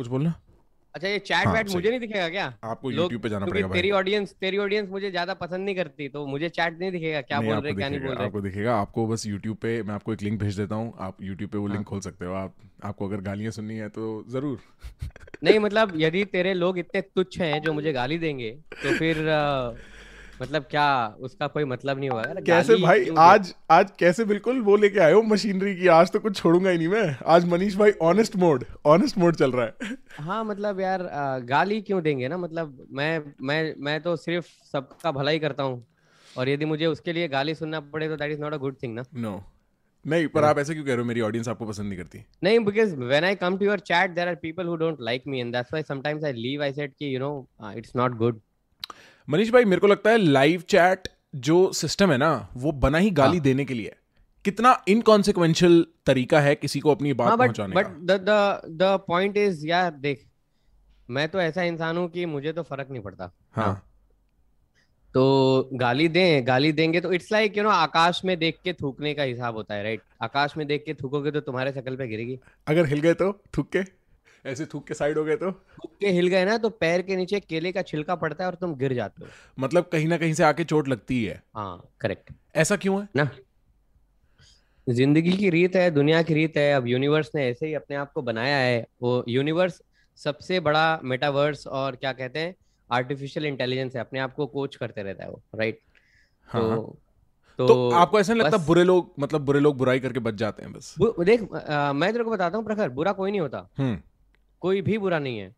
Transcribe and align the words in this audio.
कुछ 0.00 0.08
बोलना? 0.08 0.34
अच्छा 0.94 1.08
ये 1.08 1.18
चैट 1.18 1.46
हाँ, 1.46 1.52
वैट 1.54 1.68
मुझे 1.70 1.88
नहीं 1.88 1.98
दिखेगा 2.00 2.28
क्या? 2.28 2.44
आपको 2.64 2.90
YouTube 2.92 3.22
पे 3.22 3.28
जाना 3.28 3.46
पड़ेगा 3.46 3.68
भाई। 3.68 3.76
तेरी 3.76 3.90
ऑडियंस 3.90 4.34
तेरी 4.40 4.58
ऑडियंस 4.58 4.88
मुझे 4.90 5.10
ज़्यादा 5.10 5.34
पसंद 5.34 5.64
नहीं 5.64 5.74
करती 5.76 6.08
तो 6.08 6.24
मुझे 6.26 6.48
चैट 6.48 6.78
नहीं 6.80 6.90
दिखेगा। 6.92 7.20
क्या 7.20 7.38
नहीं, 7.40 7.50
बोल 7.50 7.62
रहे 7.64 7.74
क्या 7.74 7.88
नहीं 7.88 8.00
बोल 8.00 8.14
रहे? 8.14 8.26
आपको 8.26 8.40
दिखेगा। 8.40 8.74
आपको 8.76 9.06
बस 9.06 9.26
YouTube 9.26 9.56
पे 9.56 9.82
मैं 9.82 9.94
आपको 9.94 10.12
एक 10.12 10.22
लिंक 10.22 10.40
भेज 10.40 10.56
देता 10.56 10.74
हूँ। 10.74 10.92
आप 10.98 11.16
YouTube 11.20 11.52
पे 11.52 11.58
वो 11.58 11.66
हाँ। 11.66 11.74
लिंक 11.74 11.86
खोल 11.86 12.00
सकते 12.00 12.24
हो। 12.24 12.32
आप 12.34 12.54
आपको 12.84 13.08
अगर 13.08 13.20
गालियाँ 13.20 13.52
सुननी 13.52 13.76
है 13.76 13.88
तो 13.88 14.24
ज़रूर। 14.28 14.58
नहीं 15.44 15.58
मतलब 15.58 15.92
यदि 15.96 16.24
तेरे 16.34 16.54
लोग 16.54 16.78
इतने 16.78 17.00
तुच्छ 17.00 17.40
हैं 17.40 17.60
जो 17.62 17.72
मुझे 17.72 17.92
गाली 17.92 18.18
देंगे 18.18 18.50
तो 18.82 18.98
फिर 18.98 19.24
मतलब 20.40 20.62
क्या 20.70 20.86
उसका 21.20 21.46
कोई 21.46 21.64
मतलब 21.64 21.98
नहीं 21.98 22.10
होगा 22.10 22.40
कैसे 22.46 22.76
भाई 22.76 23.06
आज 23.18 23.52
आज 23.70 23.90
कैसे 23.98 24.24
बिल्कुल 24.24 24.60
वो 24.62 24.76
लेके 24.76 25.00
आए 25.00 25.12
हो 25.12 25.22
मशीनरी 25.24 25.74
की? 25.76 25.86
आज 25.88 26.10
तो 26.12 26.20
कुछ 26.20 26.36
छोड़ूँगा 26.36 26.70
ही 26.70 26.78
नहीं 26.78 26.88
मैं। 26.88 27.16
आज 27.26 27.48
मनीष 27.48 27.76
भाई 27.76 27.92
ऑनेस्ट 28.02 28.36
मोड 28.36 28.64
ऑनेस्ट 28.86 29.18
मोड 29.18 29.36
चल 29.36 29.52
रहा 29.52 29.66
है। 29.66 29.96
हाँ 30.18 30.42
मतलब 30.44 30.80
यार 30.80 31.08
गाली 31.44 31.80
क्यों 31.82 32.02
देंगे 32.02 32.28
ना? 32.28 32.38
मतलब 32.38 32.86
मैं 32.92 33.22
मैं 33.42 33.74
मैं 33.78 34.00
तो 34.02 34.16
सिर्फ़ 34.16 34.46
सबका 34.72 35.12
भला 35.12 35.30
ही 35.30 35.38
करता 35.38 35.62
हूँ। 35.62 35.86
और 36.38 36.48
यदि 36.48 36.64
मुझे 36.64 36.86
उसके 36.86 37.12
लिए 37.12 37.28
गाली 37.28 37.54
सुनना 37.54 37.80
पड़े 37.94 38.08
तो 38.08 38.16
that 38.16 38.32
is 38.32 38.40
not 38.40 38.54
a 38.54 38.56
good 38.58 38.76
thing 38.82 38.94
ना। 38.94 39.04
नो 39.14 39.42
नहीं 40.04 40.26
पर 40.28 40.44
आप 40.44 40.58
ऐसे 40.58 40.74
क्यों 40.74 40.84
कह 40.84 40.90
रहे 40.90 41.00
हो? 41.00 41.04
मेरी 41.04 41.20
ऑडियंस 41.20 41.48
आपको 41.48 41.66
पसंद 41.66 41.88
नहीं 41.88 41.98
करती। 41.98 42.24
नहीं 42.44 42.58
because 42.64 42.94
when 42.96 43.24
I 43.24 43.34
come 43.36 43.56
to 43.58 43.64
your 43.64 43.80
chat 43.80 44.10
there 44.10 44.28
are 44.28 44.34
people 44.42 44.66
who 44.66 44.76
don't 44.76 45.00
like 45.00 45.22
me 45.26 45.40
and 45.40 45.52
that's 45.52 45.72
why 45.72 45.82
sometimes 45.88 46.24
I 46.24 46.32
leave 46.34 46.62
I 46.62 46.72
said 46.72 46.92
कि 46.92 47.14
you 47.14 47.20
know 47.20 47.48
it's 47.76 47.96
not 47.96 48.16
good 48.18 48.40
Manish 49.28 49.50
भाई 49.50 49.64
मेरे 49.64 49.80
को 49.80 49.86
लगता 49.86 50.10
है 50.10 50.18
लाइव 50.18 50.60
चैट 50.60 51.08
जो 51.34 51.72
सिस्टम 51.72 52.12
है 52.12 52.16
ना 52.18 52.48
वो 52.56 52.72
बना 52.72 52.98
ही 52.98 53.10
गाली 53.10 53.36
हाँ। 53.36 53.40
देने 53.40 53.64
के 53.64 53.74
लिए। 53.74 53.86
है 53.86 53.96
कितना 54.44 54.84
इनकॉन्सिक्वेंशियल 54.88 55.84
तरीका 56.06 56.40
है 56.40 56.54
किसी 56.54 56.80
को 56.80 56.90
अपनी 56.90 57.12
बात 57.12 57.28
हाँ 57.28 57.36
बट 57.38 57.46
पहुँचाने 57.46 57.76
बट 57.76 57.86
का। 57.86 58.16
The 58.16 58.20
the 58.20 58.60
the 58.72 58.98
point 59.08 59.36
is 59.36 59.66
यार 59.66 59.90
देख 59.90 60.26
मैं 61.08 61.28
तो 61.28 61.40
ऐसा 61.40 61.62
इंसान 61.62 61.96
हूँ 61.96 62.08
कि 62.08 62.26
मुझे 62.26 62.52
तो 62.52 62.62
फ़र्क 62.62 62.88
नहीं 62.90 63.02
पड़ता। 63.02 63.30
हाँ। 63.52 63.86
तो 65.14 65.70
गाली 65.74 66.08
दें 66.08 66.46
गाली 66.46 66.72
देंगे 66.72 67.00
तो 67.00 67.12
इट्स 67.12 67.32
लाइक 67.32 67.56
यू 67.56 67.62
नो 67.62 67.68
आकाश 67.68 68.20
में 68.24 68.38
देख 68.38 68.58
के 68.64 68.72
थूकने 68.72 69.14
का 69.14 69.22
हिसाब 69.22 69.54
होता 69.54 69.74
है 69.74 69.82
राइट 69.82 70.02
आकाश 70.22 70.56
में 70.56 70.66
देख 70.66 70.82
के 70.86 70.94
थूकोगे 70.94 71.30
तो 71.30 71.40
तुम्हारे 71.40 71.72
शक्ल 71.72 71.96
पे 71.96 72.08
गिरेगी। 72.08 72.38
अगर 72.66 72.86
हिल 72.86 73.00
गए 73.00 73.14
तो 73.14 73.32
थूक 73.58 73.70
के? 73.76 73.99
ऐसे 74.46 74.66
थूक 74.66 74.86
के 74.86 74.94
साइड 74.94 75.18
हो 75.18 75.24
गए 75.24 75.36
तो? 75.36 75.52
थूक 75.52 75.96
के 76.00 76.08
हिल 76.08 76.26
गए 76.28 76.44
ना 76.44 76.58
तो 76.58 76.70
पैर 76.70 77.02
के 77.02 77.16
नीचे 77.16 77.40
केले 77.40 77.72
का 77.72 77.82
छिलका 77.82 78.14
पड़ता 78.14 78.44
है 78.44 78.50
और 78.50 78.56
तुम 78.56 78.74
गिर 78.74 78.92
जाते 78.92 79.24
हो। 79.24 79.30
मतलब 79.58 79.84
कहीं 79.84 80.08
ना 80.08 80.16
कहीं 80.18 80.34
से 80.34 80.44
आके 80.44 80.64
चोट 80.64 80.88
लगती 80.88 81.24
है। 81.24 81.42
हाँ 81.56 81.88
करेक्ट 82.00 82.30
ऐसा 82.54 82.76
क्यों 82.76 83.00
है? 83.02 83.08
ना। 83.16 83.30
ज़िंदगी 84.88 85.32
की 85.32 85.50
रीत 85.50 85.76
है 85.76 85.90
दुनिया 85.90 86.22
की 86.22 86.34
रीत 86.34 86.56
है 86.56 86.72
अब 86.72 86.86
यूनिवर्स 86.86 87.30
ने 87.34 87.48
ऐसे 87.48 87.66
ही 87.66 87.74
अपने 87.74 87.96
आप 87.96 88.12
को 88.12 88.22
बनाया 88.22 88.56
है। 88.56 88.86
वो 89.02 89.24
यूनिवर्स 89.28 89.82
सबसे 90.16 90.60
बड़ा 90.60 91.00
मेटावर्स 91.04 91.66
और 91.66 91.96
क्या 91.96 92.12
कहते 92.12 92.38
हैं 92.38 92.54
आर्टिफिशियल 92.90 93.46
इंटेलिजेंस 93.46 93.94
है 93.94 94.00
अपने 94.00 94.18
आप 94.18 94.34
को 94.34 94.46
कोच 94.46 94.76
करते 94.76 95.02
रहता 95.02 95.24
है 95.24 95.30
वो 95.30 95.42
राइट 95.54 95.80
हाँ 96.48 96.68
हाँ। 96.68 96.76
तो 96.76 96.96
तो, 97.58 97.68
तो 97.68 97.90
आपको 97.90 98.20
ऐसा 98.20 98.32
नहीं 98.34 98.42
लगता 98.42 98.58
बुरे 98.58 98.84
लोग 98.84 99.14
मतलब 99.20 99.40
बुरे 99.40 99.60
लोग 99.60 99.76
बुराई 99.76 100.00
करके 100.00 100.20
बच 100.20 100.34
जाते 100.34 100.62
हैं 100.62 100.72
बस? 100.72 100.94
देख 101.00 101.52
अ, 101.52 101.92
मैं 101.92 102.12
तेरे 102.12 102.24
को 102.24 102.30
बताता 102.30 102.56
हूँ 102.58 102.64
प्रखर 102.64 102.88
बुरा 102.88 103.12
कोई 103.12 103.30
नहीं 103.30 103.40
होता। 103.40 103.68
हम्म। 103.78 103.98
कोई 104.62 104.80
भी 104.82 104.98
बुरा 104.98 105.18
नहीं 105.18 105.38
है 105.38 105.54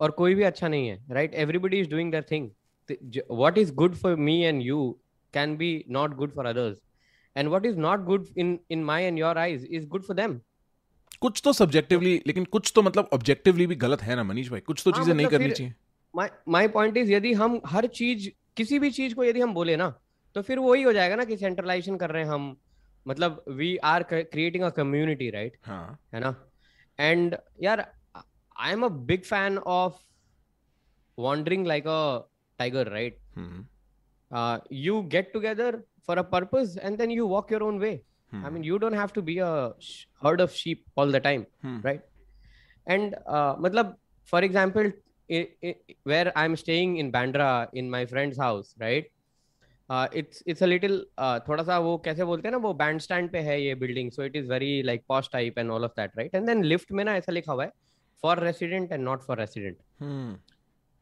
और 0.00 0.10
कोई 0.10 0.34
भी 0.34 0.42
अच्छा 0.42 0.68
नहीं 0.68 0.88
है 0.88 1.04
right 1.10 1.34
everybody 1.34 1.80
is 1.80 1.88
doing 1.90 2.10
their 2.10 2.24
thing 2.30 2.50
what 3.30 3.58
is 3.58 3.74
good 3.74 3.94
for 3.94 4.16
me 4.16 4.40
and 4.42 4.62
you 4.62 5.00
can 5.34 5.56
be 5.56 5.84
not 5.90 6.14
good 6.14 6.34
for 6.34 6.46
others 6.46 6.80
and 7.36 7.48
what 7.48 7.66
is 7.66 7.78
not 7.78 8.00
good 8.00 8.26
in 8.38 8.58
in 8.70 8.84
my 8.84 9.04
and 9.04 9.18
your 9.18 9.38
eyes 9.38 9.66
is 9.70 9.86
good 9.86 10.02
for 10.02 10.16
them 10.16 10.40
कुछ 11.20 11.40
तो 11.44 11.52
subjectively 11.52 12.22
लेकिन 12.26 12.44
कुछ 12.44 12.72
तो 12.74 12.82
मतलब 12.82 13.08
objectively 13.12 13.66
भी 13.66 13.74
गलत 13.74 14.02
है 14.02 14.16
ना 14.16 14.22
मनीष 14.22 14.50
भाई? 14.50 14.60
कुछ 14.60 14.82
तो 14.84 14.90
हाँ, 14.90 15.00
चीज़ें 15.00 15.14
नहीं 15.14 15.26
मतलब 15.26 15.38
करनी 15.38 15.50
चाहिए। 15.50 16.30
माय 16.48 16.68
पॉइंट 16.68 16.96
इज़ 16.96 17.12
यदि 17.12 17.32
हम 17.32 17.60
हर 17.66 17.86
चीज़ 17.86 18.28
किसी 18.56 18.78
भी 18.78 18.90
चीज़ 18.90 19.14
को 19.14 19.24
यदि 19.24 19.40
हम 19.40 19.54
बोले 19.54 19.76
ना 19.76 19.88
तो 20.36 20.42
फिर 20.42 20.58
वही 20.58 20.82
हो 20.82 20.92
जाएगा 20.92 21.16
ना 21.16 21.24
कि 21.24 21.36
सेंट्रलाइजेशन 21.36 21.96
कर 21.96 22.10
रहे 22.10 22.22
हैं 22.22 22.30
हम। 22.30 22.56
मतलब 23.06 23.44
we 23.48 23.76
are 23.76 24.02
creating 24.02 24.64
a 24.64 24.70
community 24.70 25.30
right 25.30 25.56
है 26.14 26.20
ना? 26.20 26.47
and 26.98 27.36
yeah 27.58 27.84
i'm 28.56 28.82
a 28.82 28.90
big 28.90 29.24
fan 29.24 29.58
of 29.64 29.96
wandering 31.16 31.64
like 31.64 31.86
a 31.86 32.22
tiger 32.58 32.84
right 32.90 33.18
mm-hmm. 33.36 33.60
uh, 34.32 34.58
you 34.68 35.02
get 35.08 35.32
together 35.32 35.84
for 36.04 36.16
a 36.18 36.24
purpose 36.24 36.76
and 36.76 36.98
then 36.98 37.10
you 37.10 37.26
walk 37.26 37.50
your 37.50 37.62
own 37.62 37.78
way 37.78 38.02
mm-hmm. 38.32 38.44
i 38.44 38.48
hmm. 38.48 38.54
mean 38.54 38.62
you 38.62 38.78
don't 38.78 38.98
have 39.02 39.12
to 39.12 39.22
be 39.22 39.38
a 39.38 39.72
sh- 39.78 40.06
herd 40.22 40.40
of 40.40 40.52
sheep 40.52 40.84
all 40.96 41.06
the 41.06 41.20
time 41.20 41.46
mm-hmm. 41.64 41.80
right 41.86 42.02
and 42.86 43.14
uh, 43.26 43.54
matlab, 43.56 43.94
for 44.24 44.40
example 44.40 44.90
it, 45.28 45.56
it, 45.60 45.96
where 46.04 46.32
i'm 46.36 46.56
staying 46.56 46.96
in 46.96 47.12
bandra 47.12 47.68
in 47.74 47.88
my 47.88 48.04
friend's 48.06 48.38
house 48.38 48.74
right 48.80 49.10
uh, 49.89 50.07
it's 50.21 50.43
it's 50.45 50.61
a 50.61 50.69
little 50.73 50.97
uh, 51.17 51.39
थोड़ा 51.47 51.63
सा 51.63 51.77
वो 51.87 51.97
कैसे 52.05 52.25
बोलते 52.25 52.47
हैं 52.47 52.51
ना 52.51 52.57
वो 52.67 52.73
band 52.83 53.01
stand 53.01 53.31
पे 53.31 53.39
है 53.49 53.61
ये 53.61 53.75
building 53.83 54.11
so 54.11 54.23
it 54.23 54.35
is 54.35 54.49
very 54.49 54.81
like 54.83 55.03
posh 55.09 55.29
type 55.33 55.59
and 55.59 55.71
all 55.71 55.85
of 55.85 55.93
that 55.97 56.17
right 56.17 56.35
and 56.35 56.47
then 56.47 56.63
lift 56.63 56.91
में 56.91 57.03
ना 57.03 57.15
ऐसा 57.17 57.31
लिखा 57.31 57.53
हुआ 57.53 57.63
है 57.63 57.71
for 58.21 58.39
resident 58.43 58.91
and 58.91 59.03
not 59.03 59.23
for 59.23 59.39
resident 59.39 59.77
hmm 60.01 60.35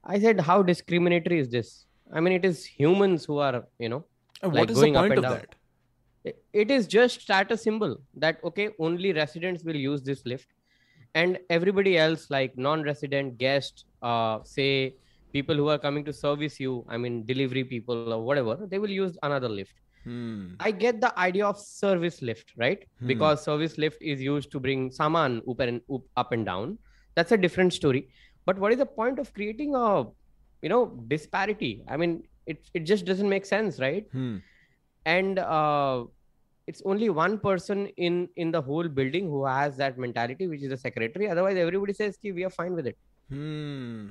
I 0.04 0.20
said, 0.20 0.40
how 0.40 0.64
discriminatory 0.68 1.40
is 1.40 1.50
this? 1.50 1.68
I 2.12 2.20
mean, 2.20 2.34
it 2.34 2.46
is 2.46 2.62
humans 2.66 3.26
who 3.26 3.38
are, 3.38 3.64
you 3.80 3.90
know, 3.90 4.06
And 4.42 4.54
like 4.54 4.62
what 4.62 4.72
is 4.72 4.78
the 4.78 4.82
going 4.82 4.96
up 4.96 5.04
point 5.04 5.12
and 5.14 5.20
of 5.20 5.26
down. 5.26 5.34
that 5.34 5.56
it, 6.26 6.40
it 6.54 6.72
is 6.72 6.88
just 6.88 7.22
status 7.22 7.62
symbol 7.64 7.94
that 8.16 8.40
okay, 8.44 8.70
only 8.80 9.14
residents 9.14 9.64
will 9.64 9.76
use 9.76 10.02
this 10.02 10.26
lift, 10.26 10.48
and 11.16 11.38
everybody 11.50 11.98
else, 11.98 12.26
like 12.30 12.58
non-resident 12.58 13.38
guests, 13.38 13.86
uh, 14.02 14.40
say 14.44 14.96
people 15.33 15.55
who 15.55 15.69
are 15.69 15.79
coming 15.79 16.05
to 16.05 16.13
service 16.13 16.59
you 16.61 16.85
i 16.89 16.97
mean 16.97 17.25
delivery 17.27 17.65
people 17.65 18.13
or 18.13 18.23
whatever 18.23 18.59
they 18.71 18.79
will 18.79 18.91
use 18.91 19.19
another 19.23 19.49
lift 19.49 19.75
Hmm. 20.07 20.55
I 20.61 20.71
get 20.71 21.01
the 21.01 21.13
idea 21.19 21.45
of 21.45 21.59
service 21.59 22.23
lift, 22.23 22.53
right? 22.57 22.85
Hmm. 23.01 23.09
Because 23.09 23.43
service 23.43 23.77
lift 23.77 24.01
is 24.01 24.23
used 24.23 24.53
to 24.53 24.61
bring 24.61 24.91
saman 24.93 25.43
up 25.51 25.61
and 25.61 25.81
up 26.17 26.33
and 26.33 26.47
down. 26.47 26.79
That's 27.17 27.33
a 27.33 27.37
different 27.37 27.73
story. 27.73 28.09
But 28.45 28.59
what 28.59 28.73
is 28.73 28.79
the 28.79 28.87
point 28.87 29.19
of 29.19 29.33
creating 29.35 29.75
a, 29.75 30.05
you 30.63 30.69
know, 30.69 30.83
disparity? 31.09 31.83
I 31.89 31.97
mean, 31.97 32.23
it 32.47 32.71
it 32.73 32.85
just 32.93 33.05
doesn't 33.05 33.29
make 33.29 33.47
sense, 33.47 33.81
right? 33.81 34.07
Hmm. 34.13 34.37
And 35.05 35.41
uh, 35.41 36.05
it's 36.69 36.83
only 36.85 37.11
one 37.11 37.39
person 37.41 37.89
in 37.97 38.29
in 38.37 38.53
the 38.53 38.63
whole 38.63 38.89
building 39.01 39.29
who 39.35 39.45
has 39.45 39.77
that 39.79 39.99
mentality, 39.99 40.47
which 40.47 40.63
is 40.63 40.71
the 40.77 40.81
secretary. 40.87 41.29
Otherwise, 41.29 41.57
everybody 41.67 41.99
says, 42.05 42.17
"We 42.23 42.45
are 42.45 42.55
fine 42.61 42.75
with 42.75 42.87
it." 42.87 42.99
Hmm 43.29 44.07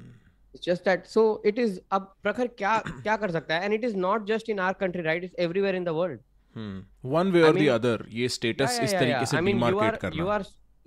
It's 0.55 0.67
just 0.67 0.85
that. 0.89 1.05
So 1.11 1.23
it 1.51 1.59
is. 1.65 1.79
अब 1.93 2.07
प्रखर 2.23 2.47
क्या 2.61 2.77
क्या 3.03 3.17
कर 3.17 3.31
सकता 3.31 3.59
है? 3.59 3.69
And 3.69 3.77
it 3.79 3.85
is 3.89 3.95
not 4.05 4.25
just 4.31 4.49
in 4.55 4.63
our 4.69 4.75
country, 4.81 5.05
right? 5.09 5.27
It's 5.29 5.37
everywhere 5.49 5.75
in 5.81 5.85
the 5.91 5.95
world. 6.01 6.19
Hmm 6.57 7.11
one 7.11 7.31
way 7.33 7.41
I 7.41 7.45
और 7.47 7.53
the 7.55 7.59
mean- 7.59 7.71
other 7.75 8.05
ये 8.13 8.29
status 8.37 8.77
Yeah, 8.79 8.85
इस 8.85 8.93
yeah, 8.93 8.93
yeah, 8.93 9.01
तरीके 9.01 9.19
yeah. 9.19 9.31
से 9.31 9.37
I 9.37 9.41
mean, 9.49 9.61
you 9.61 9.69
demarcate 9.71 9.95
are 9.95 10.01
करना 10.05 10.23
you 10.23 10.31
are 10.37 10.43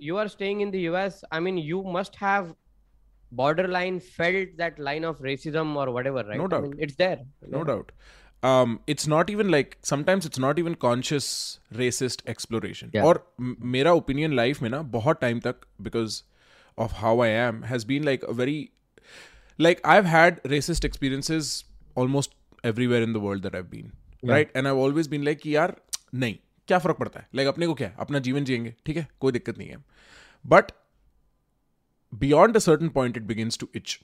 you 0.08 0.18
are 0.22 0.28
staying 0.34 0.60
in 0.66 0.72
the 0.74 0.82
US. 0.88 1.22
I 1.38 1.40
mean, 1.46 1.60
you 1.70 1.78
must 1.96 2.18
have 2.24 2.50
borderline 3.32 4.00
felt 4.18 4.56
that 4.58 4.78
line 4.88 5.04
of 5.04 5.18
racism 5.28 5.74
or 5.76 5.86
whatever, 5.92 6.22
right? 6.28 6.38
No 6.38 6.44
I 6.44 6.48
doubt. 6.48 6.62
mean, 6.64 6.74
it's 6.78 6.96
there. 6.96 7.18
no 7.56 7.64
doubt 7.70 7.92
um 8.48 8.72
it's 8.92 9.06
not 9.10 9.30
even 9.32 9.50
like 9.52 9.70
sometimes 9.90 10.26
it's 10.28 10.40
not 10.44 10.58
even 10.62 10.74
conscious 10.84 11.26
racist 11.82 12.24
exploration 12.32 12.90
Yeah. 12.96 13.04
और 13.10 13.20
म- 13.40 13.54
मेरा 13.76 13.94
opinion 14.00 14.34
life 14.40 14.60
में 14.62 14.68
ना 14.74 14.80
बहुत 14.96 15.20
time 15.22 15.40
तक 15.46 15.62
because 15.88 16.16
of 16.84 16.96
how 17.02 17.12
I 17.26 17.30
am 17.44 17.62
has 17.70 17.86
been 17.92 18.08
like 18.10 18.26
a 18.32 18.34
very 18.42 18.58
like 19.61 19.79
I've 19.85 20.05
had 20.05 20.37
racist 20.53 20.87
experiences 20.89 21.63
almost 21.97 22.29
everywhere 22.65 23.03
in 23.07 23.13
the 23.13 23.23
world 23.25 23.45
that 23.45 23.55
I've 23.55 23.71
been 23.71 23.85
Yeah. 23.85 24.33
right? 24.33 24.47
And 24.57 24.67
I've 24.67 24.81
always 24.85 25.07
been 25.13 25.25
like 25.27 25.47
यार 25.47 25.75
नहीं 26.15 26.35
क्या 26.67 26.79
फ़र्क 26.79 26.97
पड़ता 26.97 27.19
है? 27.19 27.27
Like 27.35 27.47
अपने 27.47 27.67
को 27.67 27.73
क्या? 27.73 27.87
है 27.87 27.95
अपना 27.99 28.19
जीवन 28.19 28.43
जिएँगे 28.43 28.75
ठीक 28.85 28.97
है? 28.97 29.07
कोई 29.19 29.31
दिक्कत 29.31 29.57
नहीं 29.57 29.69
है. 29.69 29.77
But 30.47 30.71
beyond 32.15 32.55
a 32.55 32.59
certain 32.59 32.89
point 32.89 33.17
it 33.17 33.23
begins 33.23 33.57
to 33.59 33.67
itch 33.75 33.99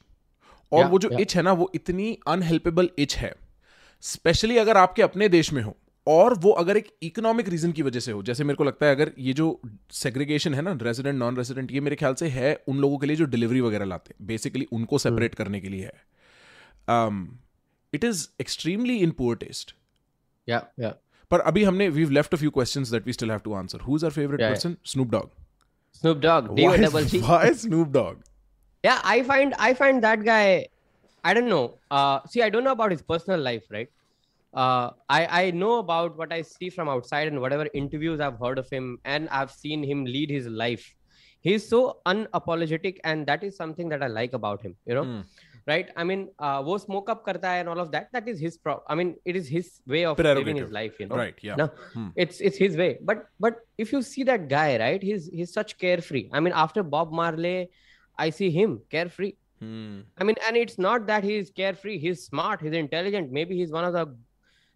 और 0.72 0.80
Yeah, 0.80 0.92
वो 0.92 1.00
जो 1.00 1.10
yeah. 1.10 1.20
इच 1.20 1.36
है 1.36 1.42
ना 1.42 1.54
वो 1.54 1.72
इतनी 1.76 2.20
अनहेल्पेबल 2.28 2.90
इच 3.00 3.18
है 3.18 3.36
स्पेशली 4.02 4.58
अगर 4.58 4.78
आपके 4.78 5.02
अपने 5.02 5.30
देश 5.30 5.54
में 5.54 5.62
हो। 5.62 5.78
और 6.08 6.34
वो 6.40 6.52
अगर 6.52 6.78
एक 6.78 6.88
इकोनॉमिक 7.04 7.50
रीजन 7.50 7.72
की 7.72 7.82
वजह 7.82 8.00
से 8.00 8.12
हो 8.12 8.24
जैसे 8.24 8.44
मेरे 8.44 8.58
को 8.58 8.64
लगता 8.64 8.86
है 8.86 8.96
अगर 8.96 9.12
ये 9.20 9.34
जो 9.34 9.48
सेग्रीगेशन 9.92 10.54
है 10.54 10.62
ना 10.62 10.78
रेजिडेंट 10.82 11.16
नॉन 11.20 11.38
रेजिडेंट 11.38 11.72
ये 11.72 11.80
मेरे 11.80 11.96
ख्याल 11.96 12.14
से 12.16 12.28
है 12.28 12.54
उन 12.68 12.78
लोगों 12.78 12.98
के 12.98 13.08
लिए 13.08 13.16
जो 13.16 13.26
डिलीवरी 13.26 13.62
वगैरह 13.62 13.86
लाते 13.86 14.14
हैं 14.14 14.28
बेसिकली 14.28 14.68
उनको 14.74 14.98
सेपरेट 14.98 15.36
करने 15.36 15.62
के 15.62 15.70
लिए 15.70 15.86
है 15.86 16.04
it 17.94 18.04
is 18.04 18.28
extremely 18.42 18.98
in 18.98 19.12
poor 19.12 19.38
taste 19.38 19.76
Yeah, 20.50 20.64
yeah. 20.82 20.94
पर 21.32 21.40
अभी 21.40 21.64
हमने 21.64 21.90
we 21.90 22.06
left 22.06 22.34
a 22.34 22.38
few 22.38 22.50
questions 22.52 22.90
that 22.92 23.06
we 23.06 23.14
still 23.14 23.32
have 23.32 23.40
to 23.46 23.54
answer 23.54 23.80
who 23.82 23.96
is 23.96 24.06
our 24.06 24.14
favourite. 24.14 24.42
Person 24.42 24.78
Snoop 24.86 25.10
Dogg 25.12 25.32
D 26.04 26.66
O 26.70 26.78
double 26.78 27.06
G. 27.12 27.20
Why 27.28 27.52
Snoop 27.60 27.92
Dogg? 27.92 28.18
Yeah, 28.84 28.98
I 29.12 29.24
find 29.24 29.54
I 29.68 29.74
find 29.74 30.04
that 30.06 30.24
guy. 30.26 30.66
I 31.24 31.34
don't 31.34 31.50
know. 31.52 31.62
Uh, 31.92 32.20
see, 32.34 32.42
I 32.48 32.50
don't 32.56 32.68
know 32.68 32.74
about 32.78 32.92
his 32.96 33.02
personal 33.14 33.40
life, 33.40 33.64
right? 33.76 33.90
Uh, 34.56 34.92
I 35.10 35.22
I 35.42 35.52
know 35.52 35.74
about 35.80 36.18
what 36.18 36.32
I 36.34 36.42
see 36.42 36.70
from 36.70 36.90
outside 36.90 37.28
and 37.32 37.42
whatever 37.46 37.68
interviews 37.74 38.20
I've 38.28 38.40
heard 38.40 38.58
of 38.58 38.70
him, 38.70 38.86
and 39.04 39.28
I've 39.30 39.52
seen 39.52 39.84
him 39.94 40.06
lead 40.18 40.30
his 40.40 40.48
life. 40.66 40.86
he's 41.48 41.66
so 41.72 41.80
unapologetic 42.12 42.96
and 43.10 43.28
that 43.32 43.44
is 43.48 43.58
something 43.62 43.90
that 43.94 44.04
i 44.06 44.08
like 44.14 44.32
about 44.38 44.64
him 44.68 44.72
you 44.92 44.96
know 44.98 45.04
Hmm. 45.10 45.20
right 45.72 45.92
i 46.04 46.06
mean 46.12 46.22
uh, 46.46 46.60
wo 46.70 46.78
smoke 46.86 47.12
up 47.14 47.20
karta 47.28 47.48
hai 47.52 47.60
and 47.64 47.70
all 47.74 47.82
of 47.84 47.92
that 47.96 48.08
that 48.18 48.32
is 48.34 48.40
his 48.46 48.58
pro 48.64 48.74
i 48.94 48.98
mean 49.02 49.12
it 49.34 49.38
is 49.42 49.52
his 49.58 49.70
way 49.96 50.02
of 50.12 50.18
living 50.40 50.58
his 50.62 50.74
life 50.80 50.96
you 51.04 51.08
know 51.12 51.20
Right. 51.22 51.44
Yeah. 51.50 51.60
No. 51.62 51.68
Hmm. 51.94 52.08
it's 52.26 52.42
it's 52.50 52.62
his 52.66 52.80
way 52.84 52.90
but 53.12 53.22
but 53.48 53.62
if 53.86 53.94
you 53.98 54.02
see 54.12 54.26
that 54.32 54.48
guy 54.58 54.68
right 54.86 55.06
he's 55.10 55.28
he's 55.40 55.54
such 55.60 55.78
carefree 55.86 56.24
i 56.40 56.44
mean 56.48 56.58
after 56.66 56.84
bob 56.98 57.14
marley 57.22 57.56
i 58.28 58.32
see 58.42 58.52
him 58.60 58.78
carefree 58.98 59.34
Hmm. 59.66 60.00
i 60.22 60.26
mean 60.30 60.40
and 60.48 60.58
it's 60.66 60.80
not 60.90 61.06
that 61.12 61.24
he's 61.32 61.52
carefree 61.64 62.00
he's 62.08 62.26
smart 62.32 62.66
he's 62.68 62.80
intelligent 62.86 63.32
maybe 63.42 63.60
he's 63.64 63.72
one 63.82 63.86
of 63.92 63.94
the 64.00 64.06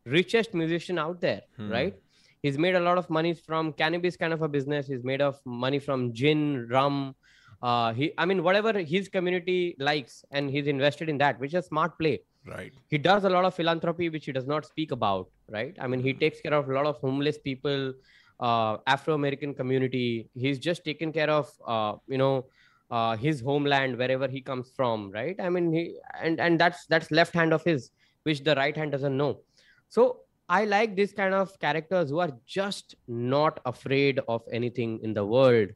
richest 0.05 0.53
musician 0.53 0.97
out 0.97 1.21
there 1.21 1.41
Hmm. 1.57 1.71
right? 1.71 1.95
He's 2.41 2.57
made 2.57 2.75
a 2.75 2.79
lot 2.79 2.97
of 2.97 3.09
money 3.09 3.33
from 3.33 3.73
cannabis 3.73 4.15
kind 4.15 4.31
of 4.31 4.41
a 4.41 4.47
business. 4.47 4.87
He's 4.87 5.03
made 5.03 5.21
of 5.21 5.39
money 5.45 5.79
from 5.79 6.13
gin 6.13 6.67
rum 6.69 7.15
uh 7.61 7.91
he 7.93 8.05
i 8.17 8.25
mean 8.25 8.41
whatever 8.41 8.71
his 8.79 9.09
community 9.09 9.75
likes 9.79 10.23
and 10.31 10.49
he's 10.49 10.67
invested 10.67 11.09
in 11.09 11.17
that 11.17 11.37
which 11.41 11.53
is 11.53 11.65
a 11.65 11.67
smart 11.67 11.97
play. 11.99 12.21
Right. 12.47 12.71
he 12.87 12.97
does 12.97 13.25
a 13.25 13.29
lot 13.29 13.43
of 13.43 13.53
philanthropy 13.53 14.07
which 14.09 14.25
he 14.25 14.31
does 14.31 14.47
not 14.47 14.65
speak 14.65 14.91
about 14.93 15.27
right? 15.51 15.75
I 15.79 15.87
mean 15.87 15.99
he 15.99 16.13
takes 16.13 16.39
care 16.39 16.53
of 16.53 16.69
a 16.69 16.73
lot 16.73 16.85
of 16.85 16.95
homeless 16.97 17.37
people 17.37 17.93
uh, 18.39 18.77
afro-american 18.87 19.53
community. 19.55 20.29
He's 20.33 20.57
just 20.59 20.85
taken 20.85 21.11
care 21.11 21.29
of 21.29 21.51
uh, 21.67 21.95
you 22.07 22.17
know 22.17 22.45
uh, 22.89 23.17
his 23.17 23.41
homeland 23.41 23.97
wherever 23.97 24.29
he 24.29 24.39
comes 24.39 24.71
from 24.77 25.11
right? 25.11 25.35
I 25.37 25.49
mean 25.49 25.73
he 25.73 25.97
and 26.23 26.39
and 26.39 26.57
that's 26.57 26.85
that's 26.85 27.11
left 27.11 27.33
hand 27.33 27.51
of 27.51 27.63
his 27.65 27.91
which 28.23 28.43
the 28.45 28.55
right 28.55 28.75
hand 28.77 28.93
doesn't 28.93 29.17
know 29.17 29.41
so 29.88 30.04
i 30.48 30.64
like 30.70 30.94
this 30.96 31.12
kind 31.20 31.34
of 31.40 31.52
characters 31.64 32.10
who 32.10 32.18
are 32.26 32.32
just 32.58 32.94
not 33.34 33.60
afraid 33.72 34.20
of 34.36 34.42
anything 34.60 34.98
in 35.08 35.14
the 35.18 35.24
world 35.36 35.72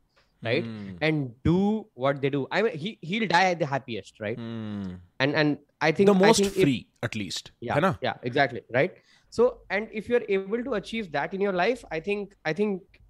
right 0.46 0.64
Hmm. 0.64 0.90
and 1.06 1.30
do 1.46 1.60
what 2.02 2.18
they 2.24 2.30
do 2.34 2.40
i 2.56 2.62
mean 2.64 2.74
he 2.82 2.90
he'll 3.12 3.26
die 3.30 3.46
at 3.54 3.58
the 3.62 3.68
happiest 3.70 4.20
right 4.24 4.42
Hmm. 4.42 4.92
and 5.24 5.38
and 5.42 5.58
i 5.86 5.90
think 6.00 6.10
The 6.10 6.14
I 6.18 6.20
most 6.26 6.42
think 6.42 6.52
if- 6.56 6.62
free, 6.66 6.78
at 7.08 7.16
least. 7.22 7.50
yeah 7.68 7.74
है 7.78 7.80
ना? 7.86 7.90
yeah 8.08 8.20
exactly 8.30 8.62
right 8.76 9.00
so 9.38 9.46
and 9.78 9.96
if 10.02 10.10
you're 10.12 10.22
able 10.36 10.62
to 10.68 10.76
achieve 10.80 11.08
that 11.16 11.34
in 11.38 11.46
your 11.46 11.54
life 11.62 11.82
i 11.98 12.00
think 12.10 12.36
i 12.52 12.54
think 12.60 13.00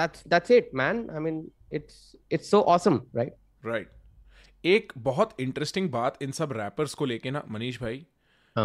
that's 0.00 0.24
that's 0.34 0.54
it 0.58 0.72
man 0.82 1.04
i 1.18 1.22
mean 1.26 1.38
it's 1.80 2.00
it's 2.38 2.50
so 2.56 2.62
awesome 2.74 2.98
right 3.20 3.38
right 3.66 4.66
एक 4.74 4.92
बहुत 5.06 5.40
interesting 5.40 5.88
बात 5.90 6.22
इन 6.22 6.32
सब 6.40 6.52
rappers 6.56 6.94
को 7.00 7.04
लेके 7.12 7.30
ना 7.30 7.42
मनीष 7.50 7.80
भाई 7.80 7.96
हाँ. 7.98 8.04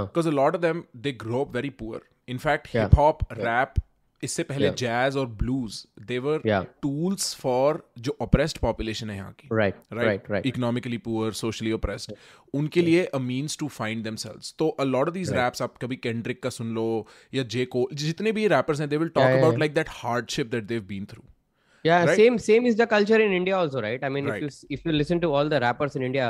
because 0.02 0.28
a 0.28 0.32
lot 0.32 0.54
of 0.54 0.62
them 0.62 0.82
they 0.96 1.12
grow 1.24 1.44
up 1.44 1.56
very 1.56 1.70
poor 1.70 2.00
in fact. 2.28 2.68
Hip 2.76 2.94
hop 2.98 3.18
rap 3.32 3.74
इससे 4.22 4.42
पहले. 4.42 4.70
जैज 4.70 5.16
और 5.16 5.26
blues 5.40 5.82
they 6.08 6.18
were 6.18 6.40
Yeah. 6.46 6.64
Tools 6.82 7.34
for 7.34 7.82
जो 7.98 8.16
ऑप्रेस्ड 8.20 8.58
पॉपुलेशन 8.58 9.10
है 9.10 9.16
यहाँ 9.16 9.32
की। 9.40 9.48
Right 9.52 9.74
right? 9.98 10.30
right 10.32 10.46
economically 10.46 10.98
poor 10.98 11.32
socially 11.32 11.72
oppressed 11.72 12.14
उनके 12.54 12.82
लिए 12.82 13.04
a 13.04 13.18
means 13.18 13.58
to 13.58 13.68
find 13.68 14.04
themselves 14.04 14.54
तो 14.58 14.68
a 14.68 14.84
lot 14.84 15.08
of 15.08 15.14
these 15.14 15.32
raps 15.32 15.62
आप 15.62 15.76
कभी 15.82 15.96
केंड्रिक 15.96 16.42
का 16.42 16.50
सुन 16.50 16.74
लो 16.74 16.86
या 17.34 17.42
जे 17.56 17.64
को 17.76 17.88
जितने 17.92 18.32
भी 18.32 18.46
रैपर्स 18.48 18.80
हैं 18.80 18.88
they 18.88 18.96
will 18.96 19.08
talk 19.08 19.38
about. 19.38 19.58
Like 19.58 19.74
that 19.74 19.88
hardship 19.90 20.50
that 20.50 20.64
they've 20.64 20.82
been 20.88 21.06
through 21.12 21.22
yeah 21.84 22.02
right? 22.08 22.18
same 22.18 22.36
same 22.44 22.66
is 22.68 22.76
the 22.76 22.84
culture 22.90 23.16
in 23.22 23.32
india 23.38 23.56
also 23.56 23.80
right? 23.84 24.04
I 24.06 24.10
mean 24.12 24.28
Right. 24.28 24.44
if 24.44 24.60
you 24.60 24.76
if 24.76 24.84
you 24.88 24.92
listen 24.98 25.18
to 25.24 25.32
all 25.38 25.50
the 25.54 25.58
rappers 25.64 25.96
in 25.98 26.04
india 26.06 26.28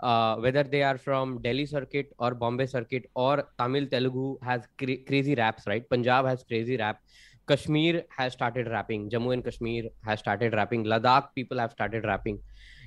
uh, 0.00 0.36
whether 0.36 0.62
they 0.62 0.82
are 0.82 0.98
from 0.98 1.40
delhi 1.42 1.66
circuit 1.66 2.12
or 2.18 2.34
bombay 2.34 2.66
circuit 2.66 3.04
or 3.14 3.34
tamil 3.60 3.86
telugu 3.86 4.38
has 4.48 4.62
cra- 4.78 5.02
crazy 5.08 5.34
raps 5.34 5.64
right? 5.66 5.88
Punjab 5.90 6.26
has 6.26 6.44
crazy 6.44 6.76
rap. 6.76 6.98
Kashmir 7.48 8.04
has 8.16 8.32
started 8.34 8.68
rapping. 8.68 9.08
Jammu 9.10 9.32
and 9.32 9.44
kashmir 9.44 9.84
has 10.04 10.18
started 10.18 10.52
rapping. 10.54 10.84
Ladakh 10.84 11.34
people 11.34 11.58
have 11.58 11.72
started 11.72 12.04
rapping. 12.04 12.38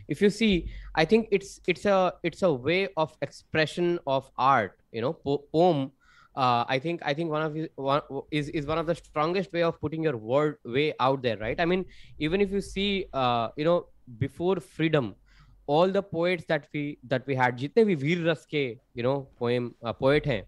If 0.08 0.22
you 0.22 0.30
see 0.30 0.54
i 0.96 1.06
think 1.06 1.28
it's 1.32 1.60
it's 1.68 1.86
a 1.86 2.14
it's 2.24 2.42
a 2.42 2.52
way 2.52 2.90
of 2.98 3.16
expression 3.22 4.00
of 4.06 4.30
art 4.38 4.78
you 4.92 5.02
know 5.02 5.14
po- 5.14 5.44
poem. 5.54 5.92
Uh, 6.34 6.64
I 6.68 6.80
think 6.80 7.02
I 7.04 7.14
think 7.14 7.30
one 7.30 7.42
of 7.44 7.58
one 7.76 8.02
is 8.32 8.48
is 8.50 8.66
one 8.66 8.78
of 8.78 8.86
the 8.88 8.96
strongest 8.96 9.52
way 9.52 9.64
of 9.64 9.80
putting 9.82 10.02
your 10.04 10.16
word 10.16 10.58
way 10.64 10.94
out 11.00 11.22
there, 11.22 11.38
right? 11.38 11.60
I 11.60 11.66
mean, 11.66 11.84
even 12.20 12.40
if 12.40 12.52
you 12.52 12.62
see, 12.62 13.06
uh, 13.14 13.50
you 13.58 13.66
know, 13.66 13.88
before 14.18 14.56
freedom, 14.62 15.16
all 15.68 15.92
the 15.92 16.02
poets 16.02 16.46
that 16.48 16.68
we 16.74 16.98
that 17.08 17.26
we 17.28 17.36
had 17.36 17.58
jitne 17.58 17.86
bhi 17.90 17.98
veer 18.04 18.36
ke 18.54 18.64
you 18.94 19.04
know 19.04 19.28
poem 19.40 19.76
uh, 19.84 19.94
poet 19.94 20.26
hain. 20.26 20.44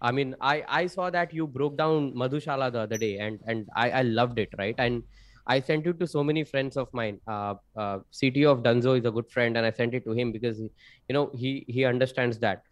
I 0.00 0.10
mean 0.12 0.34
i 0.40 0.62
i 0.80 0.86
saw 0.86 1.10
that 1.10 1.32
you 1.34 1.46
broke 1.46 1.76
down 1.76 2.12
madhushala 2.22 2.72
the 2.72 2.80
other 2.80 2.98
day 3.04 3.18
and 3.18 3.40
and 3.46 3.66
i 3.74 3.90
i 3.90 4.02
loved 4.02 4.38
it 4.38 4.52
right? 4.58 4.76
And 4.78 5.02
i 5.46 5.60
sent 5.60 5.86
it 5.86 5.98
to 6.00 6.06
so 6.06 6.22
many 6.22 6.44
friends 6.44 6.76
of 6.76 6.92
mine. 6.92 7.20
Uh, 7.26 7.54
uh 7.76 7.98
cto 8.12 8.50
of 8.52 8.62
dunzo 8.62 8.98
is 8.98 9.04
a 9.04 9.10
good 9.10 9.30
friend 9.30 9.56
and 9.56 9.66
i 9.66 9.70
sent 9.70 9.94
it 9.94 10.04
to 10.04 10.12
him 10.12 10.32
because 10.32 10.60
you 10.60 11.14
know 11.18 11.30
he 11.34 11.64
he 11.68 11.84
understands 11.84 12.38
that. 12.38 12.62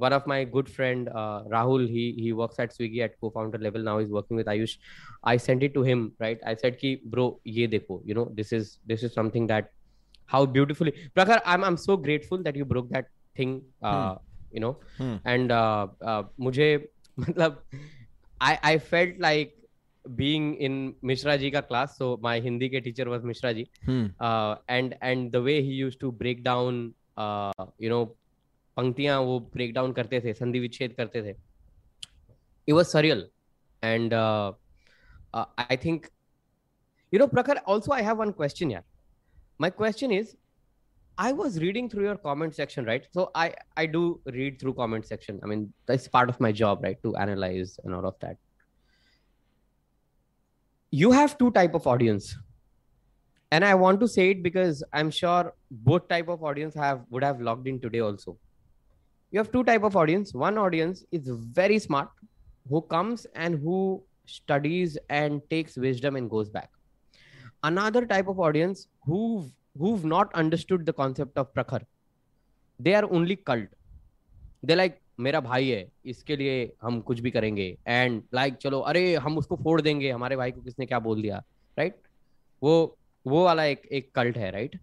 One 0.00 0.12
of 0.12 0.26
my 0.30 0.44
good 0.44 0.68
friend 0.68 1.08
uh, 1.08 1.42
rahul 1.52 1.86
he 1.88 2.02
he 2.24 2.32
works 2.32 2.60
at 2.64 2.74
swiggy 2.74 3.00
at 3.06 3.18
co-founder 3.20 3.58
level. 3.58 3.82
Now 3.82 3.98
he's 3.98 4.12
working 4.16 4.36
with 4.36 4.46
ayush. 4.46 4.74
I 5.24 5.36
sent 5.36 5.64
it 5.68 5.74
to 5.74 5.82
him 5.82 6.12
right? 6.20 6.38
I 6.46 6.54
said 6.54 6.78
ki 6.82 7.00
bro 7.04 7.40
ye 7.44 7.66
dekho 7.76 8.00
you 8.04 8.14
know 8.14 8.26
this 8.40 8.52
is 8.52 8.78
this 8.86 9.02
is 9.02 9.12
something 9.12 9.48
that 9.48 9.72
how 10.32 10.40
beautifully, 10.56 10.92
Prakhar, 11.18 11.38
I'm 11.44 11.64
I'm 11.68 11.78
so 11.84 11.96
grateful 12.08 12.42
that 12.48 12.58
you 12.62 12.66
broke 12.74 12.90
that 12.96 13.08
thing, 13.40 13.54
uh, 13.82 13.94
hmm. 13.94 14.56
you 14.56 14.60
know, 14.66 14.74
Hmm. 14.98 15.16
and 15.34 15.54
uh, 15.60 15.86
uh, 16.12 16.22
मुझे 16.48 16.68
मतलब 17.18 17.58
I 18.50 18.52
I 18.72 18.78
felt 18.92 19.18
like 19.26 19.56
being 20.20 20.46
in 20.68 20.78
Mishra 21.10 21.36
ji 21.42 21.50
ka 21.56 21.62
class. 21.72 21.98
So 22.02 22.06
my 22.28 22.38
Hindi 22.46 22.68
ke 22.74 22.82
teacher 22.86 23.08
was 23.14 23.26
Mishra 23.32 23.52
ji, 23.58 23.66
Hmm. 23.90 24.06
uh, 24.28 24.54
and 24.78 24.96
and 25.10 25.36
the 25.38 25.42
way 25.50 25.58
he 25.68 25.76
used 25.82 26.00
to 26.06 26.12
break 26.24 26.42
down, 26.48 26.80
uh, 27.16 27.68
you 27.86 27.92
know, 27.94 28.02
पंक्तियाँ 28.76 29.18
वो 29.28 29.38
break 29.54 29.72
down 29.74 29.92
करते 29.92 30.20
थे 30.24 30.32
संधि 30.34 30.60
विच्छेद 30.60 30.92
करते 30.98 31.22
थे 31.22 31.34
it 32.70 32.72
was 32.76 32.92
surreal 32.94 33.22
and 33.82 34.12
uh, 34.18 34.52
uh, 35.34 35.44
i 35.72 35.76
think 35.84 36.06
you 37.12 37.18
know 37.22 37.26
prakhar 37.32 37.56
also 37.74 37.92
i 37.96 38.00
have 38.08 38.20
one 38.22 38.32
question 38.40 38.72
here 38.74 38.84
my 39.64 39.68
question 39.78 40.12
is 40.16 40.36
i 41.22 41.30
was 41.38 41.56
reading 41.62 41.88
through 41.92 42.04
your 42.04 42.16
comment 42.26 42.54
section 42.58 42.86
right? 42.90 43.08
So 43.16 43.30
i 43.40 43.48
i 43.82 43.84
do 43.96 44.04
read 44.36 44.58
through 44.60 44.74
comment 44.74 45.06
section. 45.06 45.40
I 45.42 45.46
mean 45.52 45.72
that's 45.86 46.08
part 46.14 46.30
of 46.34 46.40
my 46.46 46.52
job 46.60 46.86
right 46.86 47.02
to 47.02 47.14
analyze 47.24 47.78
and 47.84 47.94
all 47.94 48.06
of 48.06 48.14
that. 48.20 48.38
You 50.90 51.10
have 51.12 51.36
two 51.42 51.50
type 51.58 51.74
of 51.80 51.86
audience. 51.86 52.34
And 53.52 53.64
i 53.64 53.74
want 53.74 54.00
to 54.00 54.08
say 54.14 54.30
it 54.30 54.42
because 54.48 54.82
i'm 54.94 55.10
sure 55.10 55.52
both 55.90 56.08
type 56.08 56.28
of 56.34 56.42
audience 56.50 56.74
have 56.82 57.04
would 57.10 57.24
have 57.28 57.46
logged 57.50 57.68
in 57.74 57.80
today 57.86 58.04
also. 58.08 58.38
You 59.30 59.40
have 59.40 59.52
two 59.52 59.64
type 59.64 59.82
of 59.92 59.96
audience. 59.96 60.34
One 60.48 60.58
audience 60.66 61.04
is 61.12 61.28
very 61.60 61.78
smart 61.78 62.08
who 62.68 62.82
comes 62.96 63.26
and 63.34 63.58
who 63.68 64.02
studies 64.26 64.98
and 65.08 65.48
takes 65.50 65.76
wisdom 65.76 66.16
and 66.16 66.30
goes 66.30 66.48
back 66.48 66.70
another 67.62 68.04
type 68.06 68.28
of 68.28 68.40
audience 68.48 68.86
who've 69.06 69.46
who've 69.78 70.04
not 70.04 70.34
understood 70.34 70.86
the 70.86 70.92
concept 70.92 71.38
of 71.38 71.52
prakhar. 71.54 71.80
They 72.80 72.94
are 72.94 73.06
only 73.18 73.36
cult 73.36 73.68
they 74.64 74.76
like 74.82 74.98
मेरा 75.20 75.40
भाई 75.40 75.68
है 75.68 75.90
इसके 76.10 76.36
लिए 76.36 76.52
हम 76.82 77.00
कुछ 77.08 77.18
भी 77.20 77.30
करेंगे. 77.30 77.64
And 77.86 78.22
like 78.34 78.52
like, 78.52 78.62
चलो 78.62 78.78
अरे 78.80 79.14
हम 79.14 79.36
उसको 79.38 79.56
फोड़ 79.56 79.80
देंगे 79.80 80.10
हमारे 80.10 80.36
भाई 80.36 80.50
को 80.50 80.60
किसने 80.60 80.86
क्या 80.86 80.98
बोल 80.98 81.22
दिया? 81.22 81.42
Right 81.78 81.92
right? 81.92 82.06
वो 82.62 82.96
वो 83.26 83.44
वाला 83.44 83.64
एक 83.64 83.86
एक 83.92 84.10
कल्ट 84.14 84.38
है 84.38 84.50
राइट 84.50 84.78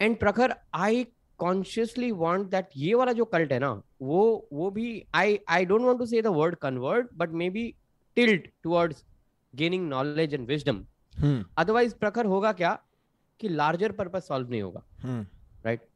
एंड 0.00 0.18
प्रखर 0.18 0.54
आई 0.74 1.06
कॉन्शियसली 1.38 2.10
वांट 2.12 2.48
दैट 2.50 2.68
ये 2.76 2.94
वाला 2.94 3.12
जो 3.12 3.24
कल्ट 3.24 3.52
है 3.52 3.58
ना 3.58 3.70
वो 4.02 4.48
वो 4.52 4.70
भी 4.70 5.04
I 5.14 5.38
I 5.48 5.64
don't 5.64 5.82
want 5.82 5.98
to 5.98 6.06
say 6.06 6.22
the 6.22 6.26
word 6.36 6.54
convert 6.62 7.08
but 7.14 7.30
maybe 7.50 7.74
tilt 8.16 8.48
towards 8.62 9.04
gaining 9.54 9.88
knowledge 9.88 10.34
and 10.34 10.46
wisdom. 10.48 10.84
Hmm. 11.14 11.44
Otherwise 11.58 11.94
Prakhar 11.94 12.26
होगा 12.26 12.52
क्या? 12.52 12.78
कि 13.40 13.48
लार्जर 13.48 13.92
पर्पज 13.92 14.22
सॉल्व 14.22 14.50
नहीं 14.50 14.62
होगा। 14.62 14.82
हम्म। 15.02 15.26
राइट 15.64 15.86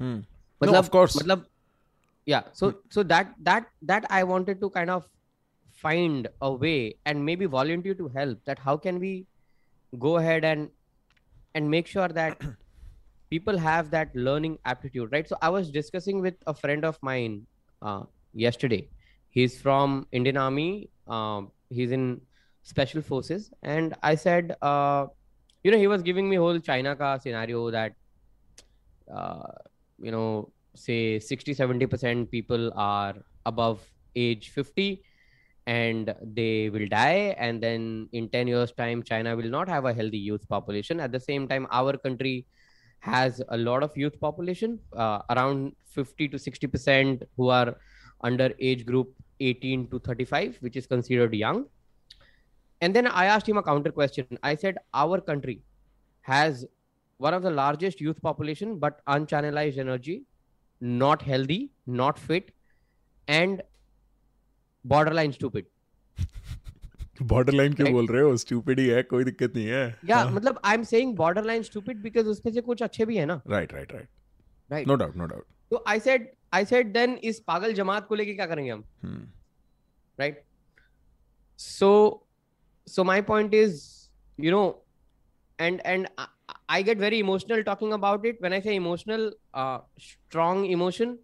हम्म। 0.00 0.24
मतलब 0.60 0.90
मतलब 1.16 1.46
या 2.26 2.42
so 2.54 2.70
so 2.94 3.02
that 3.04 3.34
that 3.40 3.66
that 3.84 4.06
I 4.10 4.22
wanted 4.22 4.60
to 4.60 4.68
kind 4.68 4.90
of 4.90 5.04
find 5.84 6.28
a 6.42 6.48
way 6.60 6.74
and 7.06 7.22
maybe 7.36 7.46
volunteer 7.46 7.94
to 7.94 8.08
help 8.08 8.38
that 8.46 8.60
how 8.60 8.78
can 8.78 8.98
we 8.98 9.14
go 9.92 10.16
head 10.18 10.44
and 10.44 10.68
and 11.56 11.68
make 11.68 11.88
sure 11.88 12.12
that 12.12 12.44
people 13.32 13.58
have 13.58 13.88
that 13.88 14.16
learning 14.16 14.56
aptitude 14.68 15.12
right 15.12 15.28
so 15.28 15.36
I 15.42 15.50
was 15.50 15.72
discussing 15.72 16.20
with 16.22 16.36
a 16.46 16.52
friend 16.52 16.84
of 16.84 16.98
mine 17.04 17.44
yesterday 18.36 18.86
he 19.36 19.44
is 19.44 19.60
from 19.62 20.04
Indian 20.12 20.36
army 20.36 20.70
he 21.10 21.82
is 21.82 21.94
in 21.94 22.20
special 22.72 23.02
forces. 23.10 23.50
And 23.62 23.94
i 24.02 24.14
said 24.14 24.56
uh, 24.70 25.06
you 25.64 25.70
know 25.72 25.78
he 25.84 25.90
was 25.94 26.02
giving 26.08 26.28
me 26.32 26.40
whole 26.44 26.60
china 26.70 26.96
ka 27.02 27.10
scenario 27.18 27.70
that 27.76 27.92
uh, 29.18 29.52
you 29.98 30.12
know 30.16 30.52
say 30.74 31.18
60 31.18 31.54
70% 31.54 32.30
people 32.30 32.72
are 32.76 33.14
above 33.46 33.86
age 34.14 34.50
50 34.50 35.02
and 35.66 36.14
they 36.22 36.70
will 36.70 36.86
die. 36.88 37.34
And 37.38 37.62
then 37.62 38.08
in 38.12 38.28
10 38.28 38.48
years 38.48 38.72
time 38.72 39.02
china 39.02 39.36
will 39.36 39.50
not 39.56 39.68
have 39.68 39.84
a 39.84 39.92
healthy 39.92 40.18
youth 40.18 40.48
population. 40.48 41.00
At 41.00 41.12
the 41.12 41.20
same 41.20 41.48
time 41.48 41.66
our 41.70 41.96
country 41.96 42.46
has 43.00 43.42
a 43.48 43.56
lot 43.56 43.82
of 43.82 43.96
youth 43.96 44.20
population 44.20 44.78
uh, 44.96 45.20
around 45.30 45.72
50 45.86 46.28
to 46.28 46.38
60 46.38 46.66
percent 46.66 47.22
who 47.36 47.48
are 47.48 47.76
under 48.22 48.52
age 48.60 48.84
group 48.84 49.14
18 49.40 49.88
to 49.90 49.98
35 49.98 50.58
which 50.60 50.76
is 50.76 50.86
considered 50.86 51.34
young 51.34 51.64
and 52.81 52.99
then 52.99 53.07
i 53.07 53.25
asked 53.33 53.49
him 53.49 53.57
a 53.57 53.63
counter 53.63 53.91
question 53.91 54.39
i 54.43 54.55
said 54.63 54.79
our 55.03 55.19
country 55.21 55.57
has 56.25 56.65
one 57.19 57.33
of 57.33 57.43
the 57.43 57.53
largest 57.59 58.01
youth 58.01 58.21
population 58.21 58.73
but 58.79 58.99
unchannelized 59.07 59.77
energy 59.77 60.17
not 60.81 61.21
healthy 61.21 61.61
not 62.01 62.19
fit 62.19 62.51
and 63.27 63.63
borderline 64.85 65.33
stupid 65.39 65.71
borderline 67.21 67.73
क्यों 67.73 67.91
बोल 67.91 68.07
रहे 68.07 68.21
हो 68.21 68.35
stupid 68.37 68.79
ही 68.79 68.85
है 68.87 69.01
कोई 69.03 69.23
दिक्कत 69.23 69.53
नहीं 69.55 69.67
है 69.67 69.83
या 70.05 70.23
मतलब 70.29 70.59
I 70.65 70.73
am 70.75 70.83
saying 70.83 71.15
borderline 71.17 71.61
stupid 71.63 72.01
because 72.01 72.27
उसमें 72.27 72.51
से 72.53 72.61
कुछ 72.61 72.81
अच्छे 72.83 73.05
भी 73.05 73.17
है 73.17 73.25
ना 73.25 73.41
right 73.47 73.73
right 73.73 73.93
right 73.93 74.09
right 74.69 74.87
no 74.87 74.95
doubt 74.95 75.15
no 75.17 75.25
doubt 75.25 75.45
तो 75.71 75.83
I 75.87 75.99
said 75.99 76.27
I 76.53 76.65
said 76.65 76.91
then 76.93 77.17
इस 77.23 77.39
पागल 77.47 77.73
जमात 77.73 78.07
को 78.07 78.15
लेके 78.15 78.33
क्या 78.33 78.45
करेंगे 78.45 78.71
हम 78.71 78.83
right 80.19 80.43
so 81.59 81.91
so 82.86 83.04
my 83.04 83.22
point 83.22 83.54
is 83.54 83.82
you 84.40 84.50
know 84.50 84.62
and 85.60 85.80
and 85.86 86.08
I 86.18 86.26
I 86.72 86.82
get 86.86 86.98
very 86.98 87.18
emotional 87.22 87.62
talking 87.64 87.92
about 87.94 88.24
it. 88.28 88.40
When 88.44 88.52
I 88.52 88.60
say 88.60 88.74
emotional, 88.76 89.24
uh, 89.54 89.78
strong 89.98 90.64
emotion, 90.76 91.16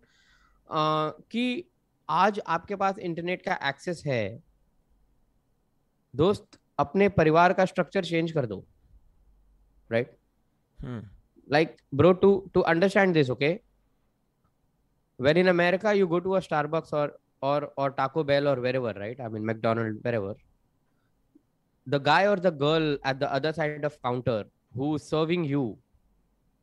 uh, 0.70 1.12
कि 1.30 1.64
आज 2.08 2.40
आपके 2.46 2.76
पास 2.76 2.98
इंटरनेट 2.98 3.42
का 3.42 3.58
एक्सेस 3.68 4.02
है 4.06 4.22
दोस्त 6.14 6.58
अपने 6.78 7.08
परिवार 7.18 7.52
का 7.52 7.64
स्ट्रक्चर 7.64 8.04
चेंज 8.04 8.32
कर 8.32 8.46
दो 8.46 8.64
right 9.92 10.16
like 11.48 11.76
bro 11.92 12.12
to 12.22 12.28
to 12.54 12.62
understand 12.70 13.16
this 13.16 13.28
okay 13.30 13.50
when 15.18 15.36
in 15.36 15.48
america 15.48 15.94
you 15.94 16.06
go 16.06 16.18
to 16.20 16.34
a 16.36 16.40
starbucks 16.46 16.92
or 16.92 17.04
or 17.50 17.72
or 17.76 17.90
taco 18.00 18.24
bell 18.30 18.48
or 18.52 18.56
wherever 18.64 18.92
right 19.02 19.20
i 19.20 19.28
mean 19.34 19.46
mcdonald 19.50 20.00
wherever 20.06 20.34
the 21.86 21.98
guy 21.98 22.26
or 22.26 22.36
the 22.36 22.50
girl 22.50 22.96
at 23.04 23.20
the 23.20 23.32
other 23.32 23.52
side 23.52 23.84
of 23.84 24.00
counter 24.02 24.44
who's 24.74 25.02
serving 25.02 25.44
you 25.44 25.78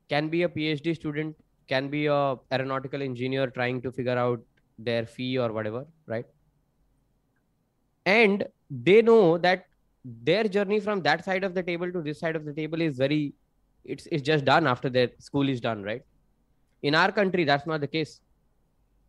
can 0.10 0.30
be 0.30 0.44
a 0.44 0.50
phd 0.50 0.96
student 0.96 1.36
can 1.68 1.88
be 1.90 2.08
a 2.08 2.36
aeronautical 2.52 3.02
engineer 3.02 3.48
trying 3.48 3.82
to 3.82 3.92
figure 3.92 4.18
out 4.18 4.42
their 4.78 5.06
fee 5.06 5.38
or 5.38 5.52
whatever 5.52 5.86
right? 6.08 6.26
And 8.06 8.46
they 8.70 9.02
know 9.02 9.38
that 9.38 9.66
their 10.04 10.44
journey 10.44 10.80
from 10.80 11.02
that 11.04 11.24
side 11.24 11.44
of 11.44 11.54
the 11.54 11.64
table 11.64 11.92
to 11.92 12.02
this 12.02 12.20
side 12.20 12.36
of 12.36 12.46
the 12.46 12.54
table 12.54 12.82
is 12.82 12.98
very 12.98 13.34
it's 13.86 14.08
it's 14.12 14.24
just 14.24 14.46
done 14.46 14.68
after 14.68 14.90
their 14.90 15.10
school 15.20 15.48
is 15.48 15.62
done 15.62 15.84
right? 15.84 16.02
In 16.82 16.96
our 16.96 17.12
country 17.12 17.44
that's 17.46 17.66
not 17.66 17.82
the 17.82 17.88
case. 17.88 18.20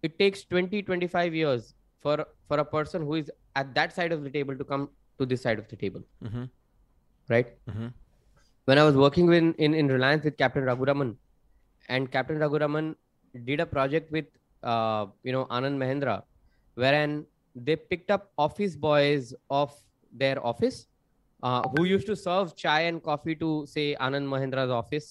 It 0.02 0.18
takes 0.18 0.44
20 0.44 0.82
25 0.82 1.34
years 1.34 1.74
for 2.00 2.26
for 2.46 2.58
a 2.58 2.64
person 2.64 3.02
who 3.02 3.14
is 3.14 3.30
at 3.56 3.74
that 3.74 3.92
side 3.92 4.12
of 4.12 4.22
the 4.22 4.30
table 4.30 4.56
to 4.56 4.64
come 4.64 4.90
to 5.18 5.26
this 5.26 5.42
side 5.46 5.58
of 5.62 5.68
the 5.72 5.76
table 5.84 6.02
Mhm. 6.28 6.44
right 7.34 7.50
Mhm. 7.72 7.92
when 8.70 8.78
i 8.82 8.84
was 8.88 8.96
working 9.04 9.32
in, 9.40 9.54
in 9.66 9.74
in 9.82 9.88
reliance 9.96 10.24
with 10.28 10.36
captain 10.42 10.64
raghuraman 10.70 11.10
and 11.88 12.10
captain 12.16 12.38
raghuraman 12.44 12.94
did 13.50 13.60
a 13.60 13.66
project 13.76 14.10
with 14.16 14.28
uh, 14.72 15.06
you 15.22 15.32
know 15.36 15.44
anand 15.58 15.78
mahendra 15.82 16.16
wherein 16.82 17.12
they 17.68 17.76
picked 17.92 18.10
up 18.16 18.30
office 18.46 18.76
boys 18.88 19.34
of 19.60 19.74
their 20.22 20.38
office 20.52 20.78
uh, 21.42 21.62
who 21.74 21.84
used 21.84 22.06
to 22.12 22.16
serve 22.16 22.54
chai 22.62 22.80
and 22.90 23.02
coffee 23.10 23.36
to 23.44 23.50
say 23.74 23.86
anand 24.08 24.26
mahendra's 24.34 24.70
office 24.80 25.08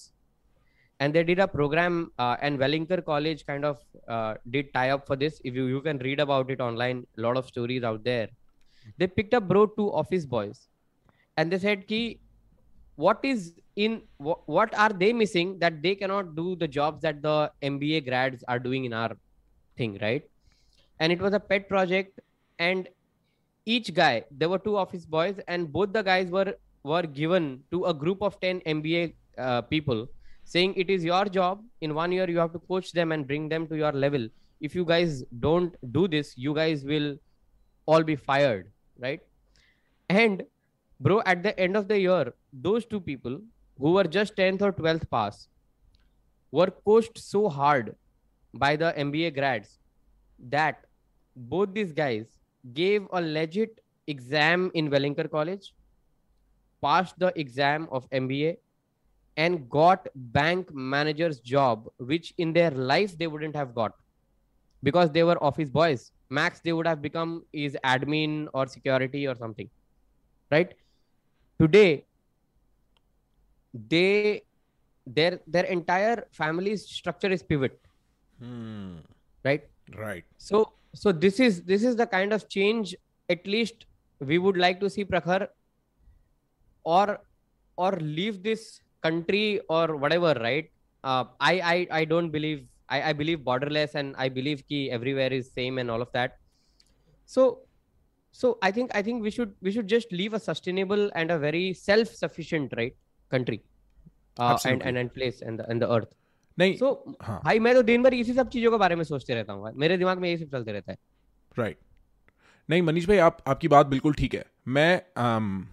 and 1.00 1.14
they 1.14 1.24
did 1.24 1.38
a 1.38 1.48
program 1.48 2.12
uh, 2.18 2.36
and 2.40 2.58
Wellinger 2.58 3.04
College 3.04 3.44
kind 3.46 3.64
of 3.64 3.78
uh, 4.08 4.34
did 4.50 4.72
tie 4.72 4.90
up 4.90 5.06
for 5.06 5.16
this. 5.16 5.40
If 5.44 5.54
you 5.54 5.66
you 5.66 5.80
can 5.80 5.98
read 5.98 6.20
about 6.20 6.50
it 6.50 6.60
online, 6.60 7.04
a 7.18 7.20
lot 7.20 7.36
of 7.36 7.46
stories 7.46 7.82
out 7.82 8.04
there. 8.04 8.28
They 8.98 9.06
picked 9.06 9.34
up 9.34 9.48
bro 9.48 9.66
two 9.66 9.92
office 9.92 10.26
boys, 10.26 10.68
and 11.36 11.50
they 11.50 11.58
said, 11.58 11.86
"Ki, 11.86 12.20
what 12.96 13.20
is 13.22 13.54
in 13.76 14.02
wh- 14.18 14.48
what 14.56 14.76
are 14.78 14.90
they 14.90 15.12
missing 15.12 15.58
that 15.58 15.82
they 15.82 15.94
cannot 15.94 16.34
do 16.36 16.56
the 16.56 16.68
jobs 16.68 17.02
that 17.02 17.22
the 17.22 17.50
MBA 17.62 18.04
grads 18.08 18.44
are 18.48 18.58
doing 18.58 18.84
in 18.84 18.92
our 18.92 19.16
thing, 19.76 19.98
right?" 20.02 20.28
And 21.00 21.12
it 21.12 21.20
was 21.20 21.34
a 21.34 21.40
pet 21.40 21.68
project, 21.68 22.20
and 22.58 22.88
each 23.66 23.92
guy 23.94 24.24
there 24.30 24.48
were 24.48 24.58
two 24.58 24.76
office 24.76 25.06
boys, 25.06 25.40
and 25.48 25.72
both 25.72 25.92
the 25.92 26.02
guys 26.02 26.30
were 26.30 26.54
were 26.82 27.02
given 27.02 27.62
to 27.70 27.84
a 27.86 27.94
group 27.94 28.22
of 28.22 28.38
ten 28.40 28.60
MBA 28.60 29.14
uh, 29.38 29.62
people 29.62 30.06
saying 30.44 30.74
it 30.76 30.90
is 30.90 31.04
your 31.04 31.24
job. 31.24 31.64
In 31.80 31.94
one 31.94 32.12
year 32.12 32.28
you 32.30 32.38
have 32.38 32.52
to 32.52 32.58
coach 32.58 32.92
them 32.92 33.12
and 33.12 33.26
bring 33.26 33.48
them 33.48 33.66
to 33.68 33.76
your 33.76 33.92
level. 33.92 34.28
If 34.60 34.74
you 34.74 34.84
guys 34.84 35.24
don't 35.40 35.74
do 35.92 36.06
this 36.08 36.36
you 36.36 36.54
guys 36.54 36.84
will 36.84 37.16
all 37.86 38.02
be 38.02 38.16
fired 38.16 38.70
right 38.98 39.20
and 40.08 40.44
bro 41.00 41.20
at 41.26 41.42
the 41.42 41.58
end 41.58 41.76
of 41.76 41.88
the 41.88 41.98
year 41.98 42.32
those 42.52 42.84
two 42.84 43.00
people 43.00 43.40
who 43.78 43.92
were 43.92 44.04
just 44.04 44.36
10th 44.36 44.62
or 44.62 44.72
12th 44.72 45.08
pass 45.10 45.48
were 46.52 46.70
coached 46.84 47.18
so 47.18 47.48
hard 47.48 47.94
by 48.54 48.76
the 48.76 48.92
mba 48.98 49.34
grads 49.34 49.78
that 50.38 50.84
both 51.36 51.72
these 51.74 51.92
guys 51.92 52.26
gave 52.72 53.06
a 53.12 53.20
legit 53.20 53.80
exam 54.06 54.70
in 54.74 54.90
Wellinger 54.90 55.30
College, 55.30 55.74
passed 56.82 57.18
the 57.18 57.32
exam 57.38 57.88
of 57.90 58.08
MBA, 58.10 58.56
and 59.36 59.68
got 59.68 60.06
bank 60.14 60.72
manager's 60.72 61.40
job, 61.40 61.88
which 61.98 62.32
in 62.38 62.52
their 62.52 62.70
life 62.70 63.18
they 63.18 63.26
wouldn't 63.26 63.56
have 63.56 63.74
got 63.74 63.92
because 64.82 65.10
they 65.10 65.24
were 65.24 65.42
office 65.42 65.70
boys. 65.70 66.12
Max, 66.38 66.60
they 66.64 66.72
would 66.78 66.86
have 66.92 67.02
become 67.06 67.32
is 67.64 67.76
admin 67.92 68.48
or 68.52 68.66
security 68.74 69.26
or 69.32 69.34
something, 69.42 69.70
right? 70.56 70.74
Today, 71.60 72.04
they 73.94 74.42
their 75.06 75.40
their 75.46 75.64
entire 75.64 76.26
family's 76.32 76.86
structure 76.98 77.30
is 77.38 77.42
pivot, 77.42 77.78
Hmm. 78.40 78.96
right? 79.44 79.64
Right. 80.00 80.24
so 80.38 80.58
so 81.00 81.12
this 81.12 81.38
is 81.46 81.56
this 81.70 81.82
is 81.88 81.96
the 81.96 82.06
kind 82.12 82.32
of 82.36 82.44
change 82.48 82.92
at 83.34 83.46
least 83.54 83.84
we 84.30 84.38
would 84.44 84.56
like 84.62 84.78
to 84.84 84.88
see 84.94 85.04
prakhar 85.10 85.48
or 86.84 87.18
or 87.76 87.90
leave 88.20 88.38
this 88.46 88.62
country 89.06 89.60
or 89.68 89.96
whatever 90.04 90.32
right 90.46 90.70
uh, 91.10 91.24
I, 91.50 91.52
I 91.72 91.76
i 92.00 92.04
don't 92.12 92.30
believe 92.30 92.62
I, 92.88 93.10
I 93.10 93.12
believe 93.12 93.40
borderless 93.40 93.94
and 93.94 94.14
i 94.16 94.28
believe 94.28 94.66
ki 94.68 94.90
everywhere 94.90 95.32
is 95.32 95.50
same 95.52 95.78
and 95.78 95.90
all 95.90 96.02
of 96.02 96.10
that 96.12 96.36
so 97.26 97.60
so 98.32 98.58
i 98.62 98.70
think 98.70 98.94
i 98.94 99.02
think 99.02 99.22
we 99.22 99.30
should 99.30 99.54
we 99.62 99.72
should 99.72 99.88
just 99.88 100.12
leave 100.12 100.34
a 100.34 100.40
sustainable 100.40 101.10
and 101.14 101.30
a 101.30 101.38
very 101.38 101.72
self-sufficient 101.72 102.72
right 102.76 102.96
country 103.30 103.62
uh, 104.36 104.58
and, 104.64 104.82
and 104.82 104.98
and 104.98 105.14
place 105.14 105.42
and 105.42 105.58
the, 105.58 105.70
and 105.70 105.82
the 105.82 105.90
earth 105.96 106.12
नहीं 106.58 106.76
so 106.78 106.88
हाँ 107.22 107.40
भाई 107.44 107.58
मैं 107.58 107.74
तो 107.74 107.82
दिन 107.82 108.02
भर 108.02 108.14
इसी 108.14 108.34
सब 108.34 108.48
चीज़ों 108.48 108.70
के 108.70 108.76
बारे 108.78 108.96
में 108.96 109.04
सोचते 109.04 109.34
रहता 109.34 109.52
हूँ। 109.52 109.72
मेरे 109.74 109.96
दिमाग 109.98 110.18
में 110.18 110.28
यही 110.28 110.38
सब 110.38 110.50
चलते 110.50 110.72
रहता 110.72 110.92
है 110.92 110.98
राइट 111.58 111.78
नहीं 112.70 112.82
मनीष 112.82 113.06
भाई 113.08 113.18
आप 113.18 113.38
आपकी 113.48 113.68
बात 113.68 113.86
बिल्कुल 113.86 114.14
ठीक 114.14 114.34
है 114.34 114.44
मैं 114.68 115.02
um, 115.24 115.64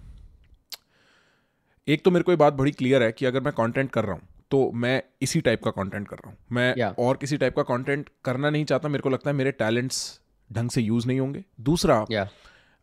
एक 1.88 2.04
तो 2.04 2.12
मेरे 2.12 2.24
को 2.24 2.32
ये 2.32 2.38
बात 2.38 2.54
बड़ी 2.54 2.72
क्लियर 2.72 3.04
है 3.04 3.12
कि 3.12 3.26
अगर 3.26 3.42
मैं 3.42 3.54
कंटेंट 3.54 3.92
कर 3.92 4.06
रहा 4.06 4.16
हूँ 4.16 4.28
तो 4.52 4.72
मैं 4.76 5.02
इसी 5.22 5.42
टाइप 5.42 5.64
का 5.64 5.72
कंटेंट 5.72 6.08
कर 6.08 6.16
रहा 6.16 6.30
हूँ। 6.30 6.38
मैं 6.52 6.74
Yeah. 6.76 6.94
और 7.00 7.18
किसी 7.18 7.38
टाइप 7.38 7.56
का 7.56 7.64
कंटेंट 7.66 8.10
करना 8.26 8.50
नहीं 8.50 8.66
चाहता 8.66 8.90
मेरे 8.90 9.02
को 9.02 9.10
लगता 9.10 9.30
है 9.30 9.36
मेरे 9.36 9.52
टैलेंट्स 9.54 10.20
ढंग 10.50 10.70
से 10.70 10.82
यूज़ 10.82 11.08
नहीं 11.08 11.20
होंगे। 11.20 11.44
दूसरा 11.62 12.06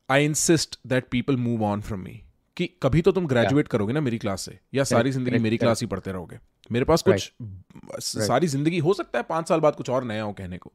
I 0.08 0.25
insist 0.25 0.78
that 0.87 1.08
people 1.10 1.37
move 1.38 1.64
on 1.64 1.80
from 1.80 2.00
me 2.00 2.20
कि 2.56 2.66
कभी 2.82 3.02
तो 3.02 3.12
तुम 3.12 3.26
ग्रेजुएट 3.26 3.56
yeah. 3.56 3.72
करोगे 3.72 3.92
ना 3.92 4.00
मेरी 4.00 4.18
क्लास 4.18 4.42
से 4.42 4.58
या 4.75 4.84
सारी 4.87 5.10
ज़िंदगी 5.10 5.38
मेरी. 5.38 5.56
क्लास 5.56 5.80
ही 5.80 5.87
पढ़ते 5.87 6.12
रहोगे। 6.12 6.38
मेरे 6.70 6.84
पास 6.84 7.02
कुछ 7.02 7.32
right. 7.32 8.00
सारी 8.00 8.46
ज़िंदगी 8.46 8.78
हो 8.78 8.94
सकता 8.94 9.18
है 9.18 9.25
पाँच 9.28 9.48
साल 9.48 9.60
बाद 9.60 9.76
कुछ 9.76 9.90
और 9.90 10.04
नया 10.04 10.22
हो 10.22 10.32
कहने 10.32 10.58
को। 10.58 10.72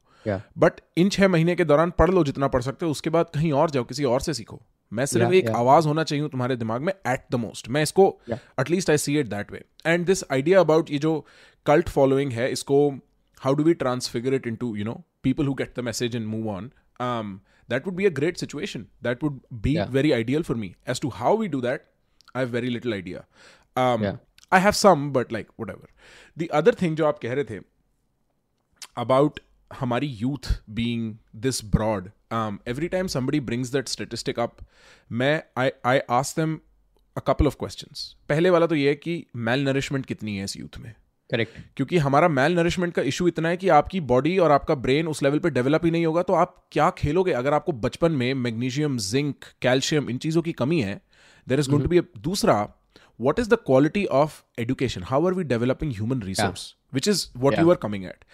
बट 0.58 0.80
इन 0.96 1.08
छह 1.08 1.28
महीने 1.28 1.54
के 1.54 1.64
दौरान 1.64 1.90
पढ़ 1.90 2.10
लो 2.10 2.24
जितना 2.24 2.48
पढ़ 2.48 2.62
सकते 2.62 2.86
हो 2.86 2.92
उसके 2.92 3.10
बाद 3.10 3.30
कहीं 3.34 3.52
और 3.52 3.70
जाओ 3.70 3.84
किसी 3.84 4.04
और 4.04 4.20
से 4.20 4.34
सीखो। 4.34 4.60
मैं 4.92 5.06
सिर्फ़ 5.06 5.26
yeah, 5.26 5.38
एक 5.38 5.44
yeah. 5.44 5.56
आवाज़ 5.56 5.86
होना 5.86 6.02
चाहिए 6.04 6.28
तुम्हारे 6.28 6.56
दिमाग 6.56 6.82
में 6.82 6.92
एट 6.92 7.24
द 7.30 7.34
मोस्ट 7.36 7.68
मैं 7.68 7.82
इसको 7.82 8.06
at least 8.32 8.90
I 8.90 8.98
see 8.98 9.18
it 9.20 9.28
that 9.28 9.52
way 9.52 9.64
and 9.86 10.06
this 10.06 10.24
idea 10.32 10.60
about 10.60 10.90
ये 10.90 10.98
जो 10.98 11.14
कल्ट 11.66 11.88
फॉलोइंग 11.88 12.32
है 12.32 12.50
इसको 12.52 12.78
how 13.40 13.54
do 13.54 13.62
we 13.62 13.74
transfigure 13.74 14.34
it 14.34 14.46
into 14.56 14.74
you 14.76 14.84
know 14.84 15.02
people 15.22 15.46
who 15.46 15.54
get 15.54 15.74
the 15.76 15.84
message 15.84 16.16
in 16.16 16.26
move 16.26 16.48
on 16.50 16.70
that 17.68 17.86
would 17.86 17.94
be 17.94 18.06
a 18.06 18.10
great 18.10 18.36
situation 18.36 18.86
that 19.02 19.24
would 19.24 19.40
be 19.62 19.76
very 19.90 20.12
ideal 20.12 20.42
for 20.42 20.56
me 20.56 20.74
as 20.88 21.00
to 21.00 21.08
how 21.14 21.36
we 21.36 21.48
do 21.48 21.60
that 21.60 21.86
I 22.36 22.42
have 22.42 22.52
very 22.52 22.68
little 22.68 22.92
idea 22.92 23.24
I 24.52 24.60
have 24.60 24.72
some 24.78 25.10
but 25.12 25.32
like 25.32 25.48
whatever 25.70 25.88
the 26.36 26.48
other 26.52 26.74
thing 26.82 26.96
जो 26.96 27.06
आप 27.06 27.18
कह 27.18 27.32
रहे 27.32 27.44
थे 27.44 27.60
about 28.96 29.40
हमारी 29.70 30.06
youth 30.06 30.52
being 30.70 31.14
this 31.36 31.64
broad 31.70 32.10
broad 32.34 32.58
every 32.68 32.88
time 32.88 33.06
somebody 33.06 33.40
brings 33.40 33.68
that 33.68 33.88
statistic 33.88 34.40
up 34.40 34.56
मैं 35.12 35.42
I 35.56 35.70
I 35.84 35.98
ask 36.10 36.40
them 36.40 36.60
a 37.16 37.20
couple 37.20 37.46
of 37.46 37.56
questions 37.58 38.16
पहले 38.28 38.50
वाला 38.50 38.66
तो 38.66 38.74
ये 38.74 38.88
है 38.88 38.94
कि 38.94 39.26
मेल 39.36 39.64
नरिशमेंट 39.64 40.06
कितनी 40.06 40.36
है 40.36 40.44
इस 40.44 40.56
यूथ 40.56 40.78
में? 40.78 40.94
करेक्ट 41.30 41.58
क्योंकि 41.76 41.98
हमारा 41.98 42.28
मेल 42.28 42.54
नरिशमेंट 42.54 42.94
का 42.94 43.02
इशू 43.02 43.28
इतना 43.28 43.48
है 43.48 43.56
कि 43.56 43.68
आपकी 43.68 44.00
बॉडी 44.00 44.38
और 44.38 44.52
आपका 44.52 44.74
ब्रेन 44.74 45.08
उस 45.08 45.22
लेवल 45.22 45.38
पे 45.38 45.50
डेवलप 45.50 45.84
ही 45.84 45.90
नहीं 45.90 46.06
होगा 46.06 46.22
तो 46.22 46.32
आप 46.32 46.68
क्या 46.72 46.90
खेलोगे? 46.90 47.32
अगर 47.32 47.54
आपको 47.54 47.72
बचपन 47.72 48.12
में 48.12 48.34
मैग्नीशियम 48.34 48.98
जिंक 48.98 49.44
कैल्शियम 49.62 50.10
इन 50.10 50.18
चीज़ों 50.18 50.42
की 50.42 50.52
कमी 50.52 50.80
है 50.80 51.00
there 51.48 51.60
is 51.60 51.70
going 51.70 51.82
to 51.82 51.88
be 51.88 52.00
दूसरा 52.00 52.74
what 53.22 53.38
is 53.38 53.48
the 53.48 53.56
quality 53.70 54.08
of 54.10 54.32
education? 54.58 55.02
How 55.02 55.18
are 55.26 55.34
we 55.34 55.44
developing 55.44 55.90
human 55.90 56.20
resource? 56.20 56.74
Which 56.92 57.08
is 57.08 57.20
what 57.42 57.52
Yeah. 57.52 57.62
you 57.62 57.70
are 57.70 57.76
coming 57.76 58.04
at. 58.04 58.24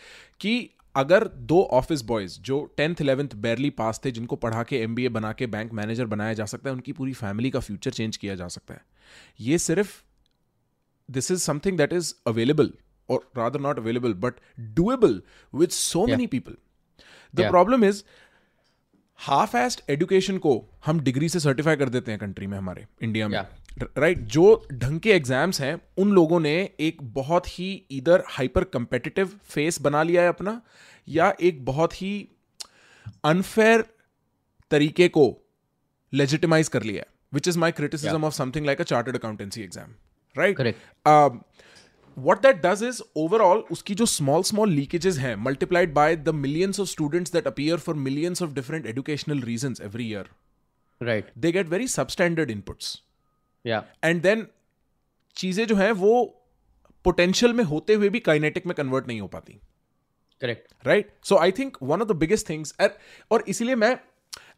कि 0.40 0.70
अगर 0.94 1.26
दो 1.28 1.60
ऑफ़िस 1.72 2.02
बॉयज़ 2.02 2.38
जो 2.40 2.62
टेंथ 2.76 3.00
इलेवंथ 3.00 3.34
बैरली 3.36 3.70
पास 3.70 4.00
थे 4.04 4.10
जिनको 4.10 4.36
पढ़ा 4.36 4.62
के 4.62 4.80
MBA 4.82 5.08
बना 5.08 5.32
के 5.32 5.46
बैंक 5.46 5.72
मैनेजर 5.72 6.06
बनाया 6.06 6.32
जा 6.34 6.44
सकता 6.44 6.70
है 6.70 6.74
उनकी 6.74 6.92
पूरी 6.92 7.12
फैमिली 7.12 7.50
का 7.50 7.60
फ्यूचर 7.60 7.90
चेंज 7.90 8.16
किया 8.16 8.34
जा 8.34 8.48
सकता 8.48 8.74
है। 8.74 8.84
ये 9.40 9.58
सिर्फ़ 9.58 10.02
this 11.08 11.30
is 11.30 11.40
something 11.40 11.78
that 11.78 11.92
is 11.92 12.14
available 12.26 12.72
और 13.08 13.30
rather 13.36 13.60
not 13.60 13.78
available 13.78 14.14
but 14.14 14.34
doable 14.60 15.22
with 15.52 15.68
so 15.68 16.06
many 16.06 16.26
people 16.26 16.56
the 17.34 17.48
problem 17.50 17.84
is 17.84 18.02
half-assed 19.56 19.82
education 19.90 20.38
को 20.38 20.52
हम 20.86 21.00
डिग्री 21.00 21.28
से 21.28 21.40
सर्टिफाई 21.40 21.76
कर 21.76 21.88
देते 21.88 22.10
हैं 22.10 22.20
कंट्री 22.20 22.46
में 22.46 22.56
हमारे 22.58 22.86
इंडिया 23.02 23.28
में। 23.28 23.38
राइट 23.98 24.18
जो 24.18 24.44
ढंग 24.72 25.00
के 25.00 25.10
एग्ज़ाम्स 25.10 25.60
हैं 25.60 25.74
उन 25.98 26.12
लोगों 26.12 26.40
ने 26.40 26.54
एक 26.80 27.02
बहुत 27.02 27.46
ही 27.48 27.86
इधर 27.90 28.24
हाइपर 28.28 28.64
कंपेटिटिव 28.64 29.26
फेस 29.44 29.80
बना 29.80 30.02
लिया 30.02 30.22
है 30.22 30.28
अपना 30.28 30.60
या 31.08 31.32
एक 31.40 31.64
बहुत 31.64 32.02
ही 32.02 32.12
अनफेयर 33.24 33.84
तरीके 34.70 35.08
को 35.08 35.26
लेजिटिमाइज 36.12 36.68
कर 36.68 36.82
लिया 36.82 37.02
है 37.02 37.06
which 37.34 37.48
is 37.48 37.58
my 37.58 37.72
criticism 37.72 38.24
of 38.24 38.34
something 38.34 38.66
like 38.66 38.80
a 38.80 38.84
chartered 38.84 39.16
accountancy 39.16 39.62
exam 39.62 39.94
right 40.36 40.56
what 42.24 42.38
that 42.38 42.56
does 42.56 42.82
is 42.82 43.02
overall 43.16 43.58
उसकी 43.70 43.94
जो 43.94 44.06
स्मॉल 44.06 44.42
स्मॉल 44.42 44.70
लीकेजेस 44.70 45.18
हैं 45.18 45.36
multiplied 45.36 45.94
by 45.94 46.16
the 46.16 46.28
millions 46.28 46.80
of 46.80 46.88
students 46.88 47.32
that 47.32 47.46
appear 47.46 47.78
for 47.78 47.94
millions 47.94 48.42
of 48.42 48.50
different 48.50 48.86
educational 48.86 49.40
reason 49.40 49.74
every 49.82 50.08
year 50.10 50.30
right 51.02 51.30
they 51.38 51.52
get 51.52 51.68
very 51.68 51.88
substandard 51.88 52.50
inputs 52.50 53.02
and 53.66 54.22
then 54.22 54.46
चीज़ें 55.36 55.66
जो 55.66 55.76
हैं 55.76 55.92
वो 55.92 56.36
potential 57.04 57.52
में 57.52 57.64
होते 57.64 57.94
हुए 57.94 58.08
भी 58.08 58.20
काइनेटिक 58.20 58.66
में 58.66 58.74
कन्वर्ट 58.74 59.06
नहीं 59.06 59.20
हो 59.20 59.26
पाती। 59.28 59.52
Correct 60.40 60.86
right 60.86 61.12
so 61.24 61.36
I 61.36 61.52
think 61.52 61.76
one 61.82 62.02
of 62.02 62.08
the 62.08 62.12
biggest 62.12 62.48
things 62.48 62.76
और 63.30 63.44
इसीलिए 63.48 63.74
मैं 63.74 63.98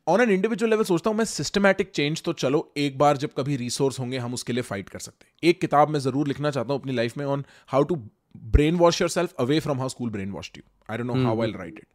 ऑन 0.06 0.20
एन 0.20 0.30
इंडिविजुअल 0.30 0.70
लेवल 0.70 0.84
सोचता 0.84 1.10
हूँ 1.10 1.16
मैं 1.18 1.24
सिस्टमैटिक 1.24 1.90
चेंज 1.90 2.22
तो 2.22 2.32
चलो 2.32 2.72
एक 2.76 2.98
बार 2.98 3.16
जब 3.16 3.30
कभी 3.36 3.56
रिसोर्स 3.56 4.00
होंगे 4.00 4.18
हम 4.18 4.34
उसके 4.34 4.52
लिए 4.52 4.62
फाइट 4.62 4.88
कर 4.88 4.98
सकते 4.98 5.26
हैं। 5.26 5.50
एक 5.50 5.60
किताब 5.60 5.88
मैं 5.88 6.00
ज़रूर 6.00 6.28
लिखना 6.28 6.50
चाहता 6.50 6.72
हूँ 6.72 6.80
अपनी 6.80 6.92
लाइफ 6.92 7.16
में 7.16 7.24
on 7.26 7.44
how 7.68 7.82
to 7.82 7.96
brainwash 8.76 9.00
yourself 9.10 9.34
away 9.38 9.60
from 9.60 9.78
how 9.78 9.88
school 9.88 10.10
brainwash 10.30 10.50
you 10.56 10.62
I 10.90 10.98
don't 10.98 11.16
know 11.16 11.24
how 11.24 11.42
I 11.42 11.52
write 11.52 11.78
it 11.78 11.86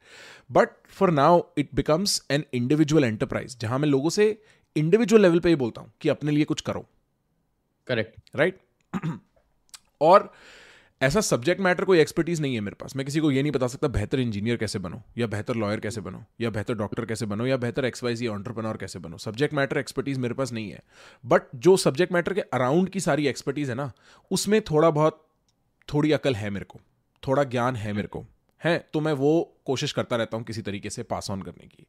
but 0.51 0.69
for 0.89 1.11
now 1.11 1.41
it 1.57 1.69
becomes 1.75 2.21
an 2.31 2.43
individual 2.53 3.03
enterprise 3.03 3.57
जहाँ 3.59 3.79
मैं 3.79 3.87
लोगों 3.87 4.09
से 4.09 4.41
इंडिविजुअल 4.75 5.21
लेवल 5.21 5.39
पे 5.39 5.49
ही 5.49 5.55
बोलता 5.55 5.81
हूँ 5.81 5.91
कि 6.01 6.09
अपने 6.09 6.31
लिए 6.31 6.43
कुछ 6.43 6.61
करो। 6.61 6.85
Correct 7.87 8.19
right 8.35 8.57
right? 8.57 9.11
और 10.01 10.31
ऐसा 11.01 11.21
सब्जेक्ट 11.21 11.61
मैटर 11.61 11.83
कोई 11.83 11.99
एक्सपर्टीज 11.99 12.41
नहीं 12.41 12.55
है 12.55 12.61
मेरे 12.61 12.75
पास। 12.75 12.95
मैं 12.95 13.05
किसी 13.05 13.19
को 13.19 13.31
ये 13.31 13.41
नहीं 13.41 13.51
बता 13.51 13.67
सकता, 13.67 13.87
बेहतर 13.87 14.19
इंजीनियर 14.19 14.57
कैसे 14.57 14.79
बनो? 14.79 15.01
या 15.17 15.27
बेहतर 15.27 15.55
लॉयर 15.55 15.79
कैसे 15.79 16.01
बनो? 16.01 16.23
या 16.41 16.49
बेहतर 16.49 16.73
डॉक्टर 16.73 17.05
कैसे 17.05 17.25
बनो? 17.25 17.45
या 17.45 17.57
बेहतर 17.57 17.85
एक्स 17.85 18.03
वाई 18.03 18.15
जी 18.15 18.27
ऑन्टरप्रनोर 18.27 18.77
कैसे 18.77 18.99
बनो? 18.99 19.17
सब्जेक्ट 19.17 19.53
मैटर 19.53 19.77
एक्सपर्टीज 19.77 20.17
मेरे 20.17 20.33
पास 20.33 20.51
नहीं 20.51 20.71
है। 20.71 20.83
बट 21.25 21.41
जो 21.55 21.77
सब्जेक्ट 21.77 22.13
मैटर 22.13 22.33
के 22.33 22.41
अराउंड 22.41 22.89
की 22.89 22.99
सारी 22.99 23.27
एक्सपर्टीज 23.27 23.69
है 23.69 23.75
ना, 23.75 23.91
उसमें 24.31 24.61
थोड़ा 24.61 24.89
बहुत 24.89 25.27
थोड़ी 25.93 26.11
अकल 26.11 26.35
है 26.35 26.49
मेरे 26.49 26.65
को। 26.65 26.79
थोड़ा 27.27 27.43
ज्ञान 27.43 27.75
है 27.75 27.93
मेरे 27.93 28.07
को। 28.07 28.25
है? 28.63 28.89
तो 28.93 28.99
मैं 28.99 29.13
वो 29.13 29.57
कोशिश 29.65 29.91
करता 29.91 30.15
रहता 30.15 30.37
हूँ 30.37 30.45
किसी 30.45 30.61
तरीके 30.61 30.89
से 30.89 31.03
पास 31.03 31.31
ऑन 31.31 31.41
करने 31.41 31.67
की। 31.67 31.85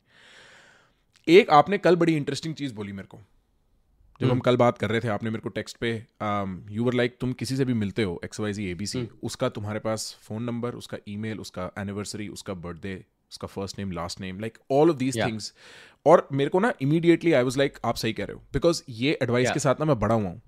एक, 1.29 1.51
आपने 1.51 1.79
कल 1.79 1.97
बड़ी 1.97 2.17
इंटरेस्टिंग 2.17 2.55
चीज़ 2.55 2.75
बोली 2.75 2.93
मेरे 2.93 3.09
को। 3.09 3.19
जब 4.21 4.31
हम 4.31 4.39
कल 4.41 4.57
बात 4.57 4.79
कर 4.79 4.91
रहे 4.91 5.01
थे 5.01 5.09
आपने 5.09 5.31
मेरे 5.31 5.41
को 5.41 5.49
टेक्स्ट 5.49 5.77
पे 5.77 5.91
यू 6.75 6.85
वर 6.85 6.95
लाइक 6.95 7.17
तुम 7.21 7.33
किसी 7.33 7.57
से 7.57 7.65
भी 7.65 7.75
मिलते 7.75 8.03
हो 8.03 8.21
X 8.25 8.41
Y 8.41 8.53
Z 8.53 8.71
A 8.71 8.75
B 8.75 8.87
C 8.87 9.09
उसका 9.23 9.49
तुम्हारे 9.49 9.81
पास 9.81 10.17
फ़ोन 10.21 10.43
नंबर 10.43 10.75
उसका 10.75 10.99
ईमेल 11.09 11.41
उसका 11.41 11.71
एनिवर्सरी 11.79 12.29
उसका 12.29 12.55
बर्थडे 12.55 12.95
उसका 13.31 13.49
first 13.49 13.79
name 13.79 13.93
last 13.93 14.21
name 14.21 14.41
like 14.41 14.59
all 14.71 14.91
of 14.91 14.97
these 14.97 15.17
things 15.17 15.53
और 16.07 16.29
मेरे 16.33 16.51
को 16.51 16.61
ना 16.61 16.73
इमीडिएटली 16.83 17.33
आई 17.33 17.43
वॉज़ 17.43 17.59
लाइक 17.59 17.79
आप 17.85 17.95
सही 17.95 18.13
कह 18.13 18.25
रहे 18.25 18.35
हो 18.35 18.43
बिकॉज़ 18.53 18.83
ये 18.89 19.19
एडवाइस 19.23 19.45
Yeah. 19.45 19.55
के 19.55 19.61
साथ 19.61 19.75
ना 19.81 19.85
मैं 19.85 19.99
बड़ा 20.01 20.15
हुआ 20.15 20.29
हूँ। 20.29 20.41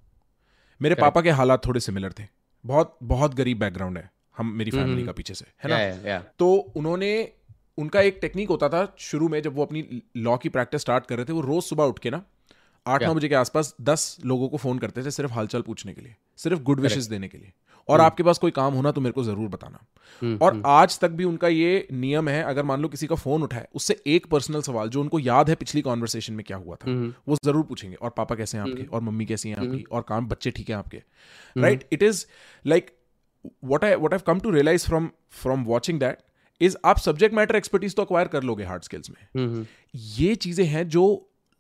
मेरे 0.81 0.95
Correct. 0.95 1.01
पापा 1.01 1.21
के 1.23 1.31
हालात 1.31 1.67
थोड़े 1.67 1.81
सिमिलर 1.81 2.13
थे। 2.13 2.25
बहुत 2.65 2.97
बहुत 3.03 3.35
गरीब 3.35 3.59
बैकग्राउंड 3.59 3.99
है 3.99 4.11
हम 4.37 4.53
मेरी 4.53 4.71
हम्म, 4.71 4.83
फैमिली 4.83 5.07
का 5.07 5.13
पीछे 5.13 5.35
से 5.35 5.45
है 5.65 5.71
ना? 5.71 5.79
या 5.79 6.11
या 6.11 6.19
तो 6.39 6.53
उन्होंने 6.55 7.33
उनका 7.79 8.01
एक 8.01 8.19
टेक्निक 8.21 8.49
होता 8.49 8.69
था 8.69 8.95
शुरू 8.99 9.29
में 9.29 9.41
जब 9.43 9.55
वो 9.55 9.65
अपनी 9.65 10.03
लॉ 10.17 10.37
की 10.37 10.49
प्रैक्टिस 10.49 10.81
स्टार्ट 10.81 11.07
कर 11.07 11.17
रहे 11.17 11.25
थे 11.25 11.33
वो 11.33 11.41
रोज 11.41 11.63
सुबह 11.63 11.85
उठ 11.85 11.99
के 11.99 12.11
ना 12.11 12.23
आठ 12.87 13.03
नौ 13.03 13.15
बजे 13.15 13.29
के 13.29 13.35
आसपास 13.35 13.75
दस 13.83 14.17
लोगों 14.27 14.49
को 14.49 14.57
फ़ोन 14.57 14.79
करते 14.79 15.03
थे 15.05 15.11
सिर्फ़ 15.13 15.33
हालचाल 15.33 15.63
पूछने 15.63 15.93
के 15.95 16.01
लिए 16.01 16.15
सिर्फ़ 16.39 16.61
गुड 16.63 16.81
विशेष 16.81 17.05
देने 17.07 17.29
के 17.29 17.39
लिए। 17.39 17.53
और 17.89 18.01
आपके 18.01 18.23
पास 18.23 18.39
कोई 18.39 18.51
काम 18.51 18.75
होना 18.75 18.91
तो 18.93 19.01
मेरे 19.01 19.13
को 19.13 19.23
ज़रूर 19.25 19.49
बताना। 19.49 19.79
हम्म, 20.23 20.39
और 20.43 20.63
आज 20.67 20.99
तक 21.01 21.11
भी 21.11 21.25
उनका 21.25 21.49
ये 21.49 21.87
नियम 21.95 22.29
है 22.29 22.43
अगर 22.45 22.63
मान 22.65 22.81
लो 22.83 22.89
किसी 22.89 23.07
का 23.07 23.15
फ़ोन 23.17 23.43
उठाए 23.43 23.67
उससे 23.75 24.01
एक 24.09 24.27
पर्सनल 24.31 24.63
सवाल 24.63 24.89
जो 24.89 25.01
उनको 25.01 25.19
याद 25.19 25.49
है 25.49 25.55
पिछली 25.57 25.83
कॉन्वर्सेशन 25.83 26.35
में 26.35 26.45
क्या 26.47 26.57
हुआ 26.57 26.77
था 26.77 26.93
वो 27.29 27.37
ज़रूर 27.45 27.65
पूछेंगे 27.65 27.97
और 27.97 28.11
पापा 28.17 28.35
कैसे 28.35 28.59
हैं 28.59 28.65
आपके 28.65 28.85
और 28.87 29.01
मम्मी 29.01 29.27
कैसी 29.27 29.49
हैं 29.49 29.57
आपकी 29.59 29.83
और 29.83 30.03
काम 30.09 30.27
बच्चे 30.29 30.51
ठीक 30.51 30.71
हैं 30.71 30.77
आपके। 30.77 31.03
Right 31.57 31.89
it 31.93 32.03
is 32.03 32.25
like 32.65 32.91
what 33.65 33.85
I 33.85 33.91
what 33.97 34.15
I've 34.15 34.25
come 34.25 34.41
to 34.41 34.51
realize 34.53 34.85
from 34.87 35.05
from 35.37 35.61
watching 35.69 36.01
that 36.01 36.19
is 36.61 36.77
आप 36.85 36.99
सब्जेक्ट 36.99 37.35
मैटर 37.35 37.57
एक्सपर्टीज 37.57 37.95
तो 37.97 38.03
अक्वायर 38.03 38.29
कर 38.29 38.43
लोगे 38.43 38.65
हार्ड 38.65 38.83
स्किल्स 38.83 39.11
में। 39.11 39.67
ये 39.95 40.35
चीज़ें 40.37 40.65
हैं 40.67 40.87
जो 40.89 41.05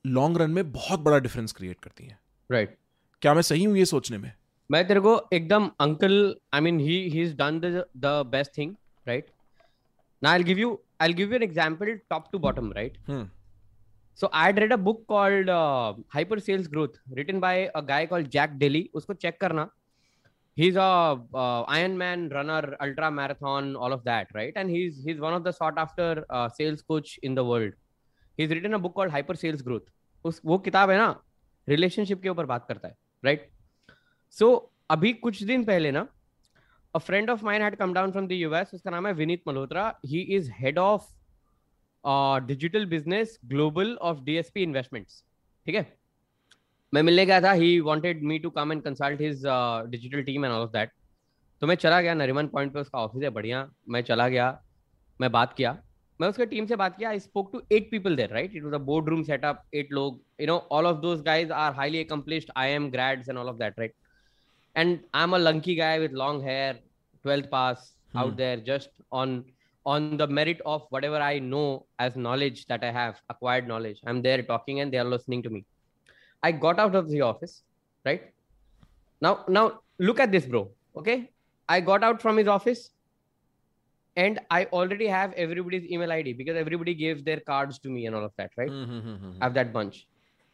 लॉन्ग 0.04 0.40
रन 0.40 0.50
में 0.50 0.70
बहुत 0.72 1.00
बड़ा 1.00 1.18
डिफरेंस 1.18 1.52
क्रिएट 1.52 1.78
करती 1.82 2.04
हैं। 2.04 2.18
Right 2.50 2.68
right. 2.68 2.80
क्या 3.22 3.34
मैं 3.34 3.42
सही 3.42 3.64
हूँ 3.64 3.76
ये 3.76 3.84
सोचने 3.84 4.18
में? 4.18 4.32
मैं 4.70 4.86
तेरे 4.88 5.00
को 5.00 5.14
एकदम 5.32 5.70
uncle 5.80 6.14
I 6.54 6.60
mean 6.60 6.78
he 6.80 6.96
he 7.10 7.22
is 7.22 7.34
done 7.36 7.58
the 7.60 7.84
the 7.96 8.06
best 8.26 8.56
thing 8.58 8.74
right 9.06 9.26
now 10.22 10.32
I 10.32 10.38
will 10.38 10.46
give 10.46 10.58
you 10.58 10.78
I 11.02 11.08
will 11.08 11.16
give 11.16 11.30
you 11.30 11.36
an 11.36 11.42
example 11.42 11.94
top 12.10 12.28
to 12.32 12.38
bottom 12.38 12.72
right 12.72 12.96
so 14.20 14.30
I 14.34 14.52
read 14.52 14.72
a 14.72 14.76
book 14.76 15.04
called 15.08 15.50
hyper 16.14 16.38
sales 16.38 16.68
growth 16.68 17.00
written 17.14 17.40
by 17.40 17.64
a 17.66 17.80
guy 17.90 18.06
called 18.06 18.28
Jack 18.28 18.50
Daly 18.58 18.88
उसको 18.94 19.14
check 19.14 19.40
करना। 19.40 19.68
He 20.56 20.68
is 20.68 20.78
a 20.78 21.66
iron 21.70 21.96
man 21.96 22.28
runner 22.32 22.72
ultra 22.80 23.10
marathon 23.10 23.74
all 23.76 23.92
of 23.92 24.00
that 24.00 24.36
right 24.36 24.56
and 24.56 24.70
he 24.70 24.84
is 24.86 25.00
he 25.06 25.12
is 25.12 25.20
one 25.20 25.32
of 25.32 25.42
the 25.42 25.50
short 25.50 25.78
after 25.78 26.24
sales 26.32 26.82
coach 26.82 27.18
in 27.24 27.34
the 27.34 27.38
world 27.38 27.74
world. 28.40 28.48
He's 28.48 28.58
written 28.58 28.74
a 28.74 28.78
book 28.78 28.94
called 28.94 29.10
Hyper 29.10 29.36
Sales 29.36 29.62
Growth. 29.62 29.84
उस 30.24 30.40
वो 30.44 30.58
किताब 30.58 30.90
है 30.90 30.98
ना 30.98 31.22
relationship 31.68 32.22
के 32.22 32.28
ऊपर 32.28 32.46
बात 32.46 32.64
करता 32.68 32.88
है 32.88 32.96
राइट 33.24 33.40
right? 33.40 33.54
सो 34.30 34.70
so, 34.70 34.82
अभी 34.90 35.12
कुछ 35.12 35.42
दिन 35.42 35.64
पहले 35.64 35.90
ना 35.90 36.08
a 36.96 37.00
friend 37.00 37.28
of 37.28 37.44
mine 37.44 37.62
had 37.62 37.78
come 37.82 37.94
down 37.94 38.12
from 38.12 38.28
the 38.28 38.50
US. 38.50 38.74
उसका 38.74 38.90
नाम 38.90 39.06
है 39.06 39.12
Vineet 39.12 39.42
Malhotra. 39.48 40.00
He 40.06 40.20
is 40.20 40.50
head 40.52 40.78
of 40.78 41.02
digital 42.46 42.86
business 42.86 43.40
global 43.44 43.94
of 43.94 44.20
DSP 44.20 44.62
investments 44.62 45.24
ठीक 45.66 45.74
है 45.74 45.98
मैं 46.94 47.02
मिलने 47.02 47.26
गया 47.26 47.40
था 47.40 47.52
he 47.52 47.80
wanted 47.80 48.22
me 48.22 48.38
to 48.38 48.50
come 48.50 48.72
and 48.72 48.82
consult 48.82 49.20
his 49.20 49.42
digital 49.90 50.22
team 50.22 50.44
and 50.44 50.54
all 50.54 50.60
of 50.60 50.70
that 50.70 50.90
तो 51.60 51.66
मैं 51.66 51.74
चला 51.74 52.00
गया 52.00 52.14
नरिमन 52.14 52.46
पॉइंट 52.46 52.72
पे 52.72 52.80
उसका 52.80 52.98
ऑफ़िस 52.98 53.22
है 53.22 53.30
बढ़िया 53.30 53.70
मैं 53.88 54.02
चला 54.02 54.28
गया 54.28 54.62
मैं 55.20 55.32
बात 55.32 55.52
किया 55.52 55.82
मैं 56.20 56.28
उसके 56.28 56.46
टीम 56.46 56.66
से 56.66 56.76
बात 56.76 56.96
किया 56.96 57.10
I 57.10 57.18
spoke 57.20 57.50
to 57.52 57.62
eight 57.72 57.90
people 57.90 58.16
there 58.16 58.30
right 58.30 58.56
it 58.56 58.62
was 58.64 58.74
a 58.74 58.78
board 58.84 59.08
room 59.08 59.22
setup 59.22 59.62
eight 59.74 59.92
लोग 59.92 60.20
you 60.40 60.46
know 60.46 60.56
all 60.72 60.86
of 60.86 60.96
those 61.00 61.22
guys 61.22 61.50
are 61.58 61.72
highly 61.74 62.04
accomplished 62.04 62.50
I 62.56 62.70
am 62.70 62.90
grads 62.90 63.28
and 63.28 63.38
all 63.38 63.48
of 63.48 63.56
that 63.56 63.78
right 63.78 63.94
and 64.76 64.98
I 65.14 65.22
am 65.22 65.34
a 65.34 65.38
lanky 65.38 65.74
guy 65.74 65.98
with 65.98 66.12
long 66.14 66.42
hair 66.42 66.82
12th 67.24 67.46
pass 67.46 67.94
out 68.16 68.34
there 68.34 68.62
just 68.66 68.90
on 69.12 69.42
on 69.86 70.16
the 70.16 70.28
merit 70.30 70.60
of 70.62 70.82
whatever 70.92 71.20
I 71.20 71.40
know 71.40 71.64
as 72.02 72.16
knowledge 72.18 72.64
that 72.68 72.84
I 72.84 72.92
have 72.92 73.14
acquired 73.30 73.68
knowledge 73.68 74.00
I 74.06 74.14
am 74.14 74.22
there 74.22 74.42
talking 74.42 74.78
and 74.78 74.90
there 74.90 75.00
are 75.00 75.10
listening 75.10 75.44
to 75.44 75.50
me 75.50 75.64
I 76.42 76.52
got 76.58 76.80
out 76.80 76.94
of 76.94 77.06
the 77.06 77.20
office 77.24 77.62
right 78.04 78.32
now 79.22 79.52
now 79.52 79.70
look 80.00 80.20
at 80.20 80.28
this 80.28 80.48
bro 80.48 80.70
okay 80.96 81.18
I 81.68 81.80
got 81.82 82.04
out 82.04 82.20
from 82.20 82.38
his 82.38 82.48
office 82.48 82.90
and 84.16 84.40
I 84.50 84.64
already 84.66 85.06
have 85.06 85.32
everybody's 85.34 85.90
email 85.90 86.12
ID 86.12 86.32
because 86.34 86.56
everybody 86.56 86.94
gave 86.94 87.24
their 87.24 87.40
cards 87.40 87.78
to 87.80 87.90
me 87.90 88.06
and 88.06 88.16
all 88.16 88.24
of 88.24 88.32
that, 88.36 88.50
right? 88.56 88.70
Mm-hmm. 88.70 89.30
I 89.40 89.44
have 89.44 89.54
that 89.54 89.72
bunch. 89.72 90.06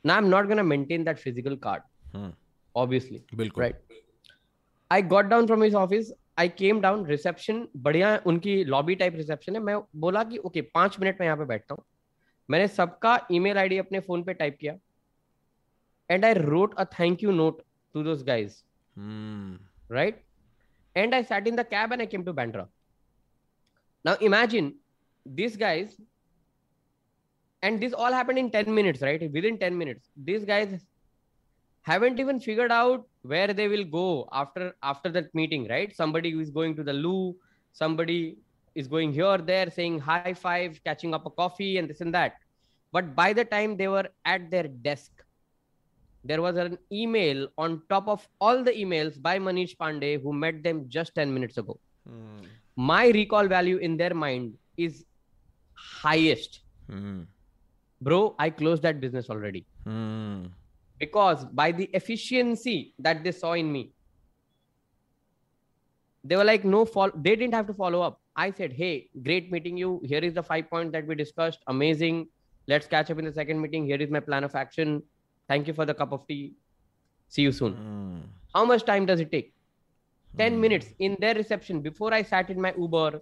Now 0.05 0.17
I'm 0.17 0.31
not 0.31 0.49
gonna 0.49 0.65
maintain 0.65 1.05
that 1.05 1.19
physical 1.19 1.57
card, 1.57 1.83
Hmm. 2.15 2.29
obviously. 2.75 3.23
बिल्कुल 3.35 3.65
Right. 3.65 3.77
I 4.91 5.01
got 5.15 5.29
down 5.31 5.47
from 5.47 5.63
his 5.63 5.75
office. 5.75 6.13
I 6.39 6.49
came 6.49 6.81
down 6.81 7.05
reception 7.07 7.67
बढ़िया 7.85 8.17
उनकी 8.27 8.63
lobby 8.65 8.95
type 8.95 9.15
reception 9.17 9.55
है 9.57 9.61
मैं 9.63 9.77
बोला 10.01 10.23
कि 10.25 10.39
okay 10.39 10.61
okay, 10.61 10.71
पाँच 10.75 10.99
minute 11.01 11.21
में 11.21 11.27
यहाँ 11.27 11.37
पे 11.39 11.45
बैठता 11.45 11.75
हूँ 11.75 11.85
मैंने 12.49 12.67
सबका 12.69 13.19
ईमेल 13.33 13.59
आईडी 13.59 13.79
अपने 13.79 14.01
फ़ोन 14.01 14.23
पे 14.23 14.35
टाइप 14.35 14.57
किया 14.61 14.75
and 16.11 16.25
I 16.25 16.35
wrote 16.35 16.75
a 16.75 16.85
thank 16.99 17.23
you 17.23 17.31
note 17.33 17.63
to 17.95 18.03
those 18.03 18.23
guys 18.25 18.63
right 19.93 20.23
and 20.97 21.15
I 21.15 21.23
sat 21.23 21.47
in 21.49 21.57
the 21.57 21.67
cab 21.71 21.93
and 21.93 22.01
I 22.01 22.07
came 22.07 22.25
to 22.25 22.33
Bandra 22.33 22.69
Now 24.07 24.15
imagine 24.21 24.75
these 25.39 25.57
guys, 25.57 25.97
and 27.63 27.81
this 27.81 27.93
all 27.93 28.13
happened 28.13 28.39
in 28.39 28.51
10 28.51 28.73
minutes, 28.73 29.03
right? 29.03 29.31
Within 29.33 29.59
10 29.59 29.77
minutes, 29.77 30.11
these 30.17 30.45
guys 30.45 30.85
haven't 31.83 32.21
even 32.21 32.39
figured 32.39 32.71
out 32.71 33.07
where 33.23 33.53
they 33.53 33.67
will 33.67 33.85
go 33.85 34.29
after 34.33 34.75
after 34.83 35.11
that 35.17 35.35
meeting, 35.35 35.67
right? 35.69 35.97
Somebody 35.97 36.31
is 36.41 36.51
going 36.51 36.77
to 36.77 36.85
the 36.85 36.93
loo, 36.93 37.35
somebody 37.73 38.37
is 38.77 38.87
going 38.87 39.13
here, 39.13 39.39
there, 39.39 39.71
saying 39.71 39.99
high 39.99 40.35
five, 40.35 40.81
catching 40.85 41.15
up 41.19 41.27
a 41.27 41.31
coffee, 41.31 41.79
and 41.79 41.91
this 41.91 42.01
and 42.01 42.15
that. 42.15 42.37
But 42.93 43.17
by 43.17 43.33
the 43.33 43.45
time 43.45 43.77
they 43.77 43.89
were 43.89 44.09
at 44.25 44.51
their 44.53 44.69
desk, 44.69 45.25
there 46.25 46.43
was 46.43 46.57
an 46.57 46.79
email 46.93 47.49
on 47.59 47.83
top 47.89 48.07
of 48.07 48.29
all 48.41 48.63
the 48.63 48.73
emails 48.85 49.21
by 49.21 49.39
Manish 49.49 49.77
Pandey 49.77 50.23
who 50.23 50.33
met 50.33 50.63
them 50.63 50.85
just 50.89 51.15
10 51.17 51.35
minutes 51.35 51.59
ago. 51.59 51.79
Mm 52.09 52.47
my 52.77 53.09
recall 53.09 53.49
value 53.49 53.79
in 53.79 53.97
their 53.97 54.15
mind 54.15 54.55
is 54.77 55.05
highest. 55.75 56.61
Mm 56.91 57.27
bro 58.01 58.35
i 58.39 58.51
closed 58.51 58.83
that 58.83 59.01
business 59.01 59.31
already. 59.31 59.65
Hmm. 59.85 60.47
because 60.99 61.45
by 61.45 61.73
the 61.73 61.85
efficiency 61.95 62.95
that 62.99 63.23
they 63.23 63.33
saw 63.33 63.53
in 63.53 63.71
me 63.73 63.93
they 66.25 66.37
were 66.37 66.45
like 66.45 66.65
no 66.65 66.85
follow 66.85 67.13
they 67.15 67.37
didn't 67.37 67.55
have 67.55 67.67
to 67.67 67.75
follow 67.75 68.01
up. 68.03 68.21
I 68.35 68.51
said 68.51 68.73
hey 68.73 69.09
great 69.23 69.51
meeting 69.51 69.77
you. 69.77 70.01
Here 70.05 70.19
is 70.19 70.35
the 70.35 70.43
five 70.43 70.69
points 70.69 70.93
that 70.93 71.07
we 71.07 71.15
discussed. 71.15 71.61
Amazing. 71.69 72.29
Let's 72.67 72.87
catch 72.87 73.11
up 73.11 73.19
in 73.19 73.25
the 73.25 73.33
second 73.33 73.61
meeting. 73.61 73.87
Here 73.87 73.97
is 73.97 74.11
my 74.11 74.19
plan 74.19 74.43
of 74.43 74.55
action. 74.55 75.03
Thank 75.49 75.69
you 75.69 75.73
for 75.73 75.87
the 75.87 75.95
cup 75.95 76.13
of 76.13 76.27
tea. 76.27 76.55
See 77.29 77.43
you 77.43 77.53
soon. 77.53 77.75
Mm. 77.75 78.23
how 78.55 78.65
much 78.65 78.85
time 78.85 79.07
does 79.07 79.21
it 79.21 79.31
take 79.31 79.53
10 80.39 80.53
mm. 80.53 80.59
minutes 80.59 80.89
in 80.99 81.17
their 81.21 81.35
reception 81.35 81.81
before 81.81 82.13
i 82.15 82.23
sat 82.23 82.51
in 82.51 82.61
my 82.61 82.73
uber 82.79 83.21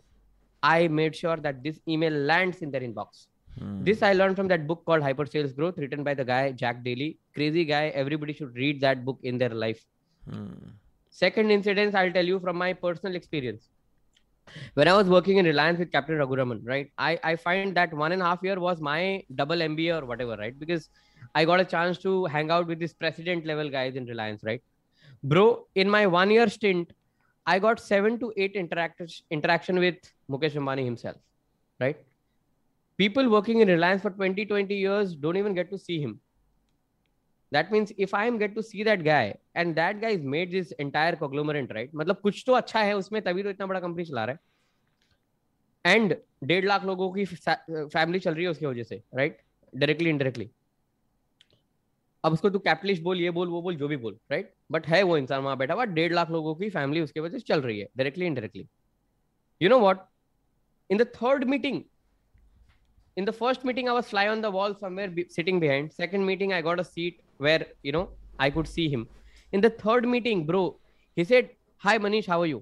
i 0.62 0.88
made 0.88 1.14
sure 1.14 1.37
that 1.37 1.62
this 1.62 1.81
email 1.88 2.12
lands 2.12 2.59
in 2.62 2.70
their 2.70 2.81
inbox 2.81 3.27
Hmm. 3.59 3.85
This 3.85 4.03
I 4.03 4.12
learned 4.12 4.37
from 4.37 4.48
that 4.48 4.66
book 4.66 4.85
called 4.85 5.03
Hyper 5.03 5.27
Sales 5.27 5.53
Growth, 5.53 5.79
written 5.79 6.03
by 6.03 6.14
the 6.14 6.24
guy 6.24 6.53
Jack 6.53 6.83
Daly. 6.83 7.18
Crazy 7.35 7.64
guy. 7.64 7.88
Everybody 7.88 8.33
should 8.33 8.55
read 8.55 8.81
that 8.81 9.05
book 9.05 9.18
in 9.22 9.38
their 9.38 9.50
life. 9.50 9.85
Hmm. 10.29 10.70
Second 11.11 11.50
incident, 11.50 11.94
I'll 11.94 12.12
tell 12.12 12.24
you 12.24 12.40
from 12.40 12.57
my 12.57 12.72
personal 12.72 13.14
experience. 13.14 13.68
When 14.74 14.88
I 14.88 14.96
was 14.96 15.09
working 15.09 15.38
in 15.38 15.46
Reliance 15.46 15.79
with 15.79 15.92
Captain 15.92 16.16
Raghuraman, 16.16 16.61
right? 16.64 16.90
I, 16.98 17.18
I 17.22 17.37
find 17.37 17.74
that 17.77 17.94
one 17.94 18.12
and 18.12 18.20
a 18.20 18.24
half 18.24 18.40
year 18.42 18.59
was 18.59 18.81
my 18.81 19.22
double 19.35 19.57
MBA 19.57 20.03
or 20.03 20.05
whatever, 20.05 20.37
right? 20.37 20.59
Because 20.59 20.90
I 21.35 21.44
got 21.44 21.61
a 21.61 21.64
chance 21.64 21.98
to 21.98 22.24
hang 22.27 22.50
out 22.50 22.66
with 22.66 22.79
these 22.79 22.92
president 22.92 23.46
level 23.46 23.70
guys 23.70 23.94
in 23.94 24.05
Reliance, 24.05 24.42
right? 24.44 24.62
Bro, 25.22 25.66
in 25.74 25.88
my 25.88 26.07
one 26.07 26.31
year 26.31 26.48
stint, 26.50 26.92
I 27.46 27.59
got 27.59 27.80
seven 27.80 28.18
to 28.20 28.33
eight 28.37 28.57
interact- 28.57 29.22
interaction 29.30 29.78
with 29.78 29.96
Mukesh 30.30 30.54
Ambani 30.54 30.85
himself, 30.85 31.16
right? 31.80 31.96
people 32.98 33.28
working 33.28 33.61
in 33.61 33.68
reliance 33.68 34.02
for 34.02 34.11
20 34.11 34.44
20 34.46 34.74
years 34.74 35.14
don't 35.16 35.37
even 35.37 35.54
get 35.54 35.70
to 35.70 35.78
see 35.78 36.00
him 36.00 36.20
that 37.52 37.70
means 37.72 37.92
if 37.96 38.14
i 38.14 38.24
am 38.26 38.38
get 38.38 38.54
to 38.54 38.62
see 38.62 38.83
that 38.83 39.04
guy 39.04 39.35
and 39.54 39.76
that 39.76 40.00
guy 40.00 40.11
is 40.11 40.22
made 40.35 40.52
this 40.52 40.72
entire 40.85 41.16
conglomerate 41.16 41.72
right 41.74 41.94
मतलब 41.94 42.20
कुछ 42.22 42.42
तो 42.46 42.52
अच्छा 42.52 42.83
है 42.83 42.96
उसमें 42.96 43.20
तभी 43.22 43.42
तो 43.42 43.50
इतना 43.50 43.66
बड़ा 43.66 43.80
कंपनी 43.80 44.04
चला 44.04 44.24
रहा 44.24 44.35
है 44.35 45.94
एंड 45.94 46.16
डेढ़ 46.44 46.64
लाख 46.64 46.85
लोगों 46.85 47.11
की 47.12 47.24
फैमिली 47.24 48.18
चल 48.18 48.35
रही 48.35 48.44
है 48.44 48.50
उसकी 48.50 48.66
वजह 48.66 48.83
से 48.83 49.02
राइट 49.14 49.38
डायरेक्टली 49.76 50.11
इनडायरेक्टली 50.11 50.50
अब 52.24 52.32
उसको 52.32 52.50
तू 52.50 52.58
कैपिटलिस्ट 52.58 53.02
बोल 53.02 53.20
ये 53.20 53.30
बोल 53.30 53.48
वो 53.48 53.60
बोल 53.62 53.76
जो 53.76 53.88
भी 53.88 53.96
बोल 53.96 54.18
राइट 54.30 54.52
बट 54.72 54.87
है 54.87 55.02
वो 55.02 55.16
इंसान 55.16 55.42
वहाँ 55.42 55.56
बैठा 55.56 55.74
हुआ 55.74 55.84
डेढ़ 55.84 56.12
लाख 56.12 56.30
लोगों 56.30 56.54
की 56.54 56.70
फैमिली 56.70 57.00
उसके 57.00 57.20
वजह 57.20 57.38
से 57.38 57.44
चल 57.44 57.60
रही 57.60 57.78
है 57.78 57.88
directly 57.96 58.26
indirectly 58.26 58.66
you 59.60 59.68
know 59.68 59.78
what 59.78 59.98
in 60.90 60.98
the 60.98 61.44
meeting 61.46 61.82
in 63.16 63.24
the 63.24 63.30
first 63.30 63.66
meeting 63.66 63.88
I 63.88 63.94
was 63.94 64.04
fly 64.04 64.28
on 64.28 64.40
the 64.40 64.46
wall 64.46 64.74
somewhere 64.74 65.26
sitting 65.30 65.60
behind 65.60 65.90
second 65.90 66.24
meeting 66.24 66.52
I 66.52 66.62
got 66.62 66.78
a 66.78 66.82
seat 66.82 67.20
where 67.40 67.74
you 67.87 67.92
know 67.92 68.16
I 68.40 68.50
could 68.50 68.66
see 68.66 68.88
him 68.88 69.06
in 69.52 69.60
the 69.60 70.04
meeting 70.06 70.46
bro 70.46 70.80
he 71.16 71.24
said 71.24 71.50
hi 71.82 71.98
Manish 71.98 72.30
how 72.30 72.44
you 72.44 72.58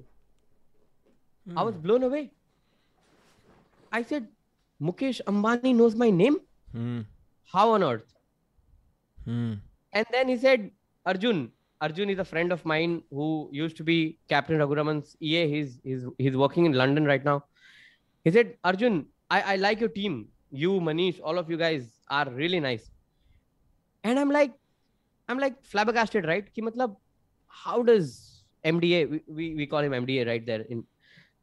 I 1.47 1.65
was 1.65 1.75
blown 1.75 2.03
away 2.03 2.29
I 3.93 4.03
said 4.03 4.27
Mukesh 4.81 5.21
Ambani 5.21 5.73
knows 5.73 5.97
my 5.97 6.11
name 6.13 6.39
how 7.55 7.69
on 7.69 7.83
earth 7.83 8.05
Mm. 9.27 9.61
And 9.93 10.07
then 10.11 10.29
he 10.29 10.37
said, 10.37 10.71
Arjun. 11.07 11.51
Arjun 11.81 12.11
is 12.11 12.19
a 12.19 12.25
friend 12.25 12.53
of 12.53 12.65
mine 12.65 13.03
who 13.11 13.49
used 13.53 13.77
to 13.77 13.85
be 13.85 14.19
Captain 14.29 14.59
Raghuraman's 14.59 15.17
EA. 15.21 15.49
He's, 15.49 15.81
he's, 15.83 16.05
he's 16.17 16.37
working 16.37 16.65
in 16.65 16.73
London 16.73 17.05
right 17.05 17.25
now. 17.25 17.45
He 18.25 18.31
said, 18.31 18.57
Arjun, 18.63 19.07
I, 19.31 19.55
I 19.55 19.57
like 19.57 19.81
your 19.81 19.89
team 19.89 20.29
you 20.53 20.73
manish 20.89 21.19
all 21.25 21.39
of 21.39 21.51
you 21.51 21.57
guys 21.57 21.85
are 22.11 22.29
really 22.31 22.61
nice 22.61 22.91
and 24.05 24.19
i'm 24.19 24.31
like 24.31 24.53
i'm 25.29 25.39
like 25.39 25.57
flabbergasted 25.65 26.27
right 26.27 26.53
ki 26.55 26.65
matlab 26.69 26.97
how 27.65 27.83
does 27.83 28.09
mda 28.73 28.99
we, 29.11 29.23
we, 29.39 29.55
we 29.61 29.67
call 29.67 29.81
him 29.81 29.93
mda 29.93 30.27
right 30.27 30.45
there 30.47 30.61
in 30.69 30.85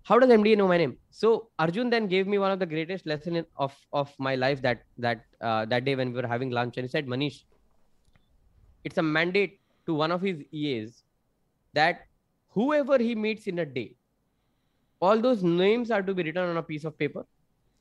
how 0.04 0.20
does 0.20 0.30
mda 0.30 0.56
know 0.58 0.68
my 0.74 0.78
name 0.78 0.96
so 1.22 1.50
arjun 1.66 1.90
then 1.90 2.08
gave 2.08 2.28
me 2.28 2.38
one 2.46 2.52
of 2.52 2.60
the 2.60 2.70
greatest 2.74 3.08
lesson 3.14 3.44
of 3.58 3.74
of 4.02 4.14
my 4.20 4.36
life 4.36 4.62
that 4.62 4.84
that 4.98 5.26
uh, 5.42 5.66
that 5.66 5.86
day 5.86 5.96
when 5.96 6.14
we 6.14 6.22
were 6.22 6.32
having 6.36 6.52
lunch 6.60 6.78
and 6.78 6.86
he 6.86 6.92
said 6.98 7.08
manish 7.08 7.40
it's 8.84 8.98
a 8.98 9.04
mandate 9.04 9.60
to 9.86 9.94
one 9.94 10.12
of 10.12 10.22
his 10.22 10.42
eas 10.52 11.04
that 11.74 12.06
whoever 12.50 12.98
he 12.98 13.16
meets 13.16 13.48
in 13.48 13.60
a 13.60 13.66
day 13.66 13.96
all 15.02 15.20
those 15.20 15.44
names 15.44 15.92
are 15.92 16.02
to 16.02 16.14
be 16.14 16.24
written 16.24 16.44
on 16.44 16.58
a 16.58 16.64
piece 16.64 16.84
of 16.84 16.98
paper. 16.98 17.26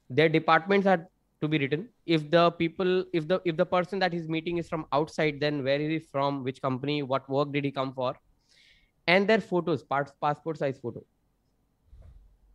Their 0.08 0.28
departments 0.28 0.86
are 0.86 1.08
to 1.40 1.48
be 1.48 1.58
written. 1.58 1.88
If 2.06 2.30
the 2.30 2.50
people 2.52 3.04
if 3.12 3.26
the 3.26 3.40
if 3.44 3.56
the 3.56 3.66
person 3.66 3.98
that 3.98 4.12
he's 4.12 4.28
meeting 4.28 4.58
is 4.58 4.68
from 4.68 4.86
outside 4.92 5.40
then 5.40 5.64
where 5.64 5.80
is 5.80 5.88
he 5.88 5.98
from? 5.98 6.44
Which 6.44 6.62
company? 6.62 7.02
What 7.02 7.28
work 7.28 7.52
did 7.52 7.64
he 7.64 7.70
come 7.70 7.92
for? 7.92 8.14
And 9.06 9.28
their 9.28 9.40
photos 9.40 9.82
part, 9.82 10.12
passport 10.20 10.58
size 10.58 10.78
photo. 10.78 11.04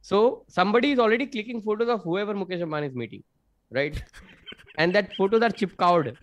So 0.01 0.45
somebody 0.47 0.91
is 0.91 0.99
already 0.99 1.25
clicking 1.25 1.61
photos 1.61 1.89
of 1.89 2.03
whoever 2.03 2.33
mukesh 2.33 2.61
ambani 2.61 2.89
is 2.89 2.95
meeting 2.95 3.23
right? 3.71 4.01
And 4.77 4.95
that 4.95 5.13
photos 5.15 5.41
are 5.43 5.49
chip 5.49 5.77
cowed 5.77 6.17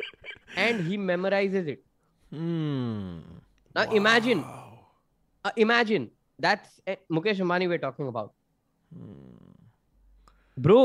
and 0.56 0.80
he 0.80 0.98
memorizes 0.98 1.68
it 1.68 1.84
hmm. 2.30 3.18
now 3.74 3.86
wow. 3.86 3.92
imagine 3.92 4.44
uh, 5.44 5.50
imagine 5.56 6.10
that's 6.38 6.80
uh, 6.86 6.96
mukesh 7.10 7.40
ambani 7.44 7.68
we're 7.68 7.84
talking 7.86 8.08
about 8.08 8.32
hmm. 8.92 9.54
bro 10.56 10.82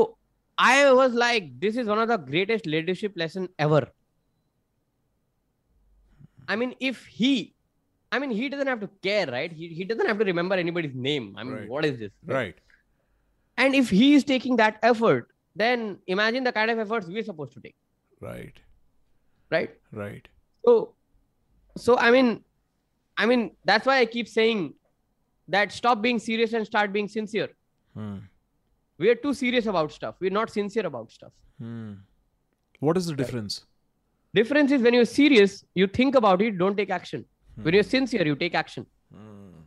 I 0.57 0.91
was 0.93 1.13
like, 1.13 1.59
this 1.59 1.75
is 1.75 1.87
one 1.87 1.99
of 1.99 2.07
the 2.07 2.17
greatest 2.17 2.65
leadership 2.65 3.13
lesson 3.15 3.49
ever. 3.59 3.87
I 6.47 6.55
mean, 6.55 6.75
if 6.79 7.05
he, 7.05 7.53
I 8.11 8.19
mean, 8.19 8.31
he 8.31 8.47
doesn't 8.49 8.67
have 8.67 8.79
to 8.81 8.89
care, 9.01 9.25
right? 9.27 9.51
He, 9.51 9.69
he 9.69 9.83
doesn't 9.83 10.07
have 10.07 10.19
to 10.19 10.25
remember 10.25 10.55
anybody's 10.55 10.95
name. 10.95 11.35
I 11.37 11.43
mean, 11.43 11.53
right. 11.53 11.69
what 11.69 11.85
is 11.85 11.99
this? 11.99 12.11
Right? 12.25 12.35
right. 12.35 12.55
And 13.57 13.75
if 13.75 13.89
he 13.89 14.13
is 14.13 14.23
taking 14.23 14.55
that 14.57 14.77
effort, 14.83 15.29
then 15.55 15.97
imagine 16.07 16.43
the 16.43 16.51
kind 16.51 16.71
of 16.71 16.79
efforts 16.79 17.07
we're 17.07 17.23
supposed 17.23 17.53
to 17.53 17.61
take. 17.61 17.75
Right. 18.21 18.53
Right. 19.49 19.71
Right. 19.91 20.27
So, 20.65 20.93
so 21.77 21.97
I 21.97 22.11
mean, 22.11 22.43
I 23.17 23.25
mean, 23.25 23.51
that's 23.65 23.85
why 23.85 23.99
I 23.99 24.05
keep 24.05 24.27
saying 24.27 24.73
that 25.47 25.71
stop 25.71 26.01
being 26.01 26.19
serious 26.19 26.53
and 26.53 26.65
start 26.65 26.91
being 26.91 27.07
sincere. 27.07 27.49
Hmm 27.93 28.17
we 28.97 29.09
are 29.09 29.15
too 29.15 29.33
serious 29.33 29.65
about 29.65 29.91
stuff 29.91 30.15
we're 30.19 30.35
not 30.39 30.49
sincere 30.49 30.85
about 30.85 31.11
stuff 31.11 31.31
hmm. 31.59 31.93
what 32.79 32.97
is 32.97 33.07
the 33.07 33.15
difference 33.15 33.61
right. 33.61 34.41
difference 34.41 34.71
is 34.71 34.81
when 34.81 34.93
you're 34.93 35.11
serious 35.13 35.63
you 35.75 35.87
think 35.87 36.15
about 36.15 36.41
it 36.41 36.57
don't 36.57 36.77
take 36.77 36.89
action 36.89 37.25
hmm. 37.55 37.63
when 37.63 37.73
you're 37.73 37.89
sincere 37.95 38.25
you 38.25 38.35
take 38.35 38.55
action 38.55 38.85
hmm. 39.13 39.59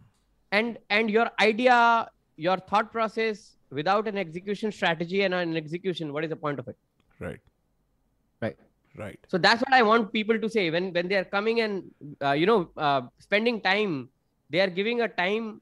and 0.53 0.79
and 0.91 1.11
your 1.11 1.31
idea 1.41 2.09
your 2.37 2.57
thought 2.57 2.93
process 2.93 3.57
without 3.71 4.09
an 4.09 4.17
execution 4.17 4.73
strategy 4.73 5.23
and 5.23 5.35
an 5.35 5.57
execution 5.57 6.13
what 6.13 6.25
is 6.25 6.31
the 6.31 6.43
point 6.45 6.59
of 6.59 6.69
it 6.69 6.77
right 7.21 7.41
right. 8.99 9.19
So 9.29 9.39
that's 9.39 9.63
what 9.63 9.73
i 9.73 9.83
want 9.83 10.13
people 10.13 10.39
to 10.39 10.49
say. 10.49 10.71
When 10.71 10.93
when 10.93 11.09
they 11.09 11.17
are 11.17 11.25
coming 11.25 11.61
and 11.61 11.85
uh, 12.23 12.33
you 12.33 12.47
know 12.47 12.71
uh, 12.77 13.03
spending 13.19 13.61
time 13.61 14.09
they 14.51 14.61
are 14.61 14.71
giving 14.79 15.03
a 15.03 15.09
time 15.09 15.61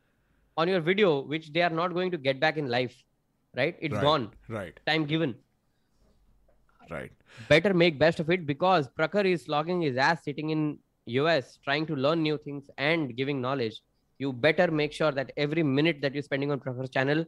on 0.56 0.68
your 0.68 0.80
video 0.80 1.20
which 1.20 1.52
they 1.52 1.62
are 1.62 1.70
not 1.70 1.92
going 1.94 2.10
to 2.10 2.18
get 2.18 2.40
back 2.40 2.56
in 2.56 2.68
life. 2.68 2.94
Right? 3.56 3.76
It's 3.80 3.94
right. 3.94 4.02
gone. 4.02 4.30
Right. 4.48 4.78
Time 4.86 5.06
given. 5.06 5.34
Right. 6.90 7.10
Better 7.48 7.74
make 7.74 7.98
best 7.98 8.20
of 8.20 8.30
it 8.30 8.46
because 8.46 8.88
Prakhar 8.88 9.24
is 9.24 9.48
logging 9.48 9.80
his 9.82 9.96
ass 9.96 10.24
sitting 10.24 10.50
in 10.50 10.78
us 11.08 11.58
trying 11.64 11.86
to 11.86 11.96
learn 11.96 12.22
new 12.22 12.38
things 12.38 12.70
and 12.78 13.16
giving 13.16 13.40
knowledge. 13.40 13.80
You 14.18 14.32
better 14.32 14.70
make 14.70 14.92
sure 14.92 15.12
that 15.12 15.32
every 15.36 15.62
minute 15.62 16.00
that 16.02 16.14
you're 16.14 16.22
spending 16.22 16.50
on 16.50 16.60
Prakhar 16.60 16.90
channel 16.90 17.24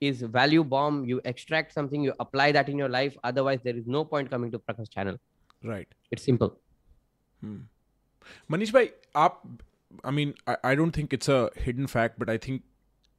is 0.00 0.22
value 0.22 0.64
bomb. 0.64 1.04
You 1.04 1.20
extract 1.24 1.72
something, 1.72 2.02
you 2.02 2.12
apply 2.20 2.52
that 2.52 2.68
in 2.68 2.76
your 2.76 2.88
life. 2.88 3.16
Otherwise, 3.22 3.60
there 3.62 3.76
is 3.76 3.86
no 3.86 4.04
point 4.04 4.30
coming 4.30 4.50
to 4.50 4.58
Prakhar 4.58 4.90
channel. 4.90 5.16
Right. 5.64 5.94
It's 6.12 6.24
simple. 6.24 6.50
Manish 8.52 8.72
bhai, 8.74 8.86
आप 9.16 9.42
I 10.06 10.12
mean 10.12 10.34
I 10.48 10.76
don't 10.76 10.96
think 10.96 11.14
it's 11.14 11.30
a 11.30 11.40
hidden 11.64 11.90
fact, 11.94 12.20
but 12.20 12.30
I 12.34 12.36
think 12.46 12.60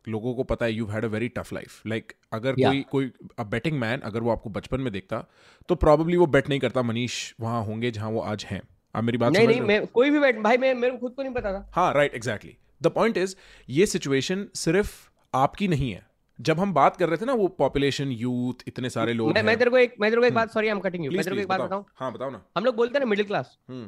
लोगों 0.07 0.33
को 0.35 0.43
पता 0.43 0.65
है 0.65 0.73
you 0.73 0.85
had 0.85 1.05
a 1.05 1.07
very 1.07 1.27
tough 1.29 1.53
life 1.53 1.85
like 1.87 2.13
अगर 2.33 2.55
Yeah. 2.55 2.69
कोई 2.69 2.81
कोई 2.91 3.11
अ 3.39 3.43
betting 3.49 3.79
man 3.79 3.99
अगर 3.99 4.19
वो 4.19 4.31
आपको 4.31 4.49
बचपन 4.49 4.81
में 4.81 4.91
देखता 4.93 5.23
तो 5.69 5.75
प्रॉब्ली 5.75 6.17
वो 6.17 6.25
बेट 6.27 6.49
नहीं 6.49 6.59
करता 6.59 6.81
मनीष 6.81 7.33
वहाँ 7.39 7.63
होंगे 7.65 7.91
जहाँ 7.91 8.09
वो 8.11 8.21
आज 8.21 8.45
हैं. 8.45 8.61
आप 8.95 9.03
मेरी 9.03 9.17
बात 9.17 9.33
नहीं 9.33 9.47
नहीं 9.47 9.61
मैं 9.61 9.85
कोई 9.87 10.09
भी 10.09 10.19
बैठ 10.19 10.39
भाई 10.39 10.57
मैं 10.57 10.73
मेरे 10.73 10.91
को 10.91 10.99
खुद 10.99 11.13
को 11.15 11.23
नहीं 11.23 11.33
पता 11.33 11.53
था। 11.53 11.69
हाँ 11.75 11.93
right 11.93 12.13
exactly 12.15 12.57
the 12.81 12.87
point 12.87 13.17
is 13.17 13.35
ये 13.69 13.85
सिचुएशन 13.85 14.47
सिर्फ़ 14.55 14.91
आपकी 15.33 15.67
नहीं 15.67 15.91
है। 15.91 16.05
जब 16.39 16.59
हम 16.59 16.73
बात 16.73 16.95
कर 16.97 17.09
रहे 17.09 17.17
थे 17.17 17.25
ना 17.25 17.33
वो 17.33 17.47
पॉपुलेशन 17.57 18.11
यूथ 18.11 18.63
इतने 18.67 18.89
सारे 18.89 19.13
लोग 19.13 19.33
मैं 19.33 19.43
मैं 19.43 19.57
तेरे 19.57 19.71
को 19.71 19.77
एक 19.77 19.95
मैं 20.01 20.09
तेरे 20.11 20.21
को 20.21 20.27
एक 20.27 20.33
बात 20.33 20.51
sorry 20.51 20.67
I 20.67 20.71
am 20.71 20.79
cutting 20.79 21.05
you 21.05 21.11
मैं 21.11 21.23
तेरे 21.23 21.35
को 21.35 21.41
एक 21.41 21.47
बात 21.47 21.61
बताऊँ? 21.61 21.85
हाँ 21.95 22.11
बताओ 22.13 22.29
ना। 22.29 22.41
हम 22.57 22.65
लोग 22.65 22.75
बोलते 22.75 22.93
हैं 22.93 22.99
ना 22.99 23.09
मिडिल 23.09 23.25
क्लास 23.25 23.57
हम्म। 23.69 23.87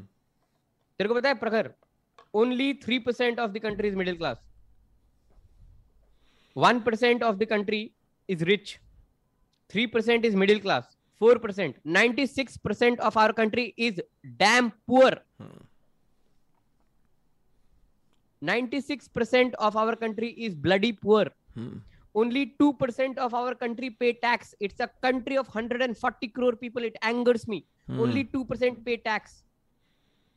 तेरे 0.99 1.07
को 1.07 1.15
पता 1.15 1.29
है 1.29 1.35
Prakhar 1.35 1.71
only 2.33 2.73
three 2.83 2.99
percent 2.99 3.39
of 3.39 3.51
the 3.51 3.59
country 3.59 3.87
is 3.87 3.95
middle 3.95 4.17
class 4.17 4.37
one 6.55 6.79
percent 6.79 7.23
of 7.23 7.35
the 7.35 7.45
country 7.45 7.89
is 8.29 8.43
rich 8.45 8.77
three 9.73 9.85
percent 9.87 10.25
is 10.25 10.35
middle 10.37 10.59
class 10.59 10.95
four 11.21 11.37
percent 11.37 11.75
ninety 11.87 12.27
six 12.27 12.57
percent 12.57 12.99
of 13.01 13.19
our 13.19 13.31
country 13.33 13.63
is 13.79 14.01
damn 14.39 14.69
poor 14.87 15.19
ninety 18.41 18.81
six 18.81 19.07
percent 19.07 19.55
of 19.57 19.77
our 19.77 19.95
country 19.95 20.27
hmm 22.15 22.23
only 22.23 22.53
2% 22.61 23.17
of 23.17 23.33
our 23.33 23.55
country 23.55 23.89
pay 23.89 24.13
tax 24.13 24.53
it's 24.59 24.79
a 24.79 24.89
country 25.01 25.37
of 25.37 25.47
140 25.47 26.27
crore 26.27 26.55
people 26.55 26.83
it 26.83 26.95
angers 27.01 27.47
me 27.47 27.65
only 27.89 28.23
2% 28.23 28.85
pay 28.85 28.97
tax 28.97 29.43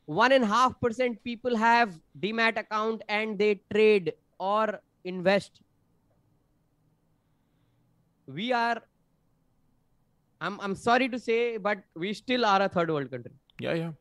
one 0.05 0.31
and 0.31 0.43
a 0.43 0.47
half 0.47 0.79
percent 0.81 1.23
people 1.23 1.55
have 1.55 1.99
demat 2.19 2.57
account 2.57 3.01
and 3.07 3.39
they 3.39 3.61
trade 3.73 4.13
or 4.39 4.79
invest 5.03 5.61
we 8.27 8.51
are 8.51 8.81
i'm 10.41 10.59
i'm 10.61 10.75
sorry 10.75 11.09
to 11.09 11.19
say 11.19 11.57
but 11.57 11.77
we 11.95 12.13
still 12.13 12.45
are 12.45 12.61
a 12.61 12.69
third 12.69 12.89
world 12.89 13.11
country 13.11 13.33
या 13.61 13.73
या 13.73 13.93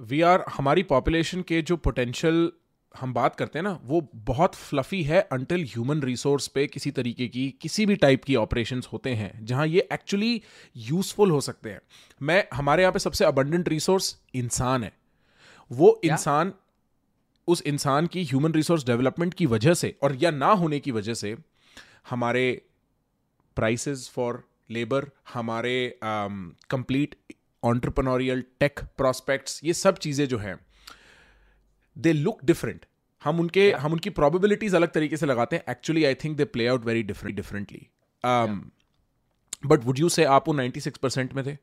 we 0.00 0.20
are 0.20 0.44
हमारी 0.56 0.82
population 0.82 1.42
के 1.42 1.62
जो 1.62 1.76
potential 1.76 2.52
हम 3.00 3.12
बात 3.14 3.36
करते 3.36 3.58
हैं 3.58 3.64
ना 3.64 3.78
वो 3.84 4.00
बहुत 4.14 4.54
फ्लफी 4.54 5.02
है 5.02 5.20
अंटिल 5.32 5.64
ह्यूमन 5.64 6.02
रिसोर्स 6.02 6.46
पे 6.48 6.66
किसी 6.66 6.90
तरीके 6.90 7.28
की 7.28 7.48
किसी 7.62 7.86
भी 7.86 7.96
टाइप 7.96 8.24
की 8.24 8.36
ऑपरेशन 8.36 8.82
होते 8.92 9.14
हैं 9.14 9.44
जहाँ 9.46 9.66
ये 9.66 9.88
एक्चुअली 9.92 10.40
यूजफुल 10.76 11.30
हो 11.30 11.40
सकते 11.40 11.70
हैं। 11.70 11.80
मैं 12.22 12.44
हमारे 12.54 12.82
यहाँ 12.82 12.92
पे 12.92 12.98
सबसे 12.98 13.24
अबंडेंट 13.24 13.68
रिसोर्स 13.68 14.16
इंसान 14.34 14.84
है। 14.84 14.92
वो 15.70 16.00
इंसान 16.04 16.52
उस 17.48 17.62
इंसान 17.62 18.06
की 18.06 18.24
ह्यूमन 18.24 18.52
रिसोर्स 18.52 18.86
डेवलपमेंट 18.86 19.34
की 19.34 19.46
वजह 19.46 19.74
से 19.74 19.94
और 20.02 20.16
या 20.16 20.30
ना 20.30 20.50
होने 20.52 20.80
की 20.80 20.90
वजह 20.90 21.14
से 21.14 21.36
हमारे 22.10 22.62
प्राइसेस 23.56 24.08
फॉर 24.14 24.42
लेबर 24.70 25.10
हमारे 25.34 25.98
कंप्लीट 26.04 27.14
ऑन्टरप्रनोरियल 27.62 28.44
टेक 28.60 28.80
प्रॉस्पेक्ट्स 28.96 29.60
ये 29.64 29.72
सब 29.74 29.98
चीज़ें 29.98 30.26
जो 30.28 30.38
हैं 30.38 30.58
दे 31.98 32.12
लुक 32.12 32.44
डिफरेंट 32.44 32.86
हम 33.24 33.40
उनके 33.40 33.68
yeah. 33.70 33.82
हम 33.82 33.92
उनकी 33.92 34.10
प्रोबेबिलिटीज 34.10 34.74
अलग 34.74 34.92
तरीके 34.92 35.16
से 35.16 35.26
लगाते 35.26 35.56
हैं 35.56 35.64
actually 35.72 36.04
I 36.04 36.14
think 36.14 36.36
they 36.36 36.44
play 36.44 36.66
out 36.66 36.84
very 36.84 37.02
different 37.02 37.36
differently 37.36 37.86
but 39.66 39.84
would 39.84 39.98
you 39.98 40.08
say 40.08 40.24
आप 40.24 40.48
वो 40.48 40.54
96 40.54 40.98
परसेंट 40.98 41.32
में 41.34 41.44
थे 41.46 41.56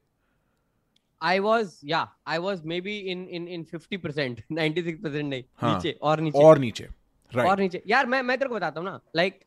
i 1.22 1.40
was 1.46 1.74
yeah 1.90 2.06
i 2.26 2.38
was 2.44 2.62
maybe 2.70 2.94
in 3.14 3.20
in 3.38 3.44
in 3.56 3.66
50% 3.72 4.40
96% 4.52 5.24
नहीं 5.24 5.44
हाँ, 5.58 5.76
नीचे 5.76 5.98
और 6.02 6.20
नीचे 6.20 6.40
और 6.44 6.60
नीचे 6.60 6.84
और 6.86 7.38
राइट 7.38 7.60
नीचे 7.60 7.82
यार 7.88 8.06
मैं 8.06 8.22
मैं 8.22 8.38
तेरे 8.38 8.50
को 8.50 8.56
बताता 8.56 8.80
हूँ 8.80 8.90
ना 8.90 9.00
like 9.16 9.40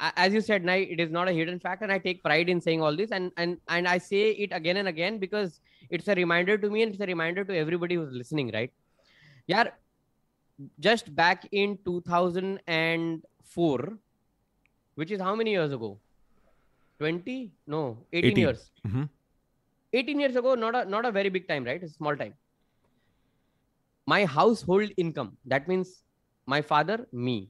as 0.00 0.34
you 0.34 0.40
said 0.40 0.64
now 0.64 0.74
it 0.94 1.00
is 1.04 1.10
not 1.14 1.28
a 1.28 1.32
hidden 1.38 1.58
fact 1.64 1.82
and 1.86 1.92
i 1.92 1.98
take 2.04 2.22
pride 2.26 2.50
in 2.52 2.60
saying 2.66 2.82
all 2.82 2.94
this 3.00 3.10
and 3.16 3.32
and 3.36 3.58
and 3.76 3.88
i 3.88 3.98
say 4.04 4.20
it 4.44 4.54
again 4.58 4.78
and 4.82 4.90
again 4.92 5.18
because 5.24 5.58
it's 5.90 6.08
a 6.08 6.16
reminder 6.18 6.56
to 6.62 6.70
me 6.70 6.84
and 6.84 6.94
it's 6.94 7.04
a 7.06 7.08
reminder 7.10 7.44
to 7.50 7.58
everybody 7.64 7.98
who's 8.00 8.14
listening 8.20 8.52
right 8.54 8.72
yeah 9.48 9.72
just 10.78 11.14
back 11.14 11.46
in 11.52 11.78
2004 11.84 13.98
which 14.96 15.10
is 15.10 15.20
how 15.20 15.34
many 15.34 15.50
years 15.50 15.72
ago 15.72 15.98
20 17.00 17.50
no 17.66 17.98
18, 18.12 18.30
18. 18.30 18.38
years 18.38 18.70
mm-hmm. 18.86 19.04
18 19.92 20.20
years 20.20 20.36
ago 20.36 20.54
not 20.54 20.74
a 20.74 20.84
not 20.84 21.06
a 21.06 21.10
very 21.10 21.28
big 21.28 21.48
time 21.48 21.64
right 21.64 21.82
it's 21.82 21.92
a 21.92 21.96
small 21.96 22.16
time 22.16 22.34
my 24.06 24.24
household 24.24 24.90
income 24.96 25.36
that 25.44 25.68
means 25.68 26.02
my 26.48 26.62
father 26.72 27.06
me 27.12 27.48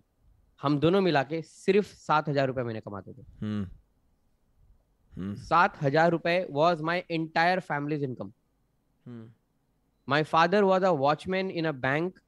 हम 0.60 0.78
दोनों 0.80 1.00
मिला 1.00 1.22
के 1.22 1.40
सिर्फ़ 1.42 1.86
सात 1.86 2.28
हज़ार 2.28 2.46
रुपए 2.46 2.62
महीने 2.62 2.80
कमाते 2.80 3.12
थे 3.12 3.22
सात 5.44 5.82
हज़ार 5.82 6.10
रुपए 6.10 6.46
was 6.50 6.82
my 6.82 7.02
entire 7.10 7.60
family's 7.60 8.04
income 8.04 8.32
my 10.08 10.22
father 10.32 10.62
was 10.62 10.84
a 10.84 10.90
watchman 11.04 11.50
in 11.50 11.64
a 11.68 11.72
bank 11.86 12.18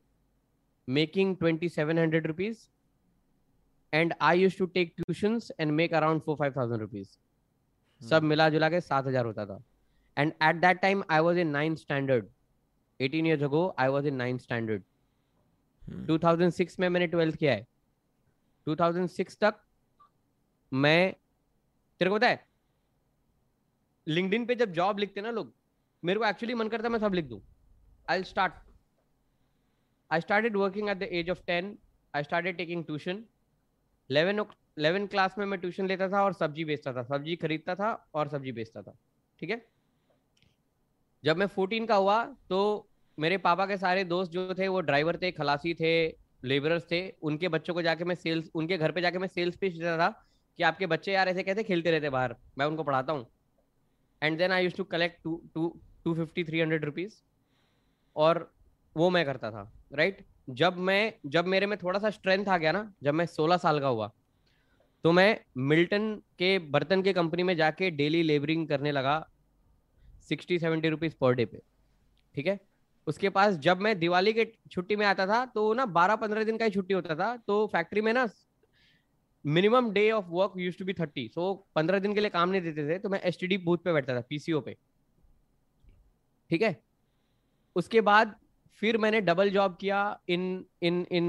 seven 0.88 1.98
hundred 1.98 2.26
rupees 2.26 2.58
and 3.92 4.14
I 4.20 4.40
use 4.40 4.56
to 4.58 4.66
take 4.68 4.92
tuition 4.96 5.38
and 5.60 5.72
make 5.72 5.94
around 5.94 6.20
four 6.22 6.36
five 6.36 6.52
thousand 6.56 6.80
rupees 6.80 7.08
सब 8.00 8.22
मिला 8.22 8.48
जुला 8.48 8.68
के 8.70 8.80
सात 8.80 9.06
हज़ार 9.06 9.24
होता 9.26 9.46
था। 9.46 9.62
And 10.16 10.32
at 10.42 10.56
that 10.56 10.80
time 10.80 11.02
I 11.10 11.20
was 11.20 11.38
in 11.38 11.48
ninth 11.48 11.78
standard 11.78 12.26
eighteen 13.00 13.26
years 13.26 13.42
ago 13.42 13.74
I 13.78 13.88
was 13.88 14.06
in 14.06 14.14
ninth 14.14 14.42
standard 14.42 14.82
2006 16.08 16.78
में 16.80 16.88
मैंने 16.88 17.06
ट्वेल्थ 17.06 17.36
किया 17.36 17.52
है। 17.52 17.66
2006 18.66 19.36
तक 19.40 19.54
मैं 20.72 21.12
तेरे 22.00 22.10
को 22.10 22.16
पता 22.16 22.28
है 22.28 22.44
लिंक्डइन 24.06 24.46
पे 24.46 24.54
जब 24.54 24.72
जॉब 24.72 24.98
लिखते 24.98 25.20
ना 25.20 25.30
लोग 25.30 25.52
मेरे 26.02 26.18
को 26.20 26.26
एक्चुअली 26.26 26.54
मन 26.54 26.68
करता 26.68 26.88
है 26.88 26.92
मैं 26.92 26.98
सब 26.98 27.14
लिख 27.14 27.24
दूँ। 27.24 27.40
I 28.08 28.22
start 28.24 28.52
I 30.12 30.20
started 30.20 30.56
working 30.56 30.88
at 30.88 30.98
the 30.98 31.08
age 31.12 31.30
of 31.30 31.38
ten 31.46 31.76
I 32.14 32.22
started 32.22 32.56
taking 32.56 32.84
tuition 32.84 33.24
eleven 34.10 34.44
eleven 34.78 35.06
class 35.06 35.34
में 35.38 35.44
मैं 35.46 35.58
ट्यूशन 35.60 35.86
लेता 35.86 36.08
था 36.08 36.22
और 36.24 36.32
सब्ज़ी 36.32 36.64
बेचता 36.64 36.92
था। 36.92 37.02
सब्ज़ी 37.04 37.36
खरीदता 37.36 37.74
था 37.74 37.92
और 38.14 38.28
सब्ज़ी 38.28 38.52
बेचता 38.52 38.82
था। 38.82 38.96
ठीक 39.40 39.50
है? 39.50 39.60
जब 41.24 41.36
मैं 41.36 41.46
फोर्टीन 41.48 41.86
का 41.86 41.96
हुआ 41.96 42.22
तो 42.48 42.88
मेरे 43.18 43.38
पापा 43.38 43.66
के 43.66 43.76
सारे 43.76 44.04
दोस्त 44.04 44.32
जो 44.32 44.54
थे, 44.54 44.68
वो 44.68 44.80
ड्राइवर 44.80 45.16
थे, 45.22 45.30
खलासी 45.32 45.74
थे 45.74 45.92
लेबरर्स 46.44 46.84
थे, 46.90 47.08
उनके 47.22 47.48
बच्चों 47.48 47.74
को 47.74 47.82
जाके 47.82 48.04
मैं 48.04 48.14
सेल्स 48.14 48.50
उनके 48.54 48.78
घर 48.78 48.92
पे 48.92 49.00
जाके 49.00 49.18
मैं 49.18 49.28
सेल्स 49.28 49.56
पिच 49.56 49.72
देता 49.72 49.96
था 49.98 50.08
कि 50.58 50.62
आपके 50.62 50.86
बच्चे 50.86 51.12
यार 51.12 51.28
ऐसे 51.28 51.42
कैसे 51.42 51.62
खेलते 51.62 51.90
रहते 51.90 52.10
बाहर। 52.10 52.34
मैं 52.58 52.66
उनको 52.66 52.82
पढ़ाता 52.82 53.12
हूँ। 53.12 53.26
And 54.22 54.38
then 54.38 54.52
I 54.52 54.64
use 54.64 54.74
to 54.76 54.84
collect 54.86 55.22
two 55.24 55.36
two 55.54 55.68
two 56.04 56.14
fifty 56.14 56.44
three 56.44 56.60
hundred 56.60 56.84
rupees 56.84 57.14
और 58.16 58.50
वो 58.96 59.10
मैं 59.10 59.24
करता 59.26 59.50
था 59.50 59.70
राइट 59.92 60.24
जब 60.50 60.76
मैं, 60.78 61.12
जब 61.26 61.46
मेरे 61.46 61.66
में 61.66 61.76
थोड़ा 61.78 61.98
सा 61.98 62.10
स्ट्रेंथ 62.10 62.46
आ 62.46 62.56
गया 62.58 62.72
ना, 62.72 62.92
जब 63.02 63.14
मैं 63.14 63.26
सोलह 63.26 63.56
साल 63.56 63.80
का 63.80 63.88
हुआ 63.88 64.10
तो 65.04 65.12
मैं 65.12 65.38
मिल्टन 65.58 66.14
के, 66.38 66.58
बर्तन 66.58 67.02
के 67.02 67.12
कंपनी 67.12 67.42
में 67.42 67.56
जाके 67.56 67.90
डेली 67.90 68.22
लेबरिंग 68.22 68.66
करने 68.68 68.92
लगा 68.92 69.14
sixty 70.28 70.58
seventy 70.58 70.88
rupees 70.88 71.14
per 71.20 71.34
day 71.34 71.44
pay, 71.44 71.62
ठीक 72.34 72.46
है? 72.46 72.58
उसके 73.06 73.28
पास 73.30 73.54
जब 73.58 73.80
मैं 73.80 73.98
दिवाली 73.98 74.32
के 74.32 74.44
छुट्टी 74.70 74.96
में 74.96 75.04
आता 75.06 75.26
था 75.26 75.44
तो 75.46 75.72
ना 75.74 75.86
बारह, 75.88 76.16
पंद्रह 76.16 76.44
दिन 76.44 76.58
का 76.58 76.64
ही 76.64 76.70
छुट्टी 76.70 76.94
होता 76.94 77.14
था 77.16 77.36
तो 77.46 77.66
फैक्ट्री 77.72 78.00
में 78.00 78.12
ना 78.12 78.28
minimum 79.44 79.90
day 79.92 80.10
of 80.10 80.26
work 80.30 80.52
use 80.56 80.78
to 80.78 80.84
be 80.84 80.92
thirty 80.92 81.26
so 81.28 81.52
पंद्रह 81.74 81.98
दिन 81.98 82.14
के 82.14 82.20
लिए 82.20 82.30
काम 82.30 82.48
नहीं 82.48 82.62
देते 82.62 82.88
थे 82.88 82.98
तो 82.98 83.08
मैं 83.08 83.20
एसटीडी 83.22 83.58
बूथ 83.58 83.78
पे 83.84 83.92
बैठता 83.92 84.16
था 84.16 84.20
पीसीओ 84.28 84.60
पे, 84.60 84.76
ठीक 86.50 86.62
है? 86.62 86.76
उसके 87.76 88.00
बाद 88.02 88.34
फिर 88.82 88.96
मैंने 88.98 89.20
डबल 89.20 89.50
जॉब 89.50 89.76
किया 89.80 89.98
इन 90.28 90.42
in 90.82 91.06
in 91.12 91.26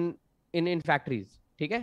in 0.53 0.67
in 0.67 0.79
factories 0.81 1.39
ठीक 1.59 1.71
है? 1.71 1.81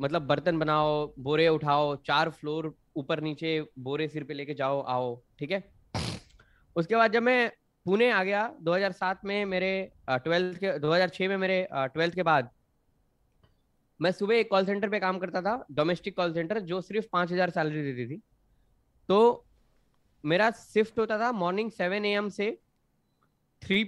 मतलब 0.00 0.22
बर्तन 0.22 0.58
बनाओ, 0.58 1.12
बोरे 1.18 1.48
उठाओ, 1.48 1.94
चार 1.96 2.30
फ्लोर 2.30 2.74
ऊपर 2.96 3.20
नीचे 3.20 3.60
बोरे 3.78 4.08
सिर 4.08 4.24
पे 4.24 4.34
लेके 4.34 4.54
जाओ, 4.54 4.80
आओ, 4.82 5.20
ठीक 5.38 5.50
है? 5.50 5.62
उसके 6.76 6.96
बाद 6.96 7.12
जब 7.12 7.22
मैं 7.22 7.50
पुणे 7.86 8.10
आ 8.10 8.22
गया 8.24 8.42
2007 8.62 9.24
में 9.24 9.44
मेरे 9.44 9.72
ट्वेल्थ 10.10 10.58
के 10.58 10.78
2006 10.80 11.28
में 11.28 11.36
मेरे 11.36 11.66
ट्वेल्थ 11.72 12.14
के 12.14 12.22
बाद 12.22 12.50
मैं 14.00 14.10
सुबह 14.12 14.34
एक 14.34 14.50
कॉल 14.50 14.66
सेंटर 14.66 14.88
पे 14.90 15.00
काम 15.00 15.18
करता 15.18 15.42
था 15.42 15.54
डोमेस्टिक 15.72 16.16
कॉल 16.16 16.32
सेंटर 16.34 16.60
जो 16.60 16.80
सिर्फ़ 16.80 17.06
पाँच 17.12 17.32
हज़ार 17.32 17.50
सैलरी 17.50 17.82
देती 17.82 18.06
थी। 18.06 18.20
तो 19.08 19.44
मेरा 20.24 20.50
शिफ्ट 20.50 20.98
होता 20.98 21.18
था 21.18 21.30
मॉर्निंग 21.32 21.70
सेवन 21.70 22.04
ए 22.04 22.28
से 22.30 22.50
three 23.62 23.84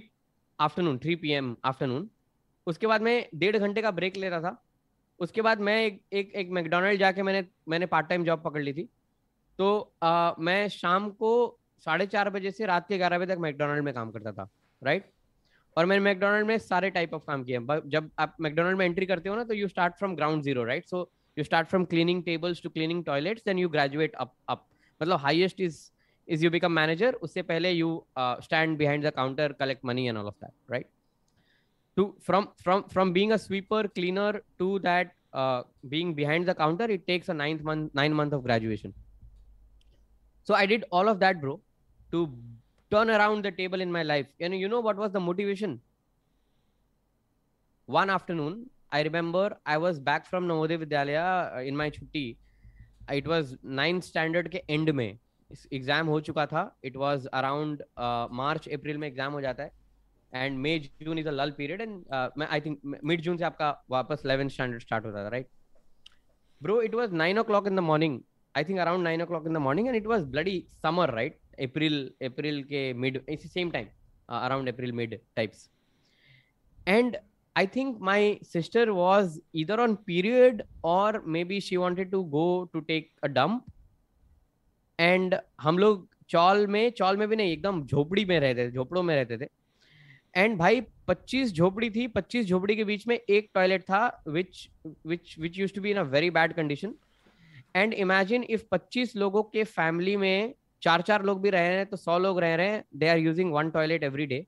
afternoon 0.59 0.97
three 0.97 1.15
P 1.15 1.31
M 1.31 1.55
afternoon 1.65 2.09
उसके 2.67 2.87
बाद 2.87 3.01
मैं 3.01 3.23
डेढ़ 3.35 3.57
घंटे 3.57 3.81
का 3.81 3.91
ब्रेक 3.91 4.17
ले 4.17 4.29
रहा 4.29 4.41
था। 4.41 4.63
उसके 5.19 5.41
बाद 5.41 5.59
मैं 5.59 5.75
एक 5.83 6.01
एक, 6.13 6.33
एक 6.35 6.49
मैकडोनल्ड 6.51 6.99
जाके 6.99 7.23
मैंने 7.23 7.45
मैंने 7.69 7.85
पार्ट 7.85 8.07
टाइम 8.09 8.23
जॉब 8.23 8.41
पकड़ 8.43 8.61
ली 8.61 8.73
थी। 8.73 8.89
तो 9.59 9.93
आ, 10.03 10.33
मैं 10.39 10.67
शाम 10.69 11.09
को 11.11 11.59
साढ़े 11.85 12.05
चार 12.07 12.29
बजे 12.29 12.51
से 12.51 12.65
रात 12.65 12.87
के 12.87 12.97
ग्यारह 12.97 13.19
बजे 13.19 13.33
तक 13.33 13.39
मैकडोनल्ड 13.41 13.83
में 13.83 13.93
काम 13.93 14.11
करता 14.11 14.31
था 14.31 14.49
राइट 14.81 15.09
और 15.77 15.85
मैंने 15.85 16.03
मैकडोनल्ड 16.03 16.47
में 16.47 16.57
सारे 16.59 16.89
टाइप 16.89 17.13
ऑफ़ 17.13 17.23
काम 17.27 17.43
किए। 17.43 17.59
जब 17.87 18.09
आप 18.19 18.35
मैकडोनल्ड 18.41 18.77
में 18.77 18.85
एंट्री 18.85 19.05
करते 19.05 19.29
हो 19.29 19.35
ना 19.35 19.43
तो 19.43 19.53
you 19.53 19.67
start 19.67 19.97
from 19.97 20.15
ground 20.15 20.43
zero 20.43 20.63
right 20.63 20.85
so 20.85 21.09
you 21.37 21.43
start 21.43 21.67
from 21.67 21.85
cleaning 21.85 22.23
tables 22.23 22.61
to 22.63 22.69
cleaning 22.69 23.03
toilets 23.05 23.43
then 23.45 23.59
you 23.59 23.69
graduate 23.69 24.15
up 24.15 24.33
up 24.49 24.65
मतलब 25.01 25.19
highest 25.19 25.61
is 25.61 25.79
is 26.27 26.43
you 26.43 26.49
become 26.57 26.73
manager 26.73 27.11
उससे 27.23 27.41
पहले 27.51 27.73
you 27.77 27.89
uh, 28.21 28.35
stand 28.47 28.77
behind 28.77 29.03
the 29.03 29.11
counter 29.19 29.49
collect 29.61 29.83
money 29.83 30.07
and 30.07 30.17
all 30.17 30.27
of 30.27 30.35
that 30.41 30.53
right 30.75 30.87
to 31.97 32.05
from 32.27 32.49
from 32.63 32.83
from 32.95 33.13
being 33.17 33.31
a 33.37 33.39
sweeper 33.45 33.83
cleaner 33.99 34.31
to 34.59 34.67
that 34.87 35.13
uh, 35.33 35.63
being 35.93 36.13
behind 36.13 36.47
the 36.51 36.55
counter 36.63 36.85
it 36.97 37.07
takes 37.11 37.29
a 37.29 37.37
ninth 37.43 37.63
month 37.69 37.93
nine 38.01 38.13
month 38.19 38.33
of 38.37 38.43
graduation 38.47 38.93
so 40.43 40.53
i 40.61 40.65
did 40.73 40.85
all 40.91 41.09
of 41.13 41.19
that 41.25 41.41
bro 41.41 41.59
to 42.11 42.21
turn 42.95 43.09
around 43.09 43.43
the 43.43 43.51
table 43.51 43.81
in 43.85 43.91
my 43.91 44.03
life 44.03 44.27
and 44.39 44.59
you 44.63 44.69
know 44.73 44.79
what 44.79 44.97
was 45.03 45.11
the 45.11 45.23
motivation 45.29 45.79
one 47.99 48.09
afternoon 48.17 48.55
i 48.91 49.01
remember 49.07 49.45
i 49.65 49.77
was 49.85 49.99
back 50.09 50.25
from 50.31 50.47
navodaya 50.51 50.81
vidyalaya 50.83 51.25
uh, 51.55 51.63
in 51.71 51.75
my 51.81 51.89
chutti 51.97 52.25
it 53.21 53.27
was 53.33 53.55
ninth 53.81 54.05
standard 54.11 54.47
ke 54.55 54.61
end 54.77 54.93
mein 54.99 55.15
exam 55.73 56.07
हो 56.07 56.19
चुका 56.21 56.45
था। 56.45 56.63
It 56.85 56.95
was 56.97 57.27
around 57.27 57.83
March 58.39 58.67
April 58.73 58.97
में 58.97 59.07
exam 59.07 59.33
हो 59.33 59.41
जाता 59.41 59.63
है। 59.63 59.71
And 60.33 60.57
may 60.59 60.77
June 60.79 61.19
is 61.19 61.27
a 61.27 61.31
लल 61.31 61.51
period 61.57 61.81
and 61.81 62.03
मैं 62.37 62.47
I 62.47 62.61
think 62.61 62.79
mid 63.03 63.21
जून 63.21 63.37
से 63.37 63.43
आपका 63.43 63.69
वापस 63.91 64.21
इलेवेंथ 64.25 64.49
स्टैंडर्ड 64.49 64.81
स्टार्ट 64.81 65.05
होता 65.05 65.23
था 65.25 65.29
right 65.29 65.47
bro 66.61 66.81
it 66.81 66.95
was 66.95 67.13
nine 67.15 67.39
o'clock 67.43 67.67
in 67.67 67.75
the 67.75 67.79
morning 67.89 68.19
I 68.55 68.63
think 68.63 68.79
around 68.79 69.03
nine 69.03 69.21
o'clock 69.25 69.47
in 69.47 69.53
the 69.53 69.57
morning 69.67 69.87
and 69.87 69.97
it 69.97 70.07
was 70.07 70.25
bloody 70.35 70.59
summer 70.83 71.13
right 71.15 71.39
April 71.69 72.03
April 72.25 72.63
के 72.73 72.91
mid 73.05 73.23
इसी 73.29 73.47
same 73.49 73.71
time 73.71 73.87
around 74.41 74.69
April 74.69 74.91
mid 75.01 75.19
types 75.35 75.69
and 76.87 77.17
I 77.55 77.61
think 77.75 78.01
my 78.07 78.21
sister 78.47 78.81
was 78.95 79.37
either 79.59 79.75
on 79.83 79.93
period 80.09 80.59
or 80.89 81.21
maybe 81.35 81.57
she 81.67 81.77
wanted 81.83 82.11
to 82.11 82.19
go 82.35 82.43
to 82.73 82.81
take 82.89 83.07
a 83.27 83.29
dump. 83.37 83.63
And 84.99 85.35
हम 85.61 85.77
लोग 85.77 86.07
चौल 86.29 86.65
में 86.67 86.89
चौल 86.97 87.17
में 87.17 87.27
भी 87.27 87.35
नहीं, 87.35 87.51
एकदम 87.51 87.85
झोपड़ी 87.85 88.25
में 88.25 88.39
रहते 88.39 88.67
थे, 88.67 88.71
झोपड़ों 88.71 89.03
में 89.03 89.15
रहते 89.15 89.37
थे। 89.37 89.49
एंड 90.35 90.57
भाई 90.57 90.81
25 91.09 91.51
झोपड़ी 91.53 91.89
थी 91.89 92.07
25 92.07 92.45
झोपड़ी 92.45 92.75
के 92.75 92.83
बीच 92.83 93.07
में 93.07 93.15
एक 93.15 93.49
टॉयलेट 93.53 93.81
था 93.81 94.23
which 94.27 94.69
which 95.07 95.35
which 95.39 95.59
use 95.59 95.73
to 95.73 95.81
be 95.81 95.91
in 95.91 95.97
a 95.97 96.03
very 96.15 96.29
bad 96.29 96.53
condition 96.53 96.93
and 97.75 97.93
imagine 97.93 98.43
if 98.49 98.63
25 98.73 99.15
लोगों 99.15 99.43
के 99.43 99.63
फैमिली 99.63 100.15
में 100.17 100.53
चार 100.81 101.01
चार 101.01 101.23
लोग 101.25 101.41
भी 101.41 101.49
रह 101.49 101.67
रहे 101.67 101.77
हैं 101.77 101.85
तो 101.85 101.97
सौ 101.97 102.17
लोग 102.17 102.39
रह 102.39 102.55
रहे 102.55 102.67
हैं 102.67 102.83
they 102.95 103.07
are 103.09 103.17
using 103.17 103.53
one 103.53 103.69
toilet 103.69 104.03
every 104.03 104.25
day 104.25 104.45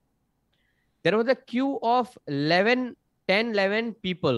there 1.06 1.16
was 1.16 1.30
a 1.30 1.36
queue 1.48 1.76
of 1.84 2.18
11 2.30 2.94
10 3.30 3.52
11 3.54 3.94
people, 4.02 4.38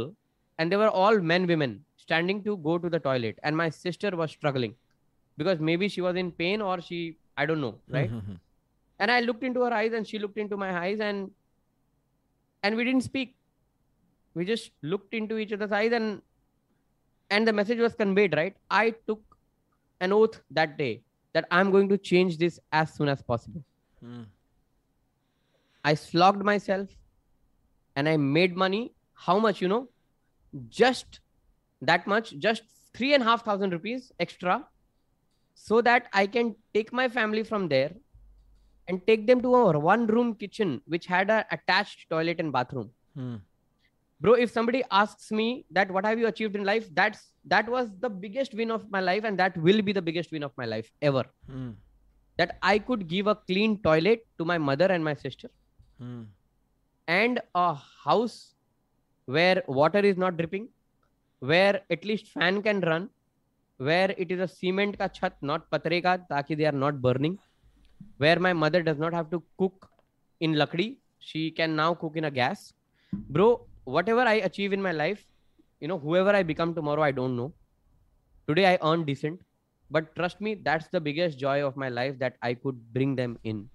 and 0.60 0.72
they 0.72 0.76
were 0.76 0.90
all 0.90 1.20
men, 1.20 1.48
women 1.48 1.76
standing 1.96 2.44
to 2.44 2.58
go 2.58 2.78
to 2.78 2.90
the 2.90 3.00
toilet, 3.00 3.38
and 3.42 3.56
my 3.56 3.70
sister 3.70 4.10
was 4.22 4.32
struggling 4.32 4.74
because 5.38 5.60
maybe 5.60 5.88
she 5.88 6.02
was 6.02 6.16
in 6.16 6.32
pain 6.32 6.62
or 6.62 6.82
she 6.82 7.18
i 7.38 7.46
don't 7.46 7.62
know 7.62 7.76
right? 7.90 8.12
Mm-hmm. 8.12 8.34
and 9.00 9.12
i 9.12 9.20
looked 9.20 9.44
into 9.44 9.62
her 9.62 9.74
eyes 9.74 9.94
and 9.94 10.08
she 10.08 10.20
looked 10.20 10.38
into 10.38 10.58
my 10.58 10.78
eyes 10.78 11.00
and 11.00 11.32
and 12.64 12.76
we 12.76 12.84
didn't 12.84 13.02
speak. 13.02 13.36
We 14.34 14.46
just 14.46 14.72
looked 14.82 15.14
into 15.14 15.38
each 15.38 15.52
other's 15.52 15.72
eyes 15.72 15.92
and 15.92 16.22
and 17.30 17.48
the 17.48 17.54
message 17.54 17.80
was 17.80 17.94
conveyed 17.94 18.36
right? 18.36 18.56
I 18.70 18.92
took 19.08 19.22
an 20.00 20.14
oath 20.14 20.42
that 20.52 20.78
day 20.78 21.02
that 21.34 21.46
i'm 21.52 21.72
going 21.72 21.88
to 21.88 21.98
change 21.98 22.38
this 22.38 22.60
as 22.72 22.94
soon 22.94 23.10
as 23.10 23.22
possible. 23.22 23.64
Mm. 24.04 24.26
i 25.86 25.94
slogged 25.94 26.44
myself 26.44 26.90
and 27.96 28.10
i 28.10 28.18
made 28.18 28.56
money. 28.56 28.94
How 29.14 29.38
much 29.38 29.62
you 29.62 29.68
know? 29.68 29.88
Just 30.70 31.20
that 31.82 32.08
much 32.08 32.32
just 32.40 32.64
three 32.94 33.14
and 33.14 33.24
a 33.24 33.26
half 33.26 33.46
thousand 33.46 33.72
rupees 33.72 34.12
extra 34.20 34.66
so 35.54 35.82
that 35.82 36.08
I 36.14 36.28
can 36.28 36.56
take 36.74 36.92
my 36.92 37.08
family 37.08 37.44
from 37.44 37.68
there 37.68 37.92
and 38.88 39.06
take 39.08 39.28
them 39.28 39.42
to 39.42 39.54
our 39.54 39.80
one 39.80 40.08
room 40.08 40.36
kitchen, 40.36 40.82
which 40.86 41.06
had 41.06 41.30
a 41.30 41.46
attached 41.52 42.10
toilet 42.10 42.40
and 42.40 42.52
bathroom. 42.52 42.90
Hmm. 43.16 43.36
Bro, 44.20 44.34
if 44.34 44.52
somebody 44.52 44.84
asks 44.92 45.32
me 45.32 45.66
that 45.72 45.92
what 45.92 46.06
have 46.06 46.20
you 46.20 46.28
achieved 46.28 46.56
in 46.56 46.64
life, 46.64 46.90
that's 46.94 47.32
that 47.46 47.68
was 47.68 47.90
the 48.00 48.10
biggest 48.10 48.54
win 48.54 48.70
of 48.70 48.90
my 48.92 49.00
life, 49.00 49.24
and 49.24 49.40
that 49.40 49.58
will 49.58 49.82
be 49.82 49.94
the 49.94 50.02
biggest 50.02 50.32
win 50.32 50.44
of 50.44 50.52
my 50.58 50.66
life 50.66 50.92
ever. 51.02 51.24
Hmm. 51.50 51.72
That 52.38 52.58
I 52.62 52.78
could 52.80 53.08
give 53.08 53.28
a 53.28 53.36
clean 53.36 53.82
toilet 53.82 54.26
to 54.38 54.46
my 54.46 54.58
mother 54.58 54.86
and 54.86 55.04
my 55.04 55.16
sister, 55.16 55.50
hmm. 56.00 56.24
and 57.08 57.42
a 57.56 57.74
house 57.74 58.56
where 59.26 59.64
water 59.68 60.00
is 60.00 60.18
not 60.18 60.38
dripping, 60.38 60.70
where 61.40 61.82
at 61.90 62.06
least 62.06 62.28
fan 62.28 62.62
can 62.62 62.82
run, 62.82 63.10
where 63.88 64.14
it 64.24 64.32
is 64.34 64.40
a 64.40 64.48
cement 64.48 64.98
ka 64.98 65.08
chat, 65.08 65.34
not 65.42 65.70
patre 65.72 66.02
ka, 66.02 66.18
taki 66.30 66.56
they 66.56 66.66
are 66.72 66.80
not 66.84 67.02
burning. 67.02 67.38
Where 68.18 68.40
my 68.40 68.54
mother 68.54 68.82
does 68.84 69.00
not 69.00 69.14
have 69.14 69.32
to 69.32 69.44
cook 69.58 69.90
in 70.40 70.54
lakdi, 70.54 70.98
she 71.20 71.50
can 71.52 71.76
now 71.76 71.94
cook 71.96 72.16
in 72.16 72.26
a 72.26 72.32
gas. 72.32 72.74
Bro, 73.12 73.66
whatever 73.84 74.22
I 74.22 74.36
achieve 74.50 74.74
in 74.74 74.82
my 74.82 74.92
life, 74.92 75.26
you 75.80 75.88
know, 75.88 75.98
whoever 75.98 76.30
I 76.30 76.44
become 76.44 76.76
tomorrow, 76.76 77.02
I 77.02 77.12
don't 77.12 77.36
know. 77.36 77.54
Today 78.48 78.68
I 78.74 78.78
earn 78.84 79.04
decent, 79.04 79.42
but 79.90 80.16
trust 80.16 80.42
me, 80.42 80.56
that's 80.56 80.88
the 80.90 81.02
biggest 81.02 81.40
joy 81.40 81.66
of 81.66 81.76
my 81.76 81.90
life 81.90 82.18
that 82.20 82.36
I 82.42 82.54
could 82.54 82.80
bring 82.94 83.16
them 83.16 83.38
in. 83.44 83.70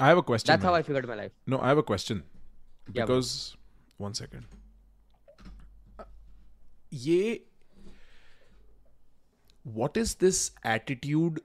I 0.00 0.08
have 0.08 0.18
a 0.18 0.22
question. 0.22 0.48
That's 0.48 0.62
man. 0.62 0.72
how 0.72 0.74
I 0.74 0.82
figured 0.82 1.06
my 1.06 1.14
life. 1.14 1.32
No, 1.46 1.60
I 1.60 1.68
have 1.68 1.78
a 1.78 1.82
question. 1.82 2.24
Because, 2.92 3.54
yeah, 3.54 4.04
one 4.04 4.14
second. 4.14 4.46
Uh, 5.98 6.04
ये 6.90 7.20
what 9.64 9.96
is 9.96 10.14
this 10.16 10.50
attitude 10.64 11.40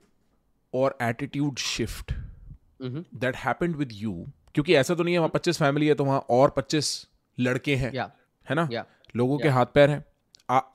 or 0.73 0.93
attitude 0.99 1.59
shift 1.59 2.13
that 3.13 3.35
happened 3.35 3.75
with 3.75 3.93
you? 4.01 4.13
क्योंकि 4.53 4.75
ऐसा 4.75 4.95
तो 4.95 5.03
नहीं 5.03 5.13
है 5.13 5.19
वहाँ 5.19 5.31
पच्चीस 5.33 5.57
family 5.59 5.87
है 5.87 5.93
तो 5.95 6.05
वहाँ 6.05 6.25
और 6.29 6.49
पच्चीस 6.57 7.07
लड़के 7.37 7.75
हैं 7.75 7.91
yeah. 7.93 8.09
है 8.45 8.55
ना? 8.55 8.67
Yeah. 8.69 8.85
लोगों 9.15 9.35
yeah. 9.35 9.43
के 9.43 9.49
हाथ 9.49 9.65
पैर 9.73 9.89
हैं। 9.89 10.03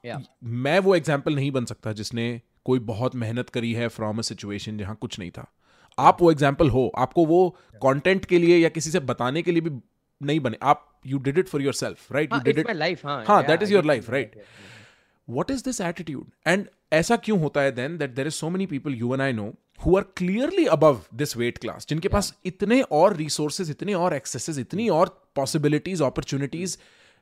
yeah. 0.07 0.21
मैं 0.45 0.79
वो 0.79 0.95
एग्ज़ाम्पल 0.97 1.35
नहीं 1.35 1.51
बन 1.53 1.65
सकता 1.65 1.93
जिसने 1.93 2.41
कोई 2.65 2.79
बहुत 2.91 3.15
मेहनत 3.15 3.51
करी 3.51 3.73
है 3.75 3.89
फ्रॉम 3.89 4.19
अ 4.19 4.23
सिचुएशन 4.23 4.79
जहाँ 4.79 4.97
कुछ 5.01 5.19
नहीं 5.19 5.31
था। 5.31 5.47
आप 5.99 6.23
वो 6.23 6.31
एग्ज़ाम्पल 6.31 6.71
हो 6.71 6.91
आपको 6.99 7.25
वो 7.27 7.49
कंटेंट 7.83 8.25
के 8.25 8.39
लिए 8.39 8.59
या 8.59 8.69
किसी 8.69 8.91
से 8.91 9.01
बताने 9.11 9.43
के 9.43 9.53
लिए 9.53 9.61
भी 9.61 9.71
नहीं 10.21 10.41
बने। 10.41 10.59
आप 10.63 10.91
you 11.07 11.19
did 11.19 11.39
it 11.39 11.49
for 11.49 11.63
yourself 11.75 12.13
right 12.13 12.33
you 12.33 12.41
did 12.41 12.59
it 12.59 12.71
life 12.71 13.07
हाँ 13.07 13.43
that 13.47 13.63
is 13.63 13.73
your 13.73 13.85
life 13.85 14.11
right 14.11 14.43
what 15.29 15.51
is 15.51 15.65
this 15.65 15.81
attitude 15.81 16.31
and 16.47 16.67
ऐसा 16.93 17.17
क्यों 17.17 17.41
होता 17.41 17.61
है 17.61 17.73
then 17.73 17.99
that 17.99 18.11
there 18.11 18.27
is 18.27 18.35
so 18.35 18.51
many 18.51 18.67
people 18.67 18.95
you 18.95 19.15
and 19.15 19.21
I 19.21 19.33
know 19.33 19.53
who 19.87 19.97
are 19.97 20.03
clearly 20.17 20.65
above 20.65 21.01
this 21.15 21.37
weight 21.37 21.59
class 21.59 21.87
जिनके 21.89 22.09
पास 22.09 22.35
इतने 22.45 22.81
और 22.93 23.17
resources 23.17 23.71
इतने 23.71 23.95
और 23.95 24.15
एक्सेसेस 24.15 24.59
इतनी 24.59 24.89
और 24.89 25.23
पॉसिबिलिटीज 25.37 26.03
अपॉर्चुनिटीज़ 26.03 26.77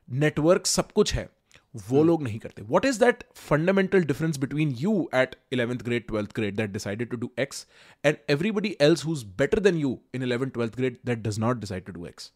नेटवर्क 0.09 0.65
सब 0.65 0.91
कुछ 0.91 1.13
है 1.13 1.29
वो 1.75 1.97
hmm. 1.97 2.07
लोग 2.07 2.23
नहीं 2.23 2.39
करते। 2.39 2.61
What 2.61 2.85
is 2.85 2.99
that 2.99 3.23
fundamental 3.35 4.03
difference 4.03 4.37
between 4.37 4.71
you 4.79 5.09
at 5.15 5.35
eleventh 5.53 5.79
grade 5.79 6.05
twelfth 6.07 6.35
grade 6.35 6.55
that 6.55 6.69
decided 6.69 7.09
to 7.09 7.17
do 7.17 7.31
X 7.39 7.65
and 8.05 8.15
everybody 8.29 8.75
else 8.81 9.05
who 9.05 9.13
is 9.13 9.25
better 9.37 9.59
than 9.59 9.77
you 9.77 9.97
in 10.15 10.23
eleven 10.23 10.49
twelfth 10.49 10.75
grade 10.75 10.97
that 11.05 11.19
does 11.19 11.39
not 11.39 11.59
decide 11.59 11.85
to 11.85 11.93
do 11.93 12.05
X 12.05 12.31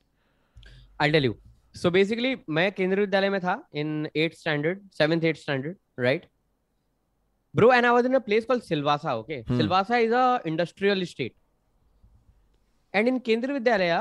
I 1.01 1.12
tell 1.12 1.25
you 1.25 1.36
so 1.77 1.89
basically 1.91 2.35
मैं 2.49 2.71
केंद्रीय 2.71 3.02
विद्यालय 3.02 3.29
में 3.29 3.39
था 3.41 3.56
in 3.75 4.10
eight 4.15 4.33
standard 4.35 4.79
seventh 4.97 5.23
eight 5.23 5.37
standard 5.37 5.77
right 5.99 6.25
bro 7.54 7.71
and 7.73 7.85
I 7.85 8.04
in 8.06 8.19
place 8.19 8.45
called 8.45 8.63
Silvassa 8.63 9.15
okay 9.15 9.41
Silvassa 9.43 9.97
is 9.97 10.13
a 10.13 10.39
industrial 10.47 11.04
state 11.06 11.33
and 12.93 13.08
in 13.08 13.19
Kendriya 13.19 13.54
Vidyalaya 13.54 13.93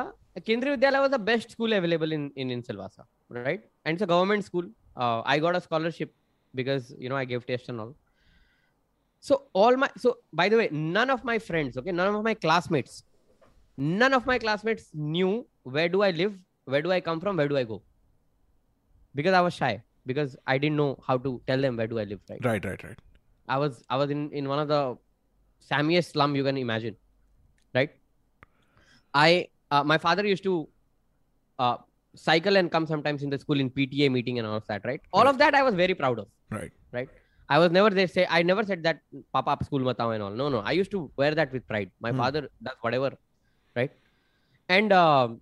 Kendriya 0.47 0.71
Vidyalaya 0.73 1.01
was 1.01 1.11
the 1.11 1.21
best 1.31 1.51
school 1.51 1.73
available 1.77 2.13
in 2.13 2.31
in 2.37 2.51
in 2.51 2.63
Silvassa 2.63 3.09
right 3.33 3.69
and 3.87 3.93
it's 3.95 4.03
a 4.03 4.07
government 4.07 4.45
school 4.45 4.73
I 4.99 5.41
got 5.41 5.55
a 5.55 5.59
scholarship 5.59 6.13
because 6.55 6.95
you 7.01 7.09
know 7.09 7.17
I 7.17 7.27
give 7.27 7.43
test 7.47 7.71
and 7.71 7.81
all 7.81 7.95
so 9.25 9.43
all 9.57 9.77
my 9.77 10.01
so 10.03 10.21
by 10.35 10.51
the 10.51 10.55
way 10.55 10.69
none 10.73 11.11
of 11.11 11.27
my 11.27 11.39
friends 11.51 11.79
okay 11.79 11.93
none 11.93 12.17
of 12.17 12.25
my 12.25 12.35
classmates 12.35 13.05
none 13.79 14.15
of 14.15 14.27
my 14.27 14.39
classmates 14.39 14.91
knew 14.95 15.47
where 15.65 15.89
do 15.89 16.03
i 16.03 16.11
live 16.11 16.35
where 16.67 16.83
do 16.83 16.93
I 16.93 17.01
come 17.01 17.21
from, 17.21 17.37
where 17.37 17.49
do 17.49 17.57
I 17.57 17.65
go? 17.65 17.83
Because 19.15 19.33
I 19.33 19.41
was 19.41 19.55
shy, 19.55 19.83
because 20.05 20.37
I 20.47 20.59
didn't 20.59 20.77
know 20.77 20.99
how 21.07 21.17
to 21.27 21.41
tell 21.47 21.61
them 21.61 21.77
where 21.77 21.87
do 21.87 21.99
I 21.99 22.05
live, 22.05 22.21
right? 22.31 22.45
Right, 22.45 22.65
right, 22.65 22.83
right. 22.85 22.99
I 23.49 23.59
was 23.59 23.83
I 23.89 23.97
was 23.97 24.11
in 24.11 24.31
in 24.33 24.49
one 24.49 24.59
of 24.59 24.69
the 24.69 24.81
sammiest 25.71 26.13
slum 26.13 26.35
you 26.37 26.45
can 26.45 26.57
imagine, 26.63 26.97
right? 27.75 27.91
I 29.15 29.49
uh, 29.71 29.85
my 29.85 29.99
father 29.99 30.27
used 30.27 30.43
to 30.45 30.69
uh, 31.59 31.77
cycle 32.15 32.57
and 32.57 32.71
come 32.71 32.87
sometimes 32.87 33.23
in 33.23 33.31
the 33.31 33.39
school 33.39 33.61
in 33.61 33.71
PTA 33.71 34.11
meeting 34.11 34.39
and 34.39 34.47
all 34.49 34.57
of 34.57 34.67
that, 34.67 34.85
right? 34.85 35.01
All 35.13 35.25
Right. 35.25 35.31
of 35.31 35.39
that 35.39 35.55
I 35.55 35.63
was 35.63 35.75
very 35.75 35.95
proud 35.95 36.19
of. 36.19 36.29
Right. 36.51 36.73
Right. 36.93 37.09
I 37.49 37.59
was 37.61 37.71
never 37.71 37.91
they 37.91 38.07
say 38.09 38.27
I 38.29 38.43
never 38.43 38.65
said 38.65 38.83
that 38.83 39.01
Papa 39.33 39.51
up 39.51 39.65
school 39.65 39.81
matao 39.81 40.13
and 40.15 40.23
all. 40.23 40.31
No, 40.43 40.49
no. 40.49 40.59
I 40.59 40.73
used 40.73 40.91
to 40.91 41.11
wear 41.17 41.35
that 41.35 41.53
with 41.53 41.67
pride. 41.69 41.91
My 42.01 42.11
Hmm. 42.11 42.19
father 42.19 42.41
does 42.63 42.77
whatever, 42.81 43.13
right? 43.77 43.93
And 44.69 44.93
um, 44.93 45.41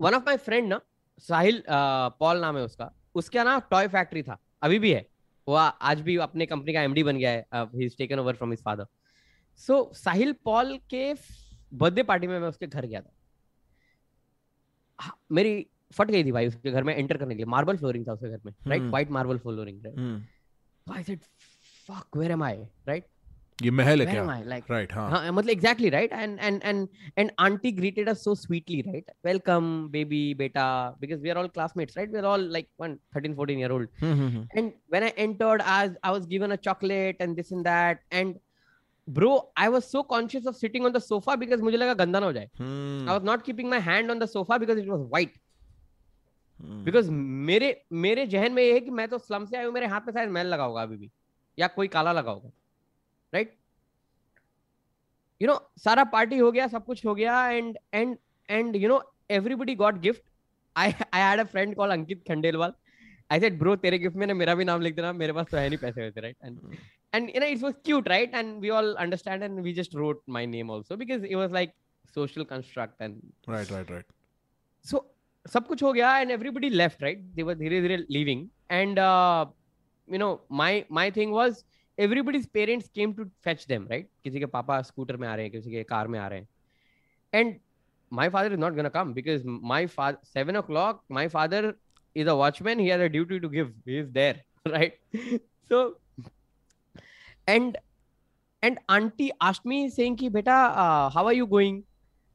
one 0.00 0.14
of 0.14 0.26
my 0.28 0.36
friend 0.44 0.68
ना 0.68 0.80
Sahil 1.22 1.62
Paul 1.68 2.40
नाम 2.40 2.56
है 2.56 2.62
उसका 2.64 2.90
उसका 3.14 3.44
ना 3.44 3.58
toy 3.70 3.88
factory 3.88 4.22
था 4.22 4.38
अभी 4.62 4.78
भी 4.78 4.92
है। 4.92 5.06
वो 5.46 5.54
आज 5.54 6.00
भी 6.00 6.16
अपने 6.24 6.46
कंपनी 6.46 6.72
का 6.72 6.82
एमडी 6.82 7.02
बन 7.02 7.16
गया 7.16 7.30
है 7.30 7.64
he 7.74 7.84
is 7.84 7.96
taken 7.98 8.18
over 8.18 8.36
from 8.36 8.50
his 8.50 8.62
father 8.64 8.86
so 9.60 9.90
Sahil 9.94 10.32
Paul 10.44 10.76
के 10.90 11.12
बर्थडे 11.74 12.02
पार्टी 12.02 12.26
में 12.26 12.38
मैं 12.38 12.48
उसके 12.48 12.66
घर 12.66 12.86
गया 12.86 13.00
था। 13.00 13.12
हाँ, 14.98 15.18
मेरी 15.32 15.66
फट 15.94 16.10
गई 16.10 16.24
थी 16.24 16.32
भाई 16.32 16.48
उसके 16.48 16.70
घर 16.70 16.82
में 16.84 16.94
एंटर 16.96 17.16
करने 17.16 17.34
के 17.34 17.36
लिए। 17.36 17.46
मार्बल 17.46 17.76
फ्लोरिंग 17.76 18.06
था 18.08 18.12
उसके 18.12 18.30
घर 18.30 18.40
में 18.44 18.52
right. 18.66 18.82
White 18.82 19.10
marble 19.10 19.38
flooring 19.38 19.84
right 19.86 20.92
I 20.96 21.02
said 21.02 21.20
fuck 21.88 22.16
where 22.16 22.32
am 22.32 22.42
I 22.42 22.56
right 22.88 23.06
ये 23.62 23.70
महल 23.70 24.00
है 24.02 24.06
क्या 24.12 24.22
लाइक 24.46 24.64
राइट 24.70 24.92
हाँ 24.92 25.08
हाँ 25.10 25.32
मतलब 25.32 25.50
exactly 25.50 25.88
right 25.90 26.12
and 26.12 26.38
and 26.40 26.60
and 26.64 26.88
and 27.18 27.30
aunty 27.40 27.70
greeted 27.76 28.08
us 28.12 28.22
so 28.26 28.32
sweetly 28.38 28.78
right 28.86 29.12
welcome 29.28 29.68
baby 29.92 30.22
beta 30.40 30.64
because 31.04 31.20
we 31.26 31.30
are 31.34 31.36
all 31.42 31.50
classmates 31.58 31.96
right 31.98 32.16
we 32.16 32.18
are 32.22 32.26
all 32.30 32.46
like 32.56 32.66
one 32.84 32.96
13 33.18 33.36
14 33.36 33.60
year 33.64 33.70
old 33.76 33.86
hmm, 34.00 34.14
hmm, 34.14 34.28
hmm, 34.28 34.46
and 34.58 34.72
when 34.94 35.06
i 35.08 35.12
entered 35.26 35.62
as 35.74 35.94
i 36.10 36.12
was 36.16 36.26
given 36.32 36.56
a 36.56 36.58
chocolate 36.68 37.22
and 37.26 37.40
this 37.42 37.52
and 37.58 37.68
that 37.70 38.02
and 38.22 38.40
bro 39.08 39.30
i 39.66 39.68
was 39.76 39.88
so 39.92 40.02
conscious 40.14 40.50
of 40.52 40.58
sitting 40.64 40.90
on 40.90 40.96
the 40.98 41.04
sofa 41.06 41.38
because 41.44 41.62
मुझे 41.68 41.76
लगा 41.76 41.94
गंदा 42.02 42.20
ना 42.20 42.26
हो 42.26 42.32
जाए 42.32 42.50
hmm, 42.60 43.08
i 43.08 43.16
was 43.18 43.30
not 43.30 43.46
keeping 43.50 43.70
my 43.76 43.80
hand 43.90 44.16
on 44.16 44.24
the 44.24 44.30
sofa 44.34 44.60
because 44.64 44.82
it 44.84 44.90
was 44.96 45.06
white 45.14 45.38
hmm, 46.60 46.84
because 46.84 47.10
मेरे 47.52 47.70
मेरे 48.08 48.26
जहन 48.34 48.52
में 48.52 48.62
ये 48.62 48.72
है 48.72 48.80
कि 48.80 48.90
मैं 48.98 49.08
तो 49.08 49.18
स्लम 49.18 49.44
से 49.46 49.56
आया 49.56 49.66
हूँ 49.66 49.74
मेरे 49.74 49.86
हाथ 49.94 50.00
में 50.06 50.12
शायद 50.12 50.30
मैल 50.40 50.46
लगा 50.46 50.64
होगा 50.64 50.82
अभी 50.82 50.96
भी 50.96 51.10
या 51.58 51.66
कोई 51.78 51.88
काला 51.96 52.12
लगा 52.12 52.30
होगा 52.30 52.50
राइट 53.34 53.56
यू 55.40 55.48
नो 55.48 55.58
सारा 55.84 56.04
पार्टी 56.14 56.38
हो 56.38 56.50
गया 56.52 56.66
सब 56.76 56.84
कुछ 56.84 57.04
हो 57.06 57.14
गया 57.14 57.48
and 57.48 57.78
and 57.94 58.16
and 58.48 58.76
you 58.76 58.88
know 58.88 59.02
everybody 59.38 59.74
got 59.84 60.00
gift 60.00 60.22
I 60.76 60.92
I 61.12 61.20
had 61.20 61.40
a 61.40 61.44
friend 61.52 61.74
call 61.76 61.90
Ankit 61.90 62.22
Khandelwal 62.28 62.72
I 63.30 63.40
said 63.40 63.58
bro 63.58 63.76
तेरे 63.86 63.98
गिफ्ट 63.98 64.16
में 64.16 64.26
ना 64.26 64.34
मेरा 64.34 64.54
भी 64.54 64.64
नाम 64.64 64.80
लिख 64.80 64.96
देना 64.96 65.12
मेरे 65.22 65.32
पास 65.32 65.46
तो 65.50 65.56
है 65.56 65.68
नहीं 65.68 65.78
पैसे 65.78 66.00
वैसे 66.02 66.20
right 66.20 66.36
and 66.44 66.76
and 67.16 67.30
you 67.32 67.40
know 67.40 67.48
it 67.54 67.60
was 67.62 67.74
cute 67.84 68.08
right? 68.10 68.30
And 68.32 68.60
we 68.60 68.70
all 68.70 68.96
understand 68.96 69.44
and 69.44 69.62
we 69.62 69.72
just 69.72 69.94
wrote 69.94 70.22
my 70.26 70.44
name 70.44 70.70
also 70.76 70.96
because 70.96 71.22
it 71.22 71.36
was 71.36 71.52
like 71.56 71.74
social 72.14 72.44
construct 72.44 73.00
and 73.00 73.20
right 73.46 73.70
right 73.70 73.92
right. 73.96 74.08
So 74.86 75.04
सब 75.46 75.66
कुछ 75.66 75.82
हो 75.82 75.92
गया 75.92 76.16
and 76.18 76.30
everybody 76.30 76.68
left 76.70 77.02
right 77.02 77.18
they 77.36 77.42
were 77.42 77.54
धीरे 77.54 77.80
धीरे 77.80 77.96
living 78.10 78.46
and 78.70 78.98
you 80.08 80.18
know 80.18 80.28
my 80.60 80.84
my 80.98 81.10
thing 81.10 81.32
was 81.32 81.62
everybody's 81.98 82.46
parents 82.54 82.88
came 82.94 83.12
to 83.14 83.24
fetch 83.44 83.64
them 83.68 83.86
right 83.88 84.08
किसी 84.24 84.38
के 84.40 84.46
पापा 84.46 84.80
scooter 84.82 85.16
में 85.16 85.28
आ 85.28 85.34
रहे 85.34 85.44
हैं 85.44 85.52
किसी 85.52 85.70
के 85.70 85.82
कार 85.84 86.08
में 86.08 86.18
आ 86.18 86.26
रहे 86.28 86.38
हैं। 86.38 86.48
And 87.32 87.54
my 88.12 88.28
father 88.28 88.52
is 88.52 88.60
not 88.60 88.72
gonna 88.72 88.88
come 88.88 89.12
because 89.14 89.42
my 89.46 89.86
father 89.86 90.18
seven 90.24 90.56
o'clock 90.62 91.02
my 91.12 91.28
father 91.28 91.72
is 92.16 92.28
a 92.28 92.32
watchman 92.32 92.80
he 92.80 93.08
duty 93.08 93.38
to 93.38 93.48
give 93.48 93.74
is 93.88 94.10
there 94.10 94.42
right 94.66 94.98
so 95.70 95.88
and 97.48 97.76
and 98.62 98.78
aunty 98.90 99.30
Ashmi 99.42 99.88
Seng 99.90 100.16
की 100.18 100.28
बेटा 100.28 100.56
how 101.14 101.26
are 101.26 101.34
you 101.34 101.46
going 101.46 101.82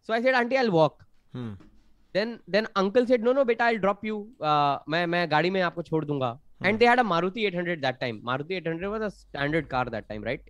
so 0.10 0.14
I 0.14 0.22
said 0.22 0.36
aunty 0.36 0.56
I 0.56 0.68
walk 0.68 1.04
then 1.36 2.40
then 2.50 2.68
uncle 2.78 3.06
said 3.06 3.24
no 3.24 3.34
no 3.34 3.44
बेटा 3.46 3.66
I 3.66 3.78
drop 3.78 4.06
you 4.06 4.18
मैं 4.42 5.06
मैं 5.08 5.30
गाड़ी 5.32 5.50
में 5.50 5.62
आपको 5.62 5.82
छोड़ 5.82 6.06
दूँगा. 6.06 6.40
Hmm. 6.60 6.66
and 6.66 6.80
they 6.80 6.86
had 6.86 7.00
a 7.00 7.04
maruti 7.04 7.46
800 7.48 7.82
that 7.82 8.00
time. 8.00 8.22
Maruti 8.26 8.52
800 8.58 8.90
was 8.90 9.02
a 9.02 9.12
standard 9.12 9.70
car 9.70 9.86
that 9.86 10.10
time 10.10 10.24
right? 10.24 10.42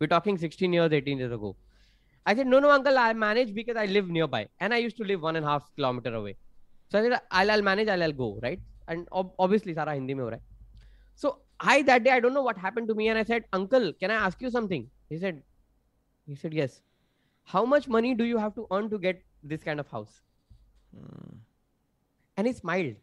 We're 0.00 0.08
talking 0.08 0.38
16 0.38 0.72
years 0.72 0.92
18 0.92 1.18
years 1.18 1.32
ago. 1.32 1.56
I 2.26 2.34
said 2.34 2.46
no 2.46 2.58
no 2.60 2.70
uncle 2.70 2.98
i 2.98 3.12
manage 3.12 3.54
because 3.54 3.76
i 3.76 3.86
live 3.86 4.08
nearby. 4.08 4.48
And 4.60 4.74
i 4.74 4.78
used 4.78 4.96
to 4.98 5.04
live 5.04 5.22
one 5.22 5.36
and 5.36 5.44
a 5.44 5.48
half 5.48 5.68
kilometer 5.76 6.14
away. 6.14 6.36
So 6.88 6.98
i 6.98 7.02
said 7.02 7.20
i'll, 7.30 7.50
I'll 7.50 7.62
manage 7.62 7.88
I'll, 7.88 8.02
I'll, 8.02 8.12
go 8.12 8.38
right? 8.42 8.60
And 8.88 9.08
ob- 9.12 9.34
obviously 9.38 9.74
sara 9.74 9.94
hindi 9.94 10.14
mein 10.14 10.24
ho 10.24 10.30
hai. 10.30 10.40
So 11.14 11.38
i 11.60 11.82
that 11.82 12.04
day 12.04 12.10
i 12.10 12.20
don't 12.20 12.34
know 12.34 12.42
what 12.42 12.58
happened 12.58 12.88
to 12.88 12.94
me 12.94 13.08
and 13.08 13.18
i 13.18 13.22
said 13.22 13.44
uncle 13.52 13.92
can 13.92 14.10
i 14.10 14.14
ask 14.14 14.40
you 14.40 14.50
something? 14.50 14.88
He 15.08 15.18
said 15.18 15.42
he 16.26 16.34
said 16.34 16.54
yes. 16.54 16.82
How 17.44 17.64
much 17.64 17.88
money 17.88 18.14
do 18.14 18.24
you 18.24 18.38
have 18.38 18.54
to 18.56 18.66
earn 18.70 18.90
to 18.90 18.98
get 18.98 19.24
this 19.42 19.62
kind 19.62 19.80
of 19.80 19.88
house? 19.88 20.20
Hmm. 20.94 21.36
and 22.36 22.46
he 22.46 22.52
smiled. 22.52 22.96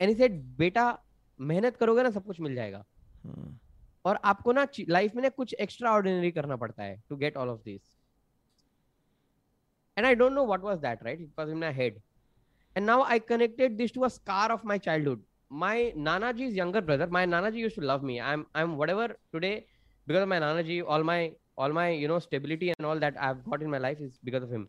And 0.00 0.10
he 0.10 0.16
said 0.16 0.56
beta 0.56 0.98
मेहनत 1.40 1.76
करोगे 1.76 2.02
ना 2.02 2.10
सब 2.10 2.24
कुछ 2.24 2.40
मिल 2.40 2.54
जाएगा। 2.54 2.84
हाँ। 3.24 3.58
और 4.04 4.18
आपको 4.24 4.52
ना 4.52 4.66
लाइफ 4.88 5.14
में 5.14 5.22
ना 5.22 5.28
कुछ 5.28 5.54
एक्स्ट्रा 5.54 5.92
ऑर्डिनरी 5.92 6.30
करना 6.30 6.56
पड़ता 6.56 6.82
है 6.82 7.02
to 7.08 7.16
get 7.16 7.36
all 7.36 7.48
of 7.48 7.60
this 7.64 7.96
and 9.96 10.06
I 10.06 10.14
don't 10.14 10.32
know 10.32 10.44
what 10.46 10.60
was 10.60 10.78
that 10.78 11.02
right 11.02 11.20
it 11.20 11.30
was 11.38 11.50
in 11.50 11.58
my 11.58 11.72
head 11.72 12.00
and 12.76 12.86
now 12.86 13.02
I 13.04 13.18
connected 13.28 13.76
this 13.76 13.94
to 13.94 14.00
a 14.00 14.08
scar 14.08 14.52
of 14.52 14.66
my 14.66 14.78
childhood 14.78 15.24
my 15.52 15.92
Nanaji 15.96 16.46
is 16.46 16.58
younger 16.58 16.80
brother 16.80 17.10
my 17.10 17.26
Nanaji 17.26 17.60
used 17.60 17.76
to 17.76 17.82
love 17.82 18.04
me 18.04 18.18
I 18.18 18.32
am 18.32 18.44
I 18.56 18.62
am 18.62 18.74
whatever 18.76 19.16
today 19.32 19.54
because 20.06 20.22
of 20.22 20.28
my 20.28 20.40
Nanaji 20.40 20.80
all 20.80 21.02
my 21.02 21.30
all 21.58 21.72
my 21.72 21.96
you 21.96 22.08
know 22.08 22.18
stability 22.20 22.68
and 22.68 22.86
all 22.86 23.00
that 23.00 23.16
I 23.16 23.26
have 23.26 23.42
got 23.48 23.62
in 23.62 23.70
my 23.70 23.80
life 23.80 24.00
is 24.00 24.18
because 24.24 24.42
of 24.42 24.50
him 24.50 24.68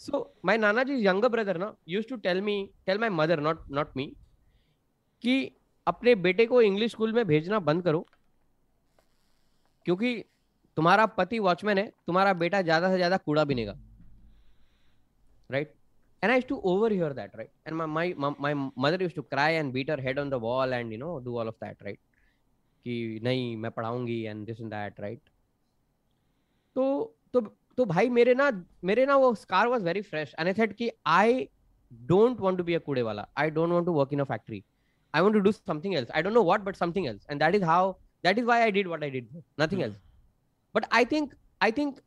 so 0.00 0.26
my 0.44 0.58
Nanaji 0.58 0.94
is 0.94 1.06
younger 1.06 1.28
brother 1.28 1.56
ना 1.56 1.74
used 1.88 2.08
to 2.08 2.16
tell 2.26 2.40
me 2.40 2.58
tell 2.86 2.98
my 2.98 3.10
mother 3.10 3.40
not 3.40 3.70
not 3.70 3.96
me 3.96 4.12
कि 5.22 5.40
अपने 5.86 6.14
बेटे 6.16 6.46
को 6.46 6.60
English 6.62 6.90
school 6.90 7.12
में 7.12 7.24
भेजना 7.26 7.58
बंद 7.60 7.82
करो। 7.84 8.06
क्योंकि 9.86 10.14
तुम्हारा 10.76 11.06
पति 11.08 11.38
वॉचमैन 11.38 11.78
है, 11.78 11.86
तुम्हारा 12.06 12.32
बेटा 12.34 12.60
ज़्यादा 12.62 12.90
से 12.90 12.96
ज़्यादा 12.96 13.16
कूड़ा 13.16 13.44
बिनेगा 13.44 13.76
right 15.50 15.74
and 16.22 16.32
I 16.32 16.40
to 16.40 16.56
overhear 16.92 17.12
that 17.12 17.36
right 17.36 17.50
and 17.66 17.82
my 17.82 18.14
my 18.18 18.54
mother 18.54 19.02
use 19.02 19.14
to 19.14 19.22
cry 19.22 19.54
and 19.54 19.72
beat 19.72 19.90
head 20.00 20.18
on 20.18 20.30
the 20.30 20.34
wall 20.42 20.72
and 20.72 20.92
you 20.92 20.98
know 20.98 21.18
do 21.18 21.38
all 21.38 21.48
of 21.48 21.64
that 21.64 21.82
right 21.82 21.98
कि 22.86 23.20
नहीं, 23.22 23.56
मैं 23.56 23.70
पढ़ाऊँगी 23.70 24.22
and 24.22 24.44
this 24.46 24.60
in 24.60 24.68
that 24.68 25.00
right 25.00 25.20
तो 26.76 27.16
तो 27.78 27.84
भाई 27.84 28.08
मेरे 28.08 28.34
ना 28.34 28.50
मेरे 28.84 29.04
ना 29.06 29.16
वो 29.16 29.34
scar 29.34 29.68
was 29.68 29.82
very 29.82 30.00
fresh 30.02 30.34
and 30.38 30.90
I 31.06 31.48
don't 31.92 32.40
want 32.40 32.58
to 32.58 32.64
be 32.64 32.74
a 32.74 32.78
कूड़े 32.78 33.02
वाला 33.02 33.26
I 33.36 33.50
don't 33.50 33.72
want 33.72 33.86
to 33.86 33.92
work 33.92 34.12
in 34.12 34.20
a 34.20 34.24
factory 34.24 34.62
I 35.14 35.22
want 35.22 35.34
to 35.34 35.42
do 35.42 35.52
something 35.52 35.94
else. 35.96 36.10
I 36.14 36.22
don't 36.22 36.34
know 36.34 36.42
what, 36.42 36.64
but 36.64 36.76
something 36.76 37.06
else. 37.06 37.24
And 37.28 37.40
that 37.40 37.54
is 37.54 37.62
how 37.62 37.96
that 38.22 38.38
is 38.38 38.44
why 38.44 38.62
I 38.62 38.70
did 38.70 38.86
what 38.86 39.02
I 39.02 39.10
did. 39.10 39.28
Nothing 39.58 39.80
Hmm. 39.80 39.84
else. 39.84 39.96
But 40.72 40.86
I 40.90 41.04
think 41.04 41.34
I 41.60 41.70
think 41.70 42.00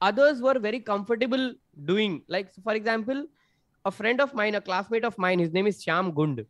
others 0.00 0.42
were 0.42 0.58
very 0.58 0.80
comfortable 0.80 1.54
doing 1.86 2.22
like 2.28 2.52
for 2.64 2.74
example 2.74 3.26
a 3.84 3.90
friend 3.90 4.20
of 4.20 4.34
mine, 4.34 4.54
a 4.54 4.60
classmate 4.60 5.04
of 5.04 5.18
mine, 5.18 5.38
his 5.38 5.52
name 5.52 5.66
is 5.66 5.84
Shyam 5.84 6.14
Gund. 6.14 6.46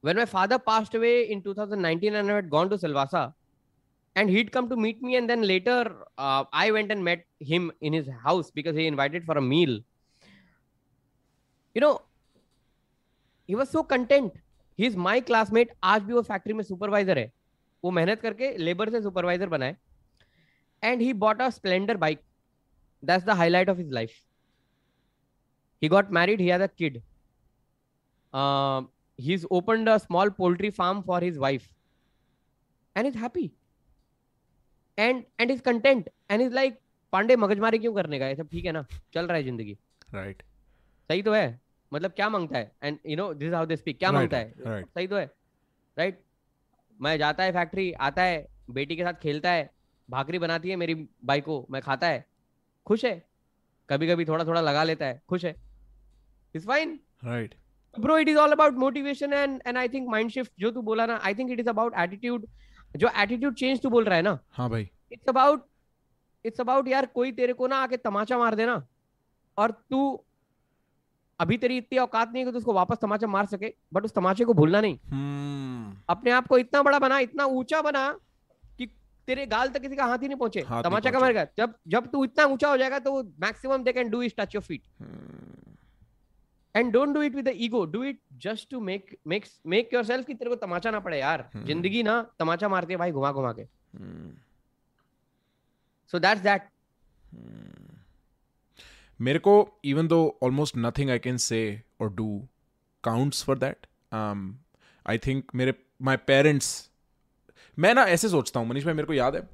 When 0.00 0.16
my 0.16 0.24
father 0.26 0.58
passed 0.58 0.94
away 0.94 1.30
in 1.30 1.42
2019 1.42 2.14
and 2.14 2.30
I 2.30 2.34
had 2.36 2.50
gone 2.50 2.70
to 2.70 2.76
Silvassa, 2.76 3.34
and 4.16 4.28
he'd 4.30 4.52
come 4.52 4.68
to 4.68 4.76
meet 4.76 5.02
me, 5.02 5.16
and 5.16 5.28
then 5.30 5.42
later 5.42 6.04
uh, 6.18 6.44
I 6.52 6.70
went 6.70 6.90
and 6.92 7.04
met 7.04 7.24
him 7.40 7.72
in 7.80 7.92
his 7.92 8.08
house 8.08 8.50
because 8.50 8.76
he 8.76 8.86
invited 8.86 9.24
for 9.24 9.38
a 9.38 9.42
meal. 9.42 9.80
You 11.74 11.80
know, 11.80 12.02
he 13.52 13.56
was 13.56 13.68
so 13.68 13.82
content 13.84 14.32
he 14.78 14.86
is 14.86 14.96
my 14.98 15.20
classmate 15.20 15.72
आज 15.84 16.02
भी 16.02 16.12
वो 16.12 16.20
factory 16.22 16.52
में 16.52 16.62
supervisor 16.64 17.18
है. 17.18 17.32
वो 17.84 17.90
मेहनत 17.90 18.20
करके 18.20 18.56
labour 18.58 18.90
से 18.90 19.00
supervisor 19.02 19.48
बनाए. 19.48 19.76
And 20.82 21.00
he 21.02 21.12
bought 21.14 21.42
a 21.42 21.48
Splendor 21.50 21.96
bike 21.96 22.20
that's 23.02 23.24
the 23.24 23.30
highlight 23.30 23.70
of 23.70 23.78
his 23.78 23.90
life 23.92 24.12
he 25.82 25.88
got 25.88 26.10
married 26.10 26.40
he 26.40 26.48
kid 26.78 26.96
he 29.18 29.34
is 29.34 29.46
open 29.50 29.86
a 29.86 29.96
small 29.98 30.30
poultry 30.38 30.70
farm 30.70 31.02
for 31.02 31.24
his 31.24 31.36
wife 31.38 31.68
and 32.96 33.06
is 33.06 33.18
happy 33.18 33.50
and 34.98 35.24
and 35.40 35.50
is 35.50 35.60
content 35.62 36.08
and 36.30 36.42
is 36.42 36.54
like 36.54 36.78
Pandey 37.12 37.36
मगजमारी 37.36 37.78
क्यों 37.78 37.94
करने 37.94 38.18
का 38.18 38.28
ये 38.28 38.36
सब 38.36 38.48
ठीक 38.48 38.64
है 38.64 38.72
ना? 38.72 38.86
चल 39.14 39.26
रहा 39.26 39.36
है 39.36 39.42
ज़िंदगी. 39.44 39.76
Right 40.14 40.36
right. 40.36 40.48
सही 41.10 41.22
तो 41.22 41.32
है. 41.32 41.60
मतलब 41.92 42.10
क्या 42.10 42.28
माँगता 42.28 42.58
है? 42.58 42.72
And 42.82 42.98
you 43.06 43.16
know 43.16 43.32
this 43.34 43.52
how 43.54 43.66
they 43.66 43.76
speak 43.76 43.98
क्या 43.98 44.08
Right, 44.08 44.20
माँगता 44.20 44.36
है? 44.36 44.54
right. 44.54 44.94
सही 44.94 45.06
तो 45.06 45.16
है 45.16 45.24
राइट 45.96 46.22
मैं 47.00 47.18
जाता 47.18 47.44
है 47.44 47.52
फैक्ट्री 47.52 47.92
आता 47.92 48.22
है 48.22 48.46
बेटी 48.70 48.96
के 48.96 49.02
साथ 49.02 49.12
खेलता 49.12 49.50
है 49.50 49.70
भाकरी 50.10 50.38
बनाती 50.38 50.70
है 50.70 50.76
मेरी 50.76 50.94
बाई 51.24 51.40
को 51.40 51.66
मैं 51.70 51.82
खाता 51.82 52.06
है। 52.06 52.24
खुश 52.86 53.04
है? 53.04 53.28
कभी 53.88 54.08
कभी 54.08 54.24
थोड़ा 54.24 54.44
थोड़ा 54.44 54.60
लगा 54.60 54.84
लेता 54.84 55.06
है। 55.06 55.22
खुश 55.28 55.44
है? 55.44 55.54
Is 56.54 56.66
fine 56.66 56.98
right. 57.24 57.54
Bro 58.00 58.18
it 58.18 58.28
is 58.28 58.36
all 58.38 58.52
about 58.52 58.74
motivation 58.74 59.32
and 59.32 59.62
and 59.66 59.78
I 59.78 59.88
think 59.88 60.08
mind 60.08 60.30
shift 60.30 60.52
जो 60.58 60.70
तू 60.70 60.82
बोला 60.82 61.06
ना 61.06 61.20
I 61.24 61.34
think 61.34 61.50
it 61.50 61.60
is 61.60 61.68
about 61.68 61.94
attitude 61.98 62.46
जो 62.96 63.10
एटीट्यूड 63.18 63.54
चेंज 63.54 63.82
तू 63.82 63.90
बोल 63.90 64.04
रहा 64.04 64.16
है 64.16 64.22
ना? 64.22 64.38
हाँ 64.50 64.70
भाई। 64.70 64.88
इट्स 65.12 65.28
अबाउट 65.28 65.66
इट्स 66.44 66.60
अबाउट 66.60 66.88
यार 66.88 67.06
कोई 67.06 67.32
तेरे 67.32 67.52
को 67.52 67.66
ना 67.66 67.76
आके 67.76 67.96
तमाचा 67.96 68.38
मार 68.38 68.54
देना। 68.54 68.86
और 69.58 69.70
तू 69.90 70.24
अभी 71.40 71.56
तेरी 71.58 71.76
इतनी 71.76 71.98
औकात 71.98 72.32
नहीं 72.32 72.40
है 72.40 72.44
कि 72.46 72.52
तू 72.52 72.58
उसको 72.58 72.72
वापस 72.72 72.98
तमाचा 73.02 73.26
मार 73.26 73.46
सके 73.46 73.72
बट 73.94 74.04
उस 74.04 74.14
तमाचे 74.14 74.44
को 74.44 74.54
भूलना 74.54 74.80
नहीं। 74.80 74.98
हम्म। 75.10 75.96
अपने 76.08 76.30
आप 76.30 76.46
को 76.46 76.58
इतना 76.58 76.82
बड़ा 76.82 76.98
बना 76.98 77.18
इतना 77.20 77.44
ऊँचा 77.46 77.80
बना 77.82 78.08
कि 78.78 78.86
तेरे 79.28 79.46
गाल 79.46 79.68
तक 79.68 79.80
किसी 79.82 79.96
का 79.96 80.04
हाथ 80.04 80.18
ही 80.18 80.28
नहीं 80.28 80.38
पहुँचे 80.38 80.62
तमाचा 80.84 81.10
का। 81.10 81.18
मर 81.20 81.32
गया। 81.32 81.46
जब 81.58 81.74
जब 81.88 82.06
तू 82.12 82.24
इतना 82.24 82.44
ऊँचा 82.46 82.68
हो 82.68 82.76
जाएगा 82.76 82.98
तो 82.98 83.22
maximum 83.42 83.82
they 83.84 83.92
can 83.92 84.10
do 84.10 84.22
is 84.22 84.34
touch 84.38 84.54
your 84.54 84.62
feet 84.62 84.82
and 86.74 86.92
don't 86.92 87.14
do 87.14 87.22
it 87.22 87.34
with 87.34 87.48
ego 87.56 87.84
do 87.86 88.02
it 88.04 88.20
just 88.42 88.70
to 88.70 88.80
make 88.82 89.16
make 89.28 89.44
make 89.66 89.94
yourself 89.94 90.26
कि 90.26 90.34
तेरे 90.34 90.50
को 90.50 90.56
तमाचा 90.56 90.90
ना 90.90 91.00
पड़े 91.00 91.18
यार। 91.20 91.48
हम्म। 91.54 91.64
ज़िंदगी 91.66 92.02
ना 92.02 92.20
तमाचा 92.38 92.68
मारती 92.68 92.92
है 92.92 92.98
भाई 92.98 93.12
घुमा 93.12 93.32
घुमा 93.32 93.52
के 93.52 93.64
सो 96.12 96.18
दैट्स 96.18 96.42
दैट। 96.42 96.62
मेरे 99.22 99.38
को 99.38 99.52
even 99.84 100.08
though 100.08 100.18
almost 100.42 100.76
nothing 100.76 101.10
I 101.10 101.18
can 101.18 101.36
say 101.38 101.60
और 102.00 102.12
do 102.14 102.28
counts 103.04 103.44
for 103.44 103.58
that 103.58 103.86
I 105.06 105.18
think 105.18 105.54
मेरे 105.54 105.74
माई 106.02 106.16
पेरेंट्स 106.26 106.70
मैं 107.78 107.94
ना 107.94 108.04
ऐसे 108.08 108.28
सोचता 108.28 108.60
हूँ 108.60 108.68
मनीष 108.68 108.84
भाई 108.84 108.94
मेरे 108.94 109.06
को 109.06 109.14
याद 109.14 109.36
है 109.36 109.48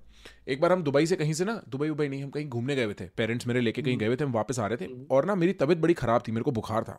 एक 0.49 0.61
बार 0.61 0.73
हम 0.73 0.83
दुबई 0.83 1.07
से 1.07 1.17
कहीं 1.17 1.33
से 1.33 1.45
ना 1.45 1.61
दुबई 1.69 1.89
उबई 1.89 2.09
नहीं 2.09 2.23
हम 2.23 2.31
कहीं 2.31 2.49
घूमने 2.49 2.77
गए 2.77 2.85
हुए 2.85 2.95
थे 2.95 3.09
पेरेंट्स 3.17 3.47
मेरे 3.47 3.61
लेके 3.61 3.83
कहीं 3.83 3.97
गए 3.99 4.07
हुए 4.07 4.17
थे 4.17 4.25
हम 4.25 4.33
वापस 4.33 4.59
आ 4.59 4.67
रहे 4.67 4.77
थे 4.77 4.85
हम्म। 4.85 5.07
और 5.11 5.25
ना 5.25 5.35
मेरी 5.35 5.53
तबीयत 5.55 5.79
बड़ी 5.79 5.95
खराब 5.95 6.23
थी 6.29 6.33
मेरे 6.33 6.45
को 6.45 6.53
बुखार 6.53 6.85
था 6.85 6.99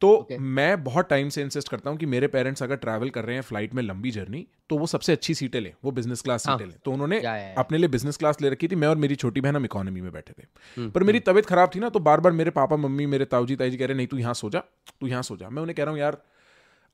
तो 0.00 0.08
Okay. 0.16 0.38
मैं 0.38 0.84
बहुत 0.84 1.08
टाइम 1.08 1.28
से 1.28 1.42
इंसिस्ट 1.42 1.68
करता 1.68 1.90
हूँ 1.90 1.98
कि 1.98 2.06
मेरे 2.06 2.26
पेरेंट्स 2.26 2.62
अगर 2.62 2.76
ट्रैवल 2.76 3.10
कर 3.10 3.24
रहे 3.24 3.34
हैं 3.34 3.42
फ़्लाइट 3.42 3.74
में 3.74 3.82
लंबी 3.82 4.10
जर्नी 4.10 4.46
तो 4.70 4.78
वो 4.78 4.86
सबसे 4.86 5.12
अच्छी 5.12 5.34
सीटें 5.34 5.60
लें 5.60 5.72
वो 5.84 5.90
बिज़नेस 5.90 6.20
क्लास 6.20 6.46
हाँ। 6.46 6.56
सीटें 6.58 6.70
लें। 6.70 6.78
तो 6.84 6.92
उन्होंने 6.92 7.20
या, 7.20 7.36
या, 7.36 7.46
या। 7.46 7.54
अपने 7.58 7.78
लिए 7.78 7.88
बिज़नेस 7.88 8.16
क्लास 8.16 8.40
ले 8.42 8.50
रखी 8.50 8.68
थी 8.68 8.76
मैं 8.76 8.88
और 8.88 8.96
मेरी 8.96 9.16
छोटी 9.16 9.40
बहन 9.40 9.56
हम 9.56 9.64
इकोनॉमी 9.64 10.00
में 10.00 10.12
बैठे 10.12 10.32
थे। 10.32 10.46
हम्म, 10.76 10.90
पर 10.90 11.02
मेरी 11.02 11.20
तबीयत 11.20 11.46
खराब 11.46 11.70
थी 11.74 11.80
ना 11.80 11.88
तो 11.88 12.00
बार 12.00 12.20
बार 12.20 12.32
मेरे 12.32 12.50
पापा 12.50 12.76
मम्मी 12.76 13.06
मेरे 13.06 13.24
ताऊजी 13.24 13.56
ताई 13.56 13.70
जी 13.70 13.76
कह 13.76 13.86
रहे 13.86 13.96
नहीं 13.96 14.06
तू 14.06 14.18
यहाँ 14.18 14.34
सो 14.34 14.50
जा 14.50 14.62
तू 15.00 15.06
यहाँ 15.06 15.22
सो 15.22 15.36
जा। 15.36 15.48
मैं 15.50 15.62
उन्हें 15.62 15.74
कह 15.76 15.84
रहा 15.84 15.92
हूँ 15.92 16.00
यार 16.00 16.22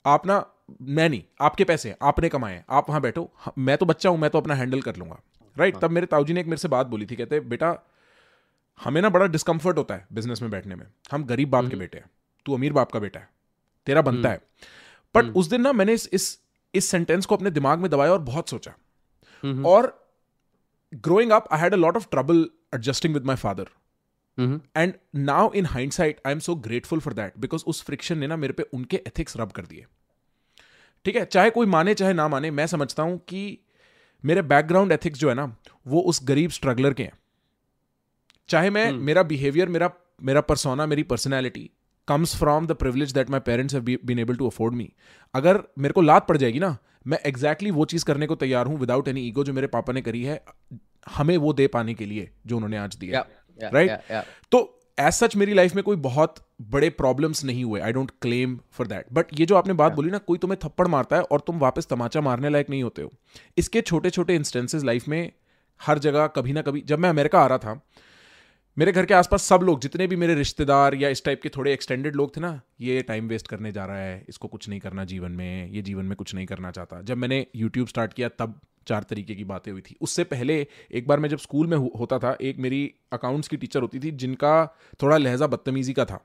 आप 0.05 0.25
ना 0.27 0.43
मैं 0.81 1.09
नहीं 1.09 1.23
आपके 1.41 1.63
पैसे 1.63 1.89
हैं 1.89 1.97
आपने 2.01 2.29
कमाए 2.29 2.53
हैं 2.53 2.65
आप 2.69 2.89
वहाँ 2.89 3.01
बैठो 3.01 3.29
हाँ, 3.35 3.53
मैं 3.57 3.77
तो 3.77 3.85
बच्चा 3.85 4.09
हूँ 4.09 4.19
मैं 4.19 4.29
तो 4.29 4.37
अपना 4.37 4.55
हैंडल 4.55 4.81
कर 4.81 4.95
लूँगा। 4.95 5.19
राइट 5.57 5.77
तब 5.77 5.91
मेरे 5.91 6.05
ताऊजी 6.07 6.33
ने 6.33 6.39
एक 6.39 6.47
मेरे 6.47 6.57
से 6.57 6.67
बात 6.67 6.87
बोली 6.87 7.05
थी 7.05 7.15
कहते 7.15 7.39
बेटा 7.51 7.77
हमें 8.79 9.01
ना 9.01 9.09
बड़ा 9.09 9.25
डिस्कम्फर्ट 9.27 9.77
होता 9.77 9.95
है 9.95 10.07
बिज़नेस 10.13 10.41
में 10.41 10.51
बैठने 10.51 10.75
में। 10.75 10.85
हम 11.11 11.23
गरीब 11.25 11.49
बाप 11.49 11.69
के 11.69 11.75
बेटे 11.75 11.97
हैं। 11.97 12.09
तू 12.45 12.53
अमीर 12.53 12.73
बाप 12.73 12.91
का 12.91 12.99
बेटा 12.99 13.19
है 13.19 13.29
तेरा 13.87 14.01
बनता 14.01 14.29
है। 14.29 14.41
बट 15.15 15.35
उस 15.35 15.47
दिन 15.47 15.61
ना 15.61 15.71
मैंने 15.73 15.93
इस 15.93 16.09
इस 16.13 16.39
इस 16.73 16.85
सेंटेंस 16.85 17.25
को 17.25 17.35
अपने 17.35 17.51
दिमाग 17.51 17.79
में 17.79 17.89
दबाया 17.91 18.11
और 18.11 18.19
बहुत 18.21 18.49
सोचा। 18.49 18.73
हम्म, 19.43 19.65
और 19.65 20.11
growing 20.93 21.31
up 21.31 21.47
I 21.51 21.59
had 21.59 21.73
a 21.73 21.77
lot 21.77 21.95
of 21.95 22.07
trouble 22.11 22.47
adjusting 22.75 23.13
with 23.13 23.25
my 23.25 23.35
father 23.35 23.67
hmm, 24.37 24.59
and 24.77 24.93
now 25.15 25.51
in 25.53 25.65
hindsight 25.65 26.21
I 26.27 26.33
am 26.33 26.39
so 26.39 26.55
grateful 26.57 26.99
for 26.99 27.13
that 27.13 27.37
because 27.37 27.63
उस 27.67 27.83
फ्रिक्शन 27.83 28.17
ने 28.17 28.27
ना 28.27 28.35
मेरे 28.35 28.53
पे 28.53 28.63
उनके 28.73 29.01
एथिक्स 29.07 29.37
रब 29.37 29.51
कर 29.51 29.65
दिए। 29.65 29.85
ठीक 31.05 31.15
है? 31.15 31.25
चाहे 31.25 31.49
कोई 31.49 31.65
माने 31.65 31.93
चाहे 31.93 32.13
ना 32.13 32.27
माने 32.27 32.51
मैं 32.51 32.67
समझता 32.67 33.03
हूँ 33.03 33.17
कि 33.27 33.59
मेरे 34.23 34.41
बैकग्राउंड 34.41 34.91
एथिक्स 34.91 35.19
जो 35.19 35.29
है 35.29 35.35
ना 35.35 35.55
वो 35.87 36.01
उस 36.01 36.19
गरीब 36.23 36.49
स्ट्रगलर 36.49 36.93
के 36.93 37.03
हैं। 37.03 37.13
चाहे 38.49 38.69
मैं 38.69 38.91
मेरा 38.91 39.23
बिहेवियर 39.23 39.69
मेरा 39.69 39.89
मेरा 40.23 40.41
परसोना 40.41 40.85
मेरी 40.85 41.03
personality 41.03 41.69
comes 42.07 42.35
from 42.35 42.67
the 42.67 42.71
privilege 42.71 43.11
that 43.11 43.29
my 43.29 43.39
parents 43.39 43.73
have 43.73 43.83
been 43.83 44.19
able 44.19 44.35
to 44.35 44.47
afford 44.47 44.73
me 44.73 44.91
अगर 45.33 45.63
मेरे 45.79 45.93
को 45.93 46.01
लात 46.01 46.27
पड़ 46.27 46.37
जाएगी 46.37 46.59
ना 46.59 46.77
मैं 47.07 47.17
एग्जैक्टली 47.25 47.69
exactly 47.69 47.79
वो 47.79 47.85
चीज़ 47.85 48.05
करने 48.05 48.27
को 48.27 48.35
तैयार 48.35 48.65
हूँ 48.65 48.79
विदाउट 48.79 49.07
एनी 49.07 49.21
ईगो 49.21 49.43
जो 49.43 49.53
मेरे 49.53 49.67
पापा 49.67 49.93
ने 49.93 50.01
करी 50.01 50.23
है 50.23 50.43
हमें 51.07 51.37
वो 51.37 51.53
दे 51.53 51.67
पाने 51.67 51.93
के 51.93 52.05
लिए 52.05 52.29
जो 52.45 52.55
उन्होंने 52.55 52.77
आज 52.77 52.95
दिया 52.95 53.25
या। 53.63 54.23
तो 54.51 54.79
एज 54.99 55.13
सच 55.13 55.35
मेरी 55.35 55.53
लाइफ 55.53 55.75
में 55.75 55.83
कोई 55.83 55.95
बहुत 55.95 56.35
बड़े 56.61 56.89
प्रॉब्लम्स 56.89 57.43
नहीं 57.43 57.63
हुए 57.63 57.79
I 57.79 57.91
don't 57.91 58.11
claim 58.21 58.59
for 58.71 58.87
that 58.87 59.05
but 59.13 59.25
ये 59.33 59.45
जो 59.45 59.55
आपने 59.55 59.73
बात 59.73 59.87
yeah. 59.87 59.95
बोली 59.95 60.11
ना 60.11 60.17
कोई 60.17 60.37
तुम्हें 60.37 60.59
थप्पड़ 60.63 60.87
मारता 60.87 61.15
है 61.15 61.21
और 61.21 61.39
तुम 61.39 61.59
वापस 61.59 61.87
तमाचा 61.87 62.21
मारने 62.21 62.49
लायक 62.49 62.69
नहीं 62.69 62.83
होते 62.83 63.01
हो 63.01 63.11
इसके 63.57 63.81
छोटे 63.81 64.09
छोटे 64.09 64.35
इंस्टेंसेस 64.35 64.83
लाइफ 64.83 65.07
में 65.07 65.31
हर 65.81 65.99
जगह 65.99 66.27
कभी 66.27 66.53
ना 66.53 66.61
कभी 66.61 66.81
जब 66.81 66.99
मैं 66.99 67.09
अमेरिका 67.09 67.41
आ 67.41 67.47
रहा 67.47 67.57
था 67.57 67.81
मेरे 68.77 68.91
घर 68.91 69.05
के 69.05 69.13
आसपास 69.13 69.43
सब 69.43 69.61
लोग, 69.63 69.79
जितने 69.81 70.05
भी 70.07 70.15
मेरे 70.15 70.35
रिश्तेदार 70.35 70.95
या 70.95 71.09
इस 71.09 71.23
टाइप 71.25 71.41
के 71.41 71.49
थोड़े 71.49 71.73
एक्सटेंडेड 71.73 72.15
लोग 72.15 72.35
थे 72.35 72.41
ना, 72.41 72.59
ये 72.81 73.01
टाइम 73.01 73.27
वेस्ट 73.27 73.47
करने 73.47 73.71
जा 73.71 73.85
रहा 73.85 73.97
है, 73.97 74.25
इसको 74.29 74.47
कुछ 74.47 74.67
नहीं 74.69 74.79
करना 74.79 75.05
जीवन 75.05 75.31
में, 75.31 75.69
ये 75.71 75.81
जीवन 75.81 76.05
में 76.05 76.15
कुछ 76.15 76.33
नहीं 76.35 76.45
करना 76.45 76.71
चाहता। 76.71 77.01
जब 77.01 77.17
मैंने 77.17 77.45
यूट्यूब 77.55 77.87
स्टार्ट 77.87 78.13
किया, 78.13 78.29
तब 78.29 78.59
चार 78.87 79.03
तरीके 79.03 79.35
की 79.35 79.43
बातें 79.43 79.71
हुई 79.71 79.81
थी। 79.81 79.95
उससे 80.01 80.23
पहले 80.23 80.55
एक 80.91 81.07
बार 81.07 81.19
मैं 81.19 81.29
जब 81.29 81.37
स्कूल 81.37 81.67
में 81.67 81.77
होता 81.77 82.19
था, 82.19 82.35
एक 82.41 82.57
मेरी 82.57 82.93
अकाउंट्स 83.13 83.47
की 83.47 83.57
टीचर 83.57 83.81
होती 83.81 83.99
थी, 83.99 84.11
जिनका 84.11 84.65
थोड़ा 85.01 85.17
लहजा 85.17 85.47
बदतमीजी 85.47 85.93
का 85.93 86.05
था। 86.05 86.23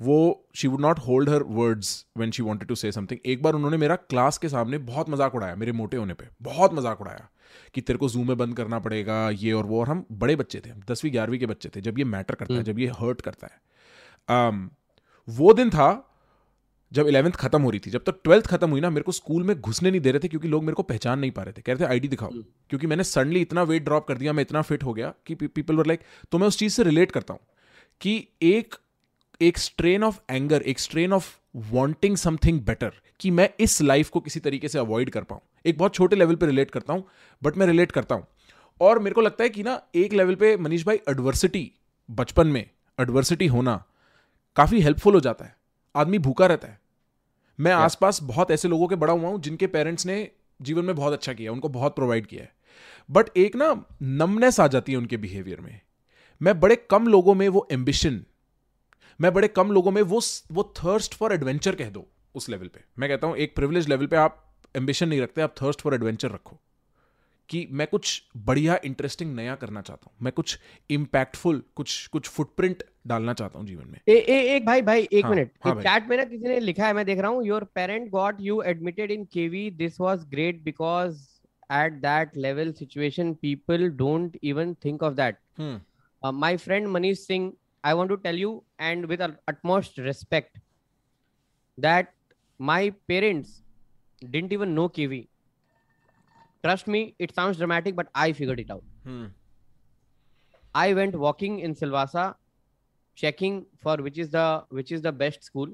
वो 0.00 0.48
she 0.56 0.68
would 0.68 0.80
not 0.80 0.98
hold 0.98 1.30
her 1.30 1.42
words 1.42 2.06
when 2.18 2.30
she 2.30 2.42
wanted 2.42 2.68
to 2.68 2.74
say 2.74 2.92
something 2.92 3.20
एक 3.26 3.42
बार 3.42 3.54
उन्होंने 3.54 3.76
मेरा 3.76 3.96
क्लास 3.96 4.38
के 4.38 4.48
सामने 4.48 4.78
बहुत 4.80 5.10
मज़ाक 5.10 5.34
उड़ाया, 5.34 5.54
मेरे 5.56 5.72
मोटे 5.72 5.96
होने 5.96 6.14
पर 6.14 6.28
बहुत 6.42 6.74
मज़ाक 6.74 7.00
उड़ाया। 7.00 7.28
कि 7.74 7.80
तेरे 7.80 7.98
को 7.98 8.08
जूम 8.08 8.28
में 8.28 8.36
बंद 8.36 8.56
करना 8.56 8.78
पड़ेगा 8.78 9.30
ये 9.30 9.52
और 9.52 9.66
वो। 9.66 9.80
और 9.80 9.88
हम 9.88 10.04
बड़े 10.12 10.36
बच्चे 10.36 10.60
थे 10.60 10.70
दसवीं 10.90 11.12
ग्यारहवीं 11.12 11.38
के 11.38 11.46
बच्चे 11.46 11.68
थे 11.68 11.80
जब 11.80 11.98
ये 11.98 12.04
मैटर 12.04 12.34
करता 12.34 12.54
है 12.54 12.62
जब 12.62 12.78
ये 12.78 12.86
हर्ट 12.86 13.20
करता 13.20 13.46
है। 13.46 13.60
Um, 14.30 14.68
वो 15.28 15.52
दिन 15.52 15.70
था 15.70 16.04
जब 16.92 17.06
इलेवेंथ 17.06 17.32
खत्म 17.32 17.62
हो 17.62 17.70
रही 17.70 17.80
थी 17.80 17.90
जब 17.90 18.04
तक 18.04 18.20
ट्वेल्थ 18.24 18.46
खत्म 18.46 18.70
हुई 18.70 18.80
ना 18.80 18.90
मेरे 18.90 19.02
को 19.02 19.12
स्कूल 19.12 19.42
में 19.42 19.60
घुसने 19.60 19.90
नहीं 19.90 20.00
दे 20.00 20.10
रहे 20.10 20.20
थे 20.24 20.28
क्योंकि 20.28 20.48
लोग 20.48 20.62
मेरे 20.62 20.74
को 20.74 20.82
पहचान 20.82 21.18
नहीं 21.18 21.30
पा 21.30 21.42
रहे 21.42 21.52
थे। 21.52 21.62
कह 21.62 21.72
रहे 21.72 21.86
थे 21.86 21.90
आईडी 21.90 22.08
दिखाओ। 22.08 22.28
क्योंकि 22.70 22.86
मैंने 22.86 23.04
सडनली 23.04 23.40
इतना 23.40 23.62
वेट 23.62 23.84
ड्रॉप 23.84 24.06
कर 24.08 24.18
दिया 24.18 24.32
मैं 24.32 24.42
इतना 24.42 24.62
फिट 24.62 24.84
हो 24.84 24.92
गया 24.92 25.14
कि 25.26 25.34
पीपल 25.34 25.76
वर 25.76 25.86
लाइक 25.86 26.00
तो 26.32 26.38
मैं 26.38 26.46
उस 26.46 26.58
चीज़ 26.58 26.72
से 26.72 26.82
रिलेट 26.82 27.10
करता 27.10 27.34
हूँ 27.34 27.40
कि 28.00 28.28
एक 28.42 28.74
एक 29.42 29.58
स्ट्रेन 29.58 30.04
ऑफ़ 30.04 30.20
एंगर 30.30 30.62
एक 30.62 30.78
strain 30.78 31.12
of 31.12 31.36
wanting 31.56 32.16
something 32.16 32.60
better 32.60 32.92
कि 33.20 33.30
मैं 33.30 33.50
इस 33.60 33.82
लाइफ 33.82 34.08
को 34.08 34.20
किसी 34.20 34.40
तरीके 34.40 34.68
से 34.68 34.78
अवॉइड 34.78 35.10
कर 35.10 35.22
पाऊँ। 35.22 35.40
एक 35.64 35.78
बहुत 35.78 35.94
छोटे 35.94 36.16
लेवल 36.16 36.34
पे 36.34 36.46
रिलेट 36.46 36.70
करता 36.70 36.92
हूँ 36.92 37.04
बट 37.42 37.56
मैं 37.56 37.66
रिलेट 37.66 37.92
करता 37.92 38.14
हूँ। 38.14 38.26
और 38.80 38.98
मेरे 38.98 39.14
को 39.14 39.20
लगता 39.20 39.44
है 39.44 39.50
कि 39.50 39.62
ना 39.62 39.80
एक 39.94 40.12
लेवल 40.12 40.34
पे 40.34 40.56
मनीष 40.56 40.84
भाई 40.86 41.00
एडवर्सिटी 41.08 41.70
बचपन 42.08 42.46
में 42.46 42.64
एडवर्सिटी 42.98 43.46
होना 43.46 43.82
काफ़ी 44.56 44.80
हेल्पफुल 44.80 45.14
हो 45.14 45.20
जाता 45.20 45.44
है। 45.44 45.56
आदमी 45.94 46.18
भूखा 46.18 46.46
रहता 46.46 46.68
है। 46.68 46.78
मैं 47.58 47.72
आसपास 47.72 48.22
बहुत 48.22 48.50
ऐसे 48.50 48.68
लोगों 48.68 48.88
के 48.88 48.96
बड़ा 48.96 49.12
हुआ 49.12 49.28
हूँ 49.28 49.40
जिनके 49.40 49.66
पेरेंट्स 49.66 50.06
ने 50.06 50.30
जीवन 50.60 50.84
में 50.84 50.94
बहुत 50.96 51.12
अच्छा 51.12 51.32
किया 51.32 51.52
उनको 51.52 51.68
बहुत 51.68 51.94
प्रोवाइड 51.96 52.26
किया 52.26 52.42
है। 52.42 52.52
बट 53.10 53.28
एक 53.36 53.56
ना 53.56 53.84
नमनेस 54.02 54.60
आ 54.60 54.66
जाती 54.66 54.92
है 54.92 54.98
उनके 54.98 55.16
बिहेवियर 55.16 55.60
में। 55.60 55.80
मैं 56.40 56.58
बड़े 56.60 56.76
कम 56.90 57.06
लोगों 57.06 57.34
में 57.34 57.48
वो 57.48 57.66
एम्बिशन 57.72 58.24
मैं 59.20 59.32
बड़े 59.34 59.48
कम 59.48 59.70
लोगों 59.72 59.90
में 59.90 60.02
वो 60.02 60.20
वो 60.52 60.62
थर्स्ट 60.76 61.14
फॉर 61.14 61.32
एडवेंचर 61.32 61.74
कह 61.74 61.90
दो 61.90 62.06
उस 62.34 62.48
लेवल 62.48 62.66
पे। 62.66 62.80
मैं 62.98 63.08
कहता 63.10 63.26
हूँ 63.26 63.36
एक 63.36 63.54
प्रिविलेज 63.56 63.88
लेवल 63.88 64.06
पे 64.06 64.16
आप 64.16 64.44
एम्बिशन 64.76 65.08
नहीं 65.08 65.20
रखते 65.20 65.40
आप 65.40 65.54
थर्स्ट 65.62 65.80
फॉर 65.80 65.94
एडवेंचर 65.94 66.30
रखो। 66.30 66.60
कि 67.48 67.68
मैं 67.70 67.86
कुछ 67.86 68.22
बढ़िया 68.36 68.80
इंटरेस्टिंग 68.84 69.36
नया 69.36 69.54
करना 69.54 69.82
चाहता 69.82 70.06
हूँ। 70.06 70.16
मैं 70.22 70.32
कुछ 70.32 70.58
इम्पैक्टफुल 70.90 71.62
कुछ 71.74 72.06
कुछ 72.06 72.28
फुटप्रिंट 72.28 72.82
डालना 73.06 73.32
चाहता 73.32 73.58
हूँ 73.58 73.66
जीवन 73.66 73.86
में। 73.88 74.00
ए, 74.08 74.14
ए, 74.14 74.56
एक 74.56 74.66
भाई 74.66 74.82
भाई 74.82 75.08
एक 75.12 75.24
हाँ, 75.24 75.34
मिनट 75.34 75.50
हाँ 75.64 75.74
चैट 75.74 76.08
में 76.08 76.16
ना 76.16 76.24
किसी 76.24 76.44
ने 76.44 76.60
लिखा 76.60 76.86
है 76.86 76.92
मैं 76.92 77.06
देख 77.06 77.18
रहा 77.18 77.30
हूँ 77.30 77.44
your 77.44 77.64
parent 77.64 78.10
got 78.10 78.36
you 78.40 78.62
admitted 78.62 79.10
in 79.10 79.24
KV 79.24 79.70
this 79.70 80.00
was 80.00 80.24
great 80.24 80.62
because 80.62 81.28
at 81.72 81.92
that 81.92 82.36
level 82.36 82.72
situation 82.72 83.34
people 83.34 83.90
don't 83.90 84.38
even 84.42 84.74
think 84.74 85.02
of 85.02 85.14
that 85.14 85.36
friend 86.24 86.86
Manish 86.86 87.18
Singh, 87.18 87.50
I 87.86 87.94
want 87.94 88.08
to 88.10 88.16
tell 88.16 88.38
you, 88.44 88.60
and 88.80 89.06
with 89.12 89.28
ut- 89.28 89.54
utmost 89.54 89.98
respect, 90.08 90.60
that 91.84 92.04
my 92.70 92.90
parents 92.90 93.67
didn't 94.20 94.52
even 94.52 94.74
know 94.74 94.88
KV. 94.88 95.28
Trust 96.64 96.86
me, 96.88 97.14
it 97.18 97.34
sounds 97.34 97.56
dramatic, 97.56 97.94
but 97.96 98.08
I 98.14 98.32
figured 98.32 98.60
it 98.60 98.70
out. 98.70 98.82
Hmm 99.06 99.30
I 100.74 100.92
went 100.94 101.14
walking 101.16 101.60
in 101.60 101.74
Silvassa, 101.74 102.34
checking 103.16 103.66
for 103.84 103.96
which 103.96 104.18
is 104.18 104.30
the 104.30 104.64
which 104.70 104.92
is 104.92 105.02
the 105.02 105.12
best 105.12 105.44
school. 105.44 105.68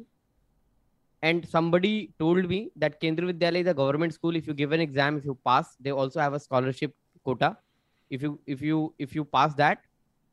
And 1.22 1.46
somebody 1.48 2.12
told 2.18 2.48
me 2.48 2.70
that 2.76 3.00
Kendra 3.00 3.30
Vidyalaya 3.32 3.62
is 3.62 3.66
a 3.66 3.74
government 3.74 4.12
school. 4.14 4.36
If 4.36 4.46
you 4.46 4.54
give 4.54 4.72
an 4.72 4.80
exam, 4.80 5.16
if 5.16 5.24
you 5.24 5.38
pass, 5.44 5.74
they 5.80 5.90
also 5.90 6.20
have 6.20 6.34
a 6.34 6.40
scholarship 6.40 6.94
quota. 7.24 7.56
If 8.10 8.22
you 8.22 8.38
if 8.46 8.60
you 8.60 8.94
if 8.98 9.14
you 9.14 9.24
pass 9.24 9.54
that, 9.54 9.78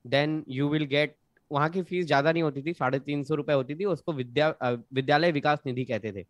then 0.05 0.43
you 0.47 0.67
will 0.67 0.85
get 0.85 1.17
वहाँ 1.51 1.69
की 1.69 1.81
fees 1.83 2.05
ज़्यादा 2.05 2.31
नहीं 2.31 2.43
होती 2.43 2.61
थी 2.65 2.73
साढ़े 2.73 2.99
तीन 3.05 3.23
सौ 3.23 3.35
रुपए 3.35 3.53
होती 3.53 3.75
थी 3.75 3.85
उसको 3.93 4.13
विद्या 4.13 4.47
अ, 4.49 4.69
विद्यालय 4.93 5.31
विकास 5.31 5.59
निधि 5.65 5.83
कहते 5.85 6.11
थे 6.11 6.23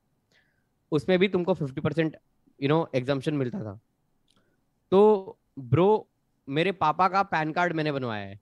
उसमें 0.92 1.18
भी 1.20 1.28
तुमको 1.28 1.54
fifty 1.54 1.82
percent 1.82 2.18
you 2.60 2.70
know 2.70 2.88
exemption 2.96 3.34
मिलता 3.34 3.60
था। 3.60 3.80
तो 4.92 5.38
ब्रो 5.60 6.08
मेरे 6.48 6.72
पापा 6.74 7.08
का 7.08 7.24
पैन 7.26 7.52
कार्ड 7.54 7.74
मैंने 7.74 7.92
बनवाया 7.92 8.26
है। 8.26 8.40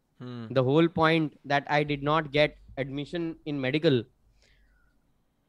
The 0.53 0.57
whole 0.65 0.87
point 0.95 1.31
that 1.47 1.67
I 1.67 1.83
did 1.85 2.03
not 2.03 2.27
get 2.31 2.57
admission 2.79 3.33
in 3.47 3.55
medical 3.59 4.05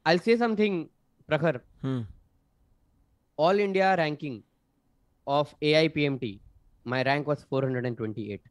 I 0.06 0.18
say 0.18 0.36
something 0.36 0.84
Prakhar 1.28 1.60
all 3.38 3.60
India 3.60 3.94
ranking 3.94 4.40
of 5.26 5.54
A 5.62 5.72
I 5.72 5.88
P 5.88 6.04
M 6.04 6.18
T 6.18 6.38
my 6.86 7.02
rank 7.02 7.28
was 7.28 7.44
four 7.50 7.64
hundred 7.64 7.86
and 7.86 7.96
twenty 7.96 8.30
eight 8.32 8.48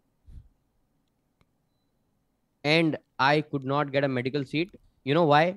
and 2.63 2.97
I 3.19 3.41
could 3.41 3.65
not 3.65 3.89
get 3.89 4.03
a 4.03 4.07
medical 4.07 4.43
seat 4.45 4.77
you 5.07 5.15
know 5.15 5.25
why 5.27 5.53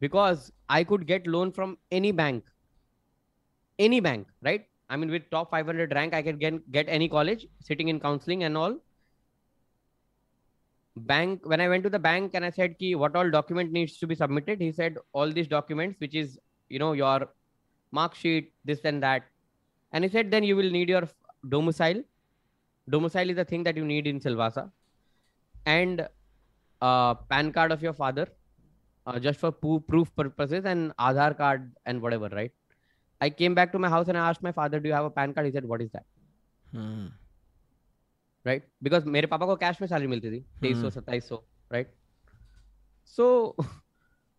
Because 0.00 0.52
I 0.68 0.84
could 0.84 1.06
get 1.06 1.26
loan 1.26 1.52
from 1.52 1.78
any 1.90 2.12
bank. 2.12 2.44
Any 3.78 4.00
bank, 4.00 4.28
right? 4.42 4.66
I 4.88 4.96
mean, 4.96 5.10
with 5.10 5.30
top 5.30 5.50
500 5.50 5.92
rank, 5.94 6.14
I 6.14 6.22
can 6.22 6.38
get, 6.38 6.70
get 6.70 6.86
any 6.88 7.08
college 7.08 7.46
sitting 7.60 7.88
in 7.88 8.00
counseling 8.00 8.44
and 8.44 8.56
all. 8.56 8.76
Bank, 10.96 11.40
when 11.44 11.60
I 11.60 11.68
went 11.68 11.82
to 11.84 11.90
the 11.90 11.98
bank 11.98 12.32
and 12.34 12.44
I 12.44 12.50
said, 12.50 12.78
Ki, 12.78 12.94
what 12.94 13.16
all 13.16 13.30
document 13.30 13.72
needs 13.72 13.98
to 13.98 14.06
be 14.06 14.14
submitted? 14.14 14.60
He 14.60 14.72
said, 14.72 14.96
all 15.12 15.30
these 15.30 15.48
documents, 15.48 16.00
which 16.00 16.14
is, 16.14 16.38
you 16.68 16.78
know, 16.78 16.92
your 16.92 17.28
mark 17.90 18.14
sheet, 18.14 18.52
this 18.64 18.80
and 18.84 19.02
that. 19.02 19.24
And 19.92 20.04
he 20.04 20.10
said, 20.10 20.30
then 20.30 20.44
you 20.44 20.56
will 20.56 20.70
need 20.70 20.88
your 20.88 21.08
domicile. 21.48 22.02
Domicile 22.88 23.30
is 23.30 23.36
the 23.36 23.44
thing 23.44 23.62
that 23.64 23.76
you 23.76 23.84
need 23.84 24.06
in 24.06 24.20
Silvassa. 24.20 24.70
And 25.66 26.08
uh, 26.80 27.14
PAN 27.14 27.52
card 27.52 27.72
of 27.72 27.82
your 27.82 27.92
father, 27.92 28.28
uh, 29.06 29.18
just 29.18 29.40
for 29.40 29.52
proof 29.52 30.14
purposes, 30.14 30.64
and 30.64 30.92
Aadhaar 30.96 31.36
card 31.36 31.72
and 31.84 32.02
whatever, 32.02 32.28
right? 32.28 32.52
I 33.20 33.30
came 33.30 33.54
back 33.54 33.72
to 33.72 33.78
my 33.78 33.88
house 33.88 34.08
and 34.08 34.18
I 34.18 34.28
asked 34.28 34.42
my 34.42 34.52
father, 34.52 34.80
"Do 34.80 34.88
you 34.88 34.94
have 34.94 35.04
a 35.04 35.10
PAN 35.10 35.34
card?" 35.34 35.46
He 35.46 35.52
said, 35.52 35.68
"What 35.74 35.84
is 35.86 35.90
that?" 35.92 36.06
Hmm. 36.72 37.06
Right? 38.44 38.66
Because 38.82 39.06
मेरे 39.18 39.26
पापा 39.26 39.46
को 39.46 39.56
cash 39.56 39.80
में 39.80 39.88
salary 39.88 40.06
मिलती 40.06 40.30
थी 40.30 40.40
तेईस 40.62 40.80
सौ 40.82 40.90
सत्ताईस 40.90 41.28
सौ 41.28 41.42
राइट 41.72 41.94
सो 43.16 43.56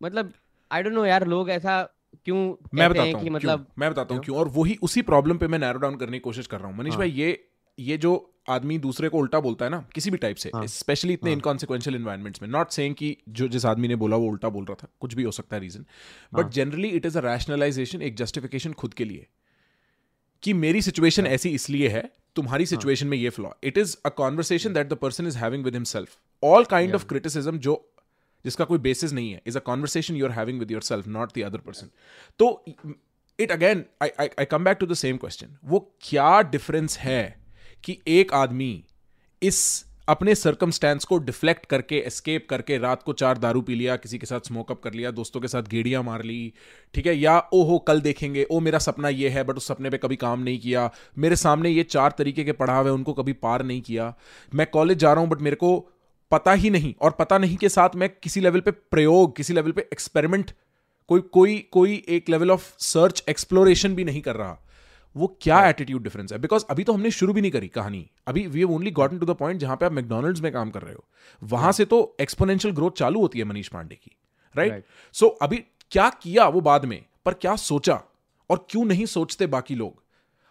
मतलब 0.02 0.32
आई 0.72 0.82
डोंट 0.82 0.94
नो 0.94 1.04
यार 1.04 1.26
लोग 1.26 1.50
ऐसा 1.50 1.82
क्यों 2.24 2.38
मैं 2.74 2.88
बताता 2.90 3.18
हूँ 3.18 3.30
मतलब 3.30 3.66
मैं 3.78 3.90
बताता 3.90 4.14
हूँ 4.14 4.22
क्यों 4.24 4.38
और 4.38 4.48
वही 4.48 4.76
उसी 4.82 5.02
प्रॉब्लम 5.02 5.38
पे 5.38 5.48
मैं 5.48 5.58
नैरो 5.58 5.78
डाउन 5.78 5.96
करने 5.96 6.12
की 6.12 6.20
कोशिश 6.28 6.46
कर 6.46 6.58
रहा 6.58 6.68
हूँ 6.68 6.76
मनीष 6.78 6.92
हाँ. 6.92 6.98
भाई 6.98 7.10
ये 7.10 7.50
ये 7.78 7.96
जो 7.96 8.14
आदमी 8.48 8.78
दूसरे 8.78 9.08
को 9.08 9.18
उल्टा 9.18 9.40
बोलता 9.40 9.64
है 9.64 9.70
ना 9.70 9.84
किसी 9.94 10.10
भी 10.10 10.16
टाइप 10.16 10.36
से 10.36 10.50
स्पेशली 10.54 11.12
हाँ, 11.12 11.14
इतने 11.14 11.32
इनकॉन्सिक्वेंशियल 11.32 11.94
हाँ, 11.94 12.00
इन्वायरमेंट्स 12.00 12.42
में। 12.42 12.48
नॉट 12.48 12.70
सेइंग 12.70 12.94
कि 12.94 13.16
जो 13.28 13.48
जिस 13.48 13.64
आदमी 13.64 13.88
ने 13.88 13.96
बोला 13.96 14.16
वो 14.16 14.28
उल्टा 14.28 14.48
बोल 14.48 14.64
रहा 14.64 14.74
था 14.74 14.88
कुछ 15.00 15.14
भी 15.14 15.22
हो 15.22 15.30
सकता 15.30 15.56
है 15.56 15.62
reason 15.62 15.84
but 16.34 16.48
generally 16.48 16.88
it 16.88 17.06
is 17.06 17.18
a 17.18 17.20
rationalisation 17.20 18.02
एक 18.02 18.16
जस्टिफिकेशन 18.16 18.72
खुद 18.72 18.94
के 18.94 19.04
लिए। 19.04 19.26
कि 20.42 20.52
मेरी 20.52 20.82
सिचुएशन 20.82 21.26
हाँ। 21.26 21.34
ऐसी 21.34 21.50
इसलिए 21.50 21.88
है 21.88 22.10
तुम्हारी 22.34 22.66
सिचुएशन 22.66 23.06
में 23.06 23.16
ये 23.18 23.30
flaw 23.30 23.50
it 23.64 23.78
is 23.78 23.96
a 24.06 24.08
conversation 24.08 24.72
that 24.72 24.88
the 24.88 24.94
person 24.94 25.26
is 25.26 25.38
having 25.38 25.64
with 25.64 25.74
himself 25.74 26.16
all 26.44 26.64
kind 26.64 26.94
of 26.94 27.06
criticism 27.06 27.58
जो 27.58 27.92
जिसका 28.44 28.64
कोई 28.64 28.78
बेसिस 28.78 29.12
नहीं 29.12 29.32
है 29.32 29.42
is 29.46 29.58
a 29.58 29.60
conversation 29.60 30.14
you 30.14 30.26
are 30.26 30.32
having 30.32 30.58
with 30.58 30.70
yourself 30.82 31.06
not 31.08 31.38
the 31.38 31.42
other 31.42 31.58
person 31.58 31.90
तो 32.38 32.64
it 33.38 33.52
again 33.52 33.84
I 34.02 34.08
I 34.18 34.44
come 34.44 34.64
back 34.64 34.76
to 34.76 34.86
the 34.86 34.94
same 34.94 35.16
question 35.16 35.56
वो 35.64 35.80
क्या 36.00 36.42
difference 36.42 36.98
है 36.98 37.47
कि 37.88 37.98
एक 38.08 38.32
आदमी 38.32 38.84
इस 39.42 39.86
अपने 40.08 40.34
सर्कमस्टेंस 40.34 41.04
को 41.04 41.18
डिफ्लेक्ट 41.18 41.66
करके 41.66 41.98
एस्केप 41.98 42.46
करके 42.50 42.78
रात 42.78 43.02
को 43.02 43.12
चार 43.12 43.38
दारू 43.38 43.60
पी 43.60 43.74
लिया, 43.74 43.96
किसी 43.96 44.18
के 44.18 44.26
साथ 44.26 44.40
स्मोकअप 44.46 44.80
कर 44.82 44.92
लिया, 44.92 45.10
दोस्तों 45.10 45.40
के 45.40 45.48
साथ 45.48 45.62
गेड़ियाँ 45.62 46.02
मार 46.02 46.22
ली, 46.22 46.52
ठीक 46.94 47.06
है? 47.06 47.18
या 47.18 47.48
ओ 47.52 47.64
हो 47.64 47.78
कल 47.78 48.00
देखेंगे, 48.00 48.46
ओ, 48.50 48.60
मेरा 48.60 48.78
सपना 48.78 49.08
ये 49.08 49.28
है, 49.28 49.44
बट 49.44 49.56
उस 49.56 49.66
सपने 49.66 49.90
पे 49.90 49.98
कभी 49.98 50.16
काम 50.16 50.40
नहीं 50.40 50.58
किया, 50.58 50.92
मेरे 51.18 51.36
सामने 51.36 51.70
ये 51.70 51.82
चार 51.82 52.14
तरीके 52.18 52.44
के 52.44 52.52
पढ़ाव 52.52 52.86
है, 52.86 52.92
उनको 52.92 53.12
कभी 53.12 53.32
पार 53.32 53.64
नहीं 53.64 53.82
किया। 53.82 54.14
मैं 54.54 54.66
कॉलेज 54.66 54.98
जा 54.98 55.12
रहा 55.12 55.20
हूँ, 55.20 55.30
बट 55.30 55.40
मेरे 55.40 55.56
को 55.56 55.88
पता 56.30 56.52
ही 56.52 56.70
नहीं, 56.70 56.94
और 57.00 57.10
पता 57.10 57.38
नहीं 57.38 57.56
के 57.56 57.68
साथ 57.68 57.88
मैं 57.96 58.10
किसी 58.22 58.40
लेवल 58.40 58.60
पे 58.60 58.70
प्रयोग, 58.70 59.36
किसी 59.36 59.52
लेवल 59.52 59.70
पे 59.70 59.82
एक्सपेरिमेंट 59.82 60.50
कोई 61.08 61.20
कोई 61.20 61.68
कोई 61.72 62.04
एक 62.08 62.28
लेवल 62.28 62.50
ऑफ़ 62.50 62.74
सर्च 62.78 63.24
एक्सप्लोरेशन 63.28 63.94
भी 63.94 64.04
नहीं 64.04 64.20
कर 64.20 64.36
रहा। 64.36 64.67
वो 65.16 65.38
क्या 65.42 65.68
एटीट्यूड 65.68 66.02
डिफरेंस 66.02 66.32
है? 66.32 66.38
बिकॉज़ 66.38 66.64
अभी 66.70 66.84
तो 66.84 66.92
हमने 66.92 67.10
शुरू 67.10 67.32
भी 67.32 67.40
नहीं 67.40 67.50
करी 67.50 67.68
कहानी। 67.68 68.10
अभी 68.26 68.46
we 68.46 68.62
only 68.62 68.90
gotten 68.90 69.18
to 69.18 69.26
the 69.26 69.30
point 69.30 69.60
जहाँ 69.60 69.76
पे 69.76 69.86
आप 69.86 69.92
मैकडोनल्ड्स 69.92 70.40
में 70.40 70.52
काम 70.52 70.70
कर 70.70 70.82
रहे 70.82 70.94
हो। 70.94 71.04
वहाँ 71.42 71.72
से 71.72 71.84
तो 71.84 72.16
एक्सपोनेंशियल 72.20 72.74
ग्रोथ 72.74 72.90
चालू 72.90 73.20
होती 73.20 73.38
है 73.38 73.44
मनीष 73.44 73.68
पांडे 73.68 73.94
की 73.94 74.16
right 74.56 74.72
right? 74.72 75.16
So 75.16 75.26
right. 75.26 75.38
so, 75.38 75.44
अभी 75.44 75.56
क्या 75.90 76.10
किया 76.10 76.48
वो 76.48 76.60
बाद 76.60 76.84
में? 76.84 77.04
पर 77.24 77.34
क्या 77.34 77.56
सोचा? 77.56 78.02
और 78.50 78.66
क्यों 78.70 78.84
नहीं 78.84 79.06
सोचते 79.06 79.46
बाकी 79.46 79.74
लोग? 79.74 80.02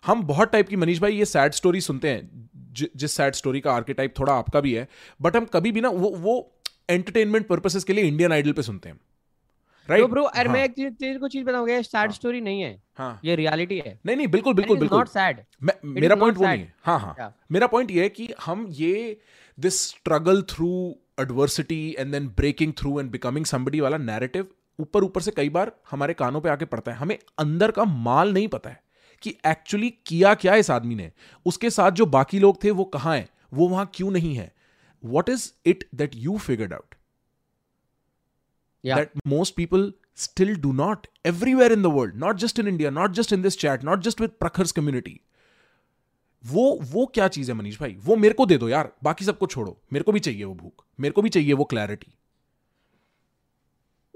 हम 0.05 0.24
बहुत 0.24 0.51
टाइप 0.51 0.70
की 0.70 0.76
मनीष 0.76 0.99
भाई 0.99 1.16
ये 1.16 1.26
सैड 1.26 1.51
स्टोरी 1.51 1.82
सुनते 1.82 2.10
हैं 2.10 2.49
ज, 2.74 2.88
जिस 2.95 3.12
सैड 3.12 3.34
स्टोरी 3.34 3.62
का 3.62 3.74
आर्किटाइप 3.74 4.14
थोड़ा 4.20 4.34
आपका 4.34 4.60
भी 4.60 4.74
है 4.74 4.88
बट 5.22 5.36
हम 5.36 5.45
कभी 5.45 5.72
भी 5.72 5.82
ना 5.82 5.89
वो 5.89 6.10
वो 6.10 6.53
एंटरटेनमेंट 6.89 7.47
पर्पसेस 7.47 7.84
के 7.84 7.93
लिए 7.93 8.03
इंडियन 8.03 8.32
आइडल 8.32 8.51
पे 8.51 8.62
सुनते 8.62 8.89
हैं। 8.89 8.99
राइट 9.89 10.01
तो 10.01 10.07
ब्रो 10.07 10.23
अरे 10.23 10.49
मैं 10.49 10.59
हाँ। 10.59 10.65
एक 10.65 10.71
चीज़ 10.73 11.17
को 11.19 11.27
चीज़ 11.27 11.43
बताऊँगा 11.45 11.81
सैड 11.81 12.11
स्टोरी 12.11 12.41
नहीं 12.41 12.61
है। 12.61 12.71
हाँ। 12.97 13.19
ये 13.25 13.35
रियलिटी 13.35 13.77
है। 13.77 13.99
नहीं 14.05 14.15
नहीं 14.17 14.27
बिल्कुल 14.27 14.53
बिल्कुल 14.53 14.77
बिल्कुल। 14.79 14.97
नॉट 14.97 15.07
सैड 15.07 15.43
मेरा 15.85 16.15
पॉइंट 16.15 16.38
वो 16.38 16.45
नहीं 16.45 16.59
है। 16.59 16.73
हाँ 16.83 16.99
हाँ। 16.99 17.33
मेरा 17.51 17.67
पॉइंट 17.67 17.91
ये 17.91 18.03
है 18.03 18.09
कि 18.09 18.29
हम 18.45 18.65
ये 18.69 19.19
this 19.57 19.81
struggle 19.81 20.41
through 20.49 20.69
adversity 21.19 21.95
and 21.99 22.11
then 22.11 22.27
breaking 22.27 22.73
through 22.73 22.99
and 22.99 23.11
becoming 23.11 23.45
somebody 23.45 23.79
वाला 23.79 23.97
नैरेटिव 23.97 24.47
ऊपर 24.79 25.03
ऊपर 25.03 25.21
से 25.21 25.31
कई 25.31 25.49
बार 25.49 25.71
हमारे 25.91 26.13
कानों 26.13 26.41
पे 26.41 26.49
आके 26.49 26.65
पड़ता 26.65 26.91
है। 26.91 26.97
हमें 26.97 27.17
अंदर 27.39 27.71
का 27.71 27.85
माल 27.85 28.33
नहीं 28.33 28.47
पता 28.47 28.69
है 28.69 28.81
कि 29.23 29.35
एक्चुअली 29.47 29.89
किया 30.05 30.33
क्या 30.35 30.55
इस 30.55 30.69
आदमी 30.71 30.95
ने। 30.95 31.11
उसके 31.45 31.69
साथ 31.69 31.91
जो 31.91 32.05
बाकी 32.07 32.39
लोग 32.39 32.63
थे 32.63 32.71
वो 32.71 32.83
कहाँ 32.85 33.15
हैं? 33.15 33.27
वो 33.53 33.67
वहाँ 33.67 33.89
क्यों 33.93 34.11
नहीं 34.11 34.35
है? 34.35 34.51
What 35.03 35.29
is 35.29 35.51
it 35.65 35.83
that 35.95 36.11
you 36.15 36.38
figured 36.38 36.73
out 36.73 36.95
yeah. 38.88 38.99
that 38.99 39.23
most 39.27 39.55
people 39.59 39.88
still 40.23 40.55
do 40.65 40.73
not 40.73 41.07
everywhere 41.25 41.71
in 41.77 41.85
the 41.85 41.93
world 41.97 42.19
not 42.25 42.43
just 42.43 42.61
in 42.63 42.69
india 42.73 42.91
not 42.99 43.17
just 43.19 43.35
in 43.38 43.47
this 43.47 43.59
chat 43.63 43.88
not 43.91 44.05
just 44.07 44.25
with 44.25 44.38
prakhar's 44.43 44.77
community 44.81 45.17
वो 46.45 46.63
वो 46.91 47.05
क्या 47.05 47.27
चीज़ 47.27 47.51
है 47.51 47.57
मनीष 47.57 47.79
भाई 47.79 47.95
वो 48.03 48.15
मेरे 48.15 48.33
को 48.33 48.45
दे 48.45 48.57
दो 48.57 48.69
यार 48.69 48.91
बाकी 49.03 49.25
सबको 49.25 49.47
छोड़ो 49.47 49.81
मेरे 49.93 50.03
को 50.03 50.11
भी 50.11 50.19
चाहिए 50.19 50.43
वो 50.43 50.53
भूख 50.53 50.83
मेरे 50.99 51.13
को 51.13 51.21
भी 51.21 51.29
चाहिए 51.29 51.53
वो 51.53 51.63
clarity 51.63 52.13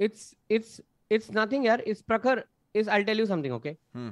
it's 0.01 0.22
it's 0.51 0.80
it's 1.11 1.28
nothing 1.38 1.65
yaar 1.65 1.80
it's 1.91 2.03
prakhar 2.11 2.36
is 2.76 2.88
i'll 2.88 3.05
tell 3.09 3.22
you 3.22 3.28
something 3.32 3.55
okay 3.57 3.74
hmm. 3.95 4.09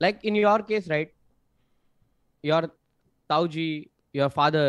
like 0.00 0.24
in 0.30 0.38
your 0.40 0.58
case 0.70 0.88
right 0.92 1.12
your 2.44 2.62
tauji 3.30 3.90
your 4.20 4.30
father 4.38 4.68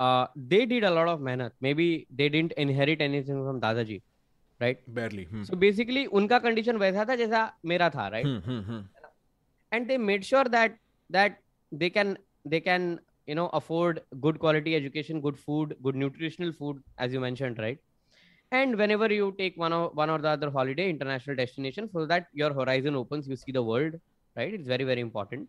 uh, 0.00 0.26
they 0.34 0.64
did 0.66 0.84
a 0.84 0.90
lot 0.90 1.08
of 1.08 1.20
mehnat. 1.20 1.52
Maybe 1.60 2.06
they 2.14 2.28
didn't 2.28 2.52
inherit 2.52 3.02
anything 3.02 3.44
from 3.46 3.60
Dadaji, 3.60 4.00
right? 4.60 4.78
Barely. 4.94 5.24
Hmm. 5.24 5.44
So 5.44 5.56
basically, 5.56 6.06
उनका 6.06 6.40
condition 6.46 6.78
वैसा 6.78 7.04
था 7.08 7.16
जैसा 7.16 7.52
मेरा 7.72 7.90
था, 7.96 8.10
right? 8.12 8.26
Hmm, 8.26 8.38
hmm, 8.50 8.60
hmm. 8.70 8.80
And 9.72 9.88
they 9.88 9.98
made 9.98 10.24
sure 10.24 10.44
that 10.44 10.76
that 11.10 11.38
they 11.70 11.90
can 11.90 12.16
they 12.44 12.60
can 12.60 12.98
you 13.26 13.34
know 13.34 13.48
afford 13.60 14.02
good 14.20 14.38
quality 14.38 14.74
education, 14.74 15.20
good 15.20 15.38
food, 15.38 15.76
good 15.82 15.94
nutritional 15.94 16.52
food, 16.52 16.82
as 16.98 17.12
you 17.12 17.20
mentioned, 17.20 17.58
right? 17.58 17.78
And 18.52 18.76
whenever 18.76 19.12
you 19.12 19.32
take 19.38 19.56
one 19.56 19.72
or 19.72 19.90
one 19.90 20.10
or 20.10 20.18
the 20.18 20.28
other 20.28 20.50
holiday, 20.50 20.90
international 20.90 21.36
destination, 21.36 21.88
so 21.92 22.06
that 22.06 22.26
your 22.32 22.52
horizon 22.52 22.96
opens, 22.96 23.28
you 23.28 23.36
see 23.36 23.52
the 23.52 23.62
world, 23.62 23.94
right? 24.36 24.52
It's 24.52 24.66
very 24.66 24.84
very 24.84 25.00
important. 25.00 25.48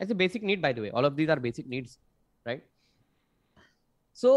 It's 0.00 0.12
a 0.12 0.14
basic 0.14 0.42
need, 0.42 0.62
by 0.62 0.72
the 0.72 0.80
way. 0.82 0.90
All 0.90 1.04
of 1.04 1.16
these 1.16 1.28
are 1.28 1.36
basic 1.36 1.68
needs, 1.68 1.98
right? 2.46 2.62
So 4.14 4.32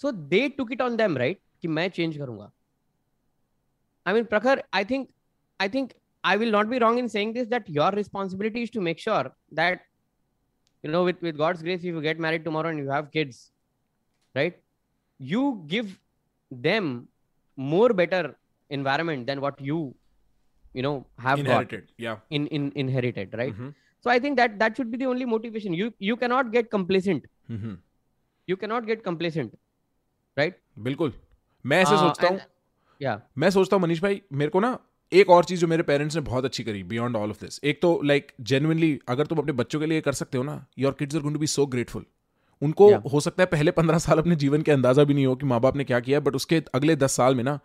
so 0.00 0.12
they 0.34 0.48
took 0.58 0.72
it 0.72 0.82
on 0.82 0.96
them 0.96 1.16
right 1.18 1.40
कि 1.62 1.68
मैं 1.68 1.88
change 1.88 2.16
करूंगा 2.18 2.50
I 4.06 4.14
mean 4.14 4.24
Prakhar 4.24 4.62
I 4.74 4.84
think 4.90 5.08
I 5.60 5.68
think 5.68 5.92
I 6.24 6.36
will 6.36 6.52
not 6.52 6.66
be 6.66 6.78
wrong 6.78 6.98
in 6.98 7.08
saying 7.08 7.34
this 7.34 7.48
that 7.48 7.70
your 7.70 7.94
responsibility 7.94 8.62
is 8.62 8.72
to 8.72 8.80
make 8.80 9.00
sure 9.00 9.32
that 9.54 9.80
you 10.84 10.90
know 10.90 11.04
with 11.04 11.20
with 11.22 11.36
god's 11.36 11.62
grace 11.62 11.80
if 11.80 11.94
you 11.96 12.02
get 12.06 12.18
married 12.18 12.44
tomorrow 12.44 12.70
and 12.70 12.78
you 12.78 12.90
have 12.90 13.10
kids 13.16 13.40
right 14.34 14.58
you 15.32 15.42
give 15.74 15.98
them 16.50 16.88
more 17.58 17.90
better 18.00 18.22
environment 18.70 19.26
than 19.26 19.40
what 19.40 19.60
you 19.60 19.78
you 20.74 20.82
know 20.82 20.94
have 21.18 21.38
inherited 21.38 21.86
got 21.86 22.04
yeah 22.06 22.16
in 22.30 22.46
in 22.58 22.72
inherited 22.74 23.38
right 23.40 23.52
mm-hmm. 23.52 23.70
so 24.04 24.10
i 24.10 24.18
think 24.18 24.36
that 24.36 24.58
that 24.58 24.76
should 24.76 24.90
be 24.90 25.00
the 25.02 25.08
only 25.12 25.28
motivation 25.34 25.78
you 25.80 25.92
you 26.10 26.16
cannot 26.16 26.50
get 26.56 26.70
complacent 26.70 27.26
mm-hmm. 27.50 27.74
You 28.49 28.55
can 28.55 28.69
not 28.69 28.85
get 28.85 29.01
complacent 29.01 29.51
right 30.37 30.59
बिल्कुल। 30.79 31.13
मैं 31.65 31.81
ऐसे 31.81 31.91
uh, 31.91 31.99
सोचता 31.99 32.27
हूँ 32.27 32.39
या 33.01 33.21
मैं 33.37 33.49
सोचता 33.49 33.75
हूँ 33.75 33.83
मनीष 33.83 34.01
भाई 34.01 34.21
मेरे 34.33 34.51
को 34.51 34.59
ना 34.59 34.77
एक 35.11 35.29
और 35.29 35.45
चीज़ 35.45 35.59
जो 35.61 35.67
मेरे 35.67 35.83
पेरेंट्स 35.83 36.15
ने 36.15 36.21
बहुत 36.21 36.45
अच्छी 36.45 36.63
करी 36.63 36.83
बियॉन्ड 36.83 37.15
ऑल 37.15 37.29
ऑफ़ 37.29 37.41
दिस 37.41 37.59
एक 37.63 37.81
तो 37.81 38.01
लाइक 38.03 38.25
like, 38.25 38.47
जेनुअनली 38.47 38.99
अगर 39.07 39.25
तुम 39.25 39.37
अपने 39.37 39.53
बच्चों 39.53 39.79
के 39.79 39.85
लिए 39.85 40.01
कर 40.01 40.13
सकते 40.13 40.37
हो 40.37 40.43
ना 40.43 40.65
your 40.79 40.95
kids 40.99 41.15
are 41.15 41.21
going 41.21 41.35
to 41.35 41.39
be 41.39 41.47
so 41.47 41.65
grateful 41.65 42.05
उनको 42.61 42.89
yeah. 42.91 43.11
हो 43.13 43.19
सकता 43.19 43.43
है 43.43 43.47
पहले 43.47 43.71
पंद्रह 43.71 43.97
साल 43.97 44.17
अपने 44.17 44.35
जीवन 44.35 44.61
के 44.61 44.71
अंदाज़ा 44.71 45.03
भी 45.03 45.13
नहीं 45.13 45.25
हो 45.25 45.35
कि 45.35 45.45
माँ 45.45 45.59
बाप 45.61 45.75
ने 45.75 45.83
क्या 45.83 45.99
किया 45.99 46.19
बट 46.19 46.35
उसके 46.35 46.61
अगले 46.75 46.95
दस 46.95 47.15
साल 47.15 47.35
में 47.35 47.43
ना 47.43 47.59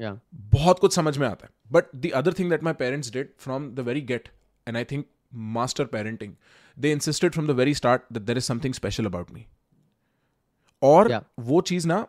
yeah. 0.00 0.16
बहुत 0.34 0.78
कुछ 0.78 0.94
समझ 0.94 1.16
में 1.18 1.26
आता 1.28 1.46
है। 1.46 1.52
But 1.72 1.84
the 1.96 2.10
other 2.14 2.32
thing 2.32 2.50
that 2.50 2.62
my 2.62 2.74
parents 2.74 3.12
did 3.12 3.28
from 3.38 3.70
the 3.74 3.80
very 3.80 4.00
get 4.00 4.28
and 4.66 4.76
I 4.76 4.84
think 4.84 5.06
master 5.34 5.84
parenting 5.84 6.34
they 6.76 6.92
insisted 6.92 7.32
from 7.32 7.46
the 7.46 7.50
very 7.50 7.74
start 7.74 8.02
that 8.12 8.22
there 8.22 8.36
is 8.36 8.44
something 8.44 8.74
special 8.74 9.06
about 9.06 9.30
me 9.30 9.46
और 10.82 11.08
yeah. 11.08 11.22
वो 11.40 11.60
चीज़ 11.60 11.88
ना 11.88 12.06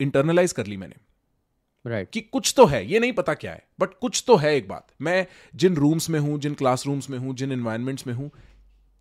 internalise 0.00 0.52
कर 0.52 0.66
ली 0.66 0.76
मैंने 0.76 0.94
right 1.86 2.06
right. 2.06 2.14
कि 2.14 2.20
कुछ 2.32 2.52
तो 2.56 2.66
है 2.66 2.86
ये 2.86 2.98
नहीं 2.98 3.12
पता 3.12 3.34
क्या 3.34 3.52
है 3.52 3.66
बट 3.80 3.94
कुछ 4.00 4.22
तो 4.26 4.36
है 4.36 4.54
एक 4.56 4.68
बात। 4.68 4.86
मैं 5.00 5.26
जिन 5.54 5.76
रूम्स 5.76 6.10
में 6.10 6.18
हूँ 6.20 6.38
जिन 6.40 6.54
क्लासरूम्स 6.54 7.10
में 7.10 7.18
हूँ 7.18 7.34
जिन 7.34 7.52
एनवायरमेंट्स 7.52 8.06
में 8.06 8.14
हूँ 8.14 8.30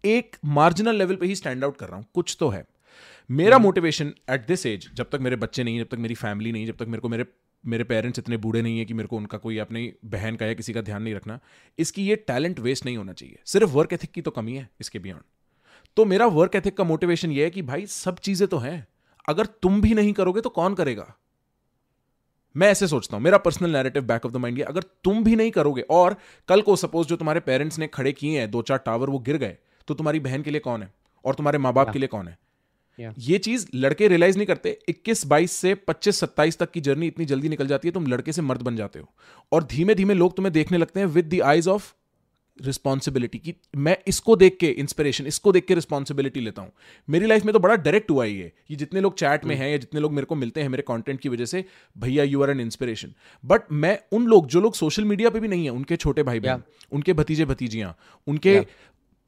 एक 0.03 0.35
मार्जिनल 0.45 0.95
लेवल 0.95 1.15
पे 1.15 1.25
ही 1.25 1.35
स्टैंड 1.35 1.63
आउट 1.63 1.77
कर 1.77 1.87
रहा 1.87 1.97
हूँ 1.97 2.05
कुछ 2.13 2.35
तो 2.39 2.49
है। 2.49 2.63
मेरा 3.29 3.57
मोटिवेशन 3.57 4.13
एट 4.29 4.47
दिस 4.47 4.65
एज 4.65 4.89
जब 4.93 5.09
तक 5.09 5.19
मेरे 5.21 5.35
बच्चे 5.35 5.63
नहीं 5.63 5.79
जब 5.79 5.87
तक 5.87 5.97
मेरी 5.97 6.15
फैमिली 6.15 6.51
नहीं 6.51 6.65
जब 6.67 6.77
तक 6.77 6.87
मेरे 6.87 7.01
को 7.01 7.09
मेरे 7.09 7.25
मेरे 7.63 7.83
पेरेंट्स 7.83 8.19
इतने 8.19 8.37
बूढ़े 8.37 8.61
नहीं 8.61 8.79
है 8.79 8.85
कि 8.85 8.93
मेरे 8.93 9.07
को 9.07 9.17
उनका 9.17 9.37
कोई 9.37 9.57
अपनी 9.57 9.91
बहन 10.05 10.35
का 10.35 10.45
या 10.45 10.53
किसी 10.53 10.73
का 10.73 10.81
ध्यान 10.81 11.03
नहीं 11.03 11.13
रखना 11.15 11.39
इसकी 11.79 12.05
ये 12.05 12.15
टैलेंट 12.27 12.59
वेस्ट 12.59 12.85
नहीं 12.85 12.97
होना 12.97 13.13
चाहिए। 13.13 13.39
सिर्फ़ 13.45 13.71
वर्क 13.71 13.93
एथिक 13.93 14.11
की 14.11 14.21
तो 14.21 14.31
कमी 14.31 14.55
है 14.55 14.69
इसके 14.79 14.99
बियॉन्ड 14.99 15.23
तो 15.97 16.05
मेरा 16.05 16.25
वर्क 16.25 16.55
एथिक 16.55 16.77
का 16.77 16.83
मोटिवेशन 16.83 17.31
ये 17.31 17.43
है 17.43 17.49
कि 17.49 17.61
भाई 17.61 17.85
सब 17.85 18.19
चीज़ें 18.19 18.47
तो 18.47 18.57
हैं। 18.57 18.87
अगर 19.29 19.45
तुम 19.45 19.81
भी 19.81 19.93
नहीं 19.93 20.13
करोगे 20.13 20.41
तो 20.41 20.49
कौन 20.49 20.73
करेगा? 20.73 21.13
मैं 22.55 22.67
ऐसे 22.67 22.87
सोचता 22.87 23.17
हूँ 23.17 23.23
मेरा 23.23 23.37
personal 23.37 23.69
narrative 23.69 24.03
back 24.03 24.25
of 24.25 24.33
the 24.33 24.37
mind 24.37 24.57
ये 24.57 24.63
अगर 24.63 24.83
तुम 25.03 25.23
भी 25.23 25.35
नहीं 25.35 25.51
करोगे 25.51 25.81
और 25.81 26.15
कल 26.47 26.61
को 26.61 26.75
सपोज़ 26.75 27.07
जो 27.07 27.15
तुम्हारे 27.15 27.39
पेरेंट्स 27.39 27.79
ने 27.79 27.87
खड़े 27.87 28.11
किए 28.11 28.39
हैं 28.39 28.51
दो 28.51 28.61
चार 28.61 28.77
टावर 28.77 29.09
वो 29.09 29.19
गिर 29.19 29.37
गए 29.37 29.57
तो 29.87 29.93
तुम्हारी 29.93 30.19
बहन 30.19 30.41
के 30.41 30.51
लिए 30.51 30.59
कौन 30.59 30.83
है? 30.83 30.93
और 31.25 31.35
तुम्हारे 31.35 31.57
माँ 31.57 31.73
बाप 31.73 31.89
के 31.89 31.99
लिए 31.99 32.07
कौन 32.07 32.27
है? 32.27 32.37
Yeah. 32.99 33.13
ये 33.19 33.37
चीज़ 33.37 33.67
लड़के 33.75 34.07
रियलाइज़ 34.07 34.37
नहीं 34.37 34.47
करते। 34.47 34.79
21 34.89 35.25
22 35.25 35.51
से 35.51 35.75
25 35.87 36.19
27 36.19 36.57
तक 36.57 36.71
की 36.71 36.81
जर्नी 36.81 37.07
इतनी 37.07 37.25
जल्दी 37.25 37.49
निकल 37.49 37.67
जाती 37.67 37.87
है 37.87 37.91
तुम 37.91 38.07
लड़के 38.07 38.33
से 38.33 38.41
मर्द 38.41 38.61
बन 38.61 38.75
जाते 38.75 38.99
हो। 38.99 39.13
और 39.51 39.63
धीमे 39.63 39.95
धीमे 39.95 40.13
लोग 40.13 40.35
तुम्हें 40.35 40.53
देखने 40.53 40.77
लगते 40.77 40.99
हैं 40.99 41.07
with 41.07 41.33
the 41.35 41.41
eyes 41.41 41.67
of 41.67 41.93
responsibility 42.57 43.37
कि 43.39 43.53
मैं 43.75 43.97
इसको 44.07 44.35
देख 44.35 44.57
के 44.59 44.69
इंस्पिरेशन 44.69 45.25
इसको 45.25 45.51
देख 45.51 45.65
के 45.65 45.75
रिस्पॉन्सिबिलिटी 45.75 46.39
लेता 46.39 46.61
हूँ। 46.61 46.71
मेरी 47.09 47.25
लाइफ 47.25 47.45
में 47.45 47.53
तो 47.53 47.59
बड़ा 47.59 47.75
डायरेक्ट 47.75 48.11
हुआ 48.11 48.25
ही 48.25 48.39
है 48.39 48.51
ये 48.71 48.75
जितने 48.77 49.01
लोग 49.01 49.17
चैट 49.17 49.45
में 49.45 49.55
हैं 49.55 49.69
या 49.69 49.77
जितने 49.77 49.99
लोग 49.99 50.11
मेरे 50.11 50.25
को 50.25 50.35
मिलते 50.35 50.61
हैं 50.61 50.69
मेरे 50.69 50.83
कंटेंट 50.87 51.19
की 51.19 51.29
वजह 51.29 51.45
से 51.45 51.65
भैया 51.97 52.23
you 52.23 52.43
are 52.43 52.49
an 52.49 52.59
inspiration 52.59 53.13
but 53.45 53.61
मैं 53.71 53.99
उन 54.11 54.25
लोग 54.25 54.47
जो 54.47 54.61
लोग 54.61 54.73
सोशल 54.73 55.05
मीडिया 55.05 55.29
पे 55.29 55.39
भी 55.39 55.47
नहीं 55.47 55.63
है 55.63 55.69
उनके 55.69 55.95
छोटे 55.95 56.23
भाई 56.23 56.39
बहन 56.39 56.63
उनके 56.91 57.13
भतीजे 57.13 57.45
भतीजियाँ 57.45 57.97
उनके 58.27 58.65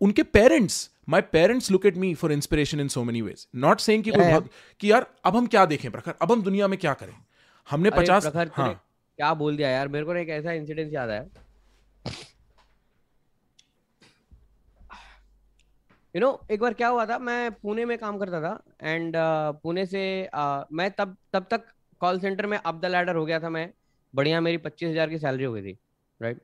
उनके 0.02 0.24
parents 0.24 0.90
my 1.10 1.22
parents 1.22 1.72
look 1.72 1.86
at 1.86 1.98
me 1.98 2.14
for 2.14 2.32
inspiration 2.32 2.80
in 2.80 2.88
so 2.88 3.04
many 3.04 3.22
ways 3.22 3.48
not 3.56 3.80
saying 3.80 4.04
बहुत 4.18 4.50
कि 4.80 4.92
यार 4.92 5.08
अब 5.24 5.36
हम 5.36 5.48
क्या 5.48 5.66
देखें 5.66 5.92
प्रखर 5.92 6.14
अब 6.22 6.32
हम 6.32 6.42
दुनिया 6.42 6.68
में 6.68 6.80
क्या 6.80 6.94
करें? 6.94 7.14
हमने 7.70 7.90
पचास 7.90 8.32
हाँ। 8.36 8.74
क्या 9.18 9.34
बोल 9.34 9.58
दिया 9.58 9.70
यार 9.70 9.88
मेरे 9.88 10.06
को 10.06 10.16
एक 10.16 10.30
ऐसा 10.30 10.52
इंसिडेंस 10.52 10.94
याद 10.94 11.10
आया। 11.10 11.26
यू 16.16 16.22
नो 16.22 16.30
एक 16.52 16.60
बार 16.60 16.74
क्या 16.74 16.88
हुआ 16.88 17.06
था 17.06 17.18
मैं 17.20 17.52
पुणे 17.52 17.86
में 17.86 17.98
काम 17.98 18.18
करता 18.20 18.42
था 18.42 18.64
एंड 18.82 19.16
uh, 19.16 19.62
पुणे 19.64 19.86
से 19.86 20.30
uh, 20.36 20.64
मैं 20.72 20.90
तब 20.92 21.16
तब 21.34 21.46
तक 21.52 21.66
कॉल 22.02 22.20
सेंटर 22.20 22.46
में 22.46 22.58
अप 22.58 22.80
द 22.82 22.86
लैडर 22.86 23.16
हो 23.16 23.26
गया 23.26 23.40
था 23.40 23.50
मैं। 23.50 23.70
बढ़िया 24.14 24.42
मेरी 24.42 24.58
पच्चीस 24.58 24.90
हज़ार 24.90 25.10
की 25.10 25.18
सैलरी 25.18 25.44
हो 25.44 25.54
गई 25.54 25.62
थी 25.62 25.78
right 26.22 26.42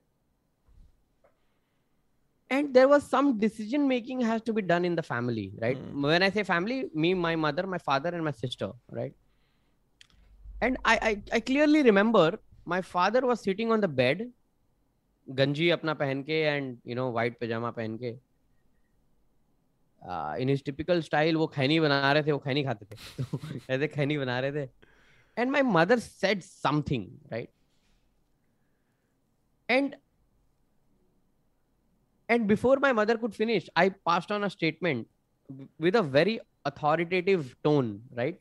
and 2.51 2.70
there 2.74 2.86
was 2.86 3.03
some 3.03 3.32
decision 3.39 3.82
making 3.82 4.22
has 4.24 4.41
to 4.41 4.53
be 4.53 4.61
done 4.61 4.86
in 4.86 4.95
the 4.95 5.01
family 5.01 5.47
right 5.61 5.78
when 6.05 6.24
I 6.24 6.30
say 6.30 6.43
family 6.43 6.89
me 6.95 7.13
my 7.13 7.36
mother 7.36 7.65
my 7.65 7.80
father 7.80 8.13
and 8.13 8.24
my 8.24 8.32
sister 8.32 8.72
right 8.93 9.15
and 10.63 10.78
I 10.86 10.97
I 11.34 11.39
clearly 11.39 11.82
remember 11.82 12.38
my 12.67 12.82
father 12.82 13.26
was 13.26 13.39
sitting 13.39 13.72
on 13.72 13.82
the 13.82 13.86
bed 13.86 14.32
गंजी 15.28 15.70
अपना 15.70 15.93
पहन 15.93 16.24
के 16.24 16.41
and 16.41 16.78
you 16.88 16.95
know 16.95 17.11
white 17.11 17.38
पैजामा 17.39 17.72
पहन 17.72 17.97
के 17.97 18.28
in 20.02 20.50
is 20.50 20.64
typical 20.64 21.02
style 21.02 21.38
वो 21.38 21.47
खैनी 21.47 21.80
बना 21.80 22.12
रहे 22.14 22.24
थे 22.24 22.32
वो 22.32 22.39
खैनी 22.39 22.64
खाते 22.64 22.86
थे। 22.86 23.24
तो 23.24 23.39
ऐसे 23.70 23.88
खैनी 23.88 24.18
बना 24.18 24.39
रहे 24.39 24.66
थे। 24.66 24.70
And 25.38 25.52
my 25.52 25.62
mother 25.62 26.00
said 26.00 26.41
something 26.41 27.08
right 27.32 27.50
and 29.70 29.95
and 32.30 32.45
before 32.47 32.80
my 32.80 32.93
mother 32.93 33.18
could 33.18 33.32
finish 33.32 33.70
I 33.78 33.89
pass 34.06 34.28
on 34.32 34.43
a 34.43 34.47
statement 34.47 35.06
with 35.82 35.95
a 35.97 36.02
very 36.16 36.38
authoritative 36.66 37.50
tone 37.64 37.91
right 38.14 38.39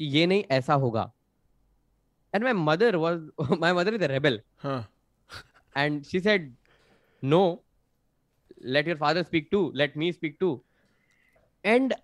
कि 0.00 0.04
ये 0.04 0.26
नहीं 0.26 0.44
ऐसा 0.50 0.74
होगा। 0.74 1.10
And 2.34 2.44
my 2.44 2.52
mother 2.52 2.96
was 2.96 3.54
my 3.60 3.72
mother 3.72 3.94
is 3.94 4.04
a 4.04 4.06
rebel 4.06 4.40
and 5.76 6.02
she 6.04 6.20
said 6.20 6.52
no 7.22 7.42
let 8.64 8.88
your 8.88 8.96
father 8.96 9.22
speak 9.22 9.48
to 9.50 9.70
let 9.76 9.96
me 9.96 10.12
speak 10.12 10.36
to 10.40 10.60
and 11.64 11.94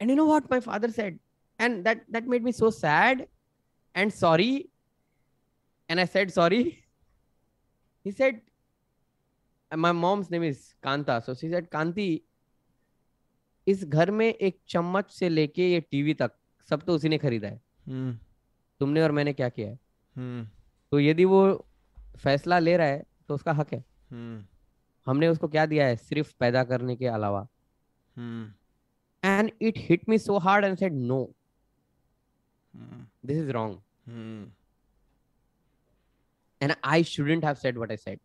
and 0.00 0.10
you 0.10 0.16
know 0.16 0.24
what 0.24 0.48
my 0.50 0.60
father 0.60 0.90
said 0.90 1.18
and 1.58 1.84
that 1.84 2.04
that 2.10 2.26
made 2.26 2.42
me 2.42 2.52
so 2.52 2.70
sad 2.70 3.26
and 3.94 4.12
sorry 4.12 4.70
and 5.88 6.00
i 6.00 6.04
said 6.04 6.32
sorry 6.32 6.62
he 8.06 8.10
said 8.10 8.40
my 9.72 9.92
mom's 9.92 10.30
name 10.30 10.42
is 10.42 10.62
kanta 10.86 11.18
so 11.24 11.34
she 11.42 11.50
said 11.56 11.70
kanti 11.78 12.12
इस 13.66 13.84
घर 13.84 14.10
में 14.10 14.26
एक 14.26 14.58
चम्मच 14.68 15.10
से 15.10 15.28
लेके 15.28 15.70
ये 15.70 15.80
TV 15.80 16.14
तक 16.14 16.32
सब 16.70 16.82
तो 16.86 16.94
उसी 16.94 17.08
ने 17.08 17.18
खरीदा 17.18 17.48
है 17.48 17.60
हम्म 17.88 18.12
तुमने 18.80 19.02
और 19.02 19.12
मैंने 19.18 19.32
क्या 19.32 19.48
किया 19.48 19.68
है 19.68 19.78
हम्म 20.16 20.44
तो 20.92 21.00
यदि 21.00 21.24
वो 21.24 21.40
फैसला 22.24 22.58
ले 22.58 22.76
रहा 22.76 22.86
है 22.86 23.02
तो 23.28 23.34
उसका 23.34 23.52
हक 23.60 23.72
है 23.74 23.78
हम्म 24.10 24.44
हमने 25.06 25.28
उसको 25.28 25.48
क्या 25.48 25.64
दिया 25.66 25.86
है? 25.86 25.96
सिर्फ़ 25.96 26.32
पैदा 26.40 26.64
करने 26.64 26.96
के 26.96 27.06
अलावा। 27.06 27.46
And 29.24 29.50
it 29.62 29.78
hit 29.88 30.08
me 30.08 30.18
so 30.18 30.38
hard 30.38 30.64
and 30.64 30.76
said 30.78 30.92
no 30.92 31.18
this 33.26 33.36
is 33.36 33.50
wrong 33.52 33.78
and 36.62 36.72
I 36.84 37.04
shouldn't 37.04 37.44
have 37.44 37.54
said 37.54 37.76
what 37.76 37.90
I 37.90 37.96
said 37.96 38.20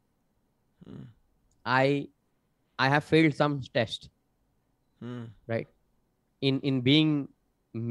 I 1.66 2.08
I 2.80 2.90
have 2.90 3.00
failed 3.00 3.34
some 3.34 3.60
test 3.74 4.10
right? 5.48 5.68
In 6.42 6.60
in 6.70 6.80
being 6.88 7.12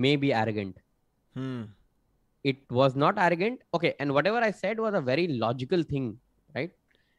maybe 0.04 0.32
arrogant. 0.40 0.74
Hmm. 1.34 1.68
It 2.44 2.58
was 2.78 2.96
not 3.02 3.20
arrogant. 3.26 3.62
Okay 3.76 3.92
and 4.00 4.14
whatever 4.16 4.42
i 4.48 4.50
said 4.58 4.82
was 4.84 4.94
a 4.98 5.00
very 5.00 5.26
logical 5.44 5.84
thing 5.92 6.10
right? 6.54 6.74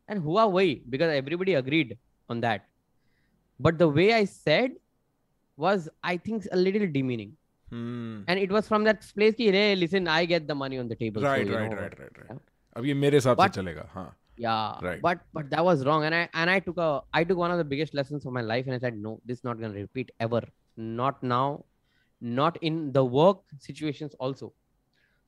and 0.08 0.22
huawei 0.28 0.68
because 0.94 1.12
everybody 1.20 1.54
agreed 1.60 1.96
on 2.30 2.40
that 2.46 2.64
but 3.66 3.78
the 3.82 3.88
way 3.98 4.08
i 4.14 4.24
said 4.24 4.72
was 5.64 5.88
i 6.12 6.16
think 6.26 6.46
a 6.52 6.60
little 6.66 6.86
demeaning 6.98 7.32
hmm 7.72 8.24
and 8.28 8.38
it 8.46 8.50
was 8.56 8.68
from 8.72 8.84
that 8.88 9.06
place 9.18 9.34
ki, 9.38 9.46
hey 9.58 9.74
listen 9.76 10.08
i 10.16 10.24
get 10.34 10.46
the 10.50 10.54
money 10.64 10.78
on 10.82 10.88
the 10.92 10.98
table 11.04 11.22
right 11.22 11.46
so, 11.46 11.52
you 11.52 11.56
right 11.56 11.70
know, 11.72 11.80
right 11.80 11.98
right 12.00 12.18
yeah. 12.18 12.28
Right 12.30 12.40
अब 12.76 12.84
ये 12.86 12.94
मेरे 13.06 13.16
हिसाब 13.16 13.36
से 13.36 13.42
But- 13.42 13.54
चलेगा 13.56 13.88
हाँ 13.94 14.06
yeah 14.44 14.84
Right. 14.84 15.00
but 15.02 15.20
but 15.38 15.48
that 15.50 15.64
was 15.66 15.82
wrong 15.88 16.04
and 16.06 16.16
i 16.20 16.22
and 16.42 16.52
i 16.54 16.58
took 16.68 16.78
a 16.84 16.88
i 17.18 17.22
took 17.26 17.40
one 17.44 17.52
of 17.56 17.58
the 17.62 17.66
biggest 17.72 17.92
lessons 17.98 18.24
of 18.30 18.32
my 18.36 18.42
life 18.46 18.70
and 18.70 18.76
i 18.76 18.78
said 18.84 18.96
no 19.02 19.12
this 19.30 19.38
is 19.40 19.44
not 19.48 19.60
going 19.64 19.76
to 19.76 19.82
repeat 19.86 20.10
ever 20.26 20.40
not 21.02 21.20
now 21.32 21.44
not 22.40 22.58
in 22.70 22.80
the 22.96 23.04
work 23.18 23.44
situations 23.68 24.16
also 24.26 24.48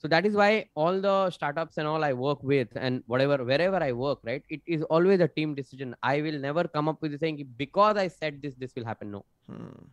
so 0.01 0.07
that 0.07 0.25
is 0.25 0.35
why 0.41 0.65
all 0.73 0.99
the 0.99 1.29
startups 1.29 1.77
and 1.77 1.87
all 1.87 2.03
i 2.03 2.11
work 2.11 2.39
with 2.51 2.69
and 2.75 3.03
whatever 3.05 3.37
wherever 3.49 3.79
i 3.87 3.91
work 3.91 4.19
right 4.29 4.43
it 4.49 4.61
is 4.65 4.81
always 4.83 5.19
a 5.19 5.27
team 5.27 5.53
decision. 5.53 5.95
I 6.01 6.21
will 6.21 6.39
never 6.39 6.63
come 6.67 6.89
up 6.89 7.01
with 7.03 7.19
saying 7.19 7.47
because 7.57 7.97
i 7.97 8.07
said 8.07 8.41
this 8.41 8.55
this 8.55 8.73
will 8.75 8.85
happen. 8.85 9.11
No. 9.11 9.25
Hmm. 9.47 9.83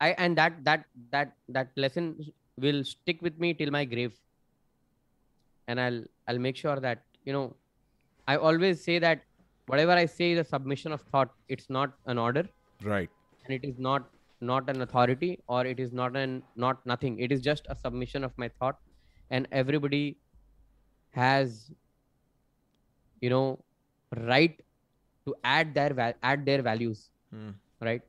i 0.00 0.10
and 0.24 0.38
that 0.38 0.62
that 0.68 0.84
that 1.10 1.32
that 1.48 1.72
lesson 1.84 2.14
will 2.64 2.84
stick 2.84 3.22
with 3.28 3.40
me 3.40 3.54
till 3.54 3.72
my 3.78 3.84
grave. 3.84 4.14
And 5.66 5.80
i'll 5.80 6.02
i'll 6.28 6.42
make 6.46 6.56
sure 6.64 6.78
that 6.86 7.02
you 7.24 7.32
know 7.32 7.46
i 8.28 8.36
always 8.36 8.84
say 8.88 9.00
that 9.00 9.24
whatever 9.66 10.00
i 10.04 10.06
say 10.06 10.32
is 10.32 10.38
a 10.46 10.48
submission 10.54 10.92
of 10.92 11.00
thought. 11.12 11.32
It's 11.48 11.68
not 11.68 11.94
an 12.06 12.18
order. 12.18 12.48
Right. 12.84 13.10
And 13.44 13.54
it 13.54 13.68
is 13.68 13.80
not 13.90 14.10
not 14.40 14.70
an 14.70 14.82
authority 14.82 15.40
or 15.48 15.66
it 15.66 15.80
is 15.80 15.92
not 15.92 16.16
an 16.24 16.42
not 16.54 16.86
nothing. 16.94 17.18
It 17.18 17.32
is 17.32 17.40
just 17.40 17.66
a 17.68 17.74
submission 17.74 18.22
of 18.22 18.44
my 18.44 18.48
thought. 18.60 18.78
And 19.30 19.48
everybody 19.52 20.04
has 21.14 21.54
you 23.22 23.30
know 23.30 23.58
right 24.12 24.60
to 25.26 25.34
add 25.44 25.74
their 25.74 26.14
add 26.24 26.44
their 26.44 26.62
values 26.62 27.08
hmm 27.32 27.54
right 27.82 28.02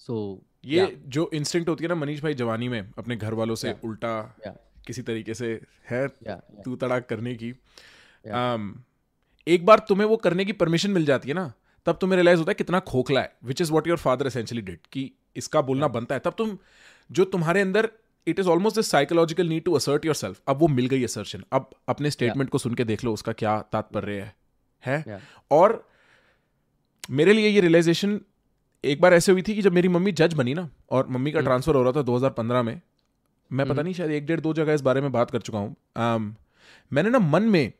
so 0.00 0.18
ये 0.64 0.80
yeah. 0.80 0.94
जो 1.08 1.30
instinct 1.34 1.68
होती 1.68 1.84
है 1.84 1.88
ना 1.88 1.94
मनीष 1.94 2.22
भाई 2.22 2.34
जवानी 2.34 2.68
में 2.68 2.80
अपने 2.98 3.16
घर 3.16 3.34
वालों 3.34 3.54
से 3.54 3.68
Yeah. 3.68 3.84
उल्टा 3.84 4.14
Yeah. 4.46 4.56
किसी 4.86 5.02
तरीके 5.02 5.34
से 5.34 5.52
है 5.90 6.06
yeah, 6.06 6.26
yeah. 6.28 6.64
तू 6.64 6.76
तड़ाक 6.76 7.06
करने 7.08 7.34
की 7.34 7.52
Yeah. 7.52 8.34
um, 8.34 8.72
एक 9.46 9.66
बार 9.66 9.78
तुम्हें 9.88 10.06
वो 10.08 10.16
करने 10.16 10.44
की 10.44 10.52
परमिशन 10.60 10.90
मिल 10.90 11.04
जाती 11.06 11.28
है 11.28 11.34
ना 11.34 11.52
तब 11.86 11.98
तुम्हें 12.00 12.16
रियलाइज़ 12.16 12.38
होता 12.38 12.50
है 12.50 12.54
कितना 12.54 12.80
खोखला 12.90 13.20
है 13.20 13.32
which 13.44 13.60
is 13.60 13.72
what 13.72 13.88
your 13.88 13.98
father 13.98 14.26
essentially 14.26 14.62
did 14.62 14.78
कि 14.92 15.10
इसका 15.36 15.60
बोलना 15.68 15.88
बनता 15.96 16.14
है 16.14 16.20
तब 16.24 16.34
तुम 16.38 16.56
जो 17.10 17.24
तुम्हारे 17.34 17.60
अंदर 17.60 17.88
it 18.26 18.38
is 18.38 18.48
almost 18.48 18.76
this 18.76 18.90
psychological 18.90 19.48
need 19.48 19.64
to 19.64 19.74
assert 19.74 20.04
yourself 20.14 20.40
अब 20.48 20.58
वो 20.58 20.68
मिल 20.68 20.86
गई 20.86 21.04
असर्शन 21.04 21.44
अब 21.52 21.70
अपने 21.88 22.10
स्टेटमेंट 22.10 22.40
yeah. 22.40 22.52
को 22.52 22.58
सुन 22.58 22.74
के 22.74 22.84
देख 22.84 23.04
लो 23.04 23.12
उसका 23.12 23.32
क्या 23.32 23.60
तात्पर्य 23.72 24.20
है 24.20 24.34
है 24.84 25.04
Yeah. 25.04 25.20
और 25.50 25.88
मेरे 27.10 27.32
लिए 27.32 27.48
ये 27.48 27.60
रियलाइजेशन 27.60 28.20
एक 28.84 29.00
बार 29.00 29.14
ऐसे 29.14 29.32
हुई 29.32 29.42
थी 29.42 29.54
कि 29.54 29.62
जब 29.62 29.72
मेरी 29.72 29.88
मम्मी 29.88 30.12
जज 30.12 30.34
बनी 30.34 30.54
ना 30.54 30.68
और 30.90 31.08
मम्मी 31.08 31.32
का। 31.32 31.40
ट्रांसफ़र 31.40 31.74
हो 31.74 31.82
रहा 31.82 31.92
था 31.92 32.02
2015 32.02 32.62
में 32.62 32.80
मैं 33.50 33.66
पता 33.66 33.72
हम्म। 33.72 33.82
नहीं 33.82 33.94
शायद 33.94 34.10
एक 34.10 34.26
डेढ़ 34.26 34.40
दो 34.40 34.52
जगह 34.54 34.72
इस 34.72 34.80
बारे 34.80 35.00
में 35.00 35.12
बात 35.12 35.30
कर 35.30 35.40
चुका 35.40 35.58
हूँ 35.58 35.76
um, 35.98 36.34
मैंने 36.92 37.10
ना 37.10 37.18
मन 37.18 37.42
में 37.42 37.72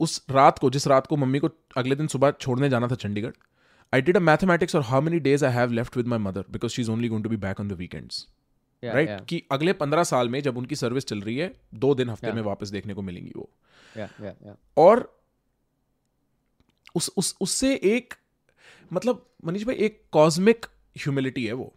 उस 0.00 0.24
रात 0.30 0.58
को 0.58 0.70
जिस 0.70 0.86
रात 0.86 1.06
को 1.06 1.16
मम्मी 1.16 1.38
को 1.38 1.50
अगले 1.76 1.94
दिन 1.94 2.06
सुबह 2.06 2.30
छोड़ने 2.30 2.68
जाना 2.68 2.88
था 2.88 2.94
Chandigarh 2.94 3.32
I 3.92 4.02
did 4.02 4.16
a 4.16 4.20
mathematics 4.20 4.74
or 4.74 4.82
how 4.82 5.00
many 5.00 5.18
days 5.20 5.42
I 5.42 5.50
have 5.50 5.72
left 5.72 5.96
with 5.96 6.06
my 6.06 6.18
mother 6.18 6.44
because 6.50 6.72
she's 6.72 6.88
only 6.88 7.08
going 7.08 7.22
to 7.22 7.28
be 7.28 7.36
back 7.36 7.60
on 7.60 7.68
the 7.68 7.76
weekends. 7.76 8.26
yeah, 8.26 8.37
right 8.82 8.96
yeah, 8.96 8.98
right? 8.98 9.20
yeah. 9.20 9.28
कि 9.28 9.42
अगले 9.52 9.72
पंद्रह 9.72 10.04
साल 10.04 10.28
में 10.28 10.40
जब 10.40 10.58
उनकी 10.58 10.76
सर्विस 10.76 11.06
चल 11.06 11.20
रही 11.20 11.36
है 11.36 11.54
दो 11.74 11.94
दिन 11.94 12.10
हफ़्ते 12.10 12.26
Yeah. 12.26 12.36
में 12.36 12.42
वापस 12.42 12.68
देखने 12.68 12.94
को 12.94 13.02
मिलेंगी 13.02 13.32
वो 13.36 13.48
yeah, 13.96 14.10
yeah, 14.20 14.34
yeah. 14.46 14.56
और 14.76 15.18
उस 16.96 17.10
उस 17.16 17.36
उससे 17.40 17.74
एक 17.74 18.14
मतलब 18.92 19.26
मनीष 19.44 19.64
भाई 19.64 19.74
एक 19.74 20.02
कॉस्मिक 20.12 20.66
ह्यूमिलिटी 20.96 21.46
है 21.46 21.52
वो 21.52 21.74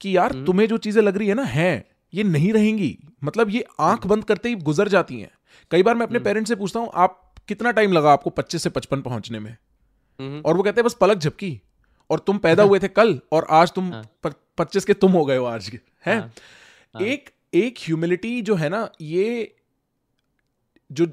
कि 0.00 0.16
यार 0.16 0.32
हम्म। 0.32 0.44
तुम्हें 0.44 0.68
जो 0.68 0.78
चीज़ें 0.78 1.02
लग 1.02 1.16
रही 1.16 1.28
है 1.28 1.34
ना 1.34 1.44
है 1.44 1.88
ये 2.12 2.22
नहीं 2.22 2.52
रहेंगी 2.52 2.98
मतलब 3.24 3.50
ये 3.50 3.64
आँख 3.80 4.06
बंद 4.06 4.24
करते 4.24 4.48
ही 4.48 4.54
गुजर 4.54 4.88
जाती 4.88 5.20
हैं 5.20 5.30
कई 5.70 5.82
बार 5.82 5.94
मैं 5.94 6.06
अपने 6.06 6.18
हम्म। 6.18 6.24
पेरेंट्स 6.24 6.48
से 6.48 6.56
पूछता 6.56 6.80
हूँ 6.80 6.90
आप 6.94 7.20
कितना 7.48 7.70
टाइम 7.70 7.92
लगा 7.92 8.12
आपको 8.12 8.30
25 8.30 8.58
से 8.58 8.70
55 8.70 9.02
पहुँचने 9.02 9.38
में. 9.38 9.56
और 10.44 10.56
वो 10.56 10.62
कहते 10.62 10.80
हैं 10.80 10.84
बस 10.84 10.94
पलक 10.94 11.18
झपकी 11.18 11.60
और 12.10 12.18
तुम 12.18 12.38
पैदा 12.38 12.62
हुए 12.62 12.78
थे 12.78 12.88
कल 12.90 13.18
और 13.32 13.46
आज 13.52 13.72
तुम 13.72 13.92
हाँ। 13.92 14.04
पच्चीस 14.58 14.84
के 14.84 14.94
तुम 14.94 15.12
हो 15.12 15.24
गए 15.24 15.36
हो 15.36 15.44
आज 15.46 15.68
के 15.68 15.78
हैं 16.06 16.18
हाँ, 16.18 16.32
हाँ। 16.94 17.02
एक 17.02 17.30
एक 17.54 17.78
ह्यूमिलिटी 17.78 18.40
जो 18.42 18.54
है 18.54 18.68
ना 18.68 18.88
ये 19.02 19.54
जो 20.90 21.06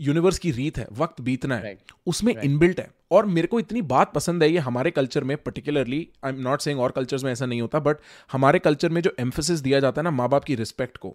यूनिवर्स 0.00 0.38
की 0.38 0.50
रीत 0.50 0.78
है 0.78 0.86
वक्त 0.92 1.20
बीतना 1.20 1.56
है 1.56 1.62
Right. 1.64 1.92
उसमें 2.06 2.32
Right. 2.32 2.44
इनबिल्ट 2.44 2.80
है 2.80 2.90
और 3.10 3.26
मेरे 3.26 3.46
को 3.46 3.60
इतनी 3.60 3.82
बात 3.84 4.12
पसंद 4.14 4.42
है 4.42 4.50
ये 4.50 4.58
हमारे 4.58 4.90
कल्चर 4.90 5.24
में 5.24 5.36
particularly 5.36 6.06
I 6.24 6.32
am 6.32 6.40
not 6.40 6.60
saying 6.60 6.80
और 6.80 6.90
कल्चर्स 6.90 7.24
में 7.24 7.30
ऐसा 7.32 7.46
नहीं 7.46 7.60
होता 7.60 7.78
बट 7.78 7.98
हमारे 8.30 8.58
कल्चर 8.58 8.88
में 8.88 9.00
जो 9.02 9.14
एम्फोसिस 9.20 9.60
दिया 9.60 9.80
जाता 9.80 10.00
है 10.00 10.04
ना 10.04 10.10
माँ 10.10 10.28
बाप 10.28 10.44
की 10.44 10.54
रिस्पेक्ट 10.54 10.96
को 10.96 11.08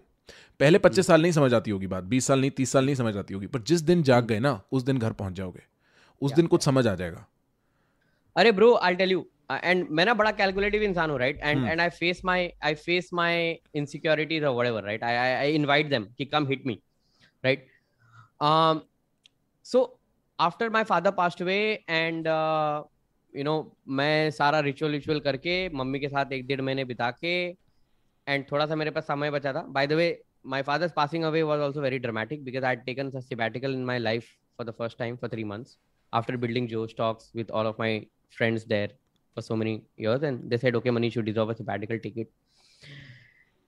पहले 0.60 0.68
हम्म। 0.68 0.88
पच्चीस 0.88 1.06
साल 1.06 1.22
नहीं 1.22 1.32
समझ 1.32 1.52
आती 1.54 1.70
होगी 1.70 1.86
बात 1.86 2.04
बीस 2.04 2.26
साल 2.26 2.40
नहीं 2.40 2.50
तीस 2.50 2.72
साल 2.72 2.84
नहीं 2.84 2.94
समझ 2.94 3.16
आती 3.16 3.34
होगी 3.34 3.46
पर 3.46 3.62
जिस 3.62 3.80
दिन 3.82 4.02
जाग 4.02 4.26
गए 4.26 4.38
ना 4.38 4.60
उस 4.72 4.82
दिन 4.82 4.98
घर 4.98 5.12
पहुँच 5.12 5.32
जाओगे 5.32 5.62
उस 6.22 6.32
दिन 6.32 6.46
कुछ 6.46 6.64
समझ 6.64 6.86
आ 6.86 6.94
जाएगा 6.94 7.26
अरे 8.36 8.52
bro 8.52 8.74
I 8.74 8.94
tell 8.94 9.12
you 9.12 9.26
and 9.52 9.86
मैं 9.90 10.04
ना 10.04 10.14
बड़ा 10.14 10.30
कैलकुलेटिव 10.30 10.82
इंसान 10.82 11.10
हूँ 11.10 11.18
right 11.18 11.40
and 11.42 11.66
and 11.68 11.80
I 11.80 11.88
face 11.88 12.24
my 12.24 12.50
I 12.62 12.74
face 12.74 13.10
my 13.14 13.58
insecurities 13.74 14.44
और 14.44 14.70
what 14.70 14.84
right 14.84 15.04
I 15.04 15.14
I 15.14 15.52
invite 15.52 15.88
them 15.88 16.04
कि 16.18 16.24
come 16.24 16.46
hit 16.46 16.66
me 16.66 16.78
right 17.44 17.66
so 19.64 20.00
after 20.40 20.70
my 20.70 20.84
father 20.84 21.10
passed 21.10 21.42
away 21.42 21.84
and 21.88 22.26
you 23.36 23.44
know 23.44 23.76
मैं 23.88 24.30
सारा 24.30 24.60
ritual 24.60 24.92
ritual 24.92 25.20
करके 25.20 25.68
mummy 25.68 25.98
के 25.98 26.08
साथ 26.08 26.32
एक 26.32 26.46
डेढ़ 26.46 26.60
महीने 26.60 26.84
बिता 26.84 27.10
के 27.10 27.34
एंड 28.26 28.44
थोड़ा 28.52 28.66
सा 28.66 28.76
मेरे 28.76 28.90
पास 28.90 29.04
समय 29.04 29.30
बचा 29.30 29.52
था। 29.52 29.62
By 29.68 29.86
the 29.86 29.92
way 29.92 30.24
my 30.46 30.62
father's 30.62 30.92
passing 30.96 31.24
away 31.24 31.42
was 31.42 31.60
also 31.60 31.80
very 31.80 31.98
dramatic 31.98 32.44
because 32.44 32.64
I 32.64 32.76
taken 32.76 33.10
sabbatical 33.20 33.74
in 33.74 33.84
my 33.84 33.98
life 33.98 34.24
for 34.58 34.66
the 34.66 34.70
first 34.70 34.98
time 34.98 35.16
for 35.16 35.30
three 35.30 35.44
months 35.44 35.78
after 36.12 36.36
building 36.36 36.68
जो 36.68 36.86
stocks 36.86 37.32
with 37.36 37.50
all 37.50 37.66
of 37.66 37.76
my 37.78 38.06
friends 38.30 38.64
there 38.64 38.88
for 39.34 39.42
so 39.42 39.56
many 39.56 39.82
years. 39.96 40.22
And 40.22 40.50
they 40.50 40.58
said, 40.58 40.74
okay, 40.76 40.90
Manish, 40.90 41.14
you 41.14 41.22
deserve 41.22 41.50
a 41.50 41.56
sabbatical 41.56 41.98
ticket. 41.98 42.30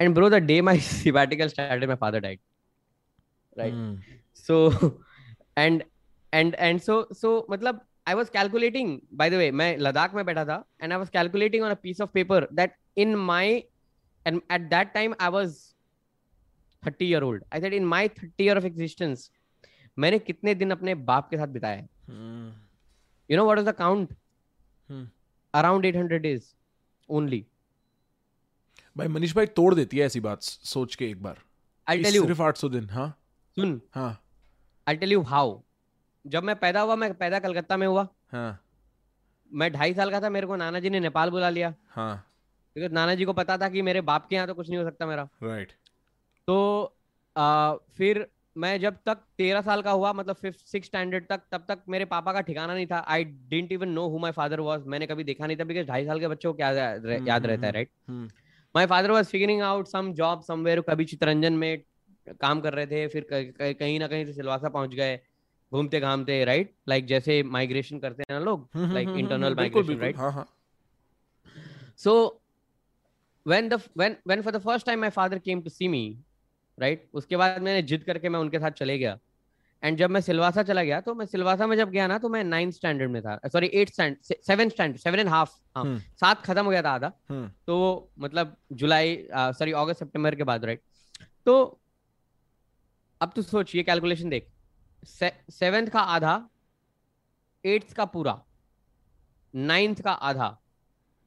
And 0.01 0.15
bro, 0.15 0.29
the 0.29 0.41
day 0.41 0.61
my 0.61 0.79
sabbatical 0.79 1.49
started, 1.49 1.89
my 1.89 1.97
father 1.97 2.21
died. 2.21 2.41
Right. 3.57 3.73
Hmm. 3.73 3.95
So, 4.35 5.01
and 5.57 5.85
and 6.33 6.55
and 6.57 6.83
so 6.83 7.07
so 7.13 7.47
मतलब 7.51 7.81
I 8.07 8.15
was 8.15 8.29
calculating. 8.31 9.01
By 9.11 9.29
the 9.29 9.37
way, 9.37 9.51
मैं 9.51 9.79
लद्दाख 9.79 10.15
में 10.15 10.25
बैठा 10.25 10.45
था 10.47 10.65
and 10.81 10.93
I 10.93 10.97
was 10.97 11.09
calculating 11.11 11.63
on 11.63 11.71
a 11.71 11.77
piece 11.77 12.01
of 12.01 12.13
paper 12.13 12.47
that 12.53 12.75
in 12.97 13.17
my 13.17 13.65
and 14.27 14.43
at 14.51 14.69
that 14.71 14.95
time 14.95 15.15
I 15.19 15.31
was 15.31 15.75
30 16.85 17.07
year 17.07 17.25
old. 17.25 17.41
I 17.51 17.61
said 17.61 17.73
in 17.73 17.87
my 17.87 18.09
30 18.09 18.45
year 18.45 18.57
of 18.57 18.65
existence, 18.65 19.31
मैंने 19.99 20.19
कितने 20.19 20.55
दिन 20.55 20.71
अपने 20.71 20.95
बाप 20.95 21.31
के 21.31 21.37
साथ 21.37 21.49
बिताए 21.49 21.77
हैं 21.77 21.89
Hmm. 22.09 22.51
You 23.29 23.37
know 23.37 23.45
what 23.45 23.59
is 23.59 23.65
the 23.65 23.73
Hmm. 24.91 25.05
Around 25.55 25.87
800 25.87 26.19
days 26.23 26.49
only. 27.09 27.43
भाई 28.97 29.09
मनीष 29.09 29.35
भाई 29.37 29.47
तोड़ 29.47 29.75
देती 29.75 29.99
है 29.99 30.07
ऐसी 30.07 30.21
बात 30.21 30.43
सोच 30.43 30.95
के 30.95 31.11
एक 31.11 31.23
बार 31.23 31.39
कि 31.87 32.03
tell 32.03 32.17
you. 32.17 32.23
सिर्फ़ 32.27 32.43
800 32.43 32.71
दिन 32.73 32.89
हाँ 32.91 33.09
सुन 33.57 33.81
हाँ 33.95 34.11
I'll 34.87 35.01
tell 35.03 35.13
you 35.17 35.25
how. 35.33 35.47
जब 36.25 36.43
मैं 36.43 36.55
पैदा 36.57 36.81
हुआ 36.81 36.97
मैं 36.97 37.13
पैदा 37.15 37.39
कलकत्ता 37.39 37.77
में 37.77 37.87
हुआ 37.87 38.07
हाँ 38.33 38.63
मैं 39.51 39.73
ढाई 39.73 39.95
साल 39.95 40.11
का 40.11 40.21
था 40.21 40.29
मेरे 40.31 40.47
को 40.47 40.57
नाना 40.57 40.81
जी 40.81 40.91
ने 40.91 41.01
नेपाल 41.01 41.31
बुला 41.31 41.49
लिया 41.51 41.75
हाँ 41.89 42.15
क्योंकि 42.77 42.95
नाना 42.95 43.15
जी 43.15 43.25
को 43.25 43.33
पता 43.33 43.57
था 43.59 43.69
कि 43.69 43.83
मेरे 43.83 44.01
बाप 44.09 44.27
के 44.29 44.37
यहाँ 44.37 44.47
तो 44.49 44.55
कुछ 44.55 44.69
नहीं 44.69 44.79
हो 44.79 44.85
सकता 44.85 45.07
मेरा 45.07 45.29
राइट 45.43 45.69
right. 45.69 45.79
तो 46.47 46.97
आ, 47.37 47.75
फिर 47.97 48.27
मैं 48.57 48.79
जब 48.81 48.97
तक 49.07 49.19
तेरह 49.39 49.61
साल 49.61 49.83
का 49.83 49.91
हुआ 49.91 50.13
मतलब 50.13 50.37
फिफ्थ 50.37 50.67
सिक्स 50.67 50.87
स्टैंडर्ड 50.87 51.27
तक 51.29 51.43
तब 51.53 51.65
तक 51.69 51.83
मेरे 51.89 52.05
पापा 52.05 52.33
का 52.33 52.41
ठिकाना 52.41 52.75
नहीं 52.75 52.87
था। 52.87 52.99
I 53.09 53.25
didn't 53.25 53.73
even 53.73 53.89
know 53.89 54.07
who 54.09 54.19
my 54.19 54.33
father 54.33 54.61
was 54.61 54.85
मैंने 54.89 55.07
कभी 55.07 55.25
देखा 55.25 55.47
नहीं 55.47 55.57
था 55.57 55.65
बिकॉज़ 55.65 55.87
ढाई 55.87 56.07
साल 56.07 56.21
के 56.21 56.29
बच्चों 56.29 56.53
को 56.53 56.57
क्या 56.57 56.71
याद 56.71 57.47
रहता 57.47 57.67
है 57.67 57.73
right 57.73 57.91
hmm 58.09 58.29
my 58.75 58.87
father 58.87 59.11
was 59.11 59.29
figuring 59.29 59.63
out 59.63 59.89
some 59.89 60.13
job 60.15 60.43
somewhere 60.43 60.81
कभी 60.89 61.05
चितरंजन 61.05 61.53
में 61.53 61.83
काम 62.41 62.61
कर 62.61 62.75
रहे 62.75 62.87
थे 62.87 63.07
फिर 63.09 63.27
कहीं 63.33 63.99
ना 64.01 64.09
कहीं 64.09 64.25
से 64.27 64.33
सिलवासा 64.33 64.69
पहुँच 64.69 64.95
गए 64.95 65.21
घूमते 65.73 66.01
घामते 66.01 66.45
राइट 66.45 66.75
लाइक 66.89 67.07
जैसे 67.07 67.43
माइग्रेशन 67.43 67.99
करते 67.99 68.23
हैं 68.23 68.39
ना 68.39 68.45
लोग 68.45 68.69
like 68.77 69.09
internal 69.09 69.55
migration 69.55 69.99
right 70.01 70.45
so 72.05 72.13
when 73.47 73.69
the 73.73 73.77
when 74.01 74.17
when 74.31 74.43
for 74.47 74.53
the 74.55 74.61
first 74.61 74.87
time 74.87 75.01
my 75.01 75.11
father 75.11 75.39
came 75.45 75.61
to 75.67 75.71
see 75.75 75.89
me 75.93 76.01
right? 76.79 76.99
उसके 77.15 77.37
बाद 77.37 77.63
मैंने 77.63 77.83
जिद 77.85 78.05
करके 78.05 78.29
मैं 78.29 78.41
उनके 78.41 78.59
साथ 78.59 78.71
चले 78.73 78.99
गया। 78.99 79.19
एंड 79.83 79.99
जब 79.99 80.11
मैं 80.11 80.21
सिलवासा 80.21 80.63
चला 80.63 80.83
गया 80.83 81.01
तो 81.01 81.15
मैं 81.15 81.25
सिलवासा 81.27 81.67
में 81.67 81.77
जब 81.77 81.91
गया 81.91 82.07
ना 82.07 82.19
तो 82.19 82.29
मैं 82.29 82.43
नाइन्थ 82.45 82.75
स्टैंडर्ड 82.75 83.11
में 83.11 83.21
था। 83.23 83.39
Sorry 83.47 83.67
eight 83.75 83.91
stand 83.91 84.17
seven 84.23 84.69
standard 84.69 85.01
seven 85.01 85.19
and 85.19 85.29
half 85.29 85.51
हाँ। 85.77 85.85
हम्म। 85.85 85.99
सात 86.21 86.43
खत्म 86.43 86.65
हो 86.65 86.71
गया 86.71 86.83
था 86.83 86.91
आधा। 86.91 87.13
हम्म। 87.31 87.51
तो 87.67 87.79
वो 87.79 88.11
मतलब 88.19 88.57
जुलाई 88.73 89.17
सॉरी 89.33 89.73
अगस्त 89.75 89.99
सितंबर 89.99 90.35
के 90.35 90.45
बाद 90.45 90.65
राइट 90.65 90.83
तो 91.47 91.81
अब 93.21 93.33
तू 93.37 93.43
सोच 93.43 93.75
ये 93.75 93.83
कैलकुलेशन 93.83 94.29
देख। 94.29 94.49
सेवेंथ 95.03 95.89
का 95.89 96.01
आधा 96.01 96.35
एट्थ 97.65 97.93
का 97.93 98.05
पूरा 98.07 98.41
नाइन्थ 99.55 100.03
का 100.03 100.13
आधा। 100.13 100.57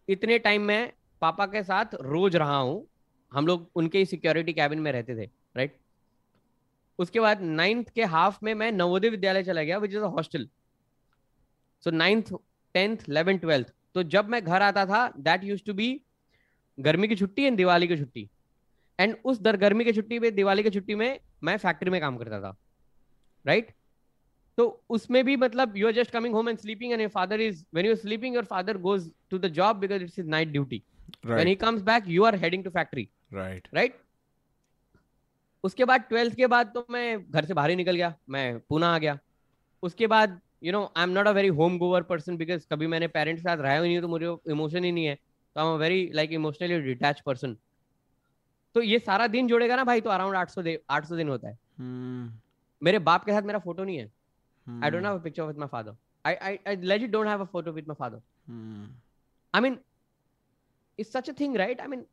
इतने 0.07 0.37
टाइम 0.39 0.61
में 0.61 0.91
पापा 1.21 1.45
के 1.45 1.63
साथ 1.63 1.95
रोज 2.03 2.35
रहा 2.35 2.57
हूँ। 2.57 2.87
हम 3.31 3.47
लोग 3.47 3.69
उनके 3.75 3.97
ही 3.97 4.05
सिक्योरिटी 4.05 4.53
कैबिन 4.53 4.79
में 4.79 4.91
रहते 4.91 5.15
थे। 5.15 5.29
राइट 5.55 5.77
उसके 6.99 7.19
बाद 7.19 7.41
नाइन्थ 7.41 7.89
के 7.89 8.03
हाफ़ 8.03 8.37
में 8.43 8.53
मैं 8.53 8.71
नवोदय 8.71 9.09
विद्यालय 9.09 9.43
चला 9.43 9.63
गया 9.63 9.77
which 9.77 9.91
is 9.91 10.03
a 10.03 10.07
hostel 10.07 10.47
so 11.83 11.91
ninth 11.91 12.33
tenth 12.75 12.97
eleven 13.09 13.37
twelfth 13.37 13.73
तो 13.93 14.03
जब 14.03 14.29
मैं 14.29 14.43
घर 14.43 14.61
आता 14.61 14.85
था 14.85 15.07
दैट 15.17 15.43
यूज़ 15.43 15.63
टू 15.63 15.73
बी 15.73 15.89
गर्मी 16.77 17.07
की 17.07 17.15
छुट्टी 17.15 17.43
एंड 17.43 17.57
दिवाली 17.57 17.87
की 17.87 17.97
छुट्टी. 17.97 18.29
एंड 18.99 19.15
उस 19.25 19.39
दर 19.41 19.57
गर्मी 19.57 19.85
की 19.85 19.93
छुट्टी 19.93 20.19
में 20.19 20.33
दिवाली 20.35 20.63
की 20.63 20.69
छुट्टी 20.69 20.95
में 20.95 21.19
मैं 21.43 21.57
फैक्ट्री 21.57 21.91
में 21.91 21.99
काम 22.01 22.17
करता 22.17 22.39
था 22.41 22.55
राइट 23.45 23.65
right? 23.65 23.77
तो 24.57 24.83
उसमें 24.89 25.23
भी 25.25 25.35
मतलब 25.37 25.77
you 25.77 25.87
are 25.87 25.93
just 25.93 26.11
coming 26.11 26.33
home 26.35 26.49
and 26.49 26.57
sleeping 26.57 26.91
and 26.91 27.01
your 27.01 27.09
father 27.09 27.41
is 27.41 27.63
when 27.73 27.85
you 27.85 27.91
are 27.91 27.97
sleeping 27.97 28.35
your 28.35 28.45
father 28.45 28.77
goes 28.77 29.09
to 29.29 29.37
the 29.37 29.47
job 29.53 29.77
because 29.77 30.03
it's 30.03 30.19
is 30.19 30.27
night 30.27 30.47
duty 30.47 30.81
when 31.25 31.47
he 31.47 31.55
comes 31.55 31.81
back 31.81 32.07
you 32.07 32.23
are 32.23 32.35
heading 32.35 32.63
to 32.63 32.69
factory 32.69 33.07
right 33.33 33.67
right 33.73 33.95
उसके 35.63 35.85
बाद 35.85 36.01
twelfth 36.09 36.35
के 36.35 36.47
बाद 36.47 36.71
तो 36.73 36.85
मैं 36.91 37.31
घर 37.31 37.45
से 37.45 37.53
बाहर 37.53 37.69
ही 37.69 37.75
निकल 37.75 37.95
गया 37.95 38.13
मैं 38.29 38.59
पूना 38.69 38.93
आ 38.95 38.97
गया। 38.97 39.17
उसके 39.83 40.07
बाद 40.07 40.39
you 40.63 40.71
know 40.71 40.83
I 40.97 41.03
am 41.03 41.09
not 41.09 41.27
a 41.27 41.31
very 41.31 41.47
home 41.61 41.77
goer 41.77 42.03
person 42.11 42.37
because 42.37 42.67
कभी 42.71 42.87
मैंने 42.87 43.07
पेरेंट्स 43.07 43.41
के 43.41 43.49
साथ 43.49 43.57
रहा 43.57 43.73
ही 43.73 43.81
नहीं 43.81 44.01
तो 44.01 44.07
मुझे 44.07 44.35
इमोशन 44.51 44.83
ही 44.83 44.91
नहीं 44.91 45.05
है। 45.05 45.15
तो 45.15 45.61
I 45.61 45.67
am 45.67 45.79
very 45.79 46.09
like 46.15 46.31
emotionally 46.33 46.79
detach 46.81 47.19
person 47.25 47.57
तो 48.75 48.81
ये 48.81 48.99
सारा 48.99 49.27
दिन 49.27 49.47
जोड़ेगा 49.47 49.75
ना 49.75 49.83
भाई 49.83 50.01
तो 50.01 50.09
अराउंड 50.09 50.35
800 50.37 50.63
दे 50.63 50.79
800 50.91 51.17
दिन 51.17 51.29
होता 51.29 51.47
है। 51.47 51.57
हम्म। 51.79 52.39
मेरे 52.81 52.99
बाप 52.99 53.23
के 53.25 53.31
साथ 53.31 53.41
मेरा 53.41 53.59
फ़ोटो 53.59 53.83
नहीं 53.83 53.97
है। 53.97 54.11
Don't 54.67 55.05
have 55.05 55.15
a 55.15 55.21
picture 55.21 55.45
with 55.45 55.59
my 55.61 55.67
father. 55.69 55.93
I, 56.25 56.31
I, 56.47 56.51
I 56.67 56.75
legit 56.89 57.11
don't 57.11 57.27
have 57.27 57.41
a 57.41 57.47
photo 57.53 57.71
with 57.77 57.87
my 57.91 57.95
father. 58.01 58.19
Hmm. 58.47 58.89
I 59.53 59.61
mean, 59.65 59.77
it's 60.99 61.11
such 61.17 61.29
a 61.29 61.33
thing, 61.33 61.55
right? 61.61 61.79
I 61.85 61.87
mean, 61.93 62.03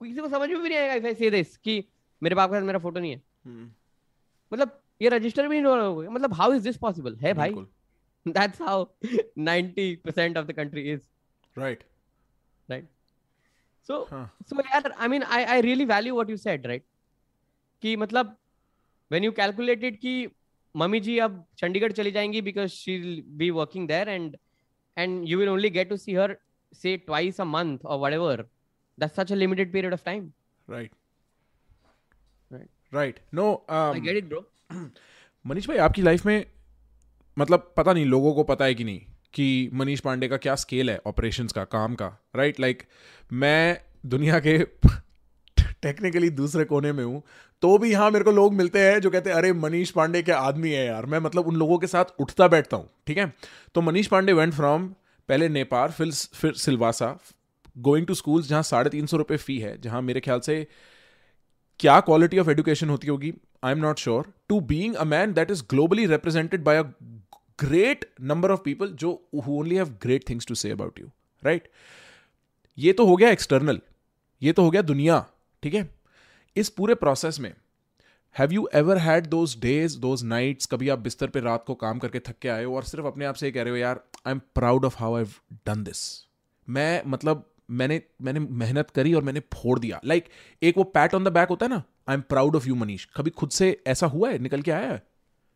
किसी 0.00 0.20
को 0.20 0.28
समझ 0.28 0.48
में 0.50 0.62
भी 0.62 0.68
नहीं 0.68 0.78
आएगा 0.78 0.94
if 0.94 1.08
I 1.10 1.14
say 1.18 1.30
this 1.34 1.56
कि 1.56 1.74
मेरे 2.22 2.34
बाप 2.34 2.50
के 2.50 2.56
साथ 2.56 2.66
मेरा 2.66 2.78
फ़ोटो 2.78 3.00
नहीं 3.00 3.10
है। 3.10 3.22
हम्म। 3.44 3.70
मतलब 4.52 4.80
ये 5.02 5.08
रजिस्टर 5.08 5.48
भी 5.48 5.60
नहीं 5.60 5.72
हो 5.72 5.76
रहा 5.76 6.10
मतलब 6.10 6.34
हाउ 6.34 6.52
इज़ 6.54 6.62
दिस 6.64 6.76
पॉसिबल 6.76 7.16
है 7.16 7.32
भाई। 7.34 7.54
That's 8.26 8.60
how 8.62 8.84
90% 9.38 10.36
of 10.36 10.46
the 10.46 10.52
country 10.56 10.82
is 10.92 11.00
right 11.58 11.82
right 12.68 12.88
so 13.88 14.06
so 14.48 14.60
यार 14.60 14.90
I 14.92 15.08
mean 15.08 15.22
I 15.22 15.44
I 15.44 15.60
really 15.60 15.84
value 15.84 16.14
what 16.14 16.30
you 16.30 16.36
said 16.36 16.66
right 16.66 16.84
कि 17.82 17.96
मतलब 17.96 18.36
व्हेन 19.10 19.24
यू 19.24 19.32
कैलकुलेटेड 19.32 19.98
कि 20.00 20.14
मम्मी 20.74 21.00
जी 21.00 21.18
अब 21.18 21.44
चंडीगढ़ 21.58 21.92
चली 21.92 22.10
जाएँगी 22.10 22.40
because 22.42 22.70
she 22.70 22.98
be 23.40 23.50
working 23.50 23.88
there 23.88 24.08
and 24.08 24.36
and 24.96 25.28
you 25.28 25.38
will 25.38 25.48
only 25.48 25.70
get 25.70 25.88
to 25.88 25.96
see 25.96 26.14
her 26.14 26.36
say 26.72 26.92
twice 26.98 27.38
a 27.38 27.44
month 27.44 27.82
or 27.84 27.96
whatever. 28.02 28.34
That's 28.98 29.14
such 29.14 29.30
a 29.30 29.36
limited 29.36 29.72
period 29.72 29.94
of 29.96 30.04
time 30.04 30.28
right. 30.68 30.90
Right 32.94 33.20
no 33.34 33.66
i 33.70 33.98
get 33.98 34.22
it 34.22 34.24
bro. 34.24 34.40
Manish 35.46 35.68
भाई 35.68 35.76
आपकी 35.76 36.02
life 36.02 36.26
में 36.26 36.46
मतलब 37.38 37.74
पता 37.76 37.92
नहीं 37.92 38.06
लोगों 38.06 38.34
को 38.34 38.42
पता 38.42 38.64
है 38.64 38.74
कि 38.74 38.84
नहीं 38.84 39.00
कि 39.34 39.70
मनीष 39.74 40.00
पांडे 40.00 40.28
का 40.28 40.36
क्या 40.36 40.54
स्केल 40.54 40.90
है 40.90 41.00
ऑपरेशंस 41.06 41.52
का 41.52 41.64
काम 41.64 41.94
का 41.94 42.06
राइट 42.36 42.50
right? 42.50 42.60
लाइक 42.60 42.78
like, 42.78 43.32
मैं 43.32 43.80
दुनिया 44.06 44.40
के 44.40 44.58
टेक्निकली 45.82 46.30
दूसरे 46.30 46.64
कोने 46.64 46.92
में 46.92 47.04
हूँ 47.04 47.22
तो 47.62 47.78
भी 47.78 47.90
यहाँ 47.90 48.10
मेरे 48.10 48.24
को 48.24 48.30
लोग 48.30 48.54
मिलते 48.54 48.78
हैं 48.78 49.00
जो 49.00 49.10
कहते 49.10 49.30
हैं 49.30 49.36
अरे 49.36 49.52
मनीष 49.52 49.90
पांडे 49.90 50.22
के 50.22 50.32
आदमी 50.32 50.70
है 50.70 50.86
यार। 50.86 51.06
मैं 51.06 51.18
मतलब 51.18 51.46
उन 51.46 51.56
लोगों 51.56 51.78
के 51.78 51.86
साथ 51.86 52.04
उठता 52.18 52.48
बैठता 52.48 52.76
हूँ 52.76 52.90
ठीक 53.06 53.18
है? 53.18 53.32
तो 53.74 53.80
मनीष 53.80 54.06
पांडे 54.06 54.32
वेंट 54.32 54.54
फ्रॉम 54.54 54.86
पहले 55.28 55.48
नेपाल 55.48 55.88
फिर 55.88 56.12
फिर 56.12 56.52
सिलवासा 56.52 57.18
गोइंग 57.78 58.06
टू 58.06 58.14
स्कूल्स 58.14 58.48
जहाँ 58.48 58.62
साढ़े 58.62 58.90
तीन 58.90 59.06
सौ 59.06 59.16
रुपये 59.16 59.36
फ़ी 59.36 59.58
है 59.58 59.80
जहाँ 59.80 60.02
मेरे 60.02 60.20
ख्याल 60.20 60.40
से 60.40 60.66
क्या 61.80 61.98
क्वालिटी 62.00 62.38
ऑफ़ 62.38 62.50
एजुकेशन 62.50 62.88
होती 62.88 63.06
होगी? 63.06 63.32
I 63.64 63.72
am 63.72 63.78
not 63.78 63.98
sure 63.98 64.32
to 64.48 64.60
being 64.60 64.94
a 64.94 65.04
man 65.04 65.32
that 65.32 65.50
is 65.50 65.62
globally 65.70 66.06
represented 66.06 66.64
by 66.64 66.76
a 66.76 66.82
great 67.58 68.04
number 68.20 68.50
of 68.50 68.60
people 68.64 68.92
जो 68.94 69.10
only 69.34 69.76
have 69.76 69.88
great 70.02 70.28
things 70.28 70.46
to 70.46 70.54
say 70.54 70.70
about 70.70 71.00
you 71.00 71.06
right 71.42 71.68
ये 72.78 72.92
तो 72.92 73.06
हो 73.06 73.16
गया 73.16 73.30
एक्सटर्नल 73.30 73.80
ये 74.42 74.52
तो 74.52 74.62
हो 74.62 74.70
गया 74.70 74.82
दुनिया, 74.82 75.24
ठीक 75.62 75.74
है? 75.74 75.88
इस 76.56 76.68
पूरे 76.68 76.94
प्रोसेस 76.94 77.38
में 77.40 77.52
have 78.36 78.52
you 78.52 78.68
ever 78.74 78.98
had 78.98 79.26
those 79.26 79.56
days 79.60 79.98
those 79.98 80.24
nights 80.24 80.66
कभी 80.66 80.88
आप 80.88 80.98
बिस्तर 80.98 81.26
पे 81.26 81.40
रात 81.40 81.64
को 81.66 81.74
काम 81.74 81.98
करके 81.98 82.20
थक 82.20 82.38
के 82.42 82.48
आए 82.48 82.64
हो 82.64 82.76
और 82.76 82.84
सिर्फ़ 82.84 83.06
अपने 83.06 83.24
आप 83.24 83.34
से 83.34 83.50
कह 83.52 83.62
रहे 83.62 83.70
हो, 83.70 83.76
यार 83.76 84.00
I 84.26 84.32
am 84.32 84.40
proud 84.54 84.84
of 84.84 84.96
how 84.98 85.16
I 85.16 85.24
done 85.66 85.84
this 85.84 86.04
मैं 86.68 87.02
मतलब 87.06 87.51
मैंने 87.72 88.00
मैंने 88.22 88.40
मेहनत 88.40 88.90
करी 88.90 89.14
और 89.14 89.22
मैंने 89.22 89.40
फोड़ 89.54 89.78
दिया। 89.78 90.00
लाइक 90.04 90.24
like, 90.24 90.62
एक 90.62 90.78
वो 90.78 90.84
पैट 90.84 91.14
ऑन 91.14 91.24
द 91.24 91.28
बैक 91.28 91.48
होता 91.48 91.66
है 91.66 91.70
ना 91.70 91.82
I 92.08 92.14
am 92.14 92.20
proud 92.20 92.56
of 92.56 92.66
you 92.68 92.74
Manish 92.74 93.04
कभी 93.16 93.30
खुद 93.30 93.50
से 93.50 93.82
ऐसा 93.86 94.06
हुआ 94.06 94.30
है? 94.30 94.38
निकल 94.38 94.62
के 94.62 94.70
आया 94.70 94.92
है? 94.92 95.02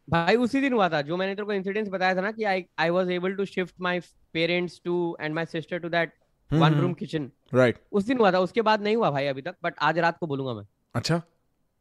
भाई 0.09 0.37
उसी 0.37 0.61
दिन 0.61 0.73
हुआ 0.73 0.89
था। 0.89 1.03
जो 1.03 1.17
मैंने 1.17 1.35
तेरे 1.35 1.47
को 1.47 1.53
इंसिडेंस 1.53 1.89
बताया 1.89 2.15
था 2.15 2.21
ना 2.21 2.33
कि 2.33 2.45
I 2.45 2.65
I 2.79 2.91
was 2.91 3.11
able 3.11 3.33
to 3.33 3.45
shift 3.45 3.75
my 3.81 4.01
parents 4.33 4.81
to 4.85 5.17
and 5.21 5.35
my 5.35 5.47
sister 5.47 5.79
to 5.79 5.89
that 5.89 6.13
one 6.53 6.75
room 6.75 6.93
kitchen 6.93 7.31
right 7.55 7.77
उस 7.93 8.05
दिन 8.05 8.19
हुआ 8.19 8.33
था। 8.33 8.39
उसके 8.39 8.63
बाद 8.63 8.83
नहीं 8.83 8.97
हुआ 8.97 9.11
भाई 9.11 9.27
अभी 9.27 9.43
तक 9.43 9.57
बट 9.65 9.75
आज 9.81 9.99
रात 9.99 10.19
को 10.19 10.27
बोलूँगा 10.27 10.55
मैं। 10.55 10.67
अच्छा। 10.95 11.23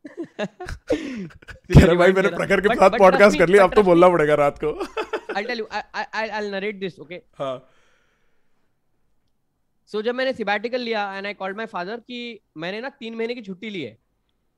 कह 1.69 1.93
भाई 1.95 2.11
मैंने 2.11 2.29
प्रखर 2.29 2.61
के 2.61 2.75
साथ 2.75 2.97
पॉडकास्ट 2.99 3.39
कर 3.39 3.49
लिया 3.49 3.63
अब 3.63 3.73
तो 3.73 3.83
बोलना 3.83 4.09
पड़ेगा 4.09 4.35
रात 4.35 4.59
को। 4.63 4.73
I'll 5.35 5.47
tell 5.47 5.61
you 5.61 5.67
I 5.77 5.81
I 6.19 6.23
I'll 6.39 6.51
narrate 6.51 6.77
this 6.81 6.99
okay? 7.05 7.19
हाँ। 7.39 7.55
सो 9.89 10.01
जब 10.01 10.15
मैंने 10.15 10.33
सिबैटिकल 10.33 10.81
लिया 10.81 11.01
and 11.17 11.25
I 11.25 11.33
called 11.33 11.57
my 11.57 11.65
father 11.65 11.99
कि 11.99 12.39
मैंने 12.57 12.81
ना 12.81 12.89
तीन 12.99 13.15
महीने 13.15 13.35
की 13.35 13.41
छुट्टी 13.41 13.69
ली 13.69 13.81
है 13.81 13.97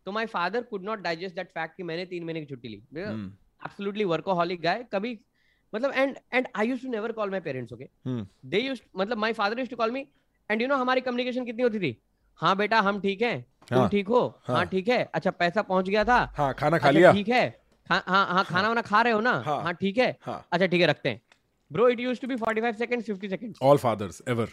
तो 0.06 0.12
my 0.12 0.26
father 0.26 0.62
could 0.64 0.84
not 0.86 1.00
digest 1.02 1.36
that 1.36 1.48
fact 1.48 1.76
कि 1.78 1.84
मैंने 1.84 2.06
तीन 2.06 2.24
महीने 2.24 2.40
की 2.42 2.46
छुट्टी 2.46 2.68
ली। 2.68 2.82
एब्सोल्युटली 2.98 4.04
वर्कोहॉलिक 4.04 4.62
गाय 4.62 4.86
कभी 4.94 5.18
मतलब 5.74 5.94
and 5.96 6.16
and 6.34 6.48
I 6.56 6.68
used 6.68 6.84
to 6.84 6.92
never 6.92 7.12
call 7.12 7.30
my 7.32 7.40
parents 7.40 7.74
okay 7.74 7.88
they 8.50 8.60
used 8.60 8.84
मतलब 8.98 9.18
my 9.18 9.34
father 9.34 9.60
used 9.60 9.72
to 9.72 9.78
call 9.78 9.92
me 9.92 10.06
and 10.50 10.62
you 10.62 10.68
know 10.68 10.76
हमारी 10.76 11.02
कम्युनिकेशन 11.02 11.46
कितनी 11.46 11.64
होती 11.64 11.80
थी? 11.80 11.98
हाँ 12.40 12.56
बेटा 12.58 12.80
हम 12.82 13.00
ठीक 13.02 13.22
हैं 13.22 13.42
तुम 13.70 13.80
हाँ, 13.80 13.90
ठीक 13.90 14.08
हो? 14.08 14.20
हाँ, 14.48 14.56
हाँ 14.56 14.66
ठीक 14.66 14.90
है। 14.90 15.04
अच्छा 15.14 15.32
पैसा 15.32 15.62
पहुँच 15.62 15.90
गया 15.90 16.04
था। 16.04 16.18
हाँ 16.36 16.54
खाना 16.54 16.78
खा 16.78 16.88
अच्छा, 16.88 16.98
लिया। 17.00 17.12
ठीक 17.14 17.30
है। 17.30 17.44
हाँ 17.90 18.04
हाँ 18.08 18.26
हाँ। 18.28 18.44
खाना 18.46 18.68
वाना 18.68 18.82
खा 18.82 19.02
रहे 19.02 19.14
हो 19.14 19.20
ना? 19.22 19.32
हाँ, 19.46 19.62
हाँ 19.64 19.74
ठीक 19.74 19.98
है। 19.98 20.08
अच्छा 20.28 20.66
ठीक 20.66 20.82
है 20.82 20.88
रखते 20.88 21.10
हैं। 21.10 21.22
Bro 21.72 21.88
it 21.90 22.00
used 22.00 22.22
to 22.22 22.28
be 22.28 22.36
45 22.36 22.78
seconds 22.78 23.10
50 23.10 23.30
seconds 23.30 23.60
all 23.62 23.78
fathers 23.78 24.22
ever 24.30 24.50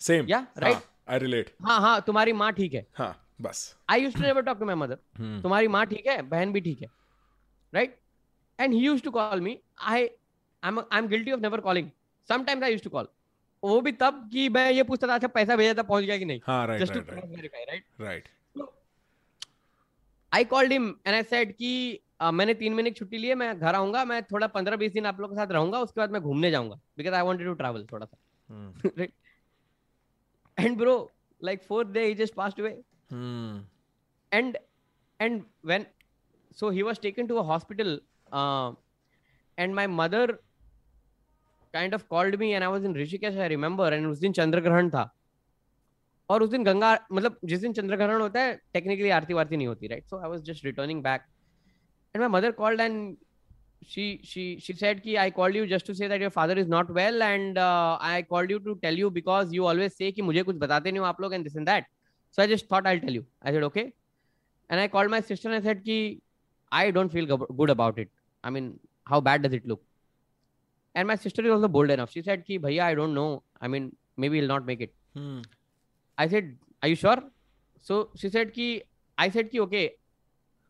same 0.00 0.26
या 0.28 0.46
राइट 0.58 0.82
आई 1.08 1.18
रिलेट 1.18 1.54
हाँ 1.64 1.80
हाँ 1.80 2.00
तुम्हारी 2.06 2.32
माँ 2.32 2.52
ठीक 2.52 2.74
है। 2.74 2.86
हाँ 2.94 3.14
बस। 3.40 3.74
I 3.90 4.02
used 4.02 4.16
to 4.16 4.22
never 4.22 4.42
talk 4.42 4.58
to 4.58 4.64
my 4.64 4.74
mother 4.74 4.98
तुम्हारी 5.42 5.68
माँ 5.68 5.84
ठीक 5.86 6.06
है 6.06 6.20
बहन 6.22 6.52
भी 6.52 6.60
ठीक 6.60 6.80
है 6.82 6.88
right 7.72 7.98
and 8.58 8.74
he 8.74 8.80
used 8.80 9.04
to 9.04 9.10
call 9.10 9.40
me 9.40 9.58
I 9.80 10.08
I 10.62 10.98
am 10.98 11.06
guilty 11.08 11.32
of 11.32 11.40
never 11.40 11.60
calling 11.60 11.90
sometimes 12.28 12.64
I 12.64 12.70
used 12.70 12.84
to 12.84 12.90
call 12.90 13.08
वो 13.62 13.80
भी 13.80 13.92
तब 13.92 14.28
कि 14.32 14.48
मैं 14.48 14.70
ये 14.70 14.82
पूछता 14.82 15.06
था 15.08 15.14
अच्छा 15.14 15.28
पैसा 15.28 15.56
भेजा 15.56 15.74
था 15.78 15.82
पहुँच 15.82 16.04
गया 16.04 16.16
कि 16.18 16.24
नहीं? 16.24 16.40
हाँ 16.46 16.66
right 16.66 16.90
right 16.90 17.84
right 18.00 18.28
I 20.32 20.44
called 20.44 20.72
him 20.72 20.88
and 21.06 21.14
I 21.14 21.22
said 21.22 21.52
कि 21.52 22.00
uh, 22.22 22.30
मैंने 22.32 22.54
तीन 22.54 22.74
महीने 22.74 22.90
की 22.90 22.98
छुट्टी 22.98 23.18
ली 23.18 23.28
है 23.28 23.34
मैं 23.34 23.58
घर 23.58 23.74
आऊँगा 23.74 24.04
मैं 24.04 24.22
थोड़ा 24.22 24.46
पंद्रह 24.46 24.76
बीस 24.76 24.92
दिन 24.92 25.06
आप 25.06 25.20
लोग 25.20 25.30
के 25.30 25.36
साथ 25.36 25.52
रहूँगा 25.52 25.78
उसके 25.80 26.00
बाद 26.00 26.10
मैं 26.10 26.20
घूमने 26.22 26.50
जाऊँगा. 26.50 26.74
Because 26.96 27.14
I 27.14 27.22
wanted 27.22 27.46
to 27.46 27.52
travel 27.54 27.86
थोड़ा 27.92 28.06
सा। 28.06 28.16
Right 28.98 29.12
And 30.57 30.77
bro 30.77 30.95
like 31.47 31.63
fourth 31.69 31.91
day 31.95 32.03
he 32.09 32.15
just 32.15 32.35
passed 32.35 32.59
away 32.63 32.75
hmm. 33.13 33.55
and 34.31 34.57
and 35.19 35.41
when 35.71 35.85
so 36.59 36.69
he 36.69 36.83
was 36.89 37.01
taken 37.05 37.27
to 37.31 37.39
a 37.39 37.43
hospital 37.43 37.99
uh, 38.31 38.71
and 39.57 39.75
my 39.75 39.85
mother 39.87 40.39
kind 41.73 41.93
of 41.93 42.07
called 42.07 42.37
me 42.39 42.53
and 42.53 42.63
I 42.63 42.67
was 42.67 42.83
in 42.83 42.93
Rishikesh, 42.93 43.37
I 43.39 43.47
remember, 43.47 43.87
and 43.93 44.07
उस 44.07 44.19
दिन 44.19 44.33
चंद्र 44.33 44.61
ग्रहण 44.61 44.89
था 44.89 45.09
और 46.29 46.43
उस 46.43 46.49
दिन 46.49 46.63
गंगा 46.63 46.91
मतलब 47.11 47.37
जिस 47.45 47.59
दिन 47.59 47.73
चंद्र 47.73 47.95
ग्रहण 47.95 48.21
होता 48.21 48.41
है 48.41 48.55
टेक्निकली 48.73 49.09
आरती 49.19 49.33
वारती 49.33 49.57
नहीं 49.57 49.67
होती 49.67 49.87
right 49.87 50.05
so 50.09 50.17
I 50.17 50.29
was 50.29 50.41
just 50.49 50.65
returning 50.65 51.01
back 51.03 51.21
and 52.15 52.21
my 52.21 52.29
mother 52.37 52.51
called 52.61 52.81
and 52.81 53.15
she 53.86 54.20
she 54.24 54.58
she 54.58 54.72
said 54.72 55.02
ki 55.02 55.16
i 55.18 55.30
called 55.30 55.54
you 55.54 55.66
just 55.66 55.86
to 55.86 55.94
say 55.94 56.08
that 56.08 56.20
your 56.20 56.30
father 56.30 56.54
is 56.54 56.66
not 56.66 56.90
well 56.90 57.22
and 57.22 57.58
uh, 57.58 57.96
i 58.00 58.22
called 58.22 58.50
you 58.50 58.58
to 58.58 58.78
tell 58.82 58.94
you 58.94 59.10
because 59.10 59.52
you 59.52 59.66
always 59.66 59.96
say 59.96 60.10
ki 60.12 60.22
mujhe 60.22 60.44
kuch 60.48 60.58
batate 60.64 60.88
nahi 60.96 61.04
ho 61.04 61.08
aap 61.10 61.20
log 61.24 61.32
and 61.32 61.46
this 61.46 61.54
and 61.54 61.68
that. 61.68 61.86
So 62.30 62.42
i 62.42 62.46
just 62.46 62.68
thought 62.68 62.86
i'll 62.86 63.00
tell 63.00 63.18
you. 63.18 63.24
I 63.42 63.52
said 63.52 63.62
okay. 63.62 63.92
And 64.70 64.80
i 64.80 64.88
called 64.88 65.10
my 65.10 65.20
sister 65.20 65.48
and 65.48 65.56
i 65.56 65.60
said 65.66 65.84
ki 65.84 65.98
i 66.72 66.90
don't 66.90 67.12
feel 67.12 67.26
good 67.36 67.70
about 67.70 67.98
it. 67.98 68.10
I 68.44 68.50
mean 68.50 68.78
how 69.04 69.20
bad 69.20 69.42
does 69.42 69.52
it 69.52 69.66
look? 69.66 69.82
And 70.94 71.08
my 71.08 71.16
sister 71.16 71.44
is 71.46 71.50
also 71.50 71.68
bold 71.68 71.90
enough. 71.90 72.10
She 72.10 72.22
said 72.22 72.44
ki 72.46 72.58
bhaiya 72.58 72.82
i 72.82 72.94
don't 72.94 73.14
know. 73.14 73.42
I 73.60 73.68
mean 73.68 73.92
maybe 74.16 74.40
he'll 74.40 74.54
not 74.54 74.66
make 74.66 74.80
it. 74.80 74.94
Hmm. 75.14 75.40
i 76.18 76.28
said 76.28 76.56
are 76.82 76.88
you 76.88 76.96
sure? 76.96 77.22
So 77.80 78.10
she 78.16 78.28
said 78.28 78.52
ki 78.58 78.82
i 79.26 79.30
said 79.30 79.50
ki 79.54 79.60
okay 79.60 79.84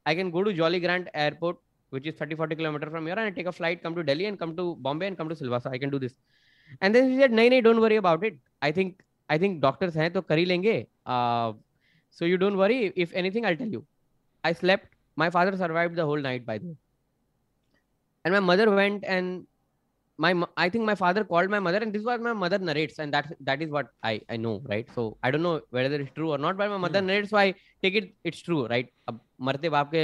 i 0.06 0.14
can 0.14 0.30
go 0.36 0.44
to 0.44 0.52
jolly 0.52 0.80
grant 0.84 1.08
airport 1.22 1.58
which 1.89 2.07
is 2.07 2.15
30 2.15 2.35
40 2.35 2.55
kilometers 2.55 2.91
from 2.91 3.05
here, 3.05 3.15
and 3.15 3.27
I 3.27 3.29
take 3.29 3.45
a 3.45 3.51
flight, 3.51 3.83
come 3.83 3.95
to 3.95 4.03
Delhi, 4.03 4.25
and 4.25 4.39
come 4.39 4.55
to 4.55 4.75
Bombay, 4.75 5.07
and 5.07 5.17
come 5.17 5.29
to 5.29 5.35
Silvassa. 5.35 5.71
I 5.71 5.77
can 5.77 5.89
do 5.89 5.99
this. 5.99 6.15
And 6.81 6.95
then 6.95 7.09
she 7.09 7.19
said, 7.19 7.31
No, 7.31 7.47
no, 7.47 7.61
don't 7.61 7.81
worry 7.81 7.97
about 7.97 8.23
it. 8.23 8.37
I 8.61 8.71
think 8.71 9.03
I 9.29 9.37
think 9.37 9.61
doctors 9.61 9.95
हैं 9.95 10.11
तो 10.13 10.21
कर 10.21 10.37
ही 10.37 10.45
लेंगे. 10.45 10.87
Uh, 11.05 11.53
so 12.11 12.25
you 12.25 12.37
don't 12.37 12.57
worry. 12.57 12.93
If 12.95 13.13
anything, 13.13 13.45
I'll 13.45 13.55
tell 13.55 13.67
you. 13.67 13.85
I 14.43 14.53
slept. 14.53 14.87
My 15.15 15.29
father 15.29 15.55
survived 15.57 15.95
the 15.95 16.05
whole 16.05 16.17
night, 16.17 16.45
by 16.45 16.57
the 16.57 16.67
way. 16.67 16.77
And 18.25 18.33
my 18.33 18.39
mother 18.39 18.69
went 18.71 19.03
and 19.03 19.45
my 20.17 20.31
i 20.55 20.69
think 20.69 20.85
my 20.85 20.95
father 20.95 21.23
called 21.23 21.49
my 21.49 21.59
mother 21.59 21.79
and 21.79 21.91
this 21.91 22.01
is 22.01 22.05
what 22.05 22.21
my 22.21 22.33
mother 22.33 22.59
narrates 22.59 22.99
and 22.99 23.13
that 23.13 23.33
that 23.41 23.61
is 23.61 23.69
what 23.71 23.87
i 24.03 24.21
i 24.29 24.37
know 24.37 24.61
right 24.65 24.87
so 24.95 25.17
i 25.23 25.31
don't 25.31 25.41
know 25.41 25.59
whether 25.71 25.95
it's 25.95 26.13
true 26.13 26.31
or 26.31 26.37
not 26.37 26.55
but 26.55 26.69
my 26.69 26.77
mother 26.77 26.99
hmm. 26.99 27.07
narrates 27.07 27.31
so 27.31 27.37
i 27.37 27.53
take 27.81 27.95
it 27.95 28.13
it's 28.23 28.41
true 28.41 28.67
right 28.67 28.91
अब 29.07 29.19
मरते 29.41 29.69
बाप 29.69 29.89
के 29.91 30.03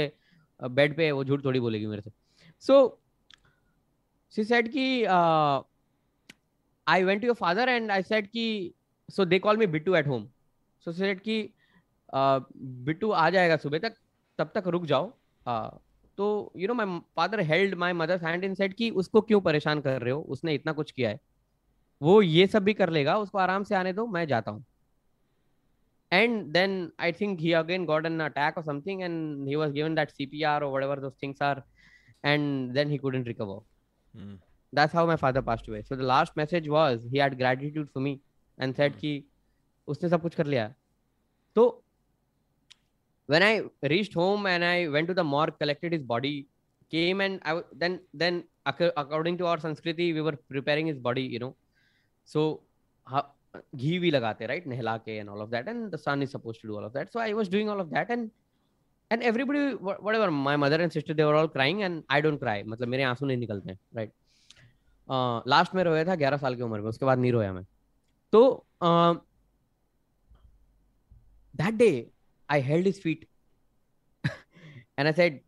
bed 0.61 0.95
पे 0.97 1.11
वो 1.11 1.23
झूठ 1.23 1.43
थोड़ी 1.45 1.59
बोलेगी 1.59 1.85
मेरे 1.85 2.01
से। 2.01 2.11
She 4.33 4.43
said 4.43 4.69
ki 4.71 5.05
uh, 5.07 5.61
i 6.87 7.03
went 7.03 7.21
to 7.21 7.27
your 7.27 7.35
father 7.35 7.65
and 7.73 7.91
i 7.91 8.01
said 8.01 8.25
ki 8.31 8.73
so 9.09 9.25
they 9.25 9.39
call 9.39 9.55
me 9.55 9.67
bittu 9.67 9.95
at 9.99 10.07
home. 10.07 10.25
So 10.79 10.91
she 10.91 10.99
said 10.99 11.21
ki 11.23 11.37
uh, 12.13 12.39
आ 13.15 13.29
जाएगा 13.29 13.57
सुबह 13.57 13.79
तक 13.79 13.95
तब 14.37 14.51
तक 14.55 14.67
रुक 14.67 14.85
जाओ। 14.85 15.11
uh, 15.45 15.69
तो 16.17 16.51
you 16.57 16.67
know 16.67 16.73
my 16.73 16.99
father 17.15 17.39
held 17.39 17.75
my 17.75 17.93
mother 17.93 18.25
hand 18.25 18.43
in 18.43 18.53
said 18.55 18.73
कि 18.73 18.89
उसको 18.89 19.21
क्यों 19.21 19.41
परेशान 19.41 19.81
कर 19.81 20.01
रहे 20.01 20.13
हो? 20.13 20.21
उसने 20.21 20.53
इतना 20.53 20.71
कुछ 20.73 20.91
किया 20.91 21.09
है। 21.09 21.19
वो 22.01 22.21
ये 22.21 22.47
सब 22.47 22.63
भी 22.63 22.73
कर 22.73 22.89
लेगा 22.89 23.17
उसको 23.17 23.37
आराम 23.37 23.63
से 23.63 23.75
आने 23.75 23.93
दो 23.93 24.07
मैं 24.07 24.25
जाता 24.27 24.51
हूँ। 24.51 24.65
and 26.14 26.52
then 26.52 26.92
I 26.98 27.12
think 27.12 27.40
he 27.40 27.52
again 27.52 27.86
got 27.86 28.06
an 28.06 28.20
attack 28.20 28.54
or 28.56 28.64
something, 28.64 29.02
and 29.02 29.48
he 29.48 29.56
was 29.56 29.72
given 29.72 29.94
that 29.94 30.12
CPR 30.18 30.62
or 30.62 30.70
whatever 30.70 30.96
those 30.96 31.14
things 31.20 31.38
are, 31.40 31.62
and 32.24 32.74
then 32.74 32.90
he 32.90 32.98
couldn't 32.98 33.24
recover. 33.24 33.58
Mm. 34.16 34.38
That's 34.72 34.92
how 34.92 35.06
my 35.06 35.16
father 35.16 35.42
passed 35.42 35.68
away. 35.68 35.82
So 35.86 35.94
the 35.94 36.04
last 36.04 36.36
message 36.36 36.68
was 36.68 37.06
he 37.10 37.18
had 37.18 37.38
gratitude 37.38 37.88
for 37.92 38.00
me 38.00 38.20
and 38.58 38.74
said 38.74 38.94
mm. 38.94 39.00
कि 39.00 39.24
उसने 39.88 40.08
सब 40.08 40.22
कुछ 40.22 40.34
कर 40.34 40.46
लिया 40.46 40.74
तो 41.54 41.82
when 43.26 43.42
I 43.42 43.62
reached 43.88 44.14
home 44.14 44.46
and 44.46 44.64
I 44.64 44.88
went 44.88 45.06
to 45.08 45.14
the 45.14 45.24
morgue, 45.24 45.58
collected 45.58 45.92
his 45.92 46.02
body, 46.02 46.48
came 46.90 47.20
and 47.20 47.40
I 47.44 47.62
then 47.72 48.00
then 48.12 48.44
according 48.66 49.38
to 49.38 49.46
our 49.46 49.58
Sanskriti, 49.58 50.12
we 50.14 50.20
were 50.20 50.36
preparing 50.48 50.86
his 50.86 50.98
body, 50.98 51.22
you 51.22 51.38
know. 51.38 51.54
So 52.24 52.60
घी 53.75 53.97
भी 53.99 54.11
लगाते 54.11 54.47
right 54.47 54.67
नहला 54.67 54.97
के 54.97 55.17
and 55.17 55.29
all 55.29 55.41
of 55.41 55.49
that 55.49 55.67
and 55.67 55.95
son 55.95 56.23
is 56.23 56.29
suppose 56.29 56.57
to 56.61 56.67
do 56.67 56.75
all 56.77 56.83
of 56.83 56.93
that 56.93 57.09
so 57.09 57.19
I 57.19 57.33
was 57.33 57.51
doing 57.51 57.69
all 57.69 57.79
of 57.81 57.87
that 57.87 58.11
and 58.11 58.29
and 59.11 59.23
everybody 59.23 59.59
whatever 60.15 60.29
my 60.29 60.55
mother 60.55 60.81
and 60.81 60.91
sister 60.91 61.13
they were 61.13 61.33
all 61.33 61.47
crying 61.47 61.81
and 61.81 62.03
I 62.11 62.21
don't 62.21 62.39
cry 62.39 62.63
मतलब 62.63 62.87
मेरे 62.87 63.03
आँसू 63.03 63.25
नहीं 63.25 63.37
निकलते 63.37 63.71
हैं 63.71 63.79
right 63.95 64.11
last 65.47 65.75
में 65.75 65.83
रोया 65.83 66.03
था 66.05 66.15
ग्यारह 66.15 66.37
साल 66.37 66.55
की 66.55 66.61
उम्र 66.61 66.81
में 66.81 66.89
उसके 66.89 67.05
बाद 67.05 67.19
नहीं 67.19 67.31
रोया 67.31 67.53
मैं। 67.53 67.65
तो 68.33 68.65
that 71.55 71.73
day 71.73 71.89
I 72.49 72.61
held 72.61 72.87
his 72.87 73.01
feet 73.01 73.27
and 74.99 75.07
I 75.07 75.13
said 75.13 75.39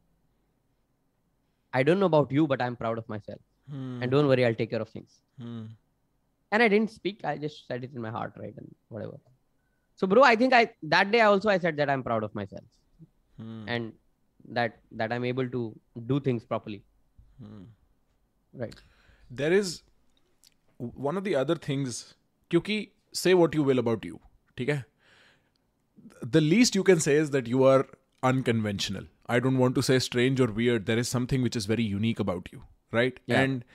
I 1.74 1.84
don't 1.84 1.98
know 1.98 2.06
about 2.06 2.34
you 2.34 2.48
but 2.48 2.62
I 2.62 2.68
am 2.68 2.76
proud 2.76 2.98
of 2.98 3.06
myself 3.20 4.02
and 4.04 4.12
don't 4.12 4.26
worry 4.26 4.44
I 4.44 4.54
take 4.54 4.70
care 4.70 4.82
of 4.82 4.90
things 4.96 5.22
and 6.52 6.64
I 6.64 6.68
didn't 6.68 6.92
speak. 6.92 7.22
I 7.24 7.38
just 7.38 7.68
said 7.68 7.84
it 7.84 7.92
in 7.94 8.02
my 8.02 8.12
heart, 8.12 8.34
right, 8.38 8.54
and 8.58 8.74
whatever. 8.90 9.18
So, 9.96 10.08
bro, 10.08 10.24
I 10.24 10.36
think 10.36 10.54
I 10.54 10.72
that 10.84 11.12
day 11.12 11.22
also 11.22 11.50
I 11.50 11.58
said 11.58 11.78
that 11.78 11.90
I'm 11.90 12.04
proud 12.04 12.24
of 12.24 12.34
myself, 12.36 12.64
hmm. 13.40 13.64
and 13.68 13.94
that 14.50 14.80
that 14.92 15.12
I'm 15.12 15.26
able 15.26 15.50
to 15.50 15.76
do 16.06 16.20
things 16.20 16.46
properly. 16.46 16.84
Hmm. 17.42 17.64
Right. 18.54 18.76
There 19.30 19.52
is 19.52 19.84
one 20.78 21.18
of 21.18 21.24
the 21.24 21.36
other 21.36 21.56
things. 21.56 22.14
Because 22.50 22.88
say 23.12 23.34
what 23.34 23.54
you 23.54 23.64
will 23.64 23.80
about 23.80 24.06
you, 24.06 24.20
okay? 24.60 24.84
The 26.22 26.42
least 26.42 26.76
you 26.76 26.84
can 26.84 27.00
say 27.00 27.16
is 27.16 27.32
that 27.32 27.48
you 27.48 27.64
are 27.64 27.88
unconventional. 28.24 29.04
I 29.28 29.40
don't 29.40 29.58
want 29.58 29.76
to 29.76 29.84
say 29.84 30.00
strange 30.00 30.40
or 30.40 30.48
weird. 30.48 30.86
There 30.86 30.98
is 30.98 31.10
something 31.10 31.42
which 31.42 31.56
is 31.56 31.66
very 31.66 31.84
unique 31.84 32.20
about 32.20 32.48
you, 32.52 32.64
right? 32.92 33.20
Yeah. 33.26 33.42
And 33.42 33.66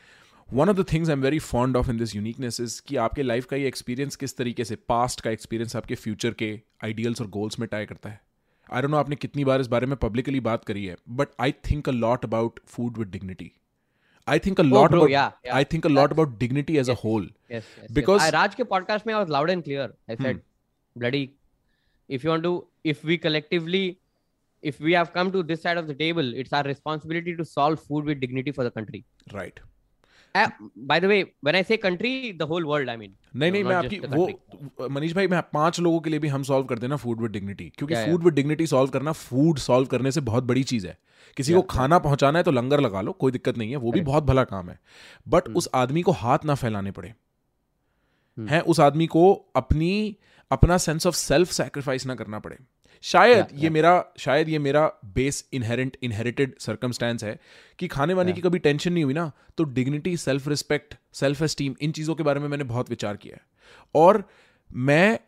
one 0.51 0.69
of 0.69 0.75
the 0.75 0.83
things 0.89 1.09
i'm 1.09 1.21
very 1.21 1.39
fond 1.45 1.75
of 1.75 1.89
in 1.93 1.97
this 2.01 2.13
uniqueness 2.17 2.59
is 2.65 2.79
कि 2.88 2.95
आपके 3.05 3.23
life 3.23 3.45
का 3.45 3.57
ये 3.57 3.67
experience 3.67 4.15
किस 4.15 4.38
तरीके 4.38 4.65
से 4.65 4.75
past 4.89 5.21
का 5.21 5.31
experience 5.31 5.75
आपके 5.75 5.95
future 5.95 6.33
के 6.41 6.49
आइडियल्स 6.83 7.21
और 7.21 7.27
गोल्स 7.38 7.59
में 7.59 7.67
टाई 7.71 7.85
करता 7.85 8.09
है 8.09 8.19
आई 8.73 8.81
डोंट 8.81 8.91
नो 8.91 8.97
आपने 8.97 9.15
कितनी 9.15 9.45
बार 9.45 9.61
इस 9.61 9.67
बारे 9.73 9.88
में 9.88 9.95
पब्लिकली 10.01 10.39
बात 10.49 10.65
करी 10.65 10.85
है 10.85 10.95
but 11.19 11.29
I 11.41 11.51
think 11.69 11.89
a 11.89 11.91
lot 11.91 12.25
about 12.25 12.59
food 12.75 12.97
with 12.97 13.07
dignity 13.11 13.51
I 14.27 14.39
think 14.45 14.59
a 14.59 14.63
lot 14.63 14.89
bro, 14.91 14.97
about 14.97 15.11
yeah, 15.11 15.29
yeah. 15.45 15.57
I 15.59 15.63
think 15.73 15.85
a 15.89 15.93
lot 15.97 16.15
about 16.15 16.33
dignity 16.39 16.79
as 16.79 16.89
a 16.93 16.95
whole. 17.03 17.27
Yes. 17.55 17.67
yes 17.81 17.91
Because- 17.99 18.23
yes. 18.23 18.31
I, 18.31 18.35
Raj 18.38 18.57
ke 18.61 18.67
podcast 18.73 19.05
mein 19.09 19.17
I 19.19 19.21
was 19.21 19.29
loud 19.35 19.53
and 19.53 19.63
clear. 19.67 19.85
I 20.13 20.17
said, 20.23 20.41
bloody, 20.95 21.23
if 22.09 22.25
you 22.25 22.33
want 22.33 22.47
to, 22.47 22.53
if 22.95 23.03
we 23.11 23.17
collectively, 23.27 23.85
if 24.63 24.81
we 24.88 24.97
have 24.99 25.13
come 25.13 25.31
to 25.38 25.43
this 25.51 25.63
side 25.67 25.81
of 25.83 25.88
the 25.88 25.95
table, 26.03 26.33
it's 26.43 26.57
our 26.59 26.67
responsibility 26.73 27.35
to 27.41 27.45
solve 27.53 27.79
food 27.89 28.11
with 28.11 28.19
dignity 28.25 28.55
for 28.59 28.67
the 28.69 28.73
country. 28.79 29.03
Right. 29.39 29.63
By 30.36 30.96
the 31.00 31.08
way, 31.10 31.24
when 31.46 31.56
I 31.56 31.62
say 31.62 31.76
country, 31.76 32.10
the 32.40 32.46
whole 32.50 32.66
world, 32.66 32.88
I 32.88 32.96
mean. 32.96 33.10
नहीं 33.36 33.52
नहीं 33.52 33.64
मैं 33.64 33.76
आपकी 33.76 33.98
वो 33.98 34.88
मनीष 34.88 35.12
भाई 35.12 35.28
मैं 35.28 35.42
पाँच 35.42 35.80
लोगों 35.80 36.00
के 36.00 36.10
लिए 36.10 36.18
भी 36.18 36.28
हम 36.28 36.42
सॉल्व 36.42 36.66
कर 36.66 36.78
देना 36.78 36.96
फ़ूड 36.96 37.20
विद 37.20 37.30
डिग्निटी 37.30 37.72
क्योंकि 37.78 37.94
फ़ूड 37.94 38.24
विद 38.24 38.34
डिग्निटी 38.34 38.66
सॉल्व 38.66 38.90
करना 38.90 39.12
फ़ूड 39.12 39.58
सॉल्व 39.58 39.86
करने 39.86 40.12
से 40.12 40.20
बहुत 40.20 40.44
बड़ी 40.44 40.62
चीज़ 40.62 40.86
है। 40.86 40.98
किसी 41.36 41.54
को 41.54 41.62
खाना 41.62 41.98
पहुंचाना 41.98 42.38
है 42.38 42.42
तो 42.42 42.50
लंगर 42.50 42.80
लगा 42.80 43.00
लो 43.00 43.12
कोई 43.12 43.32
दिक्कत 43.32 43.58
नहीं 43.58 43.70
है 43.70 43.76
वो 43.76 43.92
भी 43.92 44.00
बहुत 44.00 44.24
भला 44.24 44.44
काम 44.44 44.70
है। 44.70 44.80
But 45.28 45.42
Hmm. 45.42 45.56
उस 45.56 45.68
आदमी 45.74 46.02
को 46.02 46.12
हाथ 46.12 46.38
ना 46.44 46.54
फैलाने 46.54 46.90
पड़े। 46.90 47.14
हैं 48.38 48.60
उस 48.60 48.80
आदमी 48.80 49.06
को 49.06 49.32
अपनी 49.56 50.16
अपना 50.50 50.78
सेंस 50.78 51.06
ऑफ़ 51.06 51.14
सेल्फ 51.14 51.50
सेक्रीफाइस 51.50 52.06
ना 52.06 52.14
करना 52.14 52.38
पड़े। 52.38 52.58
शायद 53.05 53.46
Yeah, 53.46 53.62
ये 53.62 53.70
मेरा 53.70 54.05
शायद 54.18 54.48
ये 54.48 54.59
मेरा 54.59 54.86
बेस 55.05 55.48
इनहेरेंट 55.53 55.96
इनहेरिटेड 56.03 56.55
सर्कमस्टेंस 56.59 57.24
है 57.24 57.38
कि 57.78 57.88
खाने 57.88 58.14
वाने 58.14 58.32
की 58.32 58.40
कभी 58.40 58.59
टेंशन 58.59 58.92
नहीं 58.92 59.05
हुई 59.05 59.14
ना 59.14 59.30
तो 59.59 59.64
dignity 59.64 60.16
self 60.16 60.48
respect 60.48 60.94
self 61.12 61.42
esteem 61.42 61.74
इन 61.80 61.92
चीज़ों 61.92 62.14
के 62.14 62.22
बारे 62.22 62.40
में 62.40 62.48
मैंने 62.48 62.64
बहुत 62.64 62.90
विचार 62.90 63.16
किया 63.16 63.36
है। 63.36 63.42
और 63.94 64.22
मैं 64.70 65.18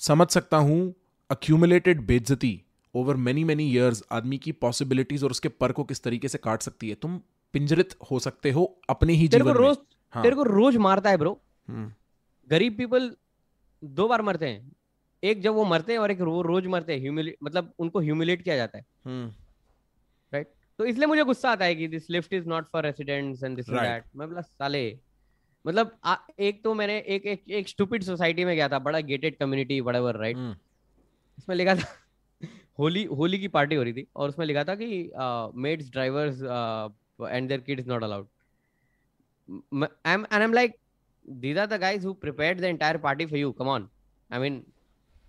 समझ 0.00 0.28
सकता 0.28 0.56
हूँ 0.56 0.94
अक्यूमुलेटेड 1.30 2.00
बेज्जती 2.06 2.62
ओवर 2.94 3.16
मेनी 3.16 3.44
मेनी 3.44 3.64
ईयर्स 3.64 4.02
आदमी 4.12 4.38
की 4.38 4.52
पॉसिबिलिटीज 4.52 5.24
और 5.24 5.30
उसके 5.30 5.48
पर 5.48 5.72
को 5.72 5.84
किस 5.84 6.02
तरीके 6.02 6.28
से 6.28 6.38
काट 6.38 6.62
सकती 6.62 6.88
है। 6.88 6.94
तुम 6.94 7.20
पिंजरित 7.54 7.94
हो 8.10 8.18
सकते 8.18 8.50
हो 8.50 8.64
अपने 8.90 9.12
ही 9.12 9.28
जीवन 9.28 9.46
में। 9.46 9.54
रोज 9.54 9.76
हाँ। 10.14 10.22
तेरे 10.22 10.36
को 10.36 10.42
रोज 10.42 10.76
मारता 10.76 11.10
है 11.10 11.16
ब्रो। 11.16 11.40
हम्म, 11.68 11.92
गरीब 12.50 12.76
पीपल 12.76 13.10
दो 13.82 14.08
बार 14.08 14.22
मरते 14.22 14.46
हैं। 14.46 14.72
एक 15.22 15.40
जब 15.42 15.54
वो 15.54 15.64
मरते 15.64 15.92
हैं 15.92 15.98
और 15.98 16.10
एक 16.10 16.20
वो 16.20 16.42
रोज 16.42 16.66
मरते 16.66 16.96
हैं 16.96 17.10
मतलब 17.42 17.72
उनको 17.78 18.00
ह्यूमिलेट 18.00 18.42
किया 18.42 18.56
जाता 18.56 18.78
है। 18.78 18.84
हम्म, 19.04 19.32
राइट 20.32 20.50
तो 20.78 20.84
इसलिए 20.84 21.06
मुझे 21.06 21.24
गुस्सा 21.24 21.50
आता 21.50 21.64
है 21.64 21.74
कि 21.74 21.88
this 21.88 22.10
lift 22.10 22.32
is 22.32 22.48
not 22.48 22.66
for 22.66 22.84
residents 22.84 23.42
and 23.42 23.56
this 23.56 23.66
Right. 23.66 23.82
That 23.82 24.04
मैं 24.16 24.28
बोला 24.28 24.40
साले 24.40 24.98
मतलब 25.66 25.96
आ, 26.04 26.16
एक 26.38 26.62
तो 26.64 26.74
मैंने 26.74 26.98
एक 26.98 27.26
एक 27.26 27.50
एक 27.50 27.68
स्टूपिड 27.68 28.02
सोसाइटी 28.02 28.44
में 28.44 28.54
गया 28.56 28.68
था 28.68 28.78
बड़ा 28.78 29.00
गेटेड 29.00 29.36
कम्युनिटी 29.36 29.80
व्हाटएवर 29.80 30.16
राइट 30.16 30.36
उसमें 31.38 31.56
लिखा 31.56 31.74
था 31.74 32.48
होली 32.78 33.04
होली 33.04 33.38
की 33.38 33.48
पार्टी 33.48 33.74
हो 33.74 33.82
रही 33.82 33.92
थी 33.92 34.06
और 34.16 34.28
उसमें 34.28 34.46
लिखा 34.46 34.64
था 34.64 34.74
कि 34.74 35.10
maids 35.62 35.90
drivers 35.90 36.42
and 37.30 37.48
their 37.48 37.60
kids 37.60 37.86
not 37.86 38.02
allowed 38.02 38.26
I 39.72 40.14
am 40.14 40.20
and 40.20 40.26
I 40.32 40.44
am 40.44 40.52
like 40.52 40.76
these 41.40 41.58
are 41.62 41.66
the 41.66 41.78
guys 41.80 42.04
who 42.06 42.12
prepared 42.14 42.60
the 42.60 42.68
entire 42.68 42.98
party 43.00 43.24
for 43.30 43.38
you 43.38 43.48
come 43.56 43.70
on 43.72 43.82
i 44.30 44.38
mean 44.42 44.54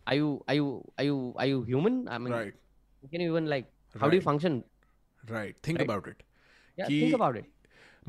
are 0.09 0.17
you 0.19 0.31
are 0.47 0.57
you 0.57 0.67
are 0.97 1.07
you 1.09 1.19
are 1.43 1.47
you 1.51 1.61
human? 1.69 2.01
I 2.07 2.19
mean 2.25 2.33
right. 2.33 2.59
can 3.13 3.21
even 3.21 3.47
like 3.53 3.69
how 3.95 4.01
right. 4.01 4.11
do 4.11 4.17
you 4.17 4.25
function? 4.27 4.59
Right. 5.23 5.55
Think 5.67 5.79
right. 5.79 5.89
about 5.89 6.11
it. 6.11 6.27
Yeah 6.77 6.87
Ki... 6.87 6.99
think 7.01 7.17
about 7.21 7.39
it. 7.41 7.47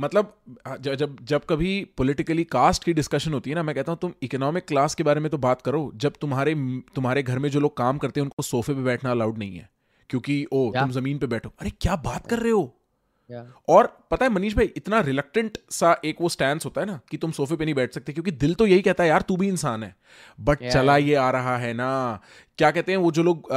मतलब 0.00 0.36
हाँ, 0.66 0.76
जब, 0.78 0.94
जब 0.94 1.16
जब 1.22 1.44
कभी 1.44 1.84
politically 1.96 2.44
cast 2.44 2.84
की 2.84 2.92
discussion 2.92 3.32
होती 3.32 3.50
है 3.50 3.56
ना 3.56 3.62
मैं 3.62 3.74
कहता 3.74 3.92
हूँ 3.92 3.98
तुम 4.02 4.12
इकोनॉमिक 4.22 4.64
क्लास 4.64 4.94
के 4.94 5.02
बारे 5.02 5.20
में 5.20 5.30
तो 5.30 5.38
बात 5.38 5.62
करो। 5.62 5.92
जब 5.96 6.12
तुम्हारे 6.20 6.54
तुम्हारे 6.94 7.22
घर 7.22 7.38
में 7.38 7.48
जो 7.48 7.60
लोग 7.60 7.76
काम 7.76 7.98
करते 7.98 8.20
हैं 8.20 8.24
उनको 8.24 8.42
सोफे 8.42 8.74
पे 8.74 8.82
बैठना 8.82 9.10
अलाउड 9.10 9.38
नहीं 9.38 9.56
है। 9.56 9.70
क्योंकि 10.10 10.46
ओ 10.52 10.72
तुम 10.78 10.90
ज़मीन 10.90 11.18
पे 11.18 11.26
बैठो। 11.26 11.52
अरे 11.60 11.70
क्या 11.70 11.96
बात 11.96 12.26
कर 12.26 12.38
रहे 12.38 12.52
हो? 12.52 12.79
Yeah. 13.30 13.44
और 13.68 13.86
पता 14.10 14.24
है 14.24 14.30
मनीष 14.30 14.54
भाई 14.56 14.70
इतना 14.76 15.00
रिलक्टेंट 15.00 15.58
सा 15.70 15.94
एक 16.04 16.20
वो 16.20 16.28
स्टैंड 16.28 16.60
होता 16.64 16.80
है 16.80 16.86
ना 16.86 16.98
कि 17.10 17.16
तुम 17.16 17.30
सोफे 17.30 17.56
पे 17.56 17.64
नहीं 17.64 17.74
बैठ 17.74 17.94
सकते 17.94 18.12
क्योंकि 18.12 18.30
दिल 18.30 18.54
तो 18.54 18.66
यही 18.66 18.82
कहता 18.82 19.04
है 19.04 19.08
यार 19.08 19.22
तू 19.22 19.36
भी 19.36 19.48
इंसान 19.48 19.82
है 19.82 19.94
बट 20.40 20.58
Yeah, 20.60 20.72
चला 20.72 20.96
ये 20.96 21.14
आ 21.14 21.30
रहा 21.30 21.56
है 21.56 21.72
ना। 21.74 22.20
क्या 22.58 22.70
कहते 22.70 22.92
हैं 22.92 22.98
वो 22.98 23.10
जो 23.10 23.22
लोग 23.22 23.48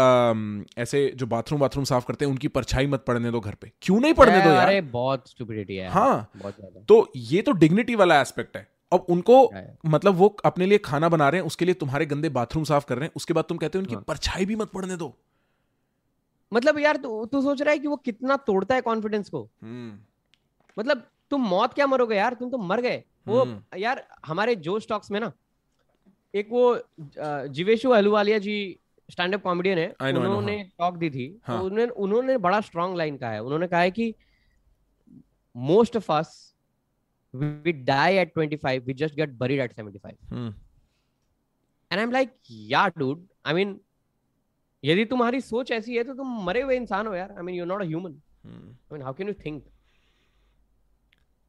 ऐसे 0.77 1.11
जो 1.15 1.25
बाथरूम 1.27 1.59
बाथरूम 1.61 1.85
साफ़ 1.85 2.05
करते 2.07 2.25
हैं 2.25 2.31
उनकी 2.31 2.47
परछाई 2.49 2.87
मत 2.87 3.03
पड़ने 3.07 3.31
दो 3.31 3.39
घर 3.39 3.55
पे। 3.55 3.71
क्यों 3.81 3.99
नहीं 3.99 4.13
पड़ने 4.13 4.41
दो 4.41 4.49
यार? 4.49 4.67
अरे 4.67 4.81
बहुत 4.81 5.29
स्टूपिडिटी 5.29 5.75
है 5.75 5.89
हाँ। 5.89 6.29
बहुत 6.37 6.85
तो 6.89 7.11
ये 7.15 7.41
तो 7.41 7.51
डिग्निटी 7.53 7.95
वाला 7.95 8.21
एस्पेक्ट 8.21 8.57
है। 8.57 8.67
अब 8.91 9.05
उनको 9.09 9.37
मतलब 9.85 10.15
वो 10.15 10.27
अपने 10.45 10.65
लिए 10.65 10.77
खाना 10.77 11.09
बना 11.09 11.29
रहे 11.29 11.41
हैं 11.41 11.47
उसके 11.47 11.65
लिए 11.65 11.75
तुम्हारे 11.75 12.05
गंदे 12.05 12.29
बाथरूम 12.31 12.63
साफ़ 12.63 12.85
कर 12.85 12.95
रहे 12.95 13.05
हैं 13.05 13.11
उसके 13.15 13.33
बाद 13.33 13.45
तुम 13.49 13.57
कहते 13.57 13.77
हो 13.77 13.81
उनकी 13.81 13.95
हाँ। 13.95 14.03
परछाई 14.07 14.45
भी 14.45 14.55
मत 14.55 14.71
पड़ने 14.71 14.95
दो। 14.95 15.15
मतलब 16.53 16.79
यार 16.79 16.97
तू 16.97 17.25
तू 17.25 17.41
सोच 17.41 17.61
रहा 17.61 17.71
है 17.71 17.79
कि 17.79 17.87
वो 17.87 17.95
कितना 18.05 18.35
तोड़ता 18.47 18.75
है 18.75 18.81
कॉन्फिडेंस 18.81 19.29
को? 19.29 19.41
हम्म, 19.61 19.99
मतलब 20.77 21.07
तुम 21.31 21.47
मौत 21.47 21.73
क्या 21.73 21.87
मरोगे 21.87 22.15
यार? 22.15 22.33
तुम 22.33 22.49
तो 22.49 22.57
मर 22.59 22.81
गए। 22.81 23.03
वो 23.27 23.41
हम्म। 23.41 23.77
यार 23.79 24.05
हमारे 24.25 24.55
जो 24.57 24.79
स्टॉक्स 24.79 25.11
में 25.11 25.19
ना 25.19 25.31
एक 26.33 26.47
वो 26.51 27.47
Jeeveshu 27.49 27.89
Ahluwalia 27.89 28.37
ji 28.39 28.55
stand 29.09 29.33
up 29.35 29.41
comedian 29.41 29.77
है 29.77 29.93
know, 29.93 30.17
उन्होंने 30.17 30.63
टॉक 30.79 30.97
दी 30.97 31.09
थी। 31.09 31.27
हाँ। 31.43 31.57
तो 31.57 31.65
उन्होंने 31.65 31.91
उन्होंने 32.03 32.37
बड़ा 32.37 32.59
स्ट्रांग 32.61 32.95
लाइन 32.97 33.17
कहा 33.17 33.31
है। 33.31 33.43
उन्होंने 33.43 33.67
कहा 33.67 33.79
है 33.79 33.91
कि 33.91 34.13
most 35.55 35.97
of 35.97 36.11
us 36.11 36.31
we 37.33 37.71
die 37.71 38.15
at 38.17 38.33
25 38.37 38.85
we 38.85 38.93
just 38.93 39.15
get 39.15 39.33
buried 39.37 39.59
at 39.59 39.73
75 39.73 40.15
hmm, 40.31 40.53
and 41.91 41.99
I 41.99 42.03
am 42.03 42.11
like 42.11 42.31
yeah 42.49 42.87
dude 42.97 43.27
I 43.45 43.53
mean 43.53 43.79
यदि 44.83 45.05
तुम्हारी 45.05 45.41
सोच 45.41 45.71
ऐसी 45.71 45.95
है 45.95 46.03
तो 46.03 46.13
तुम 46.13 46.43
मरे 46.45 46.61
हुए 46.61 46.75
इंसान 46.77 47.07
हो 47.07 47.13
यार। 47.15 47.31
I 47.31 47.43
mean 47.43 47.55
you 47.55 47.65
not 47.65 47.81
a 47.81 47.85
human. 47.85 48.11
I 48.45 48.93
mean 48.93 49.01
how 49.01 49.13
can 49.13 49.27
you 49.27 49.33
think 49.45 49.63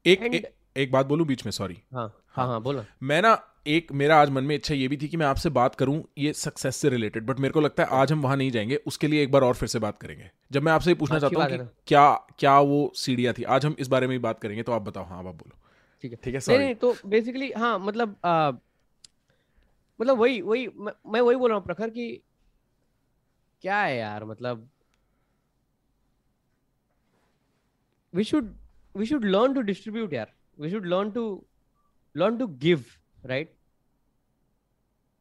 एक 0.05 0.19
And- 0.19 0.33
एक, 0.35 0.45
एक 0.77 0.91
बात 0.91 1.05
बोलूँ 1.05 1.25
बीच 1.27 1.45
में 1.45 1.51
सॉरी 1.51 1.77
हाँ 1.93 2.07
हाँ। 2.27 2.47
हाँ 2.47 2.61
बोलो। 2.61 2.83
मैं 3.03 3.21
ना 3.21 3.37
एक 3.67 3.91
मेरा 3.91 4.21
आज 4.21 4.29
मन 4.29 4.43
में 4.43 4.55
इच्छा 4.55 4.73
ये 4.73 4.87
भी 4.87 4.97
थी 4.97 5.07
कि 5.07 5.17
मैं 5.17 5.25
आपसे 5.25 5.49
बात 5.49 5.75
करूँ 5.75 6.03
ये 6.17 6.33
सक्सेस 6.33 6.75
से 6.75 6.89
रिलेटेड 6.89 7.25
बट 7.25 7.39
मेरे 7.39 7.51
को 7.51 7.61
लगता 7.61 7.83
है 7.83 7.89
आज 7.91 8.11
हम 8.11 8.21
वहाँ 8.21 8.37
नहीं 8.37 8.51
जाएँगे 8.51 8.75
उसके 8.87 9.07
लिए 9.07 9.23
एक 9.23 9.31
बार 9.31 9.41
और 9.41 9.53
फिर 9.53 9.69
से 9.69 9.79
बात 9.79 9.97
करेंगे। 9.97 10.29
जब 10.51 10.63
मैं 10.63 10.71
आपसे 10.71 10.89
ये 10.89 10.95
पूछना 10.95 11.19
चाहता 11.19 11.43
हूँ 11.43 11.49
कि 11.49 11.83
क्या 11.87 12.13
क्या 12.39 12.59
वो 12.59 12.91
सीढ़ियाँ 12.95 13.33
थी? 13.33 13.43
आज 13.43 13.65
हम 13.65 13.75
इस 13.79 13.87
बारे 13.87 14.07
में 14.07 14.13
ही 14.15 14.19
बात 14.19 14.39
करेंगे 14.39 14.63
तो 14.63 14.71
आप 14.71 14.81
बताओ। 14.81 15.05
हाँ 15.05 15.17
आप 15.17 15.25
बोलो। 15.25 15.57
ठीक 16.03 16.11
है। 16.11 16.17
ठीक 16.23 16.33
है 16.33 16.39
सॉरी 16.39 16.73
तो 16.73 16.95
बेसिकली 17.05 17.51
हाँ 17.51 17.77
मतलब 17.79 18.15
आ, 18.25 18.51
मतलब 20.01 20.17
वही 20.17 20.41
वही 20.41 20.67
मैं 21.07 21.21
वही 21.21 21.35
बोल 21.35 21.49
रहा 21.49 21.57
हूँ 21.57 21.65
प्रखर 21.65 21.89
की 21.89 22.07
क्या 23.65 23.81
है 23.81 23.97
यार 23.97 24.23
मतलब 24.25 24.67
we 28.13 28.23
should 28.23 28.53
we 28.95 29.05
should 29.05 29.25
learn 29.25 29.53
to 29.53 29.61
distribute 29.69 30.13
यार 30.13 30.33
we 30.59 30.69
should 30.71 30.85
learn 30.85 31.11
to 31.11 31.23
learn 32.15 32.37
to 32.37 32.47
give 32.65 32.85
right 33.25 33.55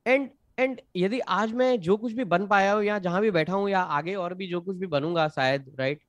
and 0.06 0.28
and 0.58 0.80
यदि 0.96 1.20
आज 1.38 1.52
मैं 1.62 1.80
जो 1.80 1.96
कुछ 1.96 2.12
भी 2.12 2.24
बन 2.34 2.46
पाया 2.46 2.72
हूँ 2.72 2.84
या 2.84 2.98
जहाँ 3.08 3.20
भी 3.20 3.30
बैठा 3.30 3.52
हूँ 3.52 3.70
या 3.70 3.80
आगे 3.98 4.14
और 4.14 4.34
भी 4.34 4.48
जो 4.48 4.60
कुछ 4.60 4.76
भी 4.76 4.86
बनूँगा 4.96 5.28
शायद 5.40 5.74
right 5.78 6.02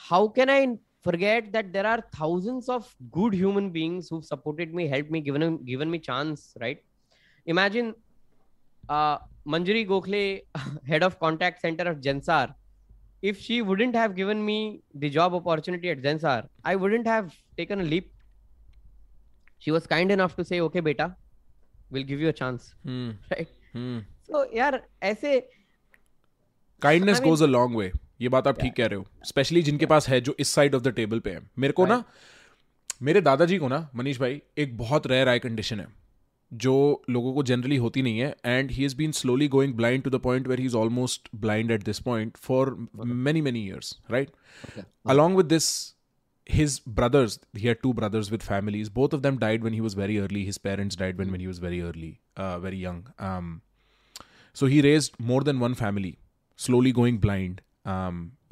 how 0.00 0.28
can 0.28 0.50
I 0.50 0.78
forget 1.02 1.52
that 1.52 1.72
there 1.72 1.86
are 1.86 2.00
thousands 2.14 2.68
of 2.68 2.94
good 3.12 3.34
human 3.34 3.70
beings 3.70 4.08
who've 4.08 4.24
supported 4.24 4.74
me, 4.74 4.86
helped 4.88 5.10
me, 5.10 5.20
given 5.20 5.64
given 5.64 5.90
me 5.90 5.98
chance, 5.98 6.52
right? 6.60 6.82
Imagine 7.46 7.94
uh, 8.88 9.18
Manjari 9.46 9.86
Gokhale, 9.86 10.42
head 10.86 11.02
of 11.02 11.18
contact 11.20 11.60
center 11.60 11.88
at 11.88 12.00
Gensar. 12.00 12.54
If 13.22 13.40
she 13.40 13.62
wouldn't 13.62 13.94
have 13.94 14.14
given 14.14 14.44
me 14.44 14.82
the 14.94 15.10
job 15.10 15.34
opportunity 15.34 15.90
at 15.90 16.02
Gensar, 16.02 16.48
I 16.64 16.76
wouldn't 16.76 17.06
have 17.06 17.32
taken 17.56 17.80
a 17.80 17.84
leap. 17.84 18.12
She 19.62 19.70
was 19.70 19.86
kind 19.86 20.12
enough 20.16 20.36
to 20.36 20.44
say, 20.44 20.60
"Okay, 20.66 20.82
beta, 20.88 21.06
we'll 21.90 22.08
give 22.10 22.24
you 22.24 22.32
a 22.32 22.36
chance." 22.40 22.72
Hmm 22.86 23.14
Right? 23.32 23.54
Hmm 23.74 24.02
So, 24.30 24.44
यार 24.56 24.80
ऐसे 25.02 25.38
kindness 26.82 27.20
goes 27.22 27.42
a 27.42 27.46
long 27.46 27.76
way 27.76 27.90
ये 28.20 28.28
बात 28.28 28.46
आप 28.46 28.58
ठीक 28.60 28.74
कह 28.76 28.86
रहे 28.86 28.98
हो 28.98 29.06
specially 29.24 29.62
जिनके 29.62 29.86
पास 29.86 30.08
है 30.08 30.20
जो 30.20 30.34
इस 30.40 30.48
साइड 30.48 30.74
ऑफ़ 30.74 30.82
द 30.82 30.92
टेबल 30.96 31.20
पे 31.20 31.30
है 31.30 31.40
मेरे 31.58 31.72
को 31.72 31.86
ना 31.86 32.02
मेरे 33.02 33.20
दादाजी 33.20 33.58
को 33.58 33.68
ना 33.68 33.88
मनीष 33.96 34.20
भाई 34.20 34.40
एक 34.58 34.76
बहुत 34.78 35.06
रेयर 35.06 35.28
आई 35.28 35.38
कंडीशन 35.38 35.80
है 35.80 35.86
जो 36.52 37.02
लोगों 37.10 37.32
को 37.34 37.42
जनरली 37.42 37.76
होती 37.76 38.02
नहीं 38.02 38.18
है 38.18 38.34
and 38.44 38.70
he 38.70 38.84
is 38.84 38.96
been 38.96 39.12
slowly 39.12 39.48
going 39.48 39.74
blind 39.74 40.02
to 40.04 40.10
the 40.10 40.20
point 40.20 40.46
where 40.48 40.60
he 40.60 40.66
is 40.66 40.76
almost 40.76 41.28
blind 41.34 41.70
at 41.70 41.84
this 41.84 42.00
point 42.00 42.36
for 42.36 42.74
many 42.96 43.40
many 43.40 43.64
years 43.66 43.98
right 44.10 44.30
along 45.06 45.36
with 45.36 45.46
this 45.46 45.68
his 46.50 46.80
brothers 46.88 47.38
he 47.56 47.74
two 47.74 47.92
brothers 47.92 48.30
with 48.30 48.40
families 48.40 48.90
both 48.90 49.14
of 49.14 49.22
them 49.22 49.38
died 49.38 49.64
one 49.64 49.72
he 49.72 49.80
was 49.80 49.96
very 49.96 50.16
early 50.16 50.44
his 50.44 50.58
parents 50.58 50.98
died 50.98 51.20
one 51.20 51.30
one 51.30 51.40
he 51.40 51.46
was 51.46 51.60
very 51.60 51.80
early 51.80 52.16
very 52.38 52.84
young 52.84 53.60
so 54.56 54.66
he 54.66 54.80
raise 54.80 55.10
more 55.20 55.44
than 55.44 55.58
one 55.58 55.74
family 55.74 56.16
slowly 56.58 56.92
going 56.92 57.18
blind 57.20 57.60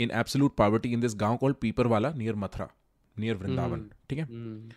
in 0.00 0.10
absolute 0.10 0.56
poverty 0.56 0.92
in 0.92 1.00
this 1.00 1.14
गाँव 1.16 1.36
called 1.36 1.56
पीपर 1.56 1.86
वाला 1.86 2.12
near 2.12 2.34
Mathura 2.34 2.68
near 3.16 3.36
Vrindavan 3.36 3.90
ठीक 4.08 4.18
है? 4.18 4.26
Hmm. 4.26 4.72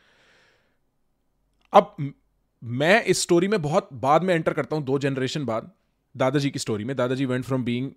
अब 1.74 1.96
मैं 2.64 3.04
इस 3.04 3.22
story 3.22 3.48
में 3.48 3.62
बहुत 3.62 3.90
बाद 3.94 4.24
में 4.24 4.34
एंटर 4.36 4.54
करता 4.54 4.76
हूँ, 4.76 4.84
दो 4.86 5.00
जनरेशन 5.00 5.46
बाद। 5.46 5.72
दादाजी 6.16 6.50
की 6.52 6.60
स्टोरी 6.60 6.84
में। 6.84 6.96
दादाजी 6.96 7.26
went 7.26 7.46
from 7.46 7.64
being 7.64 7.92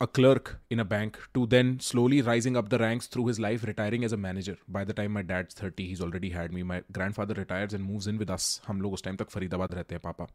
a 0.00 0.04
clerk 0.04 0.60
in 0.70 0.78
a 0.78 0.84
bank 0.84 1.16
to 1.34 1.46
then 1.46 1.76
slowly 1.78 2.20
rising 2.20 2.56
up 2.56 2.68
the 2.68 2.74
ranks 2.74 3.10
through 3.12 3.26
his 3.28 3.40
life 3.40 3.64
retiring 3.64 4.04
as 4.04 4.14
a 4.14 4.16
manager 4.16 4.56
by 4.70 4.84
the 4.84 4.92
time 4.92 5.12
my 5.12 5.22
dad 5.22 5.46
thirty 5.62 5.86
he's 5.86 6.00
already 6.00 6.28
had 6.28 6.52
me 6.52 6.62
my 6.62 6.80
grandfather 7.12 7.36
retires 7.36 7.74
and 7.74 7.84
move 7.84 8.08
in 8.08 8.18
with 8.18 8.30
us 8.30 8.60
हम 8.66 8.82
लोग 8.82 8.92
उस 8.92 9.02
time 9.02 9.16
तक 9.16 9.30
फरीदाबाद 9.30 9.74
रहते 9.74 9.94
हैं, 9.94 10.00
पापा। 10.04 10.26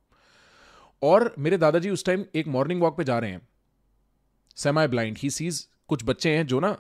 और 1.02 1.36
मेरे 1.40 1.58
दादाजी 1.58 1.90
उस 1.90 2.06
टाइम 2.06 2.26
एक 2.36 2.48
मॉर्निंग 2.48 2.82
वॉक 2.82 2.98
पर 2.98 3.04
जा 3.04 3.20
रहे 3.20 3.32
हैं। 3.32 3.48
सेमाई 4.56 4.88
ब्लाइंड 4.88 5.18
ही 5.18 5.30
सीज 5.30 5.68
कुछ 5.88 6.04
बच्चे 6.06 6.36
हैं 6.36 6.48
जो 6.48 6.60
ना 6.60 6.72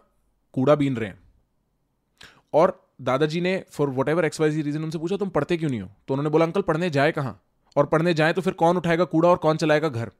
कूड़ा 0.53 0.75
बीन 0.75 0.95
रहे 0.95 1.09
हैं। 1.09 1.19
और 2.53 2.82
दादाजी 3.01 3.41
ने 3.41 3.63
for 3.71 3.89
what 3.89 4.09
ever 4.09 4.25
XYZ 4.25 4.61
reason 4.61 4.83
उनसे 4.83 4.97
पूछा, 4.97 5.17
तुम 5.17 5.29
पढ़ते 5.29 5.57
क्यों 5.57 5.69
नहीं 5.69 5.81
हो? 5.81 5.89
तो 6.07 6.13
उन्होंने 6.13 6.29
बोला, 6.29 6.45
अंकल, 6.45 6.61
पढ़ने 6.61 6.89
जाए 6.89 7.11
कहाँ? 7.11 7.41
और 7.75 7.85
पढ़ने 7.85 8.13
जाए 8.13 8.33
तो 8.33 8.41
फिर 8.41 8.53
कौन 8.53 8.77
उठाएगा 8.77 9.03
कूड़ा 9.03 9.29
और 9.29 9.37
कौन 9.37 9.57
चलाएगा 9.57 9.89
घर? 9.89 10.11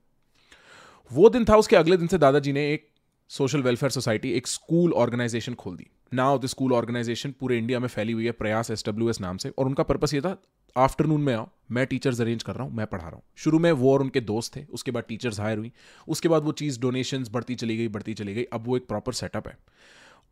वो 1.12 1.30
दिन 1.30 1.46
था, 1.46 1.56
उसके 1.56 1.76
अगले 1.76 1.98
दिन 1.98 2.08
से 2.08 2.18
दादाजी 2.18 2.54
ने 2.54 2.74
एक 2.74 2.90
सोशल 3.30 3.62
वेलफेयर 3.62 3.90
सोसाइटी 3.90 4.32
एक 4.32 4.48
स्कूल 4.48 4.94
ऑर्गेनाइजेशन 4.94 5.54
खोल 5.54 5.76
दी। 5.76 5.88
नाउ 6.14 6.40
द 6.40 6.46
स्कूल 6.46 6.74
ऑर्गेनाइजेशन 6.74 7.34
पूरे 7.40 7.58
इंडिया 7.58 7.80
में 7.80 7.88
फैली 7.88 8.12
हुई 8.12 8.26
है, 8.26 8.32
प्रयास 8.32 8.72
एस 8.72 8.84
डब्ल्यू 8.88 9.10
एस 9.10 9.22
नाम 9.22 9.38
से। 9.38 9.50
और 9.50 9.66
उनका 9.66 9.84
पर्पस 9.84 10.14
ये 10.14 10.22
था 10.22 10.38
आफ्टरनून 10.78 11.22
में 11.22 11.34
आओ, 11.34 11.50
मैं 11.72 11.86
टीचर्स 11.88 12.22
अरेंज 12.22 12.44
कर 12.44 12.56
रहा 12.56 12.64
हूँ, 12.64 12.74
मैं 12.74 12.88
पढ़ा 12.88 13.04
रहा 13.04 13.16
हूँ। 13.16 13.24
शुरू 13.36 13.60
में 13.60 13.72
वो 13.72 13.94
और 13.94 14.02
उनके 14.02 14.22
दोस्त 14.22 14.56
थे, 14.56 14.66
उसके 14.74 14.92
बाद 14.92 15.04
टीचर्स 15.08 15.40
हायर 15.40 15.58
हुई। 15.58 15.72
उसके 16.08 16.30
बाद 16.30 16.44
वो 16.44 16.52
चीज़ 16.52 16.80
डोनेशन 16.80 17.26
बढ़ती 17.32 17.56
चली 17.56 17.78
गई, 17.78 17.88
बढ़ती 17.88 18.14
चली 18.14 18.34
गई। 18.34 18.44
अब 18.44 18.64
वो 18.66 18.78
एक 18.78 18.88
प्रॉपर 18.88 19.14
सेटअप 19.14 19.48
है। 19.48 19.58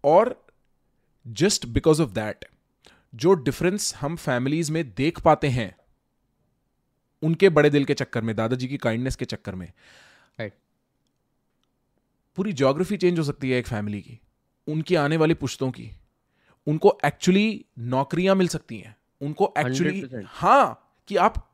और 0.03 0.45
जस्ट 1.25 1.65
बिकॉज़ 1.65 2.01
ऑफ़ 2.01 2.09
दैट 2.09 2.45
जो 3.15 3.33
डिफरेंस 3.33 3.93
हम 3.95 4.15
फैमिलीज़ 4.15 4.71
में 4.71 4.83
देख 4.93 5.19
पाते 5.21 5.47
हैं 5.47 5.75
उनके 7.23 7.49
बड़े 7.49 7.69
दिल 7.69 7.85
के 7.85 7.93
चक्कर 7.93 8.21
में 8.21 8.35
दादाजी 8.35 8.67
की 8.67 8.77
काइंडनेस 8.77 9.15
के 9.15 9.25
चक्कर 9.25 9.55
में 9.55 9.67
right. 9.67 10.53
पूरी 12.37 12.53
ज्योग्राफी 12.53 12.97
चेंज 12.97 13.19
हो 13.19 13.23
सकती 13.23 13.49
है 13.49 13.57
एक 13.57 13.67
फैमिली 13.67 14.01
की 14.01 14.19
उनकी 14.67 14.95
आने 14.95 15.17
वाली 15.17 15.33
पुश्तों 15.33 15.71
की 15.71 15.91
उनको 16.67 16.97
एक्चुअली 17.05 17.65
नौकरियाँ 17.79 18.35
मिल 18.35 18.47
सकती 18.47 18.77
हैं 18.77 18.95
उनको 19.21 19.53
एक्चुअली 19.57 20.03
हाँ 20.25 20.97
कि 21.07 21.15
आप 21.15 21.47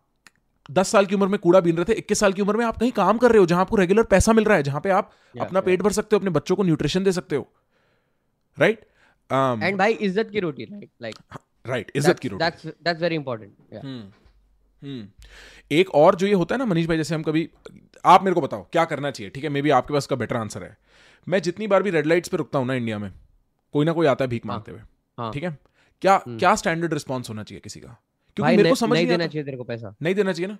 दस 0.72 0.88
साल 0.88 1.06
की 1.06 1.16
उम्र 1.16 1.28
में 1.28 1.40
कूड़ा 1.40 1.60
बीन 1.60 1.76
रहे 1.76 1.86
थे 1.86 1.94
इक्कीस 1.94 2.20
साल 2.20 2.34
की 2.34 2.42
उम्र 2.42 2.58
में 2.58 2.66
आप 2.66 2.78
कहीं 2.78 2.92
काम 2.92 3.18
कर 3.18 3.32
रहे 3.32 3.40
हो 3.40 3.46
जहाँ 3.46 3.62
आपको 3.62 3.76
रेगुलर 3.76 4.04
पैसा 4.04 4.34
मिल 4.34 4.46
रहा 4.46 4.58
है 4.58 4.64
जहाँ 4.64 4.82
पे 4.82 4.90
आप 4.90 5.12
yeah, 5.12 5.46
अपना 5.46 5.60
yeah. 5.60 5.66
पेट 5.66 5.82
भर 5.82 5.92
सकते 5.92 6.16
हो 6.16 6.20
अपने 6.20 6.30
बच्चों 6.30 6.56
को 6.56 6.64
न्यूट्रिशन 6.64 7.04
दे 7.04 7.12
सकते 7.12 7.36
हो 7.36 7.48
राइट 8.58 8.80
right? 8.80 8.97
Um, 9.30 9.64
एंड 9.64 9.78
भाई 9.78 9.94
इज़्ज़त 9.94 10.30
की 10.32 10.40
रोटी 10.40 10.64
राइट 10.64 10.90
लाइक 11.02 11.16
राइट 11.66 11.92
इज़्ज़त 11.96 12.20
की 12.20 12.28
रोटी 12.28 12.44
that's 12.44 12.66
that's 12.66 13.02
very 13.02 13.16
important 13.16 13.54
hmm 13.76 15.08
एक 15.72 15.90
और 15.96 16.16
जो 16.16 16.28
ये 16.28 16.34
होता 16.34 16.56
है 16.56 16.60
ना 16.60 16.66
मनीष 16.66 16.88
भाई 16.88 16.98
जैसे 16.98 17.16
हम 17.16 17.24
कभी 17.24 17.50
आप 18.06 18.24
मेरे 18.24 18.34
को 18.34 18.42
बताओ 18.42 18.68
क्या 18.72 18.84
करना 18.86 19.12
चाहिए? 19.12 19.30
ठीक 19.30 19.44
है 19.44 19.50
मे 19.50 19.62
बी 19.62 19.70
आपके 19.70 19.94
पास 19.94 20.08
का 20.08 20.16
बेटर 20.16 20.36
आंसर 20.36 20.64
है। 20.64 20.78
मैं 21.28 21.42
जितनी 21.42 21.68
बार 21.68 21.84
भी 21.84 21.90
रेड 21.90 22.06
लाइट्स 22.06 22.30
पे 22.30 22.38
रुकता 22.38 22.60
हूँ 22.60 22.68
ना 22.68 22.74
इंडिया 22.74 23.00
में 23.00 23.12
कोई 23.74 23.86
ना 23.86 23.94
कोई 23.94 24.08
आता 24.08 24.26
है 24.26 24.30
भीख 24.30 24.46
हाँ, 24.46 24.54
मांगते 24.54 24.72
हुए। 24.72 24.82
हाँ, 25.18 25.32
ठीक 25.34 25.44
है? 25.44 25.58
क्या 26.02 26.16
हम्म। 26.16 26.38
क्या 26.40 26.54
स्टैंडर्ड 26.56 26.94
रिस्पॉन्स 26.94 27.30
होना 27.30 27.44
चाहिए 27.44 27.60
किसी 27.60 27.80
का? 27.80 27.98
क्योंकि 28.38 28.58
मेरे 28.58 28.70
को 28.70 28.76
समझ 28.76 28.98
नहीं 28.98 29.08
देना 29.08 29.28
चाहिए 29.28 29.46
तेरे 29.46 29.58
को 29.58 29.64
पैसा। 29.64 29.96
नहीं 30.02 30.16
देना 30.16 30.34
चाहिए 30.34 30.48
ना? 30.48 30.58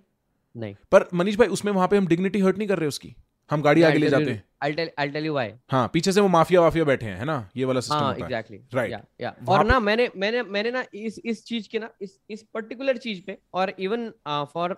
नहीं। 0.56 0.76
पर 0.92 1.08
मनीष 1.14 1.38
भाई 1.38 1.48
उसमें 1.48 1.72
वहाँ 1.72 1.88
पे 1.88 1.98
हम 1.98 2.08
डिग्निटी 2.08 2.40
हर्ट 2.40 2.58
नहीं 2.58 2.68
कर 2.68 2.80
रहे 2.80 2.88
उसकी। 2.88 3.16
हम 3.50 3.62
गाड़ी 3.62 3.82
आगे 3.82 3.98
ले 3.98 4.10
जाते 4.10 4.32
हैं 4.32 4.44
I'll 4.62 4.76
tell, 4.76 4.90
I'll 5.00 5.12
tell 5.12 5.26
you 5.26 5.34
why. 5.34 5.50
हाँ 5.72 5.88
पीछे 5.94 6.12
से 6.12 6.22
वो 6.22 6.28
माफिया 6.28 6.62
वाफिया 6.62 6.84
बैठे 6.84 7.06
हैं 7.06 7.18
है 7.18 7.26
ना 7.26 7.38
ये 7.58 7.66
वाला 7.66 7.80
सिस्टम 7.80 7.96
हाँ, 7.96 8.16
exactly. 8.16 8.54
है 8.54 8.68
राइट 8.74 8.92
right. 8.92 9.06
या 9.22 9.36
और 9.50 9.66
ना 9.66 9.80
मैंने 9.80 10.10
मैंने 10.16 10.42
मैंने 10.44 10.72
ना 10.72 10.84
इस 10.94 11.20
इस 11.26 11.44
चीज़ 11.46 11.70
के 11.70 11.80
ना 11.80 11.90
इस 12.02 12.20
इस 12.30 12.44
पर्टिकुलर 12.54 12.98
चीज़ 12.98 13.22
पे 13.22 13.38
और 13.54 13.74
even 13.80 14.12
for 14.54 14.76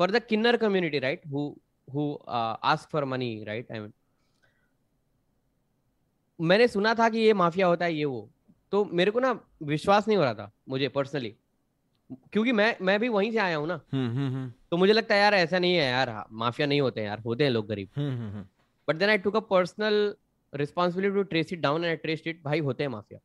for 0.00 0.10
the 0.10 0.22
kinnar 0.24 0.56
community 0.56 0.98
right 0.98 1.26
who 1.32 1.48
who 1.88 2.12
ask 2.28 2.88
for 2.90 3.04
money 3.04 3.32
right 3.44 3.72
I 3.72 3.80
mean 3.80 3.92
मैंने 6.40 6.68
सुना 6.68 6.94
था 6.94 7.08
कि 7.08 7.18
ये 7.18 7.32
माफिया 7.34 7.66
होता 7.66 7.84
है 7.84 7.94
ये 7.94 8.04
वो 8.04 8.28
तो 8.72 8.84
मेरे 8.92 9.10
को 9.10 9.20
ना 9.20 9.38
विश्वास 9.64 10.08
नहीं 10.08 10.18
हो 10.18 10.24
रहा 10.24 10.34
था 10.34 10.50
मुझे 10.68 10.88
पर्सनली 10.88 11.34
क्योंकि 12.32 12.52
मैं 12.52 12.74
मैं 12.82 12.98
भी 13.00 13.08
वहीं 13.08 13.30
से 13.32 13.38
आया 13.38 13.56
हूँ 13.56 13.66
ना 13.68 13.80
हम्म, 13.92 14.08
हम्म, 14.08 14.34
हम्म। 14.34 14.52
तो 14.72 14.76
मुझे 14.76 14.92
लगता 14.92 15.14
है 15.14 15.20
यार 15.20 15.34
ऐसा 15.34 15.58
नहीं 15.58 15.74
है 15.74 15.84
यार 15.84 16.12
माफिया 16.32 16.66
नहीं 16.66 16.80
होते 16.80 17.02
यार 17.02 17.20
होते 17.20 17.44
हैं 17.44 17.50
लोग 17.50 17.66
गरीब। 17.68 17.88
But 18.88 18.96
then 18.96 19.08
I 19.08 19.18
took 19.18 19.36
a 19.36 19.40
personal 19.50 20.14
responsibility 20.52 21.14
to 21.14 21.22
trace 21.30 21.52
it 21.52 21.60
down 21.60 21.84
and 21.84 21.98
trace 22.00 22.22
it 22.26 22.42
भाई 22.44 22.60
होते 22.60 22.82
हैं 22.82 22.90
mafia. 22.90 23.20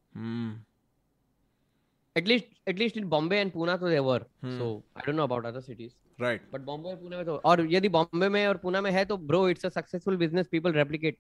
At least 2.16 2.48
at least 2.68 2.98
in 2.98 3.08
Bombay 3.10 3.38
and 3.38 3.52
Poona 3.52 3.78
तो 3.78 3.90
there 3.90 4.26
so 4.46 4.66
I 4.98 5.06
don't 5.06 5.16
know 5.16 5.24
about 5.24 5.46
other 5.46 5.62
cities 5.62 5.94
right 6.22 6.42
but 6.54 6.62
Bombay 6.62 6.96
Pune 6.96 7.18
में 7.18 7.26
तो 7.26 7.36
और 7.46 7.66
यदि 7.72 7.90
बॉम्बे 7.90 8.30
में 8.30 8.46
और 8.48 8.58
पुणे 8.58 8.82
में 8.82 8.92
है 8.92 9.06
तो 9.06 9.18
bro 9.30 9.48
it's 9.50 9.66
a 9.66 9.70
successful 9.70 10.18
business 10.18 10.48
people 10.48 10.74
replicate 10.74 11.18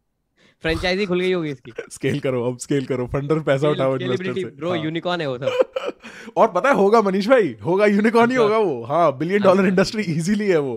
franchisee 0.63 1.05
खुल 1.05 1.19
गई 1.19 1.31
होगी 1.31 1.49
इसकी। 1.49 1.71
स्केल 1.91 2.19
करो 2.19 2.43
अब 2.51 2.57
स्केल 2.57 2.85
करो। 2.85 3.07
फंडर 3.07 3.39
पैसा 3.39 3.69
उठाओ 3.69 3.97
इन्वेस्टर 3.97 4.33
से। 4.33 4.43
ब्रो 4.45 4.75
यूनिकॉर्न 4.75 5.21
है 5.21 5.27
वो 5.29 5.37
सब। 5.37 5.91
और 6.37 6.51
पता 6.51 6.69
है 6.69 6.75
होगा 6.75 7.01
मनीष 7.01 7.27
भाई 7.27 7.55
होगा 7.65 7.85
यूनिकॉर्न 7.85 8.31
ही 8.31 8.37
होगा 8.37 8.57
वो। 8.57 8.83
हाँ 8.83 9.17
बिलियन 9.17 9.41
डॉलर 9.41 9.67
इंडस्ट्री 9.67 10.03
इजीली 10.03 10.47
है 10.47 10.59
वो। 10.59 10.75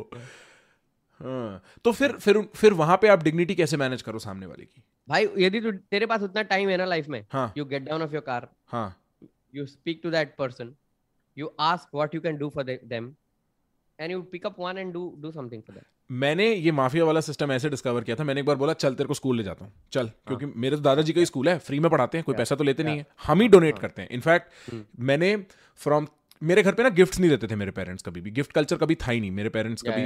हाँ। 1.20 1.62
तो 1.84 1.92
फिर 1.92 2.12
फिर 2.12 2.40
फिर 2.54 2.72
वहाँ 2.72 2.96
पे 3.02 3.08
आप 3.08 3.22
डिग्निटी 3.22 3.54
कैसे 3.54 3.76
मैनेज 3.76 4.02
करो 4.02 4.18
सामने 4.18 4.46
वाले 4.46 4.64
की? 4.64 4.82
भाई 5.08 5.28
यदि 5.38 5.60
तू 5.60 5.72
तेरे 5.72 6.06
पास 6.06 6.22
उतना 6.22 6.42
टाइम 6.42 6.68
है 6.68 6.76
ना 6.76 6.84
लाइफ 6.84 7.08
में 7.08 7.24
हाँ। 7.32 7.52
You 7.58 7.64
get 7.64 7.82
down 7.82 8.02
of 8.02 8.12
your 8.12 8.22
car 8.22 8.48
हाँ। 8.66 8.96
You 9.54 9.66
speak 9.66 10.00
to 10.02 10.10
that 10.10 10.34
person 10.38 10.74
you 11.38 11.50
ask 11.60 11.94
what 11.94 12.14
you 12.14 12.20
can 12.20 12.36
do 12.36 12.48
for 12.48 12.64
them 12.64 13.12
and 13.98 14.12
you 14.12 14.22
pick 14.22 14.46
up 14.46 14.56
one 14.58 14.78
and 14.78 14.92
do 14.92 15.14
do 15.18 15.30
something 15.30 15.62
for 15.62 15.76
that 15.76 15.86
मैंने 16.10 16.48
ये 16.48 16.72
mafia 16.72 17.04
वाला 17.04 17.20
system 17.20 17.52
ऐसे 17.52 17.68
discover 17.68 18.04
किया 18.04 18.16
था 18.16 18.24
मैंने 18.24 18.40
एक 18.40 18.46
बार 18.46 18.56
बोला 18.56 18.72
चल 18.72 18.94
तेरे 18.94 19.08
को 19.08 19.14
स्कूल 19.14 19.36
ले 19.36 19.42
जाता 19.42 19.64
हूँ। 19.64 19.72
चल 19.92 20.06
हाँ. 20.06 20.36
क्योंकि 20.36 20.58
मेरे 20.60 20.76
तो 20.76 20.82
दादाजी 20.82 21.12
का 21.12 21.20
ही 21.20 21.26
स्कूल 21.26 21.48
है 21.48 21.58
फ्री 21.58 21.78
में 21.80 21.90
पढ़ाते 21.90 22.18
हैं 22.18 22.24
कोई 22.24 22.34
पैसा 22.34 22.56
तो 22.56 22.64
लेते 22.64 22.82
नहीं 22.82 22.98
है। 22.98 23.06
हम 23.26 23.40
ही 23.40 23.48
डोनेट 23.48 23.74
हाँ। 23.74 23.80
करते 23.80 24.02
हैं। 24.02 24.08
In fact 24.08 24.52
hmm. 24.72 25.06
मैंने 25.06 25.36
फ्रॉम 25.80 26.06
मेरे 26.42 26.62
घर 26.62 26.72
पे 26.72 26.82
ना 26.82 26.88
गिफ्ट्स 26.88 27.18
नहीं 27.20 27.30
देते 27.30 27.46
थे 27.46 27.56
मेरे 27.56 27.70
पेरेंट्स 27.70 28.02
कभी 28.02 28.20
भी। 28.20 28.30
गिफ्ट 28.30 28.52
कल्चर 28.52 28.76
कभी 28.76 28.94
था 28.94 29.10
ही 29.10 29.20
नहीं 29.20 29.30
मेरे 29.30 29.48
पेरेंट्स 29.48 29.82
कभी। 29.82 30.02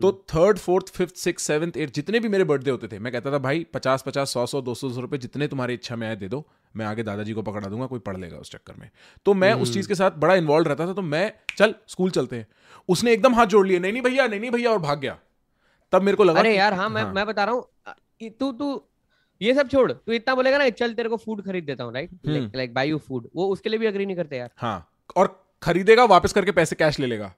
तो 0.00 0.12
third 0.28 0.58
fourth 0.58 0.88
fifth 0.88 1.16
six 1.16 1.42
seventh 1.42 1.76
eight 1.76 1.94
जितने 1.94 2.20
भी 2.20 2.28
मेरे 2.28 2.44
बर्थडे 2.44 2.70
होते 2.70 2.88
थे 2.88 2.98
मैं 2.98 3.12
कहता 3.12 3.32
था 3.32 3.38
भाई 3.38 3.66
पचास 3.74 4.04
पचास 4.06 4.32
सौ 4.32 4.44
सौ 4.46 4.60
दो 4.60 4.74
सौ 4.74 4.88
रुपए 5.00 5.18
जितने 5.18 5.48
तुम्हारी 5.48 5.74
इच्छा 5.74 5.96
में 5.96 6.06
आए 6.08 6.16
दे 6.16 6.28
दो। 6.28 6.44
मैं 6.74 6.86
आगे 6.86 7.02
दादाजी 7.02 7.32
को 7.32 7.42
पकड़ा 7.42 7.68
दूँगा 7.68 7.86
कोई 7.86 7.98
पढ़ 7.98 8.16
लेगा 8.16 8.36
उस 8.36 8.50
चक्कर 8.50 8.74
में। 8.78 8.88
तो 9.26 9.34
मैं 9.34 9.52
उस 9.52 9.74
चीज़ 9.74 9.78
हम्म। 9.78 9.88
के 9.88 9.94
साथ 9.94 10.18
बड़ा 10.18 10.34
इन्वॉल्व 10.34 10.68
रहता 10.68 10.86
था 10.86 10.92
तो 10.92 11.02
मैं 11.02 11.32
चल 11.56 11.74
स्कूल 11.88 12.10
चलते 12.10 12.36
हैं। 12.36 12.46
उसने 12.88 13.12
एकदम 13.12 13.34
हाथ 13.34 13.46
जोड़ 13.46 13.66
लिए 13.66 13.78
नहीं 13.78 13.92
नहीं 13.92 14.02
भैया 14.02 14.26
नहीं 14.26 14.40
नहीं 14.40 14.50
भैया 14.50 14.70
और 14.70 14.78
भाग 14.78 15.00
गया। 15.00 15.18
तब 15.94 16.02
मेरे 16.02 16.16
को 16.16 16.24
लगा 16.24 16.40
अरे 16.40 16.56
यार 16.56 16.74
हाँ 16.74 16.88
मैं 16.88 17.02
हाँ। 17.02 17.12
मैं 17.12 17.26
बता 17.26 17.44
रहा 17.44 17.54
हूँ 17.54 18.30
तू 18.40 18.50
तू 18.52 18.68
ये 19.40 19.54
सब 19.54 19.68
छोड़ 19.68 19.92
तू 19.92 20.12
इतना 20.12 20.34
बोलेगा 20.34 20.58
ना 20.58 20.68
चल 20.70 20.94
तेरे 20.94 21.08
को 21.08 21.16
फ़ूड 21.16 21.44
खरीद 21.44 21.64
देता 21.64 21.84
हूँ 21.84 21.94
right 21.94 22.10
like 22.56 22.74
buy 22.74 22.88
you 22.88 22.98
food 22.98 23.28
वो 23.36 23.48
उसके 23.48 23.68
लिए 23.68 23.78
भी 23.78 23.86
अग्री 23.86 24.06
नहीं 24.06 24.16
करते 24.16 24.36
यार। 24.36 24.50
हाँ 24.56 24.76
और 25.16 25.40
खरीदेगा 25.62 26.04
वापस 26.04 26.32
करके 26.32 26.52
पैसे 26.52 26.76
कैश 26.76 26.98
ले 27.00 27.06
लेगा। 27.06 27.34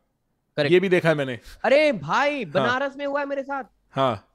Correct. 0.57 0.73
ये 0.73 0.81
भी 0.81 0.89
देखा 0.89 1.09
है 1.09 1.15
मैंने। 1.15 1.39
अरे 1.65 1.93
भाई 1.93 2.43
हाँ। 2.45 2.53
बनारस 2.53 2.91
हाँ. 2.91 2.97
में 2.99 3.07
हुआ 3.07 3.20
है 3.20 3.27
मेरे 3.27 3.43
साथ। 3.43 3.65
हाँ। 3.91 4.28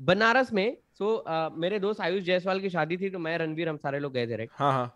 बनारस 0.00 0.52
में 0.52 0.76
सो 0.98 1.24
मेरे 1.56 1.78
दोस्त 1.78 2.00
आयुष 2.00 2.22
जायसवाल 2.22 2.60
की 2.60 2.70
शादी 2.70 2.96
थी 2.96 3.10
तो 3.10 3.18
मैं 3.18 3.36
रणवीर 3.38 3.68
हम 3.68 3.76
सारे 3.76 3.98
लोग 3.98 4.12
गए 4.12 4.26
थे 4.26 4.36
राइट 4.36 4.50
हाँ 4.52 4.72
हाँ। 4.72 4.86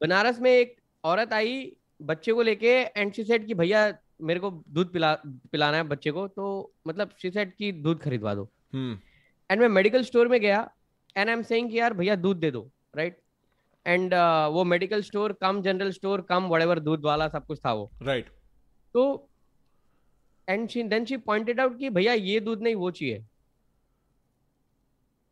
बनारस 0.00 0.40
में 0.40 0.50
एक 0.50 0.76
औरत 1.04 1.32
आई 1.32 1.72
बच्चे 2.02 2.32
को 2.32 2.42
लेके 2.42 2.72
एंड 2.96 3.12
शी 3.12 3.24
सेड 3.24 3.46
कि 3.46 3.54
भैया 3.54 3.88
मेरे 4.22 4.40
को 4.40 4.50
दूध 4.68 4.92
पिला 4.92 5.12
पिलाना 5.52 5.76
है 5.76 5.82
बच्चे 5.84 6.10
को 6.10 6.26
तो 6.28 6.72
मतलब 6.88 7.10
शी 7.22 7.30
सेड 7.30 7.54
कि 7.54 7.72
दूध 7.72 8.00
खरीदवा 8.02 8.34
दो। 8.34 8.48
एंड 8.74 9.60
मैं 9.60 9.68
मेडिकल 9.68 10.02
स्टोर 10.04 10.28
में 10.28 10.40
गया 10.40 10.60
एंड 11.16 11.28
आई 11.28 11.32
एम 11.34 11.42
सेइंग 11.44 11.70
कि 11.70 11.78
यार 11.78 11.94
भैया 11.94 12.16
दूध 12.16 12.36
दे 12.36 12.50
दो 12.50 12.68
राइट 12.96 13.18
एंड 13.86 14.14
uh, 14.14 14.52
वो 14.52 14.64
medical 14.64 15.02
store 15.02 15.32
cum 15.40 15.60
general 15.62 15.90
store 15.92 16.20
cum 16.28 16.46
whatever 16.48 16.80
दूध 16.80 17.04
वाला 17.04 17.28
सब 17.28 17.46
कुछ 17.46 17.58
था 17.66 17.72
वो। 17.72 17.90
Right 18.02 18.24
right. 18.24 18.38
तो 18.94 19.28
and 20.48 20.68
she 20.68 20.82
then 20.84 21.04
she 21.04 21.16
pointed 21.18 21.60
out 21.60 21.78
कि 21.78 21.90
भैया 21.90 22.12
ये 22.14 22.40
दूध 22.40 22.62
नहीं 22.62 22.74
वो 22.74 22.90
चाहिए। 22.90 23.14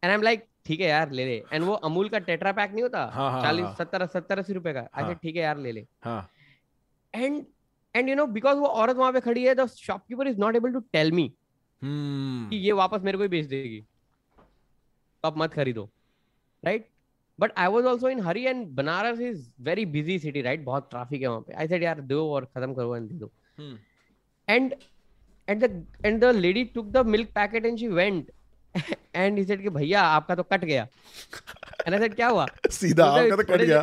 एंड 0.03 0.05
आई 0.05 0.15
एम 0.15 0.23
लाइक 0.23 0.47
ठीक 0.67 0.81
है 0.81 0.89
यार 0.89 1.11
ले 1.11 1.25
ले। 1.25 1.43
एंड 1.53 1.65
वो 1.65 1.75
अमूल 1.75 2.09
का 2.09 2.19
टेट्रा 2.21 2.53
पैक 2.53 2.71
नहीं 2.73 2.83
होता 2.83 3.05
हाँ, 3.05 3.31
हाँ, 3.31 3.43
चालीस 3.43 3.65
हाँ। 3.65 3.75
सत्तर 3.75 4.07
सत्तर 4.07 4.39
अस्सी 4.39 4.53
रुपए 4.53 4.73
का। 4.73 4.89
हाँ। 4.95 5.15
ठीक 5.15 5.37
है 5.37 5.43
यार 5.43 5.59
ले 5.59 5.73
ले। 5.73 5.87
हाँ। 6.05 6.31
And 7.15 7.45
and 7.95 8.09
you 8.09 8.15
know 8.15 8.27
because 8.37 8.59
वो 8.59 8.67
औरत 8.67 8.97
वहाँ 8.97 9.13
पे 9.13 9.21
खड़ी 9.21 9.45
है 9.45 9.55
the 9.55 9.67
shopkeeper 9.69 10.29
is 10.29 10.39
not 10.41 10.57
able 10.57 10.73
to 10.73 10.81
tell 10.93 11.13
me 11.13 11.33
कि 11.85 12.57
ये 12.57 12.73
वापस 12.73 13.03
मेरे 13.05 13.19
को 13.19 13.23
ही 13.23 13.29
बेच 13.29 13.47
देगी। 13.47 13.81
तो 13.81 15.29
आप 15.29 15.39
मत 15.39 15.53
खरीदो 15.55 15.89
right 16.63 16.89
but 17.39 17.53
I 17.59 17.67
was 17.67 17.87
also 17.87 18.09
in 18.09 18.21
hurry 18.21 18.45
and 18.47 18.67
Banaras 18.77 19.21
is 19.21 19.49
very 19.69 19.87
busy 19.99 20.19
city 20.19 20.43
right 20.43 20.65
बहुत 20.65 20.89
ट्रैफ़िक 20.91 21.21
है 21.23 21.29
वहाँ 21.29 21.41
पे। 21.41 21.53
आई 21.53 21.69
सेड 21.69 21.83
यार 21.83 22.01
दो 22.01 22.29
और 22.33 22.45
खत्म 22.45 22.75
करो 22.75 22.97
एंड 22.97 23.09
दे 23.09 23.15
दो. 23.15 23.31
And 24.49 24.75
and 25.49 25.63
the 25.63 25.69
and 26.09 26.23
the 26.23 26.29
lady 26.35 26.61
took 26.75 26.87
the 26.93 27.01
milk 27.15 27.33
packet 27.35 27.67
and 27.71 27.81
she 27.81 27.89
went. 27.97 28.29
And 29.23 29.39
he 29.39 29.45
said 29.49 29.63
कि 29.63 29.71
भैया 29.71 30.03
आपका 30.03 30.35
तो 30.35 30.43
कट 30.43 30.65
गया. 30.65 30.87
एंड 31.87 31.95
आई 31.95 32.01
said 32.01 32.15
क्या 32.15 32.29
हुआ? 32.29 32.47
सीधा 32.77 33.05
आपका 33.07 33.37
तो 33.37 33.45
कट 33.53 33.63
गया। 33.63 33.83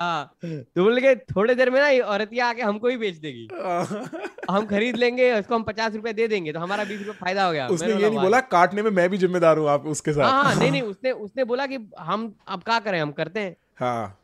हाँ। 0.00 0.34
तो 0.44 0.84
बोल 0.84 1.00
के 1.00 1.14
थोड़े 1.14 1.54
देर 1.54 1.70
में 1.70 1.80
ना 1.80 1.88
ये 1.88 2.00
औरतिया 2.00 2.46
आके 2.46 2.62
हमको 2.62 2.88
ही 2.88 2.96
बेच 2.96 3.16
देगी। 3.16 3.48
हम 4.50 4.66
खरीद 4.66 4.96
लेंगे 4.96 5.32
उसको 5.40 5.54
हम 5.54 5.62
पचास 5.62 5.94
रुपए 5.94 6.12
दे 6.12 6.28
देंगे 6.28 6.52
तो 6.52 6.60
हमारा 6.60 6.84
बीस 6.84 7.00
रुपए 7.00 7.18
फ़ायदा 7.18 7.44
हो 7.44 7.52
गया। 7.52 7.66
उसने 7.68 7.88
ये 7.88 8.08
नहीं 8.08 8.18
बोला 8.18 8.40
काटने 8.40 8.82
में 8.82 8.90
मैं 8.90 9.08
भी 9.10 9.18
जिम्मेदार 9.18 9.58
हूँ 9.58 9.68
आप 9.68 9.86
उसके 9.86 10.10
हाँ 10.10 10.44
हाँ 10.44 10.54
नहीं 10.54 10.70
नहीं 10.70 10.82
उसने 10.92 11.10
उसने 11.10 11.44
बोला 11.44 11.66
कि 11.66 11.78
हम 11.98 12.34
अब 12.48 12.62
क्या 12.62 12.78
करें 12.80 13.00
हम 13.00 13.12
करते 13.12 13.40
हैं। 13.40 13.56
हाँ। 13.76 14.18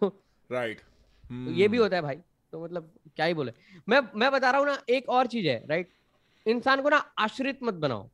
तो 0.00 0.08
राइट 0.52 0.80
तो 1.24 1.50
ये 1.52 1.68
भी 1.68 1.76
होता 1.76 1.96
है 1.96 2.02
भाई 2.02 2.16
तो 2.52 2.64
मतलब 2.64 2.90
क्या 3.16 3.26
ही 3.26 3.34
बोले। 3.34 3.52
मैं 3.88 4.00
मैं 4.16 4.30
बता 4.32 4.50
रहा 4.50 4.60
हूँ 4.60 4.66
ना 4.66 4.78
एक 4.88 5.08
और 5.08 5.26
चीज़ 5.26 5.46
है 5.46 5.62
राइट 5.68 5.88
इंसान 6.46 6.82
को 6.82 6.88
ना 6.88 7.04
आश्रित 7.18 7.58
मत 7.62 7.74
बनाओ। 7.74 8.08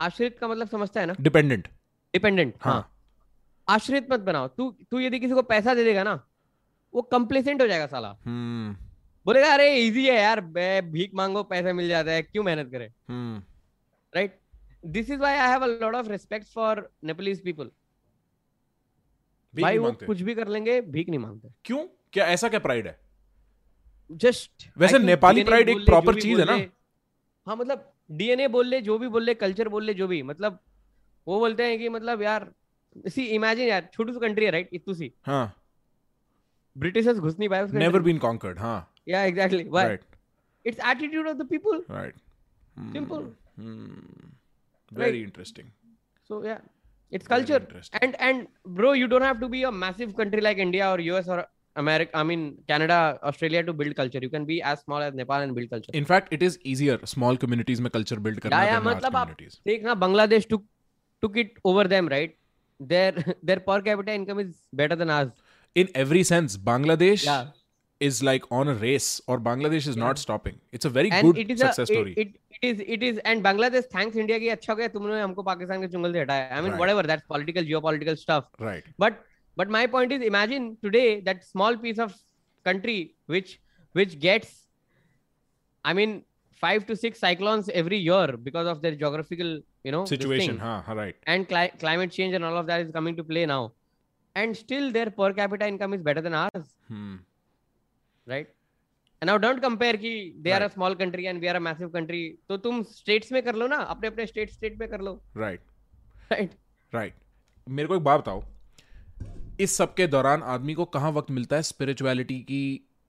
आश्रित 0.00 0.38
का 0.38 0.48
मतलब 0.48 0.68
समझता 0.68 1.00
है 1.00 1.06
ना? 1.06 1.14
डिपेंडेंट 1.20 1.68
डिपेंडेंट 2.14 2.54
हाँ। 2.60 2.91
आश्रित 3.72 4.06
मत 4.12 4.20
बनाओ। 4.20 4.48
तू 4.48 4.70
तू 4.90 5.00
यदि 5.00 5.20
किसी 5.20 5.34
को 5.34 5.42
पैसा 5.44 5.74
दे 5.74 5.84
देगा 5.84 6.02
ना 6.02 6.14
वो 6.94 7.02
कंप्लेसेंट 7.12 7.60
हो 7.62 7.66
जाएगा 7.66 7.86
साला। 7.86 8.08
हम्म। 8.24 8.76
बोलेगा 9.26 9.52
अरे 9.54 9.74
इजी 9.76 10.06
है 10.06 10.14
यार 10.14 10.40
भीख 10.86 11.14
मांगो 11.14 11.42
पैसा 11.50 11.72
मिल 11.72 11.88
जाता 11.88 12.10
है 12.10 12.22
क्यों 12.22 12.44
मेहनत 12.44 12.70
करे? 12.70 12.90
Right 14.12 14.38
this 14.86 15.10
is 15.10 15.18
why 15.20 15.36
I 15.36 15.50
have 15.50 15.62
a 15.62 15.66
lot 15.66 15.94
of 15.94 16.08
respect 16.08 16.46
for 16.54 16.88
Nepalese 17.04 17.42
people 17.44 17.70
भाई 19.54 19.78
वो 19.78 19.92
कुछ 19.96 20.20
भी 20.20 20.34
कर 20.34 20.48
लेंगे 20.48 20.80
भीख 20.82 21.08
नहीं 21.08 21.18
मांगते। 21.18 21.48
क्यों? 21.64 21.86
क्या 22.12 22.26
ऐसा 22.28 22.48
क्या 22.48 22.60
प्राइड 22.60 22.86
है? 22.86 22.98
जस्ट 24.10 24.68
वैसे 24.78 24.98
नेपाली 24.98 25.44
pride 25.44 25.68
एक 25.68 25.84
proper 25.90 26.14
चीज़ 26.20 26.40
है 26.40 26.46
ना? 26.46 26.56
हाँ 27.46 27.56
मतलब 27.56 27.88
डीएनए 28.10 28.48
बोल 28.48 28.66
ले 28.66 28.80
जो 28.82 28.98
भी 28.98 29.08
बोल 29.08 29.24
ले 29.24 29.34
कल्चर 29.34 29.68
बोल 29.68 29.84
ले 29.84 29.94
जो 29.94 30.06
भी 30.08 30.22
मतलब 30.22 30.58
वो 31.26 31.38
बोलते 31.38 31.66
हैं 31.66 31.78
कि 31.78 31.88
मतलब 31.88 32.22
यार 32.22 32.50
सी 32.96 33.24
इमेजिन 33.24 33.68
यार 33.68 33.88
छोटी 33.94 34.12
सी 34.12 34.20
कंट्री 34.20 34.44
है 34.44 34.50
राइट 34.50 34.70
इतनी 34.72 34.94
सी 34.94 35.12
हाँ 35.26 35.44
ब्रिटिशर्स 36.78 37.18
घुस 37.18 37.38
नहीं 37.38 37.48
पाए 37.48 37.66
नेवर 37.72 38.02
बीन 38.02 38.18
कॉन्कर्ड 38.18 38.58
हाँ 38.58 38.94
yeah 39.08 39.22
exactly 39.24 39.64
why 39.68 39.86
right 39.86 40.04
it's 40.66 40.80
attitude 40.90 41.28
of 41.28 41.36
the 41.36 41.48
people 41.48 41.84
right 41.90 42.14
Simple. 42.96 43.24
Very 44.98 45.22
interesting 45.22 45.68
so 46.30 46.36
yeah 46.44 46.60
it's 47.12 47.28
culture 47.30 47.58
and 48.00 48.14
and 48.26 48.46
bro 48.76 48.92
you 48.92 49.08
don't 49.12 49.26
have 49.28 49.40
to 49.40 49.48
be 49.54 49.62
a 49.62 49.72
massive 49.72 50.12
country 50.20 50.44
like 50.46 50.60
india 50.64 50.86
or 50.92 51.00
us 51.16 51.26
or 51.34 51.36
america 51.76 52.18
i 52.20 52.22
mean 52.30 52.44
canada 52.72 52.98
australia 53.30 53.62
to 53.66 53.74
build 53.80 53.96
culture 53.96 54.22
you 54.26 54.30
can 54.34 54.46
be 54.50 54.56
as 54.70 54.80
small 54.84 55.04
as 55.08 55.18
nepal 55.20 55.44
and 55.46 55.56
build 55.58 55.70
culture 55.70 55.96
In 56.00 56.04
fact, 56.04 56.32
it 56.36 56.44
is 56.48 56.58
easier 56.72 56.96
small 57.14 57.40
communities 57.44 57.80
में 57.80 57.90
culture 57.90 58.18
build 58.28 58.40
करना 58.40 58.60
yeah, 58.60 58.72
yeah, 58.72 58.86
मतलब 58.86 59.16
आप 59.16 59.28
communities. 59.28 59.60
देख 59.66 59.84
ना 59.84 60.40
took 60.48 60.64
took 61.22 61.36
it 61.36 61.58
over 61.64 61.84
them 61.94 62.08
right 62.08 62.36
their 62.88 63.12
their 63.42 63.60
per 63.60 63.80
capita 63.80 64.12
income 64.12 64.38
is 64.38 64.54
better 64.72 64.96
than 64.96 65.10
ours 65.10 65.32
in 65.74 65.88
every 65.94 66.22
sense 66.22 66.56
bangladesh 66.56 67.24
yeah. 67.24 67.46
is 68.00 68.22
like 68.22 68.44
on 68.50 68.68
a 68.68 68.74
race 68.74 69.20
or 69.26 69.38
bangladesh 69.40 69.86
is 69.86 69.96
yeah. 69.96 70.04
not 70.04 70.18
stopping 70.18 70.58
it's 70.72 70.84
a 70.84 70.90
very 70.90 71.10
and 71.10 71.26
good 71.26 71.38
it 71.38 71.50
is 71.50 71.60
success 71.60 71.90
a, 71.90 71.92
it, 71.92 71.96
story 71.96 72.14
it, 72.16 72.28
it 72.50 72.68
is 72.70 72.82
it 72.96 73.02
is 73.02 73.18
and 73.24 73.44
bangladesh 73.44 73.84
thanks 73.96 74.16
india 74.24 74.38
ki 74.44 74.50
acha 74.56 74.76
gaya 74.80 74.94
tumne 74.96 75.14
humko 75.24 75.46
pakistan 75.50 75.84
ke 75.84 75.92
jungle 75.94 76.18
se 76.18 76.24
hataya 76.24 76.58
i 76.58 76.60
mean 76.64 76.72
right. 76.72 76.82
whatever 76.84 77.04
that's 77.12 77.26
political 77.34 77.70
geopolitical 77.70 78.18
stuff 78.24 78.50
right 78.70 78.90
but 79.04 79.22
but 79.62 79.74
my 79.78 79.86
point 79.94 80.12
is 80.18 80.26
imagine 80.32 80.68
today 80.88 81.08
that 81.30 81.48
small 81.52 81.80
piece 81.86 82.02
of 82.06 82.18
country 82.70 82.98
which 83.36 83.60
which 84.00 84.18
gets 84.26 84.52
i 85.90 85.92
mean 86.00 86.22
5 86.62 86.86
to 86.88 86.96
6 86.96 87.18
cyclones 87.18 87.68
every 87.80 87.98
year 87.98 88.36
because 88.48 88.68
of 88.72 88.82
their 88.82 88.94
geographical 88.94 89.60
you 89.84 89.92
know 89.92 90.00
Situation. 90.08 90.58
Huh, 90.64 90.94
right. 91.00 91.16
and 91.26 91.48
cli- 91.52 91.72
climate 91.84 92.12
change 92.16 92.34
and 92.38 92.44
all 92.48 92.56
of 92.62 92.66
that 92.72 92.82
is 92.86 92.90
coming 92.96 93.16
to 93.20 93.24
play 93.30 93.44
now 93.52 93.60
and 94.36 94.56
still 94.58 94.90
their 94.96 95.10
per 95.20 95.30
capita 95.38 95.66
income 95.74 95.94
is 95.98 96.02
better 96.08 96.22
than 96.26 96.36
ours 96.42 96.68
Hmm. 96.92 97.16
right 98.26 98.52
and 99.22 99.30
now 99.30 99.36
don't 99.46 99.62
compare 99.64 99.96
कि 100.04 100.12
they 100.44 100.52
right. 100.52 100.60
are 100.60 100.66
a 100.68 100.72
small 100.76 100.94
country 101.02 101.26
and 101.32 101.44
we 101.46 101.50
are 101.52 101.56
a 101.56 101.64
massive 101.68 101.92
country 101.96 102.22
तो 102.48 102.56
तुम 102.68 102.82
states 102.92 103.32
में 103.32 103.42
कर 103.48 103.54
लो 103.62 103.66
ना 103.74 103.76
अपने 103.96 104.08
अपने 104.08 104.26
state 104.32 104.54
state 104.58 104.78
में 104.80 104.88
कर 104.94 105.00
लो 105.08 105.18
Right. 105.44 105.60
right 106.32 106.56
राइट 106.94 107.14
मेरे 107.66 107.88
को 107.88 107.96
एक 107.96 108.02
बात 108.04 108.20
बताओ 108.20 108.42
इस 109.60 109.76
सब 109.76 109.94
के 109.94 110.06
दौरान 110.14 110.42
आदमी 110.54 110.74
को 110.74 110.84
कहाँ 110.96 111.10
वक्त 111.12 111.30
मिलता 111.30 111.56
है 111.56 111.62
स्पिरिचुअलिटी 111.62 112.38
की 112.50 112.62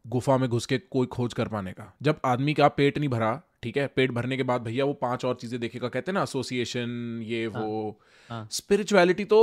गुफा 0.05 0.37
में 0.37 0.49
घुस 0.49 0.65
के 0.65 0.77
कोई 0.95 1.07
खोज 1.15 1.33
कर 1.33 1.47
पाने 1.47 1.71
का 1.73 1.91
जब 2.07 2.19
आदमी 2.25 2.53
का 2.53 2.67
पेट 2.79 2.97
नहीं 2.97 3.09
भरा 3.09 3.31
ठीक 3.63 3.77
है 3.77 3.87
पेट 3.87 4.11
भरने 4.11 4.37
के 4.37 4.43
बाद 4.43 4.61
भैया 4.61 4.85
वो 4.85 4.93
पाँच 4.93 5.25
और 5.25 5.35
चीज़ें 5.35 5.59
देखेगा 5.59 5.87
कहते 5.87 6.11
हैं 6.11 6.13
ना 6.13 6.23
एसोसिएशन 6.23 7.21
ये 7.23 7.45
वो। 7.47 7.99
हाँ। 8.29 8.47
स्पिरिचुअलिटी 8.51 9.25
तो 9.25 9.41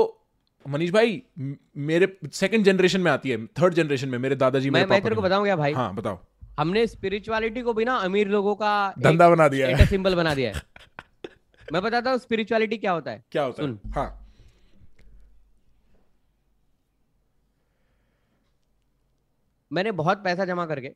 मनीष 0.69 0.91
भाई 0.91 1.23
मेरे 1.77 2.17
सेकंड 2.33 2.65
जनरेशन 2.65 3.01
में 3.01 3.11
आती 3.11 3.31
है 3.31 3.47
थर्ड 3.47 3.75
जनरेशन 3.75 4.09
में 4.09 4.19
मेरे 4.19 4.37
दादाजी 4.37 4.71
मैं 4.71 4.85
मैं 4.87 5.03
तेरे 5.03 5.15
के 5.15 5.21
बताऊँ 5.21 5.45
क्या 5.45 5.57
भाई? 5.57 5.73
हाँ 5.73 5.95
बताओ। 5.95 6.19
हमने 6.59 6.87
स्पिरिचुअलिटी 6.87 7.63
को 7.63 7.73
भी 7.73 7.85
ना 7.85 7.95
अमीर 7.97 8.29
लोगों 8.29 8.55
का 8.55 8.95
धंधा 8.99 9.29
बना 9.31 9.49
दिया 9.49 9.69
है। 9.69 9.87
सिंबल 9.87 10.15
बना 10.15 10.35
दिया 10.35 10.53
है। 10.55 10.63
मैं 11.73 11.83
बताता 11.83 12.11
हूँ 12.11 12.19
स्पिरिचुअलिटी 12.19 12.77
क्या 12.77 12.93
होता 12.93 13.11
है। 13.11 13.25
क्या 13.33 13.43
होता 13.43 13.63
है? 13.63 13.79
हाँ। 13.95 14.17
मैंने 19.73 19.93
बहुत 19.93 20.23
पैसा 20.25 20.45
जमा 20.45 20.67
करके 20.67 20.91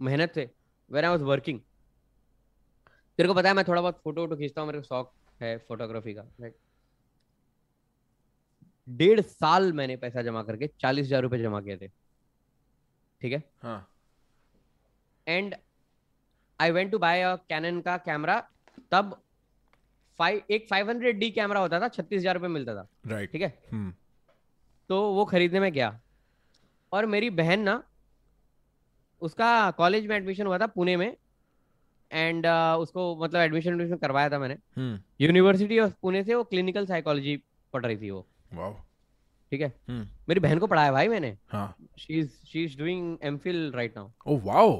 मेहनत 0.00 0.32
से 0.34 0.50
वेर 0.90 1.04
आई 1.04 1.10
वॉज़ 1.10 1.22
वर्किंग 1.22 1.60
तेरे 3.22 3.28
को 3.28 3.34
पता 3.34 3.48
है 3.48 3.54
मैं 3.54 3.64
थोड़ा 3.64 3.80
बहुत 3.80 3.98
फ़ोटो 4.04 4.20
वोटो 4.20 4.36
खींचता 4.36 4.60
हूँ 4.60 4.66
मेरे 4.68 4.78
को 4.78 4.84
शौक 4.84 5.12
है 5.40 5.56
फोटोग्राफी 5.58 6.14
का। 6.14 6.48
डेढ़ 8.88 9.20
साल 9.20 9.72
मैंने 9.72 9.96
पैसा 9.96 10.22
जमा 10.22 10.42
करके 10.42 10.66
चालीस 10.80 11.06
हज़ार 11.06 11.22
रुपए 11.22 11.38
जमा 11.38 11.60
किए 11.60 11.76
थे। 11.76 11.88
ठीक 13.20 13.32
है? 13.32 13.42
हाँ। 13.62 13.88
And 15.26 15.54
I 16.60 16.70
went 16.70 16.90
to 16.92 16.98
buy 16.98 17.22
a 17.22 17.34
Canon 17.48 17.80
का 17.80 17.96
कैमरा 18.00 18.40
तब 18.92 19.16
फाइव 20.18 20.42
एक 20.50 20.68
500 20.68 21.12
डी 21.18 21.30
कैमरा 21.30 21.60
होता 21.60 21.80
था 21.80 21.88
छत्तीस 21.90 22.20
हज़ार 22.20 22.34
रुपये 22.34 22.50
मिलता 22.50 22.74
था। 22.74 22.86
राइट 23.06 23.32
ठीक 23.32 23.42
है? 23.42 23.54
हम्म। 23.72 23.92
तो 24.90 25.02
वो 25.14 25.24
खरीदने 25.24 25.60
में 25.60 25.72
गया। 25.72 25.98
और 26.92 27.06
मेरी 27.06 27.30
बहन 27.38 27.60
ना 27.62 27.82
उसका 29.22 29.70
कॉलेज 29.78 30.06
में 30.06 30.16
एडमिशन 30.16 30.46
हुआ 30.46 30.58
था 30.58 30.66
पुणे 30.68 30.96
में 30.96 31.16
एंड 32.12 32.46
uh, 32.46 32.76
उसको 32.78 33.16
मतलब 33.16 33.40
एडमिशन 33.40 33.70
एडमिशन 33.70 33.96
करवाया 33.96 34.30
था 34.30 34.38
मैंने। 34.38 34.56
यूनिवर्सिटी 35.20 35.78
ऑफ़ 35.78 35.92
पुणे 36.02 36.22
से 36.24 36.34
वो 36.34 36.44
क्लिनिकल 36.44 36.86
साइकोलॉजी 36.86 37.36
पढ़ 37.72 37.86
रही 37.86 37.96
थी 37.96 38.10
वो। 38.10 38.26
वाओ 38.54 38.72
ठीक 39.52 39.60
है? 39.60 39.72
हम्म। 39.88 40.08
मेरी 40.28 40.40
बहन 40.40 40.58
को 40.58 40.66
पढ़ाया 40.66 40.92
भाई 40.92 41.08
मैंने। 41.08 41.36
हाँ। 41.48 41.74
She 41.98 42.18
is 42.18 42.30
she 42.46 42.64
is 42.64 42.78
doing 42.78 43.16
MPhil 43.22 43.70
right 43.74 43.96
now 43.96 44.10
oh 44.26 44.38
wow 44.44 44.70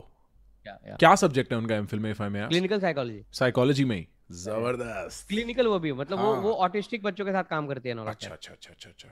yeah 0.67 0.79
yeah 0.89 0.97
क्या 0.97 1.15
सब्जेक्ट 1.15 1.53
है 1.53 1.59
उनका 1.59 1.77
एमफिल 1.77 2.01
में 2.01 2.11
if 2.11 2.23
I 2.23 2.29
may 2.29 2.47
clinical 2.49 2.81
psychology 2.81 3.25
psychology 3.33 3.85
में 3.85 3.97
ही। 3.97 4.07
ज़बरदस्त। 4.33 5.29
क्लिनिकल 5.29 5.67
वो 5.67 5.79
भी 5.79 5.93
मतलब 5.93 6.19
हाँ। 6.19 6.27
वो 6.27 6.35
वो 6.41 6.53
ऑटिस्टिक 6.67 7.03
बच्चों 7.03 7.25
के 7.25 7.33
साथ 7.33 7.45
काम 7.45 7.67
करती 7.69 7.89
है 7.89 7.95
ना 7.95 8.03
अच्छा 8.03 8.31
अच्छा 8.31 8.53
अच्छा 8.53 8.71
अच्छा 8.73 8.91
अच्छा। 8.91 9.09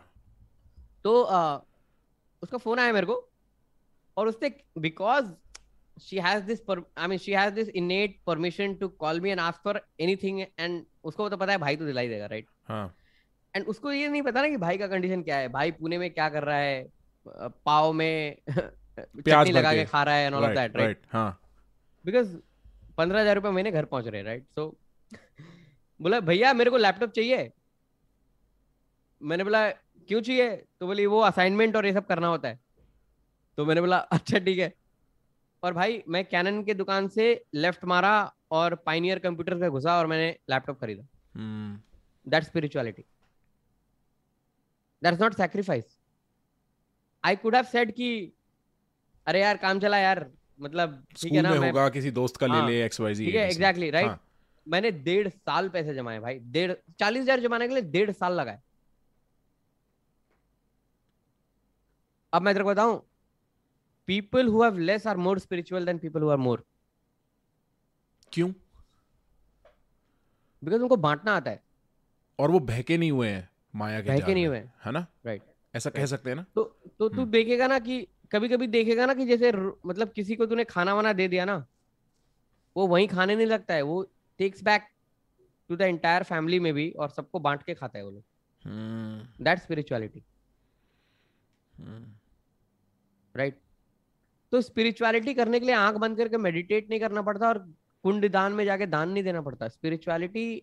तो 1.05 1.20
अ, 1.22 1.64
उसका 2.42 2.59
फ़ोन 2.59 2.78
आया 2.78 2.92
मेरे 2.92 3.06
को 3.06 3.16
और 4.16 4.28
उसने 4.28 4.51
because 4.78 5.26
she 6.01 6.18
has 6.18 6.44
this 6.44 6.60
I 6.70 7.06
mean 7.09 7.18
she 7.18 7.32
has 7.32 7.55
this 7.55 7.68
innate 7.68 8.16
permission 8.27 8.74
to 8.74 8.89
call 9.05 9.20
me 9.20 9.31
and 9.31 9.40
ask 9.40 9.60
for 9.64 9.81
anything 10.01 10.40
and 10.40 10.85
उसको 11.05 11.28
तो 11.28 11.36
पता 11.36 11.52
है 11.52 11.59
भाई 11.59 11.77
तो 11.77 11.86
दिलाई 11.86 12.09
देगा 12.09 12.27
राइट 12.27 12.47
हाँ। 12.68 12.94
एंड 13.55 13.66
उसको 13.66 13.93
ये 13.93 14.09
नहीं 14.09 14.22
पता 14.22 14.43
ना 14.43 14.48
कि 14.48 14.56
भाई 14.56 14.78
का 14.78 14.86
कंडीशन 14.89 15.22
क्या 15.22 15.36
है? 15.36 15.48
भाई 15.48 15.70
पुणे 15.72 15.98
में 15.98 16.10
क्या 16.10 16.28
कर 16.28 16.44
रहा 16.44 16.59
है? 16.59 16.86
पाव 17.27 17.93
में 17.93 18.36
चटनी 18.51 19.51
लगा 19.52 19.72
के। 19.74 19.85
खा 19.85 20.02
रहा 20.02 20.14
है 20.14 20.27
and 20.27 20.35
all 20.35 20.44
of 20.44 20.51
that 20.51 20.77
right 20.77 20.77
right 20.77 21.02
हाँ। 21.12 21.40
बिकॉज़ 22.05 22.36
पंद्रह 22.98 23.20
हज़ार 23.20 23.35
रुपये 23.36 23.51
महीने 23.51 23.70
घर 23.70 23.85
पहुँच 23.85 24.06
रहे 24.06 24.22
राइट 24.22 24.44
सो 24.55 24.66
बोला 26.01 26.20
भैया 26.20 26.52
मेरे 26.52 26.70
को 26.70 26.77
लैपटॉप 26.77 27.10
चाहिए। 27.10 27.51
मैंने 29.20 29.44
बोला 29.44 29.68
क्यों 29.70 30.20
चाहिए? 30.20 30.51
तो 30.81 30.86
बोली 30.86 31.06
वो 31.06 31.20
असाइनमेंट 31.20 31.77
और 31.77 31.86
ये 31.86 31.93
सब 31.93 32.06
करना 32.06 32.27
होता 32.27 32.48
है। 32.48 32.59
तो 33.59 33.64
मैंने 33.66 33.81
बोला 33.81 33.97
अच्छा 33.98 34.39
ठीक 34.39 34.59
है। 34.59 34.72
और 35.62 35.73
भाई 35.74 36.03
मैं 36.09 36.24
कैनन 36.24 36.62
के 36.65 36.74
दुकान 36.74 37.09
से 37.09 37.24
लेफ़्ट 37.55 37.85
मारा 37.85 38.12
और 38.51 38.74
पाइनियर 38.87 39.19
कंप्यूटर 39.19 39.55
पे 39.55 39.69
घुसा 39.70 39.99
और 39.99 40.07
मैंने 40.07 40.28
लैपटॉप 40.51 40.81
खरीदा। 40.81 41.03
That 42.27 42.45
spirituality 42.45 43.05
that's 45.03 45.20
not 45.20 45.35
sacrifice 45.35 45.97
I 47.24 47.37
could 47.37 47.55
have 47.55 47.65
said 47.65 47.93
कि 47.93 48.11
अरे 49.27 49.41
यार 49.41 49.57
काम 49.57 49.81
चला 49.81 49.99
यार 49.99 50.27
मतलब 50.61 51.03
ठीक 51.16 51.32
है 51.32 51.43
ना 51.43 51.51
मैं 51.51 51.69
होगा 51.69 51.89
किसी 51.89 52.11
दोस्त 52.11 52.37
का 52.37 52.47
हाँ, 52.47 52.66
ले 52.69 52.85
एक्स 52.85 53.01
वाई 53.01 53.15
जी 53.15 53.24
ठीक 53.27 53.35
है 53.35 53.49
एग्जैक्टली 53.51 53.91
राइट 53.91 54.19
मैंने 54.66 54.91
डेढ़ 55.05 55.28
साल 55.28 55.69
पैसे 55.69 55.95
जमाए 55.95 56.19
भाई 56.20 56.39
डेढ़ 56.57 56.73
चालीस 56.99 57.23
हज़ार 57.23 57.41
जमाने 57.41 57.69
के 57.69 57.74
लिए 57.74 57.82
डेढ़ 57.91 58.11
साल 58.12 58.32
लगाए। 58.35 58.59
अब 62.32 62.43
मैं 62.43 62.55
तेरे 62.55 62.65
को 62.65 62.70
बताऊँ 62.70 63.01
people 64.11 64.49
who 64.49 64.62
have 64.62 64.78
less 64.78 65.07
are 65.07 65.16
more 65.16 65.39
spiritual 65.39 65.85
than 65.87 65.99
people 65.99 66.23
who 66.23 66.28
are 66.28 66.37
more 66.37 66.65
क्यों? 68.32 68.51
बिकॉज़ 70.65 70.82
उनको 70.82 70.97
बांटना 70.97 71.37
आता 71.37 71.51
है। 71.51 71.62
और 72.39 72.51
वो 72.51 72.59
बहके 72.61 72.97
नहीं 72.99 73.11
हुए 73.11 73.28
हैं 73.28 73.51
माया 73.77 74.01
के 74.03 74.09
बहके 74.09 74.35
नहीं 74.35 74.47
हुए 74.47 74.59
है। 74.59 74.93
ना? 74.93 75.07
Right 75.27 75.43
right. 75.43 75.77
ऐसा 75.77 75.91
right. 75.91 76.03
कह 76.03 76.07
सकते 76.07 76.31
हैं 76.31 76.37
ना? 76.37 76.45
तो 76.55 76.65
तो 76.99 77.09
तू 77.09 77.20
हम्म। 77.20 77.31
देखेगा 77.31 77.66
ना 77.66 77.78
कि 77.78 78.09
कभी 78.32 78.49
कभी 78.49 78.66
देखेगा 78.66 79.07
ना 79.07 79.15
कि 79.15 79.27
जैसे 79.27 79.53
मतलब 79.87 80.12
किसी 80.12 80.37
को 80.37 80.47
तूने 80.47 80.65
खाना 80.65 80.95
वाना 80.95 81.12
दे 81.12 81.28
दिया 81.28 81.45
ना 81.45 81.66
वो 82.77 82.87
वहीं 82.87 83.09
खाने 83.09 83.37
नहीं 83.37 83.47
लगता 83.47 83.74
है 83.74 83.82
वो 83.82 84.03
takes 84.39 84.62
back 84.62 84.89
to 85.69 85.77
the 85.77 85.81
entire 85.81 86.23
family 86.23 86.61
में 86.61 86.74
भी 86.74 86.91
और 86.91 87.11
सबको 87.11 87.39
बांट 87.39 87.62
के 87.62 87.74
खाता 87.74 87.99
है 87.99 88.05
वो 88.05 88.11
लोग। 88.11 88.24
दैट 89.43 89.59
स्पिरिचुअलिटी 89.59 90.23
राइट 93.37 93.61
तो 94.52 94.60
स्पिरिचुअलिटी 94.60 95.35
करने 95.35 95.60
के 95.60 95.66
लिए 95.66 95.74
आँख 95.74 95.97
बंद 95.97 96.16
करके 96.16 96.36
मेडिटेट 96.36 96.90
नहीं 96.90 97.01
करना 97.01 97.22
पड़ता 97.22 97.48
और 97.48 97.59
कुंड 98.05 98.28
दान 98.31 98.52
में 98.52 98.64
जाके 98.64 98.86
दान 98.86 99.10
नहीं 99.10 99.22
देना 99.24 99.40
पड़ता। 99.40 99.68
स्पिरिचुअलिटी 99.68 100.62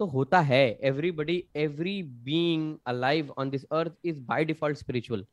तो 0.00 0.06
होता 0.06 0.40
है। 0.40 0.78
Everybody 0.82 1.44
every 1.56 2.02
being 2.02 2.76
alive 2.86 3.34
on 3.38 3.50
this 3.50 3.64
earth 3.64 3.92
is 4.04 4.20
by 4.20 4.44
default 4.44 4.78
spiritual 4.78 5.26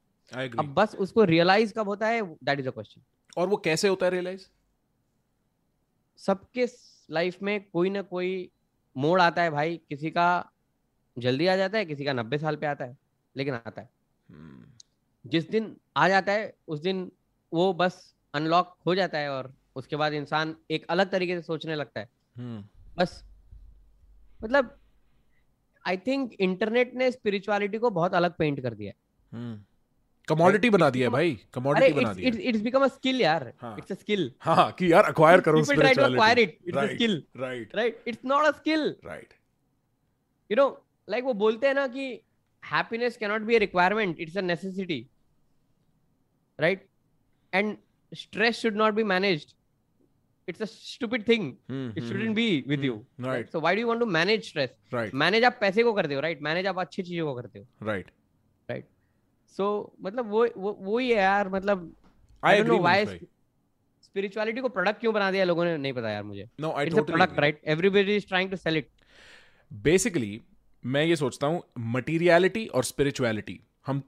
अब 0.60 0.74
बस 0.74 0.96
उसको 0.96 1.24
रियलाइज़ 1.24 1.74
कब 1.74 1.88
होता 1.88 2.08
है 2.08 2.22
दैट 2.22 2.60
इज़ 2.60 2.68
अ 2.68 2.72
क्वेश्चन 2.72 3.02
और 3.38 3.48
वो 3.48 3.58
कैसे 3.58 3.88
होता 3.88 4.06
है 4.06 4.12
रियलाइज़ 4.12 4.46
सबके 6.18 6.68
लाइफ 7.12 7.42
में 7.42 7.70
कोई 7.74 7.90
ना 7.90 8.02
कोई 8.02 8.50
मोड़ 8.98 9.22
आता 9.22 9.42
है 9.42 9.50
भाई। 9.50 9.82
किसी 9.90 10.12
का 10.12 10.52
जल्दी 11.18 11.48
आ 11.48 11.56
जाता 11.56 11.78
है 11.78 11.86
किसी 11.86 12.06
का 12.06 12.14
नब्बे 12.14 12.38
साल 12.38 12.56
पे 12.56 12.66
आता 12.66 12.86
है 12.86 12.98
लेकिन 13.38 13.54
आता 13.54 13.82
है। 13.82 13.90
hmm. 13.90 15.30
जिस 15.32 15.50
दिन 15.50 15.76
आ 15.98 16.08
जाता 16.08 16.32
है 16.32 16.54
उस 16.68 16.80
दिन 16.80 17.12
वो 17.54 17.74
बस 17.74 18.16
अनलॉक 18.34 18.78
हो 18.86 18.96
जाता 18.96 19.18
है 19.18 19.30
और 19.30 19.54
उसके 19.76 19.96
बाद 19.96 20.14
इंसान 20.14 20.56
एक 20.72 20.86
अलग 20.90 21.12
तरीके 21.12 21.36
से 21.36 21.42
सोचने 21.42 21.76
लगता 21.76 22.00
है। 22.00 22.08
hmm. 22.08 22.64
बस। 22.98 23.24
मतलब 24.44 24.80
आई 25.88 25.98
थिंक 25.98 26.34
इंटरनेट 26.40 26.94
ने 26.94 27.12
स्पिरिचुअलिटी 27.12 27.78
को 27.78 27.90
बहुत 27.90 28.14
अलग 28.14 28.36
पेंट 28.38 28.62
कर 28.62 28.74
दिया 28.74 28.92
है। 28.92 29.74
कमोडिटी 30.28 30.70
बना 30.70 30.90
दिया 30.90 31.08
है 31.08 31.12
भाई। 31.12 31.40
कमोडिटी 31.54 31.94
बना 31.94 32.14
दिया 32.14 32.50
इट्स 32.50 32.62
बिकम 32.62 32.84
अ 32.84 32.88
स्किल 32.88 33.22
यार। 33.22 33.48
इट्स 33.64 33.92
अ 33.92 33.96
स्किल 33.96 34.32
हाँ 34.40 34.72
कि 34.72 34.92
यार 34.94 35.10
एक्वायर 35.10 35.42
करो 35.42 35.64
spirituality 35.64 35.96
people 35.96 35.96
try 35.96 36.08
to 36.08 36.14
acquire 36.14 36.40
it 36.40 36.58
it's 36.68 36.78
a 36.78 36.86
skill 36.86 37.24
right 37.38 37.76
right 37.76 38.04
it's 38.08 38.26
not 38.26 38.46
a 38.46 38.52
skill 38.52 38.96
right 39.06 39.34
you 40.52 40.56
know 40.56 40.86
like 41.10 41.24
वो 41.24 41.34
बोलते 41.34 41.68
हैं 41.68 41.74
ना 41.74 41.88
कि 41.88 42.08
happiness 42.64 43.18
can 43.18 43.32
not 43.32 43.42
be 43.42 43.56
a 43.56 43.60
requirement 43.60 44.20
it's 44.20 44.38
a 44.38 44.42
necessity 44.42 45.08
right 46.60 46.88
and 47.54 47.76
stress 48.12 48.62
should 48.62 48.76
not 48.78 48.94
be 48.94 49.04
managed 49.04 49.54
it's 50.48 50.62
a 50.62 50.68
stupid 50.68 51.26
thing. 51.26 51.58
Mm, 51.70 51.92
it 51.96 52.04
shouldn't 52.04 52.32
mm, 52.32 52.36
be 52.36 52.64
with 52.68 52.80
mm, 52.80 52.86
you. 52.86 52.96
right. 53.18 53.28
right? 53.28 53.52
So 53.52 53.60
why 53.60 53.76
do 53.76 53.80
you 53.80 53.88
want 53.88 54.02
to 54.02 54.06
manage 54.06 54.48
stress? 54.48 54.72
Right. 54.92 55.14
Manage 55.14 55.44
आप 55.44 55.58
पैसे 55.62 55.84
को 55.84 55.94
करते 55.94 56.14
हो 56.14 56.22
right? 56.22 56.42
Manage 56.42 56.66
आप 56.68 56.80
अच्छी 56.80 57.04
चीज़ों 57.04 57.26
को 57.26 57.36
करते 57.36 57.60
हो. 57.60 57.66
Right. 57.92 58.10
Right. 58.70 58.86
So 59.58 59.70
मतलब 60.02 60.30
वो 60.30 60.48
वो 60.58 60.74
वो 60.82 60.98
ही 60.98 61.10
है 61.10 61.16
यार 61.16 61.50
मतलब 61.50 61.92
I, 62.44 62.52
I 62.52 62.58
don't 62.58 62.72
know 62.72 62.82
why 62.88 63.06
spirituality 64.04 64.62
को 64.62 64.70
प्रोडक्ट 64.70 65.00
क्यों 65.00 65.14
बना 65.14 65.32
दिया 65.32 65.44
लोगों 65.44 65.66
ने? 65.66 65.78
नहीं 65.78 65.94
पता 65.94 66.10
यार 66.10 66.24
मुझे. 66.24 66.50
No 66.60 66.72
I 66.72 66.86
totally 66.86 67.04
product 67.06 67.40
right 67.40 67.62
everybody 67.66 68.16
is 68.16 68.28
trying 68.28 68.50
to 68.52 68.58
sell 68.58 68.78
it 68.78 68.90
basically 69.72 70.42
मैं 70.84 71.04
ये 71.06 71.16
सोचता 71.16 71.48
हूँ 71.48 71.64
मटीरियलिटी 71.80 72.66
और 72.68 72.84
स्पिरिचुअलिटी 72.84 73.60
हम 73.88 74.04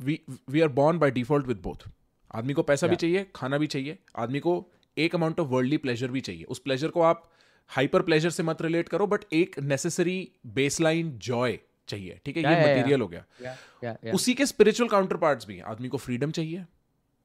we 0.00 0.20
we 0.50 0.60
are 0.60 0.68
born 0.68 0.98
by 0.98 1.10
default 1.10 1.46
with 1.46 1.60
both 1.62 1.88
आदमी 2.34 2.52
को 2.52 2.62
पैसा 2.62 2.86
yeah. 2.86 2.90
भी 2.90 2.96
चाहिए 2.96 3.26
खाना 3.36 3.58
भी 3.58 3.66
चाहिए 3.66 3.98
आदमी 4.16 4.40
को 4.40 4.54
एक 4.96 5.14
अमाउंट 5.14 5.40
ऑफ़ 5.40 5.48
वर्ल्डली 5.48 5.76
प्लेजर 5.76 6.10
भी 6.10 6.20
चाहिए। 6.20 6.44
उस 6.44 6.58
प्लेजर 6.58 6.88
को 6.88 7.02
आप 7.02 7.30
हाइपर 7.70 8.02
प्लेजर 8.02 8.30
से 8.30 8.42
मत 8.42 8.62
रिलेट 8.62 8.88
करो 8.88 9.06
बट 9.06 9.24
एक 9.32 9.58
नेसेसरी 9.60 10.16
बेसलाइन 10.46 11.10
जॉय 11.18 11.58
चाहिए 11.88 12.20
ठीक 12.24 12.36
है? 12.36 12.42
ये 12.42 12.60
मटेरियल 12.60 13.00
हो 13.00 13.08
गया। 13.08 14.12
उसी 14.14 14.34
के 14.34 14.46
स्पिरिचुअल 14.46 14.88
काउंटर 14.88 15.16
पार्ट 15.16 15.46
भी 15.46 15.58
आदमी 15.66 15.88
को 15.88 15.98
फ्रीडम 15.98 16.30
चाहिए 16.30 16.64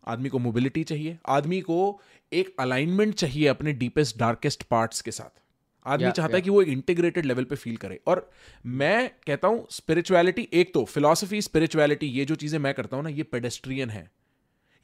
आदमी 0.08 0.30
को 0.30 0.40
मोबिलिटी 0.40 0.84
चाहिए 0.84 1.18
आदमी 1.30 1.60
को 1.62 1.78
एक 2.32 2.56
अलाइनमेंट 2.60 3.14
चाहिए 3.16 3.48
अपने 3.48 3.74
डीपेस्ट 3.74 4.18
डार्केस्ट 4.18 4.64
पार्ट्स 4.64 5.02
के 5.02 5.12
साथ। 5.12 5.42
आदमी 5.86 6.06
yeah, 6.06 6.16
चाहता 6.16 6.28
yeah. 6.28 6.38
है 6.38 6.42
कि 6.42 6.50
वो 6.50 6.62
एक 6.62 6.68
इंटीग्रेटेड 6.68 7.26
लेवल 7.26 7.44
पे 7.44 7.56
फील 7.56 7.78
करे। 7.78 8.00
और 8.08 8.30
मैं 8.66 9.10
कहता 9.28 9.48
हूँ 9.48 9.66
स्पिरिचुअलिटी 9.72 10.48
एक 10.54 10.74
तो 10.74 10.84
फिलोसफी 10.86 11.42
स्पिरिचुअलिटी 11.42 12.08
ये 12.08 12.26
जो 12.26 12.36
चीज़ें 12.36 12.60
मैं 12.60 12.74
करता 12.74 12.98
हूँ 12.98 13.04
ना 13.04 13.10
ये 13.10 13.24
पेडेस्ट्रियन 13.24 13.90
है। 13.90 14.10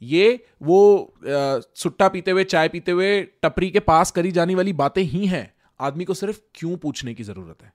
ये 0.02 0.44
वो 0.62 1.14
सुट्टा 1.22 2.08
पीते 2.08 2.30
हुए 2.30 2.44
चाय 2.44 2.68
पीते 2.68 2.92
हुए 2.92 3.20
टपरी 3.42 3.70
के 3.70 3.80
पास 3.80 4.10
करी 4.10 4.30
जाने 4.32 4.54
वाली 4.54 4.72
बातें 4.74 5.02
ही 5.02 5.26
हैं। 5.26 5.52
आदमी 5.80 6.04
को 6.04 6.14
सिर्फ़ 6.14 6.40
क्यों 6.54 6.76
पूछने 6.76 7.14
की 7.14 7.22
ज़रूरत 7.22 7.62
है? 7.62 7.72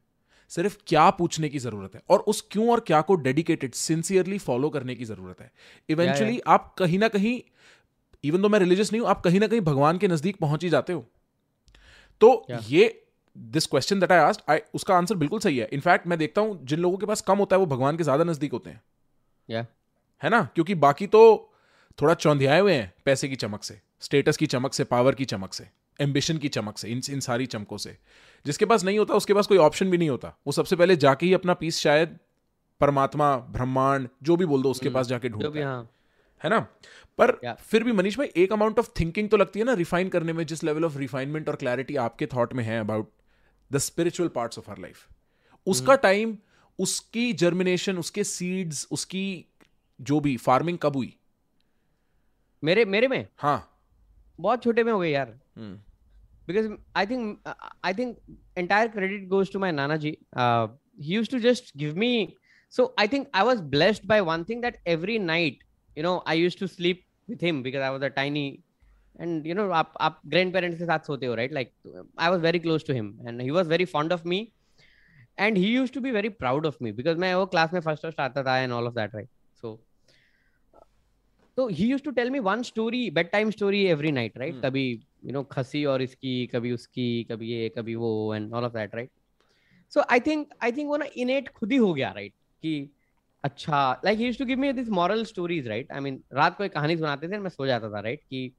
सिर्फ़ 0.51 0.77
क्या 0.87 1.09
पूछने 1.09 1.49
की 1.49 1.59
ज़रूरत 1.59 1.95
है? 1.95 2.01
और 2.09 2.19
उस 2.19 2.41
क्यों 2.51 2.69
और 2.71 2.79
क्या 2.79 3.01
को 3.01 3.15
डेडिकेटेड 3.17 3.73
सिंसियरली 3.73 4.37
फॉलो 4.39 4.69
करने 4.69 4.95
की 4.95 5.05
ज़रूरत 5.05 5.41
है? 5.41 5.51
इवेंचुअली 5.89 6.39
आप 6.47 6.73
कहीं 6.77 6.99
ना 6.99 7.07
कहीं 7.07 7.39
इवन 8.23 8.41
दो 8.41 8.49
मैं 8.49 8.59
रिलीजियस 8.59 8.91
नहीं 8.91 9.01
हूँ 9.01 9.09
आप 9.09 9.21
कहीं 9.21 9.39
ना 9.39 9.47
कहीं 9.47 9.61
भगवान 9.61 9.97
के 9.97 10.07
नज़दीक 10.07 10.37
पहुँच 10.37 10.63
ही 10.63 10.69
जाते 10.69 10.93
हो। 10.93 11.05
तो 12.21 12.45
ये 12.69 13.01
this 13.35 13.65
question 13.65 13.99
that 13.99 14.11
I 14.11 14.19
asked 14.19 14.41
I 14.49 14.59
उसका 14.73 14.95
आंसर 14.97 15.15
बिल्कुल 15.15 15.39
सही 15.39 15.57
है। 15.57 15.67
इनफैक्ट 15.73 16.07
मैं 16.07 16.17
देखता 16.19 16.41
हूँ 16.41 16.59
जिन 16.65 16.79
लोगों 16.79 16.97
के 16.97 17.05
पास 17.05 17.21
कम 17.21 17.37
होता 17.37 17.55
है 17.55 17.59
वो 17.59 17.65
भगवान 17.65 17.97
के 17.97 18.03
ज़्यादा 18.03 18.23
नज़दीक 18.23 18.51
होते 18.51 18.69
हैं। 18.69 18.81
Yeah. 19.49 19.65
है 20.21 20.29
ना? 20.29 20.43
क्योंकि 20.55 20.75
बाकी 20.75 21.07
तो 21.07 21.51
थोड़ा 22.01 22.13
चौंधियाए 22.13 22.59
हुए 22.59 22.73
हैं 22.73 22.93
पैसे 23.05 23.29
की 23.29 23.35
चमक 23.35 23.63
से 23.63 23.81
स्टेटस 23.99 24.37
की 24.37 24.45
चमक 24.45 24.73
से 24.73 24.83
पावर 24.83 25.15
की 25.15 25.25
चमक 25.25 25.53
से 25.53 25.67
एम्बिशन 25.99 26.37
की 26.37 26.47
चमक 26.47 26.77
से 26.77 26.89
इन 26.89 27.01
इन 27.09 27.19
सारी 27.19 27.45
चमकों 27.45 27.77
से। 27.77 27.97
जिसके 28.45 28.65
पास 28.65 28.83
नहीं 28.83 28.99
होता 28.99 29.13
उसके 29.13 29.33
पास 29.33 29.47
कोई 29.47 29.57
ऑप्शन 29.57 29.91
भी 29.91 29.97
नहीं 29.97 30.09
होता। 30.09 30.37
वो 30.47 30.51
सबसे 30.51 30.75
पहले 30.75 30.95
जाके 30.95 31.25
ही 31.25 31.33
अपना 31.33 31.53
पीस 31.53 31.79
शायद 31.79 32.17
परमात्मा 32.79 33.37
ब्रह्मांड 33.37 34.07
जो 34.23 34.35
भी 34.35 34.45
बोल 34.45 34.61
दो 34.61 34.71
उसके 34.71 34.85
हम्म, 34.85 34.95
पास 34.95 35.07
जाके 35.07 35.29
ढूंढता 35.29 35.59
है। 35.59 35.65
हाँ। 35.65 35.89
है 36.43 36.49
ना? 36.49 36.59
पर 37.17 37.55
फिर 37.59 37.83
भी 37.83 37.91
मनीष 37.91 38.17
भाई 38.17 38.31
एक 38.35 38.53
अमाउंट 38.53 38.79
ऑफ़ 38.79 38.89
थिंकिंग 38.99 39.29
तो 39.29 39.37
लगती 39.37 39.59
है 39.59 39.65
ना 39.65 39.73
रिफाइन 39.73 40.09
करने 40.09 40.33
में 40.33 40.45
जिस 40.45 40.63
लेवल 40.63 40.85
ऑफ़ 40.85 40.97
रिफाइनमेंट 40.97 41.49
और 41.49 41.55
क्लैरिटी 41.55 41.95
आपके 41.95 42.25
थॉट 42.25 42.53
में 42.53 42.63
है 42.63 42.79
about 42.79 43.09
the 43.71 43.77
spiritual 43.77 44.29
parts 44.29 44.59
of 44.59 44.71
our 44.71 44.79
life 44.79 45.07
उसका 45.67 45.95
टाइम 45.95 46.29
हम्म। 46.29 46.37
उसकी 46.79 47.33
जर्मिनेशन 47.33 47.97
उसके 47.97 48.23
सीड्स 48.23 48.87
उसकी 48.91 49.45
जो 50.01 50.19
भी 50.19 50.37
फ़ार्मिंग 50.37 50.77
कब 50.77 50.95
हुई 50.95 51.15
मेरे 52.67 52.85
मेरे 52.85 53.07
में? 53.07 53.27
हाँ। 53.37 53.57
बहुत 54.39 54.63
छोटे 54.63 54.83
में 54.83 54.91
हो 54.91 54.99
गए 54.99 55.09
यार। 55.09 55.37
Because 56.47 56.69
I 56.97 57.05
think 57.05 57.53
I 57.85 57.93
think 57.93 58.17
entire 58.57 58.87
credit 58.87 59.27
goes 59.29 59.51
to 59.53 59.59
my 59.59 59.71
nana 59.71 59.95
ji 59.97 60.17
he 60.37 61.13
use 61.13 61.29
to 61.31 61.39
just 61.39 61.77
give 61.77 61.95
me 61.97 62.11
so 62.73 62.93
I 62.99 63.07
think 63.07 63.27
I 63.35 63.43
was 63.45 63.61
blessed 63.71 64.05
by 64.07 64.19
one 64.21 64.43
thing 64.49 64.61
that 64.61 64.81
every 64.87 65.17
night 65.19 65.63
you 65.97 66.03
know 66.03 66.23
I 66.27 66.39
use 66.39 66.57
to 66.59 66.67
sleep 66.67 67.01
with 67.29 67.43
him 67.43 67.61
because 67.63 67.81
I 67.81 67.89
was 67.89 68.03
a 68.03 68.07
tiny 68.15 68.47
and 69.19 69.47
you 69.47 69.55
know 69.55 69.69
आप 69.71 69.93
आप 70.01 70.21
grand 70.25 70.53
parents 70.53 70.77
के 70.79 70.85
साथ 70.85 71.07
सोते 71.07 71.25
हो 71.25 71.35
right 71.35 71.53
like 71.53 71.73
I 72.19 72.29
was 72.29 72.41
very 72.41 72.59
close 72.59 72.85
to 72.87 72.93
him 72.93 73.13
and 73.27 73.41
he 73.41 73.49
was 73.49 73.69
very 73.69 73.85
fond 73.95 74.13
of 74.13 74.27
me 74.27 74.47
and 75.37 75.57
he 75.57 75.73
use 75.73 75.91
to 75.93 76.01
be 76.01 76.11
very 76.11 76.29
proud 76.41 76.65
of 76.65 76.77
me 76.81 76.91
because 76.91 77.17
मैं 77.17 77.33
वो 77.35 77.45
class 77.45 77.73
में 77.73 77.79
first 77.81 78.01
first 78.03 78.19
आता 78.19 78.43
था 78.43 78.57
and 78.57 78.73
all 78.73 78.87
of 78.87 78.93
that 78.95 79.15
right 79.15 79.29
so 79.61 79.79
तो 81.57 81.67
he 81.67 81.87
use 81.87 82.03
to 82.03 82.11
tell 82.11 82.29
me 82.29 82.39
one 82.39 82.61
story 82.61 83.11
bedtime 83.31 83.49
story 83.49 83.85
every 83.85 84.11
night 84.11 84.37
right 84.37 84.61
कभी 84.65 85.03
you 85.25 85.31
know 85.31 85.43
खसी 85.43 85.85
और 85.85 86.01
इसकी 86.01 86.47
कभी 86.47 86.71
उसकी 86.71 87.23
कभी 87.23 87.49
ये 87.49 87.69
कभी 87.69 87.95
वो 87.95 88.35
and 88.35 88.53
all 88.53 88.63
of 88.63 88.73
that 88.73 88.95
right 88.95 89.09
so 89.93 90.01
I 90.01 90.19
think 90.19 90.53
I 90.63 90.71
think 90.71 90.87
वो 90.87 90.97
ना 90.97 91.05
इनेट 91.17 91.49
खुद 91.49 91.71
ही 91.71 91.77
हो 91.77 91.93
गया 91.93 92.11
राइट 92.11 92.31
right? 92.31 92.61
कि 92.61 92.89
अच्छा 93.43 94.01
like 94.05 94.19
he 94.19 94.33
to 94.33 94.45
give 94.45 94.59
me 94.59 94.73
this 94.73 94.89
moral 94.89 95.25
stories 95.25 95.67
right 95.67 95.91
I 95.91 95.99
mean 95.99 96.23
रात 96.33 96.57
को 96.57 96.63
एक 96.63 96.73
कहानी 96.73 96.97
सुनाते 96.97 97.27
थे 97.27 97.37
मैं 97.37 97.49
सो 97.49 97.65
जाता 97.65 97.89
था 97.89 97.99
राइट 97.99 98.19
right? 98.19 98.29
कि 98.29 98.53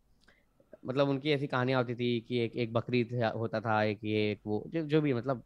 मतलब 0.87 1.09
उनकी 1.09 1.31
ऐसी 1.31 1.47
कहानियाँ 1.47 1.83
होती 1.83 1.95
थी 1.95 2.21
कि 2.21 2.39
एक 2.39 2.57
एक 2.57 2.73
बकरी 2.73 3.09
होता 3.37 3.61
था 3.61 3.83
एक 3.83 3.99
ये 4.05 4.33
एक 4.33 4.41
वो 4.47 4.65
जो 4.67 4.83
जो 4.83 5.01
भी 5.01 5.15
मतलब। 5.15 5.43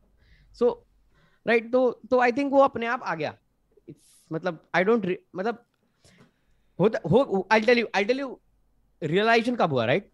सो 0.53 0.87
so, 0.87 1.49
राइट 1.49 1.61
right, 1.61 1.73
तो 1.73 2.01
तो 2.11 2.19
आई 2.19 2.33
थिंक 2.33 2.53
वो 2.53 2.59
अपने 2.59 2.87
आप 2.87 3.03
आ 3.03 3.15
गया। 3.15 3.39
इट्स 3.89 4.29
मतलब 4.33 4.69
आई 4.75 4.85
डोंट 4.85 5.19
मतलब 5.37 5.67
हो 6.81 7.49
I 7.53 7.61
tell 7.61 7.79
you 7.79 7.87
I 7.95 8.05
tell 8.05 8.21
you 8.21 8.41
realisation 9.03 9.57
कब 9.57 9.71
हुआ 9.71 9.85
राइट 9.85 10.11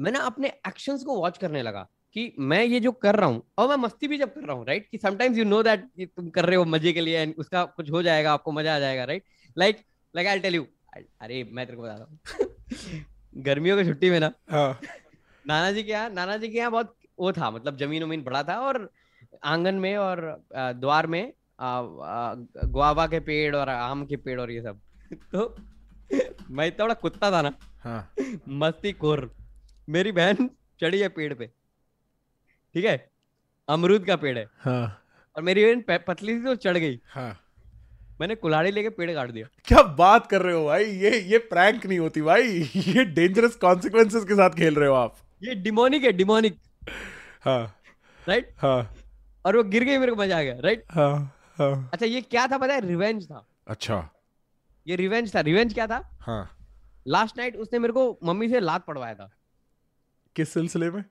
मैं 0.00 0.12
ना 0.12 0.18
अपने 0.18 0.48
एक्शंस 0.48 1.04
को 1.04 1.20
वॉच 1.20 1.38
करने 1.38 1.62
लगा 1.62 1.88
कि 2.12 2.34
मैं 2.38 2.64
ये 2.64 2.80
जो 2.80 2.92
कर 2.92 3.16
रहा 3.16 3.28
हूँ 3.28 3.42
और 3.58 3.68
मैं 3.68 3.76
मस्ती 3.76 4.08
भी 4.08 4.18
जब 4.18 4.34
कर 4.34 4.40
रहा 4.40 4.56
हूँ 4.56 4.66
राइट 4.66 4.88
कि 4.90 4.98
समटाइम्स 4.98 5.38
यू 5.38 5.44
नो 5.44 5.62
दैट 5.62 5.90
तुम 6.00 6.30
कर 6.30 6.44
रहे 6.44 6.56
हो 6.56 6.64
मज़े 6.64 6.92
के 6.92 7.00
लिए 7.00 7.26
and 7.26 7.38
उसका 7.38 7.64
कुछ 7.64 7.90
हो 7.90 8.02
जाएगा 8.02 8.32
आपको 8.32 8.52
मज़ा 8.52 8.76
आ 8.76 8.78
जाएगा 8.78 9.04
right 9.04 9.24
like 9.58 9.76
like 10.16 10.28
I 10.28 10.38
tell 10.38 10.54
you 10.54 10.66
अरे 11.20 11.44
मैं 11.44 11.66
तेरे 11.66 11.76
को 11.76 11.82
बता 11.82 11.94
रहा 11.94 12.04
हूँ। 12.04 12.18
गर्मियों 13.36 13.76
की 13.76 13.84
छुट्टी 13.84 14.10
में 14.10 14.20
ना 14.20 14.32
हाँ। 14.50 14.80
नाना 15.46 15.72
जी 15.72 15.82
के 15.82 15.92
यहाँ 15.92 16.10
नाना 16.10 16.36
जी 16.36 16.48
के 16.48 16.58
यहाँ 16.58 16.70
बहुत 16.70 16.96
वो 17.18 17.32
था 17.32 17.50
मतलब 17.50 17.76
ज़मीन 17.76 18.02
उमीन 18.02 18.22
बड़ा 18.22 18.42
था 18.42 18.56
और 18.56 18.90
आँगन 19.44 19.74
में 19.74 19.96
और 19.96 20.44
द्वार 20.56 21.06
में 21.06 21.32
गुआवा 21.62 23.06
के 23.06 23.20
पेड़ 23.20 23.56
और 23.56 23.68
आम 23.68 24.06
के 24.06 24.16
पेड़ 24.16 24.40
और 24.40 24.50
ये 24.50 24.62
सब। 24.62 24.80
तो 25.14 25.56
मैं 26.50 26.66
इतना 26.66 26.84
बड़ा 26.84 26.94
कुत्ता 26.94 27.30
था 27.30 27.42
ना। 27.42 27.52
हाँ। 27.84 28.14
मस्ती 28.48 28.92
खोर। 28.92 29.34
मेरी 29.88 30.12
बहन 30.12 30.50
चढ़ी 30.80 30.98
है 30.98 31.08
पेड़ 31.08 31.34
पे। 31.34 31.46
ठीक 32.74 32.84
है? 32.84 33.10
अमरूद 33.68 34.04
का 34.04 34.16
पेड़ 34.16 34.38
है। 34.38 34.48
हाँ। 34.58 35.02
और 35.36 35.42
मेरी 35.42 35.64
बहन 35.64 35.98
पतली 36.08 36.34
थी 36.34 36.44
तो 36.44 36.54
चढ़ 36.54 36.76
गई। 36.76 37.00
हाँ। 37.06 37.38
मैंने 38.20 38.34
कुल्हाड़ी 38.34 38.70
लेके 38.70 38.88
पेड़ 38.88 39.14
काट 39.14 39.30
दिया। 39.30 39.46
क्या 39.64 39.82
बात 39.82 40.26
कर 40.26 40.42
रहे 40.42 40.54
हो 40.54 40.64
भाई? 40.64 40.84
ये 40.84 41.20
ये 41.20 41.38
प्रैंक 41.38 41.86
नहीं 41.86 41.98
होती 41.98 42.22
भाई। 42.22 42.42
ये 42.76 43.04
डेंजरस 43.04 43.56
कॉन्सिक्वेंसेस 43.56 44.24
के 44.24 44.34
साथ 44.34 44.50
खेल 44.50 44.74
रहे 44.74 44.88
हो 44.88 44.94
आप। 44.94 45.16
ये 45.42 45.54
डिमोनिक 45.54 46.04
है 46.04 46.12
डिमोनिक 46.12 46.58
हाँ। 47.44 47.76
राइट 48.28 48.54
हाँ। 48.58 48.94
और 49.46 49.56
वो 49.56 49.62
गिर 49.62 49.84
गई 49.84 49.98
मेरे 49.98 50.12
को 50.12 50.22
मज़ा 50.22 50.38
आ 50.38 50.42
गया। 50.42 50.58
राइट 50.60 50.84
हाँ 50.90 51.34
हाँ। 51.58 51.90
अच्छा 51.92 52.06
ये 52.06 52.20
क्या 52.20 52.46
था 52.46 52.58
पता 52.58 52.74
है? 52.74 52.86
रिवेंज 52.88 53.24
था। 53.26 53.46
अच्छा। 53.68 54.08
ये 54.86 54.96
रिवेंज 54.96 55.34
था। 55.34 55.40
रिवेंज 55.40 55.74
क्या 55.74 55.86
था? 55.86 56.02
हाँ। 56.20 56.58
लास्ट 57.06 57.38
नाइट 57.38 57.56
उसने 57.56 57.78
मेरे 57.78 57.92
को 57.92 58.18
मम्मी 58.24 58.48
से 58.48 58.60
लात 58.60 58.84
पड़वाया 58.86 59.14
था। 59.14 59.30
किस 60.36 60.52
सिलसिले 60.54 60.90
में? 60.90 61.04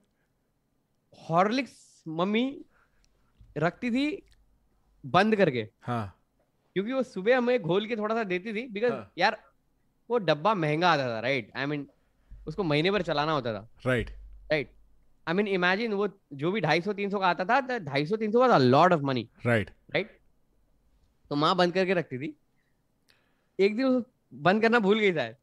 हॉर्लिक्स 1.29 2.03
मम्मी 2.07 2.65
रखती 3.57 3.91
थी 3.91 4.05
बंद 5.03 5.35
करके। 5.35 5.67
हाँ। 5.81 6.17
क्योंकि 6.75 6.93
वो 6.93 7.03
सुबह 7.03 7.37
हमें 7.37 7.61
घोल 7.61 7.87
के 7.87 7.95
थोड़ा 7.95 8.15
सा 8.15 8.23
देती 8.23 8.53
थी 8.53 8.67
बिकॉज़ 8.67 8.91
हाँ। 8.91 9.11
यार 9.17 9.37
वो 10.09 10.17
डब्बा 10.19 10.53
महँगा 10.53 10.91
आता 10.91 11.07
था 11.07 11.19
राइट 11.19 11.51
आई 11.55 11.65
मीन 11.65 11.87
उसको 12.47 12.63
महीने 12.63 12.91
भर 12.91 13.01
चलाना 13.01 13.31
होता 13.31 13.53
था। 13.53 13.67
Right 13.85 14.09
right 14.51 14.71
I 15.27 15.33
mean 15.33 15.47
imagine 15.47 15.93
वो 15.93 16.07
जो 16.33 16.51
भी 16.51 16.61
ढाई 16.61 16.81
सौ 16.81 16.93
तीन 16.93 17.09
सौ 17.09 17.19
का 17.19 17.27
आता 17.27 17.45
था 17.45 17.77
ढाई 17.79 18.05
सौ 18.05 18.17
तीन 18.17 18.31
सौ 18.31 18.47
का 18.47 18.57
lord 18.57 18.93
of 18.93 19.01
money 19.01 19.27
right 19.45 19.69
right 19.91 20.19
तो 21.31 21.35
माँ 21.35 21.55
बंद 21.55 21.73
करके 21.73 21.93
रखती 21.93 22.17
थी। 22.17 22.35
एक 23.61 23.75
दिन 23.77 24.03
बंद 24.33 24.61
करना 24.61 24.79
भूल 24.79 24.99
गई 24.99 25.13
शायद। 25.13 25.35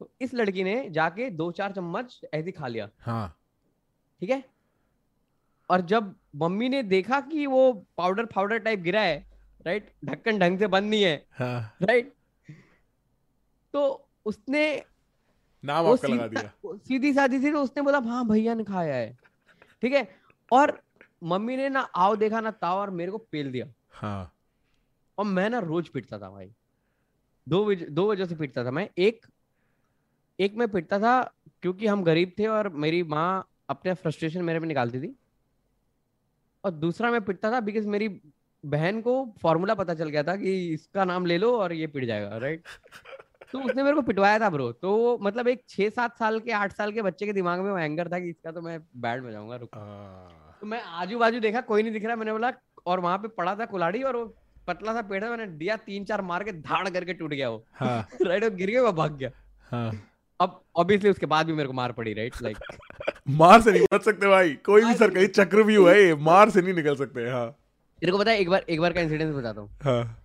तो 0.00 0.10
इस 0.20 0.34
लड़की 0.34 0.64
ने 0.64 0.74
जाके 0.90 1.28
दो 1.32 1.50
चार 1.52 1.72
चम्मच 1.72 2.20
ऐसे 2.34 2.52
खा 2.52 2.66
लिया। 2.66 2.88
हाँ। 3.00 3.36
ठीक 4.22 4.30
है? 4.30 4.42
और 5.70 5.80
जब 5.82 6.14
मम्मी 6.36 6.68
ने 6.68 6.82
देखा 6.82 7.20
कि 7.22 7.46
वो 7.46 7.72
पाउडर 7.98 8.26
पाउडर 8.26 8.58
टाइप 8.58 8.80
गिरा 8.80 9.00
है 9.00 9.18
राइट 9.66 9.92
ढक्कन 10.04 10.38
ढंग 10.38 10.58
से 10.58 10.66
बंद 10.66 10.90
नहीं 10.90 11.02
है 11.02 11.26
हाँ। 11.38 11.76
राइट 11.82 12.12
तो 13.74 14.08
उसने 14.26 14.64
नाम 15.64 15.84
वो 15.84 15.92
आपका 15.92 16.08
लगा 16.08 16.26
दिया। 16.26 16.76
सीधी 16.78 17.12
सादी 17.12 17.38
थी 17.38 17.52
तो 17.52 17.62
उसने 17.62 17.82
बोला 17.82 17.98
हाँ 18.06 18.26
भैया 18.28 18.54
ने 18.54 18.64
खाया 18.64 18.94
है। 18.94 19.16
ठीक 19.82 19.92
है? 19.92 20.08
और 20.52 20.80
मम्मी 21.24 21.56
ने 21.56 21.68
ना 21.68 21.80
आओ 21.80 22.16
देखा 22.16 22.40
ना 22.40 22.50
ताव 22.50 22.78
और 22.78 22.90
मेरे 22.90 23.12
को 23.12 23.18
पेल 23.18 23.50
दिया। 23.52 23.66
हाँ। 23.92 24.32
और 25.18 25.24
मैं 25.24 25.48
ना 25.50 25.58
रोज 25.58 25.88
पीटता 25.88 26.18
था 26.18 26.30
भाई। 26.30 26.52
दो 27.46 27.74
दो 27.74 28.10
वजह 28.10 28.24
से 28.24 28.34
पीटता 28.34 28.64
था 28.64 28.70
मैं। 28.70 28.88
एक 28.98 29.26
एक 30.38 30.54
मैं 30.56 30.68
पीटता 30.68 30.98
था 30.98 31.20
क्योंकि 31.62 31.86
हम 31.86 32.02
गरीब 32.04 32.32
थे 32.38 32.46
और 32.48 32.68
मेरी 32.76 33.02
माँ 33.04 33.48
अपने 33.70 33.94
फ्रस्ट्रेशन 33.94 34.42
मेरे 34.42 34.60
पे 34.60 34.66
निकालती 34.66 35.00
थी। 35.00 35.14
और 36.64 36.70
दूसरा 36.70 37.10
मैं 37.10 37.20
पिटता 37.20 37.50
था 37.52 37.60
बिकॉज़ 37.60 37.86
मेरी 37.88 38.08
बहन 38.64 39.00
को 39.02 39.14
फॉर्मूला 39.42 39.74
पता 39.74 39.94
चल 39.94 40.08
गया 40.08 40.22
था 40.22 40.36
कि 40.36 40.52
इसका 40.72 41.04
नाम 41.04 41.26
ले 41.26 41.38
लो 41.38 41.56
और 41.58 41.72
ये 41.72 41.86
पिट 41.86 42.04
जाएगा 42.04 42.36
राइट 42.38 42.66
तो 43.52 43.60
उसने 43.60 43.82
मेरे 43.82 43.94
को 43.96 44.02
पिटवाया 44.02 44.38
था 44.38 44.50
ब्रो 44.50 44.70
तो 44.72 45.18
मतलब 45.22 45.48
एक 45.48 45.62
छह 45.68 45.88
सात 45.90 46.16
साल 46.18 46.38
के 46.40 46.52
आठ 46.52 46.72
साल 46.72 46.92
के 46.92 47.02
बच्चे 47.02 47.26
के 47.26 47.32
दिमाग 47.32 47.60
में 47.60 47.70
वो 47.70 47.78
एंगर 47.78 48.08
था 48.12 48.18
कि 48.18 48.28
इसका 48.30 48.52
तो 48.52 48.60
मैं 48.60 48.78
बैड 48.96 49.22
में 49.22 49.30
जाऊँगा 49.32 49.56
रुक। 49.56 49.70
तो 50.60 50.66
मैं 50.66 50.80
आजू 50.82 51.18
बाजू 51.18 51.40
देखा 51.40 51.60
कोई 51.62 51.82
नहीं 51.82 51.92
दिख 51.92 52.04
रहा। 52.04 52.16
मैंने 52.16 52.32
बोला 52.32 52.52
और 52.86 53.00
वहाँ 53.00 53.18
पे 53.18 53.28
पड़ा 53.28 53.54
था 53.56 53.66
कुलाड़ी 53.66 54.02
और 54.02 54.16
वो 54.16 54.24
पतला 54.66 54.92
सा 54.94 55.02
पेड़ 55.02 55.22
है 55.24 55.30
मैंने 55.30 55.46
दिया 55.46 55.76
तीन 55.76 56.04
चार 56.04 56.22
मार 56.22 56.44
के 56.44 56.52
धाड़ 56.52 56.88
करके 56.88 57.14
टूट 57.14 57.30
गया 57.30 57.48
वो। 57.50 57.64
हाँ। 57.74 58.08
राइट 58.26 58.44
वो 58.44 58.50
गिर 58.50 58.70
गया 58.70 58.82
वो 58.82 58.92
भाग 58.92 59.16
गया। 59.16 59.30
हाँ। 59.70 59.90
अब 60.40 60.60
ऑब्वियसली 60.76 61.10
उसके 61.10 61.26
बाद 61.26 61.46
भी 61.46 61.52
मेरे 61.52 61.66
को 61.66 61.72
मार 61.72 61.92
पड़ी 61.92 62.14
राइट 62.14 62.42
लाइक 62.42 62.58
मार 63.28 63.60
से 63.60 63.72
नहीं 63.72 63.86
बच 63.92 64.04
सकते 64.04 64.28
भाई। 64.28 64.54
कोई 64.54 64.84
भी 64.84 64.94
सर 64.94 65.10
कहीं 65.10 65.26
चक्र 65.26 65.62
भी 65.62 65.74
हुआ 65.74 65.92
है 65.92 66.14
मार 66.14 66.50
से 66.50 66.62
नहीं 66.62 66.74
निकल 66.74 66.96
सकते 66.96 67.28
हाँ। 67.30 67.50
तेरे 68.00 68.12
को 68.12 68.18
पता 68.18 68.30
है 68.30 68.38
एक 68.38 68.48
बार 68.50 68.64
एक 68.68 68.80
बार 68.80 68.92
का 68.92 69.00
इंसिडेंट 69.00 69.34
बताता 69.34 69.60
हूँ। 69.60 69.70
हाँ। 69.82 70.18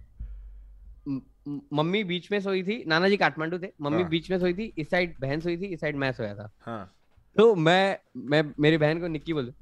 मम्मी 1.74 2.04
बीच 2.04 2.32
में 2.32 2.40
सोई 2.42 2.64
थी 2.64 2.84
नाना 2.88 3.10
जी 3.10 3.18
काठमांडू 3.18 3.60
थे। 3.60 3.68
मम्मी 3.82 4.02
हाँ। 4.02 4.10
बीच 4.10 4.32
में 4.32 4.40
सोई 4.40 4.54
थी 4.54 4.74
इस 4.78 4.90
साइड 4.90 5.16
बहन 5.22 5.40
सोई 5.40 5.58
थी 5.58 5.66
इस 5.66 5.80
साइड 5.82 5.96
मैं 5.96 6.12
सोया 6.12 6.36
था। 6.36 6.50
हाँ। 6.62 6.94
तो 7.36 7.54
मैं 7.56 7.98
मैं 8.18 8.44
मेरी 8.60 8.78
बहन 8.78 9.00
को 9.00 9.08
निक्की 9.08 9.34
बोल 9.34 9.54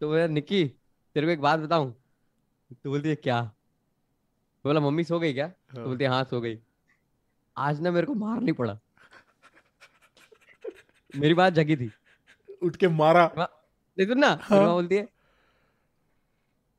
तो 0.00 0.08
बोला 0.08 0.26
निक्की 0.26 0.64
तेरे 1.14 1.26
को 1.26 1.32
एक 1.32 1.40
बात 1.40 1.60
बताऊँ? 1.60 1.94
तो 2.84 2.90
बोलती 2.90 3.08
है 3.08 3.14
क्या? 3.14 3.40
बोला 4.64 4.80
मम्मी 4.80 5.04
सो 5.04 5.18
गई 5.20 5.32
क्या? 5.32 5.46
तो 5.48 5.76
हाँ। 5.76 5.86
बोलती 5.86 6.04
हाँ 6.04 6.24
सो 6.24 6.40
गई। 6.40 6.58
आज 7.56 7.80
ना 7.80 7.90
मेरे 7.90 8.06
को 8.06 8.14
मार 8.14 8.40
नहीं 8.40 8.52
पड़ा। 8.52 8.78
मेरी 11.16 11.34
बात 11.34 11.52
जगी 11.52 11.76
थी। 11.76 11.90
उठ 12.62 12.76
के 12.76 12.88
मारा। 12.88 13.30
नहीं 13.38 14.06
सुन 14.06 14.18
ना 14.18 14.38
हाँ। 14.42 14.72
बोलती 14.72 14.96
है 14.96 15.08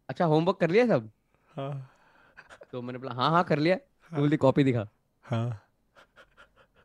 अच्छा 0.09 0.25
होमवर्क 0.25 0.57
कर 0.57 0.69
लिया 0.69 0.85
सब? 0.87 1.09
हाँ। 1.55 1.91
तो 2.71 2.81
मैंने 2.81 2.99
बोला 2.99 3.13
हाँ 3.13 3.29
हाँ 3.31 3.43
कर 3.43 3.59
लिया। 3.59 3.75
तो 3.75 4.07
हाँ। 4.11 4.19
बोलती 4.19 4.37
कॉपी 4.37 4.63
दिखा। 4.63 4.87
हाँ। 5.23 5.67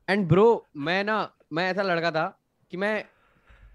एंड 0.08 0.28
ब्रो 0.28 0.66
मैं 0.76 1.02
ना 1.04 1.32
मैं 1.52 1.70
ऐसा 1.70 1.82
लड़का 1.82 2.10
था 2.10 2.26
कि 2.70 2.76
मैं 2.76 3.04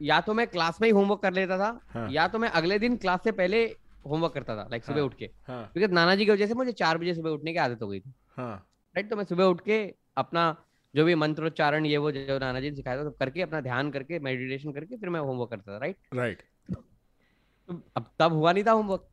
या 0.01 0.19
तो 0.21 0.33
मैं 0.33 0.47
क्लास 0.47 0.81
में 0.81 0.87
ही 0.87 0.91
होमवर्क 0.91 1.21
कर 1.21 1.33
लेता 1.33 1.57
था 1.57 1.79
हाँ। 1.93 2.09
या 2.11 2.27
तो 2.27 2.39
मैं 2.39 2.49
अगले 2.49 2.79
दिन 2.79 2.97
क्लास 2.97 3.23
से 3.23 3.31
पहले 3.31 3.65
होमवर्क 4.05 4.33
करता 4.33 4.55
था 4.55 4.67
लाइक 4.71 4.83
सुबह 4.83 4.97
हाँ। 4.97 5.05
उठ 5.05 5.13
के 5.13 5.29
हाँ। 5.47 5.71
बिकॉज़ 5.75 5.91
नाना 5.91 6.15
जी 6.15 6.25
की 6.25 6.31
वजह 6.31 6.47
से 6.47 6.53
मुझे 6.53 6.71
चार 6.71 6.97
बजे 6.97 7.15
सुबह 7.15 7.29
उठने 7.29 7.51
की 7.51 7.57
आदत 7.57 7.81
हो 7.81 7.87
गई 7.87 7.99
थी। 7.99 8.13
हाँ। 8.37 8.55
राइट 8.95 9.09
तो 9.09 9.15
मैं 9.15 9.23
सुबह 9.23 9.43
उठ 9.43 9.61
के 9.61 9.95
अपना 10.17 10.65
जो 10.95 11.05
भी 11.05 11.15
मंत्रोच्चारण 11.15 11.85
ये 11.85 11.97
वो 11.97 12.11
जो 12.11 12.39
नाना 12.39 12.59
जी 12.59 12.69
ने 12.69 12.75
सिखाया 12.75 12.97
था 12.97 13.03
सब 13.03 13.17
करके 13.17 13.41
अपना 13.41 13.61
ध्यान 13.61 13.91
करके 13.91 14.19
मेडिटेशन 14.19 14.71
करके 14.71 14.97
फिर 14.97 15.09
मैं 15.09 15.19
होमवर्क 15.19 15.49
करता 15.49 15.73
था 15.73 15.77
राइट 15.77 15.97
राइट 16.13 16.41
तो 16.71 17.83
अब 17.95 18.11
तब 18.19 18.33
हुआ 18.33 18.51
नहीं 18.51 18.63
था 18.63 18.71
होमवर्क। 18.71 19.07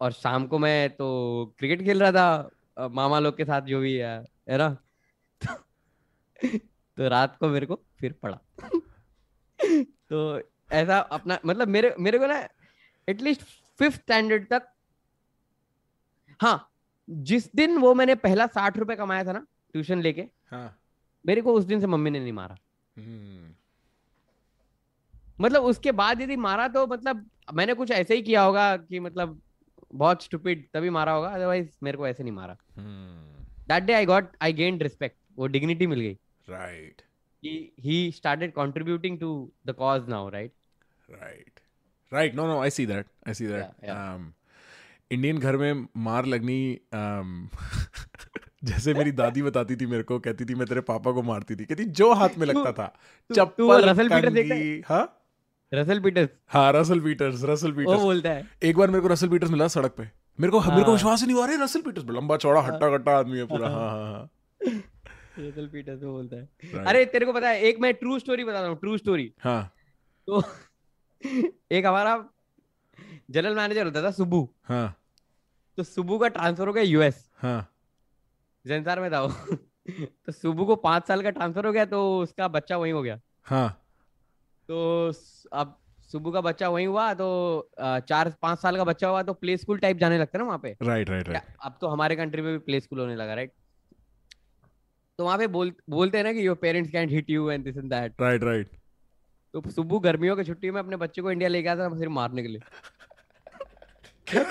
और 0.00 0.12
शाम 0.12 0.46
को 0.46 0.58
मैं 0.58 0.90
तो 0.90 1.06
क्रिकेट 1.58 1.82
खेल 1.82 2.02
रहा 2.02 2.12
था 2.12 2.88
मामा 2.88 3.18
लोग 3.18 3.36
के 3.36 3.44
साथ 3.44 3.62
जो 3.62 3.80
भी 3.80 3.94
है 3.94 4.24
है 4.50 4.58
ना? 4.58 4.76
तो, 5.40 5.54
तो 6.96 7.08
रात 7.08 7.36
को 7.36 7.48
मेरे 7.48 7.66
को 7.66 7.80
फिर 8.00 8.12
पड़ा। 8.12 8.38
तो 9.82 10.40
ऐसा 10.72 10.98
अपना 10.98 11.38
मतलब 11.46 11.68
मेरे 11.68 11.94
मेरे 12.00 12.18
को 12.18 12.26
ना 12.26 12.48
एटलीस्ट 13.08 13.42
फिफ्थ 13.80 14.00
स्टैंडर्ड 14.00 14.46
तक। 14.48 14.68
हाँ 16.40 16.72
जिस 17.08 17.54
दिन 17.56 17.76
वो 17.78 17.94
मैंने 17.94 18.14
पहला 18.16 18.46
साठ 18.48 18.78
रुपए 18.78 18.96
कमाया 18.96 19.24
था 19.24 19.32
ना 19.32 19.46
ट्यूशन 19.74 20.00
लेके 20.02 20.26
हाँ। 20.50 20.78
मेरे 21.24 21.40
को 21.42 21.52
उस 21.54 21.64
दिन 21.64 21.80
से 21.80 21.86
मम्मी 21.86 22.10
ने 22.10 22.20
नहीं 22.20 22.32
मारा। 22.32 22.56
हम्म, 22.96 23.54
मतलब 25.40 25.62
उसके 25.62 25.92
बाद 25.92 26.20
यदि 26.20 26.36
मारा 26.38 26.68
तो 26.68 26.86
मतलब 26.86 27.24
मैंने 27.54 27.74
कुछ 27.74 27.90
ऐसे 27.90 28.14
ही 28.14 28.22
किया 28.22 28.42
होगा 28.42 28.76
कि 28.76 29.00
मतलब 29.00 29.40
बहुत 29.94 30.22
स्टूपिड 30.22 30.66
तभी 30.74 30.90
मारा 30.90 31.12
होगा 31.12 31.28
अदरवाइज़ 31.28 31.68
मेरे 31.82 31.98
को 31.98 32.06
ऐसे 32.08 32.22
नहीं 32.22 32.32
मारा। 32.32 32.56
That 33.68 33.82
day 33.82 33.92
I 33.92 34.06
got 34.06 34.36
I 34.42 34.52
gain 34.52 34.80
respect 34.80 35.16
वो 35.36 35.46
डिग्निटी 35.46 35.86
मिल 35.86 36.00
गई। 36.00 36.18
Right 36.48 37.02
he 37.42 38.10
started 38.12 38.52
contributing 38.52 39.18
to 39.20 39.28
the 39.66 39.72
cause 39.74 40.08
now 40.08 40.28
right 40.28 40.52
right 41.10 41.55
right 42.12 42.34
no 42.34 42.46
no 42.46 42.60
I 42.60 42.70
see 42.70 42.86
that 42.86 43.06
I 43.28 43.34
see 43.34 43.46
that 43.46 44.32
Indian 45.12 45.38
घर 45.38 45.56
में 45.56 45.88
मार 45.96 46.26
लगनी 46.26 46.80
um, 46.94 47.58
जैसे 48.64 48.94
मेरी 48.94 49.12
दादी 49.12 49.42
बताती 49.42 49.76
थी 49.76 49.86
मेरे 49.86 50.02
को 50.02 50.18
कहती 50.18 50.44
थी 50.44 50.54
मैं 50.54 50.66
तेरे 50.66 50.80
पापा 50.80 51.12
को 51.12 51.22
मारती 51.22 51.56
थी। 51.56 51.64
कहती 51.64 51.84
जो 51.84 52.12
हाथ 52.12 52.28
में 52.38 52.46
लगता 52.46 52.72
था। 52.72 52.96
चप्पल 53.34 53.84
रसल 53.84 54.08
पीटर 54.08 54.30
देखता 54.30 54.94
हाँ? 54.94 55.22
रसल 55.74 56.00
पीटर्स 56.00 56.28
हाँ 56.48 56.72
रसल 56.72 57.00
पीटर्स 57.00 57.44
रसल 57.44 57.72
वो 57.72 57.96
बोलता 57.96 58.30
है। 58.30 58.50
एक 58.62 58.76
बार 58.76 58.88
मेरे 58.88 59.00
को 59.00 59.08
रसल 59.08 59.28
पीटर्स 59.28 59.50
मिला 59.50 59.68
सड़क 59.68 59.90
पे। 59.90 60.02
मेरे 60.40 60.50
को 60.50 60.60
मेरे 60.60 60.82
को 60.82 60.84
हाँ। 60.84 60.92
विश्वास 60.92 61.20
ही 61.20 61.26
नहीं 61.26 61.36
हुआ 61.36 61.46
अरे 61.46 61.56
रसल 61.56 61.80
पीटर्स 61.80 62.04
लंबा 62.10 62.36
चौड़ा 62.36 62.60
हट्टा 62.60 62.96
कट्टा 62.96 63.18
आदमी 63.18 63.38
है 63.38 63.44
पूरा। 63.44 63.68
हाँ 63.68 63.90
हाँ 63.90 64.12
हाँ। 64.12 64.30
रसल 65.38 65.66
पीटर्स 65.66 66.02
वो 66.02 66.12
बोलता 66.12 66.36
है। 66.36 66.84
अरे 66.84 67.04
तेरे 67.04 67.26
को 67.26 67.32
पता 67.32 67.48
है 67.48 67.60
एक 67.62 67.80
मैं 67.80 67.94
ट्रू 67.94 68.18
स्टोरी 68.18 68.44
बताता 68.44 68.66
हूँ 68.66 68.76
ट्रू 68.76 68.98
स्टोरी 68.98 69.32
हाँ। 69.40 69.74
तो 70.26 70.40
एक 71.72 71.86
हमारा 71.86 72.16
जनरल 73.30 73.54
मैनेजर 73.54 73.86
होता 73.86 74.02
था 74.02 74.10
सुब्बू। 74.10 74.48
हाँ। 74.64 74.96
तो 75.78 75.82
सुब्बू 75.82 76.18
का 76.18 76.28
ट्रांसफ़र 76.28 76.66
हो 76.66 76.72
गया 76.72 76.82
यूएस 76.82 77.24
हाँ। 77.38 77.60
जैनसार 78.64 79.00
में 79.00 79.10
था 79.12 79.20
वो। 79.22 79.56
तो 80.26 80.32
सुबू 80.32 80.64
को 80.64 80.76
पाँच 80.76 81.06
साल 81.08 81.22
का 81.22 81.30
ट्रांसफ़र 81.30 81.66
हो 81.66 81.72
गया 81.72 81.84
तो 81.84 82.18
उसका 82.20 82.48
बच्चा 82.48 82.76
वहीं 82.76 82.92
हो 82.92 83.02
गया। 83.02 83.20
हाँ। 83.44 83.68
तो 84.68 85.12
अब 85.52 85.76
सुबह 86.12 86.32
का 86.32 86.40
बच्चा 86.40 86.68
वही 86.68 86.84
हुआ 86.84 87.12
तो 87.14 87.26
चार 87.80 88.32
पाँच 88.42 88.58
साल 88.58 88.76
का 88.76 88.84
बच्चा 88.84 89.08
हुआ 89.08 89.22
तो 89.22 89.32
प्ले 89.34 89.56
स्कूल 89.56 89.78
टाइप 89.78 89.98
जाने 89.98 90.18
लगता 90.18 90.38
है 90.38 90.42
ना 90.42 90.46
वहाँ 90.46 90.58
पे। 90.58 90.76
राइट 90.82 91.10
राइट 91.10 91.28
राइट 91.28 91.56
अब 91.64 91.78
तो 91.80 91.88
हमारे 91.88 92.16
कंट्री 92.16 92.42
में 92.42 92.52
भी 92.52 92.58
प्ले 92.58 92.80
स्कूल 92.80 93.00
होने 93.00 93.16
लगा 93.16 93.34
राइट 93.34 93.52
तो 95.18 95.24
वहाँ 95.24 95.38
पे 95.38 95.46
बोल 95.46 95.72
बोलते 95.90 96.18
हैं 96.18 96.24
ना 96.24 96.32
कि 96.32 96.46
your 96.46 96.56
parents 96.56 96.90
can't 96.92 97.10
hit 97.10 97.30
you 97.30 97.50
and 97.50 97.64
this 97.64 97.76
and 97.76 97.90
that 97.90 98.20
right 98.20 98.44
right 98.44 98.70
तो 99.56 99.62
सुबह 99.70 99.98
गर्मियों 100.04 100.36
की 100.36 100.44
छुट्टी 100.44 100.70
में 100.70 100.78
अपने 100.80 100.96
बच्चे 100.96 101.22
को 101.22 101.30
इंडिया 101.30 101.48
लेके 101.48 101.68
आया 101.68 101.78
था 101.78 101.98
सिर्फ़ 101.98 102.12
मारने 102.12 102.42
के 102.42 102.48
लिए। 102.48 102.60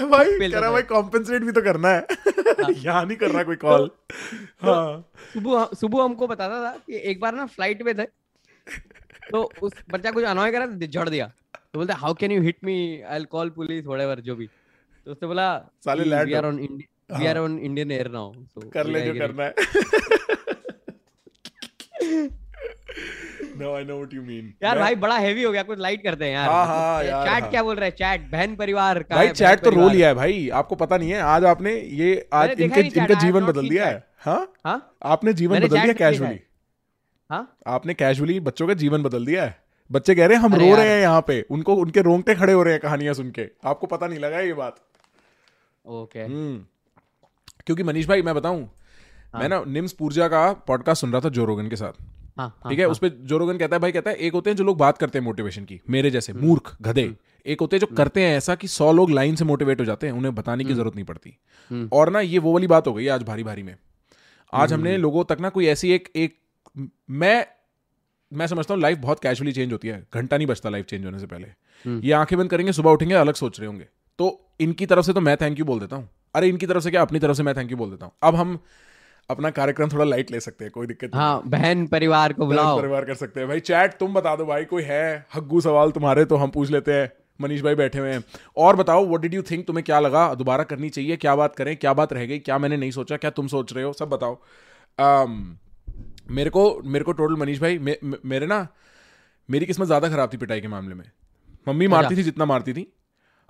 भाई 0.10 0.40
कह 0.40 0.60
रहा 0.60 0.72
भाई 0.72 0.82
कॉम्पेंसेट 0.82 1.44
भी 1.44 1.52
तो 1.52 1.62
करना 1.62 1.90
है। 1.90 2.08
यहाँ 2.72 3.06
नहीं 3.06 3.18
कर 3.18 3.32
रहा 3.32 3.44
कोई 3.44 3.56
कॉल 3.56 3.92
हाँ। 4.62 5.12
सुबह 5.34 5.70
सुबह 5.80 6.04
हमको 6.04 6.28
बताता 6.28 6.64
था 6.64 6.78
कि 6.78 7.02
एक 7.12 7.20
बार 7.20 7.36
ना 7.36 7.46
फ़्लाइट 7.46 7.82
में 7.82 7.98
थे 7.98 8.04
तो 9.32 9.52
उस 9.62 9.74
बच्चा 9.92 10.12
कुछ 10.12 10.24
अनॉय 10.24 10.52
करा 10.52 10.68
तो 10.68 10.88
झड़ 10.88 11.10
दिया। 11.10 11.32
तो 11.74 11.80
बोलते 11.80 11.94
how 11.94 12.14
can 12.14 12.32
you 12.32 12.42
hit 12.42 12.58
me 12.64 13.02
I 13.02 13.18
will 13.18 13.26
call 13.26 13.50
police 13.50 13.86
whatever 13.86 14.22
जो 14.22 14.36
भी। 14.36 14.48
तो 14.48 15.12
उसने 15.12 15.28
बोला 15.28 15.72
साले 15.86 16.24
we 16.24 16.34
are 16.34 16.46
on 16.46 16.80
we 17.12 17.28
are 17.28 17.38
on 17.38 17.60
Indian 17.60 17.92
air 17.92 18.12
now 18.12 18.34
कर 18.74 18.88
ले 18.88 19.02
जो 19.02 19.20
करना 19.20 19.44
है। 19.44 19.54
No 23.58 23.74
I 23.76 23.84
know 23.84 23.96
what 23.96 24.14
you 24.14 24.22
mean 24.22 24.54
यार 24.64 24.80
भाई 24.80 24.96
बड़ा 24.96 25.18
हैवी 25.18 25.44
हो 25.44 25.52
गया 25.52 25.64
कुछ 25.64 25.80
लाइट 25.80 26.04
करते 26.04 26.26
हैं 26.26 26.34
यार। 26.34 26.50
हाँ, 26.50 26.66
हाँ, 26.66 26.98
मतलब 27.00 27.10
यार, 27.10 27.26
चैट 27.26 27.42
हाँ। 27.42 27.50
क्या 27.52 27.64
बोल 27.64 27.76
रहा 27.76 27.86
है? 27.86 27.92
चैट 27.92 28.30
बहन 28.32 28.56
परिवार 28.56 29.02
का 29.04 29.16
भाई 29.16 29.30
चैट 29.30 29.60
तो 29.60 29.70
रो 29.70 29.90
लिया 29.90 30.08
है 30.08 30.14
भाई 30.14 30.50
आपको 30.54 30.76
पता 30.76 30.98
नहीं 30.98 31.12
है 31.12 31.22
आज 31.22 31.46
आपने 31.46 31.74
ये 31.74 32.28
आज 32.34 32.62
इनके 32.62 32.82
इनका 32.82 33.14
जीवन 33.14 33.46
बदल 33.46 33.70
दिया 33.70 33.86
है. 33.86 34.04
हाँ 34.18 34.54
हाँ? 34.66 34.96
आपने 35.04 35.34
जीवन 35.34 35.60
बदल 35.60 35.82
दिया 35.82 35.94
कैजुअली 35.94 36.34
है। 36.34 36.44
हाँ? 37.30 37.58
आपने 37.68 37.94
कैजुअली 37.94 38.40
बच्चों 38.40 38.68
का 38.68 38.74
जीवन 38.74 39.04
बदल 39.04 39.26
दिया 39.26 39.44
है। 39.44 39.58
बच्चे 39.92 40.16
कह 40.16 40.26
रहे 40.26 40.38
हैं 40.38 40.44
हम 40.44 40.56
रो 40.56 40.76
रहे 40.76 40.90
हैं 40.90 41.02
यहाँ 41.02 41.22
पे। 41.22 41.42
उनको 41.52 41.76
उनके 41.76 42.02
रोंगटे 42.02 42.36
खड़े 42.36 42.54
हो 42.54 42.64
रहे 42.64 42.74
हैं 42.74 42.82
कहानियाँ 42.82 43.14
सुन 43.14 43.30
के। 43.32 43.48
आपको 43.66 43.88
पता 43.88 44.08
नहीं 44.08 44.20
लगा 44.20 44.40
ये 44.40 44.54
बात। 44.54 44.76
ओके। 45.86 46.20
हम्म। 46.20 46.66
क्योंकि 47.66 47.84
मनीष 47.84 48.08
भाई 48.08 48.22
मैं 48.22 48.36
बताऊँ 48.36 48.70
हाँ। 49.34 49.42
मैं 49.42 49.50
ना 49.50 49.64
निम्स 49.68 49.94
पूर्जा 49.94 50.28
का 50.28 50.52
पॉडकास्ट 50.68 51.02
सुन 51.02 51.12
रहा 51.12 51.22
था 51.22 51.30
जो 51.30 51.46
रोगन 51.46 51.70
के 51.70 51.76
साथ। 51.76 52.04
हाँ 52.38 52.48
हाँ, 52.48 52.70
ठीक 52.70 52.80
है 52.80 52.86
हाँ, 52.86 52.92
उस 52.92 53.00
पे 53.00 53.10
जो 53.10 53.38
रोगन 53.38 53.58
कहता 53.58 53.76
है 53.76 53.80
भाई 53.80 53.92
कहता 53.92 54.12
है 54.12 54.16
एक 54.18 54.34
होते 54.34 54.50
हैं 54.50 54.58
जो 54.58 54.64
लोग 54.64 54.78
बात 54.78 54.98
करते 54.98 55.20
हैं 55.20 55.26
मोटिवेशन 55.26 55.66
की 55.66 55.80
मेरे 55.90 56.12
जैसे 56.12 56.32
हम्म। 56.32 56.46
मूर्ख 56.46 56.76
गधे। 56.82 57.14
एक 57.46 57.62
होते 57.62 57.76
हैं 57.76 57.80
जो 57.80 57.96
करते 57.96 58.22
हैं 58.22 58.38
ऐसा 58.38 58.56
कि 58.56 58.68
सौ 58.68 58.92
लोग 58.92 59.12
लाइन 59.12 59.36
से 59.36 59.46
मोटिवेट 59.46 59.80
हो 59.80 59.86
जाते 59.86 60.08
हैं 60.08 60.14
उन्हें 60.14 60.34
बताने 60.36 60.64
की 60.64 60.74
ज़रूरत 60.74 60.96
नहीं 60.96 61.06
पड़ती। 61.06 61.38
हम्म। 61.72 61.90
और 61.94 62.10
ना 62.10 62.20
ये 62.20 62.40
वो 62.40 62.54
वाली 62.54 62.68
बात 62.68 62.88
हो 62.88 62.94
गई 62.94 63.08
आज 63.08 63.24
भारी 63.24 63.44
भारी 63.44 63.64
में। 63.64 63.76
आज 64.54 64.74
हमने 64.74 64.98
लोगों 64.98 65.24
तक 65.24 65.38
ना 65.42 65.50
कोई 65.50 65.68
ऐसी 65.68 65.92
एक 65.92 66.10
एक 66.16 66.38
मैं 67.12 67.46
मैं 68.32 68.48
समझता 68.48 68.74
हूँ 68.74 68.82
लाइफ 68.82 68.98
बहुत 68.98 69.20
कैजुअली 69.20 69.52
चेंज 69.52 69.72
होती 69.72 69.88
है 69.88 70.04
घंटा 70.14 70.38
नहीं 70.38 70.48
बचता 70.48 70.70
लाइफ 70.70 70.86
चेंज 70.86 71.06
होने 71.06 71.20
से 71.20 71.26
पहले। 71.26 71.48
हम्म। 71.86 72.02
ये 72.04 72.12
आँखें 72.12 72.38
बंद 72.40 72.50
करेंगे 72.50 72.72
सुबह 72.74 72.92
उठेंगे 72.92 73.16
अलग 73.16 73.34
सोच 73.34 73.60
रहे 73.60 73.68
होंगे। 73.68 73.88
तो 74.20 74.28
इनकी 74.60 74.86
तरफ़ 74.86 75.06
से 75.06 75.14
तो 75.14 75.22
मैं 75.22 75.38
थैंक 75.38 75.60
यू 75.60 75.66
बोल 75.66 75.80
देता 75.80 75.96
हूँ। 75.96 76.10
अरे 76.36 76.48
इनकी 76.48 76.68
तरफ़ 76.68 76.84
से 76.84 76.92
क्या? 76.92 77.02
अपनी 77.02 77.20
तरफ़ 77.20 77.38
से 77.38 77.44
मैं 77.44 77.56
थैंक 77.58 77.72
यू 77.72 77.78
बोल 77.78 77.90
देता 77.90 78.06
हूँ। 78.06 78.14
अब 78.24 78.36
हम 78.36 78.60
अपना 79.30 79.50
कार्यक्रम 79.50 79.90
थोड़ा 79.90 80.06
लाइट 80.06 80.32
ले 80.32 80.40
सकते 80.40 80.66
हैं 80.66 80.72
कोई 80.72 80.88
दिक्कत 80.88 81.12
नहीं। 81.14 81.22
हाँ 81.22 81.42
बहन 81.48 81.86
परिवार 81.88 82.34
को 82.34 82.46
बुलाओ। 82.46 82.78
परिवार 82.80 83.06
कर 83.06 83.16
सकते 83.16 83.40
हैं। 83.40 83.48
भाई 83.50 83.60
चैट 83.62 83.94
तुम 83.94 84.14
बता 84.14 84.36
दो 84.36 84.46
भाई 84.46 84.66
कोई 84.66 84.84
है? 84.84 85.26
हग्गू 85.36 85.62
सवाल 85.62 85.92
तुम्हारे 85.92 86.26
तो 86.26 86.36
हम 86.36 86.52
पूछ 86.52 86.72
लेते 86.72 86.94
हैं। 86.94 87.12
मनीष 87.40 87.62
भाई 87.62 87.76
बैठे 87.76 88.00
हुए 88.00 88.12
हैं। 88.12 88.24
और 88.58 88.76
बताओ 88.76 89.06
व्हाट 89.06 89.22
डिड 89.22 89.34
यू 89.34 89.42
थिंक 89.42 89.66
तुम्हें 89.68 89.84
क्या 89.86 90.00
लगा? 90.00 90.34
दोबारा 90.36 90.64
करनी 90.64 90.90
चाहिए 90.90 91.18
क्या 91.18 91.36
बात 91.36 91.56
करें 91.56 91.76
क्या 91.78 91.94
बात 91.94 92.14
रह 92.14 92.26
गई 92.26 92.40
क्या 92.40 92.58
मैंने 92.58 92.78
नहीं 92.78 92.92
सोचा 92.92 93.18
क्या 93.18 93.32
तुम 93.32 93.48
सोच 93.48 93.74
रहे 93.74 93.84
हो? 93.84 93.94
सब 93.94 94.10
बताओ। 94.10 94.38
um, 95.00 95.34
मेरे 96.32 96.50
को 96.50 96.82
मेरे 96.84 97.06
को 97.06 97.12
टोटल 97.12 97.36
मनीष 97.36 97.60
भाई 97.62 97.78
मे, 97.80 97.98
मे, 98.04 98.18
मेरे 98.26 98.46
ना 98.46 98.68
मेरी 99.50 99.66
किस्मत 99.66 99.88
ज़्यादा 99.88 100.10
खराब 100.10 100.34
थी 100.34 100.38
पिटाई 100.38 100.62
के 100.62 100.68
मामले 100.68 100.96
में। 100.96 101.04
मम्मी 101.68 101.88
मारती 101.88 102.16
थी 102.18 102.24
जितना 102.24 102.46
मारती 102.46 102.74
थी। 102.74 102.88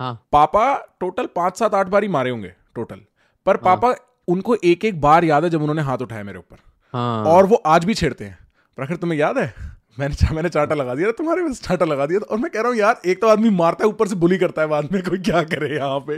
हाँ। 0.00 0.26
पापा 0.32 0.74
टोटल 1.00 1.26
पाँच 1.26 1.58
सात 1.58 1.74
आठ 1.74 1.88
बार 1.88 2.02
ही 2.02 2.08
मारे 2.08 2.30
होंगे 2.30 2.52
टोटल 2.74 3.00
पर 3.46 3.56
पापा 3.58 3.92
उनको 4.28 4.56
एक 4.64 4.84
एक 4.84 5.00
बार 5.00 5.24
याद 5.24 5.44
है 5.44 5.50
जब 5.50 5.60
उन्होंने 5.60 5.82
हाथ 5.82 5.98
उठाया 5.98 6.24
मेरे 6.24 6.38
ऊपर। 6.38 6.56
हाँ। 6.94 7.24
और 7.24 7.46
वो 7.46 7.56
आज 7.66 7.84
भी 7.84 7.94
छेड़ते 7.94 8.24
हैं। 8.24 8.38
प्रखर 8.78 8.96
तुम्हें 8.96 9.18
याद 9.18 9.38
है? 9.38 9.54
मैंने 9.98 10.14
चा, 10.14 10.32
मैंने 10.34 10.48
चाटा 10.48 10.74
लगा 10.74 10.94
दिया 10.94 11.10
तुम्हारे 11.10 11.42
पास 11.42 11.62
चाटा 11.62 11.84
लगा 11.84 12.06
दिया 12.06 12.20
और 12.20 12.38
मैं 12.38 12.50
कह 12.50 12.60
रहा 12.60 12.68
हूँ 12.68 12.76
यार 12.76 13.00
एक 13.06 13.20
तो 13.20 13.28
आदमी 13.28 13.50
मारता 13.50 13.84
है 13.84 13.88
ऊपर 13.88 14.08
से 14.08 14.14
बुली 14.14 14.38
करता 14.38 14.62
है 14.62 14.68
बाद 14.68 14.92
में 14.92 15.02
कोई 15.02 15.18
क्या 15.18 15.42
करे 15.42 15.74
यहाँ 15.76 15.98
पे? 16.00 16.16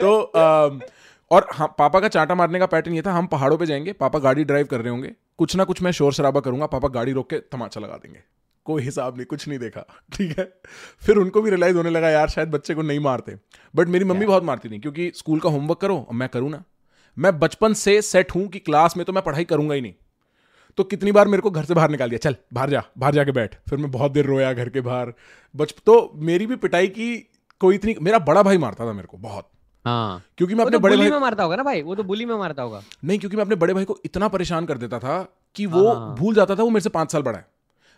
तो 0.00 0.18
अम, 0.20 0.80
और 1.30 1.46
हाँ 1.52 1.74
पापा 1.78 2.00
का 2.00 2.08
चाटा 2.08 2.34
मारने 2.34 2.58
का 2.58 2.66
पैटर्न 2.66 2.94
ये 2.94 3.02
था 3.02 3.12
हम 3.12 3.26
पहाड़ों 3.26 3.58
पे 3.58 3.66
जाएँगे 3.66 3.92
पापा 3.92 4.18
गाड़ी 4.18 4.44
ड्राइव 4.44 4.66
कर 4.66 4.80
रहे 4.80 4.90
होंगे। 4.90 5.12
कुछ 5.38 5.56
ना 5.56 5.64
कुछ 5.64 5.82
मैं 5.82 5.92
शोर 5.92 6.12
शराबा 6.12 6.40
करूँगा 6.40 6.66
पापा 6.66 6.88
गाड़ी 6.88 7.12
रोक 7.12 7.30
के 7.30 7.38
तमाचा 7.52 7.80
लगा 7.80 7.96
देंगे। 7.96 8.20
कोई 8.66 8.82
हिसाब 8.82 9.16
नहीं 9.16 9.26
कुछ 9.26 9.48
नहीं 9.48 9.58
देखा 9.58 9.86
ठीक 10.12 10.38
है? 10.38 10.52
फिर 11.06 11.16
उनको 11.16 11.42
भी 11.42 11.50
रियलाइज़ 11.50 11.76
होने 11.76 11.90
लगा 11.90 12.10
यार 12.10 12.28
शायद 12.28 12.50
बच्चे 12.50 12.74
को 12.74 12.82
नहीं 12.82 13.00
मारते। 13.00 13.36
बट 13.76 13.88
मेरी 13.88 14.04
मम्मी 14.04 14.26
बहुत 14.26 14.44
मारती 14.44 14.68
थी 14.68 14.78
क्योंकि 14.78 15.12
स्कूल 15.14 15.40
का 15.40 15.48
होमवर्क 15.48 15.80
करो 15.80 16.06
मैं 16.12 16.28
करूँ 16.28 16.50
ना। 16.50 16.64
मैं 17.18 17.38
बचपन 17.38 17.72
से 17.74 18.00
सेट 18.02 18.34
हूँ 18.34 18.46
कि 18.48 18.58
क्लास 18.58 18.96
में 18.96 19.04
तो 19.06 19.12
मैं 19.12 19.22
पढ़ाई 19.24 19.44
करूँगा 19.44 19.74
ही 19.74 19.80
नहीं। 19.80 19.94
तो 20.78 20.84
कितनी 20.84 21.12
बार 21.12 21.28
मेरे 21.28 21.40
को 21.40 21.50
घर 21.50 21.64
से 21.64 21.74
बाहर 21.74 21.90
निकाल 21.90 22.08
दिया 22.08 22.18
चल 22.20 22.36
बाहर 22.54 22.70
जा 22.70 22.82
बाहर 22.98 23.14
जाके 23.14 23.32
बैठ। 23.32 23.54
फिर 23.68 23.78
मैं 23.78 23.90
बहुत 23.90 24.12
देर 24.12 24.26
रोया 24.26 24.52
घर 24.52 24.68
के 24.68 24.80
बाहर। 24.80 25.12
बच 25.54 25.74
तो 25.86 26.12
मेरी 26.14 26.46
भी 26.46 26.56
पिटाई 26.56 26.88
की 26.88 27.16
कोई 27.60 27.74
इतनी 27.74 27.94
मेरा 28.02 28.18
बड़ा 28.18 28.42
भाई 28.42 28.58
मारता 28.58 28.86
था 28.86 28.92
मेरे 28.92 29.08
को 29.08 29.16
बहुत। 29.18 29.50
हाँ। 29.84 30.22
क्योंकि 30.38 30.54
मैं 30.54 30.64
अपने 30.64 30.76
तो 30.76 30.80
बड़े 30.80 30.96
भाई 30.96 31.10
में 31.10 31.18
मारता 31.18 31.42
होगा 31.42 31.56
ना 31.56 31.62
भाई 31.62 31.82
वो 31.82 31.94
तो 31.94 32.04
बुली 32.04 32.24
में 32.24 32.34
मारता 32.36 32.62
होगा। 32.62 32.82
नहीं 33.04 33.18
क्योंकि 33.18 33.36
मैं 33.36 33.44
अपने 33.44 33.56
बड़े 33.56 33.74
भाई 33.74 33.84
को 33.84 33.98
इतना 34.04 34.28
परेशान 34.28 34.66
कर 34.66 34.78
देता 34.78 34.98
था 34.98 35.22
कि 35.56 35.66
वो 35.66 35.86
हाँ। 35.88 36.14
भूल 36.16 36.34
जाता 36.34 36.56
था 36.56 36.62
वो 36.62 36.70
मेरे 36.70 36.80
से 36.80 36.90
पाँच 36.90 37.12
साल 37.12 37.22
बड़ा 37.22 37.38
है। 37.38 37.46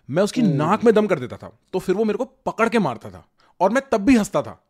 मैं 0.09 0.23
उसकी 0.23 0.43
नाक 0.43 0.85
में 0.85 0.95
दम 0.95 1.07
कर 1.07 1.19
देता 1.19 1.37
था 1.37 1.53
तो 1.73 1.79
फिर 1.79 1.95
वो 1.95 2.05
मेरे 2.05 2.19
को 2.19 2.25
पकड़ 2.47 2.69
के 2.69 2.79
मारता 2.79 3.11
था। 3.11 3.25
और 3.61 3.71
मैं 3.71 3.83
तब 3.93 4.01
भी 4.01 4.17
हंसता 4.17 4.43
था। 4.43 4.61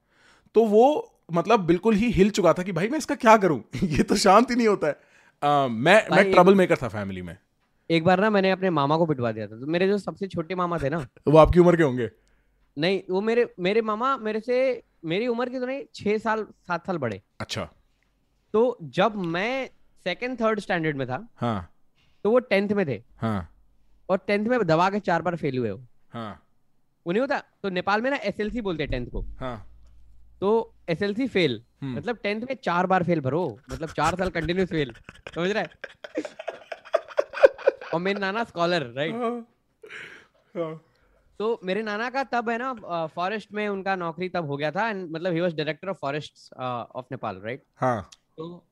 तो 0.55 0.65
वो 0.65 0.87
मतलब 1.33 1.61
बिल्कुल 1.61 1.95
ही 1.95 2.11
हिल 2.11 2.31
चुका 2.31 2.53
था 2.53 2.63
कि 2.63 2.73
भाई 2.73 2.89
मैं 2.89 2.99
इसका 2.99 3.15
क्या 3.15 3.37
करूँ? 3.37 3.65
ये 3.85 4.03
तो 4.03 4.17
शांत 4.17 4.51
ही 4.51 4.57
नहीं 4.57 4.69
होता 4.69 4.87
है। 4.87 4.93
अ, 5.43 5.69
मैं 5.69 6.17
मैं 6.17 6.33
ट्रबल 6.33 6.55
मेकर 6.55 6.77
था 6.77 6.89
फैमिली 6.89 7.23
में। 7.23 7.37
एक 7.91 8.05
बार 8.05 8.21
ना 8.21 8.31
मैंने 8.31 8.51
अपने 8.51 8.71
मामा 8.71 8.97
को 8.97 9.07
पिटवा 9.07 9.33
दिया 9.33 9.47
था। 9.47 9.61
तो 9.61 9.67
मेरे 9.67 9.89
जो 9.89 9.99
सबसे 9.99 10.27
छोटे 10.27 10.55
मामा 10.55 10.79
थे 10.79 10.91
ना। 10.91 11.07
वो 11.29 11.39
आपकी 11.39 11.61
उम्र 11.61 11.77
के 11.77 11.83
होंगे? 11.83 12.11
नहीं 12.79 13.03
वो 13.11 13.21
मेरे 13.21 13.55
मेरे 13.61 13.83
मामा 13.83 14.17
मेरे 14.17 14.41
से 14.41 14.83
मेरी 15.05 15.27
उम्र 15.27 15.49
के 15.49 15.61
तो 15.61 15.67
नहीं 15.67 15.85
छह 15.95 16.19
साल 16.19 16.47
सात 16.67 16.87
साल 16.87 16.99
बड़े। 16.99 17.23
अच्छा। 17.41 17.69
तो 18.53 18.79
जब 18.83 19.17
मैं 19.17 19.71
सेकंड 20.05 20.41
थर्ड 20.41 20.61
स्टैंडर्ड 20.61 20.97
में 20.97 21.07
था 21.09 21.29
हाँ। 21.37 21.75
तो 22.25 22.31
वो 22.31 22.39
टेंथ 22.39 22.69
में 22.69 22.87
थे। 22.87 23.03
हाँ। 23.17 23.55
और 24.09 24.19
टेंथ 24.19 24.47
में 24.47 24.67
दबा 24.67 24.91
के 24.91 25.01
चार 25.01 25.23
बार 25.23 25.37
फेल 25.37 25.59
हुए 25.59 25.71
वो। 25.71 25.87
हाँ। 26.13 26.47
वो 27.07 27.13
नहीं 27.13 27.21
होता? 27.21 27.39
तो 27.39 27.69
नेपाल 27.71 28.03
में 28.03 28.11
ना 28.11 28.17
एसएलसी 28.17 28.61
बोलते 28.61 28.83
हैं 28.83 28.91
टेंथ 28.91 29.07
को। 29.07 29.27
हाँ। 29.41 29.70
तो 30.41 30.51
एसएलसी 30.89 31.27
फेल 31.29 31.61
हम्म। 31.83 31.97
मतलब 31.97 32.17
टेंथ 32.23 32.41
में 32.41 32.55
चार 32.65 32.87
बार 32.87 33.05
फेल 33.05 33.21
भरो. 33.21 33.43
मतलब 33.71 33.89
चार 33.89 34.17
साल 34.17 34.31
कंटिन्यूस 34.31 34.69
फेल 34.69 34.93
समझ 35.35 35.51
रहा 35.51 35.63
है? 35.63 35.69
और 37.95 38.01
मेरे 38.01 38.21
नाना 38.21 38.45
स्कॉलर 38.45 38.83
राइट 38.97 39.15
हाँ. 40.57 40.81
तो 41.41 41.59
मेरे 41.65 41.83
नाना 41.83 42.09
का 42.11 42.23
तब 42.33 42.49
है 42.51 42.57
ना 42.59 43.07
फॉरेस्ट 43.15 43.53
में 43.53 43.67
उनका 43.69 43.95
नौकरी 43.97 44.29
तब 44.29 44.47
हो 44.47 44.57
गया 44.57 44.71
था 44.71 44.89
एंड 44.89 45.11
मतलब 45.11 45.33
he 45.33 45.41
was 45.41 45.55
director 45.57 45.89
of 45.89 45.97
forest 46.01 46.53
of 46.59 47.07
Nepal 47.13 47.41
right 47.45 47.63
हाँ. 47.77 48.11
तो 48.37 48.65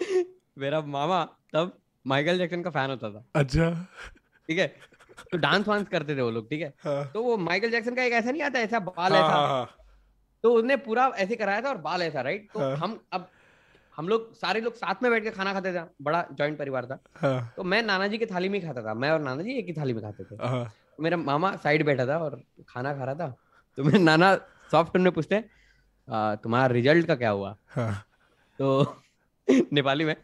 मेरा 0.58 0.80
मामा 0.80 1.24
तब 1.52 1.76
माइकल 2.04 2.38
जैक्सन 2.38 2.62
का 2.62 2.70
फ़ैन 2.70 2.90
होता 2.90 3.10
था. 3.10 3.24
अच्छा. 3.34 3.70
ठीक 4.48 4.58
है? 4.58 4.66
तो 5.32 5.38
डांस 5.38 5.68
वांस 5.68 5.88
करते 5.88 6.16
थे 6.16 6.22
वो 6.22 6.30
लोग 6.30 6.48
ठीक 6.50 6.62
है? 6.62 6.72
हाँ। 6.84 7.10
तो 7.14 7.22
वो 7.22 7.36
माइकल 7.38 7.70
जैक्सन 7.70 7.94
का 7.94 8.02
एक 8.02 8.12
ऐसा 8.12 8.30
नहीं 8.30 8.42
आता 8.42 8.58
ऐसा 8.58 8.78
बाल 8.80 9.12
हाँ 9.12 9.20
ऐसा। 9.20 9.36
हाँ 9.36 9.48
हाँ। 9.48 9.68
तो 10.44 10.52
उसने 10.54 10.76
पूरा 10.76 11.06
ऐसे 11.18 11.36
कराया 11.36 11.60
था 11.62 11.68
और 11.68 11.78
बाल 11.78 12.02
ऐसा 12.02 12.20
राइट 12.20 12.48
तो 12.54 12.60
हाँ। 12.60 12.76
हम 12.76 12.98
अब 13.12 13.28
हम 13.96 14.08
लोग 14.08 14.32
सारे 14.34 14.60
लोग 14.60 14.74
साथ 14.74 15.02
में 15.02 15.10
बैठ 15.12 15.22
के 15.22 15.30
खाना 15.30 15.52
खाते 15.52 15.72
थे 15.72 15.84
बड़ा 16.02 16.24
जॉइंट 16.32 16.58
परिवार 16.58 16.86
था। 16.86 16.98
हाँ। 17.16 17.52
तो 17.56 17.64
मैं 17.64 17.82
नाना 17.82 18.06
जी 18.08 18.18
की 18.18 18.26
थाली 18.26 18.48
में 18.48 18.60
खाता 18.62 18.82
था 18.82 18.94
मैं 18.94 19.10
और 19.10 19.20
नाना 19.20 19.42
जी 19.42 19.58
एक 19.58 19.66
ही 19.66 19.72
थाली 19.72 19.92
में 19.92 20.02
खाते 20.02 20.24
थे। 20.24 20.36
हाँ। 20.46 20.64
तो 20.96 21.02
मेरा 21.02 21.16
मामा 21.16 21.54
साइड 21.56 21.84
बैठा 21.86 22.06
था 22.06 22.18
और 22.18 22.40
खाना 22.68 22.94
खा 22.94 23.04
रहा 23.04 23.14
था। 23.14 23.34
तो 23.78 23.84
मेरे 23.84 23.98
नाना 23.98 24.34
सॉफ्ट 24.70 24.96
में 24.96 25.12
पूछते 25.12 25.44
तुम्हारा 26.08 26.66
रिज़ल्ट 26.66 27.06
का 27.06 27.14
क्या 27.14 27.30
हुआ? 27.30 27.56
हाँ। 27.68 27.92
तो 28.58 28.96
नेपाली 29.72 30.04
में 30.04 30.14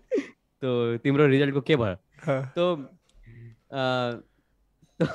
तो 0.62 0.96
तिम्रो 0.96 1.26
रिज़ल्ट 1.26 1.54
को 1.54 1.60
के 1.60 1.76
भर 1.76 1.96
हाँ। 2.24 2.42
तो 2.56 2.74
तो 5.02 5.06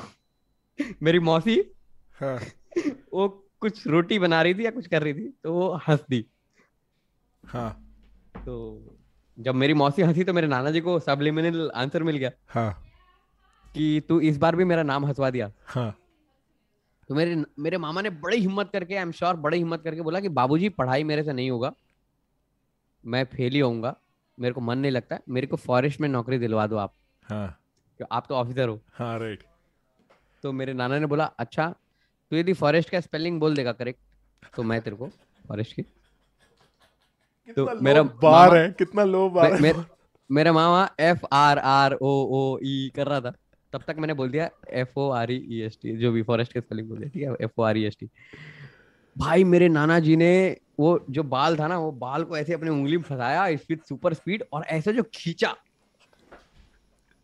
मेरी 1.03 1.19
मौसी 1.19 1.71
हाँ। 2.19 2.39
वो 3.13 3.49
कुछ 3.59 3.87
रोटी 3.87 4.19
बना 4.19 4.41
रही 4.41 4.53
थी 4.53 4.65
या 4.65 4.71
कुछ 4.71 4.87
कर 4.87 5.03
रही 5.03 5.13
थी 5.13 5.33
तो 5.43 5.53
वो 5.53 5.79
हंस 5.87 5.99
दी 6.09 6.25
हाँ। 7.45 7.87
तो 8.37 8.81
जब 9.39 9.55
मेरी 9.55 9.73
मौसी 9.73 10.01
हँसी 10.01 10.23
तो 10.23 10.33
मेरे 10.33 10.47
नाना 10.47 10.71
जी 10.71 10.81
को 10.81 10.99
सबलिमिनल 10.99 11.71
आंसर 11.75 12.03
मिल 12.03 12.17
गया 12.17 12.31
हाँ। 12.47 12.83
कि 13.73 14.01
तू 14.09 14.19
इस 14.19 14.37
बार 14.37 14.55
भी 14.55 14.63
मेरा 14.63 14.83
नाम 14.83 15.05
हंसवा 15.05 15.29
दिया। 15.29 15.51
हाँ। 15.65 15.97
तो 17.07 17.15
मेरे 17.15 17.43
मेरे 17.59 17.77
मामा 17.77 18.01
ने 18.01 18.09
बड़ी 18.09 18.37
हिम्मत 18.37 18.69
करके 18.73 18.95
आई 18.95 19.01
एम 19.01 19.11
श्योर 19.11 19.35
बड़ी 19.35 19.57
हिम्मत 19.57 19.81
करके 19.83 20.01
बोला 20.01 20.19
कि 20.19 20.29
बाबूजी 20.29 20.69
पढ़ाई 20.69 21.03
मेरे 21.03 21.23
से 21.23 21.33
नहीं 21.33 21.51
होगा। 21.51 21.73
मैं 23.05 23.25
फेल 23.25 23.53
ही 23.53 23.59
होऊँगा। 23.59 23.95
मेरे 24.39 24.53
को 24.53 24.61
मन 24.61 24.77
नहीं 24.77 24.91
लगता। 24.91 25.19
मेरे 25.29 25.47
को 25.47 25.55
फॉरेस्ट 25.55 26.01
में 26.01 26.09
नौकरी 26.09 26.37
दिलवा 26.37 26.67
दो 26.67 26.77
आप। 26.77 26.93
हाँ। 27.23 27.57
आप 28.11 28.25
तो 28.29 28.35
ऑफिसर 28.35 28.69
हो। 28.69 28.81
हाँ 28.93 29.19
राइट 29.19 29.43
तो 30.43 30.51
मेरे 30.51 30.73
नाना 30.73 30.99
ने 30.99 31.05
बोला 31.05 31.25
अच्छा 31.25 31.75
तू 32.31 32.35
यदि 32.37 32.53
फॉरेस्ट 32.53 32.89
का 32.89 32.99
स्पेलिंग 32.99 33.39
बोल 33.39 33.55
देगा 33.55 33.71
करेक्ट 33.71 33.99
तो 34.55 34.63
मैं 34.63 34.81
तेरे 34.81 34.95
को 34.95 35.07
फॉरेस्ट 35.47 35.75
की 35.75 35.81
तो 37.57 37.81
मेरा 37.81 38.03
बार 38.03 38.55
है 38.55 38.71
कितना 38.71 39.03
लो 39.03 39.29
बार 39.29 39.61
मे, 39.61 39.69
है 39.69 39.85
मेरा 40.31 40.53
मामा 40.53 40.89
F 40.99 41.25
R 41.31 41.59
R 41.59 41.93
O 41.93 42.11
O 42.31 42.59
E 42.63 42.91
कर 42.95 43.07
रहा 43.07 43.21
था। 43.21 43.33
तब 43.73 43.83
तक 43.87 43.95
मैंने 43.99 44.13
बोल 44.13 44.29
दिया 44.29 44.49
F 44.69 44.99
O 44.99 45.09
R 45.09 45.31
E 45.31 45.61
S 45.65 45.77
T 45.81 45.97
जो 45.97 46.11
भी 46.11 46.23
फॉरेस्ट 46.23 46.53
के 46.53 46.61
स्पेलिंग 46.61 46.89
बोल 46.89 46.97
दिया 46.97 47.09
ठीक 47.09 47.23
है 47.23 47.35
F 47.41 47.59
O 47.59 47.63
R 47.63 47.77
E 47.77 47.83
S 47.83 47.97
T 47.99 48.09
भाई 49.17 49.43
मेरे 49.43 49.69
नाना 49.69 49.99
जी 49.99 50.15
ने 50.15 50.57
वो 50.79 51.05
जो 51.09 51.23
बाल 51.23 51.57
था 51.59 51.67
ना 51.67 51.77
वो 51.79 51.91
बाल 51.91 52.23
को 52.23 52.37
ऐसे 52.37 52.53
अपनी 52.53 52.69
उंगली 52.69 52.97
में 52.97 53.03
फंसाया 53.03 53.45
विद 53.69 53.81
सुपर 53.89 54.13
स्पीड 54.13 54.43
और 54.53 54.63
ऐसे 54.63 54.93
जो 54.93 55.03
खींचा। 55.15 55.55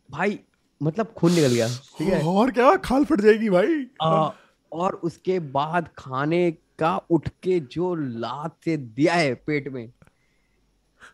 भाई 0.09 0.39
मतलब 0.81 1.13
खून 1.17 1.31
निकल 1.31 1.53
गया 1.53 1.67
ठीक 1.97 2.07
है? 2.07 2.21
और 2.23 2.51
क्या? 2.51 2.75
खाल 2.85 3.05
फट 3.05 3.21
जाएगी 3.21 3.49
भाई। 3.49 3.85
आ, 4.01 4.29
और 4.71 4.93
उसके 5.03 5.39
बाद 5.55 5.89
खाने 5.97 6.49
का 6.79 6.95
उठ 7.11 7.27
के 7.43 7.59
जो 7.75 7.93
लात 7.95 8.55
से 8.65 8.75
दिया 8.77 9.13
है 9.13 9.33
पेट 9.47 9.67
में 9.73 9.87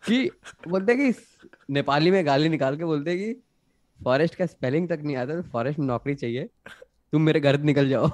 कि 0.06 0.28
बोलते 0.68 0.94
कि 0.96 1.12
नेपाली 1.70 2.10
में 2.10 2.24
गाली 2.26 2.48
निकाल 2.48 2.76
के 2.76 2.84
बोलते 2.84 3.16
कि 3.18 3.32
फॉरेस्ट 4.00 4.34
का 4.34 4.46
स्पेलिंग 4.46 4.88
तक 4.88 5.00
नहीं 5.04 5.16
आता 5.16 5.34
तो 5.34 5.42
फॉरेस्ट 5.50 5.78
में 5.78 5.86
नौकरी 5.86 6.14
चाहिए 6.14 6.48
तुम 7.12 7.22
मेरे 7.22 7.40
घर 7.40 7.58
निकल 7.62 7.88
जाओ। 7.88 8.08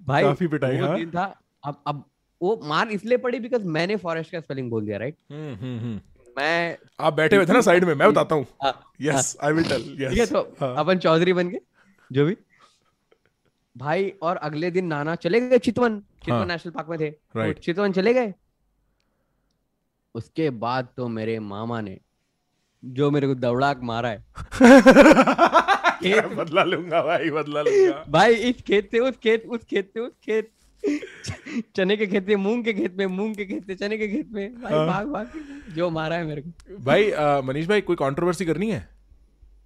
भाई 0.00 0.22
काफ़ी 0.22 0.46
पिटाई, 0.46 0.80
वो 0.80 0.86
हाँ? 0.86 0.96
दिन 0.98 1.10
था 1.10 1.24
अब 1.64 1.82
अब 1.86 2.04
वो 2.40 2.60
मार 2.64 2.88
इसलिए 2.90 3.18
पड़ी 3.18 3.38
बिकॉज़ 3.40 3.64
मैंने 3.68 3.96
फॉरेस्ट 3.96 4.32
का 4.32 4.40
स्पेलिंग 4.40 4.70
बोल 4.70 4.84
दिया 4.86 4.98
राइट 4.98 5.16
हम्म, 5.32 5.54
हम्म, 5.54 5.78
हम्म। 5.78 6.00
मैं 6.40 6.76
आप 7.00 7.14
बैठे 7.14 7.36
हुए 7.36 7.46
थे 7.46 7.52
ना 7.52 7.60
साइड 7.60 7.84
में 7.84 7.94
मैं 7.94 8.08
बताता 8.08 8.34
हूँ 8.34 8.46
हाँ, 8.62 8.74
यस 9.00 9.36
आई 9.44 9.52
विल 9.52 9.68
टेल 9.68 9.82
ठीक 10.08 10.18
है 10.18 10.26
तो 10.26 10.40
हाँ। 10.60 10.74
अपन 10.76 10.98
चौधरी 10.98 11.32
बन 11.32 11.48
गए 11.48 11.60
जो 12.10 12.24
भी 12.26 12.36
भाई 13.76 14.12
और 14.22 14.36
अगले 14.36 14.70
दिन 14.70 14.86
नाना 14.86 15.14
चले 15.14 15.40
गए 15.40 15.58
चितवन 15.58 15.98
चितवन 16.24 16.36
हाँ। 16.36 16.46
नेशनल 16.46 16.72
पार्क 16.72 16.88
में 16.88 16.98
थे 17.00 17.10
तो 17.10 17.40
Right. 17.40 17.60
चितवन 17.62 17.92
चले 17.92 18.14
गए 18.14 18.32
उसके 20.14 20.48
बाद 20.64 20.88
तो 20.96 21.08
मेरे 21.08 21.38
मामा 21.40 21.80
ने 21.80 21.98
जो 22.82 23.10
मेरे 23.10 23.26
को 23.26 23.34
दौड़ाक 23.34 23.80
मारा 23.82 24.08
है 24.08 24.24
मैं 26.02 26.36
बदला 26.36 26.62
लूँगा 26.64 27.02
भाई 27.02 27.30
बदला 27.30 27.62
लूँगा 27.62 28.04
भाई 28.08 28.34
इस 28.50 28.62
खेत 28.62 28.90
से 28.90 28.98
उस 28.98 29.16
खेत 29.16 29.44
उस 29.46 29.64
खेत 29.64 29.90
से 29.94 30.00
उस 30.00 30.12
खेत 30.24 30.50
चने 31.76 31.96
के 31.96 32.06
खेत 32.06 32.26
से 32.26 32.36
मूंग 32.36 32.64
के 32.64 32.72
खेत 32.72 32.94
में 32.98 33.06
मूंग 33.06 33.34
के 33.36 33.44
खेत 33.44 33.66
से 33.66 33.74
चने 33.74 33.98
के 33.98 34.08
खेत 34.08 34.28
में 34.32 34.60
भाई 34.62 34.72
हाँ। 34.72 34.86
भाग 34.86 35.06
भाग। 35.12 35.30
जो 35.76 35.90
मारा 35.90 36.16
है 36.16 36.24
मेरे 36.26 36.42
को। 36.42 36.78
भाई 36.84 37.10
मनीष 37.46 37.66
भाई 37.68 37.80
कोई 37.80 37.96
कंट्रोवर्सी 37.96 38.44
करनी 38.44 38.70
है? 38.70 38.88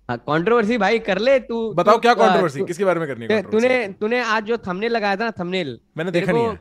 हाँ 0.09 0.17
कंट्रोवर्सी 0.19 0.79
भाई 0.79 0.99
कर 0.99 1.19
ले 1.19 1.39
तू। 1.41 1.73
बताओ 1.75 1.99
क्या 1.99 2.15
कंट्रोवर्सी 2.15 2.65
किसके 2.65 2.85
बारे 2.85 3.01
में 3.01 3.09
करनी 3.09 3.27
है 3.31 3.43
तूने 3.51 3.87
तूने 4.01 4.21
आज 4.23 4.45
जो 4.45 4.59
थंबनेल 4.67 4.93
लगाया 4.93 5.17
था 5.17 5.25
ना 5.25 5.31
थंबनेल 5.41 5.79
मैंने 5.97 6.11
देखा 6.11 6.33
नहीं 6.33 6.47
है। 6.47 6.61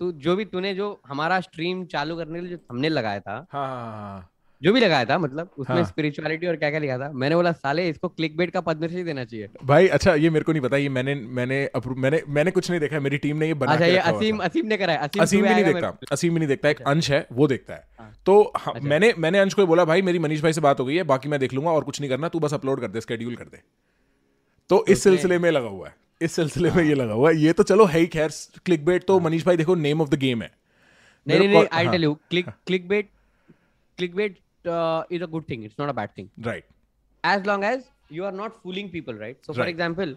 तू 0.00 0.10
जो 0.24 0.34
भी 0.36 0.44
तूने 0.44 0.74
जो 0.74 1.00
हमारा 1.08 1.40
स्ट्रीम 1.40 1.84
चालू 1.92 2.16
करने 2.16 2.38
के 2.38 2.46
लिए 2.46 2.56
जो 2.56 2.62
थंबनेल 2.70 2.92
लगाया 2.92 3.20
था 3.20 3.34
हाँ 3.52 3.66
हाँ 3.68 3.92
हाँ। 3.92 4.29
जो 4.62 4.72
भी 4.72 4.80
लगाया 4.80 5.04
था 5.04 5.18
मतलब 5.18 5.50
उसमें 5.58 5.76
हाँ। 5.76 5.84
स्पिरिचुअलिटी 5.84 6.46
और 6.46 6.56
क्या 6.56 6.70
क्या 6.70 6.78
लिखा 6.80 6.96
था 6.98 7.10
मैंने 7.12 7.34
बोला 7.34 7.52
साले 7.54 7.88
इसको 7.88 8.08
क्लिक 8.08 8.36
बेट 8.36 8.50
का 8.50 8.60
पद्मश्री 8.60 9.02
देना 9.04 9.24
चाहिए। 9.24 9.48
भाई 9.64 9.88
अच्छा 9.88 10.14
ये 10.14 10.30
मेरे 10.30 10.44
को 10.44 10.52
नहीं 10.52 10.62
पता 10.62 10.76
ये 10.76 10.88
मैंने 10.88 11.14
मैंने 11.14 11.58
मैंने 11.96 12.22
मैंने 12.28 12.50
कुछ 12.50 12.70
नहीं 12.70 12.80
देखा 12.80 12.96
है, 12.96 13.02
मेरी 13.02 13.18
टीम 13.18 13.36
ने 13.36 13.46
ये 13.46 13.54
बना 13.54 13.72
अच्छा 13.72 13.86
ये। 13.86 13.96
असीम 14.10 14.38
असीम 14.44 14.66
ने 14.66 14.76
करा 14.76 14.92
है 14.92 14.98
असीम 14.98 15.22
असीम 15.22 15.42
भी 15.42 15.54
नहीं 15.54 15.64
देखता 15.64 15.96
असीम 16.12 16.34
भी 16.34 16.38
नहीं 16.38 16.48
देखता 16.48 16.68
एक 16.68 16.82
अंश 16.84 17.10
है 17.10 17.26
वो 17.32 17.46
देखता 17.48 17.74
है। 17.74 17.86
हाँ। 17.98 18.12
तो 18.26 18.42
हाँ, 18.56 18.74
मैंने 18.82 19.12
मैंने 19.18 19.38
अंश 19.38 19.54
को 19.54 19.66
बोला 19.66 19.84
भाई 19.84 20.02
मेरी 20.02 20.18
मनीष 20.18 20.42
भाई 20.42 20.52
से 20.52 20.60
बात 20.60 20.80
हो 20.80 20.84
गई 20.84 20.96
है 20.96 21.02
बाकी 21.04 21.28
मैं 21.28 21.40
देख 21.40 21.54
लूँगा 21.54 21.70
और 21.70 21.84
कुछ 21.84 22.00
नहीं 22.00 22.10
करना 22.10 22.28
तू 22.28 22.40
बस 22.40 22.54
अपलोड 22.54 22.80
कर 22.80 22.88
दे 22.88 23.00
स्केड्यूल 23.00 23.36
कर 23.36 23.44
दे। 23.44 23.62
तो 24.70 24.84
इस 24.88 25.02
सिलसिले 25.02 25.38
में 25.38 25.50
लगा 25.50 25.68
हुआ 25.68 25.88
है 25.88 25.94
इस 26.20 26.32
सिलसिले 26.32 26.70
में 26.70 26.82
ये 26.84 26.94
लगा 26.94 27.12
हुआ 27.12 27.30
है। 27.30 27.36
ये 27.38 27.52
तो 27.52 27.62
चलो 27.62 27.84
है 27.86 28.00
ही 28.00 28.06
खैर 28.08 28.30
क्लिक 28.64 28.84
बेट 28.84 29.04
तो 29.04 29.18
मनीष 29.20 29.44
भाई 29.46 29.56
देखो 29.56 29.74
नेम 29.78 30.00
ऑफ़ 30.02 30.10
द 30.10 30.18
गेम 30.18 30.42
है। 30.42 30.50
नहीं 31.26 31.48
नहीं 31.48 31.64
आई 31.72 31.84
हाँ। 31.84 31.92
Tell 31.92 32.04
you 32.04 32.14
click 32.30 32.48
clickbait 32.88 33.08
clickbait 34.16 34.38
is 34.66 35.22
a 35.22 35.26
good 35.26 35.44
thing 35.50 35.64
it's 35.64 35.76
not 35.80 35.88
a 35.88 35.92
bad 35.92 36.10
thing 36.18 36.28
right 36.46 36.64
as 37.24 37.46
long 37.46 37.64
as 37.68 37.80
you 38.16 38.24
are 38.26 38.34
not 38.36 38.54
fooling 38.60 38.86
people 38.92 39.18
right? 39.22 39.38
So 39.46 39.54
for 39.54 39.60
Right. 39.60 39.72
example 39.72 40.14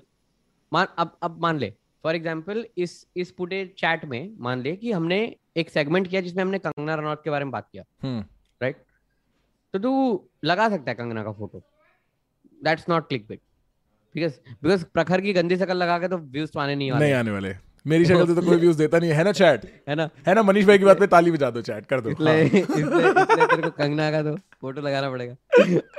मान 0.72 0.88
अब 1.00 1.18
अब 1.24 1.40
मान 1.42 1.58
ले. 1.60 1.70
For 2.04 2.16
example 2.16 2.66
इस 2.84 2.94
इस 3.24 3.32
पूरे 3.32 3.66
chat 3.78 4.06
में 4.06 4.36
मान 4.46 4.62
ले 4.62 4.76
कि 4.76 4.92
हमने 4.92 5.18
एक 5.58 5.70
सेगमेंट 5.70 6.08
किया 6.08 6.22
जिसमें 6.22 6.42
हमने 6.44 6.60
कंगना 6.60 6.96
रनौत 6.96 7.22
के 7.24 7.30
बारे 7.30 7.46
में 7.46 7.52
बात 7.52 7.68
किया. 7.72 7.84
हम्म. 8.04 8.24
राइट 8.62 8.78
तो 9.74 9.80
तू 9.80 9.92
लगा 10.46 10.68
सकता 10.70 10.92
है 10.92 10.96
कंगना 10.96 11.24
का 11.24 11.32
photo 11.32 11.62
that's 12.62 12.90
not 12.90 13.08
clickbait 13.28 13.42
because 14.16 14.40
because 14.64 14.84
Prakhar 14.94 15.22
की 15.22 15.34
गंदी 15.34 15.58
शकल 15.58 15.78
लगा 15.78 15.98
के 16.00 16.08
तो 16.08 16.18
व्यूज़ 16.18 16.52
तो 16.52 16.60
आने 16.60 16.76
नहीं 16.76 16.92
नहीं 16.92 17.14
आने 17.14 17.32
वाले. 17.32 17.54
मेरी 17.86 18.06
शक्ल 18.06 18.26
से 18.28 18.36
तो 18.36 18.42
कोई 18.42 18.58
व्यूज़ 18.58 18.78
देता 18.78 19.00
नहीं 19.00 19.12
है। 19.12 19.24
ना 19.24 19.32
चैट 19.34 19.66
है 19.90 19.96
ना? 19.96 20.10
है 20.28 20.34
ना 20.36 20.44
मनीष 20.44 20.66
भाई 20.66 20.78
की 20.78 20.86
बात 20.86 21.00
पे 21.00 21.08
ताली 21.08 21.32
बजा 21.32 21.50
दो 21.50 21.62
चैट 21.62 21.86
कर 21.86 22.02
दो। 22.02 22.10
इसलिए 22.10 22.34
हाँ। 22.34 22.44
इसलिए 22.44 22.62
इसलिए 22.62 23.46
तेरे 23.46 23.62
को 23.62 23.70
कंगना 23.72 24.10
का 24.12 24.22
तो 24.24 24.36
फ़ोटो 24.62 24.82
लगाना 24.82 25.10
पड़ेगा। 25.10 25.34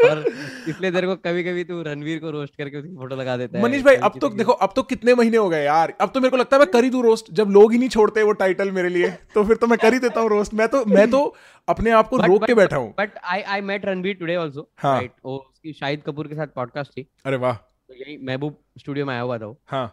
और 0.05 0.25
इसलिए 0.69 0.91
तेरे 0.91 1.07
को 1.07 1.17
कभी 1.19 1.45
कभी 1.45 1.65
तू 1.65 1.83
रणवीर 1.83 2.19
को 2.19 2.31
रोस्ट 2.31 2.57
करके 2.57 2.79
उसकी 2.79 2.95
फ़ोटो 2.97 3.17
लगा 3.17 3.37
देता 3.37 3.59
है। 3.59 3.65
मनीष 3.65 3.83
भाई 3.83 3.97
अब 4.09 4.19
तो 4.21 4.29
देखो 4.37 4.53
अब 4.53 4.73
तो 4.77 4.83
कितने 4.85 5.15
महीने 5.15 5.37
हो 5.37 5.49
गए 5.49 5.65
यार। 5.65 5.95
अब 6.01 6.11
तो 6.15 6.21
मेरे 6.21 6.31
को 6.31 6.37
लगता 6.37 6.57
है 6.57 6.61
मैं 6.61 6.71
कर 6.71 6.85
ही 6.85 6.91
दूँ 6.91 7.03
रोस्ट 7.03 7.33
जब 7.33 7.51
लोग 7.51 7.73
ही 7.73 7.79
नहीं 7.79 7.89
छोड़ते 7.89 8.23
वो 8.23 8.33
टाइटल 8.43 8.71
मेरे 8.71 8.89
लिए 8.89 9.11
तो 9.35 9.45
फिर 9.45 9.57
तो 9.57 9.67
मैं 9.67 9.79
कर 9.79 9.93
ही 9.93 9.99
देता 9.99 10.21
हूँ 10.21 10.31
रोस्ट 10.31 10.55
मैं 10.55 10.69
तो 10.69 10.85
मैं 10.87 11.09
तो 11.11 11.23
अपने 11.69 11.91
आप 11.91 12.09
को 12.09 12.17
रोक 12.19 12.45
के 12.45 12.55
बैठा 12.55 12.77
हूँ। 12.77 12.95
But 12.99 13.19
I 13.25 13.43
I 13.43 13.61
met 13.63 13.87
Ranveer 13.87 14.15
today 14.15 14.35
also 14.37 14.69
हाँ। 14.79 14.97
राइट 14.97 15.13
उसकी 15.25 15.73
शाहिद 15.73 16.03
कपूर 16.07 16.29
के 16.29 16.35
साथ 16.35 16.55
पॉडकास्ट 16.57 16.93
थी। 16.93 17.07
अरे 17.27 17.37
वाह। 17.37 17.55
तो 17.55 17.95
यही 17.95 18.19
महबूब 18.27 18.57
स्टूडियो 18.79 19.07
में 19.07 19.15
आया 19.15 19.23
हुआ 19.23 19.39
था 19.39 19.47
वो। 19.47 19.59
हाँ। 19.67 19.87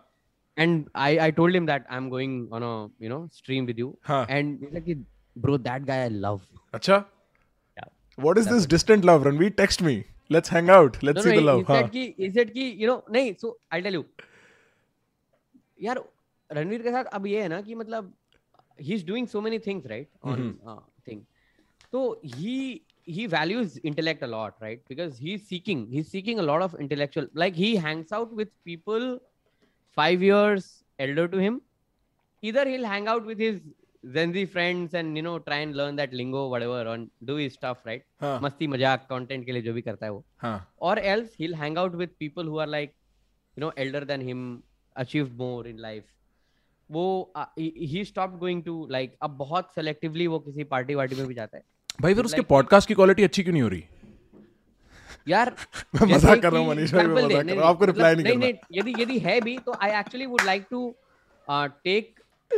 And 0.57 0.89
I 1.05 1.16
I 1.24 1.32
told 1.39 1.55
him 1.55 1.66
that 1.66 1.86
I 1.90 1.97
am 1.97 2.09
going 2.11 2.53
on 2.53 2.62
a 2.62 3.05
you 3.05 3.09
know 3.11 3.27
stream 3.32 3.66
with 3.66 3.78
you 3.78 3.94
हाँ 4.09 4.27
एंड 4.31 4.66
लाइक 4.73 4.85
कि 4.85 4.94
bro 5.36 5.59
that 5.69 5.82
guy 5.86 6.03
I 6.03 6.09
love 6.09 6.40
अच्छा 6.74 6.97
what 8.19 8.39
is 8.39 8.48
this 8.53 8.66
distant 8.70 9.05
love 9.05 9.23
Ranveer 9.28 9.51
text 9.57 9.82
me 9.82 10.03
let's 10.32 10.53
hang 10.53 10.70
out 10.70 10.97
No, 10.97 11.05
let's 11.05 11.20
no, 11.20 11.28
see 11.31 11.36
the 11.36 11.40
he, 11.40 11.47
love 11.47 11.59
he 11.61 11.65
हाँ 11.69 11.81
said 11.82 11.90
कि 11.93 12.15
he 12.20 12.31
said 12.39 12.51
कि 12.53 12.70
you 12.82 12.89
know 12.90 13.01
नहीं 13.16 13.35
so 13.44 13.53
I'll 13.74 13.85
tell 13.89 13.98
you 13.98 14.05
यार 15.82 16.03
रणवीर 16.51 16.82
के 16.82 16.90
साथ 16.90 17.05
अब 17.19 17.27
ये 17.27 17.43
है 17.43 17.48
ना 17.48 17.61
कि 17.61 17.74
मतलब 17.74 18.12
he 18.78 18.94
is 18.98 19.03
doing 19.09 19.27
so 19.35 19.40
many 19.47 19.59
things 19.66 19.86
right 19.90 20.09
on 20.32 20.40
Mm-hmm. 20.40 20.69
uh, 20.73 20.81
thing 21.09 21.20
so 21.94 22.01
he 22.35 22.57
he 23.16 23.27
values 23.35 23.77
intellect 23.90 24.24
a 24.27 24.28
lot 24.32 24.65
right 24.65 24.82
because 24.93 25.20
he's 25.27 25.47
seeking 25.53 25.85
he's 25.94 26.11
seeking 26.15 26.43
a 26.43 26.47
lot 26.48 26.65
of 26.66 26.74
intellectual 26.85 27.28
like 27.43 27.61
he 27.62 27.70
hangs 27.86 28.12
out 28.19 28.35
with 28.40 28.51
people 28.70 29.07
five 29.97 30.23
years 30.23 30.72
elder 30.99 31.27
to 31.27 31.38
him 31.38 31.61
either 32.43 32.65
he'll 32.68 32.85
hang 32.85 33.07
out 33.07 33.26
with 33.26 33.39
his 33.39 33.61
Gen 34.13 34.34
Z 34.34 34.45
friends 34.53 34.93
and 34.99 35.18
you 35.18 35.22
know 35.26 35.38
try 35.47 35.57
and 35.63 35.76
learn 35.76 35.95
that 35.95 36.13
lingo 36.19 36.47
whatever 36.53 36.80
and 36.93 37.09
do 37.23 37.35
his 37.35 37.53
stuff 37.53 37.84
right 37.89 38.03
हाँ 38.22 38.39
मस्ती 38.43 38.68
मज़ाक 38.68 39.05
content 39.09 39.45
के 39.45 39.51
लिए 39.51 39.61
जो 39.61 39.73
भी 39.73 39.81
करता 39.81 40.05
है 40.05 40.11
वो 40.11 40.23
हाँ 40.41 40.57
or 40.89 40.95
else 41.13 41.35
he'll 41.41 41.57
hang 41.63 41.77
out 41.84 41.97
with 42.01 42.18
people 42.26 42.49
who 42.53 42.59
are 42.65 42.69
like 42.77 42.95
you 43.57 43.63
know 43.63 43.72
elder 43.85 44.03
than 44.13 44.26
him 44.30 44.41
achieved 44.95 45.38
more 45.43 45.68
in 45.73 45.77
life 45.88 46.07
वो 46.89 47.05
uh, 47.35 47.45
he, 47.57 47.69
he 47.91 48.03
stopped 48.11 48.39
going 48.39 48.63
to 48.69 48.77
like 48.97 49.13
अब 49.23 49.38
बहुत 49.38 49.69
selectively 49.77 50.27
वो 50.27 50.39
किसी 50.47 50.63
पार्टी 50.73 50.95
वार्टी 50.95 51.15
में 51.15 51.27
भी 51.27 51.34
जाता 51.34 51.57
है 51.57 51.63
भाई 52.01 52.13
फिर 52.13 52.26
उसके 52.26 52.41
पॉडकास्ट 52.55 52.88
की 52.88 52.93
क्वालिटी 52.93 53.23
अच्छी 53.23 53.43
क्यों 53.43 53.53
नहीं 53.53 53.63
हो 53.63 53.69
रही 53.69 53.84
यार 55.27 55.53
मैं 55.95 56.07
मज़ाक 56.15 56.41
कर 56.41 56.52
रहा 56.52 56.61
हूँ 56.61 56.69
मनीष 56.69 56.93
भाई 56.93 57.07
मैं 57.07 57.15
मज़ाक 57.15 57.45
कर 57.45 57.53
रहा 57.53 57.61
हूँ। 57.61 57.69
आपको 57.69 57.85
रिप्लाई 57.85 58.15
नहीं 58.15 58.26
नहीं 58.26 58.38
करना। 58.39 58.45
नहीं 58.45 58.80
यदि 58.80 59.02
यदि 59.03 59.19
है 59.19 59.39
भी 59.41 59.57
तो 59.57 59.76
I 59.81 59.91
actually 59.99 60.26
would 60.26 60.41
like 60.45 60.65
to 60.72 60.95
take 61.48 62.14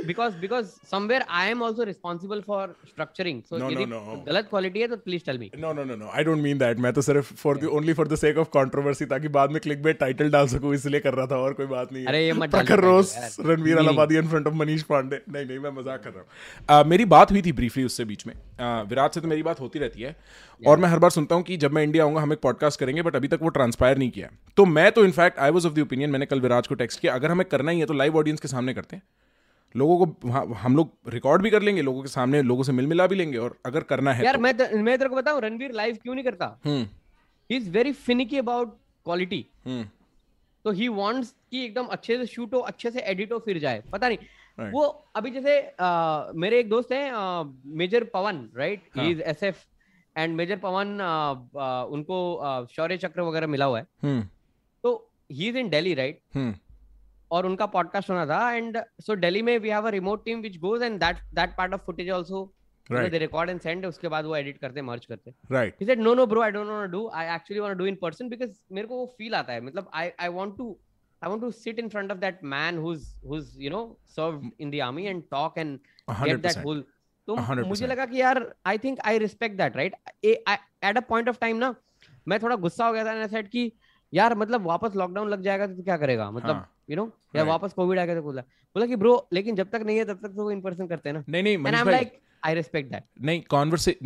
because 0.07 0.35
because 0.41 0.71
somewhere 0.89 1.21
I 1.39 1.43
am 1.51 1.61
also 1.67 1.85
responsible 1.89 2.41
for 2.41 2.61
structuring. 2.89 3.41
So 3.49 3.61
No, 3.63 3.69
no, 3.69 3.85
no. 3.85 3.99
गलत 4.25 4.47
क्वालिटी 4.49 4.79
है 4.79 4.87
तो 4.87 4.97
please 5.05 5.25
tell 5.25 5.37
me 5.37 5.49
no 5.57 5.73
no 5.73 5.83
no 5.83 5.95
no 5.95 6.09
I 6.13 6.23
don't 6.23 6.41
mean 6.41 6.57
that 6.57 6.79
मैं 6.79 6.93
तो 6.93 7.01
सिर्फ़ 7.01 7.33
for 7.35 7.57
the 7.57 7.69
only 7.79 7.93
for 7.93 8.07
the 8.07 8.15
sake 8.15 8.37
of 8.37 8.47
controversy 8.53 9.05
ताकि 9.13 9.27
बाद 9.37 9.51
में 9.51 9.59
click 9.61 9.81
bait 9.83 9.99
title 9.99 10.31
डाल 10.31 10.47
सकूँ 10.47 10.73
इसलिए 10.75 10.99
कर 10.99 11.13
रहा 11.13 11.27
था 11.27 11.37
और 11.37 11.53
कोई 11.53 11.65
बात 11.67 11.93
नहीं 11.93 12.03
है। 12.03 12.07
अरे 12.07 12.25
ये 12.25 12.33
मत 12.33 12.51
Prakhar 12.51 12.75
title 12.75 12.83
rose. 12.85 13.47
Ranveer. 13.49 13.77
Allahbadia 13.77 14.17
in 14.17 14.27
front 14.27 14.47
of 14.47 14.53
Manish 14.55 14.83
Pandey. 14.91 15.21
नहीं 15.29 15.45
नहीं 15.45 15.59
मैं 15.59 15.71
मज़ाक 15.71 16.03
कर 16.03 16.09
रहा 16.09 16.19
हूँ। 16.19 16.27
Uh, 16.67 16.89
मेरी 16.89 17.05
बात 17.13 17.31
हुई 17.31 17.41
थी 17.41 17.51
ब्रीफली 17.53 17.83
उससे 17.83 18.05
बीच 18.05 18.25
में। 18.27 18.33
Uh, 18.33 18.89
विराट 18.89 19.13
से 19.13 19.21
तो 19.21 19.27
मेरी 19.27 19.43
बात 19.43 19.59
होती 19.59 19.79
रहती 19.79 20.01
है। 20.01 20.15
और 20.61 20.77
मैं 20.79 20.89
हर 20.89 20.99
बार 20.99 21.09
सुनता 21.11 21.35
हूँ 21.35 21.43
कि 21.43 21.57
जब 21.57 21.71
मैं 21.73 21.83
इंडिया 21.83 22.03
आऊँगा 22.03 22.21
हम 22.21 22.33
एक 22.33 22.39
पॉडकास्ट 22.41 22.79
करेंगे 22.79 23.01
बट 23.01 23.15
अभी 23.15 23.27
तक 23.27 23.39
वो 23.41 23.49
ट्रांसपायर 23.55 23.97
नहीं 23.97 24.11
किया 24.11 24.29
तो 24.57 24.65
मैं 24.65 24.91
तो 24.91 25.03
in fact 25.05 25.39
I 25.39 25.51
was 25.51 25.67
of 25.67 25.73
the 25.73 25.79
opinion 25.79 26.09
मैंने 26.09 26.25
कल 26.25 26.41
विराज 26.41 26.67
को 26.67 26.75
टेक्स्ट 26.75 26.99
किया 26.99 27.13
अगर 27.13 27.31
हमें 27.31 27.45
करना 27.49 27.71
ही 27.71 27.79
है 27.79 27.85
तो 27.85 27.93
लाइव 27.93 28.17
ऑडियंस 28.17 28.39
के 28.39 28.47
सामने 28.47 28.73
करते 28.73 28.95
हैं। 28.95 29.03
लोगों 29.75 30.05
को 30.05 30.53
हम 30.53 30.75
लोग 30.75 30.91
रिकॉर्ड 31.07 31.41
भी 31.41 31.49
कर 31.49 31.61
लेंगे 31.61 31.81
लोगों 31.81 32.01
के 32.01 32.07
सामने 32.07 32.41
लोगों 32.41 32.63
से 32.63 32.71
मिल 32.71 32.87
मिला 32.87 33.07
भी 33.07 33.15
लेंगे 33.15 33.37
और 33.37 33.57
अगर 33.65 33.83
करना 33.83 34.13
है 34.13 34.25
यार 34.25 34.35
तो। 34.35 34.41
मैं 34.41 34.53
त- 34.57 34.69
मैं 34.73 34.97
तेरे 34.97 35.09
को 35.09 35.15
बताऊँ 35.15 35.41
रणवीर 35.41 35.71
लाइव 35.71 35.97
क्यों 36.03 36.15
नहीं 36.15 36.25
करता? 36.25 36.45
हम्म। 36.65 36.83
He 37.49 37.57
is 37.57 37.69
very 37.69 37.91
finicky 37.91 38.37
about 38.37 38.77
quality 39.05 39.45
तो 40.65 40.71
ही 40.71 40.87
वांट्स 40.87 41.33
कि 41.51 41.63
एकदम 41.65 41.85
अच्छे 41.85 42.17
से 42.17 42.25
शूट 42.25 42.53
हो 42.53 42.59
अच्छे 42.59 42.91
से 42.91 42.99
एडिट 43.01 43.31
हो 43.31 43.39
फिर 43.39 43.57
जाए। 43.59 43.83
पता 43.91 44.07
नहीं। 44.07 44.17
Right. 44.17 44.73
वो 44.73 44.83
अभी 45.15 45.31
जैसे 45.31 45.59
अ, 45.59 46.31
मेरे 46.35 46.59
एक 46.59 46.69
दोस्त 46.69 46.91
हैं 46.91 47.11
मेजर 47.77 48.03
पवन 48.03 48.47
राइट 48.55 48.81
हाँ. 48.97 49.05
Is 49.05 49.21
SF 49.21 49.63
and 50.15 50.35
major 50.35 50.57
Pawan 50.57 50.87
उनको 51.93 52.17
शौर्य 52.71 52.97
चक्र 52.97 53.21
वगैरह 53.21 53.47
मिला 53.47 53.65
हुआ 53.65 53.79
है। 53.79 53.85
हम्म। 54.03 54.27
तो 54.83 54.91
he 55.31 55.47
is 55.49 55.57
in 55.57 55.69
Delhi 55.69 55.93
right 55.93 56.19
और 57.33 57.45
उनका 57.45 57.65
पॉडकास्ट 57.75 58.09
होना 58.09 58.25
था। 58.25 58.51
एंड 58.51 58.77
सो 59.01 59.15
दिल्ली 59.15 59.41
में 59.41 59.57
we 59.59 59.69
have 59.69 59.87
a 59.87 59.89
remote 59.91 60.25
team 60.25 60.41
which 60.41 60.57
goes 60.59 60.81
and 60.81 60.99
that 60.99 61.17
that 61.35 61.55
part 61.57 61.73
of 61.73 61.81
footage 61.85 62.09
also 62.09 62.43
they 62.91 63.17
record 63.19 63.49
and 63.49 63.59
send 63.61 63.85
उसके 63.85 64.07
बाद 64.07 64.25
वो 64.25 64.35
एडिट 64.35 64.57
करते 64.57 64.81
मर्ज 64.81 65.05
करते। 65.05 65.33
Right 65.51 65.77
he 65.81 65.85
said 65.89 66.01
no 66.07 66.15
no 66.19 66.25
bro 66.31 66.41
i 66.45 66.49
don't 66.55 66.71
want 66.71 66.85
to 66.85 66.93
do. 66.95 67.03
I 67.19 67.25
actually 67.35 67.61
want 67.65 67.77
to 67.77 67.83
do 67.83 67.91
in 67.91 67.99
person 68.01 68.31
because 68.33 68.57
मेरे 68.71 68.87
को 68.87 68.97
वो 68.97 69.05
feel 69.17 69.35
आता 69.35 69.53
है। 69.53 69.61
मतलब 69.61 69.91
i 70.01 70.09
i 70.25 70.29
want 70.39 70.57
to 70.57 70.67
i 71.21 71.29
want 71.31 71.43
to 71.43 71.51
sit 71.57 71.77
in 71.83 71.89
front 71.91 72.13
of 72.15 72.19
that 72.23 72.41
man 72.53 72.79
who's 72.85 73.05
who's 73.27 73.53
you 73.65 73.71
know 73.75 73.83
served 74.17 74.49
in 74.65 74.73
the 74.73 74.81
army 74.87 75.05
and 75.11 75.25
talk 75.35 75.61
and 75.63 75.79
get 76.23 76.41
that 76.45 76.57
100% 76.57 76.65
whole 76.65 76.81
तो 77.27 77.35
100%. 77.35 77.67
मुझे 77.67 77.87
लगा 77.87 78.05
कि 78.05 78.19
यार 78.21 78.43
I 78.65 78.77
think 78.77 78.99
I 79.05 79.17
respect 79.17 79.57
that 79.57 79.77
right 79.77 79.95
at 80.25 80.97
a 80.97 81.01
point 81.09 81.29
of 81.29 81.37
time 81.41 81.57
ना 81.57 81.73
मैं 82.27 82.39
थोड़ा 82.39 82.55
गुस्सा 82.65 82.85
हो 82.87 82.93
गया 82.93 83.05
था 83.05 83.27
सेड 83.27 83.47
कि 83.49 83.71
यार 84.13 84.35
मतलब 84.35 84.65
वापस 84.67 84.95
लॉकडाउन 84.95 85.29
लग 85.29 85.41
जाएगा 85.41 85.67
तो 85.67 85.83
क्या 85.83 85.97
करेगा? 85.97 86.29
मतलब 86.31 86.55
हाँ, 86.55 86.72
यू 86.89 86.95
नो 86.95 87.11
या 87.35 87.43
वापस 87.43 87.73
कोविड 87.73 87.99
आ 87.99 88.05
गया 88.05 88.15
तो 88.15 88.21
बोला। 88.21 88.41
बोला 88.41 88.85
कि 88.85 88.95
ब्रो 88.95 89.27
लेकिन 89.33 89.55
जब 89.55 89.69
तक 89.69 89.81
नहीं 89.85 89.97
है 89.97 90.05
तब 90.05 90.19
तक 90.23 90.27
तो 90.27 90.43
वो 90.43 90.51
इन 90.51 90.61
पर्सन 90.61 90.87
करते 90.87 91.09
हैं 91.09 91.13
ना? 91.13 91.23
नहीं 91.29 91.43
नहीं 91.43 91.57
मनीष 91.57 91.81
भाई। 91.81 91.93
लाइक 91.93 92.19
आई 92.45 92.53
रिस्पेक्ट 92.53 92.91
दैट 92.91 93.03
नहीं 93.21 93.41
कॉन्वर्से 93.41 93.97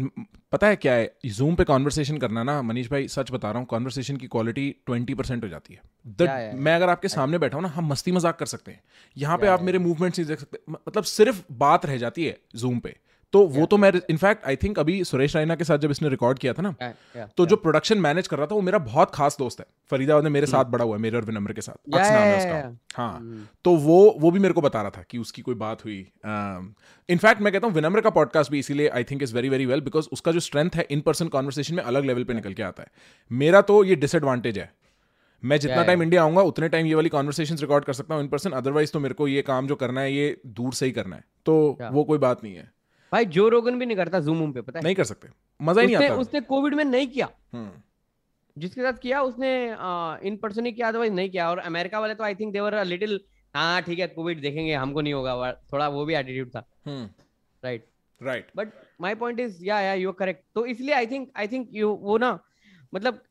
पता 0.52 0.68
है 0.68 0.76
क्या 0.76 0.94
है? 0.94 1.18
जूम 1.26 1.56
पे 1.56 1.64
कॉन्वर्सेशन 1.64 2.18
करना 2.18 2.44
ना 2.44 2.62
मनीष 2.62 2.90
भाई 2.92 3.08
सच 3.08 3.32
बता 3.32 3.52
रहा 3.52 3.60
हूँ 3.60 3.68
कॉन्वर्सेशन 3.68 4.18
की 4.18 4.28
क्वालिटी 4.28 4.70
ट्वेंटी 4.86 5.14
परसेंट 5.14 5.44
हो 5.44 5.50
जाती 5.50 5.74
है। 5.74 5.82
The- 5.82 6.28
Yeah, 6.28 6.40
yeah, 6.40 6.60
मैं 6.60 6.76
अगर 6.76 6.90
आपके 6.90 7.08
सामने 7.08 7.38
बैठा 7.38 7.58
हूँ 7.58 7.64
ना 7.64 7.70
हम 7.70 7.88
मस्ती 7.88 8.12
मज़ाक 8.12 8.40
कर 8.40 8.46
सकते 8.46 8.72
हैं। 8.72 8.82
यहाँ 9.18 9.38
पे 9.38 9.48
आप 9.48 9.62
मेरे 9.62 9.80
मूवमेंट्स 9.80 10.20
नहीं 10.20 10.28
देख 10.30 10.40
सकते। 10.40 10.60
मतलब 10.70 11.04
सिर्फ़ 11.04 11.44
बात 11.52 11.86
रह 11.86 11.98
जाती 11.98 12.26
है 12.26 12.38
जूम 12.56 12.80
पे। 12.80 12.96
तो 13.34 13.40
वो 13.48 13.66
तो 13.66 13.78
मैं 13.78 13.92
इनफैक्ट 14.10 14.46
आई 14.48 14.56
थिंक 14.56 14.80
अभी 14.80 15.04
सुरेश 15.04 15.36
रैना 15.36 15.56
के 15.56 15.64
साथ 15.64 15.78
जब 15.78 15.92
इसने 15.92 16.10
रिकॉर्ड 16.10 16.40
किया 16.40 16.54
था 16.54 16.62
ना 16.62 16.94
तो 17.38 17.46
जो 17.46 17.56
प्रोडक्शन 17.56 17.98
मैनेज 17.98 18.28
कर 18.28 18.38
रहा 18.38 18.48
था 18.48 18.56
वो 18.56 18.62
मेरा 18.62 18.80
बहुत 18.80 19.12
खास 19.14 19.38
दोस्त 19.40 19.60
है। 19.60 19.66
फरीदाबाद 19.92 20.24
में 20.24 20.32
मेरे 20.32 20.48
साथ 20.48 20.66
बड़ा 20.66 20.86
हुआ 20.86 20.96
है 20.96 21.02
मेरे 21.02 21.18
और 21.18 21.26
विनम्र 21.26 21.54
के 21.54 21.62
साथ। 21.62 21.74
अक्स 21.74 22.10
नाम 22.10 22.22
है 22.22 22.38
उसका। 22.38 23.02
हाँ। 23.02 23.48
तो 23.66 23.76
वो 23.78 24.00
वो 24.20 24.32
भी 24.32 24.40
मेरे 24.40 24.54
को 24.54 24.62
बता 24.62 24.82
रहा 24.82 24.92
था 24.92 25.04
कि 25.10 25.18
उसकी 25.18 25.42
कोई 25.42 25.56
बात 25.56 25.84
हुई। 25.86 25.98
इनफैक्ट 27.10 27.42
मैं 27.42 27.54
कहता 27.54 27.68
हूँ 27.68 27.76
विनम्र 27.76 28.02
का 28.02 28.10
पॉडकास्ट 28.10 28.52
भी 28.52 28.60
इसीलिए 28.60 28.88
I 28.90 29.04
think 29.04 29.24
is 29.24 29.36
very 29.36 29.50
very 29.50 29.66
well 29.66 29.82
because 29.82 30.08
उसका 30.14 30.32
जो 30.32 30.40
स्ट्रेंथ 30.40 30.76
है 30.76 30.88
इन 30.92 31.02
पर्सन 31.02 31.28
कॉन्वर्सेशन 31.28 31.76
में 31.76 31.84
अलग 31.84 32.06
लेवल 32.06 32.24
पर 32.24 32.34
निकल 32.34 32.54
के 32.54 32.64
आता 32.64 32.84
है। 32.84 32.90
मेरा 33.32 33.62
तो 33.62 33.84
ये 33.84 33.96
डिसएडवांटेज 33.96 34.58
है। 34.58 34.72
मैं 35.44 35.60
जितना 35.60 35.84
टाइम 35.84 36.04
इंडिया 36.04 36.22
आऊँगा 36.22 36.42
उतने 36.44 36.70
टाइम 36.70 36.86
ये 36.86 36.96
वाली 36.96 37.10
कॉन्वर्सेशन 37.10 37.58
रिकॉर्ड 37.58 37.86
कर 37.86 37.94
सकता 37.94 38.16
हूँ 38.16 38.24
इन 38.24 38.30
पर्सन 38.30 38.52
अदरवाइज़ 38.52 38.92
तो 38.92 39.00
मेरे 39.00 39.14
को 39.14 39.28
ये 39.28 39.42
काम 39.42 39.68
जो 39.68 39.76
करना 39.76 40.02
है 40.02 40.14
ये 40.14 40.42
दूर 40.48 40.74
से 40.74 40.86
ही 40.86 40.92
करना 40.92 41.16
है। 41.16 41.24
तो 41.46 41.78
वो 41.92 42.04
कोई 42.04 42.18
बात 42.18 42.44
नहीं 42.44 42.56
है। 42.56 42.72
भाई 43.12 43.26
जो 43.34 43.48
रोगन 43.50 43.80
भी 43.80 43.86
नहीं 43.86 43.98
करता 43.98 44.20
जूम 44.22 44.52
पे 44.54 44.62
पता 44.62 44.80
है? 44.80 44.84
नहीं 44.84 44.96
कर 44.96 45.04
सकते। 45.06 45.30
मज़ा 45.60 45.82
ही 45.82 45.88
नहीं 45.88 45.96
आता। 45.98 46.16
उसने 46.22 46.42
कोविड 46.44 46.74
में 46.74 46.84
नहीं 46.86 47.08
किया। 47.08 47.30
हम्म, 47.54 47.72
जिसके 48.58 48.82
साथ 48.82 48.98
किया 49.02 49.22
उसने 49.24 49.52
इन 50.28 50.38
पर्सन 50.38 50.66
ही 50.66 50.72
किया 50.72 50.88
अदरवाइज़ 50.88 51.14
नहीं 51.14 51.30
किया। 51.30 51.50
और 51.50 51.60
अमेरिका 51.60 52.00
वाले 52.00 52.16
तो 52.16 52.24
आई 52.24 52.36
थिंक 52.36 52.54
देवर 52.54 52.84
लिटिल 52.86 53.20
हाँ 53.56 53.82
ठीक 53.82 54.00
है 54.00 54.08
कोविड 54.08 54.42
देखेंगे 54.42 54.74
हमको 54.74 55.02
नहीं 55.02 55.14
होगा 55.14 55.52
थोड़ा 55.74 55.88
वो 55.90 56.06
भी 56.06 56.16
एटीट्यूड 56.16 56.50
था। 56.56 56.68
Right 57.64 57.86
right 58.22 58.48
but 58.56 58.70
my 59.02 59.16
point 59.16 59.40
is 59.40 59.64
yeah 59.66 59.80
yeah 59.82 59.94
you 59.94 60.10
are 60.10 60.16
correct 60.20 60.44
तो 60.56 60.66
इसलिए 60.66 60.94
I 60.96 61.08
think 61.08 61.32
I 61.38 61.48
think 61.48 61.70
you 61.74 61.90
वो 62.02 62.18
ना 62.18 62.38
मतलब 62.94 63.22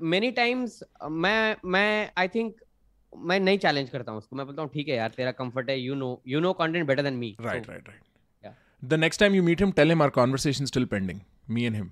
मेनी 0.00 0.30
uh, 0.30 0.36
टाइम्स 0.36 0.82
uh, 0.82 1.08
मैं 1.10 1.56
मैं 1.64 2.10
आई 2.18 2.28
थिंक 2.28 2.56
मैं 3.12 3.38
नहीं 3.40 3.58
चैलेंज 3.58 3.88
करता 3.90 4.12
हूँ 4.12 4.18
उसको। 4.18 4.36
मैं 4.36 4.46
बोलता 4.46 4.62
हूँ 4.62 4.70
ठीक 4.74 4.88
है 4.88 4.96
यार 4.96 5.12
तेरा 5.16 5.32
कंफर्ट 5.32 5.70
है 5.70 5.78
you 5.80 5.94
know 5.94 6.10
you 6.28 6.40
know 6.40 6.52
content 6.52 6.86
better 6.86 7.02
than 7.02 7.14
me 7.14 7.36
right 7.40 7.68
right 7.68 7.88
Yeah. 7.88 8.07
The 8.82 8.96
next 9.04 9.22
time 9.22 9.36
you 9.36 9.44
meet 9.46 9.62
him 9.64 9.72
tell 9.78 9.92
him 9.94 10.02
our 10.06 10.12
conversation 10.18 10.68
still 10.72 10.86
pending 10.96 11.20
me 11.56 11.64
and 11.70 11.80
him 11.80 11.88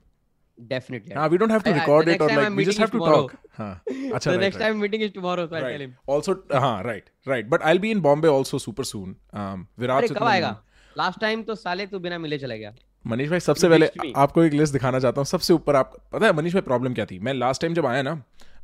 definitely 0.59 1.15
हाँ, 1.15 1.29
we 1.31 1.39
don't 1.41 1.53
have 1.55 1.65
to 1.65 1.71
I- 1.71 1.75
I- 1.75 1.79
record 1.79 2.07
the 2.09 2.13
it 2.15 2.23
or 2.23 2.29
like 2.29 2.39
I'm 2.43 2.55
we 2.61 2.65
just 2.67 2.79
have 2.83 2.93
to 2.93 2.99
tomorrow. 2.99 3.23
talk 3.23 3.35
हाँ 3.59 3.73
अच्छा 3.89 4.31
the 4.31 4.37
right, 4.37 4.41
next 4.45 4.57
right. 4.57 4.63
time 4.67 4.79
meeting 4.85 5.03
is 5.07 5.11
tomorrow 5.17 5.47
so 5.49 5.57
I'll 5.57 5.67
tell 5.71 5.85
him 5.87 5.91
right. 5.91 6.15
also 6.15 6.35
हाँ 6.65 6.85
right 6.87 7.11
right 7.33 7.51
but 7.55 7.67
I'll 7.71 7.83
be 7.87 7.91
in 7.97 8.01
Bombay 8.07 8.31
also 8.37 8.61
super 8.67 8.87
soon 8.93 9.15
um, 9.43 9.67
से 9.81 10.09
कब 10.09 10.19
तो 10.19 10.25
आएगा। 10.25 10.57
Last 10.99 11.21
time 11.21 11.43
तो 11.43 11.55
साले 11.55 11.87
तू 11.87 11.99
बिना 12.07 12.19
मिले 12.19 12.39
चला 12.39 12.57
गया 12.57 12.73
मनीष 13.07 13.29
भाई 13.31 13.41
सबसे 13.41 13.69
पहले. 13.69 13.89
आपको 14.17 14.43
एक 14.45 14.53
लिस्ट 14.53 14.73
दिखाना 14.73 15.01
चाहता 15.01 15.21
हूँ 15.21 15.27
सबसे 15.27 15.53
ऊपर 15.53 15.77
आप 15.77 15.93
पता 16.13 16.27
है 16.27 16.33
मनीष 16.37 16.53
भाई 16.53 16.63
प्रॉब्लम 16.71 16.95
क्या 16.95 17.05
थी 17.11 17.19
मैं 17.29 17.35
लास्ट 17.35 17.61
टाइम 17.63 17.75
जब 17.75 17.87
आया 17.87 18.03
ना 18.03 18.15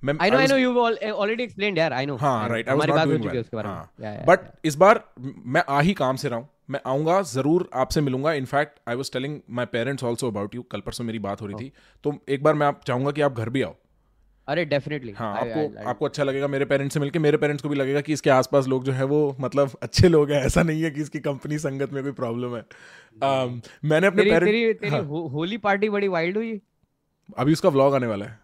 मैं 0.05 0.15
I 0.15 0.19
I 0.19 1.79
यार, 1.79 1.93
I 1.93 2.07
know. 2.07 2.21
हाँ 2.21 2.49
राइट 2.49 2.69
हमारी 2.71 2.93
बात 2.93 3.09
हो 3.09 3.19
चुकी 3.19 3.39
उसके 3.39 3.57
बारे 3.57 3.69
में. 3.69 3.77
Yeah, 3.77 3.99
yeah. 4.01 4.29
बट 4.29 4.67
इस 4.67 4.75
बार 4.75 5.05
मैं 5.47 5.65
आ 5.69 5.81
ही 5.81 5.93
काम 5.93 6.17
से 6.17 6.29
रहा 6.29 6.39
हूँ। 6.39 6.49
मैं 6.71 6.81
आऊँगा 6.87 7.23
ज़रूर 7.23 7.71
आपसे 7.75 8.01
मिलूँगा। 8.01 8.33
In fact 8.33 8.79
I 8.89 8.95
was 8.95 9.13
telling 9.13 9.41
my 9.51 9.67
parents 9.67 10.05
also 10.05 10.27
about 10.27 10.55
you 10.55 10.63
कल 10.63 10.81
परसों 10.81 11.05
मेरी 11.05 11.19
बात 11.19 11.41
हो 11.41 11.47
रही 11.47 11.55
Oh. 11.55 11.63
थी 11.63 11.73
तो 12.05 12.19
एक 12.29 12.43
बार 12.43 12.55
मैं 12.55 12.67
आप 12.67 12.81
चाहूँगा 12.87 13.11
कि 13.11 13.21
आप 13.21 13.33
घर 13.33 13.49
भी 13.49 13.63
आओ। 13.63 13.75
अरे 14.49 14.65
डेफिनेटली 14.65 15.13
हाँ 15.13 15.37
आपको 15.37 15.89
आपको 15.89 16.05
अच्छा 16.05 16.25
लगेगा 16.25 16.47
मेरे 16.49 16.65
पेरेंट्स 16.65 16.95
से 16.95 17.01
मिलके। 17.01 17.19
मेरे 17.19 17.37
पेरेंट्स 17.37 17.63
को 17.63 17.69
भी 17.69 17.77
लगेगा 17.77 18.01
कि 18.01 18.13
इसके 18.13 18.31
आसपास 18.31 18.69
लोग 18.69 18.85
जो 18.85 18.93
है 18.93 19.05
वो 19.05 19.37
मतलब 19.41 19.71
अच्छे 19.83 20.09
लोग 20.09 20.31
हैं। 20.31 20.43
ऐसा 20.43 20.63
नहीं 20.63 20.83
है 20.83 20.91
कि 20.91 21.01
इसकी 21.01 21.19
कंपनी 21.19 21.59
संगत 21.59 21.93
में 21.93 22.03
कोई 22.03 22.13
प्रॉब्लम 22.13 22.57
है। 22.57 22.63
Um, 22.63 23.69
मैंने 23.85 24.07
अपने 24.07 24.23
पेरेंट्स 24.23 24.93
हो- 24.93 25.33
होली 25.33 25.57
पार्टी 25.57 25.89
बड़ी 25.89 26.09
वाइल्ड 26.09 26.37
हुई? 26.37 26.61
अभी 27.39 27.53
उसका 27.53 27.69
व्लॉग 27.69 27.95
आने 27.95 28.07
वाला 28.07 28.27
है। 28.27 28.41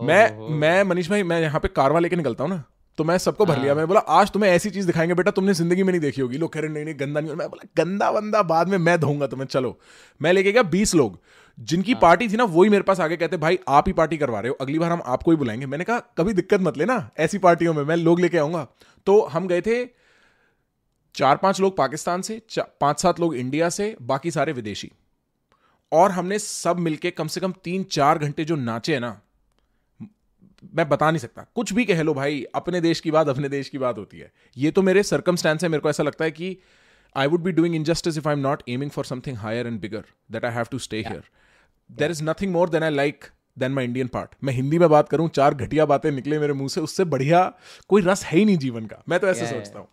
मैं 0.00 0.50
मैं 0.58 0.82
मनीष 0.84 1.08
भाई 1.10 1.22
मैं 1.22 1.40
यहाँ 1.40 1.60
पे 1.60 1.68
कारवा 1.70 2.00
लेके 2.00 2.16
निकलता 2.16 2.44
हूँ 2.44 2.50
ना 2.50 2.62
तो 2.98 3.04
मैं 3.04 3.16
सबको 3.18 3.44
भर 3.46 3.58
लिया। 3.58 3.68
हाँ। 3.68 3.76
मैं 3.76 3.86
बोला 3.88 4.00
आज 4.00 4.30
तुम्हें 4.30 4.50
ऐसी 4.50 4.70
चीज़ 4.70 4.86
दिखाएँगे 4.86 5.14
बेटा 5.14 5.30
तुमने 5.30 5.54
ज़िंदगी 5.54 5.82
में 5.82 5.92
नहीं 5.92 6.00
देखी 6.00 6.20
होगी। 6.20 6.38
लोग 6.38 6.52
कह 6.52 6.60
रहे 6.60 6.70
नहीं 6.70 6.84
नहीं 6.84 6.94
गंदा 7.00 7.20
नहीं 7.20 7.34
मैं 7.34 7.48
बोला 7.50 7.68
गंदा 7.76 8.10
बंदा 8.12 8.42
बाद 8.44 8.68
में 8.68 8.76
मैं 8.78 8.98
धोऊँगा 9.00 9.26
तुम्हें 9.26 9.46
चलो। 9.46 9.78
मैं 10.20 10.32
लेके 10.32 10.52
गया 10.52 10.62
बीस 10.64 10.94
लोग। 10.94 11.18
जिनकी 11.58 11.92
हाँ। 11.92 12.00
पार्टी 12.00 12.28
थी 12.28 12.36
ना 12.36 12.44
वही 12.46 12.70
मेरे 12.70 12.82
पास 12.82 13.00
आगे 13.00 13.16
कहते 13.16 13.36
भाई 13.36 13.58
आप 13.68 13.88
ही 13.88 13.92
पार्टी 13.92 14.16
करवा 14.16 14.40
रहे 14.40 14.48
हो 14.48 14.56
अगली 14.60 14.78
बार 14.78 14.92
हम 14.92 15.02
आपको 15.06 15.30
ही 15.30 15.36
बुलाएँगे। 15.36 15.66
मैंने 15.66 15.84
कहा 15.84 15.98
कभी 16.18 16.32
दिक्कत 16.32 16.60
मत 16.60 16.78
लेना 16.78 17.10
ऐसी 17.18 17.38
पार्टियों 17.38 17.74
में 17.74 17.82
मैं 17.84 17.96
लोग 17.96 18.20
लेके 18.20 18.38
आऊँगा। 18.38 18.66
तो 19.06 19.20
हम 19.24 19.46
गए 19.48 19.60
थे 19.60 19.84
चार 21.14 21.36
पाँच 21.36 21.60
लोग 21.60 21.76
पाकिस्तान 21.76 22.22
से 22.22 22.40
पाँच 22.80 23.00
सात 23.02 23.20
लोग 23.20 23.34
इंडिया 23.36 23.68
से 23.70 23.94
बाकी 24.02 24.30
सारे 24.30 24.52
विदेशी। 24.52 24.90
और 25.92 26.10
हमने 26.10 26.38
सब 26.38 26.78
मिलके 26.78 27.10
कम 27.10 27.26
से 27.26 27.40
कम 27.40 27.54
तीन 27.64 27.82
चार 27.90 28.18
घंटे 28.18 28.44
जो 28.44 28.56
नाचे 28.56 28.92
हैं 28.92 29.00
ना 29.00 29.20
मैं 30.74 30.88
बता 30.88 31.10
नहीं 31.10 31.18
सकता। 31.18 31.46
कुछ 31.54 31.72
भी 31.72 31.84
कह 31.84 32.02
लो 32.02 32.14
भाई 32.14 32.42
अपने 32.54 32.80
देश 32.80 33.00
की 33.00 33.10
बात 33.10 33.28
अपने 33.28 33.48
देश 33.48 33.68
की 33.68 33.78
बात 33.78 33.98
होती 33.98 34.18
है। 34.18 34.32
ये 34.56 34.70
तो 34.70 34.82
मेरे 34.82 35.02
सरकमस्टांस 35.02 35.62
है 35.62 35.68
मेरे 35.68 35.80
को 35.80 35.90
ऐसा 35.90 36.02
लगता 36.02 36.24
है 36.24 36.30
कि 36.30 36.56
I 37.16 37.26
would 37.26 37.42
be 37.42 37.52
doing 37.52 37.74
injustice 37.74 38.18
if 38.18 38.28
I 38.28 38.34
am 38.34 38.40
not 38.40 38.62
aiming 38.68 38.90
for 38.90 39.04
something 39.04 39.36
higher 39.36 39.66
and 39.66 39.80
bigger 39.80 40.04
that 40.32 40.44
I 40.44 40.52
have 40.52 40.66
to 40.70 40.78
stay 40.78 41.00
here 41.00 41.22
there 41.90 42.10
is 42.10 42.24
nothing 42.24 42.52
more 42.52 42.70
than 42.70 42.82
I 42.82 42.90
like 42.90 43.24
then 43.58 43.72
my 43.72 43.84
Indian 43.84 44.08
part 44.08 44.34
मैं 44.44 44.52
हिंदी 44.52 44.78
में 44.78 44.88
बात 44.88 45.08
करूँ 45.08 45.28
चार 45.28 45.54
घटिया 45.54 45.86
बातें 45.86 46.10
निकले 46.10 46.38
मेरे 46.38 46.52
मुँह 46.52 46.68
से 46.68 46.80
उससे 46.80 47.04
बढ़िया 47.04 47.42
कोई 47.88 48.02
रस 48.02 48.24
है 48.24 48.38
ही 48.38 48.44
नहीं 48.44 48.56
जीवन 48.56 48.86
का। 48.86 49.02
मैं 49.08 49.20
तो 49.20 49.26
ऐसे 49.26 49.44
Yeah, 49.44 49.54
सोचता 49.54 49.78
हूँ। 49.78 49.88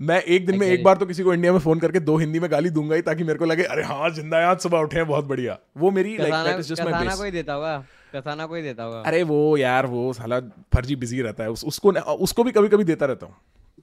मैं 0.00 0.20
एक 0.20 0.46
दिन 0.46 0.58
में 0.58 0.66
एक 0.66 0.82
बार 0.84 0.96
तो 0.96 1.06
किसी 1.06 1.22
को 1.22 1.34
इंडिया 1.34 1.52
में 1.52 1.58
फ़ोन 1.60 1.78
करके 1.78 2.00
दो 2.00 2.16
हिंदी 2.18 2.40
में 2.40 2.50
गाली 2.50 2.70
दूँगा 2.70 2.96
ही 2.96 3.02
ताकि 3.02 3.24
मेरे 3.24 3.38
को 3.38 3.44
लगे 3.44 3.62
अरे 3.64 3.82
हाँ 3.82 4.10
ज़िंदा 4.10 4.38
आज 4.50 4.58
सुबह 4.58 4.78
उठे 4.78 4.96
हैं 4.96 5.06
बहुत 5.06 5.24
बढ़िया। 5.24 5.58
वो 5.76 5.90
मेरी 5.90 6.16
like 6.18 6.34
that 6.34 6.58
is 6.58 6.68
just 6.68 6.82
my 6.82 7.16
कोई 7.16 7.30
देता 7.30 7.52
होगा? 7.52 7.76
कसाना 8.14 8.46
कोई 8.46 8.62
देता 8.62 8.82
होगा? 8.82 9.00
अरे 9.00 9.22
वो 9.22 9.56
यार 9.56 9.86
वो 9.86 10.12
साला 10.12 10.40
फर्जी 10.74 10.96
बिज़ी 10.96 11.20
रहता 11.22 11.44
है। 11.44 11.50
उस, 11.50 11.64
उसको 11.64 11.92
उसको 11.92 12.44
भी 12.44 12.52
कभी 12.52 12.68
कभी 12.68 12.84
देता 12.84 13.06
रहता 13.06 13.26
हूँ। 13.26 13.36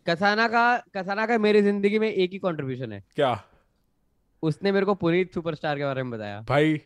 कसाना 0.09 0.47
का 0.47 0.77
कसाना 0.97 1.25
का 1.25 1.37
मेरी 1.37 1.61
ज़िंदगी 1.61 1.99
में 1.99 2.11
एक 2.11 2.31
ही 2.31 2.37
कंट्रीब्यूशन 2.37 2.93
है। 2.93 3.03
क्या? 3.15 3.43
उसने 4.43 4.71
मेरे 4.71 4.85
को 4.85 4.93
पुनीत 4.95 5.33
सुपरस्टार 5.33 5.77
के 5.77 5.83
बारे 5.83 6.03
में 6.03 6.11
बताया। 6.11 6.39
भाई 6.49 6.81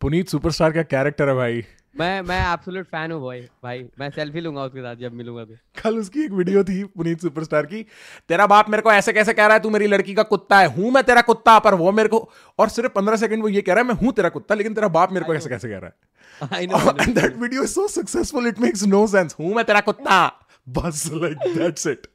पुनीत 0.00 0.28
सुपरस्टार 0.28 0.72
का 0.72 0.82
कैरेक्टर 0.82 1.28
है 1.28 1.34
भाई। 1.34 1.64
मैं 1.94 2.20
मैं 2.22 2.38
एब्सोल्यूट 2.52 2.86
फ़ैन 2.86 3.12
हूँ 3.12 3.20
भाई 3.22 3.40
भाई 3.62 3.84
मैं 3.98 4.08
सेल्फी 4.10 4.40
लूँगा 4.40 4.64
उसके 4.64 4.80
साथ 4.80 4.96
जब 4.96 5.12
मिलूँगा 5.12 5.44
तो 5.44 5.54
कल 5.82 5.98
उसकी 5.98 6.24
एक 6.24 6.32
वीडियो 6.32 6.62
थी 6.64 6.82
पुनीत 6.84 7.20
सुपरस्टार 7.20 7.66
की। 7.66 7.82
तेरा 8.28 8.46
बाप 8.46 8.68
मेरे 8.70 8.82
को 8.82 8.92
ऐसे 8.92 9.12
कैसे 9.12 9.32
कह 9.32 9.46
रहा 9.46 9.56
है 9.56 9.62
तू 9.62 9.70
मेरी 9.70 9.86
लड़की 9.86 10.14
का 10.14 10.22
कुत्ता 10.22 10.58
है। 10.58 10.66
हूँ 10.74 10.90
मैं 10.90 11.02
तेरा 11.04 11.20
कुत्ता 11.22 11.58
पर 11.58 11.74
वो 11.74 11.92
मेरे 11.92 12.08
को 12.08 12.18
और 12.58 12.68
सिर्फ़ 12.68 12.92
पंद्रह 12.92 13.16
सेकंड 13.16 13.42
वो 13.42 13.48
ये 13.48 13.62
कह 13.62 13.74
रहा 13.74 13.82
है 13.82 13.88
मैं 13.88 13.94
हूँ 13.94 14.12
तेरा 14.12 14.28
कुत्ता 14.28 14.54
लेकिन 14.54 14.74
तेरा 14.74 14.88
बाप 14.88 15.12
मेरे 15.12 15.26
को 15.26 15.34
ऐसे 15.34 15.48
कैसे 15.48 15.68
कह 15.68 15.78
रहा 15.78 15.86
है? 15.86 16.48
I 16.56 16.66
know 16.66 16.76
and 16.76 17.16
that 17.16 17.36
video 17.40 17.64
is 17.64 17.74
so 17.74 17.86
successful 17.94 18.50
it 18.52 18.60
makes 18.66 18.86
no 18.92 19.02
sense. 19.14 19.38
हूँ 19.40 19.54
मैं 19.54 19.64
तेरा 19.64 19.80
कुत्ता. 19.88 20.26
बस 20.68 21.08
that's 21.56 21.86
it. 21.86 22.06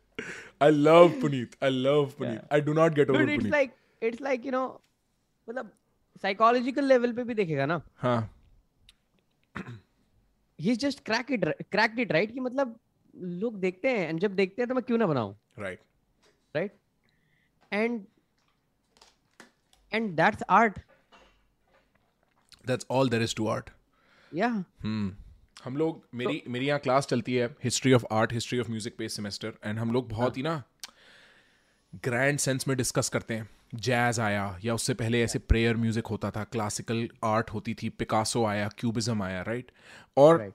I 0.62 0.70
love 0.70 1.12
Puneet. 1.22 1.58
I 1.62 1.70
love 1.70 2.16
Puneet. 2.18 2.40
I 2.50 2.62
do 2.62 2.74
not 2.74 2.96
get 2.96 3.10
over 3.10 3.20
Dude, 3.20 3.34
it's 3.34 3.44
Puneet. 3.44 3.52
like 3.52 3.76
it's 4.02 4.22
like 4.30 4.46
you 4.46 4.52
know 4.52 4.68
मतलब 5.48 5.72
psychological 6.22 6.86
level 6.86 7.12
पे 7.14 7.24
भी 7.24 7.34
देखेगा 7.34 7.66
ना। 7.66 7.82
हाँ. 7.98 8.30
He 10.60 10.76
just 10.76 11.00
crack 11.06 11.32
it 11.32 11.46
cracked 11.72 12.00
it 12.00 12.12
right 12.12 12.34
कि 12.34 12.40
मतलब 12.40 12.80
लोग 13.16 13.60
देखते 13.60 13.90
हैं 13.90 14.12
and 14.12 14.22
जब 14.22 14.36
देखते 14.36 14.62
हैं 14.62 14.70
तो 14.70 14.76
मैं 14.76 14.84
क्यों 14.84 14.98
ना 14.98 15.08
बनाऊँ? 15.08 15.36
Right. 15.60 15.80
Right? 16.56 16.74
And 17.72 18.02
and 19.92 20.18
that's 20.18 20.44
art. 20.50 20.80
That's 22.66 22.86
all 22.90 23.10
there 23.10 23.26
is 23.28 23.34
to 23.34 23.48
art. 23.48 23.70
Yeah. 24.32 24.64
हम्म 24.84 25.16
हम 25.64 25.78
लोग 25.78 26.08
मेरी 26.14 26.44
मेरी 26.48 26.68
यहाँ 26.68 26.80
क्लास 26.80 27.08
चलती 27.08 27.36
है 27.36 27.56
history 27.64 27.94
of 27.94 28.06
art 28.12 28.34
history 28.34 28.60
of 28.60 28.70
music 28.70 28.98
पे 28.98 29.10
सेमेस्टर 29.10 29.54
एंड 29.64 29.80
हम 29.80 29.92
लोग 29.92 30.10
बहुत 30.10 30.38
ही। 30.38 30.44
ना 30.44 30.64
ग्रैंड 32.04 32.40
सेंस 32.40 32.68
में 32.68 32.76
डिस्कस 32.78 33.10
करते 33.10 33.34
हैं। 33.34 33.50
जैज 33.74 34.20
आया 34.20 34.44
या 34.66 34.74
उससे 34.74 34.94
पहले 34.94 35.22
ऐसे 35.24 35.40
प्रेयर 35.40 35.78
म्यूज़िक 35.78 36.08
होता 36.08 36.32
था 36.32 36.44
क्लासिकल 36.44 37.08
आर्ट 37.24 37.50
होती 37.50 37.74
थी 37.74 37.90
पिकासो 37.90 38.46
आया 38.46 38.70
क्यूबिज्म 38.78 39.24
आया 39.24 39.42
राइट 39.42 39.72
और 40.18 40.52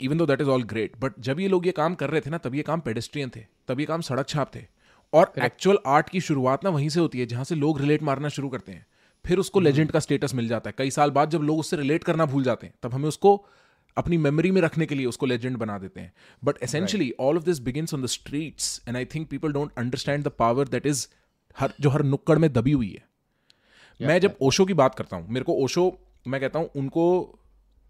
even 0.00 0.18
though 0.18 0.26
that 0.26 0.40
is 0.40 0.48
all 0.48 0.62
great 0.62 0.96
but 1.00 1.20
जब 1.20 1.40
ये 1.40 1.48
लोग 1.48 1.66
ये 1.66 1.72
काम 1.72 1.94
कर 1.94 2.10
रहे 2.10 2.20
थे 2.20 2.30
ना 2.30 2.38
तब 2.38 2.54
ये 2.54 2.62
काम 2.62 2.80
पेडेस्ट्रियन 2.80 3.30
थे 3.36 3.44
तब 3.68 3.80
ये 3.80 3.86
काम 3.86 4.00
सड़क 4.00 4.28
छाप 4.28 4.54
थे। 4.54 4.64
और 5.12 5.32
एक्चुअल 5.38 5.78
आर्ट 5.86 6.08
की 6.08 6.20
शुरुआत 6.20 6.64
ना 6.64 6.70
वहीं 6.70 6.88
से 6.88 7.00
होती 7.00 7.20
है 7.20 7.26
जहाँ 7.26 7.44
से 7.44 7.54
लोग 7.54 7.80
रिलेट 7.80 8.02
मारना 8.02 8.28
शुरू 8.28 8.48
करते 8.48 8.72
हैं। 8.72 8.86
फिर 9.24 9.38
उसको 9.38 9.60
लेजेंड 9.60 9.90
का 9.90 10.00
स्टेटस 10.00 10.34
मिल 10.34 10.48
जाता 10.48 10.70
है। 10.70 10.74
कई 10.78 10.90
साल 10.90 11.10
बाद 11.10 11.30
जब 11.30 11.42
लोग 11.42 11.58
उससे 11.58 11.76
रिलेट 11.76 12.04
करना 12.04 12.26
भूल 12.26 12.42
जाते 12.44 12.66
हैं 12.66 12.74
तब 12.82 12.94
हमें 12.94 13.08
उसको 13.08 13.34
अपनी 13.96 14.16
मेमोरी 14.18 14.50
में 14.50 14.60
रखने 14.62 14.86
के 14.86 14.94
लिए 14.94 15.06
उसको 15.06 15.26
लेजेंड 15.26 15.56
बना 15.56 15.78
देते 15.78 16.00
हैं। 16.00 16.12
But 16.42 16.62
essentially 16.62 17.12
all 17.20 17.36
of 17.36 17.44
this 17.44 17.58
begins 17.60 17.94
on 17.94 18.02
the 18.02 18.06
streets 18.06 18.80
and 18.88 18.96
I 18.96 19.04
think 19.04 19.28
people 19.28 19.52
don't 19.52 19.72
understand 19.78 20.24
the 20.24 20.32
power 20.38 20.68
that 20.68 20.86
is 20.86 21.06
हर 21.58 21.72
जो 21.80 21.90
हर 21.90 22.02
नुक्कड़ 22.02 22.38
में 22.38 22.52
दबी 22.52 22.72
हुई 22.72 22.90
है। 22.90 23.08
मैं 24.00 24.20
जब 24.20 24.36
ओशो 24.40 24.64
की 24.64 24.74
बात 24.74 24.94
करता 24.94 25.16
हूँ 25.16 25.28
मेरे 25.28 25.44
को 25.44 25.52
ओशो 25.52 25.98
मैं 26.26 26.40
कहता 26.40 26.58
हूँ 26.58 26.70
उनको 26.76 27.34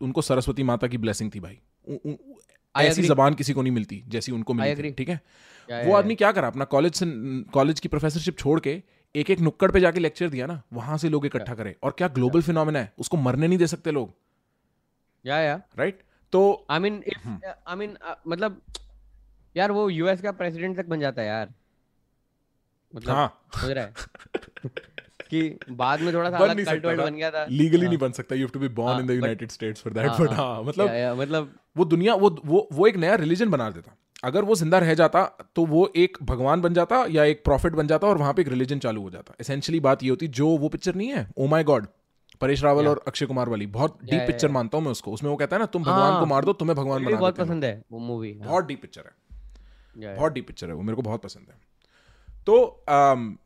उनको 0.02 0.22
सरस्वती 0.22 0.62
माता 0.62 0.86
की 0.86 0.98
ब्लेसिंग 0.98 1.30
थी 1.34 1.40
भाई। 1.40 1.58
उ- 1.88 1.96
उ- 2.06 2.14
ऐसी 2.76 3.02
जबान 3.02 3.34
किसी 3.34 3.52
को 3.52 3.62
नहीं 3.62 3.72
मिलती 3.72 4.04
जैसी 4.08 4.32
उनको 4.32 4.54
मिली 4.54 4.90
ठीक 4.90 5.08
है? 5.08 5.20
Yeah, 5.70 5.86
वो 5.86 5.96
आदमी 5.96 6.14
क्या 6.14 6.32
करा 6.32 6.46
अपना 6.46 6.64
कॉलेज 6.64 6.94
से 6.94 7.06
कॉलेज 7.42 7.80
की 7.80 7.88
प्रोफेसरशिप 7.88 8.38
छोड़ 8.38 8.60
के 8.60 8.82
एक 9.16 9.30
एक 9.30 9.40
नुक्कड़ 9.40 9.70
पे 9.70 9.80
जाके 9.80 10.00
लेक्चर 10.00 10.28
दिया 10.28 10.46
ना 10.46 10.62
वहाँ 10.72 10.98
से 10.98 11.08
लोग 11.08 11.26
इकट्ठा 11.26 11.54
करे। 11.54 11.76
और 11.82 11.94
क्या 11.98 12.08
ग्लोबल 12.08 12.42
फिनोमिना 12.42 12.78
है? 12.78 12.92
उसको 12.98 13.16
मरने 13.16 13.48
नहीं 13.48 13.58
दे 13.58 13.66
सकते 13.66 13.90
लोग। 13.90 14.14
या 15.26 15.38
या 15.38 15.62
राइट 15.78 16.02
तो 16.32 16.66
आई 16.70 16.78
मीन 16.78 17.04
आई 17.68 17.76
मीन 17.76 17.96
मतलब 18.28 18.62
यार 19.56 19.72
वो 19.72 19.90
यूएस 19.90 20.22
का 20.22 20.32
प्रेसिडेंट 20.32 20.76
तक 20.76 20.86
बन 20.86 21.00
जाता 21.00 21.22
है 21.22 21.28
यार। 21.28 21.54
मतलब 22.94 23.14
हाँ। 23.14 23.48
समझ 23.54 23.70
रहा 23.70 23.84
है। 23.84 23.92
कि 25.30 25.58
बाद 25.70 26.00
में 26.00 26.14
थोड़ा 26.14 26.30
सा 26.30 26.36
अलग 26.36 26.64
कल्ट 26.66 26.82
बन 26.82 27.14
गया 27.14 27.30
था। 27.30 27.44
लीगली 27.44 27.80
हाँ. 27.80 27.88
नहीं 27.88 27.98
बन 27.98 28.12
सकता। 28.12 28.34
You 28.34 28.40
have 28.40 28.50
to 28.52 28.60
be 28.60 28.68
born 28.68 28.92
हाँ, 28.92 29.00
in 29.00 29.06
the 29.06 29.10
United 29.10 29.50
States 29.50 29.82
for 29.82 29.92
that 29.92 30.06
हाँ, 30.06 30.18
बट 30.18 30.28
हाँ, 30.28 30.36
हाँ 30.36 30.62
मतलब 30.62 30.86
या, 30.88 30.94
या, 30.94 31.14
मतलब 31.14 31.54
वो 31.76 31.84
दुनिया 31.84 32.14
वो 32.14 32.36
वो 32.44 32.68
वो 32.72 32.86
एक 32.86 32.96
नया 32.96 33.14
रिलीजन 33.14 33.50
बना 33.50 33.70
देता। 33.70 33.96
अगर 34.24 34.44
वो 34.44 34.54
ज़िंदा 34.54 34.78
रह 34.78 34.94
जाता 34.94 35.24
तो 35.54 35.64
वो 35.66 35.92
एक 35.96 36.18
भगवान 36.22 36.60
बन 36.60 36.74
जाता 36.74 37.04
या 37.10 37.24
एक 37.24 37.44
प्रॉफिट 37.44 37.72
बन 37.72 37.86
जाता 37.86 38.06
और 38.06 38.18
वहाँ 38.18 38.32
पे 38.34 38.42
एक 38.42 38.48
रिलीजन 38.48 38.78
चालू 38.78 39.02
हो 39.02 39.10
जाता। 39.10 39.34
एसेंशियली 39.40 39.80
बात 39.80 40.02
ये 40.02 40.10
होती 40.10 40.28
जो 40.28 40.48
वो 40.48 40.68
पिक्चर 40.68 40.94
नहीं 40.94 41.08
है 41.08 41.28
Oh 41.38 41.46
My 41.46 41.64
God 41.64 41.86
Paresh 42.40 42.62
Rawal 42.64 42.88
और 42.88 43.04
अक्षय 43.06 43.26
कुमार 43.26 43.48
वाली 43.48 43.66
बहुत 43.66 43.98
डीप 44.04 44.22
पिक्चर 44.26 44.48
मानता 44.48 44.78
हूँ 44.78 44.84
मैं 44.84 44.92
उसको। 44.92 45.12
उसमें 45.12 45.30
वो 45.30 45.36
कहता 45.36 45.56
है 45.56 45.60
ना 45.60 45.66
तुम 45.66 45.82
भगवान 45.82 46.12
हाँ, 46.12 46.20
को 46.20 46.26
मार 46.26 46.44
दो 46.44 46.52
तुम्हें 46.52 46.76
भगवान 46.76 47.04
बना 47.04 47.16
बहुत 47.16 47.36
पसंद 47.36 47.64
है 47.64 47.82
वो 47.92 47.98
मूवी 47.98 48.32
बहुत 48.32 48.66
डीप 48.66 48.82
पिक्चर 48.82 49.02
है। 49.02 50.16
बहुत 50.16 50.32
डीप 50.32 50.46
पिक्चर 50.46 50.68
है 50.68 50.74
वो 50.74 50.82
मेरे 50.82 50.96
को 50.96 51.02
बहुत 51.02 51.22
पसंद 51.22 51.46
है। 51.48 51.77
तो 52.48 52.62
अम, 52.88 53.36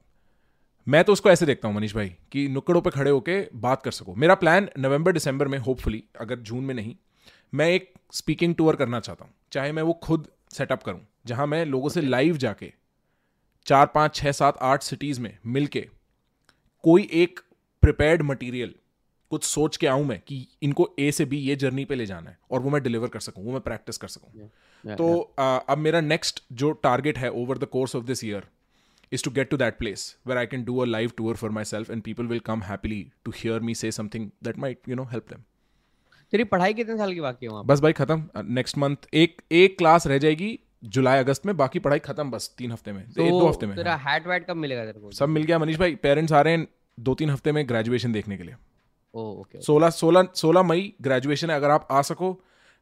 मैं 0.89 1.05
तो 1.05 1.13
उसको 1.13 1.31
ऐसे 1.31 1.47
देखता 1.47 1.69
हूँ 1.69 1.77
मनीष 1.77 1.95
भाई 1.95 2.09
कि 2.33 2.49
नुक्कड़ों 2.49 2.81
पे 2.81 2.91
खड़े 2.91 3.11
होके 3.11 3.49
बात 3.55 3.83
कर 3.83 3.91
सको। 3.91 4.15
मेरा 4.15 4.35
प्लान 4.35 4.69
नवंबर 4.79 5.13
दिसंबर 5.13 5.49
में 5.49 5.59
होपफुली 5.59 6.05
अगर 6.21 6.39
जून 6.39 6.65
में 6.65 6.75
नहीं 6.75 6.95
मैं 7.55 7.69
एक 7.69 7.93
स्पीकिंग 8.13 8.55
टूर 8.55 8.77
करना 8.77 9.01
चाहता 9.01 9.25
हूँ 9.25 9.35
चाहे 9.53 9.73
मैं 9.73 9.83
वो 9.83 9.93
खुद 9.93 10.29
सेटअप 10.51 10.83
करूँ 10.83 11.01
जहाँ 11.27 11.47
मैं 11.47 11.65
लोगों 11.67 11.89
से 11.89 12.01
लाइव 12.01 12.37
जाके 12.37 12.73
चार 13.67 13.87
पाँच 13.87 14.15
छः 14.15 14.33
सात 14.33 14.59
आठ 14.63 14.83
सिटीज़ 14.83 15.21
में 15.21 15.39
मिलके 15.47 15.89
कोई 16.85 17.09
एक 17.13 17.41
प्रिपेयर्ड 17.83 18.23
मटेरियल 18.23 18.75
कुछ 19.31 19.45
सोच 19.45 19.77
के 19.77 19.87
आऊँ 19.87 20.05
मैं 20.05 20.21
कि 20.21 20.49
इनको 20.63 20.95
ए 20.99 21.13
से 21.13 21.25
बी 21.25 21.39
ये 21.39 21.57
जर्नी 21.57 21.85
पे 21.85 21.95
ले 21.95 22.07
जाना 22.07 22.31
है 22.31 22.39
और 22.51 22.61
वो 22.61 22.71
मैं 22.71 22.83
डिलीवर 22.83 23.09
कर 23.09 23.21
सकूँ 23.21 23.45
वो 23.45 23.53
मैं 23.53 23.61
प्रैक्टिस 23.61 23.97
कर 23.97 24.09
सकूँ। 24.09 24.41
या, 24.41 24.97
तो 24.97 25.35
आ, 25.39 25.57
अब 25.57 25.79
मेरा 25.79 26.01
नेक्स्ट 26.01 26.45
जो 26.53 26.73
टारगेट 26.73 27.19
है 27.19 27.31
over 27.31 27.59
the 27.59 27.65
course 27.65 27.97
of 27.97 28.05
this 28.05 28.25
year 28.25 28.47
is 29.17 29.25
to 29.25 29.31
get 29.37 29.51
to 29.53 29.57
that 29.61 29.79
place 29.79 30.03
where 30.25 30.39
I 30.41 30.45
can 30.51 30.67
do 30.67 30.77
a 30.83 30.87
live 30.91 31.15
tour 31.17 31.35
for 31.41 31.51
myself 31.57 31.91
and 31.95 32.05
people 32.05 32.29
will 32.33 32.43
come 32.49 32.63
happily 32.69 33.01
to 33.27 33.35
hear 33.41 33.59
me 33.69 33.75
say 33.81 33.91
something 33.97 34.29
that 34.49 34.61
might 34.65 34.93
you 34.93 34.99
know 35.01 35.07
help 35.15 35.33
them. 35.33 35.43
तेरी 36.33 36.45
पढ़ाई 36.51 36.75
कितने 36.75 36.97
साल 36.97 37.15
की 37.15 37.21
बाकी 37.21 37.47
है 37.47 37.63
बस 37.67 37.81
भाई 37.81 37.93
खत्म। 37.93 38.45
नेक्स्ट 38.59 38.79
मंथ 38.79 39.09
एक 39.15 39.43
एक 39.53 39.77
क्लास 39.79 40.07
रह 40.07 40.19
जाएगी 40.19 40.59
जुलाई 40.95 41.19
अगस्त 41.19 41.47
में 41.47 41.57
बाकी 41.57 41.79
पढ़ाई 41.79 41.99
खत्म 42.07 42.31
बस 42.31 42.51
तीन 42.59 42.73
हफ़्ते 42.73 42.93
में। 42.93 43.03
तो 43.07 43.23
एक 43.23 43.31
दो 43.31 43.49
हफ़्ते 43.49 43.67
में 43.67 43.77
तेरा 43.77 43.97
हाँ। 43.97 44.13
हैट 44.13 44.27
वैट 44.27 44.47
कब 44.47 44.57
मिलेगा 44.57 44.85
तेरे 44.85 45.01
को? 45.01 45.11
सब 45.11 45.29
मिल 45.29 45.43
गया 45.43 45.59
मनीष 45.59 45.79
भाई। 45.79 45.95
पेरेंट्स 46.03 46.33
आ 46.33 46.41
रहे 46.41 46.57
हैं 46.57 46.67
दो 46.99 47.15
तीन 47.15 47.31
हफ़्ते 47.31 47.53
में 47.53 47.69
ग्रेजुएशन 47.69 48.13
देखने 48.13 48.37
के 48.37 48.45
लिए। 48.45 48.55
सोलह 49.61 49.91
सोलह 49.91 50.29
सोलह 50.35 50.63
मई 50.63 50.93
ग्रेजुएशन 51.03 51.51
है। 51.51 51.57
अगर 51.57 51.71
आप 51.71 51.87
आ 51.91 52.03
सको 52.03 52.37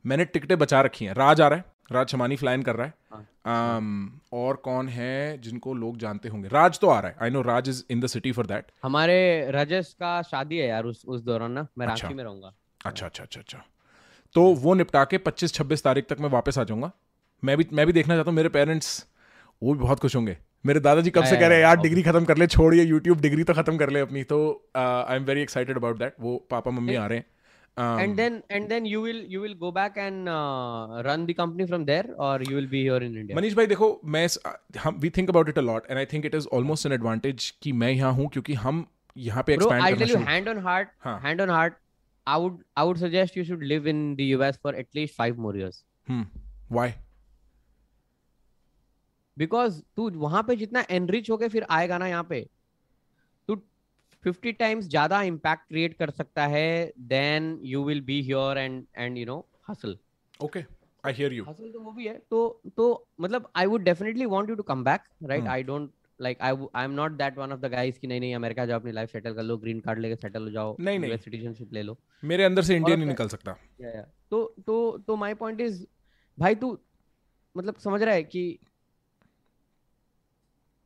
मैंने 0.05 0.25
टिकटें 0.25 0.59
बचा 0.59 0.81
रखी 0.83 1.05
हैं। 1.05 1.15
राज 1.15 1.41
आ 1.41 1.49
रहा 1.49 1.59
है। 1.59 1.65
राज 1.93 2.09
शमानी 2.09 2.37
फ्लाइन 2.37 2.63
कर 2.63 2.77
रहा 2.77 2.87
है। 2.87 2.95
हाँ। 3.13 3.79
um, 3.79 4.09
और 4.33 4.57
कौन 4.57 4.89
है 4.89 5.39
जिनको 5.41 5.75
लोग 5.75 5.97
जानते 5.99 6.29
होंगे? 6.29 6.49
राज 6.49 6.79
तो 6.79 6.89
आ 6.89 6.99
रहा 7.01 7.11
है। 7.11 7.17
I 7.23 7.31
know 7.31 7.43
Raj 7.43 7.69
is 7.69 7.83
in 7.91 8.01
the 8.01 8.07
city 8.07 8.33
for 8.33 8.47
that 8.47 8.67
हमारे 8.83 9.51
रजस 9.51 9.93
का 10.01 10.21
शादी 10.23 10.59
है 10.59 10.69
यार 10.69 10.85
उस 10.85 11.03
उस 11.07 11.21
दौरान 11.21 11.53
ना। 11.53 11.67
मैं 11.79 11.87
अच्छा। 11.87 12.07
रांची 12.07 12.17
में 12.17 12.25
रहूँगा। 12.25 12.53
अच्छा 12.87 13.07
अच्छा 13.07 13.23
अच्छा 13.23 13.41
अच्छा। 13.41 13.63
तो 14.35 14.43
वो 14.55 14.75
निपटा 14.75 15.05
के 15.05 15.19
25-26 15.19 15.83
तारीख 15.85 16.07
तक 16.09 16.21
मैं 16.21 16.29
वापस 16.29 16.59
आ 16.59 16.65
जाऊँगा। 16.65 16.91
मैं 17.43 17.57
भी 17.57 17.67
मैं 17.73 17.87
भी 17.87 17.93
देखना 17.93 18.15
चाहता 18.15 18.31
हूँ। 18.31 18.37
मेरे 18.37 18.49
पेरेंट्स 18.49 19.07
वो 19.63 19.75
भी 19.75 19.81
बहुत 19.81 20.01
खुश 20.01 20.17
होंगे। 20.17 20.37
मेरे 20.67 20.81
दादाजी 20.81 21.11
कब 21.11 21.25
से 21.25 21.37
कह 21.37 21.47
रहे 21.47 21.59
हैं 21.59 21.65
यार 21.65 21.77
डिग्री 21.77 22.03
खत्म 22.03 22.25
कर 22.25 22.37
ले 22.37 22.47
छोड़िए 22.47 22.85
यूट्यूब 22.85 23.21
डिग्री 23.21 23.45
तो 23.45 23.55
खत्म 23.55 23.77
कर 23.77 23.91
ले 23.91 24.01
अपनी। 24.01 24.23
तो 24.25 24.39
I 24.77 25.17
am 25.17 25.25
very 25.25 25.43
excited 25.43 25.77
about 25.77 25.99
that 25.99 26.15
वो 26.21 26.37
पापा 26.51 26.71
मम्मी 26.71 26.95
आ 26.95 27.07
रहे 27.07 27.19
हैं। 27.19 27.27
Um, 27.81 28.01
and 28.03 28.19
then 28.21 28.35
and 28.57 28.73
then 28.73 28.87
you 28.93 29.01
will 29.03 29.19
you 29.33 29.41
will 29.43 29.55
go 29.61 29.69
back 29.75 29.99
and 30.05 30.29
uh, 30.29 31.03
run 31.07 31.27
the 31.29 31.35
company 31.35 31.67
from 31.73 31.85
there 31.91 32.07
or 32.27 32.33
you 32.49 32.57
will 32.57 32.67
be 32.73 32.81
here 32.87 32.99
in 33.09 33.17
India 33.21 33.37
Manish 33.37 33.55
भाई 33.57 33.67
देखो 33.67 33.89
मैं 34.15 34.25
इस- 34.25 34.39
हम 34.85 34.99
we 35.01 35.11
think 35.19 35.31
about 35.31 35.49
it 35.49 35.59
a 35.59 35.63
lot 35.63 35.87
and 35.91 35.99
I 35.99 36.07
think 36.13 36.27
it 36.27 36.35
is 36.35 36.47
almost 36.59 36.87
an 36.87 36.93
advantage 36.93 37.51
कि 37.63 37.73
मैं 37.83 37.91
यहाँ 37.93 38.13
हूँ 38.13 38.29
क्योंकि 38.33 38.55
हम 38.65 38.85
यहाँ 39.17 39.43
पे 39.47 39.57
bro 39.57 39.63
एक्सपैंड 39.63 39.83
I'll 39.83 39.95
करना 39.95 40.07
tell 40.07 40.15
you 40.17 40.25
hand 40.27 40.51
on 40.55 40.63
heart 40.67 40.93
हाँ. 41.05 41.21
hand 41.23 41.45
on 41.47 41.55
heart 41.57 41.79
I 42.27 42.39
would 42.45 42.59
I 42.77 42.89
would 42.89 42.99
suggest 43.05 43.39
you 43.41 43.45
should 43.45 43.63
live 43.75 43.87
in 43.95 44.03
the 44.17 44.27
US 44.35 44.61
for 44.67 44.75
at 44.83 45.01
least 45.01 45.17
five 45.23 45.39
more 45.47 45.55
years 45.63 45.83
hmm 46.09 46.27
why 46.73 46.93
because 49.37 49.83
तू 49.97 50.11
वहाँ 50.21 50.43
पे 50.49 50.57
जितना 50.57 50.85
enrich 50.91 51.31
होके 51.31 51.49
फिर 51.49 51.67
आएगा 51.71 51.99
ना 51.99 52.07
यहाँ 52.07 52.25
पे 52.31 52.41
तू 52.41 52.60
50 54.25 54.59
टाइम्स 54.59 54.85
ज़्यादा 54.85 55.23
इम्पैक्ट 55.23 55.69
क्रिएट 55.69 55.95
कर 55.95 56.11
सकता 56.11 56.47
है 56.47 56.93
then 56.99 57.59
you 57.63 57.85
will 57.85 58.01
be 58.01 58.21
here 58.23 58.59
and 58.59 58.85
and 58.97 59.19
you 59.19 59.27
know 59.27 59.45
hustle 59.71 59.97
okay 60.45 60.65
I 61.05 61.13
hear 61.13 61.33
you 61.33 61.45
hustle 61.45 61.71
तो 61.73 61.81
वो 61.81 61.93
भी 61.93 62.07
है 62.07 62.19
तो 62.31 62.61
तो 62.77 63.07
मतलब 63.21 63.51
I 63.57 63.67
would 63.67 63.83
definitely 63.83 64.27
want 64.27 64.49
you 64.49 64.55
to 64.55 64.63
come 64.63 64.85
back 64.85 65.01
right. 65.23 65.47
I 65.47 65.63
don't 65.63 65.91
like 66.21 66.41
I 66.41 66.67
I 66.75 66.85
am 66.85 66.91
not 66.91 67.13
that 67.13 67.39
one 67.39 67.53
of 67.53 67.61
the 67.61 67.67
guys 67.67 67.99
कि 67.99 68.07
नहीं 68.07 68.21
नहीं 68.21 68.35
अमेरिका 68.35 68.67
जाओ 68.67 68.79
अपनी 68.79 68.93
लाइफ 68.93 69.11
सेटल 69.11 69.35
कर 69.35 69.43
लो 69.43 69.57
ग्रीन 69.57 69.81
कार्ड 69.81 69.99
लेके 69.99 70.17
सेटल 70.17 70.43
हो 70.43 70.51
जाओ 70.51 70.77
नहीं, 70.81 70.99
नहीं। 70.99 71.17
सिटीजनशिप 71.17 71.73
ले 71.73 71.83
लो. 71.83 71.99
मेरे 72.25 72.45
अंदर 72.45 72.63
से 72.63 72.77
इंडिया 72.77 72.97
नहीं 72.97 73.07
निकल 73.07 73.29
सकता. 73.29 73.57
या 73.81 73.91
या 73.91 74.03
तो 74.31 74.45
तो 74.67 74.99
तो 75.07 75.17
माय 75.17 75.35
पॉइंट 75.35 75.61
इज़ 75.61 75.85
भाई 76.39 76.55
तू 76.55 76.79
मतलब 77.57 77.77
समझ 77.77 78.03
रहा 78.03 78.15
है 78.15 78.23
कि 78.25 78.59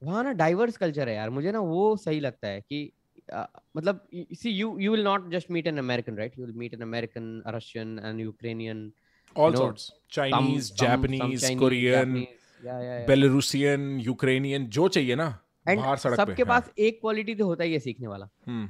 वहाँ 0.02 0.24
ना 0.24 0.32
डाइवर्स 0.32 0.76
कल्चर 0.76 1.08
है 1.08 1.14
यार 1.14 1.30
मुझे 1.30 1.52
ना 1.52 1.58
वो 1.58 1.96
सही 1.96 2.20
लगता 2.20 2.48
है 2.48 2.60
कि 2.60 2.92
अ, 3.32 3.44
मतलब 3.76 4.06
see 4.12 4.50
you 4.50 4.78
you 4.80 4.92
will 4.92 5.04
not 5.04 5.30
just 5.30 5.50
meet 5.50 5.66
an 5.66 5.78
American 5.78 6.16
right 6.16 6.38
you 6.38 6.46
will 6.46 6.54
meet 6.56 6.74
an 6.74 6.80
American 6.82 7.42
Russian 7.46 7.98
and 8.04 8.20
Ukrainian 8.20 8.92
all 9.36 9.50
know, 9.50 9.60
sorts 9.60 9.92
Chinese 10.12 10.72
Japanese 10.74 11.40
Chinese, 11.44 11.58
Korean 11.58 12.14
Japanese, 12.14 12.28
yeah, 12.64 12.80
yeah, 12.80 12.98
yeah. 12.98 13.06
Belarusian 13.08 14.00
Ukrainian 14.00 14.66
जो 14.78 14.88
चाहिए 14.88 15.14
ना 15.14 15.28
बाहर 15.68 15.96
सड़क 15.96 16.16
पे 16.16 16.24
सबके 16.24 16.42
हाँ। 16.42 16.48
पास 16.48 16.70
एक 16.78 17.00
quality 17.00 17.34
तो 17.34 17.46
होता 17.46 17.64
ही 17.64 17.72
है 17.72 17.78
सीखने 17.78 18.06
वाला। 18.06 18.28
हम्म। 18.46 18.68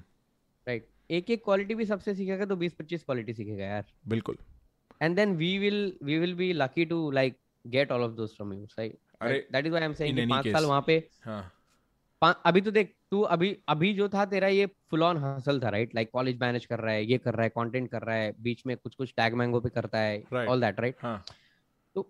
राइट 0.66 0.88
एक 1.10 1.30
एक 1.30 1.44
क्वालिटी 1.44 1.74
भी 1.74 1.84
सबसे 1.86 2.14
सीखेगा 2.14 2.44
तो 2.44 2.56
20 2.56 2.76
25 2.80 3.02
क्वालिटी 3.04 3.32
सीखेगा 3.34 3.64
यार। 3.64 3.84
बिल्कुल। 4.08 4.36
And 5.04 5.18
then 5.18 5.32
we 5.38 5.48
will 5.58 5.80
we 6.08 6.18
will 6.22 6.34
be 6.40 6.46
lucky 6.58 6.86
to 6.86 6.98
like 7.18 7.34
get 7.64 7.90
all 7.90 8.04
of 8.06 8.12
those 8.16 8.34
from 8.38 8.52
you 8.52 8.66
right? 8.78 8.94
अरे, 9.20 9.46
that 9.54 9.66
is 9.66 9.72
why 9.74 9.82
i'm 9.86 9.96
saying 10.00 10.12
in 10.12 10.16
कि 10.16 10.22
any 10.22 10.30
पाँच 10.30 10.48
साल 10.52 10.64
वहाँ 10.64 10.84
पे 10.86 10.96
हाँ। 11.24 11.42
अभी 12.46 12.60
तो 12.60 12.70
देख 12.70 12.94
तू 13.14 13.20
अभी 13.30 13.48
अभी 13.68 13.92
जो 13.94 14.08
था 14.08 14.24
तेरा 14.26 14.48
ये 14.48 14.66
फुल 14.90 15.02
ऑन 15.02 15.18
हसल 15.18 15.60
था 15.60 15.68
राइट 15.70 15.94
लाइक 15.94 16.10
कॉलेज 16.12 16.38
मैनेज 16.40 16.64
कर 16.66 16.80
रहा 16.80 16.92
है 16.92 17.04
ये 17.06 17.18
कर 17.18 17.34
रहा 17.34 17.44
है 17.44 17.48
कंटेंट 17.50 17.90
कर 17.90 18.02
रहा 18.02 18.16
है 18.16 18.32
बीच 18.42 18.62
में 18.66 18.76
कुछ 18.76 18.94
कुछ 18.94 19.12
टैग 19.16 19.34
मैंगो 19.34 19.60
भी 19.60 19.70
करता 19.70 19.98
है 19.98 20.46
ऑल 20.46 20.60
दैट 20.60 20.80
राइट 20.80 21.04
तो 21.96 22.06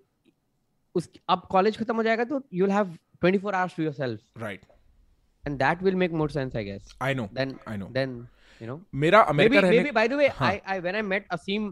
उस 0.95 1.11
अब 1.29 1.43
कॉलेज 1.51 1.77
खत्म 1.79 1.97
हो 1.97 2.03
जाएगा 2.03 2.25
तो 2.25 2.41
you 2.53 2.65
will 2.65 2.75
have 2.75 2.97
24 3.25 3.55
hours 3.55 3.77
to 3.77 3.83
yourself 3.83 4.39
right 4.39 4.65
and 5.45 5.59
that 5.59 5.83
will 5.83 5.95
make 5.97 6.13
more 6.23 6.31
sense 6.31 6.57
I 6.57 6.65
guess 6.65 6.97
I 7.03 7.15
know 7.15 7.29
then 7.35 7.55
I 7.69 7.77
know 7.77 7.89
then 7.93 8.17
you 8.61 8.69
know 8.69 8.81
मेरा 9.05 9.21
अमेरिका 9.35 9.61
रहने 9.61 9.77
maybe 9.77 9.91
by 9.93 10.09
the 10.09 10.23
way 10.23 10.29
I 10.43 10.61
I 10.67 10.81
when 10.81 10.95
I 10.95 11.03
met 11.05 11.27
Aseem 11.33 11.71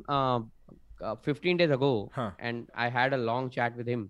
15 1.27 1.59
days 1.59 1.73
ago 1.73 1.95
and 2.19 2.65
I 2.77 2.91
had 2.91 3.15
a 3.15 3.25
long 3.25 3.51
chat 3.51 3.77
with 3.77 3.89
him 3.89 4.09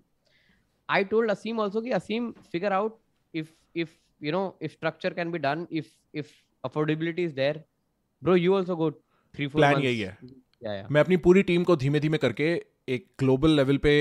I 0.88 1.04
told 1.14 1.30
Aseem 1.30 1.60
also 1.60 1.80
कि 1.80 1.90
Aseem 1.98 2.30
figure 2.52 2.72
out 2.72 3.00
if 3.34 3.52
if 3.74 3.98
you 4.22 4.32
know 4.34 4.42
if 4.66 4.74
structure 4.74 5.10
can 5.16 5.30
be 5.34 5.40
done 5.44 5.62
if 5.80 5.86
if 6.14 6.28
affordability 6.64 7.24
is 7.28 7.32
there 7.38 7.56
bro 8.22 8.34
you 8.40 8.52
also 8.58 8.76
go 8.80 8.88
3 9.34 9.48
4 9.48 9.60
Plan 9.60 9.80
यही 9.80 10.00
है। 10.00 10.18
yeah 10.18 10.74
yeah. 10.74 10.90
मैं 10.90 11.00
अपनी 11.00 11.16
पूरी 11.16 11.42
team 11.42 11.64
को 11.64 11.76
धीमे 11.76 12.00
धीमे 12.00 12.18
करके 12.18 12.50
एक 12.88 13.06
ग्लोबल 13.18 13.50
लेवल 13.50 13.78
पे 13.78 13.94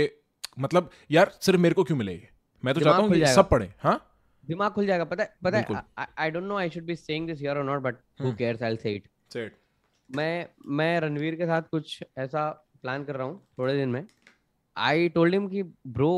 मतलब 0.59 0.89
यार 1.11 1.31
सिर्फ़ 1.41 1.59
मेरे 1.59 1.75
को 1.75 1.83
क्यों 1.83 1.97
मिले 1.97 2.13
ये? 2.13 2.29
मैं 2.65 2.73
तो 2.73 2.81
चाहता 2.81 2.97
हूँ। 2.97 3.25
सब 3.25 3.49
पढ़े 3.49 3.73
हाँ? 3.79 3.97
दिमाग 4.45 4.71
खुल 4.71 4.85
जाएगा। 4.85 5.03
पता 5.03 5.23
है 5.23 5.35
पता। 5.43 5.57
है 5.57 6.07
I 6.17 6.31
don't 6.31 6.43
know 6.43 6.57
I 6.57 6.69
should 6.69 6.83
be 6.83 6.95
saying 6.95 7.27
this 7.27 7.39
here 7.39 7.57
और 7.57 7.63
not 7.63 7.81
but 7.81 7.95
who. 8.21 8.33
Cares 8.33 8.63
I 8.63 8.69
will 8.69 8.77
say 8.77 8.93
it 8.95 9.07
set 9.33 9.57
मैं 10.15 10.47
मैं 10.67 10.99
रणवीर 10.99 11.35
के 11.35 11.45
साथ 11.45 11.61
कुछ 11.61 12.03
ऐसा 12.17 12.49
प्लान 12.81 13.03
कर 13.03 13.15
रहा 13.15 13.27
हूँ 13.27 13.47
थोड़े 13.59 13.75
दिन 13.77 13.89
में। 13.89 14.05
I 14.77 15.09
told 15.17 15.33
him 15.35 15.49
कि 15.51 15.63
bro 15.97 16.11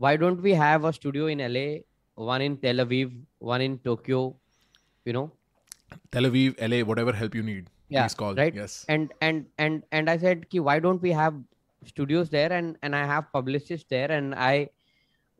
why 0.00 0.12
don't 0.22 0.40
we 0.46 0.52
have 0.60 0.84
a 0.84 0.92
studio 0.96 1.28
in 1.34 1.40
LA 1.48 1.66
one 2.18 2.42
in 2.42 2.56
Tel 2.58 2.86
Aviv 2.86 3.12
one 3.38 3.60
in 3.60 3.78
Tokyo 3.78 4.34
you 5.04 5.12
know 5.12 5.30
Tel 6.12 6.24
Aviv, 6.24 6.54
LA, 6.60 6.84
whatever 6.84 7.12
help 7.12 7.34
you 7.34 7.42
need. 7.42 7.70
Yeah, 7.88 8.02
please 8.02 8.14
call. 8.14 8.34
right. 8.34 8.54
Yes. 8.54 8.84
and 8.88 9.12
and 9.22 9.46
and 9.56 9.82
and 9.90 10.10
I 10.10 10.18
said 10.18 10.48
कि 10.50 10.60
why 10.62 10.78
don't 10.78 11.00
we 11.00 11.12
have 11.12 11.34
studios 11.86 12.28
there 12.28 12.52
and 12.52 12.76
and 12.82 12.94
I 12.94 13.06
have 13.06 13.32
publicists 13.32 13.86
there 13.88 14.10
and 14.10 14.34
I 14.34 14.68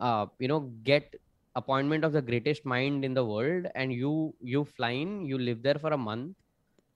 uh 0.00 0.26
you 0.38 0.48
know 0.48 0.60
get 0.84 1.14
appointment 1.56 2.04
of 2.04 2.12
the 2.12 2.22
greatest 2.22 2.64
mind 2.64 3.04
in 3.04 3.12
the 3.12 3.24
world 3.24 3.66
and 3.74 3.92
you 3.92 4.34
you 4.40 4.64
fly 4.64 4.90
in 5.04 5.26
you 5.26 5.38
live 5.38 5.62
there 5.62 5.78
for 5.84 5.90
a 5.90 5.98
month 5.98 6.36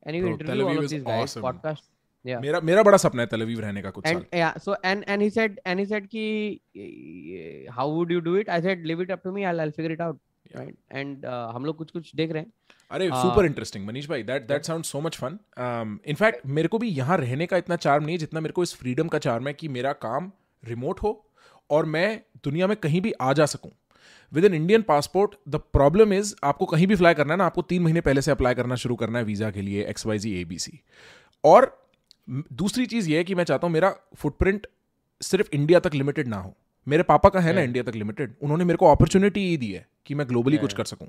and 0.04 0.16
you 0.16 0.22
Bro, 0.22 0.32
interview 0.32 0.68
all 0.68 0.78
of 0.78 0.88
these 0.88 1.02
guys 1.02 1.36
awesome. 1.36 1.42
podcast 1.42 1.91
yeah. 2.24 2.40
मेरा 2.42 2.60
मेरा 2.70 2.82
बड़ा 2.82 2.98
सपना 3.04 3.22
है 3.22 3.28
तेल 3.28 3.42
अवीव 3.42 3.60
रहने 3.60 3.82
का 3.82 3.90
कुछ 3.90 4.04
and 4.06 4.18
साल। 4.18 4.40
yeah 4.40 4.58
so 4.66 4.76
and 4.90 5.08
and 5.14 5.26
he 5.26 5.30
said 5.36 5.56
and 5.66 5.84
he 5.84 5.86
said 5.92 6.10
eh, 6.14 7.70
how 7.78 7.88
would 7.94 8.14
you 8.16 8.22
do 8.28 8.36
it? 8.42 8.52
I 8.56 8.60
said 8.66 8.86
leave 8.90 9.02
it 9.06 9.16
up 9.16 9.24
to 9.24 9.32
me 9.32 9.46
i'll, 9.50 9.64
I'll 9.64 9.74
figure 9.78 9.96
it 9.96 10.04
out. 10.06 10.20
Yeah. 10.50 10.60
right? 10.60 10.76
And 11.00 11.26
uh, 11.26 11.48
हम 11.54 11.64
लोग 11.64 11.76
कुछ 11.76 11.90
कुछ 11.90 12.14
देख 12.16 12.32
रहे 12.32 12.42
हैं। 12.42 12.52
अरे 12.90 13.08
super 13.08 13.46
interesting 13.46 13.86
Manish 13.86 14.08
भाई. 14.08 14.22
That 14.22 14.46
that 14.48 14.64
sound 14.64 14.84
so 14.84 15.00
much 15.00 15.16
fun 15.16 15.38
in fact 16.06 16.46
मेरे 16.56 16.68
को 16.68 16.78
भी 16.78 16.88
यहाँ 16.88 17.16
रहने 17.18 17.46
का 17.46 17.56
इतना 17.56 17.76
चार्म 17.76 18.04
नहीं 18.04 18.14
है 18.14 18.18
जितना 18.18 18.40
मेरे 18.40 18.52
को 18.52 18.62
इस 18.62 18.74
फ्रीडम 18.76 19.08
का 19.08 19.18
चार्म 19.26 19.46
है 19.48 19.52
कि 19.54 19.68
मेरा 19.76 19.92
काम 20.02 20.30
रिमोट 20.62 21.02
हो 21.02 21.12
और 21.70 21.86
मैं 21.94 22.20
दुनिया 22.44 22.66
में 22.66 22.76
कहीं 22.76 23.00
भी 23.00 23.12
आ 23.20 23.32
जा 23.32 23.46
सकूँ। 23.46 23.70
With 24.32 24.44
an 24.44 24.54
Indian 24.54 24.82
passport 24.82 25.34
the 25.48 25.60
problem 25.72 26.12
is 26.12 26.34
आपको 26.44 26.66
कहीं 26.66 26.86
भी 26.86 26.96
फ्लाई 26.96 27.14
करना 27.14 27.32
है 27.32 27.38
ना 27.38 27.46
आपको 27.46 27.62
तीन 27.72 27.82
महीने 27.82 28.00
पहले 28.00 28.22
से 28.22 28.30
अप्लाई 28.30 28.54
करना 28.54 28.74
शुरू 28.84 28.96
करना 29.02 29.18
है 29.18 29.24
वीज़ा 29.24 29.50
के 29.50 29.62
लिए 29.62 29.84
X 29.90 30.06
Y 30.06 30.18
Z 30.18 30.40
A 30.40 30.44
B 30.44 30.58
C 30.58 30.80
और 31.44 31.70
दूसरी 32.32 32.86
चीज़ 32.86 33.10
ये 33.10 33.16
है 33.18 33.24
कि 33.24 33.34
मैं 33.34 33.44
चाहता 33.44 33.66
हूँ 33.66 33.72
मेरा 33.74 33.94
फुटप्रिंट 34.16 34.66
सिर्फ़ 35.20 35.48
इंडिया 35.54 35.80
तक 35.80 35.94
लिमिटेड 35.94 36.28
ना 36.28 36.36
हो। 36.36 36.54
मेरे 36.86 37.02
पापा 37.02 37.28
का 37.28 37.40
है 37.40 37.52
ना 37.52 37.60
इंडिया 37.60 37.84
तक 37.84 37.94
लिमिटेड 37.94 38.34
उन्होंने 38.42 38.64
मेरे 38.64 38.76
को 38.76 38.86
अपॉर्चुनिटी 38.86 39.40
ही 39.40 39.56
दी 39.56 39.70
है 39.72 39.86
कि 40.06 40.14
मैं 40.14 40.28
ग्लोबली 40.28 40.58
कुछ 40.58 40.72
कर 40.74 40.84
सकूँ। 40.84 41.08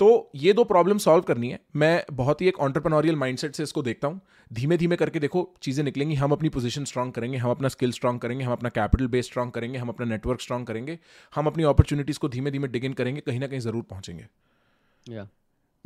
तो 0.00 0.30
ये 0.34 0.52
दो 0.52 0.64
प्रॉब्लम 0.64 0.98
सॉल्व 0.98 1.22
करनी 1.24 1.48
है। 1.50 1.58
मैं 1.76 2.02
बहुत 2.12 2.40
ही 2.40 2.48
एक 2.48 2.58
ऑन्टरप्रनोरियल 2.60 3.16
माइंडसेट 3.16 3.54
से 3.54 3.62
इसको 3.62 3.82
देखता 3.82 4.08
हूँ। 4.08 4.20
धीमे 4.50 4.76
धीमे 4.76 4.96
करके 4.96 5.20
देखो 5.20 5.48
चीज़ें 5.62 5.82
निकलेंगी 5.84 6.14
हम 6.14 6.32
अपनी 6.32 6.48
पोजीशन 6.48 6.84
स्ट्रांग 6.84 7.12
करेंगे 7.12 7.38
हम 7.38 7.50
अपना 7.50 7.68
स्किल 7.68 7.92
स्ट्रांग 7.92 8.20
करेंगे 8.20 8.44
हम 8.44 8.52
अपना 8.52 8.68
कैपिटल 8.70 9.06
बेस 9.06 9.26
स्ट्रांग 9.26 9.50
करेंगे 9.52 9.78
हम 9.78 9.88
अपना 9.88 10.06
नेटवर्क 10.06 10.40
स्ट्रांग 10.40 10.66
करेंगे 10.66 10.98
हम 11.32 11.46
अपनी 11.46 11.64
अपॉर्चुनिटीज़ 11.64 12.18
को 12.18 12.28
धीमे 12.28 12.50
धीमे 12.50 12.68
डिग 12.68 12.84
इन 12.84 12.92
करेंगे 12.92 13.20
कहीं 13.20 13.40
ना 13.40 13.46
कहीं 13.46 13.60
ज़रूर 13.60 13.82
पहुँचेंगे। 13.82 14.26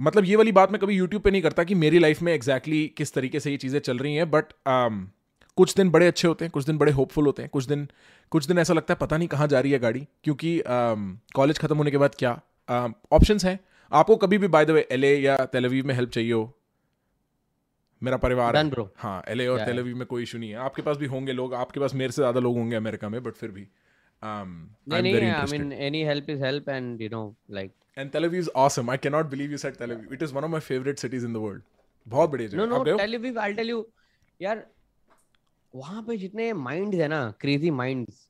मतलब 0.00 0.24
ये 0.24 0.36
वाली 0.36 0.52
बात 0.52 0.70
मैं 0.72 0.80
कभी 0.80 0.94
यूट्यूब 0.94 1.22
पे 1.22 1.30
नहीं 1.30 1.42
करता 1.42 1.64
कि 1.64 1.74
मेरी 1.74 1.98
लाइफ 1.98 2.20
में 2.22 2.32
एग्जैक्टली 2.32 2.76
exactly 2.76 2.96
किस 2.96 3.12
तरीके 3.14 3.40
से 3.40 3.50
ये 3.50 3.56
चीज़ें 3.56 3.78
चल 3.80 3.98
रही 3.98 4.14
हैं 4.14 4.30
बट 4.30 4.44
um, 4.44 5.00
कुछ 5.58 5.74
दिन 5.76 5.90
बड़े 5.90 6.06
अच्छे 6.06 6.28
होते 6.28 6.44
हैं 6.44 6.52
कुछ 6.52 6.66
दिन 6.66 6.78
बड़े 6.78 6.92
होपफुल 6.92 7.26
होते 7.26 7.42
हैं 7.42 7.50
कुछ 7.52 7.64
दिन 7.64 7.86
कुछ 8.32 8.46
दिन 8.46 8.58
ऐसा 8.58 8.74
लगता 8.74 8.94
है 8.94 8.98
पता 9.00 9.16
नहीं 9.16 9.28
कहाँ 9.28 9.48
जा 9.48 9.60
रही 9.60 9.72
है 9.72 9.78
गाड़ी 9.78 10.06
क्योंकि 10.24 10.62
कॉलेज 11.34 11.56
um, 11.56 11.62
खत्म 11.62 11.76
होने 11.76 11.90
के 11.90 11.98
बाद 11.98 12.14
क्या 12.18 12.32
ऑप्शंस 13.12 13.44
हैं। 13.44 13.58
आपको 13.92 14.16
कभी 14.16 14.38
भी 14.38 14.48
बाय 14.48 14.64
द 14.64 14.70
वे 14.70 14.86
एल 14.92 15.04
या 15.04 15.36
तेलवीव 15.52 15.86
में 15.86 15.94
हेल्प 15.94 16.10
चाहिए 16.10 16.32
हो 16.32 16.42
मेरा 18.02 18.16
परिवार 18.16 18.56
है। 18.56 18.62
हाँ 18.96 19.22
एल 19.28 19.48
और 19.48 19.64
तेलवीव 19.64 19.96
में 19.96 20.06
कोई 20.06 20.22
इशू 20.22 20.38
नहीं 20.38 20.50
है। 20.50 20.56
आपके 20.58 20.82
पास 20.82 20.96
भी 20.96 21.06
होंगे 21.06 21.32
लोग 21.32 21.54
आपके 21.54 21.80
पास 21.80 21.94
मेरे 21.94 22.12
से 22.12 22.22
ज़्यादा 22.22 22.40
लोग 22.40 22.56
होंगे 22.58 22.76
अमेरिका 22.76 23.08
में 23.08 23.22
बट 23.22 23.34
फिर 23.34 23.50
भी। 23.50 23.66
Um, 24.22 24.70
नहीं 24.88 24.98
I'm 24.98 25.04
नहीं 25.04 25.14
very 25.14 25.26
I 25.26 25.34
interested. 25.34 25.60
mean 25.60 25.72
any 25.88 26.02
help 26.04 26.28
is 26.28 26.40
help 26.40 26.68
and 26.68 27.00
you 27.00 27.08
know 27.08 27.24
like 27.60 27.76
And 27.96 28.12
Tel 28.12 28.22
Aviv 28.22 28.44
is 28.46 28.50
awesome. 28.54 28.88
I 28.88 28.96
cannot 28.96 29.30
believe 29.30 29.50
you 29.50 29.58
said 29.58 29.78
Tel 29.78 29.88
Aviv. 29.88 30.12
It 30.12 30.22
is 30.22 30.32
one 30.32 30.44
of 30.44 30.50
my 30.50 30.60
favorite 30.60 31.00
cities 31.04 31.24
in 31.24 31.32
the 31.32 31.40
world. 31.40 31.62
बहुत 32.06 32.30
no 32.30 32.38
जगह 32.48 32.84
गए 32.84 32.90
हो? 32.92 32.98
Tel 32.98 33.18
Aviv 33.20 33.38
I'll 33.38 33.56
tell 33.56 33.72
you 33.74 33.84
यार 34.40 34.66
वहाँ 35.74 36.02
पे 36.02 36.16
जितने 36.16 36.52
minds 36.52 36.98
है 36.98 37.08
ना 37.08 37.22
crazy 37.40 37.70
minds 37.70 38.26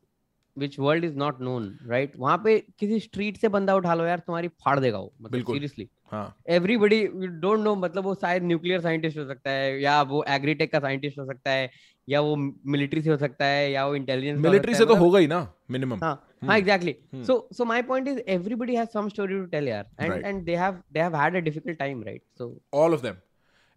which 0.57 0.79
world 0.79 1.05
is 1.05 1.15
not 1.23 1.41
known 1.47 1.67
right 1.91 2.17
वहाँ 2.19 2.37
पे 2.45 2.59
किसी 2.79 2.99
स्ट्रीट 3.01 3.37
से 3.41 3.49
बंदा 3.49 3.75
उठा 3.75 3.95
लो 3.95 4.05
यार 4.05 4.19
तुम्हारी 4.27 4.49
फाड़ 4.49 4.79
देगा 4.81 4.99
वो 4.99 5.13
मतलब। 5.23 5.53
सीरियसली 5.53 5.89
हाँ 6.13 6.25
एवरीबडी 6.51 7.01
यू 7.03 7.27
डोंट 7.45 7.61
नो 7.61 7.75
मतलब 7.77 8.05
वो 8.05 8.15
शायद 8.15 8.43
न्यूक्लियर 8.43 8.81
साइंटिस्ट 8.81 9.19
हो 9.19 9.27
सकता 9.27 9.51
है 9.51 9.81
या 9.83 10.01
वो 10.13 10.25
एग्रीटेक 10.29 10.73
का 10.73 10.81
साइंटिस्ट 10.81 11.19
हो 11.19 11.25
सकता 11.27 11.51
है 11.51 11.71
या 12.09 12.21
वो 12.21 12.35
मिलिट्री 12.37 13.03
से 13.03 13.11
हो 13.11 13.17
सकता 13.17 13.45
है 13.45 13.71
या 13.73 13.87
वो 13.87 13.95
इंटेलिजेंस 13.97 14.41
मिलिट्री 14.41 14.75
से 14.75 14.87
तो 14.87 14.95
होगा 14.97 15.19
ही 15.19 15.27
ना 15.27 15.41
मिनिमम 15.71 15.99
हाँ 16.03 16.15
हाँ 16.45 16.59
exactly 16.59 16.95
Hmm. 17.15 17.25
so 17.29 17.35
so 17.57 17.67
my 17.71 17.81
point 17.91 18.09
is 18.13 18.21
everybody 18.35 18.77
has 18.81 18.93
some 18.97 19.11
story 19.15 19.41
to 19.41 19.49
tell 19.55 19.69
यार 19.69 19.91
and 19.99 20.13
Right. 20.13 20.25
and 20.31 20.47
they 20.49 20.57
have 20.63 20.79
they 20.97 21.03
have 21.07 21.19
had 21.23 21.39
a 21.41 21.43
difficult 21.49 21.81
time 21.83 22.07
right? 22.09 22.23
So 22.41 22.49
all 22.75 22.95
of 22.95 23.03
them 23.03 23.17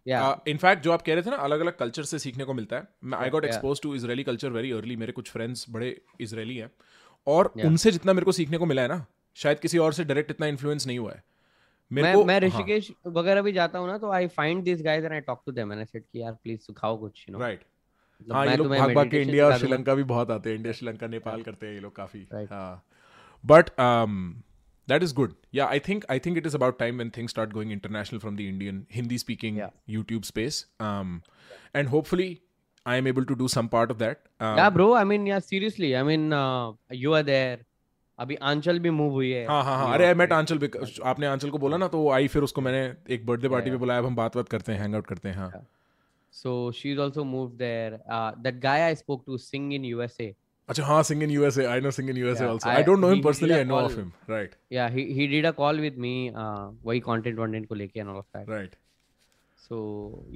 yeah. 0.06 0.48
In fact 0.48 0.82
जो 0.82 0.92
आप 0.92 1.02
कह 1.02 1.14
रहे 1.14 1.22
थे 1.22 1.30
ना 1.30 1.36
अलग 1.48 1.60
अलग 1.60 1.76
culture 1.78 2.04
से 2.04 2.18
सीखने 2.18 2.44
को 2.44 2.54
मिलता 2.54 2.76
है। 2.76 3.12
I 3.14 3.30
got. 3.30 3.44
Expose 3.44 3.80
to 3.82 3.94
Israeli 3.94 4.24
culture 4.24 4.50
very 4.50 4.70
early 4.72 4.96
मेरे 4.96 5.12
कुछ 5.12 5.30
फ्रेंड्स 5.30 5.66
बड़े 5.70 5.94
इजरायली 6.20 6.56
हैं। 6.56 6.70
और 7.26 7.52
Yeah. 7.56 7.66
उनसे 7.66 7.90
जितना 7.90 8.12
मेरे 8.12 8.24
को 8.24 8.32
सीखने 8.32 8.58
को 8.58 8.66
मिला 8.66 8.82
है 8.82 8.88
ना 8.88 9.04
शायद 9.36 9.58
किसी 9.58 9.78
और 9.78 9.92
से 9.92 10.04
डायरेक्ट 10.04 10.30
इतना 10.30 10.46
इन्फ्लुएंस 10.46 10.86
नहीं 10.86 10.98
हुआ 10.98 11.12
है। 11.12 11.22
मेरे 11.90 12.06
मैं 12.06 12.16
को 12.16 12.24
मैं 12.24 12.34
हाँ, 12.34 12.40
ऋषिकेश 12.40 12.90
वगैरह 13.06 13.42
भी 13.42 13.52
जाता 13.52 13.78
हूँ 13.78 13.88
ना 13.88 13.96
तो 13.98 14.10
I 14.12 14.26
find 14.36 14.62
this 14.64 14.82
guys 14.82 15.04
and 15.04 15.12
I 15.12 15.20
talk 15.20 15.42
to 15.46 15.52
them 15.52 15.72
and 15.72 15.78
I 15.78 15.84
said 15.84 16.02
कि 16.02 16.22
यार 16.22 16.32
प्लीज़ 16.42 16.60
सिखाओ 16.60 16.96
कुछ 16.98 17.24
यू 17.28 17.32
नो 17.32 17.38
राइट 17.40 17.64
हाँ 18.32 18.46
ये 18.46 18.56
लोग 18.56 18.68
भाग 18.68 18.94
भाग 18.94 19.10
के 19.10 19.20
इंडिया 19.22 19.46
और 19.46 19.58
श्रीलंका 19.58 19.94
भी 19.94 20.02
बहुत 20.14 20.30
आते 20.30 20.50
हैं 20.50 20.56
इंडिया 20.56 20.72
श्रीलंका 20.72 21.06
नेपाल 21.06 21.42
करते 21.42 21.66
हैं 21.66 21.74
ये 21.74 21.80
लोग 21.80 21.96
काफ़ी 21.96 22.26
हाँ 22.50 22.84
but 23.44 23.70
that 24.88 25.04
is 25.04 25.12
good 25.18 25.30
yeah 25.56 25.70
i 25.74 25.78
think 25.84 26.02
i 26.14 26.16
think 26.24 26.38
it 26.38 26.46
is 26.48 26.56
about 26.56 26.74
time 26.80 26.98
when 27.02 27.10
things 27.10 27.32
start 27.34 27.52
going 27.52 27.70
international 27.76 28.20
from 28.24 28.34
the 28.40 28.48
indian 28.48 28.80
hindi 28.96 29.18
speaking 29.22 29.60
Yeah. 29.60 29.70
youtube 29.88 30.26
space 30.30 30.58
um 30.88 31.14
and 31.80 31.92
hopefully 31.92 32.26
i 32.86 32.96
am 33.02 33.08
able 33.12 33.26
to 33.30 33.36
do 33.42 33.48
some 33.54 33.70
part 33.76 33.94
of 33.94 34.02
that 34.02 34.20
um, 34.40 34.58
yeah 34.58 34.68
bro 34.70 34.92
I 34.94 35.04
mean 35.04 35.26
यार 35.28 35.40
seriously 35.40 35.92
I 35.92 36.02
mean 36.02 36.32
you 36.94 37.12
are 37.12 37.22
there 37.22 37.64
अभी 38.18 38.34
आंचल 38.50 38.78
भी 38.78 38.90
move 38.90 39.12
हुई 39.12 39.30
है 39.30 39.46
हाँ 39.46 39.62
हाँ 39.64 39.76
हाँ 39.78 39.92
अरे 39.94 40.06
I 40.06 40.14
met 40.14 40.32
आंचल 40.32 40.68
आपने 41.04 41.26
आंचल 41.26 41.50
को 41.50 41.58
बोला 41.58 41.76
ना 41.76 41.88
तो 41.94 42.08
आई 42.18 42.28
फिर 42.34 42.42
उसको 42.42 42.60
मैंने 42.60 42.84
एक 43.14 43.26
बर्थडे 43.26 43.48
पार्टी 43.48 43.70
पे 43.70 43.76
बुलाया 43.76 44.00
अब 44.00 44.06
हम 44.06 44.16
बात 44.16 44.36
बात 44.36 44.48
करते 44.48 44.72
हैं 44.72 44.80
हैंग 44.80 44.94
आउट 44.94 45.06
करते 45.06 45.28
हैं 45.28 45.36
हाँ 45.36 45.50
So 46.36 46.52
she's 46.76 46.98
also 47.02 47.24
moved 47.24 47.58
there. 47.58 47.98
Uh, 48.10 48.32
that 48.44 48.56
guy 48.62 48.78
I 48.86 48.94
spoke 48.94 49.20
to 49.26 49.38
sing 49.42 49.72
in 49.72 49.84
USA. 49.90 50.30
अच्छा 50.68 50.84
हाँ 50.84 51.02
Singh 51.02 51.22
in 51.22 51.30
USA 51.30 51.64
I 51.70 51.80
know 51.80 51.90
Singh 51.90 52.08
in 52.10 52.16
USA 52.16 52.44
also 52.44 52.68
I- 52.68 52.74
I 52.76 52.82
don't 52.82 52.98
know 52.98 53.08
him 53.10 53.22
personally 53.22 53.54
I 53.54 53.64
know 53.64 53.74
of 53.76 53.96
him 53.98 54.10
right 54.30 54.54
Yeah, 54.76 54.88
he 54.94 55.02
he 55.18 55.26
did 55.32 55.48
a 55.48 55.52
call 55.58 55.80
with 55.86 55.98
me. 56.04 56.12
Uh, 56.44 56.64
वही 56.86 57.00
content 57.08 57.38
content 57.40 57.66
को 57.68 57.74
लेके 57.74 58.00
and 58.04 58.12
all 58.14 58.20
of 58.22 58.26
that. 58.36 58.48
Right 58.50 58.74
So 59.64 59.76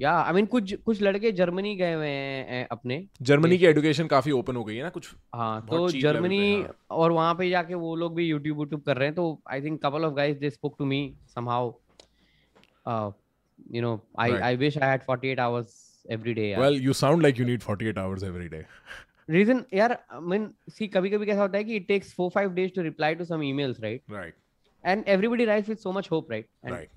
yeah, 0.03 0.19
I 0.27 0.35
mean 0.37 0.47
कुछ 0.53 0.73
कुछ 0.85 1.01
लड़के 1.01 1.31
Germany 1.39 1.75
गए 1.75 1.93
हुए 1.93 2.07
हैं 2.07 2.63
अ, 2.63 2.67
अपने 2.71 3.03
जर्मनी 3.31 3.57
की 3.57 3.65
एजुकेशन 3.65 4.07
काफ़ी 4.13 4.31
ओपन 4.31 4.55
हो 4.55 4.63
गई 4.63 4.75
है 4.75 4.83
ना 4.83 4.89
कुछ 4.99 5.09
हाँ 5.35 5.61
तो 5.69 5.89
जर्मनी 5.91 6.41
हाँ। 6.61 6.71
और 7.01 7.11
वहाँ 7.11 7.33
पे 7.41 7.49
जाके 7.49 7.73
वो 7.83 7.95
लोग 8.03 8.15
भी 8.15 8.27
यूट्यूब 8.27 8.57
यूट्यूब 8.59 8.81
कर 8.85 8.97
रहे 8.97 9.07
हैं 9.07 9.15
तो 9.15 9.27
I 9.51 9.61
think 9.61 9.81
couple 9.85 10.05
of 10.05 10.13
guys 10.13 10.37
they 10.37 10.49
spoke 10.49 10.75
to 10.79 10.85
me 10.93 11.01
somehow 11.35 11.71
you 13.75 13.81
know 13.81 13.99
I. 14.19 14.31
I 14.31 14.55
wish 14.57 14.77
I 14.77 14.89
had 14.89 15.01
48 15.09 15.39
hours 15.39 15.77
Every 16.16 16.34
day 16.34 16.54
well 16.58 16.80
you 16.82 16.92
sound 16.92 17.22
like 17.22 17.38
you 17.40 17.46
need 17.46 17.62
48 17.62 17.98
hours 17.98 18.22
every 18.24 18.48
day 18.48 18.64
reason 19.30 19.64
यार 19.74 19.92
I 19.92 20.20
mean 20.30 20.48
सी 20.70 20.88
कभी 20.96 21.10
कभी 21.10 21.26
कैसा 21.26 21.40
होता 21.40 21.58
है 21.58 21.64
कि 21.64 21.76
it 21.76 21.86
takes 21.88 22.14
4 22.20 22.30
5 22.36 22.54
days 22.54 22.74
to 22.74 22.82
reply 22.82 23.14
to 23.14 23.24
some 23.24 23.42
emails 23.42 23.80
right 23.82 24.02
right 24.12 24.34
and 24.84 25.04
everybody 25.08 25.44
writes 25.44 25.68
with 25.68 25.78
so 25.78 25.92
much 25.92 26.08
hope 26.12 26.30
right 26.30 26.48
right 26.70 26.90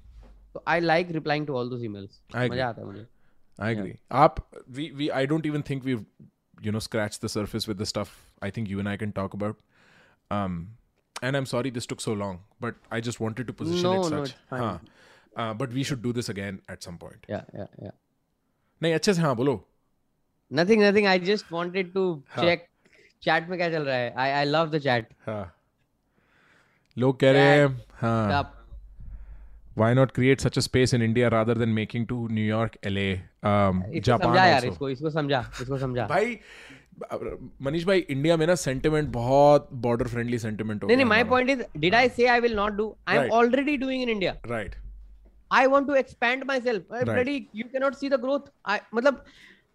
तो 0.53 0.63
I 0.67 0.79
like 0.79 1.11
replying 1.11 1.47
to 1.47 1.55
all 1.57 1.69
those 1.69 1.83
emails 1.83 2.19
I 2.31 2.35
agree. 2.35 2.51
मजा 2.51 2.67
आता 2.69 2.81
है 2.81 2.87
मुझे 2.87 3.05
I 3.59 3.67
agree. 3.75 3.93
Up, 4.23 4.35
we, 4.77 4.83
we, 4.97 5.05
I 5.19 5.21
don't 5.29 5.45
even 5.51 5.61
think 5.67 5.85
we've, 5.89 6.01
you 6.65 6.71
know, 6.73 6.81
scratched 6.85 7.23
the 7.23 7.29
surface 7.35 7.65
with 7.69 7.79
the 7.79 7.85
stuff 7.91 8.11
I 8.47 8.49
think 8.57 8.69
you 8.73 8.81
and 8.83 8.89
I 8.91 8.93
can 9.03 9.13
talk 9.19 9.37
about. 9.37 9.63
Um, 10.35 10.57
and 11.29 11.39
I'm 11.39 11.47
sorry 11.51 11.71
this 11.77 11.89
took 11.93 12.03
so 12.05 12.13
long, 12.19 12.37
but 12.65 12.75
I 12.97 12.99
just 13.07 13.21
wanted 13.23 13.49
to 13.51 13.55
position 13.61 13.87
No, 13.87 13.93
it 14.01 14.13
no, 14.15 14.19
such. 14.19 14.35
it's 14.35 14.51
fine. 14.51 14.61
हाँ. 14.65 14.75
Uh, 15.45 15.53
but 15.63 15.73
we 15.79 15.85
should 15.91 16.03
do 16.03 16.13
this 16.19 16.29
again 16.35 16.59
at 16.75 16.85
some 16.89 16.99
point. 17.05 17.25
या 17.29 17.39
या 17.55 17.67
या 17.87 17.91
नहीं 18.82 18.94
अच्छे 18.94 19.14
से 19.14 19.20
हाँ 19.22 19.34
बोलो। 19.36 19.54
Nothing 20.50 20.82
nothing 20.82 21.06
I 21.06 21.18
just 21.20 21.52
wanted 21.52 21.92
to. 21.92 22.04
Check 22.38 22.66
chat 23.22 23.48
में 23.48 23.58
क्या 23.58 23.70
चल 23.70 23.82
रहा 23.82 23.96
है। 23.96 24.14
I 24.16 24.30
I 24.30 24.44
love 24.44 24.70
the 24.70 24.78
chat 24.78 25.08
हाँ। 25.26 25.44
लोग 26.96 27.20
कह 27.20 27.30
रहे 27.32 27.58
हैं 27.58 27.68
हाँ। 28.00 28.58
why 29.80 29.86
not 29.96 30.10
create 30.16 30.42
such 30.44 30.56
a 30.60 30.62
space 30.64 30.92
in 30.96 31.02
India 31.04 31.28
rather 31.32 31.54
than 31.60 31.70
making 31.76 32.02
to 32.08 32.16
New 32.38 32.42
York, 32.46 32.74
LA, 32.88 33.04
um, 33.50 33.78
Japan 34.08 34.24
समझा 34.24 34.44
यार. 34.46 34.64
इसको 34.66 34.88
इसको 34.90 35.10
समझा 35.10 35.40
इसको 35.60 35.78
समझा। 35.78 36.06
भाई 36.06 36.38
मनीष 37.62 37.84
भाई 37.86 37.98
इंडिया 38.10 38.36
में 38.36 38.46
ना 38.46 38.54
सेंटिमेंट 38.54 39.08
बहुत 39.08 39.68
बॉर्डर 39.84 40.08
फ्रेंडली 40.08 40.38
सेंटिमेंट 40.38 40.82
हो 40.82 40.88
नहीं 40.88 40.96
नहीं 40.96 41.06
my 41.06 41.24
point 41.24 41.50
is 41.50 41.62
did 41.76 41.94
I 41.94 42.08
say 42.16 42.26
I 42.26 42.40
will 42.40 42.54
not 42.56 42.72
do 42.72 42.94
I 43.08 43.18
am. 43.18 43.30
Already 43.32 43.76
doing 43.76 44.02
in 44.02 44.08
India 44.08 44.36
right 44.46 44.74
I 45.52 45.66
want 45.66 45.86
to 45.86 45.94
expand 45.94 46.44
myself 46.60 46.92
Right. 46.92 47.08
Bloody 47.08 47.36
you 47.54 47.64
can 47.72 47.82
not 47.82 47.94
see 47.94 48.08
the 48.08 48.20
growth 48.20 48.52
I 48.66 48.78
मतलब 48.94 49.24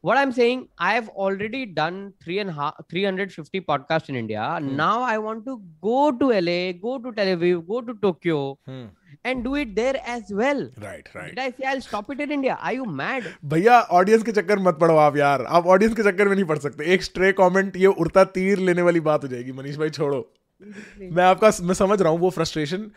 what 0.04 0.18
I'm 0.18 0.32
saying, 0.32 0.68
I've 0.78 1.10
already 1.10 1.66
done 1.66 2.14
three 2.24 2.40
and 2.40 2.52
half, 2.52 2.76
350 2.90 3.62
podcasts 3.62 4.10
in 4.10 4.16
India. 4.16 4.44
Hmm. 4.60 4.76
Now 4.76 5.02
I 5.02 5.18
want 5.18 5.45
to 5.45 5.62
go 5.82 6.12
to 6.12 6.30
LA, 6.40 6.74
go 6.74 6.98
to 6.99 7.12
Tel 7.12 7.36
Aviv, 7.36 7.68
go 7.68 7.82
to 7.82 7.95
Tokyo, 7.95 8.58
hmm. 8.66 8.86
and 9.26 9.44
do 9.44 9.56
it 9.56 9.76
there 9.76 9.99
as 10.06 10.32
well. 10.41 10.64
Right 10.80 11.10
right 11.16 11.36
Did 11.36 11.44
I 11.45 11.49
say 11.58 11.68
I'll 11.72 11.84
stop 11.88 12.14
it 12.16 12.24
in 12.28 12.36
India? 12.38 12.58
Are 12.62 12.74
you 12.78 12.88
mad? 13.02 13.30
भैया 13.54 13.80
audience 13.99 14.24
के 14.24 14.32
चक्कर 14.32 14.60
मत 14.70 14.78
पड़ो 14.82 14.98
आप 15.08 15.18
यार 15.18 15.45
आप 15.60 15.68
audience 15.76 15.95
के 15.95 16.04
चक्कर 16.12 16.28
में 16.28 16.36
नहीं 16.36 16.45
पड़ 16.54 16.58
सकते 16.58 16.94
एक 16.94 17.04
स्ट्रे 17.04 17.32
कमेंट 17.41 17.78
ये 17.78 17.88
उड़ता 18.06 18.24
तीर 18.38 18.60
लेने 18.70 18.82
वाली 18.90 18.99
बात 19.10 19.24
हो 19.24 19.28
जाएगी 19.28 19.52
मनीष 19.62 19.78
भाई 19.78 19.90
छोड़ो 19.99 20.26
मैं 20.62 21.24
आपका 21.24 21.52
मैं 21.64 21.74
समझ 21.74 22.02
रहा 22.02 22.12
हूँ 22.12 22.20
वो 22.20 22.30
फ्रस्ट्रेशन 22.38 22.91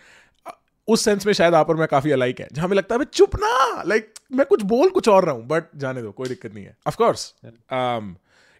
उस 0.88 1.04
सेंस 1.04 1.26
में 1.26 1.32
शायद 1.32 1.54
आप 1.54 1.68
और 1.68 1.76
मैं 1.76 1.88
काफ़ी 1.88 2.10
अलाइक 2.10 2.40
है 2.40 2.48
जहाँ 2.52 2.68
लगता 2.68 2.94
है 2.94 3.04
चुप 3.04 3.36
ना 3.36 3.82
लाइक 3.82 4.14
like, 4.14 4.22
मैं 4.32 4.46
कुछ 4.46 4.62
बोल 4.62 4.90
कुछ 4.90 5.08
और 5.08 5.24
रहा 5.24 5.34
हूँ। 5.34 5.46
बट 5.46 5.64
जाने 5.76 6.02
दो 6.02 6.12
कोई 6.12 6.28
दिक्कत 6.28 6.54
नहीं 6.54 6.64
है। 6.64 6.76
ऑफकोर्स 6.86 7.34
um, 7.44 8.14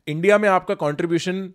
इंडिया 0.08 0.38
में 0.38 0.48
आपका 0.48 0.74
contribution 0.74 1.54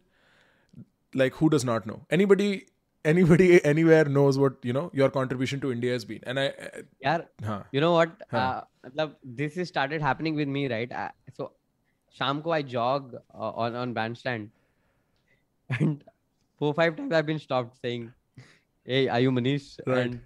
like 1.16 1.34
who 1.34 1.48
does 1.48 1.66
not 1.66 1.88
know 1.88 2.06
anybody 2.26 2.64
anybody 3.24 3.62
anywhere 3.84 4.08
knows 4.08 4.40
what 4.40 4.66
you 4.66 4.74
know 4.74 4.92
your 4.96 5.10
contribution 5.10 5.60
to 5.60 5.72
India 5.72 5.96
मतलब 8.86 9.18
this 9.26 9.58
is 9.58 9.68
started 9.68 10.04
happening 10.04 10.38
with 10.38 10.48
me 10.48 10.68
right 10.68 10.94
so 11.38 11.58
शाम 12.14 12.42
को 12.42 12.52
I 12.52 12.64
jog 12.64 13.22
on 13.36 13.76
on 13.76 13.94
band 13.94 14.16
stand 14.16 14.50
and 15.82 15.98
four 16.60 16.74
five 16.74 16.94
times 16.94 17.14
I 17.14 17.22
been 17.22 17.38
stopped 17.38 17.72
saying 17.72 18.10
a 18.88 19.08
are 19.08 19.22
you 19.22 19.32
Manish 19.32 19.78
right 19.88 20.22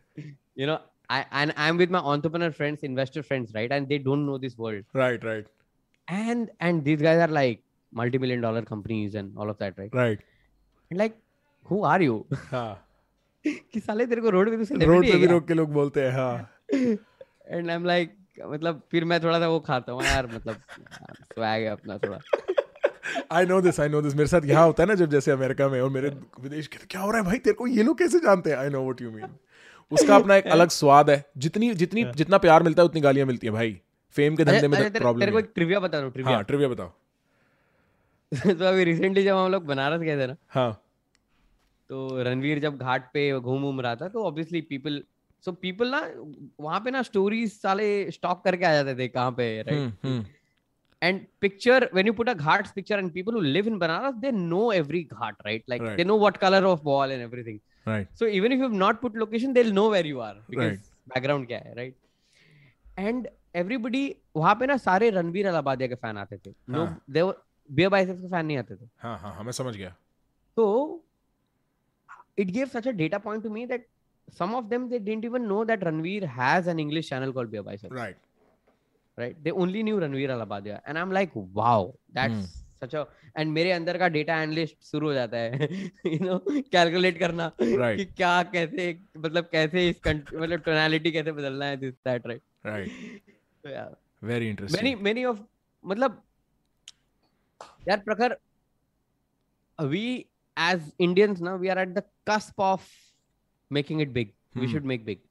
you 0.60 0.68
know, 0.68 0.80
I 1.10 1.20
and 1.42 1.54
I'm 1.66 1.78
with 1.82 1.96
my 1.96 2.00
entrepreneur 2.14 2.52
friends, 2.60 2.84
investor 2.88 3.24
friends, 3.24 3.56
right? 3.58 3.72
And 3.78 3.94
they 3.94 4.00
don't 4.10 4.26
know 4.30 4.38
this 4.46 4.58
world, 4.66 4.84
right 5.04 5.24
right 5.30 5.48
and 6.08 6.52
and 6.60 6.84
these 6.84 7.02
guys 7.02 7.24
are 7.26 7.32
like 7.40 7.64
multi-million 7.94 8.42
dollar 8.42 8.62
companies 8.74 9.16
and 9.16 9.38
all 9.38 9.50
of 9.50 9.58
that, 9.60 9.78
right? 9.78 9.94
right 9.94 10.20
And 10.92 11.00
like, 11.00 11.18
who 11.66 11.84
are 11.94 12.02
you? 12.02 12.20
हाँ 12.52 12.70
कि 13.46 13.80
साले 13.80 14.06
तेरे 14.06 14.22
को 14.22 14.30
road 14.30 14.50
पे 14.50 14.66
तो 14.66 14.86
road 14.86 15.06
पे 15.06 15.18
भी 15.18 15.28
रोक 15.28 15.48
के 15.48 15.54
लोग 15.54 15.72
बोलते 15.74 16.02
हैं 16.02 16.12
हाँ 16.12 16.34
एंड 16.74 17.70
आई 17.70 17.76
एम 17.76 17.86
लाइक 17.86 18.16
मतलब 18.46 18.82
फिर 18.92 19.06
मैं 19.12 19.22
थोड़ा 19.24 19.40
सा 19.40 19.48
वो 19.48 19.60
खाता 19.68 19.92
हूँ 19.92 20.04
यार 20.04 20.28
मतलब 20.34 20.56
स्वैग 21.34 21.64
है 21.64 21.70
अपना 21.72 21.98
थोड़ा 21.98 22.20
I 23.38 23.46
know 23.46 23.62
this 23.62 23.80
I 23.80 23.90
know 23.90 24.02
this 24.02 24.16
मेरे 24.16 24.28
साथ 24.28 24.46
यहाँ 24.46 24.66
होता 24.66 24.84
है 24.84 24.88
ना 24.90 24.96
जब 25.02 25.10
जैसे 25.10 25.32
अमेरिका 25.32 25.68
में 25.70 25.80
और 25.82 25.90
मेरे 25.90 26.10
विदेश 26.42 26.68
के 26.68 26.86
क्या 26.86 27.02
हो 27.02 27.12
रहा 27.12 27.22
है 27.22 27.26
भाई 27.28 27.38
तेरे 27.48 27.56
को 27.62 27.68
ये 27.68 27.84
लोग 27.84 27.98
कैसे 28.00 28.20
जानते 28.26 28.50
हैं 28.50 28.58
I 28.58 28.70
know 28.70 28.84
what 28.84 29.02
you 29.02 29.12
mean 29.12 29.36
उसका 29.92 30.16
अपना 30.16 30.36
एक 30.36 30.48
अलग 30.58 30.70
स्वाद 30.70 31.10
है। 31.10 31.24
जितनी 31.38 31.74
जितनी 31.74 32.04
जितना 32.16 32.38
प्यार 32.38 32.64
मिलता 32.64 32.82
है 32.82 32.86
उतनी 32.86 33.02
गालियाँ 33.02 33.28
मिलती 33.28 33.48
हैं 33.48 33.54
भाई। 33.54 33.80
फेम 34.16 34.36
के 34.36 34.46
धंधे 34.46 34.68
में 34.68 34.92
प्रॉब्लम 34.94 35.20
तेरे 35.20 35.32
को 35.32 35.40
एक 35.40 35.52
ट्रिविया 35.56 35.80
बता 35.80 36.02
दूँ 36.02 36.12
ट्रिविया 36.12 36.36
हाँ 36.36 36.44
ट्रिविया 36.44 36.70
बताओ। 36.70 36.92
तो 38.60 38.66
अभी 38.66 38.84
रिसेंटली 38.84 39.24
जब 39.24 39.36
हम 39.36 39.52
लोग 39.52 39.66
बनारस 39.66 40.02
गए 40.02 40.18
थे 40.18 40.28
ना 40.28 40.36
हाँ। 40.50 40.72
तो 41.90 42.24
रणवीर 42.24 42.60
जब 42.60 42.78
घाट 42.78 43.10
पे 43.14 43.32
घूम 43.40 43.62
घूम 43.62 43.82
रहा 43.82 43.96
था 43.96 44.08
तो 44.08 44.24
ऑब्वियसली 44.26 44.62
पीपल 44.72 45.02
सो 45.46 45.52
पीपल 45.52 45.88
ना 45.92 46.02
वहाँ 46.60 46.80
पे 46.86 46.92
ना 46.92 47.02
स्टोरीज 47.02 47.52
साले 47.62 47.90
स्टॉक 48.12 48.44
करके 48.44 48.66
आ 48.66 48.72
जाते 48.74 48.96
थे 49.00 49.08
कहाँ 49.08 49.32
पे 49.40 49.48
right 49.70 51.28
picture 51.46 51.80
when 51.98 52.08
you 52.10 52.14
put 52.16 52.30
a 52.30 52.36
ghats 52.40 52.72
picture 52.78 52.96
and 53.02 53.14
people 53.18 53.36
who 53.38 53.42
live 53.58 53.68
in 53.72 53.80
banaras 53.82 54.16
they 54.24 54.32
know 54.38 54.64
every 54.80 55.02
ghat 55.12 55.38
right? 55.46 55.64
Like 55.74 55.84
Right. 55.84 55.98
they 55.98 56.06
know 56.10 56.18
what 56.24 56.40
color 56.42 56.60
of 56.72 56.84
wall 56.90 57.14
and 57.16 57.26
everything. 57.28 57.60
Right 57.88 58.08
so 58.22 58.28
even 58.28 58.52
if 58.52 58.58
you 58.60 58.64
have 58.70 58.78
not 58.86 59.02
put 59.02 59.16
location 59.16 59.54
they'll 59.54 59.74
know 59.80 59.90
where 59.90 60.06
you 60.06 60.22
are 60.22 60.36
because 60.50 60.72
Right. 60.72 60.80
background 61.14 61.48
क्या 61.48 61.60
है 61.66 61.76
right 61.76 61.94
and 63.08 63.28
everybody 63.62 64.04
वहाँ 64.36 64.56
पे 64.60 64.66
ना 64.68 64.78
सारे 64.88 65.10
रणवीर 65.20 65.48
अलाबादिया 65.48 65.88
के 65.88 65.96
fan 65.96 66.18
आते 66.18 66.38
थे 66.38 66.54
हाँ. 66.74 66.88
दे 67.10 67.24
बियर 67.70 67.90
बाइसेप्स 67.90 68.22
के 68.22 68.28
फ़ैन 68.28 68.46
नहीं 68.46 68.58
आते 68.58 68.76
थे 68.76 68.90
हाँ 69.04 69.18
हाँ 69.20 69.34
हाँ 69.36 69.44
मैं 69.44 69.52
समझ 69.62 69.76
गया 69.78 69.94
so 70.58 70.66
it 72.44 72.52
gave 72.58 72.72
such 72.72 72.86
a 72.88 72.94
data 72.94 73.20
point 73.28 73.44
to 73.44 73.50
me 73.58 73.66
that 73.74 73.86
some 74.40 74.54
of 74.56 74.70
them 74.70 74.88
they 74.90 75.00
didn't 75.00 75.26
even 75.30 75.48
know 75.52 75.64
that 75.70 75.82
Ranveer 75.90 76.24
has 76.40 76.68
an 76.74 76.80
English 76.80 77.10
channel 77.10 77.34
called 77.34 77.52
Beer 77.52 77.64
Biceps. 77.64 77.96
right 78.02 78.18
right 79.18 79.44
they 79.44 79.52
only 79.66 79.84
knew 79.84 79.98
Ranveer 80.06 80.30
Alabadia 80.38 80.80
and 80.86 80.98
I'm 80.98 81.12
like 81.20 81.32
wow 81.62 81.94
that's 82.20 82.34
Hmm. 82.34 82.59
A 82.84 83.06
and 83.40 83.48
मेरे 83.48 83.72
अंदर 83.72 83.98
का 83.98 84.08
data 84.08 84.42
analyst 84.42 84.84
शुरू 84.84 85.08
हो 85.08 85.14
जाता 85.14 85.38
है 85.38 85.70
you 86.08 86.20
know 86.26 86.38
calculate 86.50 87.20
करना 87.20 87.52
Right. 87.62 87.98
कि 87.98 88.06
क्या 88.06 88.44
कैसे 88.44 89.00
मतलब 89.18 89.50
कैसे 89.52 89.90
इस 89.90 90.02
मतलब 90.08 90.60
टोनालिटी 90.60 91.12
कैसे 91.12 91.32
बदलना 91.32 91.66
है 91.66 91.78
दिस 91.78 91.94
दैट 91.94 92.28
राइट 92.28 92.90
तो 93.64 93.70
यार 93.70 93.96
very 94.32 94.50
interesting 94.52 94.80
many 94.80 94.96
many 95.10 95.26
of 95.34 95.38
मतलब 95.84 96.24
यार 97.90 98.00
प्रखर 98.00 98.38
we 99.80 100.28
as 100.58 100.80
Indians 101.00 101.42
now 101.42 101.56
we 101.56 101.70
are 101.70 101.78
at 101.82 101.94
the 101.96 102.04
cusp 102.30 102.60
of 102.60 102.88
making 103.72 104.00
it 104.00 104.14
big 104.14 104.34
we 104.56 104.62
Hmm. 104.62 104.72
should 104.72 104.86
make 104.86 105.06
big 105.06 105.22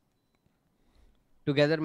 together 1.47 1.77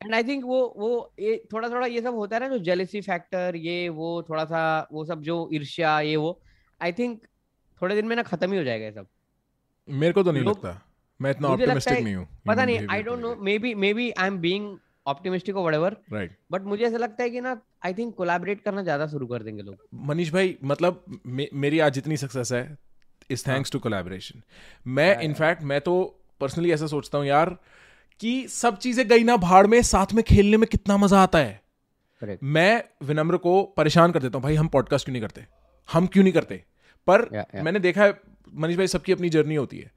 and 0.00 0.14
I 0.14 0.22
think 0.28 0.44
वो 0.44 0.58
वो 0.78 0.90
ये 1.20 1.36
थोड़ा 1.52 1.68
थोड़ा 1.68 1.86
ये 1.86 2.00
सब 2.02 2.14
होता 2.14 2.36
है 2.36 2.40
ना 2.42 2.56
जो 2.56 2.64
jealousy 2.64 3.00
factor 3.06 3.54
ये 3.56 3.88
वो 3.88 4.22
थोड़ा 4.28 4.44
सा 4.44 4.62
वो 4.92 5.04
सब 5.04 5.22
जो 5.22 5.48
ईर्ष्या 5.52 6.00
ये 6.00 6.16
वो 6.16 6.40
I 6.80 6.92
think 6.92 7.16
थोड़े 7.82 7.94
दिन 7.94 8.06
में 8.06 8.16
ना 8.16 8.22
खत्म 8.22 8.52
ही 8.52 8.58
हो 8.58 8.64
जाएगा 8.64 8.84
ये 8.84 8.92
सब। 8.92 9.06
मेरे 9.88 10.12
को 10.12 10.22
तो 10.22 10.32
नहीं 10.32 10.44
लगता। 10.44 10.80
मैं 11.20 11.30
इतना 11.30 11.48
ऑप्टिमिस्टिक 11.48 11.98
नहीं 11.98 12.14
हूँ। 12.14 12.26
पता 12.48 12.64
नहीं 12.64 12.86
I 12.90 13.02
don't 13.02 13.20
know 13.20 13.34
maybe 13.58 13.74
maybe 13.94 14.10
I 14.10 14.26
am 14.26 14.38
being 14.38 14.76
optimistic 15.06 15.56
और 15.56 15.62
व्हाटएवर 15.62 15.96
right. 16.12 16.32
बट 16.52 16.62
मुझे 16.62 16.84
ऐसा 16.84 16.96
लगता 16.96 17.22
है 17.22 17.30
कि 17.30 17.40
ना 17.40 17.60
आई 17.84 17.94
थिंक 17.94 18.14
कोलैबोरेट 18.14 18.60
करना 18.60 18.82
ज़्यादा 18.82 19.06
शुरू 19.06 19.26
कर 19.26 19.42
देंगे 19.42 19.62
लोग। 19.62 19.76
मनीष 20.08 20.32
भाई 20.32 20.56
मतलब 20.64 21.20
मे, 21.26 21.48
मेरी 21.54 21.78
आज 21.78 21.94
जितनी 21.94 22.16
सक्सेस 22.16 22.52
है 22.52 22.78
इज़ 23.30 23.44
थैंक्स 23.48 23.70
टू 23.70 23.78
कोलैबोरेशन 23.78 24.42
मैं 24.86 25.14
हाँ। 25.14 25.22
इनफैक्ट 25.22 25.62
मैं 25.62 25.80
तो 25.80 25.94
पर्सनली 26.40 26.72
ऐसा 26.72 26.86
सोचता 26.86 27.18
हूँ 27.18 27.26
यार 27.26 27.56
कि 28.20 28.48
सब 28.48 28.76
चीज़ें 28.78 29.06
गई 29.08 29.24
ना 29.24 29.36
भाड़ 29.36 29.66
में 29.66 29.80
साथ 29.82 30.12
में 30.14 30.22
खेलने 30.24 30.56
में 30.56 30.66
कितना 30.68 30.96
मज़ा 30.96 31.22
आता 31.22 31.38
है। 31.38 31.60
Correct. 32.22 32.42
मैं 32.42 32.82
विनम्र 33.02 33.36
को 33.36 33.62
परेशान 33.76 34.12
कर 34.12 34.22
देता 34.22 34.38
हूँ 34.38 34.42
भाई 34.42 34.54
हम 34.54 34.68
पॉडकास्ट 34.68 35.04
क्यों 35.04 35.12
नहीं 35.12 35.22
करते? 35.22 35.44
हम 35.88 36.06
क्यों 36.06 36.24
नहीं 36.24 36.32
करते? 36.32 36.62
पर 37.06 37.22
Yeah, 37.22 37.44
yeah. 37.44 37.64
मैंने 37.64 37.80
देखा 37.80 38.04
है 38.04 38.20
मनीष 38.54 38.76
भाई 38.76 38.86
सबकी 38.86 39.12
अपनी 39.12 39.28
जर्नी 39.28 39.54
होती 39.54 39.78
है। 39.78 39.92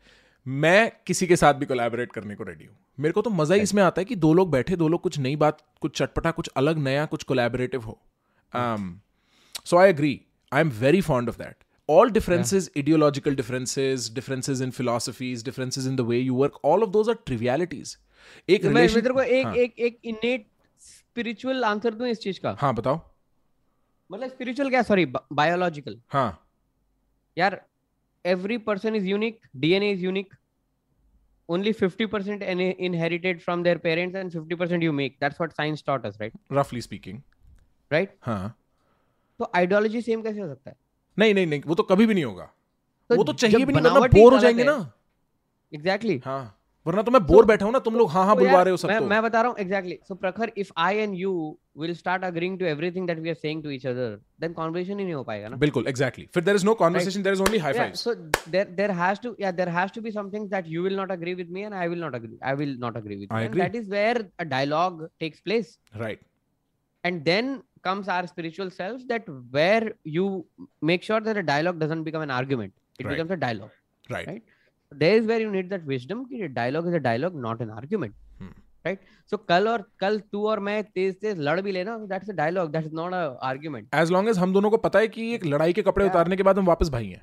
मैं 0.47 0.91
किसी 1.07 1.27
के 1.27 1.35
साथ 1.35 1.53
भी 1.53 1.65
कोलैबोरेट 1.65 2.11
करने 2.11 2.35
को 2.35 2.43
रेडी 2.43 2.65
हूँ। 2.65 2.75
मेरे 2.99 3.13
को 3.13 3.21
तो 3.21 3.29
मज़ा 3.29 3.55
ही 3.55 3.61
इसमें 3.61 3.83
आता 3.83 4.01
है 4.01 4.05
कि 4.05 4.15
दो 4.15 4.33
लोग 4.33 4.51
बैठे 4.51 4.75
दो 4.75 4.87
लोग 4.87 5.01
कुछ 5.01 5.19
नई 5.19 5.35
बात 5.35 5.57
कुछ 5.81 5.97
चटपटा 5.97 6.31
कुछ 6.31 6.49
अलग 6.57 6.77
नया 6.77 7.05
कुछ 7.05 7.23
कोलैबोरेटिव 7.23 7.81
हो। 7.81 7.99
So 9.65 9.77
I 9.77 9.93
I 9.93 10.15
I 10.53 10.61
am 10.61 10.69
very 10.69 11.01
fond 11.01 11.29
of 11.29 11.37
that 11.37 11.55
All 11.89 12.11
differences, 12.15 12.65
ideological 12.77 13.35
differences, 13.37 14.03
differences 14.15 14.59
in 14.61 14.71
philosophies, 14.71 15.43
differences 15.45 15.85
in 15.91 15.95
the 15.95 16.03
way 16.09 16.17
you 16.25 16.35
work, 16.39 16.59
all 16.63 16.83
of 16.87 16.91
those 16.95 17.07
are 17.13 17.15
trivialities. 17.29 17.93
एक 18.49 18.65
मैं 18.65 18.71
मैं 18.71 18.87
relation 18.87 19.03
तेरे 19.03 19.13
को 19.13 19.21
एक 19.21 19.45
हाँ, 19.45 19.55
एक 19.55 19.79
एक 19.79 19.99
इनेट 20.03 20.47
स्पिरिचुअल 20.79 21.63
आंसर 21.63 21.93
दूँ 21.93 22.07
इस 22.07 22.19
चीज़ 22.19 22.39
का 22.39 22.55
हाँ 22.59 22.73
बताओ 22.73 22.99
मतलब 24.11 24.29
स्पिरिचुअल 24.29 24.69
क्या 24.69 24.81
सॉरी 24.81 25.05
बायोलॉजिकल 25.05 26.01
हाँ 26.09 26.47
यार 27.37 27.65
every 28.27 28.57
person 28.57 28.95
is 28.95 29.05
unique 29.15 29.37
dna 29.59 29.95
is 29.95 30.01
unique 30.03 30.33
only 31.47 31.73
50% 31.73 32.43
in- 32.43 32.59
inherited 32.59 33.41
from 33.41 33.63
their 33.63 33.79
parents 33.79 34.15
and 34.15 34.31
50% 34.31 34.83
you 34.83 34.91
make 34.91 35.19
that's 35.19 35.39
what 35.39 35.55
science 35.55 35.81
taught 35.81 36.05
us 36.05 36.19
right 36.19 36.33
roughly 36.51 36.81
speaking 36.81 37.23
right 37.93 38.09
हाँ 38.21 38.55
तो 39.39 39.51
आइडियोलॉजी 39.55 40.01
सेम 40.01 40.21
कैसे 40.21 40.39
हो 40.39 40.47
सकता 40.47 40.69
है 40.69 40.75
नहीं 41.19 41.33
नहीं 41.33 41.47
नहीं 41.47 41.61
वो 41.65 41.75
तो 41.75 41.83
कभी 41.83 42.05
भी 42.05 42.13
नहीं 42.13 42.23
होगा 42.23 42.51
तो 43.09 43.15
वो 43.15 43.23
तो 43.23 43.33
चाहिए 43.33 43.65
भी 43.65 43.73
नहीं 43.73 43.91
ही 43.91 44.07
बोर 44.07 44.33
हो 44.33 44.39
जाएँगे 44.39 44.63
ना 44.63 44.93
एग्जैक्टली 45.73 46.21
हाँ 46.25 46.58
वरना 46.89 47.01
तो 47.07 47.11
मैं 47.11 47.21
बोर 47.25 47.45
बैठा 47.45 47.65
हूँ 47.65 47.71
ना 47.73 47.79
तुम 47.85 47.95
लोग 47.95 48.09
हाँ 48.11 48.25
हाँ 48.25 48.35
तो 48.35 48.41
बुलवा 48.41 48.61
रहे 48.61 48.71
हो 48.71 48.77
सब 48.77 48.87
मैं 48.89 48.99
तो 48.99 49.07
मैं 49.07 49.21
बता 49.23 49.41
रहा 49.41 49.49
हूँ 49.51 49.57
exactly 49.59 49.97
so 50.07 50.15
Prakhar 50.21 50.51
if 50.57 50.71
I 50.85 50.97
and 50.97 51.13
you 51.15 51.33
will 51.79 51.93
start 51.95 52.23
agreeing 52.23 52.57
to 52.59 52.65
everything 52.65 53.07
that 53.07 53.19
we 53.19 53.29
are 53.29 53.35
saying 53.35 53.61
to 53.63 53.69
each 53.71 53.85
other 53.87 54.15
then 54.41 54.53
conversation 54.53 54.99
ही 54.99 55.05
नहीं 55.05 55.13
हो 55.13 55.23
पाएगा 55.23 55.49
ना 55.49 55.57
बिल्कुल 55.63 55.87
एग्जैक्टली 55.87 56.27
फिर 56.33 56.43
there 56.43 56.55
is 56.55 56.65
no 56.65 56.73
conversation 56.81 57.23
there 57.23 57.33
is 57.33 57.41
only 57.41 57.57
hi 57.65 57.91
so 58.01 58.15
has 59.01 59.21
to 59.25 59.33
yeah 59.43 59.55
there 59.61 59.71
has 59.77 59.95
to 59.97 60.05
be 60.07 60.15
some 60.17 60.33
things 60.35 60.51
that 60.55 60.73
you 60.75 60.87
will 60.87 60.99
not 61.01 61.15
agree 61.17 61.37
with 61.41 61.55
me 61.57 61.67
and 61.69 61.79
i 61.83 61.87
will 61.93 62.03
not 62.07 62.19
agree 62.21 62.39
i 62.51 62.53
will 62.61 62.75
not 62.85 62.99
agree 63.01 63.19
with 63.23 63.37
I 63.39 63.41
you 63.41 63.51
agree. 63.51 63.63
and 63.63 63.63
that 63.65 63.79
is 63.81 63.89
where 63.95 64.25
a 64.45 64.51
dialogue 64.57 65.07
takes 65.25 65.47
place 65.49 65.73
right 66.03 66.27
and 67.03 67.27
then 67.31 67.57
comes 67.87 68.09
our 68.13 68.29
spiritual 68.29 68.71
selves 68.77 69.09
that 69.11 69.29
where 69.57 69.91
you 70.15 70.29
make 70.89 71.05
sure 71.09 71.19
that 71.27 71.43
a 71.43 71.49
dialogue 71.49 71.83
doesn't 71.83 72.09
become 72.09 72.25
an 72.29 72.33
argument 72.37 72.73
it 72.73 73.05
Right. 73.05 73.13
becomes 73.13 73.35
a 73.35 73.43
dialogue 73.43 74.11
right 74.11 74.31
Right. 74.31 74.57
There 74.91 75.17
is 75.17 75.25
where 75.27 75.39
you 75.39 75.51
need 75.51 75.69
that 75.69 75.85
wisdom 75.85 76.23
कि 76.25 76.53
dialogue 76.53 76.87
is 76.87 76.93
a 76.93 76.99
dialogue 76.99 77.35
not 77.35 77.61
an 77.61 77.69
argument. 77.71 78.13
Hmm. 78.39 78.53
right? 78.85 78.99
So 79.31 79.37
कल 79.49 79.67
और 79.67 79.83
कल 79.99 80.19
तू 80.31 80.45
और 80.47 80.59
मैं 80.59 80.83
तेज 80.83 81.15
तेज 81.21 81.39
लड़ 81.39 81.59
भी 81.61 81.71
लेना 81.71 81.97
that's 82.07 82.31
a 82.33 82.35
dialogue 82.37 82.71
that's 82.71 82.93
not 82.99 83.13
a 83.13 83.23
argument. 83.51 83.87
As 83.95 84.11
long 84.11 84.29
as 84.29 84.37
हम 84.37 84.53
दोनों 84.53 84.69
को 84.69 84.77
पता 84.77 84.99
है 84.99 85.07
कि 85.07 85.33
एक 85.35 85.45
लड़ाई 85.45 85.73
के 85.73 85.81
कपड़े 85.81 86.05
Yeah. 86.05 86.13
उतारने 86.15 86.35
के 86.35 86.43
बाद 86.43 86.57
हम 86.59 86.65
वापस 86.65 86.89
भाई 86.89 87.07
हैं। 87.07 87.21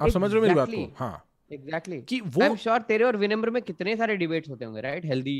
आप 0.00 0.08
समझ 0.10 0.30
रहे 0.30 0.40
हो 0.40 0.42
मेरी 0.42 0.54
बात 0.54 0.68
Exactly. 0.68 0.86
को 0.86 1.04
हाँ। 1.04 1.24
Exactly. 1.50 2.04
कि 2.08 2.20
वो 2.20 2.40
वो 2.40 2.48
I'm 2.48 2.60
sure 2.62 2.80
तेरे 2.88 3.04
और 3.04 3.16
विनम्र 3.16 3.50
में 3.50 3.62
कितने 3.62 3.96
सारे 3.96 4.16
डिबेट्स 4.16 4.50
होते 4.50 4.64
होंगे 4.64 4.80
राइट 4.80 5.04
हेल्दी 5.04 5.36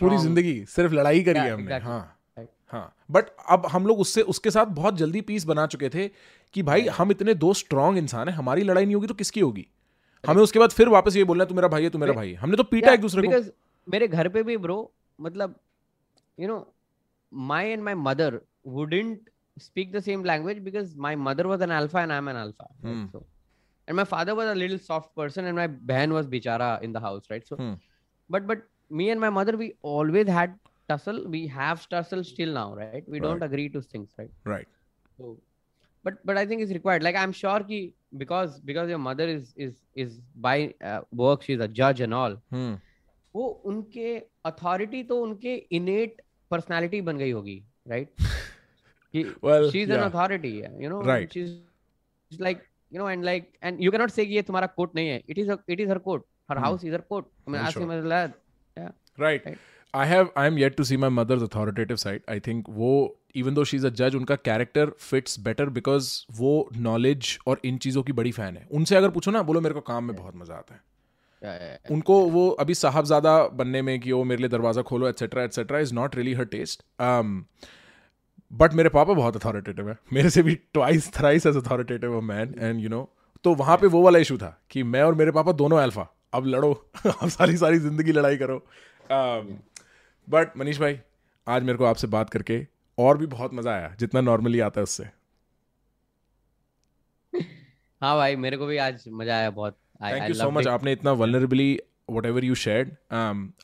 पूरी 0.00 0.16
ज़िंदगी 0.18 0.64
सिर्फ़ 0.68 0.94
लड़ाई 0.94 1.22
करी 1.22 1.38
Yeah, 1.38 1.44
है 1.46 1.52
हमने। 1.52 1.64
exactly. 1.64 1.86
हाँ। 1.86 2.18
Right. 2.38 2.48
हाँ। 2.72 2.94
बट 3.10 3.24
अब 3.50 3.66
हम 3.72 3.86
लोग 3.86 4.00
उससे 4.00 4.22
उसके 4.34 4.50
साथ 4.50 4.66
बहुत 4.76 4.96
जल्दी 4.96 5.20
पीस 5.20 5.44
बना 5.46 5.66
चुके 5.66 5.88
थे 5.88 6.08
कि 6.54 6.62
भाई 6.62 6.86
हम 6.98 7.10
इतने 7.10 7.34
दो 7.34 7.52
स्ट्रांग 7.54 7.98
इंसान 7.98 8.28
है 8.28 8.34
हमारी 8.34 8.62
लड़ाई 8.62 8.84
नहीं 8.84 8.94
होगी 8.94 9.06
तो 9.06 9.14
किसकी 9.14 9.40
होगी? 9.40 9.66
हमें 10.28 10.42
उसके 10.42 10.58
बाद 10.58 10.70
फिर 10.70 10.88
वापस 10.88 11.16
ये 11.16 11.24
बोलना 11.24 11.44
तू 11.44 11.54
मेरा 11.54 11.68
भाई 11.68 11.82
है 11.82 11.90
तू 11.90 11.98
मेरा 11.98 12.12
भाई 12.12 12.30
है 12.30 12.36
हमने 12.36 12.56
तो 12.56 12.62
पीटा 12.72 12.92
एक 12.92 13.00
दूसरे 13.00 13.28
को 13.28 13.42
मेरे 13.92 14.08
घर 14.08 14.28
पे 14.36 14.42
भी 14.42 14.56
ब्रो 14.56 14.78
मतलब 15.20 15.54
you 16.40 16.48
know 16.48 16.58
my 17.52 17.68
and 17.68 17.82
my 17.82 17.94
mother 17.94 18.40
wouldn't 18.66 19.30
speak 19.58 19.92
the 19.92 20.02
same 20.02 20.24
language 20.24 20.62
because 20.64 20.96
my 20.96 21.14
mother 21.14 21.46
was 21.48 21.60
an 21.60 21.70
alpha 21.70 21.98
and 21.98 22.12
I'm 22.12 22.28
an 22.28 22.36
alpha. 22.36 22.66
Right? 22.82 22.92
Hmm. 22.92 23.04
So, 23.12 23.24
and 23.86 23.96
my 23.96 24.04
father 24.04 24.34
was 24.34 24.48
a 24.48 24.54
little 24.54 24.78
soft 24.78 25.14
person, 25.14 25.44
and 25.44 25.56
my 25.56 25.66
behan 25.66 26.12
was 26.12 26.26
bichara 26.26 26.82
in 26.82 26.92
the 26.92 27.00
house, 27.00 27.30
right? 27.30 27.46
So, 27.46 27.56
Hmm. 27.56 27.74
but 28.30 28.46
but 28.46 28.64
me 28.90 29.10
and 29.10 29.20
my 29.20 29.30
mother, 29.30 29.56
we 29.56 29.74
always 29.82 30.28
had 30.28 30.58
tussle. 30.88 31.20
We 31.28 31.46
have 31.46 31.88
tussle 31.88 32.24
still 32.24 32.52
now, 32.52 32.74
right? 32.74 33.08
We 33.08 33.20
right. 33.20 33.26
don't 33.28 33.42
agree 33.42 33.68
to 33.76 33.82
things, 33.82 34.08
right? 34.18 34.32
Right 34.46 34.66
So, 35.18 35.36
but 36.04 36.16
but 36.24 36.36
I 36.36 36.46
think 36.46 36.62
it's 36.62 36.72
required. 36.72 37.06
Like 37.08 37.20
I'm 37.24 37.32
sure 37.32 37.60
ki 37.72 37.80
because 38.22 38.58
because 38.70 38.90
your 38.92 38.98
mother 39.04 39.26
is 39.34 39.52
is 39.66 39.72
is 40.04 40.10
by 40.46 40.56
uh, 40.90 41.00
work, 41.22 41.42
she's 41.42 41.62
a 41.66 41.68
judge 41.80 42.00
and 42.06 42.14
all. 42.20 42.36
Hmm 42.52 42.78
वो 43.34 43.46
उनके 43.66 44.16
authority 44.46 45.02
तो 45.04 45.20
उनके 45.22 45.54
इनेट 45.78 46.20
personality 46.50 47.00
बन 47.08 47.18
गई 47.18 47.30
होगी 47.30 47.62
right 47.88 48.20
she 49.72 49.80
is 49.82 49.92
an. 49.92 50.00
Authority 50.00 50.52
you 50.84 50.90
know. 50.90 51.02
She 51.32 51.40
is 51.40 52.42
like 52.42 52.62
you 52.92 52.98
know 53.00 53.08
and 53.10 53.24
like 53.24 53.50
and 53.62 53.80
you 53.82 53.90
can 53.90 54.00
not 54.00 54.10
say 54.10 54.26
कि 54.26 54.34
ये 54.34 54.42
तुम्हारा 54.50 54.66
कोट 54.76 54.94
नहीं 54.94 55.08
है 55.08 55.22
it 55.28 55.38
is 55.38 55.50
it 55.68 55.80
is 55.80 55.90
her 55.90 55.98
court 56.08 56.24
her 56.50 56.56
Hmm. 56.56 56.64
House 56.64 56.84
is 56.84 56.92
her 56.94 57.00
court 57.00 57.24
I 57.24 57.52
mean 57.52 57.60
I'm 57.60 57.66
आज 57.66 57.72
sure. 57.74 57.86
मतलब 57.86 58.32
right 59.22 59.44
Right. 59.46 59.58
i 59.94 60.04
have 60.10 60.30
i 60.42 60.44
am 60.50 60.56
yet 60.60 60.76
to 60.78 60.84
see 60.88 60.96
my 61.02 61.08
mother's 61.16 61.42
authoritative 61.46 61.98
side 62.04 62.22
i 62.34 62.38
think 63.42 63.54
though 63.54 63.64
she 63.64 63.76
is 63.76 63.86
a 63.86 63.90
judge 63.92 64.14
उनका 64.14 64.36
character 64.44 64.90
fits 65.00 65.38
better 65.40 65.68
because 65.70 66.10
वो 66.32 66.50
knowledge 66.78 67.38
और 67.46 67.60
इन 67.64 67.78
चीज़ों 67.78 68.02
की 68.02 68.12
बड़ी 68.12 68.32
fan 68.32 68.56
है। 68.56 68.66
उनसे 68.72 68.96
अगर 68.96 69.10
पूछो 69.10 69.30
ना 69.30 69.42
बोलो 69.42 69.60
मेरे 69.60 69.74
को 69.74 69.80
काम 69.82 70.04
में 70.04 70.16
बहुत 70.16 70.36
मज़ा 70.36 70.54
आता 70.54 70.74
है। 70.74 70.80
उनको 71.90 72.18
वो 72.28 72.48
अभी 72.50 72.74
साहबजादा 72.74 73.36
बनने 73.54 73.82
में 73.82 73.98
कि 74.00 74.12
वो 74.12 74.22
मेरे 74.24 74.40
लिए 74.40 74.48
दरवाज़ा 74.48 74.82
खोलो 74.82 75.08
etcetera 75.08 75.42
etcetera 75.42 75.78
is 75.78 75.94
not 75.94 76.16
really 76.16 76.34
her 76.34 76.44
taste 76.44 76.82
but 78.52 78.70
Um, 78.70 78.76
मेरे 78.76 78.88
पापा 78.88 79.14
बहुत 79.14 79.36
अथॉरिटेटिव 79.36 79.88
है। 79.88 79.96
मेरे 80.12 80.30
से 80.30 80.42
भी 80.42 80.54
twice 80.54 81.12
thrice 81.14 81.46
as 81.46 81.56
authoritative 81.56 82.20
man 82.20 82.54
and 82.58 82.80
you 82.80 82.88
know 82.88 83.08
तो 83.44 83.54
वहाँ 83.54 83.76
पे 83.76 83.86
वो 83.86 84.02
वाला 84.02 84.18
इशू 84.18 84.36
था 84.38 84.58
कि 84.70 84.82
मैं 84.82 85.02
और 85.02 85.14
मेरे 85.14 85.30
पापा 85.30 85.52
दोनों 85.52 85.78
अल्फ़ा 85.78 86.06
अब 86.34 86.46
लड़ो 86.46 86.72
अब 87.06 87.28
सारी 87.28 87.56
सारी 87.56 87.78
ज़िंदगी 87.78 88.12
लड़ाई 88.12 88.36
करो। 88.36 88.56
बट 90.28 90.56
मनीष 90.56 90.78
भाई 90.80 90.98
आज 91.46 91.62
मेरे 91.62 91.78
को 91.78 91.84
आपसे 91.84 92.06
बात 92.06 92.30
करके 92.30 92.58
और 92.98 93.18
भी 93.18 93.26
बहुत 93.26 93.54
मज़ा 93.54 93.72
आया 93.74 93.94
जितना 94.00 94.20
नॉर्मली 94.20 94.60
आता 94.60 94.80
है 94.80 94.82
उससे। 94.82 95.04
हाँ 98.02 98.16
भाई 98.16 98.36
मेरे 98.36 98.56
को 98.56 98.66
भी 98.66 98.76
आज 98.78 99.04
मज़ा 99.08 99.36
आया 99.36 99.50
बहुत। 99.50 99.78
थैंक 100.02 100.28
यू 100.28 100.34
सो 100.34 100.50
मच 100.50 100.66
आपने 100.66 100.92
इतना 100.92 101.12
vulnerably 101.22 101.78
whatever 102.26 102.44
you 102.44 102.54
shared 102.62 102.90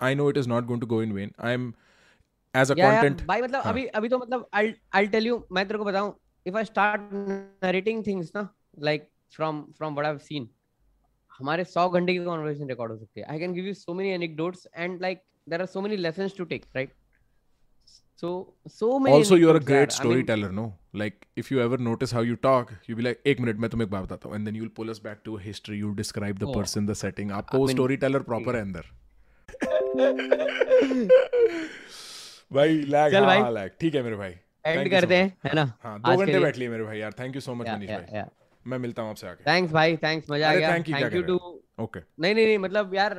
I 0.02 0.15
know 0.15 0.28
it 0.31 0.36
is 0.36 0.48
not 0.48 0.65
going 0.65 0.81
to 0.81 0.86
go 0.86 1.02
in 1.02 1.12
when 1.12 1.32
I 1.40 1.52
am 1.55 1.73
as 2.55 2.70
a 2.70 2.74
content 2.74 3.27
भाई 3.27 3.43
मतलब 3.43 3.62
हाँ. 3.62 3.73
अभी 3.73 3.86
अभी 3.86 4.09
तो 4.09 4.19
मतलब 4.19 4.48
I'll 4.57 4.73
I'll 4.97 5.11
tell 5.15 5.27
you 5.27 5.40
मैं 5.52 5.66
तेरे 5.66 5.78
को 5.78 5.85
बताऊँ 5.85 6.15
if 6.47 6.57
I 6.61 6.65
start 6.65 7.11
narrating 7.65 8.02
things 8.05 8.31
ना 8.36 8.48
like 8.89 9.07
from 9.36 9.62
from 9.78 9.98
what 9.98 10.07
I've 10.07 10.23
seen 10.31 10.47
हमारे 11.32 11.65
100 11.65 11.89
घंटे 11.90 12.12
की 12.12 12.24
कॉन्वर्सेशन 12.24 12.69
रिकॉर्ड 12.69 12.93
हो 12.93 12.98
सकती 12.98 13.20
है। 13.20 13.27
I 13.27 13.39
can 13.39 13.52
give 13.52 13.66
you 13.66 13.74
so 13.74 13.94
many 13.94 14.11
anecdotes 14.11 14.66
and 14.77 15.01
like 15.02 15.23
there 15.48 15.61
are 15.61 15.66
so 15.66 15.81
many 15.81 15.97
lessons 15.97 16.36
to 16.39 16.44
take 16.44 16.65
right 16.74 16.93
so 18.20 18.30
so 18.68 18.98
many 18.98 19.16
also 19.18 19.36
you're 19.40 19.56
a 19.59 19.64
great 19.70 19.92
storyteller 19.97 20.48
I 20.48 20.55
mean, 20.55 20.60
no 20.62 21.01
like 21.02 21.26
if 21.42 21.51
you 21.52 21.60
ever 21.64 21.78
notice 21.88 22.12
how 22.16 22.22
you 22.30 22.36
talk 22.47 22.72
you'll 22.88 22.98
be 23.01 23.06
like 23.09 23.20
एक 23.32 23.40
minute 23.40 23.59
मैं 23.64 23.70
तुम्हें 23.70 23.86
एक 23.86 23.92
बात 23.92 24.05
बताता 24.05 24.28
हूँ 24.28 24.36
and 24.38 24.48
then 24.51 24.59
you'll 24.60 24.72
pull 24.80 24.92
us 24.94 25.01
back 25.06 25.22
to 25.28 25.36
a 25.38 25.42
history 25.44 25.78
you'll 25.82 25.98
describe 26.01 26.42
the 26.44 26.48
Oh. 26.51 26.56
person 26.59 26.90
the 26.90 26.97
setting 27.02 27.32
आपको 27.40 27.59
I 27.59 27.66
mean, 27.66 27.76
storyteller 27.76 28.22
proper 28.30 28.55
है 28.55 28.60
अंदर 28.62 28.90
भाई 32.52 32.78
लैग 32.94 33.12
चल 33.12 33.24
भाई। 33.24 33.38
हाँ 33.38 33.51
लैग 33.52 33.70
ठीक 33.80 33.94
है 33.94 34.02
मेरे 34.02 34.16
भाई 34.16 34.30
एंड 34.66 34.78
you 34.78 34.84
so 34.86 35.01
करते. 35.01 35.14
हैं 35.16 35.32
है 35.47 35.55
ना 35.55 35.62
हाँ 35.82 35.98
दो 36.01 36.16
घंटे। 36.16 36.38
बैठ 36.40 36.56
लिए 36.59 36.68
मेरे 36.68 36.84
भाई 36.84 36.98
यार 36.98 37.12
thank 37.18 37.34
you 37.34 37.40
so 37.40 37.55
much 37.55 37.68
Manish 37.68 37.90
भाई 37.90 38.22
मैं 38.66 38.78
मिलता 38.78 39.02
हूँ 39.02 39.10
आपसे 39.10 39.26
आके 39.26 39.44
थैंक्स 39.51 39.72
भाई 39.72 39.97
थैंक्स 39.97 40.30
मज़ा 40.30 40.51
आ 40.51 40.55
गया 40.55 40.68
you 40.76 40.92
थैंक 40.94 41.14
यू 41.14 41.38
ओके 41.81 42.01
नहीं 42.20 42.35
नहीं 42.35 42.47
नहीं 42.47 42.59
मतलब 42.59 42.94
यार 42.94 43.19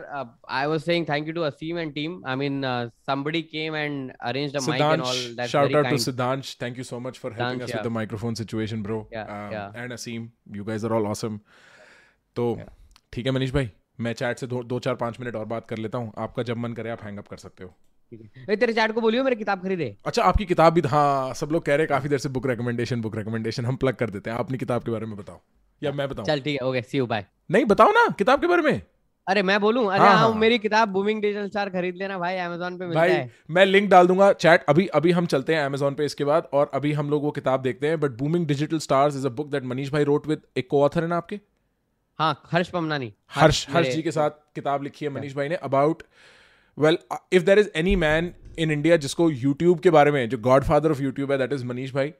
I 0.50 0.66
was 0.68 0.82
saying 0.82 1.06
thank 1.10 1.28
you 1.28 1.34
to 1.34 1.42
Aseem 1.42 1.80
and 1.80 1.94
team 1.94 2.22
I 2.28 2.36
mean 2.36 2.62
somebody 3.08 3.42
came 3.44 3.76
and 3.76 4.12
arranged 4.22 4.58
a 4.58 4.62
mic 4.68 4.82
and 4.82 5.02
all 5.02 5.18
that's 5.36 5.52
shout 5.52 5.76
out 5.76 5.90
to 5.90 5.98
Siddhansh 6.06 6.56
thank 6.62 6.78
you 6.78 6.84
so 6.84 7.00
much 7.00 7.20
for 7.20 7.34
helping 7.34 7.62
us 7.62 7.76
with 7.76 7.84
the 7.84 7.92
microphone 7.98 8.36
situation 8.36 8.84
bro 8.84 9.02
and 9.14 9.94
Aseem 9.94 10.30
you 10.56 10.64
guys 10.64 10.86
are 10.86 10.92
all 10.94 11.08
awesome 11.08 11.40
तो 12.36 12.56
ठीक 13.14 13.26
है 13.26 13.32
मनीष 13.32 13.54
भाई 13.54 13.70
मैं 14.00 14.14
chat 14.14 14.40
से 14.40 14.48
दो, 14.48 14.62
दो 14.64 14.80
चार 14.80 14.96
पाँच 14.96 15.20
मिनट 15.20 15.36
और 15.36 15.46
बात 15.46 15.66
कर 15.68 15.78
लेता 15.78 15.98
हूँ। 15.98 16.12
आपका 16.18 16.44
जब 16.44 16.58
मन 16.58 16.74
करे 16.74 16.90
आप 16.90 17.04
हैंग 17.04 17.18
अप 17.18 17.28
कर 17.28 17.38
सकते 17.38 17.64
हो। 17.64 17.70
तेरे 18.56 18.74
चैट 18.74 18.92
को 18.92 19.02
बोलियो 19.02 19.24
मेरी 19.24 19.36
किताब 19.36 19.62
खरीदे। 19.64 19.96
अच्छा 20.06 20.24
आपकी 20.24 20.46
किताब 20.46 20.74
भी 20.74 20.82
हाँ 20.88 21.34
सब 21.34 21.50
लोग 21.52 21.66
कह 21.66 21.76
रहे 21.76 21.88
काफ़ी 21.88 22.10
देर 22.10 22.20
से 22.20 22.30
बुक 22.30 22.48
रेकमेंडेशन 22.48 23.02
बुक 23.02 23.16
रेकमेंडेशन 23.16 23.66
हम 23.66 23.76
प्लग 23.76 23.96
कर 23.96 24.10
देते 24.10 24.30
हैं। 24.30 24.38
अपनी 24.38 24.58
किताब 24.58 24.84
के 24.84 24.92
बारे 24.92 25.06
में 25.06 25.16
बताओ। 25.18 25.42
या 25.84 25.92
मैं 25.92 26.08
बताऊँ? 26.10 26.26
चल 26.28 26.40
ठीक 26.42 26.62
है 26.62 26.68
ओके 26.68 26.82
सी 26.82 26.98
यू 26.98 27.06
बाय 27.08 27.26
नहीं 27.52 27.66
बताओ 27.66 27.92
ना 27.92 28.08
किताब 28.20 28.42
के 28.42 28.48
बारे 28.48 28.62
में। 28.62 28.82
अरे 29.28 29.42
मैं 29.44 29.60
बोलूँ? 29.62 29.86
अरे 29.86 30.00
हाँ, 30.00 30.10
हाँ, 30.10 30.18
हाँ। 30.20 30.40
मेरी 30.40 30.58
किताब 30.60 30.90
बूमिंग 30.90 31.22
डिजिटल 31.22 31.48
स्टार 31.50 31.70
खरीद 31.70 31.96
लेना 31.96 32.18
भाई 32.20 32.38
अमेजोन 32.38 32.78
पे 32.78 32.86
मिलता 32.86 33.00
भाई 33.00 33.12
है। 33.12 33.30
मैं 33.50 33.66
लिंक 33.66 33.90
डाल 33.90 34.08
दूँगा 34.08 34.32
चैट 34.34 34.64
अभी 34.70 34.86
अभी 34.96 35.12
हम 35.12 35.26
चलते 35.26 35.56
हैं 35.56 35.64
अमेजोन 35.66 35.96
पे 35.96 36.06
इसके 36.06 36.24
बाद 36.26 36.48
और 36.54 36.72
अभी 36.74 36.92
हम 36.94 37.10
लोग 37.10 37.24
वो 37.24 37.32
किताब 37.32 37.62
देखते 37.62 37.88
हैं। 37.88 38.00
But 38.00 38.12
booming 38.18 38.48
digital 38.48 38.80
stars 38.80 39.16
is 39.16 39.28
a 39.28 39.30
book 39.32 39.52
that 39.52 39.64
Manish 39.64 39.92
भाई 39.92 40.04
रोट 40.04 40.28
विद 40.28 40.42
एक 40.58 40.68
को 40.70 40.84
ऑथर 40.84 41.04
है 41.04 41.10
ना 41.10 41.18
आपके? 41.18 41.40
हाँ 42.20 42.42
हर्ष 42.52 42.70
पमनानी। 42.70 43.14
हर्ष 43.36 43.66
हर्ष 43.70 43.94
जी 43.96 44.02
के 44.02 44.12
साथ 44.12 44.30
किताब 44.56 44.84
लिखी 44.84 45.06
है 45.06 45.12
मनीष 45.12 45.36
भाई 45.36 45.50
ने 45.50 45.56
about 45.64 46.04
well 46.78 46.98
if 47.34 47.44
there 47.44 47.60
is 47.60 47.70
any 47.76 47.96
man 47.96 48.34
in 48.60 48.72
India 48.72 48.98
जिसको 48.98 49.30
यूट्यूब 49.30 49.80
के 49.80 49.90
बारे 49.90 50.12
में 50.12 50.28
जो 50.30 50.38
गॉड 50.40 50.64
फादर 50.64 50.92
ऑफ़ 50.92 51.02
यूट्यूब 51.02 51.32
है 51.32 51.38
दैट 51.38 51.54
इज़ 51.54 51.66
मनीष 51.66 51.94
भाई। 51.94 52.14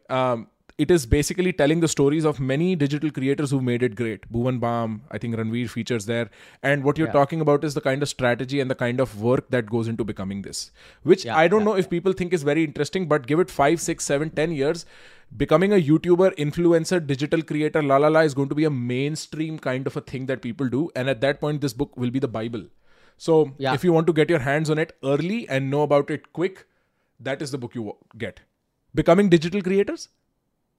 It 0.84 0.92
is 0.96 1.06
basically 1.14 1.52
telling 1.62 1.82
the 1.84 1.88
stories 1.94 2.26
of 2.32 2.40
many 2.52 2.68
digital 2.84 3.12
creators 3.18 3.52
who 3.56 3.60
made 3.70 3.84
it 3.88 3.96
great. 4.02 4.28
Bhuvan 4.36 4.60
Bam, 4.64 4.96
I 5.12 5.18
think 5.24 5.36
Ranveer 5.40 5.70
features 5.74 6.08
there. 6.12 6.30
And 6.72 6.84
what 6.90 6.98
you're 7.02 7.10
Yeah. 7.10 7.18
talking 7.20 7.42
about 7.46 7.64
is 7.70 7.76
the 7.80 7.84
kind 7.88 8.06
of 8.08 8.10
strategy 8.12 8.60
and 8.66 8.74
the 8.74 8.78
kind 8.82 9.04
of 9.06 9.16
work 9.30 9.50
that 9.56 9.72
goes 9.76 9.88
into 9.94 10.08
becoming 10.12 10.42
this, 10.48 10.62
which 11.14 11.26
Yeah, 11.26 11.38
I 11.44 11.48
don't 11.54 11.62
yeah, 11.66 11.72
know 11.72 11.78
if 11.84 11.90
people 11.96 12.14
think 12.22 12.38
is 12.40 12.46
very 12.52 12.64
interesting, 12.70 13.08
but 13.16 13.28
give 13.34 13.44
it 13.46 13.56
five, 13.58 13.82
six, 13.88 14.06
seven, 14.14 14.32
ten 14.42 14.56
years. 14.62 14.86
Becoming 15.42 15.74
a 15.74 15.82
YouTuber, 15.90 16.30
influencer, 16.46 17.02
digital 17.12 17.44
creator, 17.52 17.84
la 17.92 17.98
la 18.06 18.08
la 18.16 18.22
is 18.30 18.34
going 18.40 18.50
to 18.54 18.56
be 18.62 18.66
a 18.70 18.72
mainstream 18.94 19.60
kind 19.60 19.92
of 19.92 19.96
a 19.96 20.02
thing 20.14 20.26
that 20.32 20.42
people 20.48 20.72
do. 20.78 20.82
And 20.96 21.14
at 21.16 21.22
that 21.22 21.40
point, 21.44 21.62
this 21.68 21.74
book 21.84 21.96
will 22.06 22.12
be 22.20 22.24
the 22.26 22.32
Bible. 22.40 22.66
So 23.28 23.38
Yeah. 23.66 23.74
if 23.80 23.84
you 23.90 23.94
want 23.98 24.08
to 24.08 24.14
get 24.22 24.34
your 24.36 24.40
hands 24.48 24.74
on 24.76 24.82
it 24.86 24.96
early 25.14 25.38
and 25.58 25.70
know 25.76 25.84
about 25.90 26.10
it 26.18 26.34
quick, 26.40 26.66
that 27.30 27.42
is 27.48 27.52
the 27.52 27.62
book 27.66 27.76
you 27.76 27.86
get. 28.26 28.42
Becoming 29.00 29.30
digital 29.30 29.62
creators, 29.62 30.10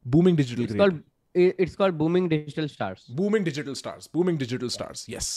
booming 0.06 0.36
digital 0.36 0.64
It's 0.64 0.72
creators. 0.72 0.92
called 0.92 1.62
it's 1.64 1.76
called 1.76 1.96
booming 1.98 2.28
digital 2.28 2.68
stars. 2.68 3.04
Booming 3.16 3.44
digital 3.44 3.74
stars 3.74 4.08
booming 4.14 4.38
digital 4.38 4.68
stars 4.68 5.06
yes 5.10 5.28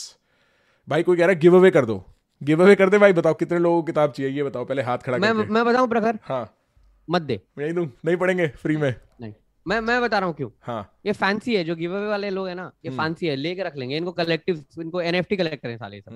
भाई 0.87 1.03
कोई 1.03 1.17
कह 1.17 1.25
रहा 1.25 1.33
है 1.33 1.39
give 1.39 1.55
away 1.57 1.71
कर 1.71 1.85
दो। 1.85 2.03
Give 2.41 2.63
away 2.63 2.75
कर 2.75 2.89
दे 2.89 2.97
भाई 2.97 3.13
बताओ 3.13 3.33
कितने 3.33 3.59
लोगों 3.59 3.81
को 3.81 3.85
किताब 3.85 4.11
चाहिए 4.11 4.31
ये 4.31 4.43
बताओ 4.43 4.65
पहले 4.65 4.81
हाथ 4.81 4.97
खड़ा 5.05 5.17
मैं 5.17 5.33
करके। 5.33 5.53
मैं 5.53 5.65
बताऊँ 5.65 5.87
प्रखर? 5.89 6.19
हाँ। 6.23 6.45
मत 7.07 7.21
दे। 7.21 7.39
नहीं 7.57 7.73
दूँ 7.73 7.85
नहीं 8.05 8.17
पढ़ेंगे 8.17 8.47
फ्री 8.61 8.77
में। 8.77 8.93
नहीं। 9.21 9.33
मैं 9.65 9.79
मैं 9.81 10.01
बता 10.01 10.19
रहा 10.19 10.27
हूँ 10.27 10.35
क्यों? 10.35 10.49
हाँ। 10.61 10.81
ये 11.05 11.13
फैंसी 11.13 11.55
है 11.55 11.63
जो 11.63 11.75
गिव 11.75 11.95
अवे 11.97 12.07
वाले 12.07 12.29
लोग 12.29 12.47
है 12.47 12.55
ना 12.55 12.71
ये 12.85 12.91
हम्म। 12.91 13.01
फैंसी 13.03 13.27
है 13.27 13.35
लेके 13.35 13.63
रख 13.63 13.77
लेंगे। 13.77 13.97
इनको 13.97 14.11
कलेक्टिव 14.19 14.63
इनको 14.81 15.01
एनएफटी 15.01 15.37
कलेक्ट 15.37 15.63
करें 15.63 15.77
साले 15.77 16.01
सब। 16.01 16.11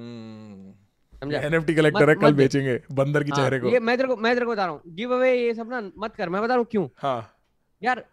समझा? 1.22 1.40
एनएफटी 1.40 1.74
कलेक्टर 1.76 2.10
है 2.10 2.16
कल 2.16 2.34
बेचेंगे 2.34 2.80
बंदर 2.92 3.24
की 3.24 3.32
हाँ, 3.32 3.40
चेहरे 3.40 3.60
को। 3.60 3.70
ये 3.70 3.80
मैं 3.80 3.98
तेरे 3.98 4.08
को 4.10 4.16
मैं 4.18 4.34
तेरे 4.36 4.46
को 4.46 4.52
बता 4.52 4.66
रहा 4.66 4.74
हूँ। 4.74 4.82
गिव 4.96 5.14
अवे 5.16 5.34
ये 5.34 5.54
सब 5.54 5.70
ना 5.72 5.82
मत 5.98 6.16
कर 6.16 6.30
मैं 6.30 6.42
बता 6.42 6.54
रहा 6.54 6.58
हूँ 6.58 6.68
क्यों? 6.72 6.88
हाँ। 6.98 7.20
यार 7.82 8.06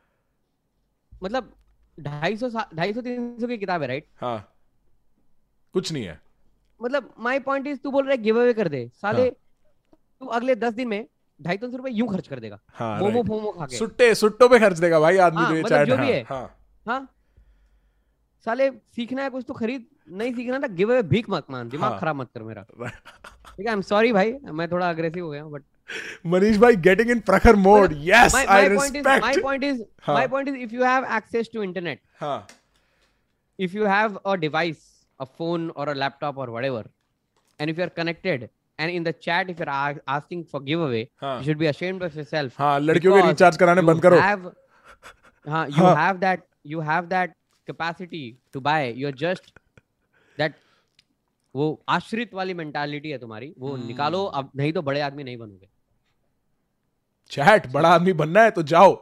मतलब 1.22 1.52
ढाई 1.98 2.36
सौ 2.36 2.48
ढाई 2.74 2.92
सौ 2.92 3.00
तीन 3.00 3.36
सौ 3.40 3.46
की 3.46 3.58
किताब 3.58 3.82
है 3.82 3.88
राइट 3.88 4.06
हाँ। 4.20 4.38
कुछ 5.74 5.92
नहीं 5.92 6.04
है। 6.04 6.20
मतलब 6.80 7.12
माय 7.18 7.38
पॉइंट 7.40 7.66
इज़ 7.66 7.78
तू 7.78 7.90
बोल 7.90 8.04
रहा 8.04 8.12
है 8.12 8.22
गिव 8.22 8.40
अवे 8.40 8.52
कर 8.54 8.68
दे। 8.68 8.86
साले 8.94 9.22
हाँ। 9.22 9.30
तू 10.20 10.26
अगले 10.26 10.54
दस 10.56 10.72
दिन 10.74 10.88
में 10.88 11.06
ढाई 11.40 11.56
तीन 11.56 11.70
सौ 11.70 11.76
रुपए 11.76 11.90
यूँ 11.90 12.08
खर्च 12.08 12.28
कर 12.28 12.40
देगा। 12.40 12.58
हाँ 12.74 12.98
मोमो. 13.00 13.22
फोमो 13.22 13.50
खा 13.52 13.66
के। 13.66 13.76
सुट्टे 13.76 14.14
सुट्टों 14.14 14.48
पे 14.48 14.58
खर्च 14.58 14.78
देगा 14.78 15.00
भाई 15.00 15.16
आदमी 15.18 15.40
हाँ, 15.40 15.50
तो 15.50 15.56
ये 15.56 15.62
मतलब 15.62 15.84
जो 15.86 15.96
भी 15.96 16.02
हाँ, 16.02 16.12
है। 16.12 16.22
हाँ। 16.28 16.56
हाँ 16.86 17.08
साले 18.46 18.70
सीखना 18.96 19.22
है 19.22 19.30
कुछ 19.30 19.44
तो 19.48 19.54
खरीद 19.54 19.86
नहीं 20.08 20.32
सीखना 20.34 20.58
था 20.58 20.66
गिव 20.74 20.92
अवे 20.92 21.02
भीख 21.02 21.30
मत 21.30 21.46
मान 21.50 21.68
दिमाग 21.68 21.90
हाँ। 21.90 22.00
खराब 22.00 22.16
मत 22.16 22.28
कर 22.34 22.42
मेरा। 22.42 22.62
ठीक 23.56 23.66
है 23.66 23.66
आई 23.66 23.72
एम 23.72 23.80
सॉरी 23.82 24.12
भाई 24.12 24.32
मैं 24.52 24.70
थोड़ा 24.70 24.88
अग्रेसिव 24.90 25.24
हो 25.24 25.30
गया 25.30 25.44
बट 25.44 25.62
मनीष 26.26 26.56
भाई 26.58 26.76
getting 26.84 27.10
in 27.10 27.20
Prakhar 27.30 27.56
mode 27.56 27.94
yes 28.04 28.34
my, 28.34 28.44
I 28.46 28.68
my 28.68 28.76
point 28.76 28.96
is 28.96 29.06
my 29.06 29.32
point 29.42 29.64
is 29.64 29.80
हाँ. 30.06 30.16
my 30.16 30.26
point 30.26 30.48
is 30.48 30.56
if 30.66 30.72
you 30.72 30.82
have 30.82 31.08
access 31.18 31.48
to 31.48 31.62
internet 31.62 32.02
हाँ 32.20 32.38
if 33.58 33.74
you 33.74 33.84
have 33.84 34.18
a 34.26 34.36
device 34.36 34.84
a 35.20 35.26
phone 35.26 35.70
or 35.70 35.88
a 35.88 35.94
laptop 35.94 36.36
or 36.36 36.46
whatever 36.56 36.82
and 37.60 37.70
if 37.70 37.78
you 37.78 37.84
are 37.84 37.94
connected 37.98 38.48
and 38.78 38.90
in 38.90 39.06
the 39.08 39.12
chat 39.26 39.52
if 39.54 39.62
you're 39.62 39.74
a- 39.74 40.02
asking 40.16 40.44
for 40.44 40.60
giveaway 40.60 41.04
हाँ 41.22 41.38
you 41.38 41.44
should 41.44 41.62
be 41.62 41.70
ashamed 41.72 42.02
of 42.08 42.18
yourself 42.20 42.58
हाँ 42.58 42.78
लड़कियों 42.80 43.22
के 43.22 43.26
recharge 43.28 43.56
कराने 43.56 43.80
you 43.80 43.86
बंद 43.86 44.02
करो 44.02 44.20
have 44.20 44.50
हाँ 45.46 45.66
you 45.68 45.82
हाँ। 45.84 45.94
have 45.96 46.20
that 46.20 46.46
you 46.64 46.80
have 46.80 47.08
that 47.08 47.36
capacity 47.68 48.24
to 48.52 48.60
buy 48.60 48.80
you're 49.02 49.16
just 49.24 49.52
that 50.38 50.62
वो 51.54 51.66
आश्रित 51.88 52.34
वाली 52.34 52.54
मेंटालिटी 52.54 53.10
है 53.10 53.18
तुम्हारी 53.18 53.52
वो 53.58 53.72
हम्म। 53.74 53.86
निकालो 53.86 54.24
अब 54.40 54.50
नहीं 54.56 54.72
तो 54.72 54.82
बड़े 54.82 55.00
आदमी 55.00 55.24
नहीं 55.24 55.36
बनोगे 55.36 55.68
चैट 57.30 57.66
बड़ा 57.66 57.88
आदमी 57.88 58.12
बनना 58.12 58.42
है 58.42 58.50
तो 58.50 58.62
जाओ। 58.62 58.94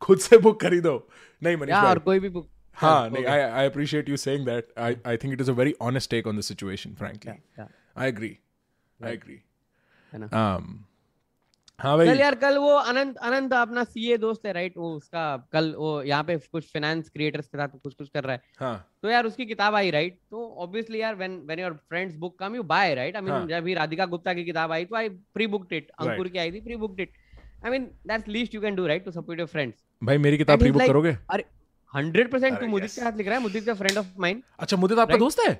खुद 0.00 0.18
से 0.18 0.38
बुक 0.38 0.62
खरीदो। 0.62 1.08
नहीं 1.42 1.56
मनीष 1.56 1.74
और 1.74 1.98
कोई 1.98 2.20
भी 2.20 2.28
बुक 2.28 2.48
हाँ 2.74 3.10
नहीं 3.10 3.24
I 3.24 3.40
I 3.40 3.66
appreciate 3.66 4.08
you 4.08 4.16
saying 4.16 4.46
that 4.46 4.72
I 4.78 4.96
I 5.06 5.16
think 5.16 5.32
it 5.32 5.40
is 5.40 5.50
a 5.50 5.54
very 5.54 5.74
honest 5.80 6.10
take 6.10 6.26
on 6.26 6.38
the 6.38 6.40
situation 6.40 6.94
frankly 6.94 7.62
I 7.96 8.08
agree 8.08 8.38
I 9.04 9.12
agree 9.12 9.40
है 11.78 11.96
भाई। 11.96 12.06
कल 12.06 12.20
यार 12.20 12.34
कल 12.34 12.56
वो 12.58 12.70
अनंत 12.70 13.16
अनंत 13.18 13.52
अपना 13.52 13.84
सीए 13.84 14.16
दोस्त 14.18 14.46
है 14.46 14.52
राइट 14.52 14.76
वो 14.76 14.92
उसका 14.94 15.24
कल 15.52 15.72
वो 15.78 15.90
यहाँ 16.02 16.22
पे 16.24 16.36
कुछ 16.52 16.64
फाइनेंस 16.66 17.08
क्रिएटर्स 17.08 17.46
के 17.46 17.58
साथ 17.58 17.68
कुछ 17.82 17.94
कुछ 17.94 18.08
कर 18.08 18.24
रहा 18.24 18.32
है। 18.32 18.42
हाँ। 18.60 18.86
तो 19.02 19.10
यार 19.10 19.26
उसकी 19.26 19.46
किताब 19.46 19.74
आई 19.74 19.90
राइट 19.90 20.18
तो 20.30 20.46
ऑब्वियसली 20.58 21.00
यार 21.00 21.14
when 21.14 21.40
when 21.46 21.60
your 21.60 21.72
friends 21.88 22.16
book 22.16 22.38
come 22.38 22.54
you 22.56 22.62
buy 22.72 22.94
right 22.94 23.16
I 23.16 23.22
mean. 23.22 23.46
जब 23.48 23.64
भी 23.64 23.74
राधिका 23.74 24.06
गुप्ता 24.06 24.34
की 24.34 24.44
किताब 24.44 24.72
आई 24.72 24.84
तो 24.84 24.96
I 24.96 25.08
pre 25.08 25.46
booked 25.46 25.72
it 25.72 25.90
Ankur 25.98 26.28
की 26.28 26.38
आई 26.38 26.52
थी 26.52 26.60
prebooked 26.76 27.00
it 27.00 27.12
I 27.64 27.70
mean 27.70 27.84
that's 28.08 28.28
least 28.28 28.54
you 28.54 28.60
can 28.60 28.74
do 28.76 28.86
right 28.86 29.04
to 29.04 29.10
support 29.10 29.40
your 29.40 29.48
friends 29.48 29.84
भाई 30.02 30.18
मेरी 30.18 30.38
किताब 30.38 30.58
प्री 30.58 30.70
बुक 30.70 30.82
करोगे? 30.82 31.16
अरे 31.30 31.44
100% 31.92 32.60
तू 32.60 32.66
मुदित 32.66 32.90
के 32.90 33.00
साथ 33.00 33.16
लिख 33.16 33.26
रहा 33.26 33.36
है 33.36 33.42
मुदित 33.42 33.66
का 33.66 33.74
फ्रेंड 33.74 33.98
ऑफ़ 33.98 34.06
माइन 34.18 34.42
अच्छा 34.58 34.76
मुदित 34.76 34.98
आपका 34.98 35.16
दोस्त 35.18 35.40
है? 35.40 35.54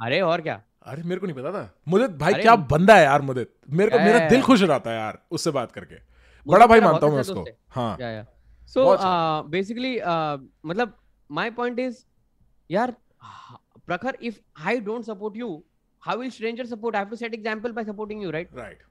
अरे 0.00 0.20
और 0.22 0.40
क्या? 0.40 0.62
अरे 0.84 1.02
मेरे 1.02 1.20
को 1.20 1.26
नहीं 1.26 1.36
पता 1.36 1.52
था 1.52 1.74
मुदित 1.88 2.10
भाई 2.18 2.34
क्या 2.34 2.54
बंदा 2.72 2.96
है 2.96 3.04
यार 3.04 3.22
मुदित 3.22 3.52
मेरे 3.70 3.90
को 3.90 3.98
है, 3.98 4.04
मेरा 4.04 4.18
है, 4.18 4.28
दिल 4.28 4.38
है। 4.38 4.44
खुश 4.44 4.62
हो 4.62 4.66
जाता 4.66 4.90
है 4.90 4.96
यार 4.96 5.18
उससे 5.30 5.50
बात 5.50 5.72
करके 5.72 5.96
बड़ा 6.46 6.66
भाई 6.66 6.80
मानता 6.80 7.06
हूँ 7.06 7.14
मैं 7.14 7.20
अच्छा 7.20 7.32
उसको 7.32 7.44
हाँ 7.70 7.96
या 8.00 8.10
या 8.10 8.24
सो 8.74 8.86
अच्छा। 8.86 9.42
बेसिकली 9.50 9.96
मतलब 10.70 10.96
माय 11.30 11.50
पॉइंट 11.50 11.78
इज़ 11.78 12.04
यार 12.70 12.94
Prakhar 13.86 14.18
if 14.22 14.40
I 14.66 14.80
don't 14.80 15.04
support 15.04 15.36
you 15.36 15.62
how 16.02 16.14
will 16.20 16.32
stranger 16.36 16.64
support 16.70 16.96
i 16.96 17.00
have 17.02 17.12
to 17.12 17.18
set 17.18 17.34
example 17.36 17.74
by 17.76 17.82
supporting 17.84 18.22
you 18.24 18.30
right 18.32 18.50
right 18.56 18.82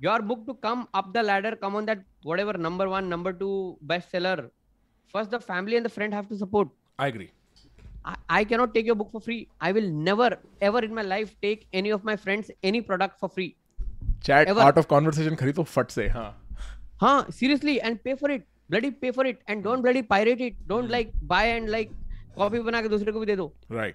your 0.00 0.18
book 0.28 0.42
to 0.48 0.54
come 0.66 0.82
up 0.98 1.08
the 1.16 1.22
ladder 1.22 1.52
come 1.62 1.78
on 1.80 1.88
that 1.90 2.04
whatever 2.28 2.54
number 2.66 2.86
one 2.92 3.08
number 3.14 3.32
two 3.40 3.54
bestseller 3.92 4.36
first 5.14 5.34
the 5.34 5.40
family 5.48 5.80
and 5.80 5.88
the 5.88 5.92
friend 5.96 6.18
have 6.18 6.28
to 6.32 6.38
support 6.42 6.72
I 7.00 7.08
agree 7.08 7.28
I, 8.04 8.44
cannot 8.44 8.74
take 8.74 8.86
your 8.86 8.96
book 8.96 9.10
for 9.12 9.20
free 9.20 9.40
i 9.60 9.72
will 9.72 9.88
never 10.06 10.28
ever 10.68 10.80
in 10.84 10.94
my 10.94 11.02
life 11.08 11.34
take 11.46 11.66
any 11.80 11.92
of 11.96 12.04
my 12.04 12.16
friends 12.22 12.50
any 12.70 12.80
product 12.90 13.18
for 13.20 13.28
free 13.38 13.50
chat 14.24 14.48
Ever. 14.48 14.60
Art 14.60 14.78
of 14.78 14.86
conversation 14.88 15.34
खरीदो 15.36 15.62
फट 15.64 15.90
से 15.90 16.06
हाँ 16.08 16.30
huh 17.02 17.18
seriously 17.36 17.76
and 17.88 18.00
pay 18.06 18.14
for 18.22 18.30
it 18.32 18.46
bloody 18.70 18.90
pay 19.04 19.12
for 19.18 19.26
it 19.32 19.40
and 19.52 19.64
don't 19.68 19.84
bloody 19.86 20.02
pirate 20.14 20.42
it 20.48 20.58
don't 20.72 20.94
like 20.96 21.12
buy 21.34 21.44
and 21.56 21.70
like 21.76 21.98
copy 22.36 22.58
बना 22.66 22.80
के 22.82 22.88
दूसरे 22.88 23.12
को 23.12 23.20
भी 23.20 23.26
दे 23.26 23.36
दो 23.36 23.52
right 23.72 23.94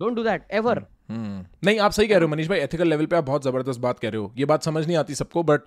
don't 0.00 0.16
do 0.16 0.22
that 0.24 0.46
ever 0.60 0.78
hmm 1.10 1.44
नहीं 1.66 1.78
आप 1.80 1.92
सही 1.92 2.08
कह 2.08 2.14
रहे 2.14 2.24
हो 2.24 2.28
मनीष 2.28 2.48
भाई 2.48 2.58
एथिकल 2.60 2.88
लेवल 2.88 3.06
पे 3.06 3.16
आप 3.16 3.24
बहुत 3.24 3.44
ज़बरदस्त 3.44 3.80
बात 3.80 3.98
कह 3.98 4.08
रहे 4.08 4.20
हो 4.20 4.32
ये 4.38 4.44
बात 4.52 4.62
समझ 4.64 4.86
नहीं 4.86 4.96
आती 4.96 5.14
सबको 5.14 5.42
बट 5.50 5.60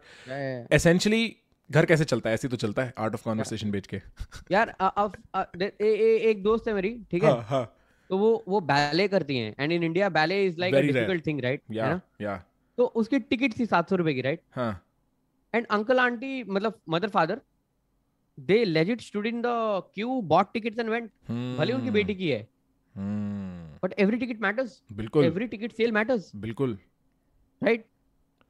एसेंशियली 0.74 1.24
घर 1.72 1.86
कैसे 1.86 2.06
चलता 2.06 2.30
है? 2.30 2.34
ऐसे 2.34 2.48
तो 2.48 2.58
चलता 2.58 2.84
है 2.84 2.94
आर्ट 3.00 3.14
ऑफ़ 3.14 3.24
कॉन्वर्सेशन 3.24 3.72
बेच 3.72 3.88
के। 3.88 4.02
यार 4.52 4.70
अब 4.80 5.14
एक 5.82 6.44
दोस्त 6.44 6.68
है 6.68 6.74
मेरी 6.74 6.94
ठीक 7.12 7.24
है? 7.24 7.30
हाँ 7.30 7.44
हाँ। 7.44 7.66
तो 8.10 8.18
वो 8.18 8.32
वो 8.48 8.60
बैले 8.62 9.08
करती 9.08 9.38
हैं 9.38 9.56
and 9.60 9.72
in 9.72 9.84
India 9.84 10.10
ballet 10.12 10.44
is 10.46 10.60
like 10.60 10.76
a 10.76 10.80
difficult 10.82 11.26
thing 11.28 11.40
right 11.42 11.62
या 11.72 12.00
या 12.22 12.36
तो 12.78 12.86
उसकी 13.02 13.20
टिकट 13.20 13.60
थी 13.60 13.66
सात 13.66 13.90
सौ 13.90 13.96
रुपए 13.96 14.14
की 14.14 14.22
राइट 14.22 14.42
हाँ। 14.56 14.72
एंड 15.54 15.66
अंकल 15.72 16.00
आंटी 16.00 16.44
मतलब 16.44 16.80
mother 16.90 17.10
father 17.10 17.42
they 18.38 18.64
legit 18.66 19.02
stood 19.02 19.28
in 19.28 19.42
the 19.42 19.46
queue 19.96 20.22
bought 20.28 20.54
tickets 20.54 20.80
and 20.80 20.90
went 20.90 21.10
भले 21.60 21.74
उनकी 21.74 21.92
बेटी 21.92 22.16
की 22.16 22.30
है। 22.30 22.48
बट 23.84 23.94
एवरी 24.00 24.18
टिकट 24.18 24.42
मैटर्स 24.42 24.82
बिल्कुल। 24.94 25.26
एवरी 25.26 25.48
टिकट 25.48 25.72
सेल 25.74 25.92
मैटर्स 25.92 26.32
बिल्कुल। 26.36 26.78
राइट 27.62 27.86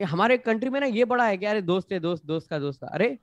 हमारे 0.04 0.38
कंट्री 0.38 0.70
में 0.70 0.80
ना 0.80 0.86
ये 0.86 1.06
बड़ा 1.06 1.26
है 1.28 1.38
कि 1.38 1.46
अरे 1.46 1.62
दोस्त 1.62 1.92
है 1.92 2.00
दोस्त 2.00 2.26
दोस्त 2.26 2.50
का 2.50 2.60
दोस्त 2.60 2.82
का 2.82 2.88
अरे 2.88 3.18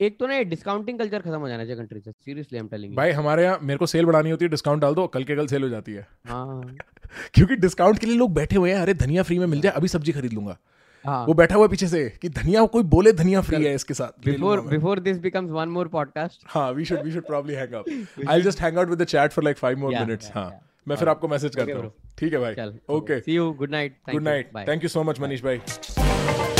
एक 0.00 0.18
तो 0.18 0.26
ना 0.26 0.40
डिस्काउंटिंग 0.42 0.98
कल्चर 0.98 1.20
खत्म 1.20 1.38
हो 1.38 1.48
जाना 1.48 1.64
चाहिए 1.64 1.76
कंट्री 1.76 2.00
से 2.00 2.10
सीरियसली 2.10 2.58
आई 2.58 2.62
एम 2.62 2.68
टेलिंग 2.68 2.94
भाई 2.96 3.10
हमारे 3.10 3.42
यहाँ 3.42 3.58
मेरे 3.62 3.78
को 3.78 3.86
सेल 3.86 4.06
बढ़ानी 4.06 4.30
होती 4.30 4.44
है 4.44 4.48
डिस्काउंट 4.48 4.82
डाल 4.82 4.94
दो 4.94 5.06
कल 5.06 5.24
के 5.24 5.36
कल 5.36 5.46
सेल 5.46 5.62
हो 5.62 5.68
जाती 5.68 5.92
है। 5.92 6.06
हाँ। 6.28 6.76
क्योंकि 7.34 7.56
डिस्काउंट 7.56 7.98
के 7.98 8.06
लिए 8.06 8.16
लोग 8.16 8.34
बैठे 8.34 8.56
हुए 8.56 8.72
हैं 8.72 8.80
अरे 8.80 8.94
धनिया 8.94 9.22
फ्री 9.22 9.38
में 9.38 9.46
मिल 9.46 9.60
जाए 9.60 9.72
अभी 9.72 9.88
सब्ज़ी 9.88 10.12
खरीद 10.12 10.32
लूँगा। 10.32 10.56
हाँ। 11.04 11.24
वो 11.26 11.34
बैठा 11.34 11.56
हुआ 11.56 11.66
पीछे 11.68 11.88
से 11.88 12.08
कि 12.22 12.28
धनिया 12.28 12.64
कोई 12.66 12.82
बोले 12.82 13.12
धनिया 13.12 13.40
फ्री 13.40 13.64
है 13.64 13.74
इसके 13.74 13.94
साथ 13.94 14.24
before 14.24 14.60
before 14.60 15.00
this 15.00 15.18
becomes 15.18 15.50
one 15.50 15.68
more 15.68 15.88
podcast 15.88 16.42
हाँ 16.46 16.70
we 16.72 16.84
should 16.84 17.02
we 17.02 17.12
should 17.12 17.26
probably 17.26 17.54
hang 17.54 17.72
up 17.72 18.28
I 18.28 18.42
just 18.42 18.60
hang 18.60 18.78
out 18.78 18.88
with 18.88 19.02
the 19.02 19.04
chat 19.04 19.32
for 19.32 19.44
like 19.44 19.58
5 19.58 19.76
more 19.76 19.94
minutes 19.94 20.30
हाँ. 20.34 20.67
मैं 20.88 20.96
फिर 20.96 21.08
आपको 21.08 21.28
मैसेज 21.28 21.56
करता 21.56 21.78
हूँ। 21.78 21.92
ठीक 22.18 22.32
है 22.32 22.38
भाई। 22.40 22.70
Okay 22.90 23.20
see 23.20 23.34
you 23.34 23.50
good 23.54 23.70
night 23.70 23.96
good 24.10 24.22
night 24.22 24.56
thank 24.68 24.82
you 24.82 24.88
so 24.88 25.02
much 25.02 25.20
Manish 25.20 25.42
भाई। 25.44 26.57